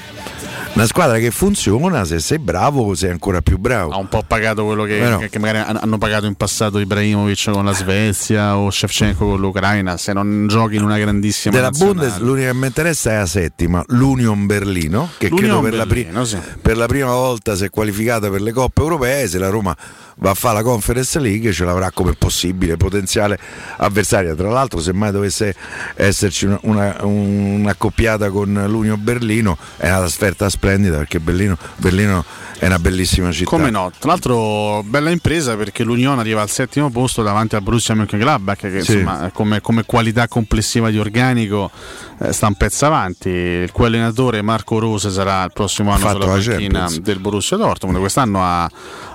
una 0.74 0.86
squadra 0.86 1.18
che 1.18 1.32
funziona, 1.32 2.06
se 2.06 2.20
sei 2.20 2.38
bravo, 2.38 2.94
sei 2.94 3.10
ancora 3.10 3.42
più 3.42 3.58
bravo. 3.58 3.92
Ha 3.92 3.98
un 3.98 4.08
po' 4.08 4.24
pagato 4.26 4.66
quello 4.66 4.84
che, 4.84 4.98
Però- 5.00 5.18
che- 5.18 5.40
magari 5.40 5.58
han- 5.68 5.80
hanno 5.82 5.98
pagato 5.98 6.26
in 6.28 6.36
passato 6.36 6.78
Ibrahimovic 6.80 7.50
con 7.52 7.66
la 7.66 7.74
Svezia 7.74 8.56
o 8.56 8.70
Shevchenko 8.70 9.26
con 9.26 9.40
l'Ucraina, 9.40 9.98
se 9.98 10.14
non 10.14 10.46
giochi 10.48 10.76
in 10.76 10.84
una 10.84 10.98
grandissima 10.98 11.56
Della 11.56 11.70
nazionale. 11.70 11.98
Bundes 12.00 12.18
l'unica 12.20 12.52
che 12.52 12.54
mi 12.58 12.68
interessa 12.68 13.12
è 13.12 13.18
la 13.18 13.26
settima, 13.26 13.84
l'Union 13.88 14.46
Berlino, 14.46 15.10
che 15.18 15.30
L'Union 15.30 15.48
credo 15.48 15.62
per, 15.62 15.74
la 15.74 15.86
pri- 15.86 16.04
Berlino, 16.04 16.24
sì. 16.26 16.38
per 16.62 16.78
la 16.78 16.86
prima 16.86 17.12
volta 17.14 17.56
si 17.56 17.64
è 17.66 17.70
qualificata 17.70 18.30
per 18.30 18.42
le 18.42 18.52
coppe 18.54 18.82
europee, 18.82 19.28
se 19.28 19.38
la 19.40 19.50
Roma 19.50 19.76
va 20.22 20.32
a 20.32 20.34
fare 20.34 20.56
la 20.58 20.64
Conference 20.64 21.18
League 21.20 21.52
ce 21.52 21.64
l'avrà 21.66 21.92
come 21.92 22.14
possibile 22.14 22.76
potenziale 22.78 23.38
avversaria. 23.78 24.36
Tra 24.36 24.50
l'altro 24.50 24.80
se 24.80 24.94
mai 24.94 25.12
dovesse 25.12 25.56
esserci 25.96 26.46
una, 26.46 26.60
una- 26.64 26.96
un'accoppiata 27.04 28.30
con 28.30 28.66
l'Union 28.68 29.02
Berlino 29.02 29.58
è 29.78 29.88
una 29.88 30.00
trasferta 30.00 30.50
splendida 30.50 30.98
perché 30.98 31.20
Berlino, 31.20 31.58
Berlino 31.78 32.24
è 32.58 32.66
una 32.66 32.80
bellissima 32.80 33.32
città. 33.32 33.50
Come 33.50 33.70
no? 33.70 33.92
Tra 33.98 34.10
l'altro 34.12 34.84
bella 34.84 35.10
impresa 35.10 35.56
perché 35.56 35.84
l'Unione 35.84 36.20
arriva 36.20 36.42
al 36.42 36.50
settimo 36.50 36.90
posto 36.90 37.24
davanti 37.24 37.56
al 37.56 37.62
Borussia 37.62 37.96
Mönchengladbach 37.96 38.60
che 38.60 38.82
Sì. 38.84 38.98
insomma 38.98 39.30
come, 39.34 39.62
come 39.62 39.84
qualità 39.86 40.28
complessiva 40.28 40.90
di 40.90 41.00
organico 41.00 41.72
eh, 42.22 42.34
sta 42.34 42.48
un 42.48 42.56
pezzo 42.56 42.86
avanti. 42.86 43.30
Il 43.30 43.72
cui 43.72 43.86
allenatore 43.86 44.42
Marco 44.42 44.80
Rose 44.80 45.10
sarà 45.10 45.44
il 45.46 45.52
prossimo 45.54 45.92
anno 45.92 46.00
Fatto 46.00 46.22
sulla 46.22 46.36
la 46.36 46.44
panchina 46.44 46.90
del 47.02 47.20
Borussia 47.20 47.56
Dortmund. 47.56 47.98
Quest'anno 48.00 48.44
ha, 48.44 48.64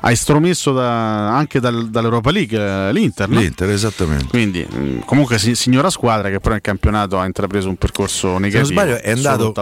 ha 0.01 0.11
estromesso 0.11 0.73
da- 0.73 0.93
anche 0.95 1.61
dal- 1.61 1.89
dall'Europa 1.91 2.31
League 2.31 2.57
eh, 2.59 2.93
l'Inter 2.93 2.93
l'Inter. 2.93 3.29
no? 3.29 3.41
L'Inter, 3.41 3.71
esattamente. 3.71 4.27
Quindi, 4.27 4.67
mh, 4.69 5.05
comunque, 5.05 5.39
si- 5.39 5.55
signora 5.55 5.91
squadra 5.91 6.31
che 6.31 6.39
però 6.41 6.53
nel 6.53 6.61
campionato 6.63 7.19
ha 7.19 7.25
intrapreso 7.27 7.69
un 7.69 7.77
percorso 7.77 8.27
Se 8.27 8.33
non 8.33 8.41
negativo. 8.43 8.71
sbaglio 8.73 9.01
è 9.01 9.11
andato 9.11 9.53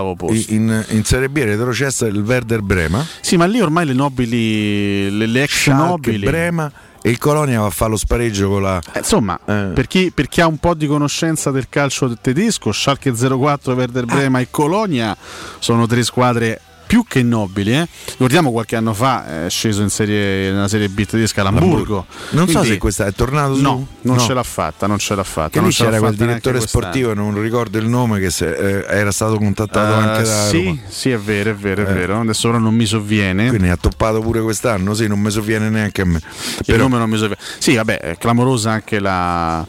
in, 0.48 0.84
in 0.90 1.04
Serie 1.04 1.28
B 1.28 1.38
retrocessa 1.38 2.06
il 2.06 2.18
Werder 2.18 2.60
Brema. 2.62 3.04
Sì, 3.20 3.36
ma 3.36 3.46
lì 3.46 3.60
ormai 3.60 3.86
le 3.86 3.92
nobili, 3.94 5.10
le, 5.16 5.26
le 5.26 5.42
ex 5.42 5.62
Schalke, 5.64 5.82
nobili. 5.86 6.24
Brema 6.24 6.70
e 7.04 7.10
il 7.10 7.18
Colonia 7.18 7.59
va 7.60 7.66
a 7.66 7.70
fare 7.70 7.90
lo 7.90 7.96
spareggio 7.96 8.48
con 8.48 8.62
la 8.62 8.80
Eh, 8.92 8.98
Insomma, 8.98 9.38
per, 9.44 9.86
chi, 9.88 10.12
per 10.14 10.28
chi 10.28 10.40
ha 10.40 10.46
un 10.46 10.59
po' 10.59 10.74
di 10.74 10.86
conoscenza 10.86 11.50
del 11.50 11.66
calcio 11.68 12.16
tedesco, 12.20 12.70
Schalke 12.70 13.12
04, 13.12 13.74
Werder 13.74 14.04
Brema 14.04 14.38
e 14.38 14.46
Colonia 14.50 15.16
sono 15.59 15.86
tre 15.86 16.02
squadre 16.04 16.60
più 16.93 17.06
che 17.09 17.23
nobili. 17.23 17.73
eh. 17.73 17.89
Ricordiamo 18.10 18.52
qualche 18.52 18.77
anno 18.77 18.93
fa 18.93 19.47
è 19.47 19.48
sceso 19.48 19.81
in 19.81 19.89
serie, 19.89 20.51
nella 20.51 20.69
Serie 20.69 20.90
B 20.90 21.06
tedesca 21.06 21.43
l'Hamburgo. 21.43 22.05
Non 22.32 22.47
so 22.48 22.52
Quindi- 22.59 22.69
se 22.74 22.77
questa 22.78 23.06
è 23.06 23.14
tornato 23.14 23.55
su. 23.55 23.62
No, 23.62 23.86
non 24.02 24.16
No. 24.16 24.20
ce 24.23 24.35
l'ha 24.35 24.43
fatta, 24.43 24.86
non 24.86 24.98
ce 24.98 25.14
l'ha 25.14 25.24
fatta. 25.24 25.48
Che 25.48 25.60
non 25.60 25.69
lì 25.70 25.74
c'era 25.74 25.98
quel 25.98 26.14
direttore 26.14 26.59
quest'anno. 26.59 26.85
sportivo, 26.85 27.14
non 27.14 27.40
ricordo 27.40 27.78
il 27.78 27.86
nome, 27.89 28.20
che 28.20 28.28
se- 28.28 28.55
eh, 28.55 28.85
era 28.86 29.10
stato 29.10 29.39
contattato 29.39 29.90
Eh, 29.90 30.06
anche 30.06 30.23
da 30.24 30.44
sì, 30.48 30.64
Roma. 30.64 30.78
sì, 30.86 31.10
è 31.12 31.19
vero, 31.19 31.51
è 31.51 31.55
vero, 31.55 31.86
è 31.86 31.89
Eh. 31.90 31.94
vero. 31.94 32.20
Adesso 32.20 32.48
ora 32.51 32.59
non 32.59 32.74
mi 32.74 32.85
sovviene. 32.85 33.48
Quindi 33.48 33.70
ha 33.70 33.78
toppato 33.78 34.20
pure 34.20 34.43
quest'anno, 34.43 34.93
sì, 34.93 35.06
non 35.06 35.19
mi 35.19 35.31
sovviene 35.31 35.70
neanche 35.70 36.02
a 36.02 36.05
me. 36.05 36.19
Il 36.59 36.64
Però 36.66 36.82
nome 36.82 36.98
non 36.98 37.09
mi 37.09 37.16
sovviene. 37.16 37.40
Sì, 37.56 37.74
vabbè, 37.74 38.01
è 38.01 38.19
clamorosa 38.19 38.70
anche 38.73 38.98
la 39.01 39.66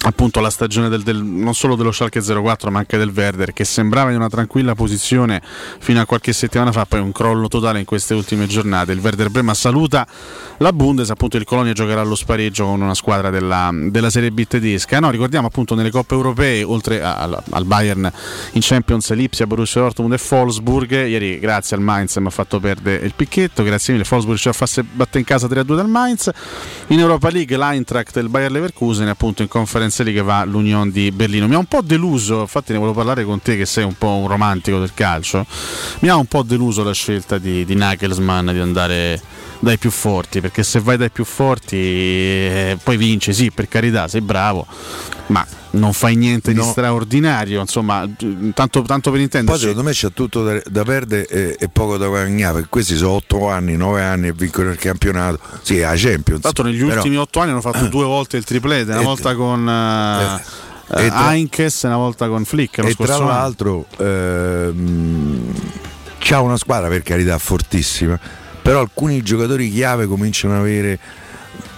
appunto 0.00 0.38
la 0.40 0.50
stagione 0.50 0.88
del, 0.88 1.02
del- 1.02 1.22
non 1.22 1.54
solo 1.54 1.74
dello 1.74 1.90
Schalke 1.90 2.20
04 2.22 2.70
ma 2.70 2.78
anche 2.78 2.96
del 2.96 3.10
Werder 3.14 3.52
che 3.52 3.64
sembrava 3.64 4.10
in 4.10 4.16
una 4.16 4.28
tranquilla 4.28 4.74
posizione 4.74 5.42
fino 5.80 6.00
a 6.00 6.06
qualche 6.06 6.32
settimana 6.32 6.70
fa 6.72 6.86
poi 6.86 7.00
un 7.00 7.10
crollo 7.12 7.48
totale 7.48 7.80
in 7.80 7.84
queste 7.84 8.14
ultime 8.14 8.46
giornate. 8.46 8.92
Il 8.92 9.00
Werder 9.00 9.28
Brema 9.28 9.54
saluta 9.54 10.06
la 10.58 10.72
Bundes 10.72 11.10
appunto 11.10 11.36
il 11.36 11.44
Colonia 11.44 11.72
giocherà 11.72 12.00
allo 12.02 12.14
spareggio 12.14 12.64
con 12.64 12.80
una 12.80 12.94
squadra 12.94 13.30
della, 13.30 13.70
della 13.72 14.08
Serie 14.10 14.30
B 14.30 14.46
tedesca. 14.46 15.00
No, 15.00 15.10
ricordiamo 15.10 15.48
appunto 15.48 15.74
nelle 15.74 15.90
coppe 15.90 16.14
europee 16.14 16.62
oltre 16.62 17.02
a- 17.02 17.16
al, 17.16 17.42
al 17.50 17.64
Bayern 17.64 18.10
in 18.52 18.60
Champions 18.62 19.12
Lipsia, 19.14 19.46
Borussia 19.46 19.80
Dortmund 19.80 20.12
e 20.14 20.20
Wolfsburg. 20.30 20.90
Ieri 21.06 21.38
grazie 21.40 21.76
al 21.76 21.82
Mainz 21.82 22.16
mi 22.16 22.26
ha 22.28 22.30
fatto 22.30 22.60
perdere 22.60 23.04
il 23.04 23.14
picchetto. 23.16 23.62
Grazie 23.64 23.94
mille 23.94 24.06
Wolfsburg 24.08 24.38
ci 24.38 24.48
ha 24.48 24.52
fatto 24.52 24.84
battere 24.92 25.18
in 25.18 25.24
casa 25.24 25.48
3-2 25.48 25.74
dal 25.74 25.88
Mainz. 25.88 26.30
In 26.88 27.00
Europa 27.00 27.28
League 27.30 27.56
l'Eintracht 27.56 28.16
e 28.16 28.20
il 28.20 28.28
Bayer 28.28 28.50
Leverkusen 28.52 29.08
appunto 29.08 29.42
in 29.42 29.48
Conference 29.48 29.86
League 30.02 30.22
va 30.22 30.44
l'Union 30.44 30.90
di 30.90 31.10
Berlino. 31.10 31.46
Mi 31.46 31.54
ha 31.54 31.58
un 31.58 31.66
po' 31.66 31.82
deluso 31.82 32.40
infatti 32.40 32.72
ne 32.72 32.78
volevo 32.78 32.96
parlare 32.96 33.24
con 33.24 33.40
te 33.40 33.56
che 33.56 33.66
sei 33.66 33.84
un 33.84 33.94
po' 33.96 34.16
un 34.16 34.28
romantico 34.28 34.78
del 34.78 34.92
calcio. 34.94 35.46
Mi 36.00 36.08
ha 36.08 36.16
un 36.16 36.26
po' 36.26 36.42
deluso 36.42 36.82
la 36.82 36.92
scelta 36.92 37.38
di, 37.38 37.64
di 37.64 37.74
Nagelsmann 37.74 38.50
di 38.50 38.58
andare 38.58 39.20
dai 39.60 39.76
più 39.76 39.90
forti 39.90 40.40
perché 40.40 40.62
se 40.62 40.80
vai 40.80 40.96
dai 40.96 41.10
più 41.10 41.24
forti 41.24 41.76
eh, 41.76 42.78
poi 42.82 42.96
vinci. 42.96 43.32
Sì 43.32 43.50
per 43.50 43.68
carità 43.68 44.08
sei 44.08 44.20
bravo 44.20 44.66
ma 45.28 45.46
non 45.70 45.92
fai 45.92 46.16
niente 46.16 46.52
di 46.52 46.58
No. 46.58 46.64
straordinario 46.64 47.60
insomma 47.60 48.08
tanto, 48.54 48.82
tanto 48.82 49.10
per 49.10 49.12
poi 49.12 49.22
intenderci 49.22 49.60
secondo 49.60 49.82
me 49.82 49.92
c'è 49.92 50.12
tutto 50.12 50.42
da, 50.42 50.60
da 50.66 50.82
perdere 50.82 51.26
e, 51.26 51.56
e 51.58 51.68
poco 51.68 51.96
da 51.98 52.06
guadagnare, 52.06 52.54
perché 52.54 52.68
questi 52.70 52.96
sono 52.96 53.12
8 53.12 53.48
anni, 53.50 53.76
9 53.76 54.02
anni 54.02 54.28
e 54.28 54.32
vincono 54.32 54.70
il 54.70 54.78
campionato. 54.78 55.38
Sì, 55.62 55.78
la 55.80 55.92
Champions. 55.94 56.42
L'altro 56.44 56.64
negli 56.64 56.82
Però- 56.82 56.94
ultimi 56.96 57.16
otto 57.16 57.40
anni 57.40 57.50
hanno 57.50 57.60
fatto 57.60 57.86
due 57.88 58.04
volte 58.04 58.36
il 58.38 58.44
triplete, 58.44 58.92
una 58.92 59.02
volta 59.02 59.34
con 59.34 59.68
eh, 59.68 60.40
e 60.90 61.04
eh, 61.04 61.08
tra- 61.08 61.32
Heinkes 61.34 61.82
una 61.82 61.96
volta 61.96 62.28
con 62.28 62.44
Flick. 62.44 62.78
Lo 62.78 62.86
e 62.88 62.94
tra 62.94 63.18
l'altro 63.18 63.84
ehm, 63.98 65.52
c'ha 66.18 66.40
una 66.40 66.56
squadra 66.56 66.88
per 66.88 67.02
carità 67.02 67.38
fortissima, 67.38 68.18
però 68.62 68.80
alcuni 68.80 69.22
giocatori 69.22 69.70
chiave 69.70 70.06
cominciano 70.06 70.54
ad 70.54 70.60
avere 70.60 70.98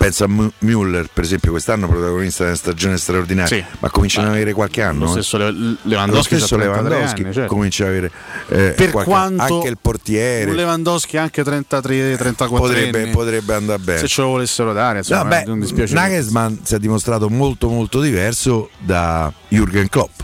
pensa 0.01 0.25
a 0.25 0.29
Müller 0.29 1.09
per 1.13 1.25
esempio 1.25 1.51
quest'anno 1.51 1.87
protagonista 1.87 2.45
di 2.45 2.49
una 2.49 2.57
stagione 2.59 2.97
straordinaria 2.97 3.55
Sì. 3.59 3.63
ma 3.81 3.91
cominciano 3.91 4.29
ad 4.29 4.33
avere 4.33 4.55
qualche 4.55 4.81
anno 4.81 5.01
Lo 5.05 5.09
eh. 5.09 5.11
stesso 5.11 5.37
Le- 5.37 5.51
lo 5.51 5.77
Lewandowski, 5.83 6.37
stesso 6.39 6.57
c'ha 6.57 6.63
33 6.63 6.89
Lewandowski 6.89 7.23
anni, 7.23 7.33
certo. 7.35 7.55
comincia 7.55 7.83
ad 7.85 7.89
avere 7.91 8.11
eh, 8.49 8.71
per 8.75 8.91
qualche- 8.93 9.11
quanto 9.11 9.43
anche 9.57 9.69
il 9.69 9.77
portiere 9.79 10.53
Lewandowski 10.55 11.19
anche 11.19 11.45
33 11.45 12.17
34 12.17 12.67
potrebbe, 12.67 13.03
anni, 13.03 13.11
potrebbe 13.11 13.53
andare 13.55 13.79
bene 13.79 13.99
se 13.99 14.09
ce 14.09 14.23
lo 14.23 14.29
volessero 14.29 14.73
dare 14.73 14.99
insomma, 14.99 15.23
No, 15.23 15.29
beh, 15.29 15.45
non 15.45 15.61
dispiace 15.61 15.93
Nagelsmann 15.93 16.55
si 16.63 16.75
è 16.75 16.79
dimostrato 16.79 17.29
molto 17.29 17.69
molto 17.69 18.01
diverso 18.01 18.71
da 18.79 19.31
Jürgen 19.51 19.89
Klopp. 19.91 20.19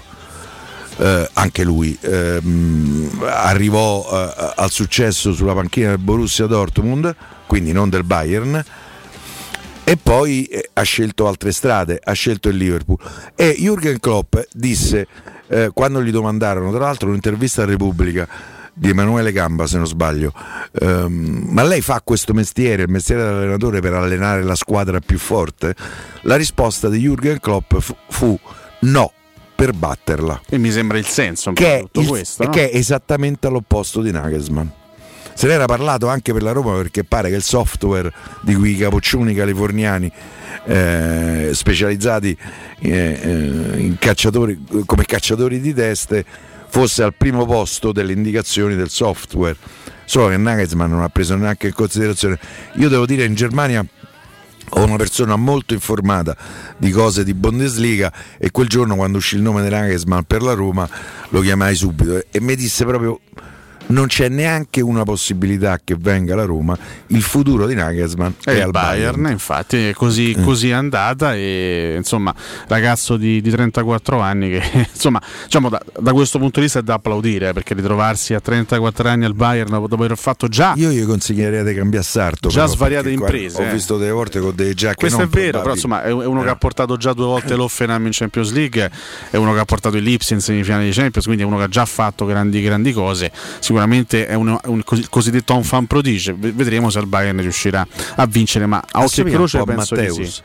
Eh, 0.98 1.28
anche 1.34 1.62
lui 1.64 1.94
ehm, 2.00 3.20
arrivò 3.26 4.08
eh, 4.10 4.52
al 4.56 4.70
successo 4.70 5.34
sulla 5.34 5.52
panchina 5.52 5.90
del 5.90 5.98
Borussia 5.98 6.46
Dortmund, 6.46 7.14
quindi 7.46 7.72
non 7.72 7.90
del 7.90 8.02
Bayern, 8.04 8.64
e 9.88 9.96
poi 9.96 10.44
eh, 10.46 10.68
ha 10.72 10.82
scelto 10.82 11.28
altre 11.28 11.52
strade, 11.52 12.00
ha 12.02 12.12
scelto 12.12 12.48
il 12.48 12.56
Liverpool. 12.56 12.98
E 13.36 13.54
Jürgen 13.60 14.00
Klopp 14.00 14.34
disse, 14.52 15.06
eh, 15.46 15.70
quando 15.72 16.02
gli 16.02 16.10
domandarono, 16.10 16.70
tra 16.72 16.80
l'altro 16.80 17.08
un'intervista 17.10 17.62
a 17.62 17.66
Repubblica 17.66 18.26
di 18.74 18.88
Emanuele 18.90 19.30
Gamba, 19.30 19.66
se 19.68 19.76
non 19.76 19.86
sbaglio, 19.86 20.32
ehm, 20.80 21.46
ma 21.50 21.62
lei 21.62 21.80
fa 21.82 22.00
questo 22.02 22.34
mestiere, 22.34 22.82
il 22.82 22.90
mestiere 22.90 23.22
dell'allenatore 23.22 23.80
per 23.80 23.92
allenare 23.94 24.42
la 24.42 24.56
squadra 24.56 24.98
più 24.98 25.18
forte? 25.18 25.74
La 26.22 26.34
risposta 26.34 26.88
di 26.88 27.06
Jürgen 27.06 27.38
Klopp 27.38 27.76
fu, 27.78 27.94
fu 28.08 28.38
no, 28.80 29.12
per 29.54 29.72
batterla. 29.72 30.40
e 30.50 30.58
mi 30.58 30.72
sembra 30.72 30.98
il 30.98 31.06
senso 31.06 31.52
Che 31.52 31.76
è, 31.76 31.80
tutto 31.82 32.00
il- 32.00 32.08
questo 32.08 32.42
no? 32.42 32.50
che 32.50 32.68
è 32.70 32.76
esattamente 32.76 33.46
all'opposto 33.46 34.02
di 34.02 34.10
Nagelsmann. 34.10 34.66
Se 35.36 35.46
ne 35.46 35.52
era 35.52 35.66
parlato 35.66 36.08
anche 36.08 36.32
per 36.32 36.42
la 36.42 36.52
Roma 36.52 36.74
perché 36.76 37.04
pare 37.04 37.28
che 37.28 37.34
il 37.34 37.42
software 37.42 38.10
di 38.40 38.54
cui 38.54 38.70
i 38.70 38.76
capoccioni 38.78 39.34
californiani 39.34 40.10
eh, 40.64 41.50
specializzati 41.52 42.34
eh, 42.78 42.90
eh, 42.90 43.96
cacciatori, 43.98 44.64
come 44.86 45.04
cacciatori 45.04 45.60
di 45.60 45.74
teste 45.74 46.24
fosse 46.68 47.02
al 47.02 47.12
primo 47.12 47.44
posto 47.44 47.92
delle 47.92 48.12
indicazioni 48.12 48.76
del 48.76 48.88
software. 48.88 49.56
Solo 50.06 50.28
che 50.28 50.38
Nagelsmann 50.38 50.90
non 50.90 51.02
ha 51.02 51.10
preso 51.10 51.36
neanche 51.36 51.66
in 51.66 51.74
considerazione. 51.74 52.38
Io 52.76 52.88
devo 52.88 53.04
dire 53.04 53.24
in 53.24 53.34
Germania 53.34 53.84
ho 54.70 54.84
una 54.84 54.96
persona 54.96 55.36
molto 55.36 55.74
informata 55.74 56.34
di 56.78 56.90
cose 56.90 57.24
di 57.24 57.34
Bundesliga 57.34 58.10
e 58.38 58.50
quel 58.50 58.68
giorno 58.68 58.96
quando 58.96 59.18
uscì 59.18 59.36
il 59.36 59.42
nome 59.42 59.62
di 59.62 59.68
Nagelsmann 59.68 60.22
per 60.26 60.40
la 60.40 60.54
Roma 60.54 60.88
lo 61.28 61.40
chiamai 61.42 61.74
subito 61.74 62.22
e 62.30 62.40
mi 62.40 62.56
disse 62.56 62.86
proprio 62.86 63.20
non 63.88 64.06
c'è 64.08 64.28
neanche 64.28 64.80
una 64.80 65.04
possibilità 65.04 65.78
che 65.82 65.96
venga 65.98 66.34
la 66.34 66.44
Roma, 66.44 66.76
il 67.08 67.22
futuro 67.22 67.66
di 67.66 67.74
Nagelsmann 67.74 68.32
E 68.44 68.56
è 68.56 68.60
al 68.60 68.70
Bayern, 68.70 69.12
Bayern. 69.20 69.30
infatti, 69.32 69.88
è 69.88 69.92
così, 69.92 70.32
Eh. 70.32 70.42
così 70.42 70.70
è 70.70 70.72
andata. 70.72 71.34
E 71.34 71.94
insomma, 71.96 72.34
ragazzo 72.68 73.16
di, 73.16 73.40
di 73.40 73.50
34 73.50 74.18
anni 74.20 74.50
che 74.50 74.62
insomma, 74.92 75.20
diciamo, 75.44 75.68
da, 75.68 75.80
da 76.00 76.12
questo 76.12 76.38
punto 76.38 76.58
di 76.58 76.64
vista 76.66 76.80
è 76.80 76.82
da 76.82 76.94
applaudire 76.94 77.50
eh, 77.50 77.52
perché 77.52 77.74
ritrovarsi 77.74 78.34
a 78.34 78.40
34 78.40 79.08
anni 79.08 79.24
al 79.24 79.34
Bayern 79.34 79.70
dopo 79.70 79.94
aver 79.94 80.16
fatto 80.18 80.48
già 80.48 80.72
Io 80.76 80.90
gli 80.90 81.04
consiglierei 81.04 81.62
di 81.64 81.74
cambiare 81.74 82.04
sarto. 82.04 82.48
Già 82.48 82.62
però, 82.62 82.72
svariate 82.74 83.10
imprese, 83.10 83.62
Ho 83.62 83.66
eh. 83.66 83.72
visto 83.72 83.96
delle 83.98 84.10
volte 84.10 84.40
con 84.40 84.52
delle 84.54 84.74
giacche 84.74 84.96
Questo 84.96 85.22
è 85.22 85.26
vero, 85.28 85.60
però 85.60 85.74
insomma 85.74 86.02
è 86.02 86.10
uno 86.10 86.40
che 86.40 86.48
Eh. 86.48 86.50
ha 86.50 86.56
portato 86.56 86.96
già 86.96 87.12
due 87.12 87.26
volte 87.26 87.54
l'Offenheim 87.54 88.06
in 88.06 88.12
Champions 88.12 88.52
League, 88.52 88.90
è 89.30 89.36
uno 89.36 89.52
che 89.52 89.60
ha 89.60 89.64
portato 89.64 89.96
il 89.96 90.02
Lipsia 90.02 90.34
in 90.34 90.42
semifinale 90.42 90.84
di 90.84 90.90
Champions, 90.90 91.24
quindi 91.24 91.42
è 91.44 91.46
uno 91.46 91.56
che 91.58 91.64
ha 91.64 91.68
già 91.68 91.84
fatto 91.84 92.24
grandi 92.24 92.60
grandi 92.62 92.92
cose. 92.92 93.30
Sicuramente 93.32 93.74
è 94.26 94.34
un, 94.34 94.58
un 94.64 94.84
cos- 94.84 95.08
cosiddetto 95.08 95.54
un 95.54 95.64
fan 95.64 95.86
prodigio. 95.86 96.34
Vedremo 96.36 96.90
se 96.90 96.98
il 96.98 97.06
Bayern 97.06 97.40
riuscirà 97.40 97.86
a 98.16 98.26
vincere, 98.26 98.66
ma 98.66 98.82
a 98.90 99.02
occhio 99.02 99.24
e 99.24 99.30
croce 99.30 99.62
penso 99.64 99.94
di 99.94 100.00
Matteus. 100.02 100.34
sì. 100.34 100.42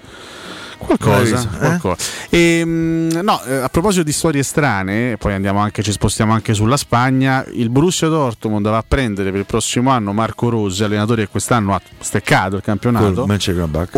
Qualcosa, 0.81 1.41
eh? 1.41 1.57
qualcosa. 1.57 2.03
Ehm, 2.31 3.19
no, 3.21 3.43
eh, 3.43 3.55
a 3.57 3.69
proposito 3.69 4.03
di 4.03 4.11
storie 4.11 4.41
strane, 4.41 5.15
poi 5.17 5.33
andiamo 5.33 5.59
anche, 5.59 5.83
ci 5.83 5.91
spostiamo 5.91 6.33
anche 6.33 6.55
sulla 6.55 6.77
Spagna. 6.77 7.45
Il 7.53 7.69
Borussia 7.69 8.07
Dortmund 8.07 8.67
va 8.67 8.77
a 8.77 8.85
prendere 8.85 9.29
per 9.29 9.41
il 9.41 9.45
prossimo 9.45 9.91
anno 9.91 10.11
Marco 10.11 10.49
Rossi, 10.49 10.83
allenatore 10.83 11.25
che 11.25 11.29
quest'anno 11.29 11.75
ha 11.75 11.81
steccato 11.99 12.55
il 12.55 12.63
campionato 12.63 13.25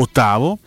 ottavo. 0.01 0.59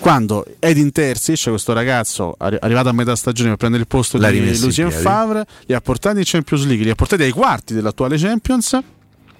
Quando 0.00 0.44
Edin 0.60 0.92
Terzic, 0.92 1.48
questo 1.48 1.72
ragazzo 1.72 2.34
arri- 2.38 2.58
arrivato 2.60 2.88
a 2.88 2.92
metà 2.92 3.16
stagione 3.16 3.50
per 3.50 3.58
prendere 3.58 3.82
il 3.82 3.88
posto 3.88 4.16
L'ha 4.18 4.30
di 4.30 4.58
Lucien. 4.58 4.90
Favre, 4.90 5.44
li 5.66 5.74
ha 5.74 5.80
portati 5.80 6.18
in 6.18 6.24
Champions 6.24 6.64
League, 6.64 6.84
li 6.84 6.90
ha 6.90 6.94
portati 6.94 7.22
ai 7.22 7.32
quarti 7.32 7.74
dell'attuale 7.74 8.16
Champions 8.16 8.78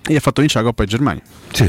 e 0.08 0.16
ha 0.16 0.20
fatto 0.20 0.40
vincere 0.40 0.64
la 0.64 0.70
Coppa 0.70 0.84
di 0.84 0.90
Germania. 0.90 1.22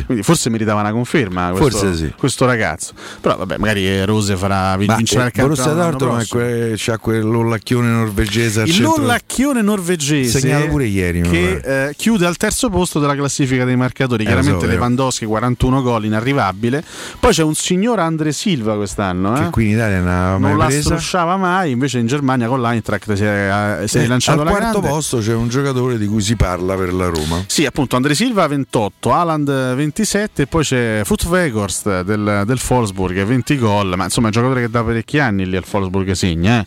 Quindi 0.05 0.23
forse 0.23 0.49
meritava 0.49 0.79
una 0.81 0.91
conferma 0.91 1.51
questo, 1.51 1.77
Forse 1.79 1.95
sì. 1.95 2.13
questo 2.17 2.45
ragazzo. 2.45 2.93
Però 3.21 3.37
vabbè, 3.37 3.57
magari 3.57 3.87
eh, 3.87 4.05
Rose 4.05 4.35
farà 4.35 4.75
Ma 4.77 4.95
vincerà 4.95 5.25
il 5.25 5.31
eh, 5.33 5.41
Borussia 5.41 5.63
campionato. 5.65 6.05
l'anno 6.05 6.15
Dortmund 6.15 6.27
que- 6.27 6.73
c'ha 6.77 6.97
quell'ollacchione 6.97 7.87
norvegese 7.89 8.61
al 8.61 8.67
Il 8.67 8.73
centro. 8.73 8.95
Lollacchione 8.97 9.61
norvegese 9.61 10.39
Segnato 10.39 10.67
pure 10.67 10.85
ieri, 10.85 11.21
che 11.21 11.87
eh, 11.87 11.93
chiude 11.95 12.25
al 12.25 12.37
terzo 12.37 12.69
posto 12.69 12.99
della 12.99 13.15
classifica 13.15 13.65
dei 13.65 13.75
marcatori. 13.75 14.23
Eh, 14.23 14.27
Chiaramente 14.27 14.65
so. 14.65 14.71
Lewandowski 14.71 15.25
41 15.25 15.81
gol, 15.81 16.05
inarrivabile. 16.05 16.83
Poi 17.19 17.31
c'è 17.31 17.43
un 17.43 17.55
signor 17.55 17.99
Andre 17.99 18.31
Silva 18.31 18.75
quest'anno. 18.75 19.35
eh, 19.35 19.43
che 19.45 19.49
qui 19.49 19.65
in 19.65 19.71
Italia 19.75 19.99
non 20.01 20.41
non 20.41 20.57
la 20.57 20.69
strusciava 20.69 21.35
mai, 21.37 21.71
invece 21.71 21.99
in 21.99 22.07
Germania 22.07 22.47
con 22.47 22.61
l'Eintracht 22.61 23.13
si 23.13 23.23
è, 23.23 23.83
si 23.85 23.97
è 23.97 23.99
Eh, 23.99 24.03
rilanciato 24.03 24.41
al 24.41 24.47
quarto 24.47 24.69
grande. 24.79 24.87
posto 24.87 25.17
c'è 25.19 25.33
un 25.33 25.47
giocatore 25.49 25.97
di 25.97 26.05
cui 26.07 26.21
si 26.21 26.35
parla 26.35 26.75
per 26.75 26.93
la 26.93 27.07
Roma. 27.07 27.43
Sì, 27.47 27.65
appunto 27.65 27.95
Andre 27.95 28.13
Silva 28.15 28.27
Silva 28.29 28.45
28, 28.45 29.11
Haaland 29.11 29.73
27 29.73 30.43
e 30.43 30.45
poi 30.45 30.63
c'è 30.63 31.01
Foot 31.03 31.25
Weghorst 31.25 32.01
del, 32.01 32.43
del 32.45 32.59
Wolfsburg 32.67 33.23
20 33.23 33.57
gol, 33.57 33.95
ma 33.97 34.03
insomma 34.03 34.27
è 34.27 34.29
un 34.29 34.35
giocatore 34.35 34.61
che 34.61 34.69
da 34.69 34.83
parecchi 34.83 35.17
anni 35.17 35.49
lì 35.49 35.55
al 35.55 35.63
Wolfsburg 35.67 36.11
segna. 36.11 36.59
Eh. 36.59 36.65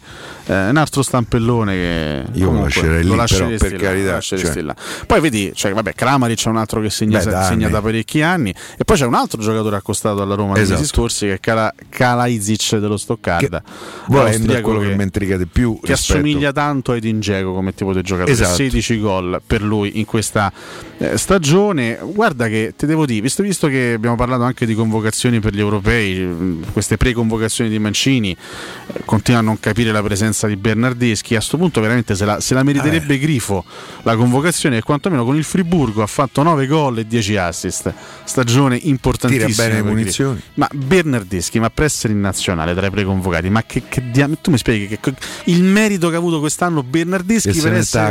Eh, 0.52 0.68
un 0.68 0.76
altro 0.76 1.02
stampellone 1.02 1.72
che 1.74 2.24
Io 2.34 2.50
lo 2.52 2.60
lascerei 2.62 2.96
lì, 2.98 3.02
lo 3.04 3.10
però, 3.10 3.16
lasceresti 3.22 3.68
per 3.68 3.80
là, 3.80 3.88
carità, 3.88 4.20
cioè. 4.20 4.60
là. 4.62 4.74
Poi 5.06 5.20
vedi, 5.20 5.52
cioè, 5.54 5.72
vabbè, 5.72 5.94
Kramaric 5.94 6.36
c'è 6.38 6.48
un 6.50 6.56
altro 6.58 6.80
che 6.80 6.90
segna, 6.90 7.18
Beh, 7.18 7.30
da 7.30 7.42
segna 7.44 7.68
da 7.68 7.80
parecchi 7.80 8.20
anni 8.22 8.54
e 8.76 8.84
poi 8.84 8.96
c'è 8.96 9.06
un 9.06 9.14
altro 9.14 9.40
giocatore 9.40 9.76
accostato 9.76 10.20
alla 10.22 10.34
Roma 10.34 10.56
Esatto. 10.58 10.80
mesi 10.80 10.92
scorsi 10.92 11.26
che 11.26 11.34
è 11.34 11.40
Kala, 11.40 11.72
Kalaizic 11.88 12.76
dello 12.76 12.96
Stoccarda. 12.96 13.62
volendo 14.08 14.60
quello 14.60 14.80
che 14.80 14.94
mi 14.94 15.02
intriga 15.02 15.36
di 15.36 15.46
più 15.46 15.78
che 15.80 15.92
rispetto- 15.92 16.18
assomiglia 16.18 16.52
tanto 16.52 16.92
a 16.92 16.96
Edin 16.96 17.18
Dzeko 17.20 17.52
come 17.54 17.74
tipo 17.74 17.92
di 17.92 18.02
giocatore 18.02 18.32
Esatto. 18.32 18.54
16 18.54 19.00
gol 19.00 19.40
per 19.46 19.62
lui 19.62 19.98
in 19.98 20.04
questa 20.04 20.52
eh, 20.98 21.16
stagione 21.16 21.98
guarda 22.02 22.48
che 22.48 22.74
ti 22.76 22.86
devo 22.86 23.06
dire 23.06 23.20
visto, 23.20 23.42
visto 23.42 23.68
che 23.68 23.92
abbiamo 23.94 24.16
parlato 24.16 24.42
anche 24.42 24.66
di 24.66 24.74
convocazioni 24.74 25.40
per 25.40 25.54
gli 25.54 25.60
europei 25.60 26.60
queste 26.72 26.96
pre-convocazioni 26.96 27.70
di 27.70 27.78
Mancini 27.78 28.30
eh, 28.32 29.00
continuo 29.04 29.40
a 29.40 29.42
non 29.42 29.58
capire 29.60 29.92
la 29.92 30.02
presenza 30.02 30.41
di 30.46 30.56
Bernardeschi 30.56 31.34
a 31.34 31.38
questo 31.38 31.56
punto 31.56 31.80
veramente 31.80 32.14
se 32.14 32.24
la, 32.24 32.40
se 32.40 32.54
la 32.54 32.62
meriterebbe 32.62 33.18
Grifo 33.18 33.64
la 34.02 34.16
convocazione 34.16 34.78
e 34.78 34.82
quantomeno 34.82 35.24
con 35.24 35.36
il 35.36 35.44
Friburgo 35.44 36.02
ha 36.02 36.06
fatto 36.06 36.42
9 36.42 36.66
gol 36.66 36.98
e 36.98 37.06
10 37.06 37.36
assist 37.36 37.92
stagione 38.24 38.78
importantissima 38.82 39.46
Tira 39.46 39.62
bene 39.62 39.74
le 39.74 39.82
per 39.82 39.92
Grifo. 39.92 40.22
munizioni. 40.22 40.42
ma 40.54 40.68
Bernardeschi 40.72 41.60
ma 41.60 41.70
per 41.70 41.84
essere 41.84 42.12
in 42.12 42.20
nazionale 42.20 42.74
tra 42.74 42.86
i 42.86 42.90
preconvocati 42.90 43.50
ma 43.50 43.62
che, 43.64 43.82
che 43.88 44.10
dia- 44.10 44.28
tu 44.40 44.50
mi 44.50 44.58
spieghi 44.58 44.88
che 44.88 44.98
co- 45.00 45.14
il 45.44 45.62
merito 45.62 46.08
che 46.08 46.14
ha 46.16 46.18
avuto 46.18 46.40
quest'anno 46.40 46.82
Bernardeschi 46.82 47.48
e 47.48 47.52
per 47.62 47.74
essere 47.74 48.04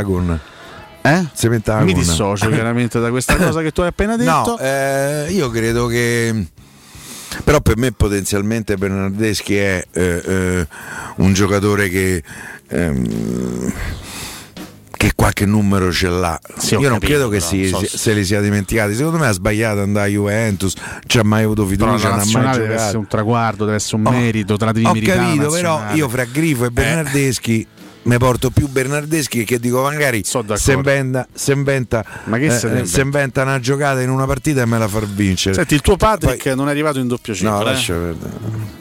eh? 1.04 1.26
Mi 1.84 1.94
dissocio 1.94 2.48
chiaramente 2.48 3.00
da 3.00 3.10
questa 3.10 3.36
cosa 3.36 3.60
che 3.62 3.72
tu 3.72 3.80
hai 3.80 3.88
appena 3.88 4.16
detto 4.16 4.30
No, 4.30 4.58
eh, 4.58 5.26
io 5.30 5.50
credo 5.50 5.86
che. 5.86 6.46
Però 7.44 7.60
per 7.60 7.76
me 7.76 7.92
potenzialmente 7.92 8.76
Bernardeschi 8.76 9.56
è 9.56 9.84
eh, 9.92 10.22
eh, 10.24 10.66
un 11.16 11.32
giocatore 11.32 11.88
che. 11.88 12.22
ehm, 12.68 13.72
che 15.02 15.12
qualche 15.16 15.46
numero 15.46 15.90
ce 15.92 16.08
l'ha. 16.08 16.38
Sì, 16.58 16.74
io 16.74 16.82
non 16.88 16.98
capito, 17.00 17.06
credo 17.12 17.28
che 17.28 17.38
però, 17.38 17.48
si- 17.48 17.66
so- 17.66 17.84
se 17.84 18.12
li 18.12 18.24
sia 18.24 18.40
dimenticati. 18.40 18.94
Secondo 18.94 19.18
me 19.18 19.26
ha 19.26 19.32
sbagliato 19.32 19.80
andare 19.80 20.06
a 20.06 20.10
Juventus, 20.12 20.74
ci 21.08 21.18
ha 21.18 21.24
mai 21.24 21.42
avuto 21.42 21.64
però 21.66 21.86
fiducia, 21.96 22.08
non 22.10 22.12
ha 22.12 22.16
mai 22.18 22.24
nazionale 22.24 22.52
deve 22.58 22.64
giocato. 22.68 22.82
essere 22.82 22.98
un 22.98 23.06
traguardo 23.08 23.64
deve 23.64 23.76
essere 23.78 23.96
un 23.96 24.06
Oh, 24.06 24.10
merito 24.12 24.56
la 24.60 24.70
devi 24.70 24.86
Ho 24.86 24.92
capito, 24.92 25.50
però 25.50 25.72
nazionale. 25.78 25.96
io 25.96 26.08
fra 26.08 26.24
Grifo 26.24 26.64
e 26.66 26.70
Bernardeschi 26.70 27.66
mi 28.04 28.18
porto 28.18 28.50
più 28.50 28.68
Bernardeschi 28.68 29.44
che 29.44 29.58
dico 29.58 29.82
magari 29.82 30.22
se 30.24 30.72
inventa, 30.72 31.26
se 31.32 31.52
inventa, 31.52 32.04
Ma 32.24 32.38
che 32.38 32.50
se 32.50 32.66
ne 32.66 32.72
eh, 32.72 32.76
inventa? 32.78 32.90
se 32.90 33.00
inventa 33.00 33.42
una 33.42 33.60
giocata 33.60 34.00
in 34.00 34.10
una 34.10 34.26
partita 34.26 34.62
e 34.62 34.66
me 34.66 34.78
la 34.78 34.88
fa 34.88 35.00
vincere. 35.00 35.54
Senti, 35.54 35.74
il 35.74 35.80
tuo 35.80 35.96
Patrick 35.96 36.46
non 36.46 36.68
è 36.68 36.70
arrivato 36.70 36.98
in 36.98 37.06
doppia 37.06 37.34
cifra. 37.34 37.50
No, 37.50 37.60
eh? 37.60 37.64
lascia 37.64 37.94
perdere. 37.94 38.32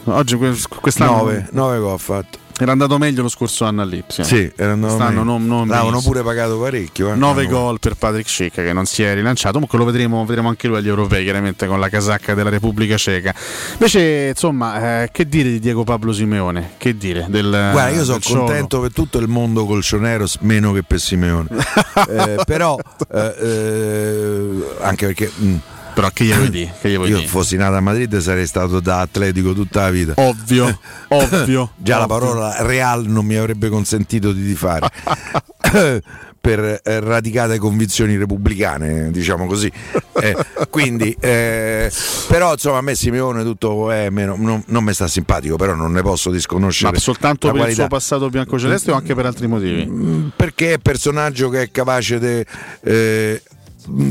Oggi 0.05 0.35
que- 0.35 0.57
quest'anno 0.79 1.17
9, 1.17 1.49
9 1.51 1.79
gol 1.79 1.93
ha 1.93 1.97
fatto. 1.97 2.40
Era 2.59 2.71
andato 2.71 2.97
meglio 2.97 3.21
lo 3.21 3.29
scorso 3.29 3.65
anno 3.65 3.81
a 3.81 3.85
Lipsia. 3.85 4.23
Sì, 4.23 4.51
era 4.55 4.73
andato 4.73 4.97
non, 5.09 5.45
non 5.45 5.67
L'avevano 5.67 6.01
pure 6.01 6.21
pagato 6.23 6.59
parecchio. 6.59 7.11
eh. 7.11 7.15
9 7.15 7.43
No, 7.43 7.49
gol 7.49 7.79
per 7.79 7.95
Patrick 7.95 8.29
Schick 8.29 8.55
che 8.55 8.73
non 8.73 8.85
si 8.85 9.03
è 9.03 9.13
rilanciato. 9.13 9.53
Comunque 9.53 9.77
lo 9.77 9.85
vedremo, 9.85 10.25
vedremo 10.25 10.49
anche 10.49 10.67
lui 10.67 10.77
agli 10.77 10.87
europei, 10.87 11.23
chiaramente 11.23 11.67
con 11.67 11.79
la 11.79 11.89
casacca 11.89 12.33
della 12.33 12.49
Repubblica 12.49 12.97
Ceca. 12.97 13.33
Invece, 13.73 14.27
insomma, 14.29 15.03
eh, 15.03 15.09
che 15.11 15.27
dire 15.27 15.49
di 15.49 15.59
Diego 15.59 15.83
Pablo 15.83 16.11
Simeone? 16.13 16.71
Che 16.77 16.95
dire 16.97 17.25
del 17.29 17.49
Guarda, 17.49 17.89
io 17.89 18.03
sono 18.03 18.19
contento 18.21 18.79
per 18.79 18.93
tutto 18.93 19.17
il 19.17 19.27
mondo 19.27 19.65
col 19.65 19.81
Cionero, 19.83 20.25
meno 20.41 20.71
che 20.73 20.83
per 20.83 20.99
Simeone. 20.99 21.47
Eh, 22.11 22.39
però, 22.45 22.77
eh, 23.13 23.35
eh, 23.39 24.65
anche 24.81 25.05
perché. 25.07 25.31
mm, 25.41 25.55
Però 25.93 26.09
che 26.11 26.23
gli 26.23 26.33
vuoi 26.33 26.49
dire? 26.49 26.73
Che 26.79 26.89
gli 26.89 26.95
vuoi 26.95 27.09
io 27.09 27.17
dire? 27.17 27.27
fossi 27.27 27.55
nato 27.57 27.75
a 27.75 27.81
Madrid 27.81 28.17
sarei 28.19 28.47
stato 28.47 28.79
da 28.79 28.99
atletico 28.99 29.53
tutta 29.53 29.81
la 29.81 29.89
vita. 29.91 30.13
Ovvio, 30.17 30.79
ovvio. 31.09 31.71
Già 31.77 31.97
la 31.97 32.03
ovvio. 32.03 32.17
parola 32.17 32.55
Real 32.59 33.05
non 33.07 33.25
mi 33.25 33.35
avrebbe 33.35 33.69
consentito 33.69 34.31
di 34.31 34.55
fare. 34.55 34.89
per 36.41 36.81
eh, 36.83 36.99
radicate 36.99 37.59
convinzioni 37.59 38.17
repubblicane, 38.17 39.11
diciamo 39.11 39.45
così. 39.45 39.71
Eh, 40.19 40.35
quindi, 40.71 41.15
eh, 41.19 41.91
però, 42.27 42.53
insomma, 42.53 42.79
a 42.79 42.81
me 42.81 42.95
Simeone 42.95 43.43
tutto 43.43 43.91
è 43.91 44.09
meno, 44.09 44.35
non, 44.35 44.63
non 44.67 44.83
mi 44.83 44.91
sta 44.91 45.07
simpatico, 45.07 45.55
però 45.55 45.75
non 45.75 45.91
ne 45.91 46.01
posso 46.01 46.31
disconoscere. 46.31 46.93
Ma 46.93 46.97
soltanto 46.97 47.45
la 47.45 47.53
per 47.53 47.61
il 47.61 47.65
qualità. 47.67 47.87
suo 47.87 47.95
passato 47.95 48.29
biancoceleste 48.29 48.89
o 48.89 48.95
anche 48.95 49.13
per 49.13 49.27
altri 49.27 49.45
motivi? 49.45 49.85
Mm, 49.85 50.29
Perché 50.35 50.73
è 50.73 50.77
personaggio 50.79 51.49
che 51.49 51.61
è 51.61 51.69
capace 51.71 52.45
eh, 52.81 53.41
mh, 53.85 54.09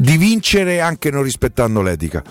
di 0.00 0.16
vincere 0.16 0.80
anche 0.80 1.10
non 1.10 1.22
rispettando 1.24 1.82
l'etica 1.82 2.22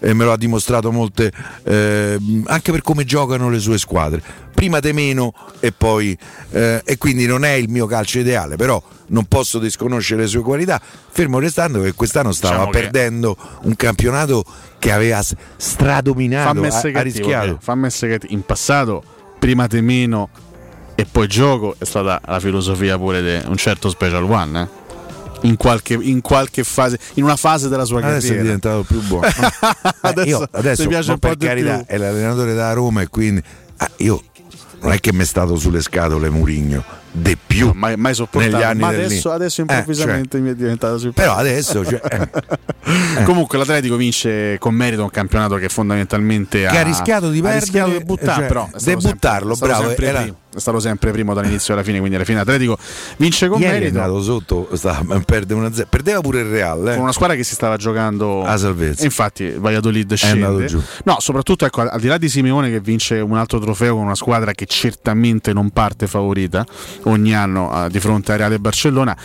e 0.00 0.14
me 0.14 0.24
lo 0.24 0.32
ha 0.32 0.36
dimostrato 0.38 0.90
molte 0.90 1.30
eh, 1.64 2.18
anche 2.46 2.72
per 2.72 2.80
come 2.80 3.04
giocano 3.04 3.50
le 3.50 3.58
sue 3.58 3.76
squadre 3.76 4.22
prima 4.54 4.80
de 4.80 4.92
meno 4.92 5.34
e 5.60 5.70
poi 5.70 6.16
eh, 6.52 6.80
e 6.82 6.96
quindi 6.96 7.26
non 7.26 7.44
è 7.44 7.50
il 7.52 7.68
mio 7.68 7.84
calcio 7.86 8.20
ideale 8.20 8.56
però 8.56 8.82
non 9.08 9.26
posso 9.26 9.58
disconoscere 9.58 10.22
le 10.22 10.28
sue 10.28 10.40
qualità 10.40 10.80
fermo 11.10 11.38
restando 11.38 11.82
che 11.82 11.92
quest'anno 11.92 12.32
stava 12.32 12.54
Diciamo 12.54 12.70
che- 12.70 12.80
perdendo 12.80 13.36
un 13.64 13.76
campionato 13.76 14.42
che 14.78 14.90
aveva 14.90 15.22
stradominato 15.56 16.62
ha, 16.62 16.66
essere 16.66 16.88
ha 16.90 17.02
cattivo, 17.02 17.18
rischiato. 17.18 17.58
Fammi 17.60 17.86
essere 17.86 18.12
cattivo. 18.12 18.32
In 18.32 18.42
passato, 18.46 19.02
prima 19.38 19.66
te 19.66 19.82
meno 19.82 20.30
e 20.94 21.04
poi 21.04 21.26
gioco, 21.26 21.74
è 21.78 21.84
stata 21.84 22.18
la 22.24 22.40
filosofia 22.40 22.96
pure 22.96 23.22
di 23.22 23.46
un 23.48 23.56
certo 23.58 23.90
Special 23.90 24.24
One. 24.24 24.60
eh. 24.62 24.79
In 25.42 25.56
qualche, 25.56 25.94
in 25.94 26.20
qualche 26.20 26.64
fase, 26.64 26.98
in 27.14 27.24
una 27.24 27.36
fase 27.36 27.68
della 27.68 27.84
sua 27.84 27.98
adesso 27.98 28.16
è 28.26 28.36
carriera. 28.36 28.42
diventato 28.42 28.82
più 28.82 29.00
buono 29.02 29.26
adesso, 30.02 30.28
io 30.28 30.48
adesso 30.52 30.86
piace 30.86 31.06
ma 31.08 31.12
un 31.14 31.18
po' 31.18 31.28
per 31.28 31.36
di 31.38 31.46
carità 31.46 31.76
più. 31.78 31.86
è 31.86 31.96
l'allenatore 31.96 32.54
da 32.54 32.72
Roma 32.74 33.00
e 33.00 33.08
quindi 33.08 33.42
ah, 33.78 33.90
io 33.96 34.22
non 34.82 34.92
è 34.92 35.00
che 35.00 35.12
mi 35.12 35.20
è 35.22 35.24
stato 35.26 35.56
sulle 35.56 35.80
scatole 35.80 36.28
Murigno 36.30 36.98
de 37.12 37.36
più 37.44 37.72
mai, 37.74 37.96
mai 37.96 38.14
sopportato. 38.14 38.54
negli 38.54 38.62
anni 38.62 38.80
Ma 38.80 38.88
adesso, 38.88 39.32
adesso 39.32 39.60
Eh, 39.62 39.64
improvvisamente 39.64 40.38
mi 40.38 40.50
è 40.50 40.54
diventato 40.54 40.92
cioè, 40.98 41.10
simpatico. 41.12 41.34
però 41.34 41.40
adesso 41.40 41.84
cioè, 41.84 42.00
eh, 43.18 43.24
Comunque 43.24 43.58
l'Atletico 43.58 43.96
vince 43.96 44.56
con 44.58 44.74
merito 44.74 45.02
un 45.02 45.10
campionato 45.10 45.56
che 45.56 45.68
fondamentalmente 45.68 46.60
Che 46.60 46.78
ha 46.78 46.82
rischiato 46.82 47.30
di 47.30 47.40
ha 47.40 47.52
rischiato 47.54 47.90
perdere, 47.90 47.98
di 47.98 48.04
buttare, 48.04 48.38
cioè, 48.40 48.46
però 48.46 48.64
è 48.66 48.78
stato 48.78 48.98
di 48.98 49.06
buttarlo, 49.08 49.54
sempre, 49.54 49.70
è 49.70 49.74
stato 49.74 49.94
bravo, 49.94 50.02
era- 50.18 50.34
è 50.52 50.58
stato 50.58 50.80
sempre 50.80 51.12
primo 51.12 51.34
dall'inizio 51.34 51.74
alla 51.74 51.82
fine, 51.82 51.98
quindi 51.98 52.16
alla 52.16 52.24
fine 52.24 52.38
l'Atletico 52.38 52.76
vince 53.16 53.48
con 53.48 53.60
ieri 53.60 53.76
è 53.76 53.78
merito. 53.78 54.00
andato 54.00 54.22
sotto 54.22 54.68
stava, 54.72 55.20
perde 55.24 55.54
1-0 55.54 55.84
perdeva 55.88 56.20
pure 56.20 56.40
il 56.40 56.46
Real 56.46 56.88
eh. 56.88 56.94
con 56.94 57.02
una 57.02 57.12
squadra 57.12 57.36
che 57.36 57.44
si 57.44 57.54
stava 57.54 57.76
giocando 57.76 58.42
La 58.42 58.56
salvezza. 58.56 59.04
Infatti 59.04 59.50
Valladolid 59.50 60.10
andato 60.10 60.16
scende 60.16 60.66
giù. 60.66 60.82
no 61.04 61.16
soprattutto 61.20 61.64
ecco, 61.64 61.82
al 61.82 62.00
di 62.00 62.08
là 62.08 62.18
di 62.18 62.28
Simeone 62.28 62.70
che 62.70 62.80
vince 62.80 63.20
un 63.20 63.36
altro 63.36 63.58
trofeo 63.58 63.94
con 63.94 64.04
una 64.04 64.14
squadra 64.14 64.52
che 64.52 64.66
certamente 64.66 65.52
non 65.52 65.70
parte 65.70 66.06
favorita 66.06 66.66
ogni 67.04 67.34
anno 67.34 67.86
eh, 67.86 67.90
di 67.90 68.00
fronte 68.00 68.32
a 68.32 68.36
Reale 68.36 68.56
e 68.56 68.58
Barcellona 68.58 69.16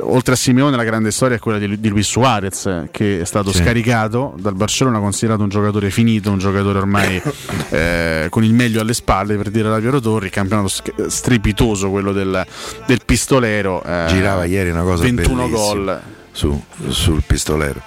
oltre 0.00 0.34
a 0.34 0.36
Simeone 0.36 0.76
la 0.76 0.84
grande 0.84 1.10
storia 1.10 1.36
è 1.36 1.38
quella 1.38 1.58
di, 1.58 1.78
di 1.80 1.88
Luis 1.88 2.06
Suarez 2.06 2.86
che 2.90 3.20
è 3.20 3.24
stato 3.24 3.52
Sì. 3.52 3.58
scaricato 3.62 4.34
dal 4.38 4.54
Barcellona 4.54 4.98
considerato 4.98 5.42
un 5.42 5.48
giocatore 5.48 5.90
finito 5.90 6.30
un 6.30 6.38
giocatore 6.38 6.78
ormai 6.78 7.20
eh, 7.70 8.26
con 8.30 8.44
il 8.44 8.52
meglio 8.54 8.80
alle 8.80 8.94
spalle 8.94 9.36
per 9.36 9.50
dire 9.50 9.68
la 9.68 9.78
Piero 9.78 10.00
Torri 10.00 10.30
campionato 10.30 10.68
sch- 10.68 11.06
strepitoso 11.06 11.90
quello 11.90 12.12
del, 12.12 12.44
del 12.86 13.00
pistolero 13.04 13.82
eh, 13.82 14.04
girava 14.08 14.44
ieri 14.44 14.70
una 14.70 14.82
cosa 14.82 15.02
21 15.02 15.42
bellissima. 15.48 15.64
gol. 15.66 16.00
Su- 16.30 16.62
sul 16.88 17.22
pistolero 17.26 17.80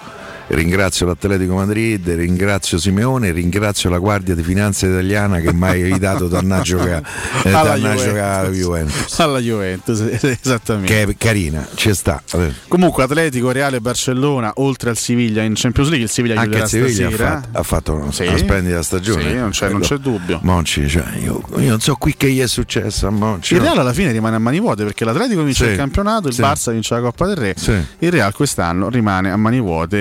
ringrazio 0.54 1.06
l'Atletico 1.06 1.54
Madrid 1.54 2.06
ringrazio 2.10 2.76
Simeone 2.78 3.32
ringrazio 3.32 3.88
la 3.88 3.98
Guardia 3.98 4.34
di 4.34 4.42
Finanza 4.42 4.86
italiana 4.86 5.40
che 5.40 5.50
mi 5.52 5.64
ha 5.64 5.74
evitato 5.76 6.28
di 6.28 6.34
andare 6.36 6.60
a 6.60 6.64
giocare 6.64 7.02
eh, 7.44 7.52
Alla 7.52 7.76
Juventus. 7.76 8.06
alla 8.18 8.48
Juventus 8.50 9.18
alla 9.20 9.38
Juventus 9.38 10.00
esattamente 10.42 10.92
che 10.92 11.02
è 11.02 11.16
carina 11.16 11.66
ci 11.74 11.94
sta 11.94 12.22
Comunque 12.68 13.04
Atletico, 13.04 13.50
Reale, 13.50 13.80
Barcellona, 13.80 14.52
oltre 14.56 14.90
al 14.90 14.96
Siviglia 14.96 15.42
in 15.42 15.52
Champions 15.54 15.88
League, 15.88 16.06
il 16.06 16.10
Siviglia 16.12 16.40
anche 16.40 16.58
il 16.58 16.66
Seviglia 16.66 17.06
ha 17.06 17.10
stasera. 17.10 17.30
fatto, 17.40 17.58
ha 17.58 17.62
fatto 17.62 17.92
una, 17.94 18.12
Sì. 18.12 18.26
una 18.26 18.36
splendida 18.36 18.82
stagione 18.82 19.22
Sì, 19.30 19.34
non 19.36 19.50
c'è, 19.50 19.68
non 19.70 19.80
c'è 19.80 19.96
dubbio. 19.96 20.38
Monci, 20.42 20.88
cioè, 20.88 21.04
io, 21.22 21.42
io 21.56 21.68
non 21.70 21.80
so 21.80 21.94
qui 21.96 22.14
che 22.16 22.30
gli 22.30 22.40
è 22.40 22.46
successo 22.46 23.06
a 23.06 23.10
Monci 23.10 23.54
Il 23.54 23.60
no? 23.60 23.66
Real 23.66 23.78
alla 23.78 23.92
fine 23.92 24.12
rimane 24.12 24.36
a 24.36 24.38
mani 24.38 24.60
vuote 24.60 24.84
perché 24.84 25.04
l'Atletico 25.04 25.42
vince 25.42 25.64
Sì. 25.64 25.70
il 25.70 25.76
campionato, 25.76 26.28
il. 26.28 26.34
Barça 26.34 26.70
vince 26.72 26.94
la 26.94 27.00
Coppa 27.00 27.26
del 27.26 27.36
Re. 27.36 27.54
Il 27.98 28.10
Real 28.10 28.32
quest'anno 28.34 28.88
rimane 28.88 29.30
a 29.30 29.36
mani 29.36 29.60
vuote, 29.60 29.96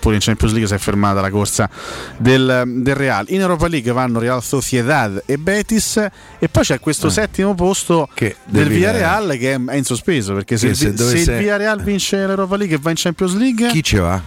pure 0.00 0.14
in 0.16 0.20
Champions 0.20 0.52
League 0.52 0.68
si 0.68 0.74
è 0.74 0.78
fermata 0.78 1.20
la 1.20 1.30
corsa 1.30 1.68
del, 2.16 2.64
del 2.66 2.94
Real. 2.94 3.24
In 3.28 3.40
Europa 3.40 3.66
League 3.68 3.90
vanno 3.92 4.18
Real 4.18 4.42
Sociedad 4.42 5.22
e 5.26 5.38
Betis 5.38 5.96
e 6.38 6.48
poi 6.48 6.62
c'è 6.64 6.78
questo 6.80 7.06
Eh. 7.08 7.10
settimo 7.10 7.54
posto 7.54 8.08
Che 8.14 8.36
del 8.44 8.68
Villarreal 8.68 9.36
che 9.38 9.54
è, 9.54 9.76
in 9.76 9.84
sospeso 9.84 10.34
perché 10.34 10.56
se, 10.56 10.74
se 10.74 10.96
se 10.96 11.16
il 11.32 11.38
Villarreal 11.38 11.82
vince 11.82 12.16
l'Europa 12.26 12.56
League 12.56 12.76
e 12.76 12.78
va 12.80 12.90
in 12.90 12.96
Champions 12.96 13.34
League 13.36 13.68
chi 13.68 13.82
ci 13.82 13.96
va? 13.96 14.20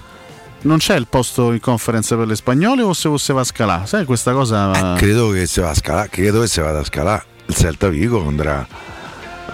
non 0.61 0.77
c'è 0.77 0.95
il 0.95 1.07
posto 1.07 1.51
in 1.51 1.59
conference 1.59 2.15
per 2.15 2.25
le 2.25 2.35
spagnole 2.35 2.81
o 2.83 2.93
se 2.93 3.09
fosse 3.09 3.33
va 3.33 3.41
a 3.41 3.43
scalare? 3.43 3.85
Sai 3.85 4.05
questa 4.05 4.31
cosa? 4.31 4.93
credo 4.97 5.29
che 5.31 5.45
si 5.45 5.59
va 5.59 5.69
a 5.71 5.73
scalare 5.73 6.09
credo 6.09 6.39
che 6.41 6.47
si 6.47 6.61
vada 6.61 6.79
a 6.79 6.83
scalare 6.85 7.23
il 7.47 7.55
Celta 7.55 7.89
Vigo 7.89 8.25
andrà 8.25 8.65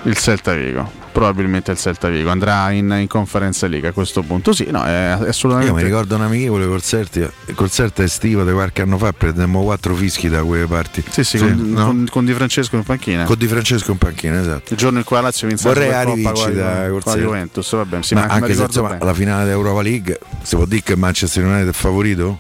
il 0.04 0.16
Celta 0.18 0.54
Vigo. 0.54 0.99
Probabilmente 1.20 1.72
il 1.72 1.78
Celta 1.78 2.08
Vigo 2.08 2.30
andrà 2.30 2.72
in, 2.72 2.96
in 2.98 3.08
conferenza 3.08 3.68
League 3.68 3.90
a 3.90 3.92
questo 3.92 4.22
punto. 4.22 4.54
Sì, 4.54 4.68
no, 4.72 4.84
è, 4.84 5.18
è 5.18 5.28
assolutamente. 5.28 5.74
Io 5.74 5.78
mi 5.78 5.84
ricordo 5.84 6.16
un 6.16 6.22
amichevole 6.22 6.66
col 6.66 6.82
Celta, 6.82 7.30
col 7.56 7.70
Celta 7.70 8.04
estivo 8.04 8.44
di 8.46 8.54
qualche 8.54 8.84
anno 8.84 8.98
fa, 8.98 9.12
prendemmo 9.12 9.62
quattro 9.64 9.94
fischi 9.96 10.30
da 10.30 10.42
quelle 10.44 10.66
parti. 10.66 11.04
Sì, 11.10 11.26
sì, 11.26 11.38
con, 11.38 11.72
no? 11.72 11.86
con, 11.86 12.08
con 12.10 12.26
Di 12.26 12.34
Francesco 12.34 12.78
in 12.78 12.84
panchina. 12.84 13.26
Con 13.26 13.38
Di 13.38 13.48
Francesco 13.48 13.92
in 13.92 13.98
panchina, 13.98 14.40
esatto. 14.40 14.74
Il 14.74 14.78
giorno 14.78 15.00
in 15.00 15.04
cui 15.04 15.18
la 15.18 15.24
Lazio 15.24 15.48
vinse 15.48 15.68
Vorrei 15.68 15.90
la 15.90 16.04
rivincita 16.04 16.90
con 16.90 17.04
la. 17.04 17.16
Juventus, 17.20 17.76
vabbè, 17.76 18.02
sì, 18.02 18.14
Ma 18.14 18.26
ma, 18.26 18.34
anche 18.34 18.54
se 18.54 18.64
insomma, 18.64 18.90
bene. 18.90 19.04
la 19.04 19.14
finale 19.14 19.46
d'Europa 19.46 19.82
League 19.82 20.20
si 20.42 20.56
può 20.56 20.66
dire 20.66 20.82
che 20.82 20.96
Manchester 20.96 21.44
United 21.44 21.68
è 21.68 21.74
favorito? 21.74 22.40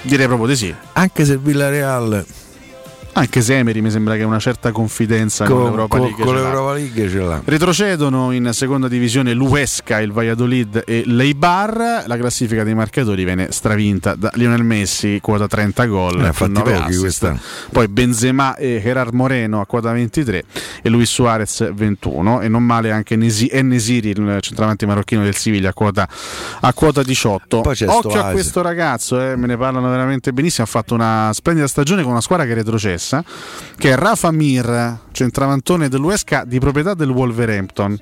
Direi 0.00 0.26
proprio 0.26 0.48
di 0.48 0.56
sì. 0.56 0.74
Anche 0.92 1.24
se 1.26 1.32
il 1.34 1.40
Villarreal 1.40 2.24
Anche 3.16 3.42
se 3.42 3.56
Emery 3.56 3.80
mi 3.80 3.90
sembra 3.90 4.16
che 4.16 4.24
una 4.24 4.40
certa 4.40 4.72
confidenza 4.72 5.44
con, 5.44 5.54
con, 5.54 5.64
l'Europa 5.66 5.96
con- 5.96 6.06
League 6.06 6.24
con 6.24 6.34
ce 6.34 6.40
l'Europa 6.42 6.72
League 6.72 7.08
ce 7.08 7.18
l'ha. 7.18 7.42
Retrocedono 7.44 8.32
in 8.32 8.50
seconda 8.52 8.88
divisione 8.88 9.32
l'Uesca, 9.34 10.00
il 10.00 10.10
Valladolid 10.10 10.82
e 10.84 11.04
l'Eibar. 11.06 12.04
La 12.06 12.16
classifica 12.16 12.64
dei 12.64 12.74
marcatori 12.74 13.24
viene 13.24 13.52
stravinta 13.52 14.16
da 14.16 14.30
Lionel 14.34 14.64
Messi, 14.64 15.20
quota 15.22 15.46
30 15.46 15.84
gol. 15.86 16.20
Con 16.20 16.32
fatti 16.32 16.62
pochi 16.62 16.96
quest'anno. 16.96 17.38
Poi 17.70 17.86
Benzema 17.86 18.56
e 18.56 18.80
Gerard 18.82 19.14
Moreno 19.14 19.60
a 19.60 19.66
quota 19.66 19.92
23 19.92 20.44
e 20.82 20.88
Luis 20.88 21.10
Suarez 21.10 21.72
21. 21.72 22.40
E 22.40 22.48
non 22.48 22.64
male 22.64 22.90
anche 22.90 23.14
Nesi- 23.14 23.48
Enesiri, 23.50 24.10
il 24.10 24.38
centravanti 24.40 24.86
marocchino 24.86 25.22
del 25.22 25.36
Siviglia, 25.36 25.70
a 25.70 25.72
quota, 25.72 26.08
a 26.60 26.72
quota 26.72 27.04
18. 27.04 27.60
Poi 27.60 27.74
c'è 27.76 27.86
Occhio 27.86 28.20
a 28.20 28.30
questo 28.32 28.60
ragazzo, 28.60 29.20
eh, 29.20 29.36
me 29.36 29.46
ne 29.46 29.56
parlano 29.56 29.88
veramente 29.88 30.32
benissimo. 30.32 30.66
Ha 30.66 30.70
fatto 30.70 30.94
una 30.94 31.30
splendida 31.32 31.68
stagione 31.68 32.02
con 32.02 32.10
una 32.10 32.20
squadra 32.20 32.44
che 32.44 32.50
è 32.50 32.54
retrocessa, 33.04 33.24
che 33.76 33.92
è 33.92 33.96
Rafa 33.96 34.30
Mir, 34.30 34.98
centravantone 35.12 35.88
dell'Uesca 35.88 36.44
di 36.46 36.58
proprietà 36.58 36.94
del 36.94 37.10
Wolverhampton. 37.10 37.98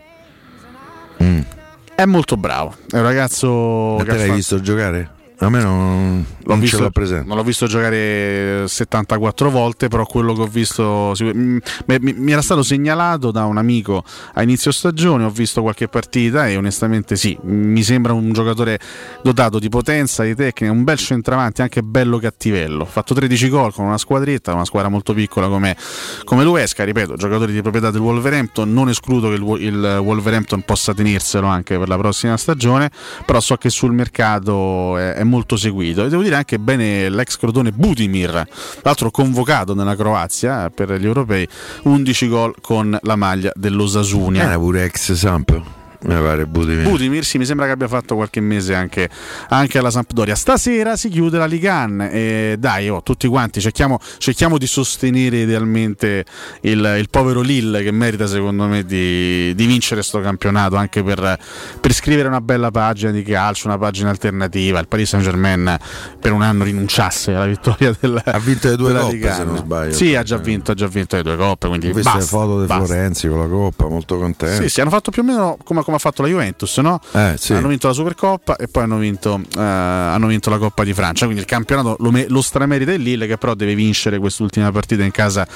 È 1.94 2.04
molto 2.04 2.36
bravo, 2.36 2.74
è 2.90 2.96
un 2.96 3.02
ragazzo 3.02 3.96
Ma 3.98 4.04
te 4.04 4.10
ha 4.10 4.14
l'hai 4.14 4.22
fatto- 4.22 4.34
visto 4.34 4.60
giocare? 4.60 5.10
A 5.42 5.50
me 5.50 5.60
non, 5.60 6.24
L'ho 6.44 6.50
non 6.52 6.60
visto- 6.60 6.76
ce 6.76 6.82
l'ho 6.84 6.90
presente. 6.90 7.26
Non 7.26 7.36
l'ho 7.36 7.42
visto 7.42 7.66
giocare 7.66 8.64
74 8.68 9.50
volte, 9.50 9.88
però 9.88 10.04
quello 10.06 10.34
che 10.34 10.42
ho 10.42 10.46
visto 10.46 11.14
sicur- 11.16 11.34
mm, 11.36 11.56
mi, 11.86 11.96
mi- 12.00 12.12
mi 12.16 12.30
era 12.32 12.42
stato 12.42 12.62
segnalato 12.62 13.32
da 13.32 13.44
un 13.44 13.58
amico 13.58 14.04
a 14.34 14.42
inizio 14.42 14.70
stagione, 14.70 15.24
ho 15.24 15.30
visto 15.30 15.60
qualche 15.62 15.88
partita 15.88 16.46
e 16.46 16.56
onestamente 16.56 17.16
sì, 17.16 17.36
mi 17.42 17.82
sembra 17.82 18.12
un 18.12 18.32
giocatore 18.32 18.78
dotato 19.22 19.58
di 19.58 19.68
potenza, 19.68 20.22
di 20.22 20.36
tecnica, 20.36 20.70
un 20.70 20.84
bel 20.84 20.96
centravanti, 20.98 21.60
anche 21.62 21.82
bello 21.82 22.18
cattivello. 22.18 22.84
Ha 22.84 22.86
fatto 22.86 23.12
13 23.12 23.48
gol 23.48 23.72
con 23.74 23.84
una 23.86 23.98
squadretta, 23.98 24.54
una 24.54 24.64
squadra 24.64 24.88
molto 24.88 25.12
piccola 25.12 25.48
come, 25.48 25.76
come 26.22 26.44
l'Uesca, 26.44 26.84
ripeto, 26.84 27.16
giocatori 27.16 27.52
di 27.52 27.62
proprietà 27.62 27.90
del 27.90 28.00
Wolverhampton, 28.00 28.72
non 28.72 28.88
escludo 28.90 29.28
che 29.28 29.34
il, 29.34 29.62
il 29.74 29.98
Wolverhampton 30.00 30.62
possa 30.62 30.94
tenerselo 30.94 31.48
anche 31.48 31.76
per 31.78 31.88
la 31.88 31.96
prossima 31.98 32.36
stagione, 32.36 32.92
però 33.26 33.40
so 33.40 33.56
che 33.56 33.70
sul 33.70 33.92
mercato 33.92 34.96
è, 34.96 35.14
è 35.14 35.22
molto 35.24 35.30
seguito 35.56 36.04
e 36.04 36.08
devo 36.08 36.22
dire 36.22 36.36
anche 36.36 36.58
bene 36.58 37.08
l'ex 37.08 37.36
Crotone 37.36 37.72
Budimir, 37.72 38.46
l'altro 38.82 39.10
convocato 39.10 39.74
nella 39.74 39.96
Croazia 39.96 40.70
per 40.70 40.92
gli 40.92 41.04
europei, 41.04 41.46
11 41.82 42.28
gol 42.28 42.54
con 42.60 42.98
la 43.02 43.16
maglia 43.16 43.52
dell'Osasunia. 43.54 44.44
Era 44.44 44.58
pure 44.58 44.84
ex 44.84 45.12
Samp. 45.12 45.81
Mi 46.04 46.14
pare 46.14 46.46
Budimir. 46.46 46.88
Budimir 46.88 47.24
sì, 47.24 47.38
mi 47.38 47.44
sembra 47.44 47.66
che 47.66 47.72
abbia 47.72 47.88
fatto 47.88 48.14
qualche 48.14 48.40
mese 48.40 48.74
anche, 48.74 49.08
anche 49.48 49.78
alla 49.78 49.90
Sampdoria. 49.90 50.34
Stasera 50.34 50.96
si 50.96 51.08
chiude 51.08 51.38
la 51.38 51.46
Ligan 51.46 52.08
e 52.10 52.56
dai, 52.58 52.88
oh, 52.88 53.02
tutti 53.02 53.28
quanti 53.28 53.60
cerchiamo, 53.60 53.98
cerchiamo 54.18 54.58
di 54.58 54.66
sostenere 54.66 55.38
idealmente 55.42 56.24
il, 56.62 56.96
il 56.98 57.08
povero 57.08 57.40
Lille 57.40 57.82
che 57.82 57.92
merita 57.92 58.26
secondo 58.26 58.66
me 58.66 58.84
di, 58.84 59.54
di 59.54 59.66
vincere 59.66 59.96
questo 59.96 60.20
campionato 60.20 60.76
anche 60.76 61.02
per, 61.02 61.38
per 61.80 61.92
scrivere 61.92 62.28
una 62.28 62.40
bella 62.40 62.70
pagina 62.70 63.10
di 63.12 63.22
calcio, 63.22 63.68
una 63.68 63.78
pagina 63.78 64.10
alternativa. 64.10 64.80
Il 64.80 64.88
Paris 64.88 65.08
Saint 65.08 65.24
Germain 65.24 65.76
per 66.18 66.32
un 66.32 66.42
anno 66.42 66.64
rinunciasse 66.64 67.32
alla 67.34 67.46
vittoria 67.46 67.94
del, 67.98 68.20
Ha 68.24 68.38
vinto 68.38 68.68
le 68.68 68.76
due 68.76 68.88
della 68.88 69.00
coppe 69.00 69.14
Ligan. 69.14 69.36
se 69.36 69.44
non 69.44 69.56
sbaglio. 69.56 69.92
Sì, 69.92 70.14
ha 70.14 70.22
già 70.22 70.36
vinto, 70.38 70.72
ha 70.72 70.74
già 70.74 70.86
vinto 70.88 71.16
le 71.16 71.22
due 71.22 71.36
coppe, 71.36 71.68
quindi 71.68 71.90
Ho 71.90 71.94
visto 71.94 72.10
basta, 72.10 72.18
le 72.18 72.26
foto 72.26 72.60
di. 72.60 72.66
Florenzi 72.66 73.28
con 73.28 73.38
la 73.38 73.46
coppa, 73.46 73.88
molto 73.88 74.18
contento. 74.18 74.62
Sì, 74.62 74.68
sì, 74.68 74.80
hanno 74.80 74.90
fatto 74.90 75.10
più 75.10 75.22
o 75.22 75.24
meno 75.24 75.58
come, 75.62 75.82
come 75.82 75.91
ha 75.96 75.98
fatto 75.98 76.22
la 76.22 76.28
Juventus, 76.28 76.78
no? 76.78 77.00
Eh, 77.12 77.34
sì. 77.38 77.52
Hanno 77.52 77.68
vinto 77.68 77.86
la 77.88 77.92
Supercoppa 77.92 78.56
e 78.56 78.68
poi 78.68 78.82
hanno 78.84 78.98
vinto, 78.98 79.40
eh, 79.56 79.60
hanno 79.60 80.26
vinto 80.26 80.50
la 80.50 80.58
Coppa 80.58 80.84
di 80.84 80.92
Francia. 80.94 81.24
Quindi 81.24 81.42
il 81.42 81.48
campionato 81.48 81.96
lo, 82.00 82.10
me- 82.10 82.26
lo 82.28 82.40
stramerita 82.42 82.92
il 82.92 83.02
Lille, 83.02 83.26
che 83.26 83.36
però 83.38 83.54
deve 83.54 83.74
vincere 83.74 84.18
quest'ultima 84.18 84.70
partita 84.72 85.02
in 85.04 85.10
casa 85.10 85.46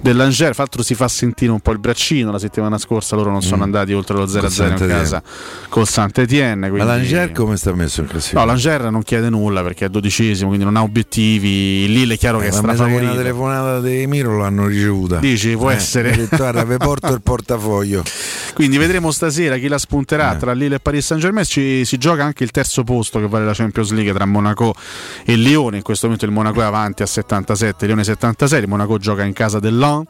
dell'Angers. 0.00 0.52
Fra 0.54 0.62
l'altro 0.64 0.82
si 0.82 0.94
fa 0.94 1.08
sentire 1.08 1.50
un 1.52 1.60
po' 1.60 1.72
il 1.72 1.78
braccino. 1.78 2.30
La 2.30 2.38
settimana 2.38 2.78
scorsa 2.78 3.16
loro 3.16 3.30
non 3.30 3.42
sono 3.42 3.58
Mm. 3.58 3.62
andati 3.62 3.92
oltre 3.92 4.16
lo 4.16 4.26
0-0 4.26 4.82
in 4.82 4.88
casa 4.88 5.22
col 5.68 5.86
Saint-Etienne. 5.86 6.70
Ma 6.70 6.84
l'Angers 6.84 7.32
come 7.34 7.56
sta 7.56 7.72
messo 7.74 8.00
in 8.00 8.06
classifica? 8.08 8.40
No, 8.40 8.46
l'Angers 8.46 8.84
non 8.84 9.02
chiede 9.02 9.28
nulla 9.30 9.62
perché 9.62 9.86
è 9.86 9.88
dodicesimo, 9.88 10.48
quindi 10.48 10.64
non 10.64 10.76
ha 10.76 10.82
obiettivi. 10.82 11.84
Il 11.84 11.92
Lille 11.92 12.14
è 12.14 12.18
chiaro 12.18 12.38
che 12.38 12.44
è 12.44 12.48
Eh, 12.48 12.50
che 12.52 12.58
una 12.58 12.74
strafavorito. 12.74 13.14
telefonata 13.14 13.80
di 13.80 14.06
Miro 14.06 14.38
l'hanno 14.38 14.66
ricevuta. 14.66 15.18
Dici, 15.18 15.56
può 15.56 15.70
Eh, 15.70 15.74
essere. 15.74 16.14
detto, 16.16 16.36
Guarda, 16.36 16.64
vi 16.64 16.76
porto 16.76 17.12
il 17.12 17.22
portafoglio. 17.22 18.02
Quindi 18.54 18.76
vedremo 18.78 19.10
stasera 19.10 19.56
chi 19.56 19.68
la 19.68 19.78
spunterà 19.84 20.34
Eh. 20.34 20.38
tra 20.38 20.52
Lille 20.52 20.76
e 20.76 20.80
Paris 20.80 21.04
Saint 21.06 21.22
Germain. 21.22 21.44
Ci, 21.44 21.84
si 21.84 21.98
gioca 21.98 22.24
anche 22.24 22.42
il 22.44 22.50
terzo 22.50 22.82
posto 22.84 23.20
che 23.20 23.28
vale 23.28 23.44
la 23.44 23.52
Champions 23.54 23.90
League 23.92 24.12
tra 24.12 24.24
Monaco 24.24 24.74
e 25.24 25.36
Lione. 25.36 25.76
In 25.76 25.82
questo 25.82 26.06
momento 26.06 26.24
il 26.26 26.32
Monaco 26.32 26.60
è 26.60 26.64
avanti 26.64 27.02
a 27.02 27.06
77, 27.06 27.86
Lione 27.86 28.02
76. 28.04 28.62
Il 28.62 28.68
Monaco 28.68 28.98
gioca 28.98 29.22
in 29.24 29.32
casa 29.34 29.58
dell'On, 29.60 30.04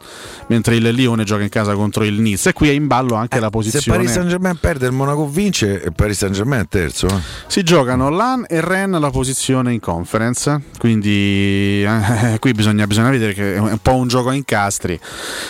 mentre 0.49 0.77
il 0.77 0.89
Lione 0.91 1.25
gioca 1.25 1.43
in 1.43 1.49
casa 1.49 1.75
contro 1.75 2.05
il 2.05 2.21
Nice. 2.21 2.51
E 2.51 2.53
qui 2.53 2.69
è 2.69 2.73
in 2.73 2.87
ballo 2.87 3.15
anche 3.15 3.39
la 3.41 3.47
Se 3.47 3.51
posizione. 3.51 3.99
Paris 3.99 4.13
Saint 4.13 4.29
Germain 4.29 4.57
perde, 4.59 4.87
il 4.87 4.93
Monaco 4.93 5.27
vince 5.29 5.83
e 5.83 5.91
Paris 5.91 6.19
Saint 6.19 6.35
Germain 6.35 6.63
è 6.63 6.69
terzo. 6.69 7.07
eh. 7.09 7.19
Si 7.47 7.63
giocano 7.63 8.09
Lan 8.11 8.45
e 8.49 8.61
Ren 8.61 8.93
la 8.93 9.11
posizione 9.11 9.73
in 9.73 9.81
conference, 9.81 10.61
quindi 10.79 11.83
eh, 11.85 12.37
qui 12.41 12.53
bisogna, 12.53 12.87
bisogna 12.87 13.11
vedere 13.11 13.33
che 13.35 13.55
è 13.55 13.59
un 13.59 13.79
po' 13.83 13.95
un 13.95 14.09
gioco 14.09 14.29
a 14.29 14.35
incastri. 14.35 14.99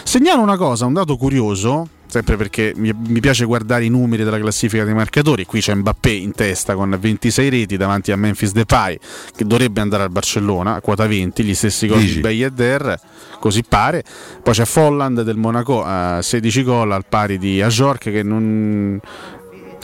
Segnalo 0.03 0.41
una 0.43 0.57
cosa, 0.57 0.87
un 0.87 0.93
dato 0.93 1.17
curioso, 1.17 1.89
sempre 2.15 2.37
perché 2.37 2.73
mi, 2.77 3.19
piace 3.19 3.45
guardare 3.45 3.85
i 3.85 3.89
numeri 3.89 4.23
della 4.23 4.39
classifica 4.39 4.85
dei 4.85 4.95
marcatori, 4.95 5.45
qui 5.47 5.61
c'è 5.61 5.75
Mbappé 5.75 6.11
in 6.11 6.31
testa 6.31 6.77
con 6.77 6.97
26 6.97 7.49
reti 7.49 7.77
davanti 7.77 8.13
a 8.13 8.17
Memphis 8.17 8.53
Depay 8.53 8.97
che 9.35 9.45
dovrebbe 9.45 9.81
andare 9.81 10.05
al 10.05 10.11
Barcellona 10.11 10.77
a 10.77 10.81
quota 10.81 11.09
20, 11.09 11.43
gli 11.43 11.55
stessi 11.55 11.89
gol 11.89 11.99
Dici? 11.99 12.15
di 12.15 12.21
Bayeder, 12.21 13.01
così 13.41 13.65
pare. 13.65 14.05
Poi 14.45 14.55
c'è 14.55 14.65
Folland 14.65 15.23
del 15.23 15.37
Monaco 15.37 15.83
a 15.83 16.23
16 16.23 16.63
gol 16.63 16.93
al 16.93 17.05
pari 17.05 17.37
di 17.37 17.61
Ajorc 17.61 18.05
che 18.05 18.23
non 18.23 19.01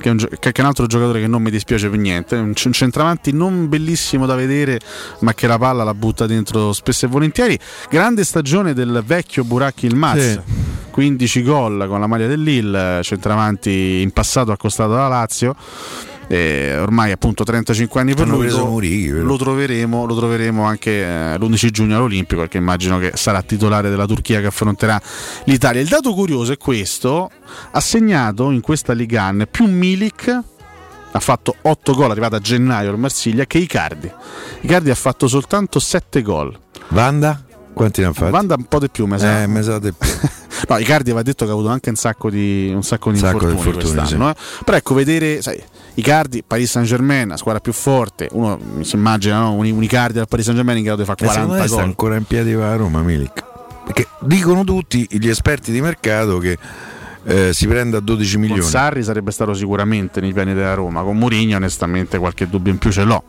che 0.01 0.09
è, 0.09 0.13
un, 0.13 0.19
che 0.39 0.51
è 0.51 0.61
un 0.61 0.67
altro 0.67 0.87
giocatore 0.87 1.21
che 1.21 1.27
non 1.27 1.43
mi 1.43 1.51
dispiace 1.51 1.89
per 1.89 1.99
niente, 1.99 2.35
un 2.37 2.55
centravanti 2.55 3.33
non 3.33 3.69
bellissimo 3.69 4.27
da 4.27 4.35
vedere, 4.35 4.81
ma 5.21 5.35
che 5.35 5.47
la 5.47 5.59
palla 5.59 5.85
la 5.85 5.95
butta 5.95 6.27
dentro 6.27 6.73
spesso 6.73 7.07
e 7.07 7.09
volentieri. 7.09 7.59
Grande 7.89 8.25
stagione 8.25 8.73
del 8.73 9.03
vecchio 9.05 9.45
Buracchi 9.45 9.87
il 9.87 9.95
Maz. 9.95 10.33
Sì. 10.33 10.41
15 10.91 11.43
gol 11.45 11.87
con 11.89 12.01
la 12.01 12.07
maglia 12.09 12.27
del 12.27 12.43
Lille, 12.43 13.01
centravanti 13.03 14.01
in 14.03 14.11
passato 14.11 14.51
accostato 14.51 14.91
dalla 14.91 15.09
Lazio. 15.09 15.55
E 16.33 16.77
ormai 16.79 17.11
appunto 17.11 17.43
35 17.43 18.01
anni 18.01 18.15
per 18.15 18.23
Hanno 18.23 18.37
lui 18.37 19.09
lo, 19.09 19.23
lo 19.25 19.37
troveremo, 19.37 20.07
lo 20.07 20.15
troveremo 20.15 20.63
anche 20.63 21.01
eh, 21.01 21.37
l'11 21.37 21.71
giugno 21.71 21.97
all'Olimpico 21.97 22.43
perché 22.43 22.57
immagino 22.57 22.99
che 22.99 23.11
sarà 23.15 23.43
titolare 23.43 23.91
della 23.91 24.07
Turchia 24.07 24.41
che 24.41 24.47
affronterà 24.47 25.01
l'Italia. 25.47 25.81
Il 25.81 25.89
dato 25.89 26.15
curioso 26.15 26.53
è 26.53 26.57
questo, 26.57 27.29
ha 27.73 27.81
segnato 27.81 28.53
in 28.53 28.61
questa 28.61 28.93
Ligan 28.93 29.49
più 29.51 29.67
Milik 29.67 30.43
ha 31.13 31.19
fatto 31.19 31.57
8 31.63 31.95
gol 31.95 32.13
arrivato 32.13 32.37
a 32.37 32.39
gennaio 32.39 32.91
al 32.91 32.99
Marsiglia 32.99 33.45
che 33.45 33.59
Icardi. 33.59 34.09
Icardi 34.61 34.91
ha 34.91 34.95
fatto 34.95 35.27
soltanto 35.27 35.81
7 35.81 36.23
gol. 36.23 36.57
Vanda? 36.91 37.43
Quanti 37.73 38.03
ne 38.03 38.07
ha 38.07 38.13
fatti? 38.13 38.31
Vanda 38.31 38.55
un 38.57 38.67
po' 38.67 38.79
di 38.79 38.89
più, 38.89 39.07
mi 39.07 39.19
sa. 39.19 39.43
Eh, 39.43 39.47
mi 39.49 39.63
sa 39.65 39.81
di 39.81 39.93
più. 39.93 40.09
No, 40.69 40.79
Icardi 40.79 41.11
aveva 41.11 41.23
detto 41.23 41.45
che 41.45 41.51
ha 41.51 41.55
avuto 41.55 41.69
anche 41.69 41.89
un 41.91 41.97
sacco 41.97 42.31
di, 42.31 42.71
un 42.75 42.83
sacco 42.83 43.11
di 43.11 43.19
Sacco 43.19 43.35
infortuni, 43.49 43.59
infortuni, 43.59 43.95
quest'anno. 43.95 44.31
eh. 44.31 44.35
Però 44.65 44.77
ecco, 44.77 44.95
vedere, 44.95 45.43
sai, 45.43 45.63
Icardi, 45.95 46.43
Paris 46.47 46.71
Saint 46.71 46.87
Germain, 46.89 47.29
la 47.29 47.37
squadra 47.37 47.61
più 47.61 47.73
forte, 47.73 48.29
uno 48.33 48.59
si 48.83 48.97
immagina 48.97 49.41
no? 49.41 49.53
un, 49.55 49.71
un 49.71 49.83
Icardi 49.83 50.19
al 50.19 50.29
Paris 50.29 50.45
Saint 50.45 50.59
Germain 50.59 50.79
in 50.79 50.85
grado 50.85 51.01
di 51.01 51.07
fare 51.07 51.25
Eh, 51.25 51.29
secondo 51.29 51.47
40 51.49 51.63
me 51.63 51.67
sta 51.69 51.77
gol. 51.77 51.85
ancora 51.85 52.17
in 52.17 52.25
piedi 52.25 52.55
va 52.55 52.73
a 52.73 52.77
Roma 52.77 53.01
Milik. 53.03 53.45
Perché 53.85 54.07
dicono 54.21 54.63
tutti 54.65 55.07
gli 55.11 55.29
esperti 55.29 55.73
di 55.73 55.81
mercato 55.81 56.39
che 56.39 56.57
eh, 57.25 57.53
si 57.53 57.67
prende 57.67 57.97
a 57.97 58.01
12 58.01 58.33
Con 58.33 58.41
milioni. 58.41 58.63
Sarri 58.63 59.03
sarebbe 59.03 59.31
stato 59.31 59.55
sicuramente 59.55 60.21
nei 60.21 60.33
piani 60.33 60.55
della 60.55 60.75
Roma, 60.75 61.03
con 61.03 61.17
Mourinho 61.19 61.57
onestamente 61.57 62.19
qualche 62.19 62.49
dubbio 62.49 62.73
in 62.73 62.79
più 62.79 62.91
ce 62.91 63.05
l'ho. 63.05 63.23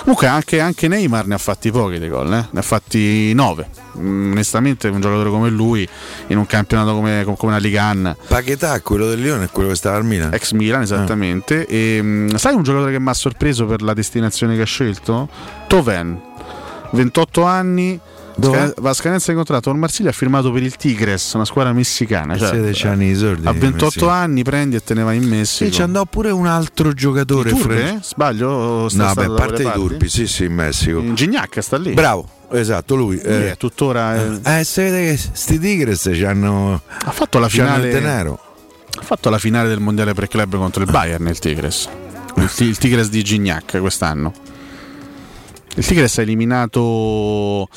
Comunque 0.00 0.26
anche, 0.26 0.60
anche 0.60 0.88
Neymar 0.88 1.26
ne 1.26 1.34
ha 1.34 1.38
fatti 1.38 1.70
pochi 1.70 1.98
di 1.98 2.08
gol, 2.08 2.32
eh? 2.32 2.46
ne 2.50 2.58
ha 2.58 2.62
fatti 2.62 3.32
9. 3.34 3.68
onestamente 3.98 4.88
un 4.88 5.00
giocatore 5.00 5.28
come 5.28 5.50
lui 5.50 5.86
in 6.28 6.38
un 6.38 6.46
campionato 6.46 6.94
come, 6.94 7.22
come 7.24 7.36
una 7.42 7.58
Ligan 7.58 8.16
Paquetà, 8.26 8.80
quello 8.80 9.06
del 9.06 9.20
Lione, 9.20 9.44
è 9.44 9.48
quello 9.50 9.68
che 9.68 9.74
stava 9.74 9.96
al 9.96 10.04
Milan. 10.04 10.32
ex 10.32 10.52
Milan 10.52 10.82
esattamente 10.82 11.66
e 11.66 12.00
mh, 12.00 12.36
sai 12.36 12.54
un 12.54 12.62
giocatore 12.62 12.92
che 12.92 13.00
mi 13.00 13.08
ha 13.08 13.14
sorpreso 13.14 13.66
per 13.66 13.82
la 13.82 13.92
destinazione 13.92 14.56
che 14.56 14.62
ha 14.62 14.66
scelto? 14.66 15.28
Toven 15.66 16.20
28 16.92 17.42
anni. 17.44 18.00
Sca- 18.38 18.74
va 18.78 18.90
a 18.90 18.92
scadenza 18.92 19.30
di 19.30 19.36
contratto 19.36 19.70
con 19.70 19.78
Marsiglia 19.78 20.10
ha 20.10 20.12
firmato 20.12 20.52
per 20.52 20.62
il 20.62 20.76
Tigres, 20.76 21.32
una 21.32 21.44
squadra 21.44 21.72
messicana. 21.72 22.36
Cioè, 22.36 22.48
16 22.50 22.86
anni 22.86 23.08
di 23.08 23.14
soldi. 23.16 23.46
a 23.46 23.52
28 23.52 23.84
Messico. 23.84 24.08
anni 24.08 24.42
prendi 24.42 24.76
e 24.76 24.82
te 24.84 24.94
ne 24.94 25.02
vai 25.02 25.16
in 25.16 25.24
Messico. 25.28 25.64
Sì, 25.70 25.74
ci 25.74 25.82
andò 25.82 26.04
pure 26.04 26.30
un 26.30 26.46
altro 26.46 26.92
giocatore. 26.92 27.50
Eh? 27.50 27.98
Sbaglio? 28.02 28.88
Sta 28.88 29.06
No, 29.06 29.14
beh, 29.14 29.34
parte 29.34 29.62
i 29.62 29.70
turpi, 29.72 30.08
sì, 30.08 30.26
sì, 30.26 30.44
in 30.44 30.54
Messico. 30.54 30.98
In 31.00 31.14
Gignac 31.14 31.62
sta 31.62 31.78
lì. 31.78 31.94
Bravo, 31.94 32.28
esatto, 32.52 32.94
lui. 32.94 33.16
È 33.18 33.54
tuttora. 33.58 34.16
eh, 34.42 34.58
Eh, 34.60 34.64
si 34.64 34.80
vede 34.82 35.04
che 35.12 35.16
sti 35.32 35.58
Tigres 35.58 36.10
ci 36.12 36.24
hanno, 36.24 36.80
ha 37.04 37.10
fatto 37.12 37.38
la 37.38 37.48
finale. 37.48 37.88
denaro. 37.90 38.38
Ha 38.98 39.02
fatto 39.02 39.28
la 39.30 39.38
finale 39.38 39.68
del 39.68 39.80
mondiale 39.80 40.14
per 40.14 40.26
club 40.28 40.56
contro 40.56 40.82
il 40.82 40.90
Bayern 40.90 41.26
il 41.26 41.38
Tigres. 41.38 41.88
Il, 42.36 42.50
il 42.66 42.76
Tigres 42.78 43.08
di 43.08 43.22
Gignac 43.22 43.78
quest'anno. 43.80 44.32
Il 45.78 45.84
Tigres 45.84 46.18
ha 46.18 46.22
eliminato, 46.22 47.68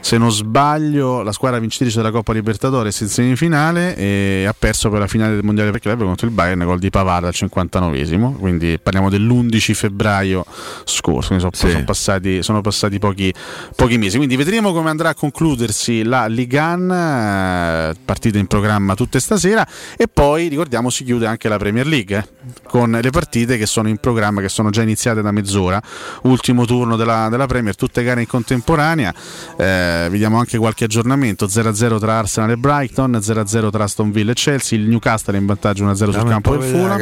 se 0.00 0.18
non 0.18 0.30
sbaglio, 0.30 1.22
la 1.22 1.32
squadra 1.32 1.58
vincitrice 1.58 1.96
della 1.96 2.10
Coppa 2.10 2.32
Libertadores 2.32 3.00
in 3.00 3.08
semifinale 3.08 3.96
e 3.96 4.44
ha 4.46 4.54
perso 4.56 4.90
per 4.90 5.00
la 5.00 5.06
finale 5.06 5.34
del 5.34 5.44
mondiale 5.44 5.70
per 5.70 5.80
club 5.80 6.02
contro 6.02 6.26
il 6.26 6.32
Bayern 6.32 6.64
gol 6.64 6.78
di 6.78 6.90
Pavard 6.90 7.24
al 7.24 7.32
59esimo. 7.34 8.36
Quindi 8.36 8.78
parliamo 8.82 9.10
dell'11 9.10 9.74
febbraio 9.74 10.44
scorso. 10.84 11.38
Sono, 11.38 11.50
sono 11.52 11.84
passati, 11.84 12.42
sono 12.42 12.60
passati 12.60 12.98
pochi, 12.98 13.32
pochi 13.74 13.98
mesi. 13.98 14.16
Quindi 14.16 14.36
vedremo 14.36 14.72
come 14.72 14.90
andrà 14.90 15.10
a 15.10 15.14
concludersi 15.14 16.02
la 16.02 16.26
Ligan, 16.26 16.90
eh, 16.90 17.96
partite 18.04 18.38
in 18.38 18.46
programma 18.46 18.94
tutte 18.94 19.20
stasera. 19.20 19.66
E 19.96 20.08
poi 20.08 20.48
ricordiamo 20.48 20.90
si 20.90 21.04
chiude 21.04 21.26
anche 21.26 21.48
la 21.48 21.58
Premier 21.58 21.86
League 21.86 22.16
eh, 22.16 22.24
con 22.68 22.98
le 23.00 23.10
partite 23.10 23.56
che 23.56 23.66
sono 23.66 23.88
in 23.88 23.98
programma, 23.98 24.40
che 24.40 24.48
sono 24.48 24.70
già 24.70 24.82
iniziate 24.82 25.22
da 25.22 25.30
mezz'ora. 25.30 25.80
Ultimo 26.22 26.64
turno 26.64 26.96
della, 26.96 27.28
della 27.30 27.46
Premier, 27.46 27.74
tutte 27.74 28.02
gare 28.02 28.20
in 28.20 28.26
contemporanea. 28.26 29.14
Eh, 29.56 29.85
vediamo 30.10 30.38
anche 30.38 30.58
qualche 30.58 30.84
aggiornamento: 30.84 31.46
0-0 31.46 31.98
tra 31.98 32.18
Arsenal 32.18 32.50
e 32.50 32.56
Brighton, 32.56 33.12
0-0 33.12 33.70
tra 33.70 33.84
Aston 33.84 34.10
Villa 34.10 34.30
e 34.32 34.34
Chelsea. 34.34 34.78
Il 34.78 34.88
Newcastle 34.88 35.36
in 35.36 35.46
vantaggio 35.46 35.84
1-0 35.84 35.94
sul 35.94 36.12
Dammi 36.12 36.28
campo 36.28 36.50
po' 36.52 36.56
del 36.58 36.68
Fulham. 36.70 36.98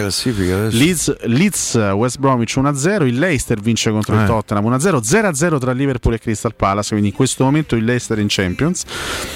Leeds, 0.71 1.17
Leeds, 1.27 1.75
West 1.95 2.19
Bromwich 2.19 2.57
1-0, 2.57 3.07
il 3.07 3.19
Leicester 3.19 3.61
vince 3.61 3.91
contro 3.91 4.15
il 4.15 4.23
Eh. 4.23 4.27
Tottenham 4.27 4.65
1-0, 4.65 5.01
0-0 5.01 5.59
tra 5.59 5.73
Liverpool 5.73 6.15
e 6.15 6.19
Crystal 6.19 6.55
Palace, 6.55 6.91
quindi 6.91 7.09
in 7.09 7.15
questo 7.15 7.45
momento 7.45 7.77
il 7.77 7.85
Leicester 7.85 8.19
in 8.19 8.27
Champions. 8.29 8.85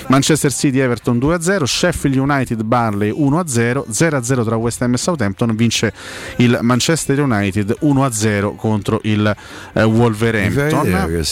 Manchester 0.08 0.52
City 0.52 0.78
Everton 0.78 1.18
2-0, 1.18 1.64
Sheffield 1.64 2.16
United 2.16 2.62
Barley 2.62 3.10
1-0, 3.10 3.84
0-0 3.90 4.44
tra 4.44 4.56
West 4.56 4.82
Ham 4.82 4.94
e 4.94 4.96
Southampton, 4.96 5.54
vince 5.54 5.92
il 6.36 6.58
Manchester 6.62 7.20
United 7.20 7.76
1-0 7.82 8.56
contro 8.56 9.00
il 9.04 9.34
eh, 9.72 9.82
Wolverhampton. 9.82 10.82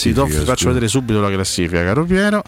Ti, 0.09 0.13
do- 0.13 0.25
faccio 0.45 0.67
vedere 0.67 0.87
subito 0.87 1.19
la 1.21 1.29
classifica, 1.31 1.83
caro 1.83 2.03
Piero. 2.07 2.41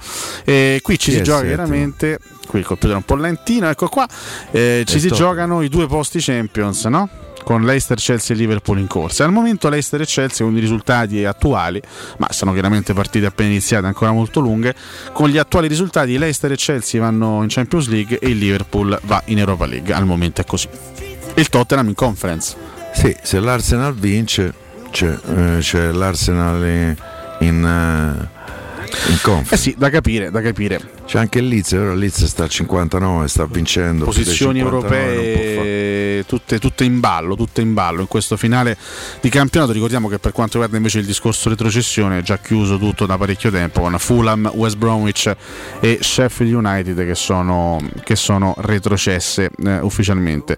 E 0.43 0.79
qui 0.81 0.97
ci 0.97 1.11
si 1.11 1.21
gioca 1.21 1.45
chiaramente 1.45 2.19
qui 2.49 2.59
il 2.59 2.65
computer 2.65 2.95
è 2.95 2.97
un 2.97 3.05
po' 3.05 3.15
lentino, 3.15 3.69
ecco 3.69 3.87
qua, 3.87 4.07
eh, 4.51 4.83
ci 4.85 4.97
E 4.97 4.99
si 4.99 5.09
giocano 5.09 5.61
i 5.61 5.69
due 5.69 5.85
posti 5.85 6.19
Champions, 6.19 6.85
no? 6.85 7.07
Con 7.43 7.63
Leicester, 7.63 7.97
Chelsea 7.97 8.35
e 8.35 8.39
Liverpool 8.39 8.79
in 8.79 8.87
corsa. 8.87 9.23
Al 9.23 9.31
momento 9.31 9.69
Leicester 9.69 10.01
e 10.01 10.05
Chelsea 10.05 10.45
con 10.45 10.55
i 10.55 10.59
risultati 10.59 11.25
attuali, 11.25 11.81
ma 12.17 12.27
sono 12.31 12.51
chiaramente 12.53 12.93
partite 12.93 13.27
appena 13.27 13.49
iniziate, 13.49 13.85
ancora 13.85 14.11
molto 14.11 14.39
lunghe. 14.39 14.75
Con 15.13 15.29
gli 15.29 15.37
attuali 15.37 15.67
risultati 15.67 16.17
Leicester 16.17 16.51
e 16.51 16.55
Chelsea 16.55 16.99
vanno 16.99 17.41
in 17.41 17.47
Champions 17.49 17.87
League 17.87 18.19
e 18.19 18.29
il 18.29 18.37
Liverpool 18.37 18.99
va 19.03 19.21
in 19.25 19.39
Europa 19.39 19.65
League. 19.65 19.93
Al 19.93 20.05
momento 20.05 20.41
è 20.41 20.45
così. 20.45 20.67
Il 21.35 21.49
Tottenham 21.49 21.87
in 21.87 21.95
conference. 21.95 22.55
Sì, 22.93 23.15
se 23.21 23.39
l'Arsenal 23.39 23.95
vince, 23.95 24.53
c'è, 24.91 25.07
eh, 25.07 25.57
c'è 25.59 25.91
l'Arsenal 25.91 26.67
in, 26.67 26.95
in, 27.39 28.29
eh, 29.49 29.57
sì, 29.57 29.75
da 29.77 29.89
capire, 29.89 30.31
da 30.31 30.41
capire. 30.41 30.98
C'è 31.09 31.17
anche 31.17 31.39
il 31.39 31.47
Leeds, 31.47 31.71
però 31.71 31.93
il 31.93 31.97
Leeds 31.97 32.23
sta 32.25 32.43
a 32.43 32.47
59, 32.47 33.27
sta 33.27 33.47
vincendo. 33.47 34.05
posizioni 34.05 34.59
59, 34.59 34.69
non 34.69 34.79
può 34.79 34.89
fare. 34.89 35.11
europee 35.15 36.25
tutte, 36.27 36.59
tutte 36.59 36.83
in 36.83 36.99
ballo, 36.99 37.35
tutte 37.35 37.61
in 37.61 37.73
ballo 37.73 38.01
in 38.01 38.07
questo 38.07 38.37
finale 38.37 38.77
di 39.19 39.27
campionato. 39.29 39.71
Ricordiamo 39.71 40.07
che 40.07 40.19
per 40.19 40.33
quanto 40.33 40.53
riguarda 40.59 40.77
invece 40.77 40.99
il 40.99 41.07
discorso 41.07 41.49
retrocessione 41.49 42.19
è 42.19 42.21
già 42.21 42.37
chiuso 42.37 42.77
tutto 42.77 43.07
da 43.07 43.17
parecchio 43.17 43.49
tempo 43.49 43.81
con 43.81 43.97
Fulham, 43.97 44.51
West 44.53 44.77
Bromwich 44.77 45.35
e 45.79 45.97
Sheffield 45.99 46.53
United 46.53 47.03
che 47.03 47.15
sono, 47.15 47.79
che 48.03 48.15
sono 48.15 48.53
retrocesse 48.59 49.49
eh, 49.65 49.79
ufficialmente. 49.79 50.57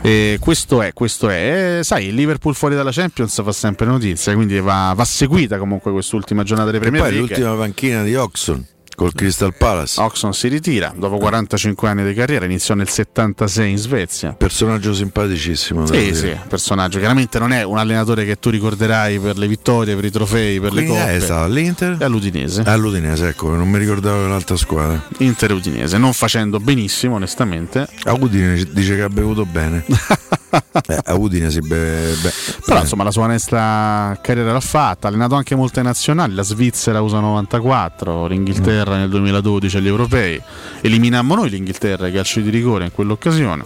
E 0.00 0.36
questo 0.38 0.80
è, 0.80 0.92
questo 0.92 1.28
è. 1.28 1.78
Eh, 1.78 1.82
sai, 1.82 2.06
il 2.06 2.14
Liverpool 2.14 2.54
fuori 2.54 2.76
dalla 2.76 2.92
Champions 2.92 3.42
fa 3.42 3.50
sempre 3.50 3.86
notizia, 3.86 4.32
quindi 4.34 4.60
va, 4.60 4.92
va 4.94 5.04
seguita 5.04 5.58
comunque 5.58 5.90
quest'ultima 5.90 6.44
giornata 6.44 6.70
delle 6.70 6.86
E 6.86 6.88
Premier 6.88 7.02
poi 7.02 7.18
League. 7.18 7.36
l'ultima 7.36 7.56
panchina 7.56 8.04
di 8.04 8.14
Oxon 8.14 8.64
col 8.98 9.12
Crystal 9.14 9.54
Palace. 9.54 10.00
Oxon 10.00 10.34
si 10.34 10.48
ritira 10.48 10.92
dopo 10.94 11.18
45 11.18 11.88
anni 11.88 12.04
di 12.04 12.14
carriera, 12.14 12.46
iniziò 12.46 12.74
nel 12.74 12.88
76 12.88 13.70
in 13.70 13.76
Svezia. 13.78 14.32
Personaggio 14.32 14.92
simpaticissimo. 14.92 15.86
Sì, 15.86 16.12
sì, 16.16 16.36
personaggio. 16.48 16.98
Chiaramente 16.98 17.38
non 17.38 17.52
è 17.52 17.62
un 17.62 17.78
allenatore 17.78 18.24
che 18.24 18.40
tu 18.40 18.50
ricorderai 18.50 19.20
per 19.20 19.38
le 19.38 19.46
vittorie, 19.46 19.94
per 19.94 20.04
i 20.04 20.10
trofei, 20.10 20.58
per 20.58 20.70
Quindi 20.70 20.90
le 20.90 20.98
è 20.98 21.06
coppe. 21.12 21.20
stato 21.20 21.44
all'Inter? 21.44 21.96
È 21.96 22.04
all'Udinese. 22.04 22.62
All'Udinese, 22.66 23.28
ecco, 23.28 23.50
non 23.54 23.68
mi 23.70 23.78
ricordavo 23.78 24.26
l'altra 24.26 24.56
squadra. 24.56 25.00
Inter 25.18 25.52
e 25.52 25.54
Udinese, 25.54 25.96
non 25.96 26.12
facendo 26.12 26.58
benissimo, 26.58 27.14
onestamente. 27.14 27.86
A 28.02 28.14
Udine 28.14 28.66
dice 28.72 28.96
che 28.96 29.02
ha 29.02 29.08
bevuto 29.08 29.46
bene. 29.46 29.84
eh, 30.50 31.00
a 31.04 31.14
Udine 31.14 31.50
si 31.50 31.60
beve 31.60 32.14
beh, 32.22 32.32
Però 32.64 32.80
insomma 32.80 33.04
la 33.04 33.10
sua 33.10 33.24
onesta 33.24 34.18
carriera 34.22 34.52
l'ha 34.52 34.60
fatta, 34.60 35.06
ha 35.06 35.10
allenato 35.10 35.34
anche 35.34 35.54
molte 35.54 35.82
nazionali, 35.82 36.34
la 36.34 36.42
Svizzera 36.42 37.00
USA 37.00 37.20
94, 37.20 38.26
l'Inghilterra 38.26 38.96
nel 38.96 39.08
2012 39.08 39.76
agli 39.76 39.86
europei, 39.86 40.40
eliminammo 40.80 41.34
noi 41.34 41.50
l'Inghilterra 41.50 42.06
ai 42.06 42.12
calci 42.12 42.42
di 42.42 42.50
rigore 42.50 42.84
in 42.84 42.92
quell'occasione. 42.92 43.64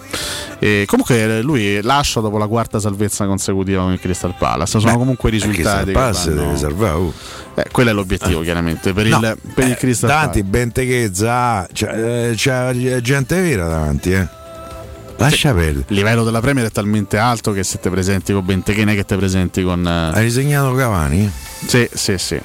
E 0.59 0.85
comunque 0.86 1.39
eh, 1.39 1.43
lui 1.43 1.81
lascia 1.83 2.20
dopo 2.20 2.39
la 2.39 2.47
quarta 2.47 2.78
salvezza 2.78 3.27
consecutiva 3.27 3.83
con 3.83 3.93
il 3.93 4.01
Crystal 4.01 4.35
Palace, 4.39 4.78
sono 4.78 4.93
Beh, 4.93 4.99
comunque 4.99 5.28
i 5.28 5.33
risultati. 5.33 5.93
Vanno- 5.93 6.25
deve 6.25 6.57
salvare, 6.57 6.93
oh. 6.93 7.12
Eh, 7.55 7.67
quello 7.70 7.91
è 7.91 7.93
l'obiettivo 7.93 8.41
chiaramente 8.41 8.94
per, 8.94 9.07
No, 9.07 9.19
il, 9.19 9.39
per 9.55 9.67
il 9.67 9.73
eh, 9.73 9.77
Crystal 9.77 10.09
davanti 10.09 10.43
Palace. 10.43 10.59
Benteghezza 10.59 11.69
c'è, 11.73 12.31
eh, 12.31 12.35
c'è 12.35 13.01
gente 13.01 13.41
vera 13.41 13.69
davanti 13.69 14.12
eh. 14.12 14.41
Lascia 15.23 15.52
perdere 15.55 15.84
Il 15.89 15.97
livello 15.97 16.25
della 16.25 16.41
Premier 16.41 16.67
è 16.67 16.70
talmente 16.70 17.17
alto 17.18 17.52
che 17.52 17.62
se 17.65 17.78
te 17.81 17.91
presenti 17.91 18.33
con 18.33 18.44
Benteke 18.44 18.84
non 18.84 18.94
è 18.94 18.97
che 18.97 19.05
te 19.05 19.17
presenti 19.17 19.62
con... 19.62 19.86
eh, 19.86 20.17
hai 20.18 20.25
disegnato 20.25 20.75
Cavani? 20.75 21.31
Sì, 21.67 21.89
sì, 21.92 22.18
sì. 22.18 22.41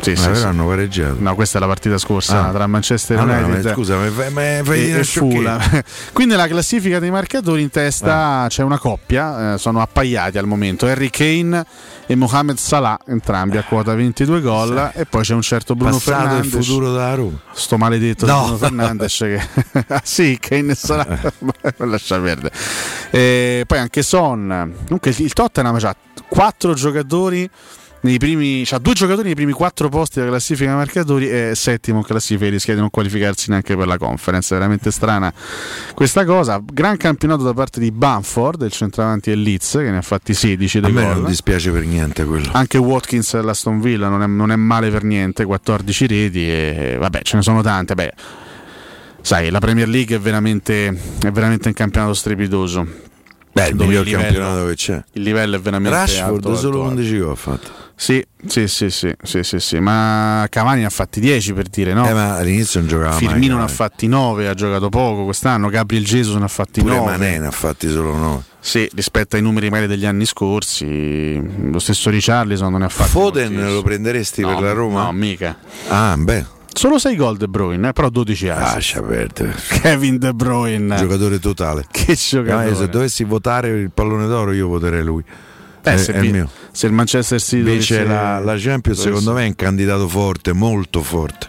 Sì, 0.00 0.10
Ma 0.10 0.16
sì, 0.16 0.34
sì. 0.34 0.44
hanno 0.44 0.66
pareggiato 0.66 1.16
No, 1.18 1.34
questa 1.34 1.56
è 1.56 1.60
la 1.62 1.66
partita 1.66 1.96
scorsa 1.96 2.48
Ah. 2.48 2.50
tra 2.52 2.66
Manchester 2.66 3.18
United 3.18 3.64
ma 3.64 3.72
scusa, 3.72 3.96
mi 3.96 4.10
fai- 4.10 4.30
mi 4.30 4.62
fai 4.62 4.82
e, 4.82 4.84
dire 4.84 4.98
e 4.98 5.02
sciocchezza? 5.02 5.34
Fulham. 5.60 5.82
Quindi 6.12 6.34
nella 6.34 6.46
classifica 6.46 6.98
dei 6.98 7.10
marcatori 7.10 7.62
in 7.62 7.70
testa 7.70 8.44
c'è 8.50 8.62
una 8.62 8.78
coppia, 8.78 9.54
eh, 9.54 9.58
sono 9.58 9.80
appaiati 9.80 10.36
al 10.36 10.46
momento, 10.46 10.84
Harry 10.84 11.08
Kane 11.08 11.64
e 12.06 12.14
Mohamed 12.16 12.56
Salah, 12.58 12.98
entrambi 13.06 13.56
a 13.56 13.62
quota 13.62 13.94
22 13.94 14.40
gol 14.40 14.90
e 14.94 15.06
poi 15.06 15.22
c'è 15.22 15.34
un 15.34 15.42
certo 15.42 15.74
Bruno 15.74 15.92
passato 15.92 16.18
Fernandes. 16.28 16.50
futuro 16.66 16.92
della 16.92 17.14
Roma 17.14 17.38
Sto 17.52 17.76
maledetto 17.78 18.26
No. 18.26 18.32
di 18.34 18.42
Bruno 18.42 18.56
Fernandes 18.58 19.16
che 19.16 19.40
sì, 20.04 20.36
Kane 20.40 20.74
Salah 20.74 21.06
lascia 21.78 22.18
perdere. 22.20 22.52
E 23.10 23.64
poi 23.66 23.78
anche 23.78 24.02
Son. 24.02 24.74
Comunque 24.84 25.10
il- 25.10 25.20
il 25.20 25.32
Tottenham 25.32 25.78
ha 25.82 25.96
quattro 26.28 26.74
giocatori 26.74 27.48
nei 28.04 28.18
primi, 28.18 28.62
c'ha 28.64 28.78
due 28.78 28.92
giocatori 28.92 29.26
nei 29.26 29.34
primi 29.34 29.52
quattro 29.52 29.88
posti 29.88 30.18
della 30.18 30.30
classifica 30.30 30.74
marcatori 30.74 31.28
e 31.28 31.52
settimo 31.54 31.98
in 31.98 32.04
classifica 32.04 32.50
rischia 32.50 32.74
di 32.74 32.80
non 32.80 32.90
qualificarsi 32.90 33.48
neanche 33.48 33.76
per 33.76 33.86
la 33.86 33.96
conference. 33.96 34.54
È 34.54 34.58
veramente 34.58 34.90
strana 34.90 35.32
questa 35.94 36.24
cosa. 36.26 36.62
Gran 36.62 36.98
campionato 36.98 37.42
da 37.42 37.54
parte 37.54 37.80
di 37.80 37.90
Banford, 37.90 38.62
il 38.62 38.72
centravanti 38.72 39.30
e 39.30 39.34
Leeds, 39.34 39.72
che 39.72 39.90
ne 39.90 39.96
ha 39.96 40.02
fatti 40.02 40.34
16 40.34 40.78
a 40.78 40.80
me 40.88 40.92
gol. 40.92 41.14
non 41.14 41.24
dispiace 41.24 41.70
per 41.70 41.84
niente 41.86 42.24
quello 42.24 42.50
Anche 42.52 42.76
Watkins 42.76 43.36
dell'Aston 43.36 43.80
Villa 43.80 44.08
non 44.08 44.22
è, 44.22 44.26
non 44.26 44.50
è 44.50 44.56
male 44.56 44.90
per 44.90 45.02
niente, 45.02 45.46
14 45.46 46.06
reti 46.06 46.46
e 46.46 46.96
vabbè 47.00 47.22
ce 47.22 47.36
ne 47.36 47.42
sono 47.42 47.62
tante. 47.62 47.94
Beh, 47.94 48.12
sai, 49.22 49.48
la 49.50 49.60
Premier 49.60 49.88
League 49.88 50.16
è 50.16 50.20
veramente, 50.20 50.88
è 51.22 51.30
veramente 51.30 51.68
un 51.68 51.74
campionato 51.74 52.12
strepitoso. 52.12 52.86
beh 53.50 53.68
il 53.68 53.76
miglior 53.76 54.06
il 54.06 54.14
livello- 54.14 54.22
campionato 54.22 54.66
che 54.66 54.74
c'è 54.74 55.04
Il 55.12 55.22
livello 55.22 55.56
è 55.56 55.60
veramente 55.60 55.96
Rashford 55.96 56.44
alto, 56.44 56.56
solo 56.56 56.82
alto, 56.82 56.88
alto. 56.90 57.00
11 57.00 57.18
gol 57.18 57.30
ha 57.30 57.34
fatto 57.34 57.83
Sì, 57.96 58.24
sì, 58.46 58.66
sì, 58.66 58.90
sì, 58.90 59.14
sì, 59.22 59.42
sì, 59.44 59.58
sì, 59.60 59.78
ma 59.78 60.44
Cavani 60.50 60.80
ne 60.80 60.86
ha 60.86 60.90
fatti 60.90 61.20
10 61.20 61.52
per 61.52 61.68
dire, 61.68 61.94
no? 61.94 62.08
eh, 62.08 62.12
ma 62.12 62.34
all'inizio 62.36 62.80
non 62.80 62.88
giocava 62.88 63.12
Firmino 63.12 63.54
ne 63.54 63.60
mai 63.60 63.64
ha 63.64 63.68
fatti 63.68 64.08
9, 64.08 64.48
ha 64.48 64.54
giocato 64.54 64.88
poco 64.88 65.24
quest'anno, 65.24 65.68
Gabriel 65.68 66.04
Jesus 66.04 66.34
ne 66.34 66.44
ha 66.44 66.48
fatti 66.48 66.80
pure 66.80 66.96
9. 66.96 67.10
Mané 67.10 67.38
ne 67.38 67.46
ha 67.46 67.50
fatti 67.52 67.88
solo 67.88 68.16
9 68.16 68.42
Sì, 68.58 68.88
rispetto 68.94 69.36
ai 69.36 69.42
numeri 69.42 69.70
magari 69.70 69.86
degli 69.86 70.04
anni 70.06 70.26
scorsi, 70.26 71.40
lo 71.70 71.78
stesso 71.78 72.10
Richarlison 72.10 72.70
non 72.70 72.80
ne 72.80 72.86
ha 72.86 72.88
fatti 72.88 73.10
Foden 73.10 73.44
moltissimi. 73.52 73.72
lo 73.74 73.82
prenderesti 73.82 74.42
No, 74.42 74.54
per 74.54 74.60
la 74.62 74.72
Roma? 74.72 75.02
No, 75.04 75.12
mica. 75.12 75.56
ah 75.88 76.16
beh 76.18 76.46
Solo 76.74 76.98
6 76.98 77.14
gol 77.14 77.36
De 77.36 77.46
Bruyne, 77.46 77.90
eh, 77.90 77.92
però 77.92 78.08
12 78.10 78.48
assist. 78.48 78.74
lascia 78.74 79.00
perdere 79.02 79.54
Kevin 79.80 80.18
De 80.18 80.32
Bruyne. 80.34 80.96
giocatore 80.96 81.38
totale 81.38 81.86
Che 81.88 82.10
Ah, 82.10 82.14
giocatore. 82.16 82.68
io 82.68 82.74
se 82.74 82.88
dovessi 82.88 83.22
votare 83.22 83.68
il 83.68 83.92
pallone 83.92 84.26
d'oro 84.26 84.50
io 84.52 84.66
voterei 84.66 85.04
lui 85.04 85.22
Eh, 85.84 85.92
è, 85.92 85.96
se, 85.98 86.12
vi- 86.14 86.44
se 86.72 86.86
il 86.86 86.92
Manchester 86.92 87.40
City 87.40 87.56
Invece 87.58 88.02
dovesse- 88.04 88.12
la, 88.14 88.38
la 88.40 88.56
Champions 88.58 89.00
secondo 89.00 89.32
me 89.32 89.44
è 89.44 89.46
un 89.48 89.54
candidato 89.54 90.08
forte, 90.08 90.52
molto 90.52 91.02
forte. 91.02 91.48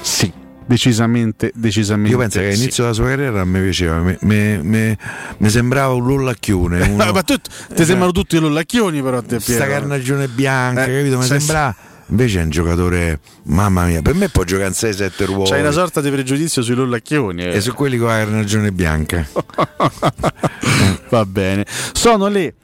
Sì, 0.00 0.32
decisamente, 0.66 1.50
decisamente. 1.54 2.10
Io 2.10 2.18
penso 2.18 2.38
che 2.38 2.50
sì. 2.50 2.54
all'inizio 2.56 2.82
della 2.84 2.94
sua 2.94 3.06
carriera 3.06 3.44
me 3.44 3.60
piaceva, 3.60 3.98
mi, 3.98 4.16
mi- 4.20 4.58
mi- 4.62 4.96
mi 5.38 5.50
sembrava 5.50 5.92
un 5.94 6.04
lullacchione. 6.06 6.80
uno- 6.88 7.12
Ma 7.12 7.22
tu, 7.22 7.34
ti 7.74 7.84
sembrano 7.84 8.12
tutti 8.12 8.38
lollacchioni 8.38 9.02
però 9.02 9.18
a 9.18 9.22
te 9.22 9.40
sta 9.40 9.66
carnagione 9.66 10.28
bianca, 10.28 10.84
Eh, 10.84 10.96
capito? 10.98 11.16
Mi 11.18 11.22
sì, 11.24 11.28
sembrava. 11.38 11.74
Invece 12.08 12.40
è 12.40 12.42
un 12.42 12.50
giocatore, 12.50 13.20
mamma 13.44 13.86
mia, 13.86 14.02
per 14.02 14.14
me 14.14 14.28
può 14.28 14.44
giocare 14.44 14.68
in 14.68 14.74
6-7 14.74 15.24
ruoli. 15.24 15.48
C'hai 15.48 15.60
una 15.60 15.70
sorta 15.70 16.02
di 16.02 16.10
pregiudizio 16.10 16.60
sui 16.60 16.74
lollacchioni. 16.74 17.42
eh. 17.44 17.54
E 17.56 17.60
su 17.62 17.72
quelli 17.72 17.96
con 17.96 18.08
la 18.08 18.18
carnagione 18.18 18.70
bianca. 18.70 19.26
Va 21.08 21.24
bene. 21.24 21.64
Sono 21.92 22.28
le 22.28 22.54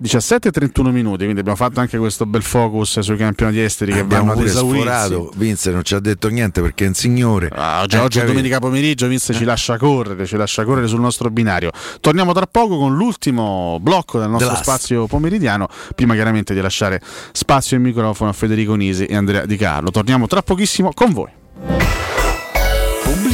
17.31 0.00 0.90
minuti, 0.90 1.24
quindi 1.24 1.40
abbiamo 1.40 1.56
fatto 1.56 1.80
anche 1.80 1.98
questo 1.98 2.24
bel 2.24 2.42
focus 2.42 3.00
sui 3.00 3.16
campionati 3.16 3.60
esteri 3.60 3.92
che 3.92 3.98
Abbiamo 4.00 4.32
vanno 4.32 4.46
ad 4.46 4.52
pure 4.54 4.78
sforato. 4.78 5.32
Vince 5.34 5.72
non 5.72 5.82
ci 5.82 5.94
ha 5.94 5.98
detto 5.98 6.28
niente 6.28 6.60
perché 6.60 6.84
è 6.84 6.88
un 6.88 6.94
signore. 6.94 7.50
Ah, 7.52 7.80
Oggi, 7.82 7.96
Eh, 7.96 8.00
oggi 8.00 8.20
domenica 8.24 8.60
pomeriggio, 8.60 9.08
Vince 9.08 9.34
ci 9.34 9.44
lascia 9.44 9.76
correre, 9.76 10.24
ci 10.24 10.36
lascia 10.36 10.64
correre 10.64 10.86
sul 10.86 11.00
nostro 11.00 11.30
binario. 11.30 11.70
Torniamo 12.00 12.32
tra 12.32 12.46
poco 12.46 12.78
con 12.78 12.94
l'ultimo 12.94 13.78
blocco 13.80 14.20
del 14.20 14.28
nostro 14.30 14.54
spazio 14.54 15.06
pomeridiano, 15.08 15.66
prima 15.96 16.14
chiaramente 16.14 16.54
di 16.54 16.60
lasciare 16.60 17.00
spazio 17.32 17.76
e 17.76 17.80
microfono 17.80 18.30
a 18.30 18.32
Federico 18.32 18.74
Nisi 18.74 19.04
e 19.04 19.16
Andrea 19.16 19.46
Di 19.46 19.56
Carlo. 19.56 19.90
Torniamo 19.90 20.26
tra 20.28 20.42
pochissimo 20.42 20.92
con 20.94 21.12
voi. 21.12 22.07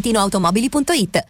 ValentinoAutomobili.it 0.00 1.29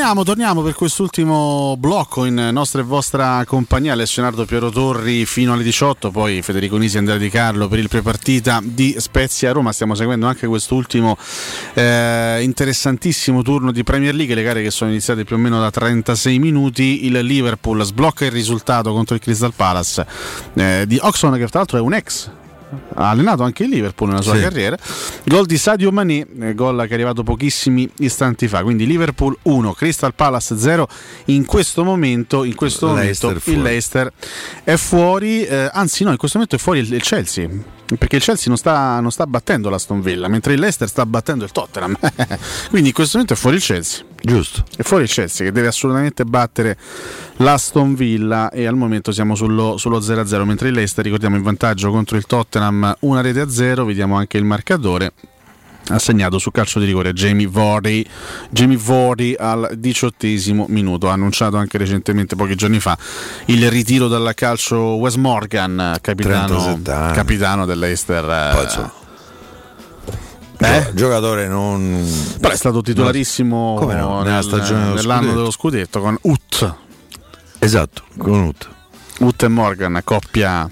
Torniamo, 0.00 0.24
torniamo 0.24 0.62
per 0.62 0.72
quest'ultimo 0.72 1.76
blocco 1.76 2.24
in 2.24 2.48
nostra 2.52 2.80
e 2.80 2.84
vostra 2.84 3.44
compagnia. 3.44 3.92
Alessio 3.92 4.46
Piero 4.46 4.70
Torri 4.70 5.26
fino 5.26 5.52
alle 5.52 5.62
18, 5.62 6.10
poi 6.10 6.40
Federico 6.40 6.78
Nisi 6.78 6.96
e 6.96 7.00
Andrea 7.00 7.18
Di 7.18 7.28
Carlo 7.28 7.68
per 7.68 7.80
il 7.80 7.90
prepartita 7.90 8.60
di 8.64 8.96
Spezia 8.96 9.52
Roma. 9.52 9.72
Stiamo 9.72 9.94
seguendo 9.94 10.26
anche 10.26 10.46
quest'ultimo 10.46 11.18
eh, 11.74 12.38
interessantissimo 12.40 13.42
turno 13.42 13.72
di 13.72 13.84
Premier 13.84 14.14
League, 14.14 14.34
le 14.34 14.42
gare 14.42 14.62
che 14.62 14.70
sono 14.70 14.88
iniziate 14.88 15.24
più 15.24 15.36
o 15.36 15.38
meno 15.38 15.60
da 15.60 15.70
36 15.70 16.38
minuti. 16.38 17.04
Il 17.04 17.18
Liverpool 17.18 17.82
sblocca 17.82 18.24
il 18.24 18.32
risultato 18.32 18.94
contro 18.94 19.14
il 19.14 19.20
Crystal 19.20 19.52
Palace 19.54 20.06
eh, 20.54 20.84
di 20.86 20.98
Oxon, 20.98 21.32
che 21.32 21.46
tra 21.46 21.58
l'altro 21.58 21.76
è 21.76 21.82
un 21.82 21.92
ex 21.92 22.30
ha 22.94 23.10
allenato 23.10 23.42
anche 23.42 23.64
il 23.64 23.70
Liverpool 23.70 24.10
nella 24.10 24.22
sua 24.22 24.34
Sì. 24.36 24.40
carriera. 24.42 24.76
Gol 25.24 25.46
di 25.46 25.58
Sadio 25.58 25.90
Mané, 25.92 26.26
eh, 26.40 26.54
gol 26.54 26.82
che 26.82 26.88
è 26.90 26.94
arrivato 26.94 27.22
pochissimi 27.22 27.88
istanti 27.98 28.48
fa. 28.48 28.62
Quindi 28.62 28.86
Liverpool 28.86 29.36
1, 29.42 29.72
Crystal 29.72 30.14
Palace 30.14 30.56
0. 30.56 30.88
In 31.26 31.44
questo 31.44 31.84
momento, 31.84 32.44
in 32.44 32.54
questo 32.54 32.92
Leicester 32.94 33.24
momento 33.28 33.40
fuori. 33.42 33.58
il 33.58 33.64
Leicester 33.64 34.12
è 34.64 34.76
fuori, 34.76 35.44
eh, 35.44 35.68
anzi 35.72 36.04
no, 36.04 36.10
in 36.10 36.16
questo 36.16 36.38
momento 36.38 36.56
è 36.60 36.62
fuori 36.62 36.80
il, 36.80 36.92
il 36.92 37.02
Chelsea. 37.02 37.48
Perché 37.98 38.16
il 38.16 38.22
Chelsea 38.22 38.44
non 38.46 38.56
sta, 38.56 39.00
non 39.00 39.10
sta 39.10 39.26
battendo 39.26 39.68
l'Aston 39.68 40.00
Villa, 40.00 40.28
mentre 40.28 40.52
il 40.52 40.60
Leicester 40.60 40.88
sta 40.88 41.04
battendo 41.04 41.42
il 41.44 41.50
Tottenham. 41.50 41.96
Quindi 42.70 42.88
in 42.90 42.94
questo 42.94 43.18
momento 43.18 43.34
è 43.34 43.36
fuori 43.36 43.56
il 43.56 43.62
Chelsea. 43.62 44.04
Giusto. 44.22 44.64
È 44.76 44.82
fuori 44.82 45.04
il 45.04 45.08
Chelsea 45.08 45.46
che 45.46 45.52
deve 45.52 45.68
assolutamente 45.68 46.24
battere 46.24 46.76
l'Aston 47.36 47.94
Villa 47.94 48.50
e 48.50 48.66
al 48.66 48.76
momento 48.76 49.12
siamo 49.12 49.34
sullo, 49.34 49.76
sullo 49.76 49.98
0-0, 49.98 50.44
mentre 50.44 50.68
il 50.68 50.74
Leicester 50.74 51.04
ricordiamo 51.04 51.36
in 51.36 51.42
vantaggio 51.42 51.90
contro 51.90 52.16
il 52.16 52.26
Tottenham 52.26 52.96
una 53.00 53.20
rete 53.20 53.40
a 53.40 53.48
0, 53.48 53.84
vediamo 53.84 54.16
anche 54.16 54.36
il 54.38 54.44
marcatore. 54.44 55.12
Ha 55.88 55.98
segnato 55.98 56.38
su 56.38 56.52
calcio 56.52 56.78
di 56.78 56.84
rigore 56.84 57.12
Jamie 57.12 57.48
Vardy, 57.48 58.04
Jamie 58.50 58.76
Vardy 58.76 59.34
al 59.36 59.72
diciottesimo 59.76 60.66
minuto. 60.68 61.08
Ha 61.08 61.14
annunciato 61.14 61.56
anche 61.56 61.78
recentemente, 61.78 62.36
pochi 62.36 62.54
giorni 62.54 62.78
fa, 62.78 62.96
il 63.46 63.68
ritiro 63.68 64.06
dal 64.06 64.32
calcio 64.34 64.78
Wes 64.96 65.16
Morgan, 65.16 65.96
capitano, 66.00 66.46
37 66.46 66.90
anni. 66.92 67.14
capitano 67.14 67.64
dell'Eister. 67.64 68.52
Poi, 68.52 68.64
insomma, 68.64 68.92
Eh? 70.62 70.82
Gio- 70.86 70.92
giocatore 70.94 71.48
non. 71.48 72.06
Però 72.40 72.52
è 72.52 72.56
stato 72.56 72.82
titolarissimo 72.82 73.76
Come 73.78 73.94
no? 73.94 74.18
Nella 74.22 74.34
nel- 74.36 74.42
stagione 74.44 74.82
dello 74.82 74.94
nell'anno 74.94 75.20
scudetto. 75.22 75.36
dello 75.38 75.50
scudetto 75.50 76.00
con 76.00 76.18
Ut. 76.22 76.74
Esatto, 77.58 78.02
con 78.18 78.40
Ut. 78.42 78.68
Ut 79.20 79.42
e 79.42 79.48
Morgan, 79.48 80.00
coppia 80.04 80.68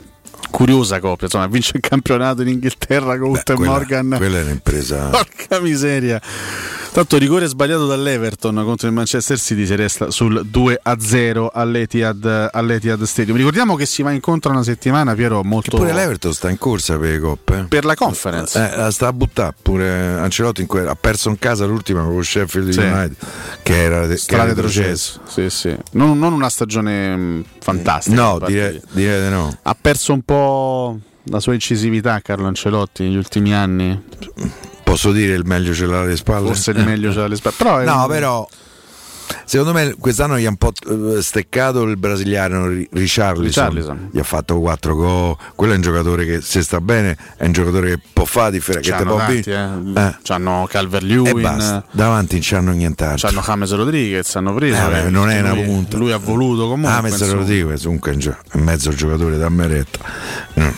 curiosa 0.50 1.00
coppia, 1.00 1.26
insomma, 1.26 1.46
vince 1.46 1.72
il 1.76 1.80
campionato 1.82 2.42
in 2.42 2.48
Inghilterra 2.48 3.18
con 3.18 3.30
Ut 3.30 3.54
Quella, 3.54 3.70
Morgan. 3.70 4.14
quella 4.16 4.38
è 4.38 4.42
un'impresa. 4.42 5.08
Porca 5.08 5.60
miseria. 5.60 6.20
Tanto 6.90 7.18
rigore 7.18 7.46
sbagliato 7.46 7.86
dall'Everton 7.86 8.54
contro 8.64 8.88
il 8.88 8.94
Manchester 8.94 9.38
City 9.38 9.66
si 9.66 9.74
resta 9.76 10.10
sul 10.10 10.44
2 10.46 10.80
a 10.82 10.96
0 10.98 11.50
all'Etihad, 11.52 12.48
all'Etihad 12.50 13.02
Stadium. 13.04 13.36
Ricordiamo 13.36 13.76
che 13.76 13.84
si 13.86 14.02
va 14.02 14.10
incontro 14.10 14.50
una 14.50 14.62
settimana, 14.64 15.14
Piero, 15.14 15.44
molto 15.44 15.76
Pure 15.76 15.92
l'Everton 15.92 16.32
sta 16.32 16.48
in 16.50 16.58
corsa 16.58 16.96
per 16.96 17.10
le 17.10 17.18
coppe. 17.20 17.66
per 17.68 17.84
la 17.84 17.94
conference. 17.94 18.58
Eh, 18.72 18.76
la 18.76 18.90
sta 18.90 19.08
a 19.08 19.12
buttare 19.12 19.54
pure 19.60 19.86
Ancelotti 20.18 20.64
que- 20.66 20.88
ha 20.88 20.96
perso 20.96 21.28
in 21.28 21.38
casa 21.38 21.66
l'ultima 21.66 22.02
con 22.02 22.24
Sheffield 22.24 22.70
Sì. 22.70 22.78
United 22.80 23.14
che 23.62 23.82
era, 23.82 24.06
che 24.06 24.22
era 24.34 24.44
retrocesso. 24.44 25.20
Sì, 25.26 25.50
sì. 25.50 25.76
Non, 25.92 26.18
non 26.18 26.32
una 26.32 26.48
stagione 26.48 27.16
mh, 27.16 27.44
fantastica. 27.72 28.16
No, 28.22 28.38
direi, 28.47 28.80
di- 28.90 29.28
no. 29.28 29.56
Ha 29.62 29.76
perso 29.80 30.12
un 30.12 30.22
po' 30.22 30.98
la 31.24 31.40
sua 31.40 31.55
incisività 31.55 32.20
Carlo 32.20 32.47
Ancelotti 32.47 33.02
negli 33.05 33.16
ultimi 33.16 33.55
anni. 33.55 34.00
Posso 34.82 35.12
dire 35.12 35.34
il 35.34 35.44
meglio 35.44 35.74
ce 35.74 35.86
l'ha 35.86 36.00
alle 36.00 36.16
spalle? 36.16 36.47
Forse 36.47 36.70
il 36.70 36.82
meglio 36.84 37.10
ce 37.12 37.18
l'ha 37.18 37.24
alle 37.26 37.36
spalle. 37.36 37.55
Però 37.58 37.82
No, 37.84 38.02
un- 38.02 38.08
però 38.08 38.48
secondo 39.44 39.73
me 39.73 39.94
quest'anno 39.98 40.39
gli 40.39 40.44
ha 40.47 40.48
un 40.48 40.57
po' 40.57 40.73
eh, 40.89 41.23
steccato 41.23 41.82
il 41.82 41.97
brasiliano 41.97 42.66
Ri- 42.68 42.89
Richarlison. 42.92 43.44
Richarlison. 43.44 44.08
Gli 44.12 44.18
ha 44.18 44.23
fatto 44.24 44.58
4 44.60 44.94
gol. 44.94 45.36
Quello 45.55 45.73
è 45.73 45.76
un 45.76 45.82
giocatore 45.82 46.24
che 46.24 46.40
se 46.40 46.62
sta 46.62 46.81
bene 46.81 47.16
è 47.36 47.44
un 47.44 47.52
giocatore 47.52 47.90
che 47.90 48.00
può 48.12 48.24
fare 48.24 48.52
differenza. 48.52 48.92
Che 48.92 48.98
te 48.98 49.05
può 49.05 49.16
tanti, 49.16 49.32
vincere. 49.34 49.81
eh. 49.94 50.16
C'hanno 50.23 50.66
Calvert 50.70 51.05
E 51.05 51.07
Lewin, 51.07 51.40
basta. 51.42 51.84
Davanti 51.90 52.34
non 52.34 52.42
c'hanno 52.44 52.73
nient'altro. 52.73 53.28
c'hanno 53.28 53.42
James 53.58 53.73
Rodriguez, 53.74 54.36
hanno 54.36 54.55
preso. 54.55 54.90
Eh, 54.90 54.98
eh, 55.07 55.10
non 55.10 55.31
è 55.31 55.40
una 55.40 55.55
lui, 55.55 55.65
punta. 55.65 55.97
Lui 55.97 56.12
ha 56.12 56.16
voluto 56.18 56.68
comunque. 56.68 57.08
Insomma. 57.08 57.32
Rodriguez 57.32 57.82
comunque 57.82 58.12
è 58.12 58.57
mezzo 58.58 58.90
giocatore 58.94 59.36
da 59.39 59.48
meretta. 59.48 59.98
Mm. 60.60 60.68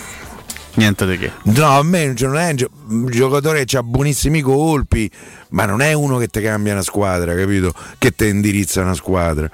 Niente 0.74 1.07
di 1.07 1.18
che. 1.18 1.32
No, 1.44 1.78
a 1.78 1.82
me 1.82 2.15
non 2.18 2.36
è 2.36 2.50
un, 2.50 2.57
gio- 2.57 2.70
un 2.89 3.07
giocatore 3.07 3.65
che 3.65 3.76
ha 3.76 3.82
buonissimi 3.82 4.40
colpi, 4.40 5.10
ma 5.50 5.65
non 5.65 5.81
è 5.82 5.92
uno 5.92 6.16
che 6.18 6.28
ti 6.28 6.40
cambia 6.40 6.73
una 6.73 6.82
squadra, 6.82 7.34
capito? 7.34 7.74
Che 7.99 8.12
ti 8.12 8.28
indirizza 8.28 8.81
una 8.81 8.94
squadra. 8.94 9.50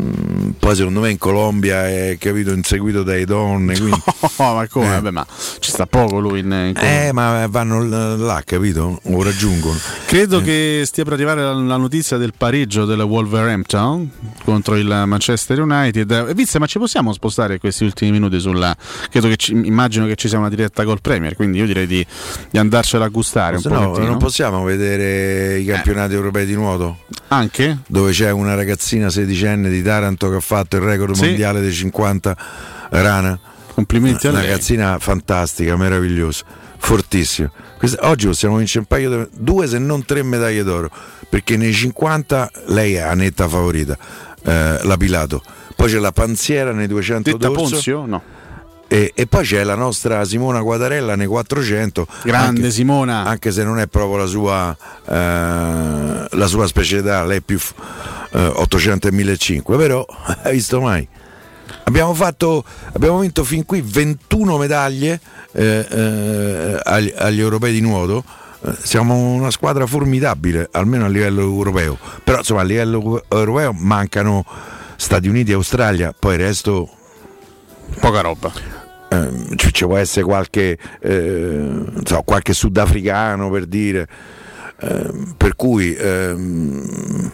Mm, 0.00 0.50
poi 0.58 0.74
secondo 0.74 1.00
me 1.00 1.10
in 1.10 1.18
Colombia 1.18 1.86
è 1.88 2.16
capito 2.18 2.52
inseguito 2.52 3.02
dalle 3.02 3.24
donne, 3.24 3.76
quindi 3.78 4.02
Oh, 4.36 4.54
ma 4.54 4.66
come? 4.68 4.86
Eh. 4.86 4.90
Vabbè, 4.90 5.10
ma 5.10 5.26
ci 5.60 5.70
sta 5.70 5.86
poco 5.86 6.18
lui 6.18 6.40
in, 6.40 6.46
in 6.46 6.72
eh, 6.76 7.12
ma 7.12 7.46
vanno 7.48 8.16
là, 8.16 8.42
capito? 8.44 9.00
Lo 9.04 9.22
raggiungono. 9.22 9.78
Credo 10.06 10.40
che 10.42 10.82
stia 10.84 11.04
per 11.04 11.12
arrivare 11.12 11.42
la, 11.42 11.52
la 11.52 11.76
notizia 11.76 12.16
del 12.16 12.32
pareggio 12.36 12.84
del 12.84 13.00
Wolverhampton 13.00 14.10
contro 14.44 14.76
il 14.76 14.86
Manchester 15.06 15.60
United. 15.60 16.10
Eh, 16.10 16.34
Vizia, 16.34 16.58
ma 16.58 16.66
ci 16.66 16.78
possiamo 16.78 17.12
spostare 17.12 17.58
questi 17.58 17.84
ultimi 17.84 18.10
minuti 18.10 18.40
sulla. 18.40 18.74
Credo 19.10 19.28
che 19.28 19.36
ci- 19.36 19.52
immagino 19.52 20.06
che 20.06 20.16
ci 20.16 20.28
sia 20.28 20.38
una 20.38 20.48
diretta 20.48 20.84
col 20.84 21.00
Premier, 21.00 21.36
quindi 21.36 21.58
io 21.58 21.66
direi 21.66 21.86
di, 21.86 22.04
di 22.50 22.58
andarcela 22.58 23.04
a 23.04 23.08
gustare 23.08 23.56
un 23.56 23.62
no, 23.66 23.84
pochettino. 23.88 24.06
non 24.08 24.18
possiamo 24.18 24.64
vedere 24.64 25.58
i 25.58 25.64
campionati 25.64 26.14
europei 26.14 26.46
di 26.46 26.54
nuoto? 26.54 26.98
Anche? 27.28 27.78
Dove 27.86 28.10
c'è 28.12 28.30
una 28.30 28.54
ragazzina 28.54 29.10
sedicenne 29.10 29.68
di 29.68 29.82
Taranto 29.84 30.28
che 30.30 30.36
ha 30.36 30.40
fatto 30.40 30.74
il 30.76 30.82
record 30.82 31.14
Sì. 31.14 31.26
mondiale 31.26 31.60
dei 31.60 31.72
50 31.72 32.36
rana. 32.90 33.38
Complimenti 33.74 34.26
a 34.26 34.30
Una 34.30 34.40
lei. 34.40 34.48
ragazzina 34.50 34.98
fantastica, 34.98 35.76
meravigliosa, 35.76 36.44
fortissima. 36.78 37.50
Questa- 37.78 38.08
oggi 38.08 38.26
possiamo 38.26 38.56
vincere 38.56 38.80
un 38.80 38.86
paio 38.86 39.10
di 39.10 39.28
due 39.32 39.66
se 39.66 39.78
non 39.78 40.04
tre 40.04 40.22
medaglie 40.22 40.62
d'oro, 40.62 40.90
perché 41.28 41.56
nei 41.56 41.72
50 41.72 42.50
lei 42.66 42.94
è 42.94 43.04
la 43.04 43.14
netta 43.14 43.48
favorita, 43.48 43.96
eh, 44.44 44.78
la 44.82 44.96
Pilato. 44.96 45.42
Poi 45.74 45.90
c'è 45.90 45.98
la 45.98 46.12
Panziera 46.12 46.70
nei 46.72 46.86
200 46.86 47.32
Detta 47.32 47.48
d'orso. 47.48 47.62
Ponzio? 47.70 48.06
No. 48.06 48.22
E, 48.94 49.10
e 49.12 49.26
poi 49.26 49.44
c'è 49.44 49.64
la 49.64 49.74
nostra 49.74 50.24
Simona 50.24 50.62
Quadarella 50.62 51.16
nei 51.16 51.26
400. 51.26 52.06
Grande 52.22 52.60
anche, 52.60 52.70
Simona. 52.70 53.24
Anche 53.24 53.50
se 53.50 53.64
non 53.64 53.80
è 53.80 53.88
proprio 53.88 54.18
la 54.18 54.26
sua, 54.26 54.76
eh, 55.08 56.26
la 56.30 56.46
sua 56.46 56.68
specialità, 56.68 57.24
lei 57.24 57.38
è 57.38 57.40
più 57.40 57.58
eh, 58.30 58.46
800 58.46 59.08
e 59.08 59.10
1500, 59.10 59.76
però 59.76 60.06
hai 60.44 60.52
visto 60.52 60.80
mai? 60.80 61.08
Abbiamo, 61.86 62.14
fatto, 62.14 62.64
abbiamo 62.92 63.18
vinto 63.18 63.42
fin 63.42 63.64
qui 63.64 63.82
21 63.84 64.58
medaglie 64.58 65.18
eh, 65.50 65.86
eh, 65.90 66.80
agli, 66.84 67.12
agli 67.16 67.40
europei 67.40 67.72
di 67.72 67.80
nuoto. 67.80 68.22
Eh, 68.64 68.76
Siamo 68.80 69.32
una 69.32 69.50
squadra 69.50 69.86
formidabile, 69.86 70.68
almeno 70.70 71.06
a 71.06 71.08
livello 71.08 71.40
europeo. 71.40 71.98
Però 72.22 72.38
insomma 72.38 72.60
a 72.60 72.64
livello 72.64 73.24
europeo 73.28 73.72
mancano 73.72 74.44
Stati 74.94 75.26
Uniti 75.26 75.50
e 75.50 75.54
Australia, 75.54 76.14
poi 76.16 76.34
il 76.34 76.40
resto 76.40 76.88
Poca 78.00 78.20
roba. 78.20 78.83
Ehm, 79.14 79.56
ci, 79.56 79.72
ci 79.72 79.84
può 79.84 79.96
essere 79.96 80.24
qualche, 80.24 80.78
eh, 81.00 81.10
non 81.10 82.02
so, 82.04 82.22
qualche 82.22 82.52
sudafricano 82.52 83.50
per 83.50 83.66
dire. 83.66 84.08
Ehm, 84.80 85.34
per 85.36 85.54
cui 85.54 85.94
ehm, 85.94 87.32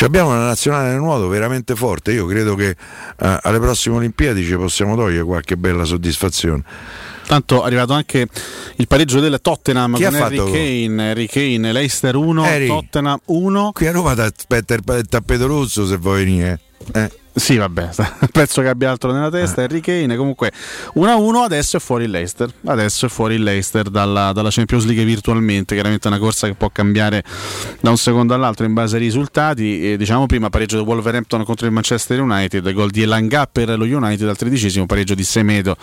abbiamo 0.00 0.30
una 0.30 0.46
nazionale 0.46 0.90
del 0.90 0.98
nuoto 0.98 1.28
veramente 1.28 1.74
forte. 1.74 2.12
Io 2.12 2.26
credo 2.26 2.54
che 2.54 2.70
eh, 2.70 3.38
alle 3.42 3.58
prossime 3.58 3.96
Olimpiadi 3.96 4.44
ci 4.44 4.56
possiamo 4.56 4.96
togliere 4.96 5.24
qualche 5.24 5.56
bella 5.56 5.84
soddisfazione. 5.84 6.62
Tanto 7.26 7.62
è 7.62 7.66
arrivato 7.66 7.92
anche 7.92 8.26
il 8.76 8.88
pareggio 8.88 9.20
del 9.20 9.38
Tottenham 9.40 9.94
Chi 9.94 10.02
con 10.02 10.14
ha 10.14 10.24
Harry 10.24 10.36
Kane, 10.36 11.10
Harry 11.10 11.26
Kane, 11.26 11.72
Leicester 11.72 12.16
1, 12.16 12.42
Harry. 12.42 12.66
Tottenham 12.66 13.20
1. 13.26 13.70
Qui 13.72 13.86
a 13.86 13.92
Roma 13.92 14.14
ti 14.14 14.20
aspetta 14.22 14.74
il 14.74 15.06
tappeto 15.08 15.46
rosso 15.46 15.86
se 15.86 15.96
vuoi 15.96 16.24
venire. 16.24 16.60
Eh. 16.92 17.10
Sì, 17.32 17.56
vabbè, 17.56 17.90
penso 18.32 18.60
che 18.60 18.68
abbia 18.68 18.90
altro 18.90 19.12
nella 19.12 19.30
testa. 19.30 19.62
Harry 19.62 19.80
Kane, 19.80 20.16
comunque 20.16 20.50
1-1. 20.96 21.34
Adesso 21.44 21.76
è 21.76 21.80
fuori 21.80 22.04
il 22.04 22.10
Leicester. 22.10 22.50
Adesso 22.66 23.06
è 23.06 23.08
fuori 23.08 23.34
il 23.36 23.42
Leicester 23.42 23.88
dalla, 23.88 24.32
dalla 24.32 24.50
Champions 24.50 24.84
League 24.84 25.04
virtualmente. 25.04 25.74
Chiaramente 25.74 26.08
è 26.08 26.10
una 26.10 26.20
corsa 26.20 26.46
che 26.46 26.54
può 26.54 26.68
cambiare 26.70 27.22
da 27.80 27.90
un 27.90 27.96
secondo 27.96 28.34
all'altro 28.34 28.66
in 28.66 28.74
base 28.74 28.96
ai 28.96 29.02
risultati. 29.02 29.92
E, 29.92 29.96
diciamo 29.96 30.26
prima 30.26 30.50
pareggio 30.50 30.76
del 30.76 30.84
Wolverhampton 30.84 31.44
contro 31.44 31.66
il 31.66 31.72
Manchester 31.72 32.20
United, 32.20 32.72
gol 32.72 32.90
di 32.90 33.02
Elanga 33.02 33.46
per 33.50 33.76
lo 33.78 33.84
United 33.84 34.28
al 34.28 34.36
tredicesimo, 34.36 34.86
pareggio 34.86 35.14
di 35.14 35.24
Semedo, 35.24 35.76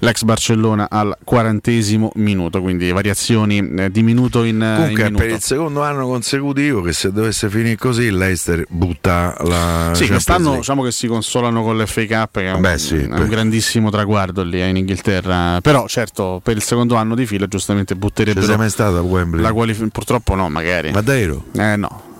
l'ex 0.00 0.22
Barcellona 0.22 0.88
al 0.90 1.16
quarantesimo 1.22 2.12
minuto. 2.16 2.60
Quindi 2.62 2.90
variazioni 2.92 3.58
eh, 3.58 3.90
di 3.90 4.02
minuto 4.02 4.42
in, 4.44 4.60
eh, 4.62 4.66
in 4.66 4.74
Comunque 4.74 5.02
è 5.02 5.04
minuto. 5.04 5.22
per 5.22 5.32
il 5.32 5.40
secondo 5.42 5.82
anno 5.82 6.06
consecutivo 6.06 6.80
che 6.80 6.92
se 6.92 7.12
dovesse 7.12 7.48
finire 7.50 7.76
così 7.76 8.04
il 8.04 8.16
Leicester 8.16 8.64
butta 8.68 9.36
la 9.40 9.90
Sì, 9.92 10.00
Champions 10.00 10.08
quest'anno 10.08 10.38
League. 10.44 10.58
diciamo 10.60 10.82
che 10.82 10.92
si 10.92 11.03
consolano 11.06 11.62
con 11.62 11.76
l'FA 11.78 12.06
Cup, 12.06 12.38
che 12.38 12.46
è 12.46 12.52
un, 12.52 12.60
Beh, 12.60 12.78
sì, 12.78 12.96
è 12.96 13.06
un 13.06 13.28
grandissimo 13.28 13.90
traguardo 13.90 14.42
lì 14.42 14.60
eh, 14.60 14.68
in 14.68 14.76
Inghilterra. 14.76 15.60
Però, 15.60 15.86
certo, 15.88 16.40
per 16.42 16.56
il 16.56 16.62
secondo 16.62 16.96
anno 16.96 17.14
di 17.14 17.26
fila, 17.26 17.46
giustamente 17.46 17.94
butterebbero 17.96 18.46
sei 18.46 18.56
mai 18.56 18.70
stato 18.70 18.96
a 18.96 19.02
Wembley? 19.02 19.42
la 19.42 19.52
qualificazione. 19.52 19.90
Purtroppo 19.90 20.34
no, 20.34 20.48
magari. 20.48 20.90
Ma 20.90 21.00
davvero? 21.00 21.44
Eh 21.52 21.76
no. 21.76 22.12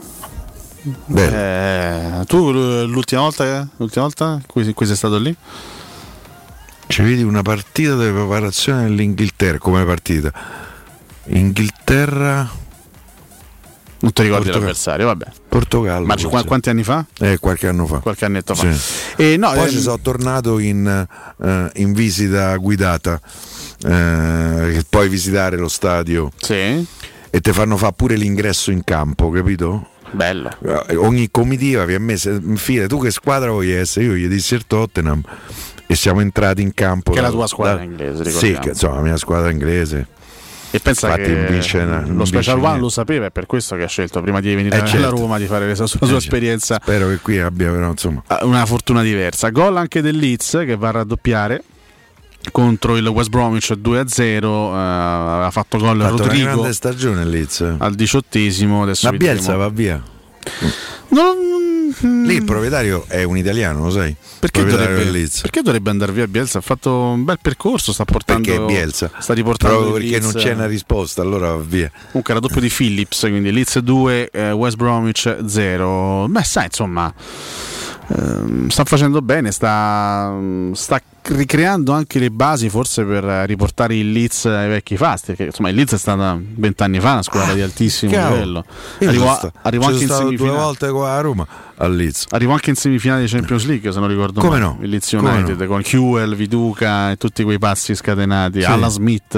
Eh, 1.17 2.25
tu 2.27 2.51
l'ultima 2.53 3.23
volta, 3.23 3.67
l'ultima 3.77 4.05
volta 4.05 4.41
cui, 4.47 4.71
cui 4.75 4.87
sei 4.87 4.97
stato 4.97 5.19
lì? 5.19 5.35
Ci 6.87 7.03
vedi 7.03 7.23
una 7.23 7.41
partita 7.41 7.97
di 7.97 8.11
preparazione 8.11 8.85
dell'Inghilterra 8.85 9.59
come 9.59 9.85
partita. 9.85 10.31
Inghilterra. 11.25 12.63
Non 14.05 14.13
ti 14.13 14.23
ricordi 14.23 14.45
Portogallo. 14.45 14.59
l'avversario, 14.67 15.07
vabbè. 15.07 15.27
Portogallo. 15.49 16.07
Ma 16.07 16.15
ci- 16.17 16.29
forse. 16.29 16.47
quanti 16.47 16.69
anni 16.69 16.83
fa? 16.85 17.07
Eh, 17.21 17.39
qualche 17.39 17.69
anno 17.69 17.87
fa. 17.87 17.99
Qualche 17.99 18.25
annetto 18.27 18.55
fa. 18.55 18.73
Sì. 18.73 18.81
E 19.17 19.37
no, 19.39 19.51
Poi 19.53 19.61
ehm, 19.65 19.69
ci 19.71 19.81
sono 19.81 19.99
tornato 20.01 20.59
in, 20.59 21.07
eh, 21.43 21.71
in 21.77 21.93
visita 21.93 22.55
guidata. 22.57 23.21
eh, 23.87 24.85
puoi 24.89 25.09
visitare 25.09 25.57
lo 25.57 25.69
stadio 25.69 26.31
Sì. 26.37 26.55
e 27.31 27.41
ti 27.41 27.53
fanno 27.53 27.77
fare 27.77 27.93
pure 27.97 28.17
l'ingresso 28.17 28.71
in 28.71 28.83
campo, 28.85 29.31
capito? 29.31 29.89
Bello. 30.13 30.51
Eh, 30.89 30.97
Ogni 30.97 31.29
comitiva 31.31 31.85
vi 31.85 31.95
ha 31.95 32.01
messo 32.01 32.31
in 32.31 32.57
fila, 32.57 32.87
tu 32.87 33.01
che 33.01 33.11
squadra 33.11 33.51
vuoi 33.51 33.73
essere? 33.73 34.05
Io 34.07 34.15
gli 34.15 34.29
dissi 34.29 34.55
il 34.55 34.67
Tottenham 34.67 35.21
e 35.87 35.95
siamo 35.97 36.21
entrati 36.21 36.63
in 36.63 36.73
campo. 36.73 37.13
Che 37.13 37.19
è 37.19 37.23
la 37.23 37.31
tua 37.31 37.47
squadra 37.47 37.77
da- 37.79 37.83
inglese, 37.83 38.19
Sì, 38.25 38.29
ricordiamo. 38.29 38.61
che, 38.61 38.69
insomma, 38.69 38.95
la 38.97 39.01
mia 39.03 39.17
squadra 39.17 39.51
inglese. 39.51 40.07
E 40.75 40.81
pensa 40.81 41.07
Infatti 41.07 41.69
che 41.71 41.79
una- 41.79 42.01
non 42.01 42.17
lo 42.17 42.25
Special 42.25 42.55
One 42.57 42.63
niente. 42.65 42.81
lo 42.83 42.89
sapeva, 42.89 43.27
è 43.27 43.31
per 43.31 43.47
questo 43.47 43.77
che 43.77 43.85
ha 43.85 43.87
scelto 43.87 44.21
prima 44.21 44.41
di 44.41 44.53
venire 44.57 44.75
Eh, 44.75 44.81
alla 44.81 44.89
certo. 44.89 45.11
Roma 45.11 45.39
di 45.39 45.47
fare 45.47 45.69
la 45.69 45.75
sua, 45.77 45.87
sua 45.87 45.97
Eh, 45.99 46.01
certo. 46.01 46.17
esperienza 46.17 46.81
Spero 46.83 47.07
che 47.09 47.19
qui 47.19 47.39
abbia 47.39 47.71
però 47.71 47.91
insomma. 47.91 48.23
una 48.43 48.67
fortuna 48.67 49.03
diversa. 49.03 49.51
Gol 49.51 49.77
anche 49.77 50.01
del 50.03 50.17
Leeds 50.17 50.63
che 50.67 50.75
va 50.77 50.89
a 50.89 50.91
raddoppiare 50.91 51.63
contro 52.51 52.97
il 52.97 53.07
West 53.07 53.29
Bromwich 53.31 53.73
2-0. 53.75 54.75
eh, 54.75 54.77
aveva 54.79 55.51
fatto 55.53 55.79
gol 55.79 56.01
Ha 56.01 56.05
fatto 56.09 56.15
una 56.15 56.25
Rodrigo 56.25 56.45
grande 56.51 56.73
stagione 56.73 57.25
Leeds. 57.25 57.75
al 57.79 57.95
diciottesimo. 57.95 58.83
Adesso 58.83 59.11
Ma 59.11 59.17
Bielsa 59.17 59.55
va 59.55 59.69
via. 59.69 60.03
Non- 61.11 61.37
Lì 62.01 62.35
il 62.35 62.45
proprietario 62.45 63.05
è 63.09 63.23
un 63.23 63.37
italiano, 63.37 63.85
lo 63.85 63.91
sai? 63.91 64.15
Perché 64.39 64.65
dovrebbe, 64.65 65.29
perché 65.41 65.63
dovrebbe 65.63 65.91
andare 65.91 66.13
via 66.13 66.27
Bielsa? 66.27 66.59
Ha 66.59 66.61
fatto 66.61 66.93
un 66.93 67.25
bel 67.25 67.39
percorso, 67.41 67.93
sta 67.93 68.05
portando 68.05 68.49
Perché 68.49 68.65
Bielsa? 68.65 69.11
Sta 69.19 69.33
riportando 69.35 69.77
Proprio 69.77 69.95
perché 69.95 70.19
non 70.21 70.33
Leeds- 70.33 70.45
c'è 70.45 70.55
una 70.55 70.67
risposta, 70.67 71.23
allora 71.23 71.55
va 71.55 71.63
via. 71.63 71.91
Comunque 72.07 72.35
raddoppio 72.35 72.61
di 72.61 72.69
Phillips, 72.69 73.21
quindi 73.21 73.53
Leeds 73.53 73.79
2, 73.79 74.31
eh, 74.31 74.51
West 74.53 74.77
Bromwich 74.77 75.45
0. 75.47 76.27
Beh, 76.29 76.43
sai, 76.45 76.65
insomma, 76.65 77.13
sta 78.69 78.85
facendo 78.85 79.23
bene, 79.23 79.51
sta, 79.51 80.33
sta 80.73 81.01
ricreando 81.27 81.93
anche 81.93 82.19
le 82.19 82.31
basi 82.31 82.69
forse 82.69 83.03
per 83.05 83.25
riportare 83.47 83.97
il 83.97 84.13
Leeds 84.13 84.45
ai 84.45 84.69
vecchi 84.69 84.97
fasti. 84.97 85.29
Perché 85.29 85.45
insomma, 85.45 85.71
il 85.71 85.77
Leeds 85.77 85.95
è 85.95 85.99
stata 85.99 86.39
vent'anni 86.39 87.01
fa 87.01 87.13
una 87.13 87.23
squadra 87.23 87.55
di 87.55 87.63
altissimo 87.63 88.13
Cavolo. 88.13 88.35
livello. 88.37 88.65
Arrivò, 89.01 89.51
arrivò 89.63 89.87
anche 89.87 90.01
in 90.03 90.05
stato 90.07 90.23
due 90.25 90.37
semifinale. 90.37 90.59
volte 90.65 90.91
qua 90.91 91.13
a 91.15 91.21
Roma 91.21 91.47
al 91.77 91.97
Leeds. 91.97 92.27
Arrivò 92.31 92.53
anche 92.53 92.71
in 92.71 92.77
semifinale 92.77 93.23
di 93.25 93.29
Champions 93.31 93.65
League, 93.65 93.91
se 93.91 93.99
non 93.99 94.09
ricordo 94.09 94.41
Come 94.41 94.59
male. 94.59 94.65
no? 94.65 94.79
Il 94.83 94.91
Leeds 94.91 95.13
United 95.13 95.61
no? 95.61 95.67
con 95.67 95.83
Hewell, 95.85 96.35
Viduca 96.35 97.11
e 97.11 97.17
tutti 97.17 97.43
quei 97.43 97.59
passi 97.59 97.95
scatenati. 97.95 98.61
Sì. 98.61 98.67
Alan 98.67 98.91
Smith. 98.91 99.35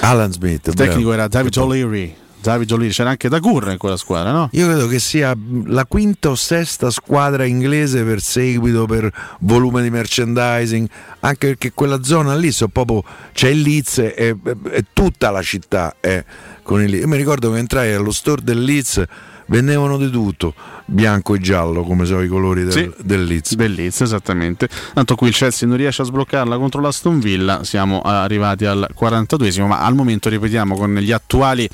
Alan 0.00 0.32
Smith, 0.32 0.66
Il 0.66 0.74
bravo. 0.74 0.90
tecnico 0.90 1.12
era 1.12 1.28
David 1.28 1.56
O'Leary. 1.56 2.16
David 2.40 2.70
O'Leary, 2.72 2.92
c'era 2.92 3.10
anche 3.10 3.28
Dagur 3.28 3.68
in 3.70 3.76
quella 3.78 3.96
squadra, 3.96 4.32
no? 4.32 4.48
Io 4.52 4.66
credo 4.66 4.86
che 4.86 4.98
sia 4.98 5.36
la 5.66 5.84
quinta 5.86 6.30
o 6.30 6.34
sesta 6.34 6.90
squadra 6.90 7.44
inglese 7.44 8.02
per 8.02 8.20
seguito, 8.20 8.86
per 8.86 9.12
volume 9.40 9.82
di 9.82 9.90
merchandising, 9.90 10.88
anche 11.20 11.46
perché 11.48 11.72
quella 11.72 12.02
zona 12.02 12.34
lì 12.34 12.50
so 12.50 12.68
proprio 12.68 13.04
c'è 13.32 13.48
il 13.48 13.60
Leeds 13.60 13.98
e, 13.98 14.14
e- 14.16 14.36
e 14.70 14.84
tutta 14.92 15.30
la 15.30 15.42
città 15.42 15.96
è 16.00 16.24
con 16.62 16.80
il 16.82 16.88
Leeds. 16.90 17.02
Io 17.02 17.08
mi 17.08 17.16
ricordo 17.16 17.52
che 17.52 17.58
entrai 17.58 17.92
allo 17.92 18.12
store 18.12 18.42
del 18.42 18.62
Leeds, 18.62 19.02
vendevano 19.46 19.98
di 19.98 20.10
tutto, 20.10 20.54
bianco 20.90 21.34
e 21.34 21.38
giallo 21.38 21.82
come 21.82 22.04
sono 22.04 22.22
i 22.22 22.28
colori 22.28 22.64
del, 22.64 22.72
Sì. 22.72 22.90
del 23.02 23.24
Leeds. 23.24 23.54
Del 23.54 23.72
Leeds, 23.72 24.00
esattamente. 24.00 24.68
Tanto 24.92 25.14
qui 25.14 25.28
il 25.28 25.34
Chelsea 25.34 25.68
non 25.68 25.76
riesce 25.76 26.02
a 26.02 26.04
sbloccarla 26.04 26.56
contro 26.56 26.80
l'Aston 26.80 27.20
Villa, 27.20 27.64
siamo 27.64 28.00
arrivati 28.02 28.64
al 28.64 28.88
42esimo, 28.98 29.66
ma 29.66 29.80
al 29.80 29.94
momento 29.94 30.28
ripetiamo 30.28 30.76
con 30.76 30.94
gli 30.96 31.12
attuali 31.12 31.68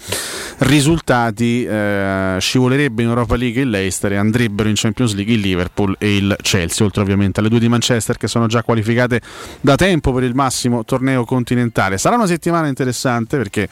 risultati 0.59 1.65
eh, 1.65 2.37
scivolerebbe 2.39 3.03
in 3.03 3.09
Europa 3.09 3.37
League 3.37 3.61
il 3.63 3.71
Leicester 3.71 4.13
e 4.13 4.17
andrebbero 4.17 4.69
in 4.69 4.75
Champions 4.77 5.15
League 5.15 5.33
il 5.33 5.41
Liverpool 5.41 5.95
e 5.99 6.17
il 6.17 6.37
Chelsea, 6.43 6.85
oltre 6.85 7.03
ovviamente 7.03 7.41
alle 7.41 7.49
due 7.49 7.59
di 7.59 7.69
Manchester 7.69 8.17
che 8.17 8.29
sono 8.29 8.47
già 8.47 8.63
qualificate 8.63 9.21
da 9.61 9.77
tempo 9.77 10.13
per 10.13 10.23
il 10.23 10.35
massimo 10.35 10.85
torneo 10.85 11.25
continentale. 11.25 11.99
Sarà 11.99 12.17
una 12.17 12.27
settimana 12.27 12.69
interessante 12.69 13.37
perché 13.37 13.69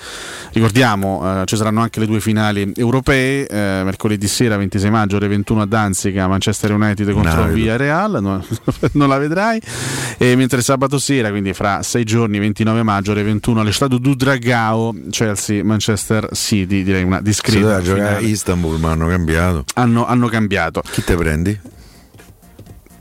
ricordiamo 0.52 1.42
eh, 1.42 1.47
ci 1.47 1.56
saranno 1.56 1.81
anche 1.81 2.00
le 2.00 2.06
due 2.06 2.20
finali 2.20 2.73
europee, 2.76 3.47
eh, 3.47 3.82
mercoledì 3.84 4.26
sera 4.26 4.56
26 4.56 4.90
maggio 4.90 5.16
ore 5.16 5.28
21 5.34 5.62
a 5.62 5.66
Danzica, 5.66 6.26
Manchester 6.26 6.72
United 6.72 7.10
contro 7.12 7.40
la 7.40 7.46
vedo. 7.46 7.54
Via 7.54 7.76
Real, 7.76 8.18
no- 8.20 8.44
non 8.92 9.08
la 9.08 9.18
vedrai, 9.18 9.60
e 10.18 10.36
mentre 10.36 10.62
sabato 10.62 10.98
sera, 10.98 11.30
quindi 11.30 11.52
fra 11.52 11.82
sei 11.82 12.04
giorni 12.04 12.38
29 12.38 12.82
maggio 12.82 13.10
ore 13.12 13.22
21 13.22 13.60
all'estadio 13.60 13.98
Dudragao, 13.98 14.94
Chelsea, 15.10 15.62
Manchester 15.64 16.28
City, 16.32 16.82
direi 16.82 17.02
una 17.02 17.18
Si 17.18 17.22
discreta 17.24 17.60
doveva 17.60 17.82
giocare 17.82 18.16
a. 18.16 18.20
Istanbul, 18.20 18.78
ma 18.78 18.90
hanno 18.92 19.06
cambiato. 19.08 19.64
hanno, 19.74 20.06
hanno 20.06 20.28
cambiato. 20.28 20.82
Chi 20.90 21.04
te 21.04 21.14
prendi? 21.16 21.60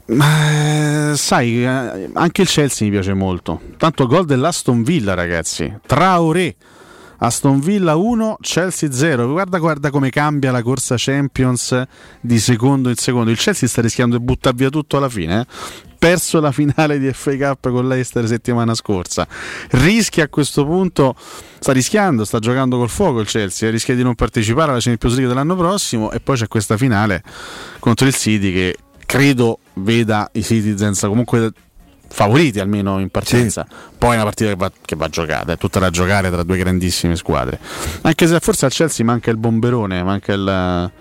Ma 0.06 1.14
sai, 1.16 1.64
eh, 1.64 2.10
anche 2.14 2.42
il 2.42 2.48
Chelsea 2.48 2.86
mi 2.88 2.94
piace 2.94 3.14
molto. 3.14 3.62
Tanto 3.78 4.06
gol 4.06 4.26
dell'Aston 4.26 4.84
Villa, 4.84 5.14
ragazzi. 5.14 5.72
Traoré. 5.86 6.56
Aston 7.24 7.62
Villa 7.62 7.96
1, 7.96 8.38
Chelsea 8.42 8.92
0. 8.92 9.32
Guarda, 9.32 9.58
guarda 9.58 9.90
come 9.90 10.10
cambia 10.10 10.52
la 10.52 10.62
corsa 10.62 10.96
Champions 10.98 11.82
di 12.20 12.38
secondo 12.38 12.90
in 12.90 12.96
secondo. 12.96 13.32
Il 13.32 13.38
Chelsea 13.38 13.70
sta 13.70 13.82
rischiando 13.82 14.18
di 14.18 14.24
buttare 14.26 14.58
via 14.58 14.70
tutto 14.70 14.98
alla 14.98 15.08
fine. 15.08 15.40
eh. 15.40 15.46
Perso 15.98 16.42
la 16.42 16.52
finale 16.52 17.00
di 17.00 17.10
FA 17.14 17.38
Cup 17.38 17.70
con 17.72 17.88
l'Eister 17.88 18.28
settimana 18.28 18.76
scorsa. 18.76 19.26
Rischia 19.70 20.26
a 20.26 20.28
questo 20.28 20.66
punto, 20.66 21.16
sta 21.60 21.72
rischiando, 21.72 22.26
sta 22.26 22.40
giocando 22.40 22.78
col 22.78 22.90
fuoco 22.90 23.22
il 23.22 23.28
Chelsea. 23.28 23.72
Rischia 23.72 23.96
di 23.96 24.04
non 24.04 24.16
partecipare 24.16 24.72
alla 24.72 24.82
Champions 24.82 25.16
League 25.16 25.34
dell'anno 25.34 25.56
prossimo. 25.56 26.12
E 26.12 26.20
poi 26.20 26.36
c'è 26.36 26.50
questa 26.50 26.76
finale 26.76 27.24
contro 27.80 28.06
il 28.06 28.14
City 28.14 28.52
che 28.52 28.76
credo 29.06 29.60
veda 29.76 30.30
i 30.34 30.44
Citizens 30.44 31.00
comunque 31.02 31.54
favoriti 32.14 32.60
almeno 32.60 33.00
in 33.00 33.10
partenza. 33.10 33.66
Poi 33.98 34.12
è 34.12 34.16
una 34.16 34.26
partita 34.26 34.52
che 34.52 34.56
va, 34.56 34.72
che 34.86 34.96
va 34.96 35.10
giocata, 35.10 35.54
è 35.54 35.58
tutta 35.58 35.80
da 35.80 35.90
giocare 35.90 36.30
tra 36.30 36.44
due 36.44 36.58
grandissime 36.58 37.16
squadre. 37.16 37.58
Anche 38.02 38.28
se 38.28 38.40
forse 38.40 38.66
al 38.66 38.72
Chelsea 38.72 39.04
manca 39.04 39.32
il 39.32 39.38
bomberone, 39.38 40.04
manca 40.04 40.34
il. 40.34 40.92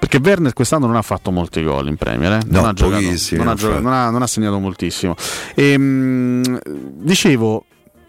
Perché 0.00 0.18
Werner 0.22 0.52
quest'anno 0.52 0.86
non 0.86 0.96
ha 0.96 1.02
fatto 1.02 1.30
molti 1.30 1.62
gol 1.62 1.86
in 1.86 1.96
Premier, 1.96 2.32
eh? 2.32 2.40
No, 2.46 2.60
non, 2.60 2.68
ha 2.68 2.72
giocato, 2.72 3.02
non, 3.02 3.48
ha 3.48 3.54
giocato- 3.54 3.80
non 3.80 3.92
ha- 3.92 4.10
non 4.10 4.22
ha 4.22 4.26
segnato 4.26 4.58
moltissimo. 4.58 5.14
Ehm, 5.54 6.60
dicevo, 6.64 7.64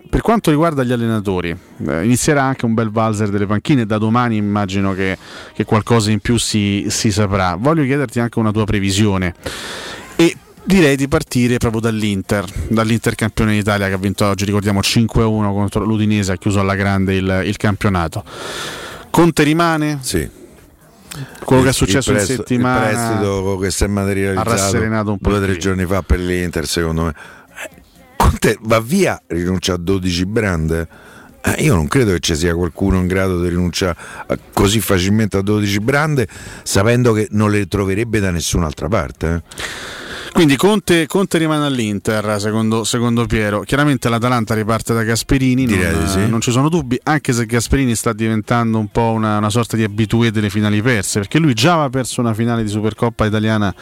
per 0.10 0.22
quanto 0.22 0.50
riguarda 0.50 0.84
gli 0.84 0.92
allenatori, 0.92 1.56
eh, 1.88 2.04
inizierà 2.04 2.44
anche 2.44 2.66
un 2.66 2.74
bel 2.74 2.90
valzer 2.90 3.30
delle 3.30 3.46
panchine. 3.46 3.86
Da 3.86 3.98
domani 4.00 4.36
immagino 4.36 4.94
che, 4.94 5.18
che 5.54 5.64
qualcosa 5.64 6.10
in 6.10 6.20
più 6.20 6.38
si, 6.38 6.86
si 6.90 7.12
saprà. 7.12 7.56
Voglio 7.56 7.84
chiederti 7.84 8.20
anche 8.20 8.40
una 8.40 8.52
tua 8.52 8.66
previsione. 8.66 9.34
E 10.16 10.36
direi 10.70 10.96
di 10.96 11.08
partire 11.08 11.58
proprio 11.58 11.82
dall'Inter, 11.82 12.46
dall'Inter 12.68 13.16
campione 13.16 13.54
d'Italia 13.54 13.88
che 13.88 13.94
ha 13.94 13.98
vinto 13.98 14.26
oggi, 14.26 14.46
ricordiamo 14.46 14.82
5-1 14.82 15.08
contro 15.52 15.84
l'Udinese, 15.84 16.32
ha 16.34 16.36
chiuso 16.38 16.60
alla 16.60 16.76
grande 16.76 17.16
il, 17.16 17.42
il 17.46 17.58
campionato. 17.58 18.24
Conte 19.10 19.42
rimane? 19.42 19.98
Sì. 20.02 20.30
Quello 21.44 21.62
che 21.64 21.70
è 21.70 21.72
Il- 21.72 21.76
successo 21.76 22.12
il 22.12 22.18
in 22.18 22.24
presto- 22.24 22.44
settimana 22.44 22.90
il 22.90 22.96
prestito 22.96 23.58
che 23.58 23.72
si 23.72 23.84
è 23.84 23.88
ha 23.88 23.90
materializzato 23.90 24.50
rasserenato 24.52 25.12
un 25.12 25.18
po' 25.18 25.30
due 25.30 25.40
o 25.40 25.42
tre 25.42 25.58
giorni 25.58 25.86
fa 25.88 26.04
per 26.04 26.20
l'Inter 26.20 26.68
secondo 26.68 27.06
me 27.06 27.14
Eh, 27.64 27.82
Conte 28.16 28.58
va 28.62 28.80
via 28.80 29.20
rinuncia 29.26 29.74
a 29.74 29.78
12 29.78 30.26
brand 30.28 30.88
Eh, 31.42 31.64
io 31.64 31.74
non 31.74 31.88
credo 31.88 32.12
che 32.12 32.20
ci 32.20 32.36
sia 32.36 32.54
qualcuno 32.54 32.98
in 33.00 33.08
grado 33.08 33.42
di 33.42 33.50
rinunciare 33.50 33.98
a- 34.28 34.38
così 34.54 34.80
facilmente 34.82 35.38
a 35.38 35.42
12 35.42 35.80
brand 35.80 36.24
sapendo 36.62 37.12
che 37.14 37.28
non 37.32 37.50
le 37.50 37.66
troverebbe 37.66 38.20
da 38.20 38.30
nessun'altra 38.30 38.88
parte 38.88 39.28
eh. 39.34 39.42
Quindi 40.32 40.56
Conte, 40.56 41.06
Conte 41.06 41.38
rimane 41.38 41.66
all'Inter, 41.66 42.40
secondo, 42.40 42.84
secondo 42.86 43.26
Piero. 43.26 43.62
Chiaramente 43.62 44.08
l'Atalanta 44.08 44.54
riparte 44.54 44.94
da 44.94 45.04
Gasperini, 45.04 45.66
non, 45.66 46.08
sì. 46.08 46.30
non 46.30 46.40
ci 46.40 46.52
sono 46.52 46.70
dubbi, 46.70 46.98
anche 47.04 47.34
se 47.34 47.46
Gasperini 47.46 47.94
sta 47.94 48.14
diventando 48.14 48.78
un 48.78 48.88
po' 48.88 49.12
una, 49.12 49.38
una 49.38 49.50
sorta 49.50 49.76
di 49.76 49.84
abitué 49.84 50.32
delle 50.32 50.50
finali 50.50 50.82
perse, 50.82 51.20
perché 51.20 51.40
lui 51.40 51.54
già 51.54 51.74
aveva 51.74 51.90
perso 51.90 52.22
una 52.22 52.34
finale 52.34 52.64
di 52.64 52.70
Supercoppa 52.70 53.26
italiana 53.26 53.74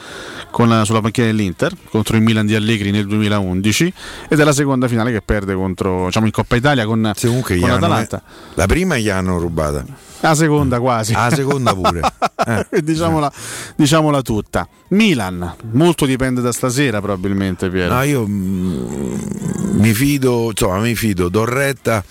con 0.50 0.68
la- 0.68 0.84
sulla 0.84 1.02
panchina 1.02 1.28
dell'Inter 1.28 1.74
contro 1.92 2.16
il 2.16 2.24
Milan 2.24 2.46
di 2.48 2.56
Allegri 2.56 2.90
nel 2.90 3.06
2011 3.06 3.94
ed 4.28 4.40
è 4.40 4.44
la 4.44 4.54
seconda 4.54 4.88
finale 4.88 5.12
che 5.12 5.22
perde 5.22 5.54
contro, 5.54 6.06
diciamo, 6.06 6.26
in 6.26 6.32
Coppa 6.32 6.56
Italia 6.56 6.86
con, 6.86 7.00
gli 7.16 7.28
con 7.60 7.70
hanno- 7.70 7.74
l'Atalanta. 7.80 8.22
la 8.56 8.66
prima 8.66 8.98
gli 8.98 9.10
hanno 9.10 9.38
rubata 9.38 9.86
La 10.22 10.36
seconda 10.36 10.80
quasi. 10.80 11.14
la 11.14 11.30
seconda 11.34 11.74
pure 11.76 12.02
Eh. 12.48 12.82
diciamola, 12.82 13.32
diciamola 13.76 14.22
tutta. 14.22 14.68
Milan, 14.90 15.54
molto 15.72 16.06
dipende 16.06 16.40
da 16.42 16.52
stasera 16.54 17.02
probabilmente 17.02 17.70
Piero. 17.70 17.94
No, 17.94 18.04
io 18.04 18.26
mm, 18.26 19.80
mi 19.80 19.94
fido, 19.94 20.48
insomma, 20.50 20.78
mi 20.80 20.96
fido. 20.96 21.28
Dorretta 21.30 22.04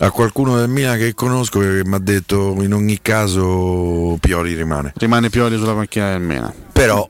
A 0.00 0.10
qualcuno 0.10 0.56
del 0.56 0.68
Milan 0.68 0.98
che 0.98 1.14
conosco 1.14 1.60
che 1.60 1.82
mi 1.84 1.94
ha 1.94 1.98
detto 1.98 2.54
in 2.60 2.72
ogni 2.74 2.98
caso 3.02 4.16
Pioli 4.20 4.54
rimane. 4.54 4.92
Rimane 4.96 5.30
Pioli 5.30 5.56
sulla 5.56 5.72
panchina 5.74 6.10
del 6.10 6.20
Milan. 6.22 6.52
Però 6.72 7.08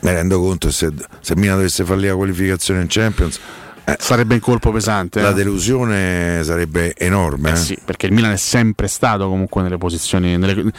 mi 0.00 0.10
rendo 0.10 0.40
conto 0.40 0.70
se, 0.70 0.92
se 1.20 1.36
Milan 1.36 1.56
dovesse 1.56 1.84
fare 1.84 2.00
la 2.00 2.14
qualificazione 2.14 2.80
in 2.80 2.86
Champions 2.88 3.38
eh, 3.88 3.96
Sarebbe 4.00 4.34
un 4.34 4.40
colpo 4.40 4.72
pesante. 4.72 5.20
la 5.20 5.30
eh? 5.30 5.34
delusione 5.34 6.42
sarebbe 6.42 6.92
enorme. 6.96 7.50
Eh 7.50 7.52
eh. 7.52 7.56
sì, 7.56 7.78
perché 7.84 8.06
il 8.06 8.12
Milan 8.12 8.32
è 8.32 8.36
sempre 8.36 8.88
stato 8.88 9.28
comunque 9.28 9.62
nelle 9.62 9.78
posizioni, 9.78 10.36
nelle, 10.36 10.72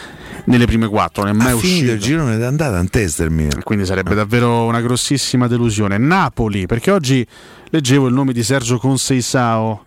nelle 0.44 0.66
prime 0.66 0.90
quattro, 0.90 1.24
non 1.24 1.32
è 1.32 1.36
mai 1.36 1.58
finito 1.58 1.66
uscito. 1.66 1.92
il 1.94 2.00
girone 2.02 2.38
d'andata 2.38 2.78
in 2.80 2.90
testa 2.90 3.24
il 3.24 3.32
Milan. 3.32 3.64
Quindi 3.64 3.86
sarebbe 3.86 4.14
davvero 4.14 4.66
una 4.66 4.82
grossissima 4.82 5.48
delusione. 5.48 5.98
Napoli, 5.98 6.66
perché 6.66 6.92
oggi 6.92 7.26
leggevo 7.70 8.08
il 8.08 8.14
nome 8.14 8.34
di 8.34 8.44
Sergio 8.44 8.78
Conceisao. 8.78 9.86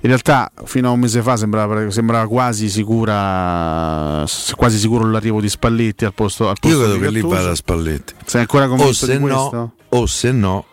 In 0.00 0.08
realtà 0.08 0.50
fino 0.64 0.88
a 0.88 0.90
un 0.90 0.98
mese 0.98 1.22
fa 1.22 1.36
sembrava, 1.36 1.88
sembrava 1.92 2.26
quasi 2.26 2.68
sicura 2.68 4.24
quasi 4.56 4.78
sicuro 4.78 5.08
l'arrivo 5.08 5.40
di 5.40 5.48
Spalletti 5.48 6.04
al 6.04 6.12
posto, 6.12 6.48
al 6.48 6.56
posto 6.60 6.76
Io 6.76 6.84
credo 6.84 6.98
che 6.98 7.10
lì 7.10 7.20
vada 7.20 7.54
Spalletti. 7.54 8.14
Sei 8.24 8.40
ancora 8.40 8.64
O 8.64 8.68
convinto 8.68 8.92
se 8.92 9.12
di 9.12 9.18
questo? 9.18 9.50
no, 9.52 9.72
o 9.88 10.06
se 10.06 10.32
no 10.32 10.66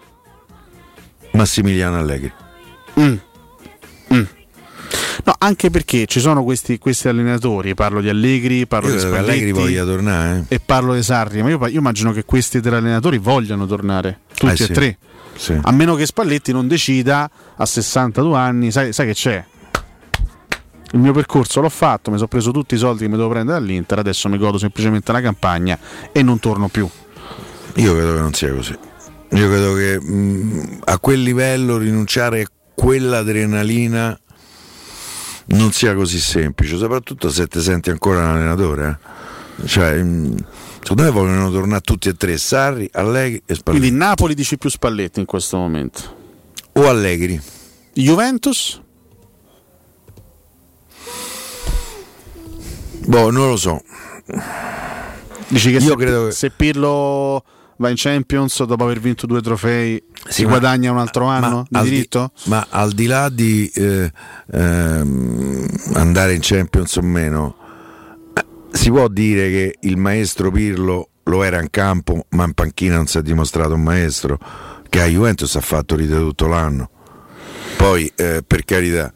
Massimiliano 1.34 1.98
Allegri. 1.98 2.32
Mm. 3.00 3.16
Mm. 4.14 4.24
No, 5.26 5.36
anche 5.38 5.70
perché 5.70 6.06
ci 6.06 6.20
sono 6.20 6.44
questi, 6.44 6.78
questi 6.78 7.08
allenatori, 7.08 7.74
parlo 7.76 8.02
di 8.02 8.10
Allegri, 8.10 8.68
parlo 8.68 8.90
Io 8.90 8.96
di 8.96 9.00
Spalletti 9.00 9.30
Allegri 9.30 9.52
voglia 9.52 9.84
tornare. 9.86 10.46
eh. 10.50 10.56
e 10.56 10.60
parlo 10.60 10.94
di 10.94 11.02
Sarri, 11.04 11.42
ma 11.42 11.50
io, 11.50 11.66
io 11.68 11.80
immagino 11.80 12.12
che 12.12 12.26
questi 12.26 12.60
tre 12.62 12.76
allenatori 12.76 13.18
vogliano 13.18 13.66
tornare, 13.66 14.20
tutti 14.36 14.52
Eh 14.52 14.56
sì. 14.58 14.64
e 14.64 14.74
tre. 14.74 14.98
Sì. 15.36 15.58
A 15.62 15.72
meno 15.72 15.96
che 15.96 16.06
Spalletti 16.06 16.52
non 16.52 16.68
decida 16.68 17.30
a 17.56 17.66
62 17.66 18.38
anni, 18.38 18.72
sai, 18.72 18.92
sai 18.94 19.08
che 19.08 19.14
c'è? 19.14 19.46
Il 20.92 21.00
mio 21.00 21.14
percorso 21.14 21.60
l'ho 21.62 21.70
fatto, 21.70 22.12
mi 22.12 22.18
sono 22.18 22.28
preso 22.28 22.52
tutti 22.52 22.76
i 22.76 22.78
soldi 22.78 23.04
che 23.04 23.10
mi 23.10 23.16
devo 23.18 23.30
prendere 23.30 23.58
dall'Inter, 23.60 23.98
adesso 24.00 24.30
mi 24.30 24.38
godo 24.38 24.60
semplicemente 24.60 25.12
la 25.12 25.22
campagna 25.22 25.80
e 26.12 26.22
non 26.22 26.38
torno 26.40 26.68
più. 26.68 26.88
Io 27.76 27.94
credo 27.96 28.14
che 28.14 28.20
non 28.20 28.34
sia 28.34 28.54
così. 28.54 28.78
Io 29.34 29.48
credo 29.50 29.74
che 29.74 30.00
mh, 30.00 30.80
a 30.86 31.00
quel 31.00 31.22
livello 31.22 31.78
rinunciare 31.78 32.42
a 32.42 32.48
quell'adrenalina 32.76 34.20
non 35.46 35.72
sia 35.72 35.94
così 35.96 36.20
semplice, 36.20 36.78
soprattutto 36.78 37.30
se 37.30 37.48
ti 37.48 37.60
senti 37.62 37.90
ancora 37.90 38.20
un 38.20 38.26
allenatore. 38.26 39.00
eh. 39.62 39.68
Cioè, 39.68 40.02
mh, 40.02 40.36
secondo 40.82 41.04
me 41.04 41.10
vogliono 41.10 41.50
tornare 41.52 41.82
tutti 41.82 42.10
e 42.10 42.14
tre, 42.16 42.38
Sarri, 42.38 42.88
Allegri 42.94 43.42
e 43.46 43.56
Spalletti. 43.56 43.80
Quindi 43.86 43.92
Napoli 43.98 44.34
dici 44.36 44.58
più 44.58 44.70
Spalletti 44.70 45.20
in 45.20 45.26
questo 45.26 45.58
momento. 45.58 46.22
O 46.74 46.88
Allegri. 46.88 47.40
Juventus? 47.94 48.82
Boh, 53.06 53.32
non 53.32 53.50
lo 53.50 53.58
so. 53.58 53.82
Dici 55.48 55.72
che 55.72 55.78
Io 55.84 55.90
se, 55.92 55.96
credo 55.96 56.26
che- 56.28 56.32
se 56.32 56.50
Pirlo 56.52 57.44
va 57.84 57.90
in 57.90 57.96
Champions 57.98 58.64
dopo 58.64 58.84
aver 58.86 59.00
vinto 59.00 59.26
due 59.26 59.42
trofei 59.42 60.02
si 60.28 60.44
ma- 60.44 60.50
guadagna 60.50 60.92
un 60.92 61.00
altro 61.00 61.26
anno 61.26 61.66
di 61.70 61.78
al 61.78 61.84
di- 61.84 61.90
diritto? 61.90 62.32
ma 62.46 62.66
al 62.70 62.94
di 62.94 63.06
là 63.06 63.30
di 63.30 63.70
eh, 63.76 64.12
ehm, 64.52 65.68
andare 65.94 66.34
in 66.34 66.40
Champions 66.42 66.96
o 66.96 67.02
meno, 67.02 67.56
eh, 68.34 68.46
si 68.72 68.90
può 68.90 69.08
dire 69.10 69.50
che 69.50 69.78
il 69.82 69.98
maestro 69.98 70.50
Pirlo 70.50 71.10
lo 71.24 71.44
era 71.44 71.62
in 71.62 71.70
campo, 71.70 72.26
ma 72.30 72.46
in 72.46 72.54
panchina 72.54 72.96
non 72.96 73.08
si 73.08 73.18
è 73.18 73.22
dimostrato 73.22 73.74
un 73.74 73.82
maestro, 73.82 74.38
che 74.90 75.02
a 75.02 75.06
Juventus 75.06 75.56
ha 75.56 75.62
fatto 75.62 75.96
ride 75.96 76.18
tutto 76.18 76.48
l'anno. 76.48 76.90
Poi, 77.78 78.12
eh, 78.16 78.44
per 78.46 78.66
carità, 78.66 79.12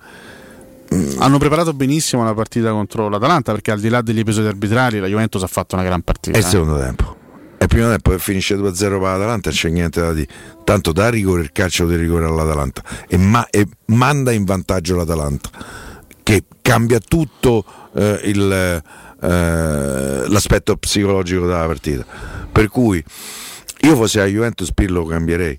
Hanno 1.20 1.38
preparato 1.38 1.74
benissimo 1.74 2.24
la 2.24 2.34
partita 2.34 2.72
contro 2.72 3.10
l'Atalanta 3.10 3.52
perché 3.52 3.72
al 3.72 3.80
di 3.80 3.90
là 3.90 4.02
degli 4.02 4.20
episodi 4.20 4.48
arbitrali 4.48 5.00
la 5.00 5.08
Juventus 5.08 5.44
ha 5.44 5.48
fatto 5.48 5.76
una 5.76 5.84
gran 5.84 6.02
partita. 6.02 6.38
è 6.38 6.40
il 6.40 6.46
eh. 6.46 6.50
secondo 6.50 6.80
tempo. 6.80 7.17
È 7.58 7.64
il 7.64 7.70
primo 7.70 7.90
tempo 7.90 8.12
che 8.12 8.20
finisce 8.20 8.56
2-0 8.56 8.78
per 8.78 9.02
l'Atalanta, 9.02 9.50
c'è 9.50 9.70
niente 9.70 10.00
da 10.00 10.14
dire. 10.14 10.28
Tanto 10.64 10.92
dà 10.92 11.10
rigore 11.10 11.42
il 11.42 11.52
calcio 11.52 11.88
di 11.88 11.96
rigore 11.96 12.26
all'Atalanta 12.26 12.84
e, 13.08 13.18
ma- 13.18 13.48
e 13.50 13.66
manda 13.86 14.32
in 14.32 14.46
vantaggio 14.46 14.96
l'Atalanta, 14.96 15.50
che 16.22 16.44
cambia 16.62 17.00
tutto 17.00 17.66
eh, 17.96 18.22
il, 18.26 18.52
eh, 19.22 20.28
l'aspetto 20.28 20.78
psicologico 20.78 21.48
della 21.48 21.66
partita. 21.66 22.06
Per 22.52 22.70
cui 22.70 23.04
io 23.82 23.96
fossi 23.96 24.20
a 24.20 24.26
Juventus 24.26 24.72
Pirlo 24.72 25.02
lo 25.02 25.06
cambierei. 25.08 25.58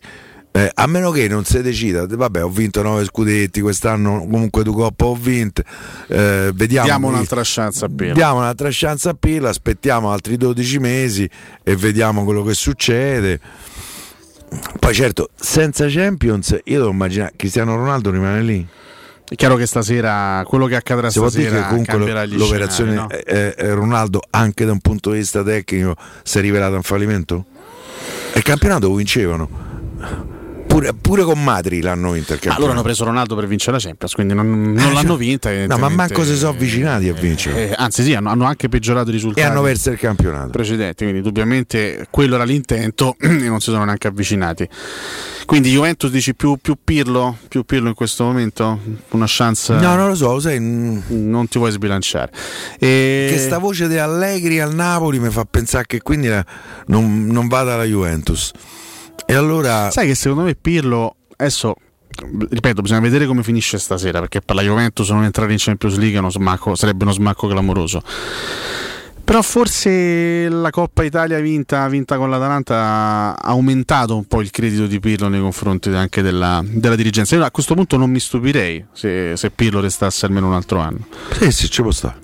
Eh, 0.51 0.70
a 0.75 0.86
meno 0.86 1.10
che 1.10 1.28
non 1.28 1.44
si 1.44 1.60
decida, 1.60 2.07
vabbè, 2.09 2.43
ho 2.43 2.49
vinto 2.49 2.83
9 2.83 3.05
scudetti, 3.05 3.60
quest'anno 3.60 4.27
comunque 4.28 4.65
due 4.65 4.75
coppe 4.75 5.05
ho 5.05 5.15
vinto. 5.15 5.62
eh, 6.09 6.51
vediamo 6.55 6.86
Diamo 6.86 7.09
un'altra 7.09 7.43
chance 7.44 7.85
a 7.85 7.89
Pirlo. 7.89 8.15
Diamo 8.15 8.39
un'altra 8.39 8.68
chance 8.73 9.09
a 9.09 9.15
Pirlo, 9.15 9.49
aspettiamo 9.49 10.10
altri 10.10 10.36
12 10.36 10.78
mesi 10.78 11.28
e 11.62 11.77
vediamo 11.77 12.25
quello 12.25 12.43
che 12.43 12.55
succede. 12.55 13.41
Poi 14.78 14.94
certo, 14.94 15.28
senza 15.39 15.86
Champions, 15.89 16.59
io 16.65 16.78
devo 16.78 16.91
immaginare 16.91 17.35
Cristiano 17.36 17.77
Ronaldo 17.77 18.10
rimane 18.10 18.43
lì. 18.43 18.67
È 19.28 19.35
chiaro 19.35 19.57
che 19.57 19.67
stasera 19.67 20.43
quello 20.47 20.65
che 20.65 20.75
accadrà 20.75 21.10
Si 21.10 21.20
dire 21.20 21.31
che 21.31 21.39
stasera 21.41 21.67
comunque 21.67 22.27
l'operazione 22.28 22.94
no? 22.94 23.10
eh, 23.10 23.55
eh, 23.59 23.75
Ronaldo 23.75 24.23
anche 24.31 24.65
da 24.65 24.73
un 24.73 24.81
punto 24.81 25.10
di 25.10 25.18
vista 25.18 25.43
tecnico 25.43 25.94
si 26.23 26.39
è 26.39 26.41
rivelata 26.41 26.77
un 26.77 26.83
fallimento? 26.83 27.44
E 28.33 28.39
il 28.39 28.43
campionato 28.43 28.93
vincevano. 28.94 30.38
Pure, 30.78 30.94
pure 30.94 31.24
con 31.24 31.42
Madri 31.42 31.81
l'hanno 31.81 32.12
vinto 32.12 32.34
il 32.34 32.39
Ma 32.44 32.50
loro 32.50 32.70
hanno 32.70 32.82
campionato. 32.82 32.82
preso 32.84 33.05
Ronaldo 33.05 33.34
per 33.34 33.47
vincere 33.48 33.73
la 33.73 33.78
Champions, 33.82 34.15
quindi 34.15 34.34
non, 34.34 34.47
non 34.74 34.78
Eh, 34.78 34.92
l'hanno 34.92 35.08
cioè, 35.08 35.16
vinta. 35.16 35.66
No, 35.66 35.76
ma 35.76 35.89
manco 35.89 36.23
si 36.24 36.36
sono 36.36 36.50
avvicinati 36.50 37.08
a 37.08 37.15
vincere. 37.15 37.70
Eh, 37.70 37.74
anzi, 37.76 38.05
sì, 38.05 38.15
hanno, 38.15 38.31
hanno 38.31 38.44
anche 38.44 38.68
peggiorato 38.68 39.08
i 39.08 39.12
risultati. 39.12 39.44
e 39.44 39.50
hanno 39.50 39.60
perso 39.62 39.90
il 39.90 39.98
campionato. 39.98 40.50
precedenti, 40.50 41.02
quindi 41.02 41.16
indubbiamente 41.18 42.07
quello 42.10 42.36
era 42.36 42.44
l'intento 42.44 43.16
e 43.20 43.26
non 43.26 43.58
si 43.58 43.70
sono 43.73 43.84
neanche 43.84 44.07
avvicinati. 44.07 44.68
Quindi 45.47 45.70
Juventus 45.73 46.10
dici 46.12 46.34
più, 46.36 46.58
più 46.62 46.76
Pirlo, 46.84 47.36
più 47.48 47.65
Pirlo 47.65 47.89
in 47.89 47.94
questo 47.94 48.23
momento? 48.23 48.78
Una 49.10 49.24
chance? 49.26 49.73
No, 49.74 49.97
non 49.97 50.07
lo 50.08 50.15
so, 50.15 50.39
sai, 50.39 50.60
mm, 50.60 51.00
Non 51.08 51.48
ti 51.48 51.58
vuoi 51.58 51.73
sbilanciare. 51.73 52.31
E... 52.78 53.26
che 53.32 53.39
sta 53.39 53.58
voce 53.58 53.89
di 53.89 53.97
Allegri 53.98 54.60
al 54.60 54.74
Napoli 54.76 55.18
mi 55.18 55.31
fa 55.31 55.44
pensare 55.44 55.86
che 55.89 56.02
quindi 56.02 56.28
la- 56.28 56.44
non, 56.86 57.26
non 57.26 57.48
vada 57.48 57.74
alla 57.74 57.84
Juventus. 57.84 58.52
E 59.26 59.34
allora 59.34 59.90
Sai 59.90 60.06
che 60.06 60.14
secondo 60.14 60.44
me 60.44 60.55
Pirlo 60.55 61.16
adesso 61.36 61.74
ripeto, 62.50 62.82
bisogna 62.82 63.00
vedere 63.00 63.26
come 63.26 63.42
finisce 63.42 63.78
stasera, 63.78 64.20
perché 64.20 64.40
per 64.40 64.56
la 64.56 64.62
Juventus 64.62 65.08
non 65.10 65.24
entrare 65.24 65.52
in 65.52 65.58
Champions 65.60 65.97
League 65.97 66.18
uno 66.18 66.30
smacco- 66.30 66.74
sarebbe 66.74 67.05
uno 67.05 67.12
smacco 67.12 67.47
clamoroso. 67.47 68.02
Però 69.22 69.42
forse 69.42 70.48
la 70.48 70.70
Coppa 70.70 71.05
Italia 71.05 71.38
vinta, 71.38 71.86
vinta 71.88 72.16
con 72.16 72.30
l'Atalanta 72.30 73.36
ha 73.38 73.50
aumentato 73.50 74.16
un 74.16 74.24
po' 74.24 74.40
il 74.40 74.50
credito 74.50 74.86
di 74.86 74.98
Pirlo 75.00 75.28
nei 75.28 75.40
confronti 75.40 75.90
anche 75.90 76.22
della, 76.22 76.62
della 76.64 76.97
dirigenza. 76.97 77.36
Io 77.36 77.44
a 77.44 77.50
questo 77.50 77.74
punto 77.74 77.98
non 77.98 78.10
mi 78.10 78.20
stupirei 78.20 78.86
se, 78.90 79.36
se 79.36 79.50
Pirlo 79.50 79.80
restasse 79.80 80.24
almeno 80.24 80.47
un 80.47 80.55
altro 80.55 80.78
anno. 80.78 81.06
sì, 81.38 81.52
sì, 81.52 81.70
ci 81.70 81.82
può 81.82 81.90
stare. 81.90 82.16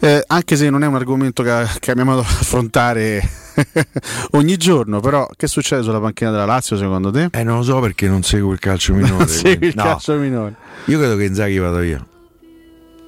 Eh, 0.00 0.24
anche 0.26 0.56
se 0.56 0.70
non 0.70 0.82
è 0.82 0.86
un 0.86 0.94
argomento 0.94 1.42
che, 1.42 1.66
che 1.80 1.90
abbiamo 1.90 2.14
ad 2.14 2.20
affrontare 2.20 3.28
ogni 4.32 4.56
giorno, 4.56 5.00
però 5.00 5.28
che 5.36 5.46
succede 5.46 5.82
sulla 5.82 6.00
panchina 6.00 6.30
della 6.30 6.44
Lazio 6.44 6.76
secondo 6.76 7.10
te? 7.10 7.28
Eh, 7.32 7.42
non 7.44 7.58
lo 7.58 7.62
so 7.62 7.80
perché 7.80 8.08
non 8.08 8.22
seguo 8.22 8.52
il 8.52 8.58
calcio 8.58 8.94
minore. 8.94 9.12
Non 9.12 9.28
segui 9.28 9.68
il 9.68 9.74
No, 9.76 9.82
calcio 9.82 10.14
minore. 10.16 10.54
Io 10.86 10.98
credo 10.98 11.16
che 11.16 11.24
Inzaghi 11.24 11.58
vada 11.58 11.80
via. 11.80 12.04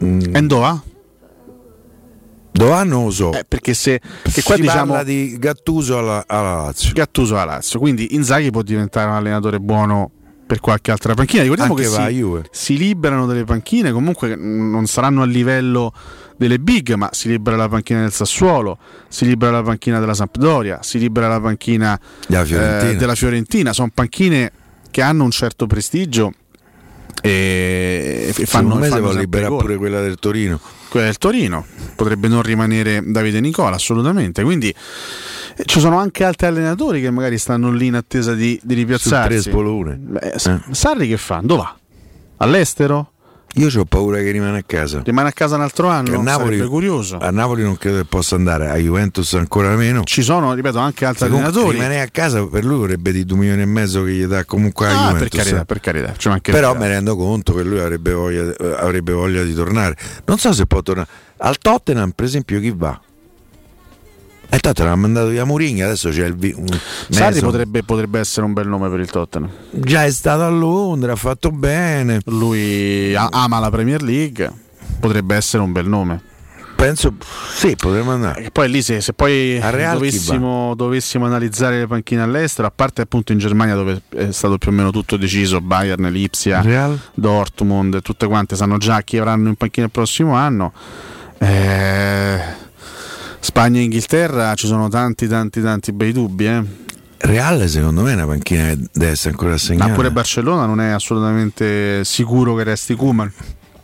Mm, 0.04 0.20
E 0.34 0.42
dove? 0.42 0.80
non 2.84 3.04
lo 3.04 3.10
so. 3.10 3.32
Eh, 3.32 3.44
perché 3.46 3.74
se 3.74 4.00
che 4.22 4.42
qua 4.42 4.54
si 4.54 4.62
diciamo 4.62 4.92
parla 4.92 5.04
di 5.04 5.36
Gattuso 5.38 5.98
alla, 5.98 6.24
alla 6.26 6.54
Lazio. 6.54 6.92
Gattuso 6.92 7.34
alla 7.34 7.54
Lazio, 7.54 7.78
quindi 7.78 8.14
Inzaghi 8.14 8.50
può 8.50 8.62
diventare 8.62 9.08
un 9.08 9.16
allenatore 9.16 9.60
buono 9.60 10.10
per 10.46 10.60
qualche 10.60 10.90
altra 10.90 11.14
panchina. 11.14 11.42
Ricordiamo 11.42 11.74
Anche 11.74 11.84
che 11.84 11.94
va 11.94 12.08
si, 12.08 12.48
si 12.50 12.78
liberano 12.78 13.26
delle 13.26 13.44
panchine, 13.44 13.90
comunque 13.92 14.36
non 14.36 14.86
saranno 14.86 15.22
a 15.22 15.26
livello 15.26 15.92
delle 16.36 16.58
big, 16.58 16.92
ma 16.94 17.08
si 17.12 17.28
libera 17.28 17.56
la 17.56 17.68
panchina 17.68 18.00
del 18.00 18.12
Sassuolo, 18.12 18.78
si 19.08 19.24
libera 19.24 19.52
la 19.52 19.62
panchina 19.62 19.98
della 20.00 20.14
Sampdoria, 20.14 20.82
si 20.82 20.98
libera 20.98 21.28
la 21.28 21.40
panchina 21.40 21.98
Della 22.26 22.44
Fiorentina. 22.44 22.90
eh, 22.90 22.96
della 22.96 23.14
Fiorentina. 23.14 23.72
Sono 23.72 23.90
panchine 23.94 24.52
che 24.90 25.02
hanno 25.02 25.24
un 25.24 25.30
certo 25.30 25.66
prestigio 25.66 26.32
e, 27.22 28.32
e 28.36 28.46
fanno, 28.46 28.76
me 28.76 28.88
fanno 28.88 29.12
liberare 29.12 29.48
gol. 29.48 29.58
pure 29.60 29.76
quella 29.76 30.00
del 30.00 30.16
Torino. 30.16 30.60
quella 30.88 31.06
del 31.06 31.18
Torino, 31.18 31.64
potrebbe 31.94 32.28
non 32.28 32.42
rimanere 32.42 33.02
Davide 33.04 33.40
Nicola 33.40 33.76
assolutamente, 33.76 34.42
quindi 34.42 34.68
eh, 35.56 35.62
ci 35.64 35.80
sono 35.80 35.98
anche 35.98 36.24
altri 36.24 36.46
allenatori 36.46 37.00
che 37.00 37.10
magari 37.10 37.38
stanno 37.38 37.70
lì 37.72 37.86
in 37.86 37.94
attesa 37.94 38.34
di, 38.34 38.58
di 38.62 38.74
ripiazzarsi. 38.74 39.50
Beh, 39.96 40.32
Eh. 40.34 40.60
Sarri 40.70 41.08
che 41.08 41.16
fa? 41.16 41.40
Dove 41.42 41.62
va? 41.62 41.76
All'estero? 42.38 43.12
Io 43.58 43.68
ho 43.80 43.84
paura 43.86 44.18
che 44.18 44.30
rimane 44.30 44.58
a 44.58 44.62
casa. 44.66 45.00
Rimane 45.02 45.28
a 45.28 45.32
casa 45.32 45.56
un 45.56 45.62
altro 45.62 45.88
anno? 45.88 46.18
A 46.18 46.22
Napoli, 46.22 46.60
curioso. 46.66 47.16
a 47.18 47.30
Napoli 47.30 47.62
non 47.62 47.78
credo 47.78 47.98
che 47.98 48.04
possa 48.04 48.34
andare, 48.36 48.68
a 48.68 48.76
Juventus 48.76 49.32
ancora 49.32 49.74
meno. 49.76 50.02
Ci 50.04 50.22
sono, 50.22 50.52
ripeto, 50.52 50.78
anche 50.78 51.06
altri 51.06 51.26
Comunque, 51.28 51.48
allenatori. 51.48 51.76
Rimanere 51.78 52.02
a 52.02 52.08
casa 52.10 52.46
per 52.46 52.64
lui 52.64 52.76
vorrebbe 52.76 53.12
di 53.12 53.24
2 53.24 53.38
milioni 53.38 53.62
e 53.62 53.66
mezzo 53.66 54.02
che 54.02 54.10
gli 54.10 54.24
dà 54.26 54.44
comunque 54.44 54.86
a 54.86 54.90
Ah, 54.90 54.92
Juventus. 55.12 55.28
per 55.28 55.38
carità, 55.38 55.64
per 55.64 55.80
carità. 55.80 56.14
ci 56.18 56.28
mancherebbe 56.28 56.62
Però 56.66 56.78
mi 56.78 56.86
rendo 56.86 57.16
conto 57.16 57.54
che 57.54 57.62
lui 57.62 57.78
avrebbe 57.80 58.12
voglia, 58.12 58.52
avrebbe 58.78 59.12
voglia 59.12 59.42
di 59.42 59.54
tornare. 59.54 59.96
Non 60.26 60.36
so 60.38 60.52
se 60.52 60.66
può 60.66 60.82
tornare. 60.82 61.08
Al 61.38 61.56
Tottenham, 61.56 62.10
per 62.10 62.26
esempio, 62.26 62.60
chi 62.60 62.74
va? 62.76 63.00
E 64.48 64.58
Tottenham 64.58 64.92
ha 64.92 64.96
mandato 64.96 65.28
via 65.28 65.44
Mourinho, 65.44 65.84
adesso 65.84 66.10
c'è 66.10 66.26
il 66.26 66.36
un 66.56 66.66
Sarri 67.08 67.40
potrebbe, 67.40 67.82
potrebbe 67.82 68.20
essere 68.20 68.46
un 68.46 68.52
bel 68.52 68.68
nome 68.68 68.88
per 68.88 69.00
il 69.00 69.10
Tottenham. 69.10 69.50
Già 69.70 70.04
è 70.04 70.10
stato 70.10 70.42
a 70.42 70.48
Londra, 70.48 71.12
ha 71.12 71.16
fatto 71.16 71.50
bene. 71.50 72.20
Lui 72.26 73.14
ama 73.14 73.58
la 73.58 73.70
Premier 73.70 74.02
League, 74.02 74.50
potrebbe 75.00 75.34
essere 75.34 75.62
un 75.62 75.72
bel 75.72 75.88
nome. 75.88 76.22
Penso, 76.76 77.14
sì, 77.54 77.74
potremmo 77.74 78.12
andare. 78.12 78.44
E 78.44 78.50
poi 78.50 78.70
lì 78.70 78.82
se, 78.82 79.00
se 79.00 79.14
poi 79.14 79.58
dovessimo, 79.58 80.74
dovessimo 80.74 81.24
analizzare 81.24 81.78
le 81.78 81.86
panchine 81.86 82.20
all'estero, 82.20 82.68
a 82.68 82.72
parte 82.74 83.00
appunto 83.00 83.32
in 83.32 83.38
Germania 83.38 83.74
dove 83.74 84.02
è 84.10 84.30
stato 84.30 84.58
più 84.58 84.70
o 84.70 84.74
meno 84.74 84.90
tutto 84.90 85.16
deciso, 85.16 85.62
Bayern, 85.62 86.04
Lipsia, 86.10 86.60
Real? 86.60 86.98
Dortmund, 87.14 88.02
tutte 88.02 88.26
quante 88.26 88.56
sanno 88.56 88.76
già 88.76 89.00
chi 89.00 89.16
avranno 89.16 89.48
in 89.48 89.54
panchina 89.54 89.86
il 89.86 89.92
prossimo 89.92 90.34
anno. 90.34 90.72
Eh, 91.38 92.64
Spagna 93.46 93.78
e 93.78 93.84
Inghilterra 93.84 94.54
ci 94.56 94.66
sono 94.66 94.88
tanti 94.88 95.28
tanti 95.28 95.62
tanti 95.62 95.92
bei 95.92 96.10
dubbi. 96.12 96.46
Eh. 96.48 96.62
Real 97.18 97.68
secondo 97.68 98.02
me 98.02 98.10
è 98.10 98.14
una 98.14 98.26
panchina 98.26 98.64
che 98.70 98.78
deve 98.92 99.12
essere 99.12 99.30
ancora 99.30 99.54
assegnata. 99.54 99.88
Ma 99.88 99.94
pure 99.94 100.10
Barcellona 100.10 100.66
non 100.66 100.80
è 100.80 100.88
assolutamente 100.88 102.04
sicuro 102.04 102.56
che 102.56 102.64
resti 102.64 102.94
Kuman. 102.96 103.32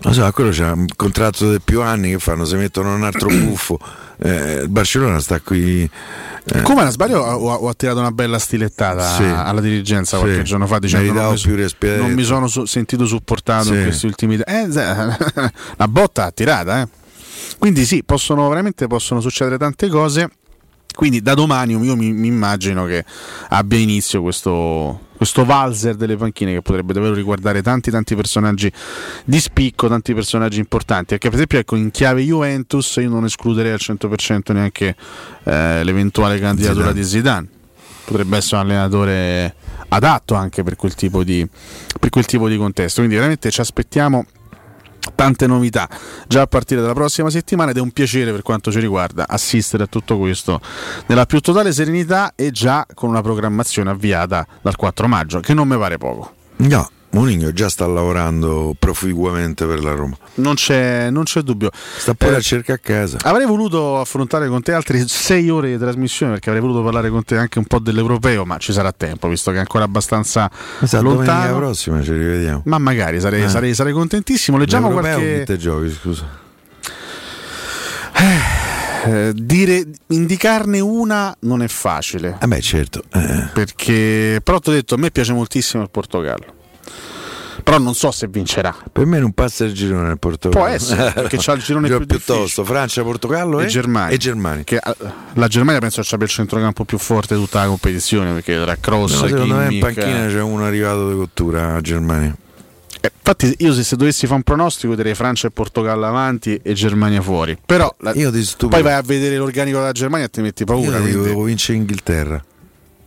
Lo 0.05 0.13
so, 0.13 0.29
quello 0.33 0.51
c'ha 0.53 0.73
un 0.73 0.87
contratto 0.97 1.49
di 1.53 1.61
più 1.63 1.81
anni 1.81 2.11
che 2.11 2.19
fanno, 2.19 2.45
se 2.45 2.57
mettono 2.57 2.93
un 2.93 3.05
altro 3.05 3.29
buffo. 3.31 3.79
Eh, 4.19 4.67
Barcellona 4.69 5.21
sta 5.21 5.39
qui. 5.41 5.89
eh, 6.45 6.63
Kuman, 6.63 6.89
a 6.89 6.91
sbaglio, 6.91 7.21
ho, 7.21 7.55
ho 7.55 7.77
tirato 7.77 8.01
una 8.01 8.11
bella 8.11 8.41
stilettata 8.41 9.15
Sì. 9.15 9.23
alla 9.23 9.61
dirigenza 9.61 10.17
Sì. 10.17 10.25
qualche 10.25 10.43
giorno 10.43 10.67
fa 10.67 10.81
dicendo 10.81 11.13
non 11.13 11.33
mi, 11.35 11.39
più 11.41 11.55
respiro. 11.55 12.03
non 12.03 12.13
mi 12.15 12.25
sono 12.25 12.49
sentito 12.49 13.07
supportato 13.07 13.67
Sì. 13.67 13.75
in 13.75 13.83
questi 13.85 14.07
ultimi. 14.07 14.35
Eh, 14.45 14.67
la 15.77 15.89
botta 15.89 16.33
tirata, 16.33 16.81
eh. 16.83 16.89
Quindi 17.59 17.85
sì, 17.85 18.03
possono 18.05 18.49
veramente 18.49 18.87
possono 18.87 19.21
succedere 19.21 19.59
tante 19.59 19.89
cose. 19.89 20.31
Quindi 20.95 21.23
da 21.23 21.33
domani 21.35 21.73
io 21.73 21.97
mi, 21.97 22.13
mi 22.13 22.27
immagino 22.27 22.85
che 22.85 23.05
abbia 23.49 23.79
inizio 23.79 24.21
questo, 24.21 25.07
questo 25.17 25.45
valzer 25.45 25.95
delle 25.95 26.17
panchine 26.17 26.53
che 26.53 26.61
potrebbe 26.61 26.93
davvero 26.93 27.15
riguardare 27.15 27.63
tanti 27.63 27.91
tanti 27.91 28.15
personaggi 28.15 28.71
di 29.25 29.41
spicco, 29.41 29.89
tanti 29.89 30.13
personaggi 30.13 30.59
importanti. 30.59 31.07
Perché 31.11 31.29
per 31.29 31.37
esempio 31.37 31.59
ecco, 31.59 31.77
in 31.77 31.91
chiave 31.91 32.23
Juventus 32.23 32.97
io 32.97 33.09
non 33.09 33.25
escluderei 33.25 33.73
al 33.73 33.79
100% 33.81 34.53
neanche 34.53 34.95
eh, 35.45 35.83
l'eventuale 35.83 36.39
candidatura 36.39 36.89
Zidane. 36.89 37.01
di 37.01 37.07
Zidane. 37.07 37.49
Potrebbe 38.05 38.37
essere 38.37 38.57
un 38.57 38.63
allenatore 38.69 39.55
adatto 39.89 40.35
anche 40.35 40.63
per 40.63 40.77
quel 40.77 40.95
tipo 40.95 41.25
di, 41.25 41.47
per 41.99 42.11
quel 42.11 42.27
tipo 42.27 42.49
di 42.49 42.57
contesto. 42.59 43.01
Quindi 43.01 43.17
veramente 43.17 43.51
ci 43.51 43.61
aspettiamo 43.61 44.27
tante 45.15 45.47
novità. 45.47 45.89
Già 46.27 46.43
a 46.43 46.47
partire 46.47 46.81
dalla 46.81 46.95
prossima 46.95 47.31
settimana 47.31 47.71
ed 47.71 47.77
è 47.77 47.81
un 47.81 47.91
piacere 47.91 48.31
per 48.31 48.43
quanto 48.43 48.71
ci 48.71 48.81
riguarda 48.81 49.27
assistere 49.29 49.85
a 49.85 49.87
tutto 49.87 50.19
questo. 50.19 50.61
Nella 51.07 51.27
più 51.27 51.41
totale 51.41 51.73
serenità 51.73 52.33
e 52.37 52.51
già 52.51 52.87
con 52.95 53.09
una 53.09 53.23
programmazione 53.23 53.91
avviata 53.91 54.47
dal 54.61 54.77
4 54.77 55.09
maggio 55.09 55.41
che 55.41 55.55
non 55.55 55.69
mi 55.69 55.77
pare 55.77 55.99
poco. 55.99 56.35
No, 56.57 56.89
Mourinho 57.13 57.53
già 57.53 57.69
sta 57.69 57.87
lavorando 57.87 58.75
proficuamente 58.79 59.67
per 59.67 59.83
la 59.83 59.93
Roma. 59.93 60.17
non 60.37 60.55
c'è, 60.55 61.11
non 61.11 61.25
c'è 61.25 61.43
dubbio 61.43 61.71
Sta 61.99 62.15
pure 62.15 62.33
Eh, 62.33 62.37
a 62.37 62.41
cercare 62.41 62.79
a 62.83 62.83
casa. 62.83 63.19
Avrei 63.23 63.45
voluto 63.47 64.01
affrontare 64.01 64.49
con 64.49 64.63
te 64.63 64.73
altre 64.73 65.07
sei 65.07 65.51
ore 65.51 65.69
di 65.73 65.79
trasmissione 65.79 66.33
perché 66.33 66.49
avrei 66.49 66.63
voluto 66.65 66.83
parlare 66.83 67.11
con 67.11 67.23
te 67.23 67.37
anche 67.37 67.59
un 67.59 67.67
po' 67.67 67.81
dell'europeo, 67.81 68.47
ma 68.47 68.57
ci 68.57 68.73
sarà 68.73 68.93
tempo 68.93 69.29
visto 69.29 69.51
che 69.51 69.59
è 69.59 69.61
ancora 69.61 69.85
abbastanza 69.85 70.51
Sa, 70.85 71.01
domenica 71.03 71.33
lontano. 71.35 71.57
prossima 71.59 72.03
ci 72.03 72.13
rivediamo. 72.13 72.63
Ma 72.65 72.79
magari 72.79 73.21
sarei, 73.21 73.43
Eh. 73.43 73.49
sarei- 73.51 73.75
sarei 73.75 73.93
contentissimo. 73.93 74.57
Leggiamo 74.57 74.89
L'Europeo 74.89 75.17
qualche. 75.19 75.39
chi 75.41 75.45
te 75.45 75.57
giochi, 75.59 75.91
scusa. 75.91 76.41
Eh, 79.05 79.33
dire, 79.35 79.85
indicarne 80.09 80.81
una 80.81 81.35
non 81.41 81.63
è 81.63 81.69
facile. 81.69 82.39
Eh 82.41 82.47
beh, 82.47 82.61
certo. 82.61 83.03
eh. 83.13 83.49
Perché, 83.53 84.41
però 84.43 84.61
ti 84.61 84.71
ho 84.71 84.73
detto, 84.73 84.95
a 84.95 84.99
me 84.99 85.11
piace 85.11 85.33
moltissimo 85.33 85.83
il 85.83 85.91
Portogallo. 85.91 86.61
Però 87.63 87.79
non 87.79 87.95
so 87.95 88.11
se 88.11 88.27
vincerà. 88.29 88.75
Per 88.91 89.07
me 89.07 89.19
non 89.19 89.33
passa 89.33 89.65
il 89.65 89.73
girone 89.73 90.09
nel 90.09 90.19
Portogallo. 90.19 90.65
Può 90.65 90.73
essere, 90.75 91.13
perché 91.13 91.37
c'ha 91.39 91.53
il 91.53 91.63
girone 91.63 91.89
più 91.89 92.05
piuttosto 92.07 92.65
Francia, 92.65 93.03
Portogallo 93.03 93.61
e 93.61 93.65
e, 93.65 93.67
Germania. 93.69 94.15
e 94.15 94.19
Germania. 94.19 94.65
Che, 94.65 94.77
eh, 94.77 94.95
la 95.35 95.49
Germania 95.49 95.81
penso 95.81 96.03
che 96.03 96.09
abbia 96.15 96.27
il 96.27 96.33
centrocampo 96.33 96.85
più 96.85 96.99
forte 96.99 97.35
di 97.35 97.41
tutta 97.41 97.61
la 97.61 97.67
competizione 97.67 98.33
perché 98.33 98.61
tra 98.61 98.77
Cross, 98.77 99.21
No, 99.21 99.27
secondo 99.29 99.55
me 99.57 99.73
in 99.73 99.81
panchina 99.81 100.27
c'è 100.27 100.41
uno 100.41 100.65
arrivato 100.65 101.11
di 101.11 101.17
cottura 101.17 101.75
a 101.75 101.81
Germania. 101.81 102.35
Eh, 103.05 103.11
infatti 103.17 103.53
io 103.59 103.73
se, 103.73 103.83
se 103.83 103.97
dovessi 103.97 104.27
fare 104.27 104.37
un 104.37 104.43
pronostico 104.45 104.95
direi 104.95 105.15
Francia 105.15 105.49
e 105.49 105.51
Portogallo 105.51 106.07
avanti 106.07 106.61
e 106.63 106.73
Germania 106.73 107.21
fuori. 107.21 107.59
Però 107.67 107.93
la- 108.01 108.13
poi 108.13 108.83
vai 108.83 108.93
a 108.93 109.03
vedere 109.03 109.37
l'organico 109.39 109.79
della 109.79 109.91
Germania 109.93 110.27
e 110.27 110.31
ti 110.31 110.41
metti 110.41 110.65
paura. 110.65 110.99
Io 110.99 111.03
quindi- 111.03 111.29
dico 111.29 111.43
vince 111.43 111.73
Inghilterra 111.73 112.43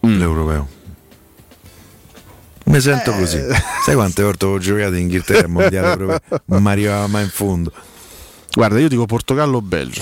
Mm. 0.06 0.18
l'europeo. 0.20 0.68
Mi 2.66 2.80
sento 2.80 3.12
Eh. 3.14 3.18
così. 3.20 3.42
Sai 3.86 3.96
quante 3.96 4.24
volte 4.24 4.46
ho 4.46 4.58
giocato 4.58 4.94
in 4.96 5.02
Inghilterra 5.02 5.42
al 5.46 5.50
mondiale 5.50 5.88
europeo? 5.92 6.42
Non 6.46 6.64
mi 6.64 6.70
arrivava 6.70 7.08
mai 7.08 7.24
in 7.24 7.30
fondo. 7.30 7.72
Guarda, 8.54 8.80
io 8.80 8.88
dico 8.88 9.06
Portogallo 9.06 9.58
o 9.58 9.62
Belgio. 9.62 10.02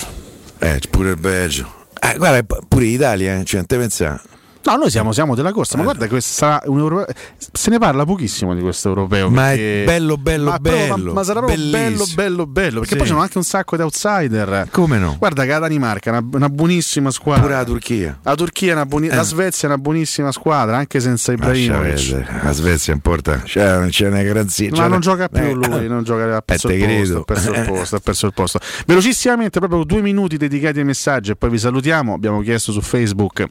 Eh, 0.58 0.80
pure 0.90 1.10
il 1.10 1.16
Belgio. 1.16 1.72
Eh, 2.00 2.16
guarda, 2.16 2.42
pure 2.66 2.84
l'Italia, 2.84 3.38
eh. 3.40 3.44
cioè, 3.44 3.64
te 3.66 3.76
pensa. 3.76 4.20
No, 4.66 4.76
noi 4.76 4.90
siamo, 4.90 5.12
siamo 5.12 5.34
della 5.34 5.52
corsa, 5.52 5.76
ma 5.76 5.82
Eh. 5.82 5.84
guarda 5.84 6.06
che 6.06 6.20
sarà 6.22 6.62
un 6.66 6.78
europeo. 6.78 7.06
Se 7.52 7.68
ne 7.70 7.78
parla 7.78 8.04
pochissimo 8.04 8.54
di 8.54 8.60
questo 8.62 8.88
europeo. 8.88 9.28
Ma 9.28 9.52
è 9.52 9.56
perché- 9.56 9.82
bello, 9.84 10.16
bello, 10.16 10.50
ma 10.50 10.58
proprio- 10.58 10.94
bello, 10.94 11.12
Ma, 11.12 11.22
sarà 11.22 11.40
proprio 11.40 11.70
bello, 11.70 12.04
bello, 12.14 12.46
bello. 12.46 12.78
Perché 12.80 12.92
Sì. 12.94 12.96
poi 12.98 13.06
sono 13.06 13.20
anche 13.20 13.36
un 13.38 13.44
sacco 13.44 13.76
di 13.76 13.82
outsider. 13.82 14.68
Come 14.70 14.98
no? 14.98 15.16
Guarda 15.18 15.42
che 15.44 15.50
la 15.50 15.58
Danimarca 15.58 16.10
è 16.10 16.16
una, 16.18 16.26
una 16.32 16.48
buonissima 16.48 17.10
squadra. 17.10 17.42
Pure 17.42 17.54
la 17.54 17.64
Turchia. 17.64 18.18
La 18.22 18.34
Turchia 18.34 18.70
è 18.70 18.74
una 18.74 18.86
buoni- 18.86 19.08
Eh. 19.08 19.14
la 19.14 19.22
Svezia 19.22 19.68
è 19.68 19.72
una 19.72 19.80
buonissima 19.80 20.32
squadra, 20.32 20.76
anche 20.78 20.98
senza 21.00 21.32
Ibrahimovic. 21.32 22.24
La 22.42 22.52
Svezia 22.52 22.92
importa. 22.94 23.42
Cioè, 23.44 23.78
non 23.78 23.88
c'è 23.90 24.06
una 24.08 24.22
garanzia. 24.22 24.70
Ma 24.70 24.76
C'è 24.76 24.88
non 24.88 25.00
gioca 25.00 25.28
più 25.28 25.42
eh, 25.42 25.52
lui, 25.52 25.88
non 25.88 26.02
gioca, 26.04 26.36
ha 26.36 26.40
perso, 26.42 26.68
te 26.68 26.74
il 26.74 26.80
posto, 26.84 26.94
credo. 26.96 27.20
ha 27.20 27.24
perso 27.24 27.52
il 27.52 27.64
posto, 27.68 27.96
ha 27.96 28.00
perso 28.00 28.26
il 28.26 28.32
posto. 28.34 28.58
Velocissimamente, 28.86 29.58
proprio 29.58 29.84
due 29.84 30.00
minuti 30.00 30.36
dedicati 30.38 30.78
ai 30.78 30.84
messaggi 30.84 31.32
e 31.32 31.36
poi 31.36 31.50
vi 31.50 31.58
salutiamo. 31.58 32.14
Abbiamo 32.14 32.40
chiesto 32.40 32.72
su 32.72 32.80
Facebook. 32.80 33.46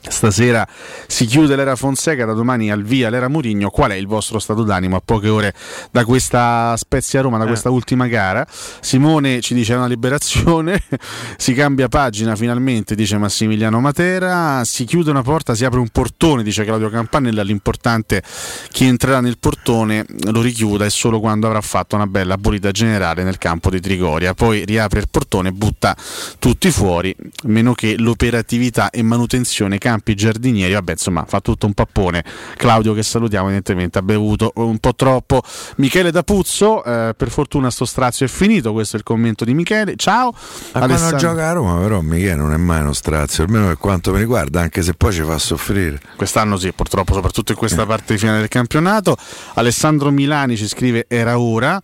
Stasera 0.00 0.66
si 1.06 1.26
chiude 1.26 1.56
l'era 1.56 1.76
Fonseca, 1.76 2.24
da 2.24 2.32
domani 2.32 2.70
al 2.70 2.82
via 2.82 3.10
l'era 3.10 3.28
Murigno. 3.28 3.68
Qual 3.68 3.90
è 3.90 3.94
il 3.94 4.06
vostro 4.06 4.38
stato 4.38 4.62
d'animo 4.62 4.96
a 4.96 5.02
poche 5.04 5.28
ore 5.28 5.52
da 5.90 6.04
questa 6.04 6.74
Spezia 6.76 7.20
Roma, 7.20 7.36
da 7.36 7.46
questa 7.46 7.70
ultima 7.70 8.06
gara? 8.06 8.46
Simone 8.80 9.40
ci 9.40 9.54
dice 9.54 9.74
è 9.74 9.76
una 9.76 9.86
liberazione, 9.86 10.82
si 11.36 11.52
cambia 11.52 11.88
pagina 11.88 12.36
finalmente, 12.36 12.94
dice 12.94 13.18
Massimiliano 13.18 13.80
Matera, 13.80 14.62
si 14.64 14.84
chiude 14.84 15.10
una 15.10 15.22
porta, 15.22 15.54
si 15.54 15.64
apre 15.64 15.80
un 15.80 15.88
portone, 15.88 16.42
dice 16.42 16.64
Claudio 16.64 16.90
Campanella, 16.90 17.42
l'importante 17.42 18.22
chi 18.70 18.84
entrerà 18.84 19.20
nel 19.20 19.38
portone 19.38 20.06
lo 20.30 20.40
richiuda 20.40 20.84
e 20.84 20.90
solo 20.90 21.20
quando 21.20 21.46
avrà 21.46 21.60
fatto 21.60 21.96
una 21.96 22.06
bella 22.06 22.36
pulita 22.38 22.70
generale 22.70 23.24
nel 23.24 23.38
campo 23.38 23.68
di 23.68 23.80
Trigoria. 23.80 24.32
Poi 24.32 24.64
riapre 24.64 25.00
il 25.00 25.08
portone 25.10 25.48
e 25.48 25.52
butta 25.52 25.96
tutti 26.38 26.70
fuori, 26.70 27.14
meno 27.44 27.74
che 27.74 27.96
l'operatività 27.98 28.90
e 28.90 29.02
manutenzione 29.02 29.78
campi 29.88 30.14
giardinieri. 30.14 30.74
Vabbè, 30.74 30.92
insomma, 30.92 31.24
fa 31.26 31.40
tutto 31.40 31.66
un 31.66 31.72
pappone. 31.72 32.22
Claudio, 32.56 32.92
che 32.92 33.02
salutiamo, 33.02 33.46
evidentemente 33.46 33.98
ha 33.98 34.02
bevuto 34.02 34.52
un 34.56 34.78
po' 34.78 34.94
troppo. 34.94 35.42
Michele 35.76 36.10
D'Apuzzo, 36.10 36.84
eh, 36.84 37.14
per 37.16 37.30
fortuna 37.30 37.70
sto 37.70 37.86
strazio 37.86 38.26
è 38.26 38.28
finito. 38.28 38.72
Questo 38.72 38.96
è 38.96 38.98
il 38.98 39.04
commento 39.04 39.44
di 39.44 39.54
Michele. 39.54 39.96
Ciao. 39.96 40.34
Ma 40.74 40.86
quando 40.86 41.16
gioca 41.16 41.48
a 41.48 41.52
Roma, 41.52 41.80
però, 41.80 42.00
Michele 42.02 42.34
non 42.34 42.52
è 42.52 42.56
mai 42.56 42.80
uno 42.82 42.92
strazio, 42.92 43.44
almeno 43.44 43.66
per 43.66 43.78
quanto 43.78 44.12
mi 44.12 44.18
riguarda, 44.18 44.60
anche 44.60 44.82
se 44.82 44.92
poi 44.92 45.12
ci 45.12 45.22
fa 45.22 45.38
soffrire. 45.38 45.98
Quest'anno 46.16 46.56
sì, 46.58 46.72
purtroppo, 46.72 47.14
soprattutto 47.14 47.52
in 47.52 47.58
questa 47.58 47.86
parte 47.86 48.12
di 48.12 48.18
finale 48.18 48.40
del 48.40 48.48
campionato. 48.48 49.16
Alessandro 49.54 50.10
Milani 50.10 50.56
ci 50.56 50.68
scrive: 50.68 51.06
Era 51.08 51.38
ora. 51.38 51.80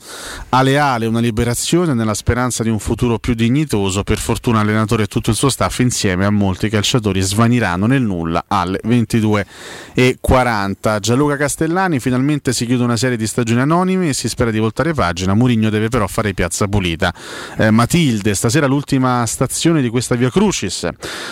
Aleale, 0.50 1.06
una 1.06 1.20
liberazione 1.20 1.94
nella 1.94 2.14
speranza 2.14 2.62
di 2.62 2.68
un 2.68 2.78
futuro 2.78 3.18
più 3.18 3.34
dignitoso. 3.34 4.02
Per 4.02 4.18
fortuna, 4.18 4.58
l'allenatore 4.58 5.04
e 5.04 5.06
tutto 5.06 5.30
il 5.30 5.36
suo 5.36 5.48
staff, 5.48 5.78
insieme 5.78 6.26
a 6.26 6.30
molti 6.30 6.68
calciatori, 6.68 7.20
svaniranno 7.20 7.86
nel 7.94 8.02
nulla 8.02 8.44
alle 8.48 8.80
22.40. 8.84 10.98
Gianluca 10.98 11.36
Castellani 11.36 12.00
finalmente 12.00 12.52
si 12.52 12.66
chiude 12.66 12.82
una 12.84 12.96
serie 12.96 13.16
di 13.16 13.26
stagioni 13.26 13.60
anonime 13.60 14.08
e 14.08 14.12
si 14.12 14.28
spera 14.28 14.50
di 14.50 14.58
voltare 14.58 14.92
pagina. 14.92 15.32
Murigno 15.34 15.70
deve 15.70 15.88
però 15.88 16.06
fare 16.06 16.34
piazza 16.34 16.68
pulita. 16.68 17.14
Eh, 17.56 17.70
Matilde, 17.70 18.34
stasera 18.34 18.66
l'ultima 18.66 19.24
stazione 19.26 19.80
di 19.80 19.88
questa 19.88 20.16
via 20.16 20.30
Crucis. 20.30 20.86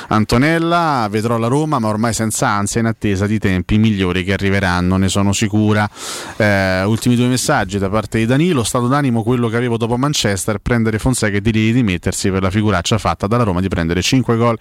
Antonella, 0.09 1.07
vedrò 1.11 1.37
la 1.39 1.49
Roma, 1.49 1.79
ma 1.79 1.89
ormai 1.89 2.15
senza 2.15 2.49
ansia, 2.49 2.81
in 2.81 2.87
attesa 2.87 3.27
di 3.27 3.39
tempi 3.39 3.77
migliori 3.79 4.25
che 4.25 4.33
arriveranno, 4.33 4.97
ne 4.97 5.09
sono 5.09 5.33
sicura. 5.33 5.89
Eh, 6.37 6.85
ultimi 6.85 7.17
due 7.17 7.27
messaggi 7.27 7.79
da 7.79 7.89
parte 7.89 8.19
di 8.19 8.27
Danilo. 8.27 8.63
Stato 8.63 8.87
d'animo 8.87 9.23
quello 9.23 9.49
che 9.49 9.57
avevo 9.57 9.77
dopo 9.77 9.97
Manchester, 9.97 10.59
prendere 10.59 10.99
Fonseca 10.99 11.37
e 11.37 11.41
dirgli 11.41 11.67
di 11.67 11.73
dimettersi 11.73 12.31
per 12.31 12.43
la 12.43 12.51
figuraccia 12.51 12.99
fatta 12.99 13.27
dalla 13.27 13.43
Roma 13.43 13.61
di 13.61 13.69
prendere 13.69 14.03
5 14.03 14.37
gol 14.37 14.59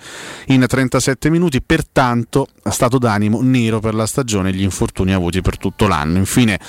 in 0.47 0.65
37 0.67 1.29
minuti. 1.29 1.61
Pertanto, 1.93 2.47
stato 2.69 2.97
d'animo 2.97 3.39
nero 3.41 3.79
per 3.79 3.95
la 3.95 4.05
stagione 4.05 4.49
e 4.49 4.53
gli 4.53 4.61
infortuni 4.61 5.13
avuti 5.13 5.41
per 5.41 5.57
tutto 5.57 5.87
l'anno. 5.87 6.17
Infine, 6.17 6.59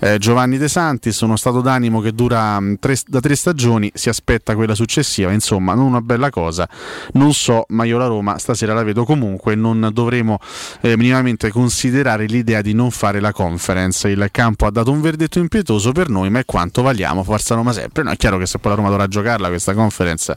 eh, 0.00 0.18
Giovanni 0.18 0.58
De 0.58 0.68
Santis, 0.68 1.20
uno 1.20 1.36
stato 1.36 1.60
d'animo 1.60 2.00
che 2.00 2.12
dura 2.12 2.60
mh, 2.60 2.76
tre- 2.78 2.96
da 3.06 3.20
tre 3.20 3.34
stagioni, 3.34 3.90
si 3.94 4.08
aspetta 4.08 4.54
quella 4.54 4.74
successiva. 4.74 5.32
Insomma, 5.32 5.74
non 5.74 5.86
una 5.86 6.00
bella 6.00 6.30
cosa. 6.30 6.68
Non 7.14 7.32
so, 7.34 7.64
ma 7.68 7.84
io 7.84 7.98
la 7.98 8.06
Roma 8.06 8.38
stasera 8.38 8.74
la 8.74 8.82
vedo 8.82 9.04
comunque. 9.04 9.54
Non 9.54 9.90
dovremo 9.92 10.38
eh, 10.80 10.96
minimamente 10.96 11.50
considerare 11.50 12.26
l'idea 12.26 12.60
di 12.60 12.72
non 12.72 12.90
fare 12.90 13.20
la 13.20 13.32
conference. 13.32 14.08
Il 14.08 14.28
campo 14.30 14.66
ha 14.66 14.70
dato 14.70 14.90
un 14.92 15.00
verdetto 15.00 15.38
impietoso 15.38 15.92
per 15.92 16.08
noi, 16.08 16.30
ma 16.30 16.38
è 16.38 16.44
quanto 16.44 16.82
valiamo. 16.82 17.24
Forza 17.24 17.54
Roma 17.54 17.72
sempre. 17.72 18.02
No, 18.02 18.10
è 18.10 18.16
chiaro 18.16 18.38
che 18.38 18.46
se 18.46 18.58
poi 18.58 18.70
la 18.70 18.76
Roma 18.76 18.88
dovrà 18.88 19.06
giocarla 19.06 19.48
questa 19.48 19.74
conference, 19.74 20.36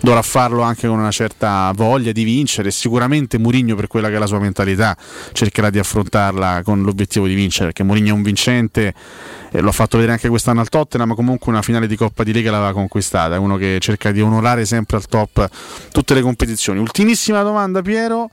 dovrà 0.00 0.22
farlo 0.22 0.62
anche 0.62 0.86
con 0.86 0.98
una 0.98 1.10
certa 1.10 1.72
voglia 1.74 2.12
di 2.12 2.24
vincere. 2.24 2.70
Sicuramente 2.70 3.38
Mourinho, 3.38 3.74
per 3.74 3.86
quella 3.86 4.08
che 4.08 4.16
è 4.16 4.18
la 4.18 4.26
sua 4.26 4.38
mentalità, 4.44 4.96
cercherà 5.32 5.70
di 5.70 5.78
affrontarla 5.78 6.62
con 6.62 6.82
l'obiettivo 6.82 7.26
di 7.26 7.34
vincere. 7.34 7.66
Perché 7.66 7.82
Mourinho 7.82 8.10
è 8.10 8.12
un 8.12 8.22
vincente, 8.22 8.94
e 9.50 9.60
lo 9.60 9.70
ha 9.70 9.72
fatto 9.72 9.96
vedere 9.96 10.12
anche 10.12 10.28
quest'anno 10.28 10.60
al 10.60 10.68
Tottenham, 10.68 11.14
comunque 11.14 11.50
una 11.50 11.62
finale 11.62 11.86
di 11.86 11.96
Coppa 11.96 12.22
di 12.22 12.32
Lega 12.32 12.50
l'aveva 12.50 12.72
conquistata. 12.72 13.34
È 13.34 13.38
uno 13.38 13.56
che 13.56 13.78
cerca 13.80 14.12
di 14.12 14.20
onorare 14.20 14.64
sempre 14.64 14.96
al 14.96 15.06
top 15.06 15.48
tutte 15.90 16.14
le 16.14 16.20
competizioni. 16.20 16.78
Ultimissima 16.78 17.42
domanda, 17.42 17.82
Piero. 17.82 18.30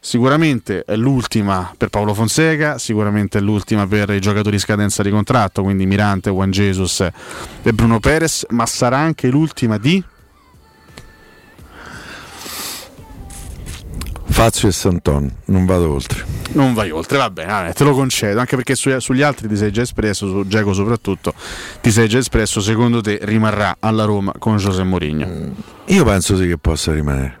Sicuramente 0.00 0.84
è 0.84 0.94
l'ultima 0.94 1.74
per 1.76 1.88
Paolo 1.88 2.14
Fonseca, 2.14 2.78
sicuramente 2.78 3.38
è 3.38 3.40
l'ultima 3.40 3.84
per 3.84 4.10
i 4.10 4.20
giocatori 4.20 4.54
in 4.54 4.60
scadenza 4.60 5.02
di 5.02 5.10
contratto, 5.10 5.64
quindi 5.64 5.86
Mirante, 5.86 6.30
Juan 6.30 6.52
Jesus 6.52 7.00
e 7.00 7.72
Bruno 7.72 7.98
Perez, 7.98 8.46
ma 8.50 8.64
sarà 8.64 8.98
anche 8.98 9.26
l'ultima 9.26 9.76
di 9.76 10.02
Fazio 14.38 14.68
e 14.68 14.72
Santon, 14.72 15.28
non 15.46 15.66
vado 15.66 15.90
oltre. 15.92 16.24
non 16.52 16.72
vai 16.72 16.92
oltre, 16.92 17.18
va 17.18 17.28
bene, 17.28 17.50
vabbè, 17.50 17.72
te 17.72 17.82
lo 17.82 17.92
concedo, 17.92 18.38
anche 18.38 18.54
perché 18.54 18.76
su- 18.76 18.96
sugli 19.00 19.22
altri 19.22 19.48
ti 19.48 19.56
sei 19.56 19.72
già 19.72 19.82
espresso, 19.82 20.28
su 20.28 20.46
Geco 20.46 20.72
soprattutto, 20.72 21.34
ti 21.80 21.90
sei 21.90 22.08
già 22.08 22.18
espresso, 22.18 22.60
secondo 22.60 23.00
te 23.00 23.18
rimarrà 23.22 23.78
alla 23.80 24.04
Roma 24.04 24.32
con 24.38 24.56
José 24.56 24.84
Mourinho? 24.84 25.54
Io 25.86 26.04
penso 26.04 26.36
sì 26.36 26.46
che 26.46 26.56
possa 26.56 26.92
rimanere. 26.92 27.37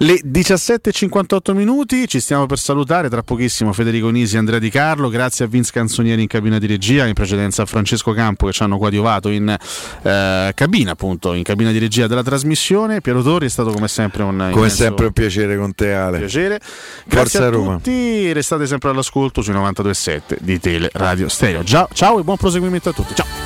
Le 0.00 0.20
17.58 0.24 1.52
minuti, 1.54 2.06
ci 2.06 2.20
stiamo 2.20 2.46
per 2.46 2.58
salutare 2.60 3.08
tra 3.08 3.24
pochissimo 3.24 3.72
Federico 3.72 4.10
Nisi 4.10 4.36
e 4.36 4.38
Andrea 4.38 4.60
Di 4.60 4.70
Carlo, 4.70 5.08
grazie 5.08 5.44
a 5.44 5.48
Vince 5.48 5.72
Canzonieri 5.72 6.22
in 6.22 6.28
cabina 6.28 6.58
di 6.58 6.66
regia, 6.66 7.04
in 7.06 7.14
precedenza 7.14 7.62
a 7.62 7.66
Francesco 7.66 8.12
Campo 8.12 8.46
che 8.46 8.52
ci 8.52 8.62
hanno 8.62 8.78
coadiuvato 8.78 9.28
in 9.28 9.48
eh, 9.48 10.52
cabina 10.54 10.92
appunto, 10.92 11.32
in 11.32 11.42
cabina 11.42 11.72
di 11.72 11.78
regia 11.78 12.06
della 12.06 12.22
trasmissione, 12.22 13.00
Piero 13.00 13.22
Torri 13.22 13.46
è 13.46 13.50
stato 13.50 13.72
come 13.72 13.88
sempre 13.88 14.22
un 14.22 14.50
Come 14.52 14.68
sempre 14.68 15.06
un 15.06 15.12
piacere 15.12 15.56
con 15.56 15.74
te 15.74 15.92
Ale. 15.92 16.18
piacere. 16.18 16.60
Grazie 17.04 17.40
Forza 17.40 17.46
a 17.46 17.48
Roma. 17.48 17.74
tutti, 17.74 18.32
restate 18.32 18.66
sempre 18.68 18.90
all'ascolto 18.90 19.42
sui 19.42 19.54
92.7 19.54 20.36
di 20.38 20.60
Tele 20.60 20.90
Radio 20.92 21.28
Stereo. 21.28 21.64
Ciao, 21.64 21.88
ciao 21.92 22.20
e 22.20 22.22
buon 22.22 22.36
proseguimento 22.36 22.90
a 22.90 22.92
tutti. 22.92 23.14
Ciao. 23.16 23.37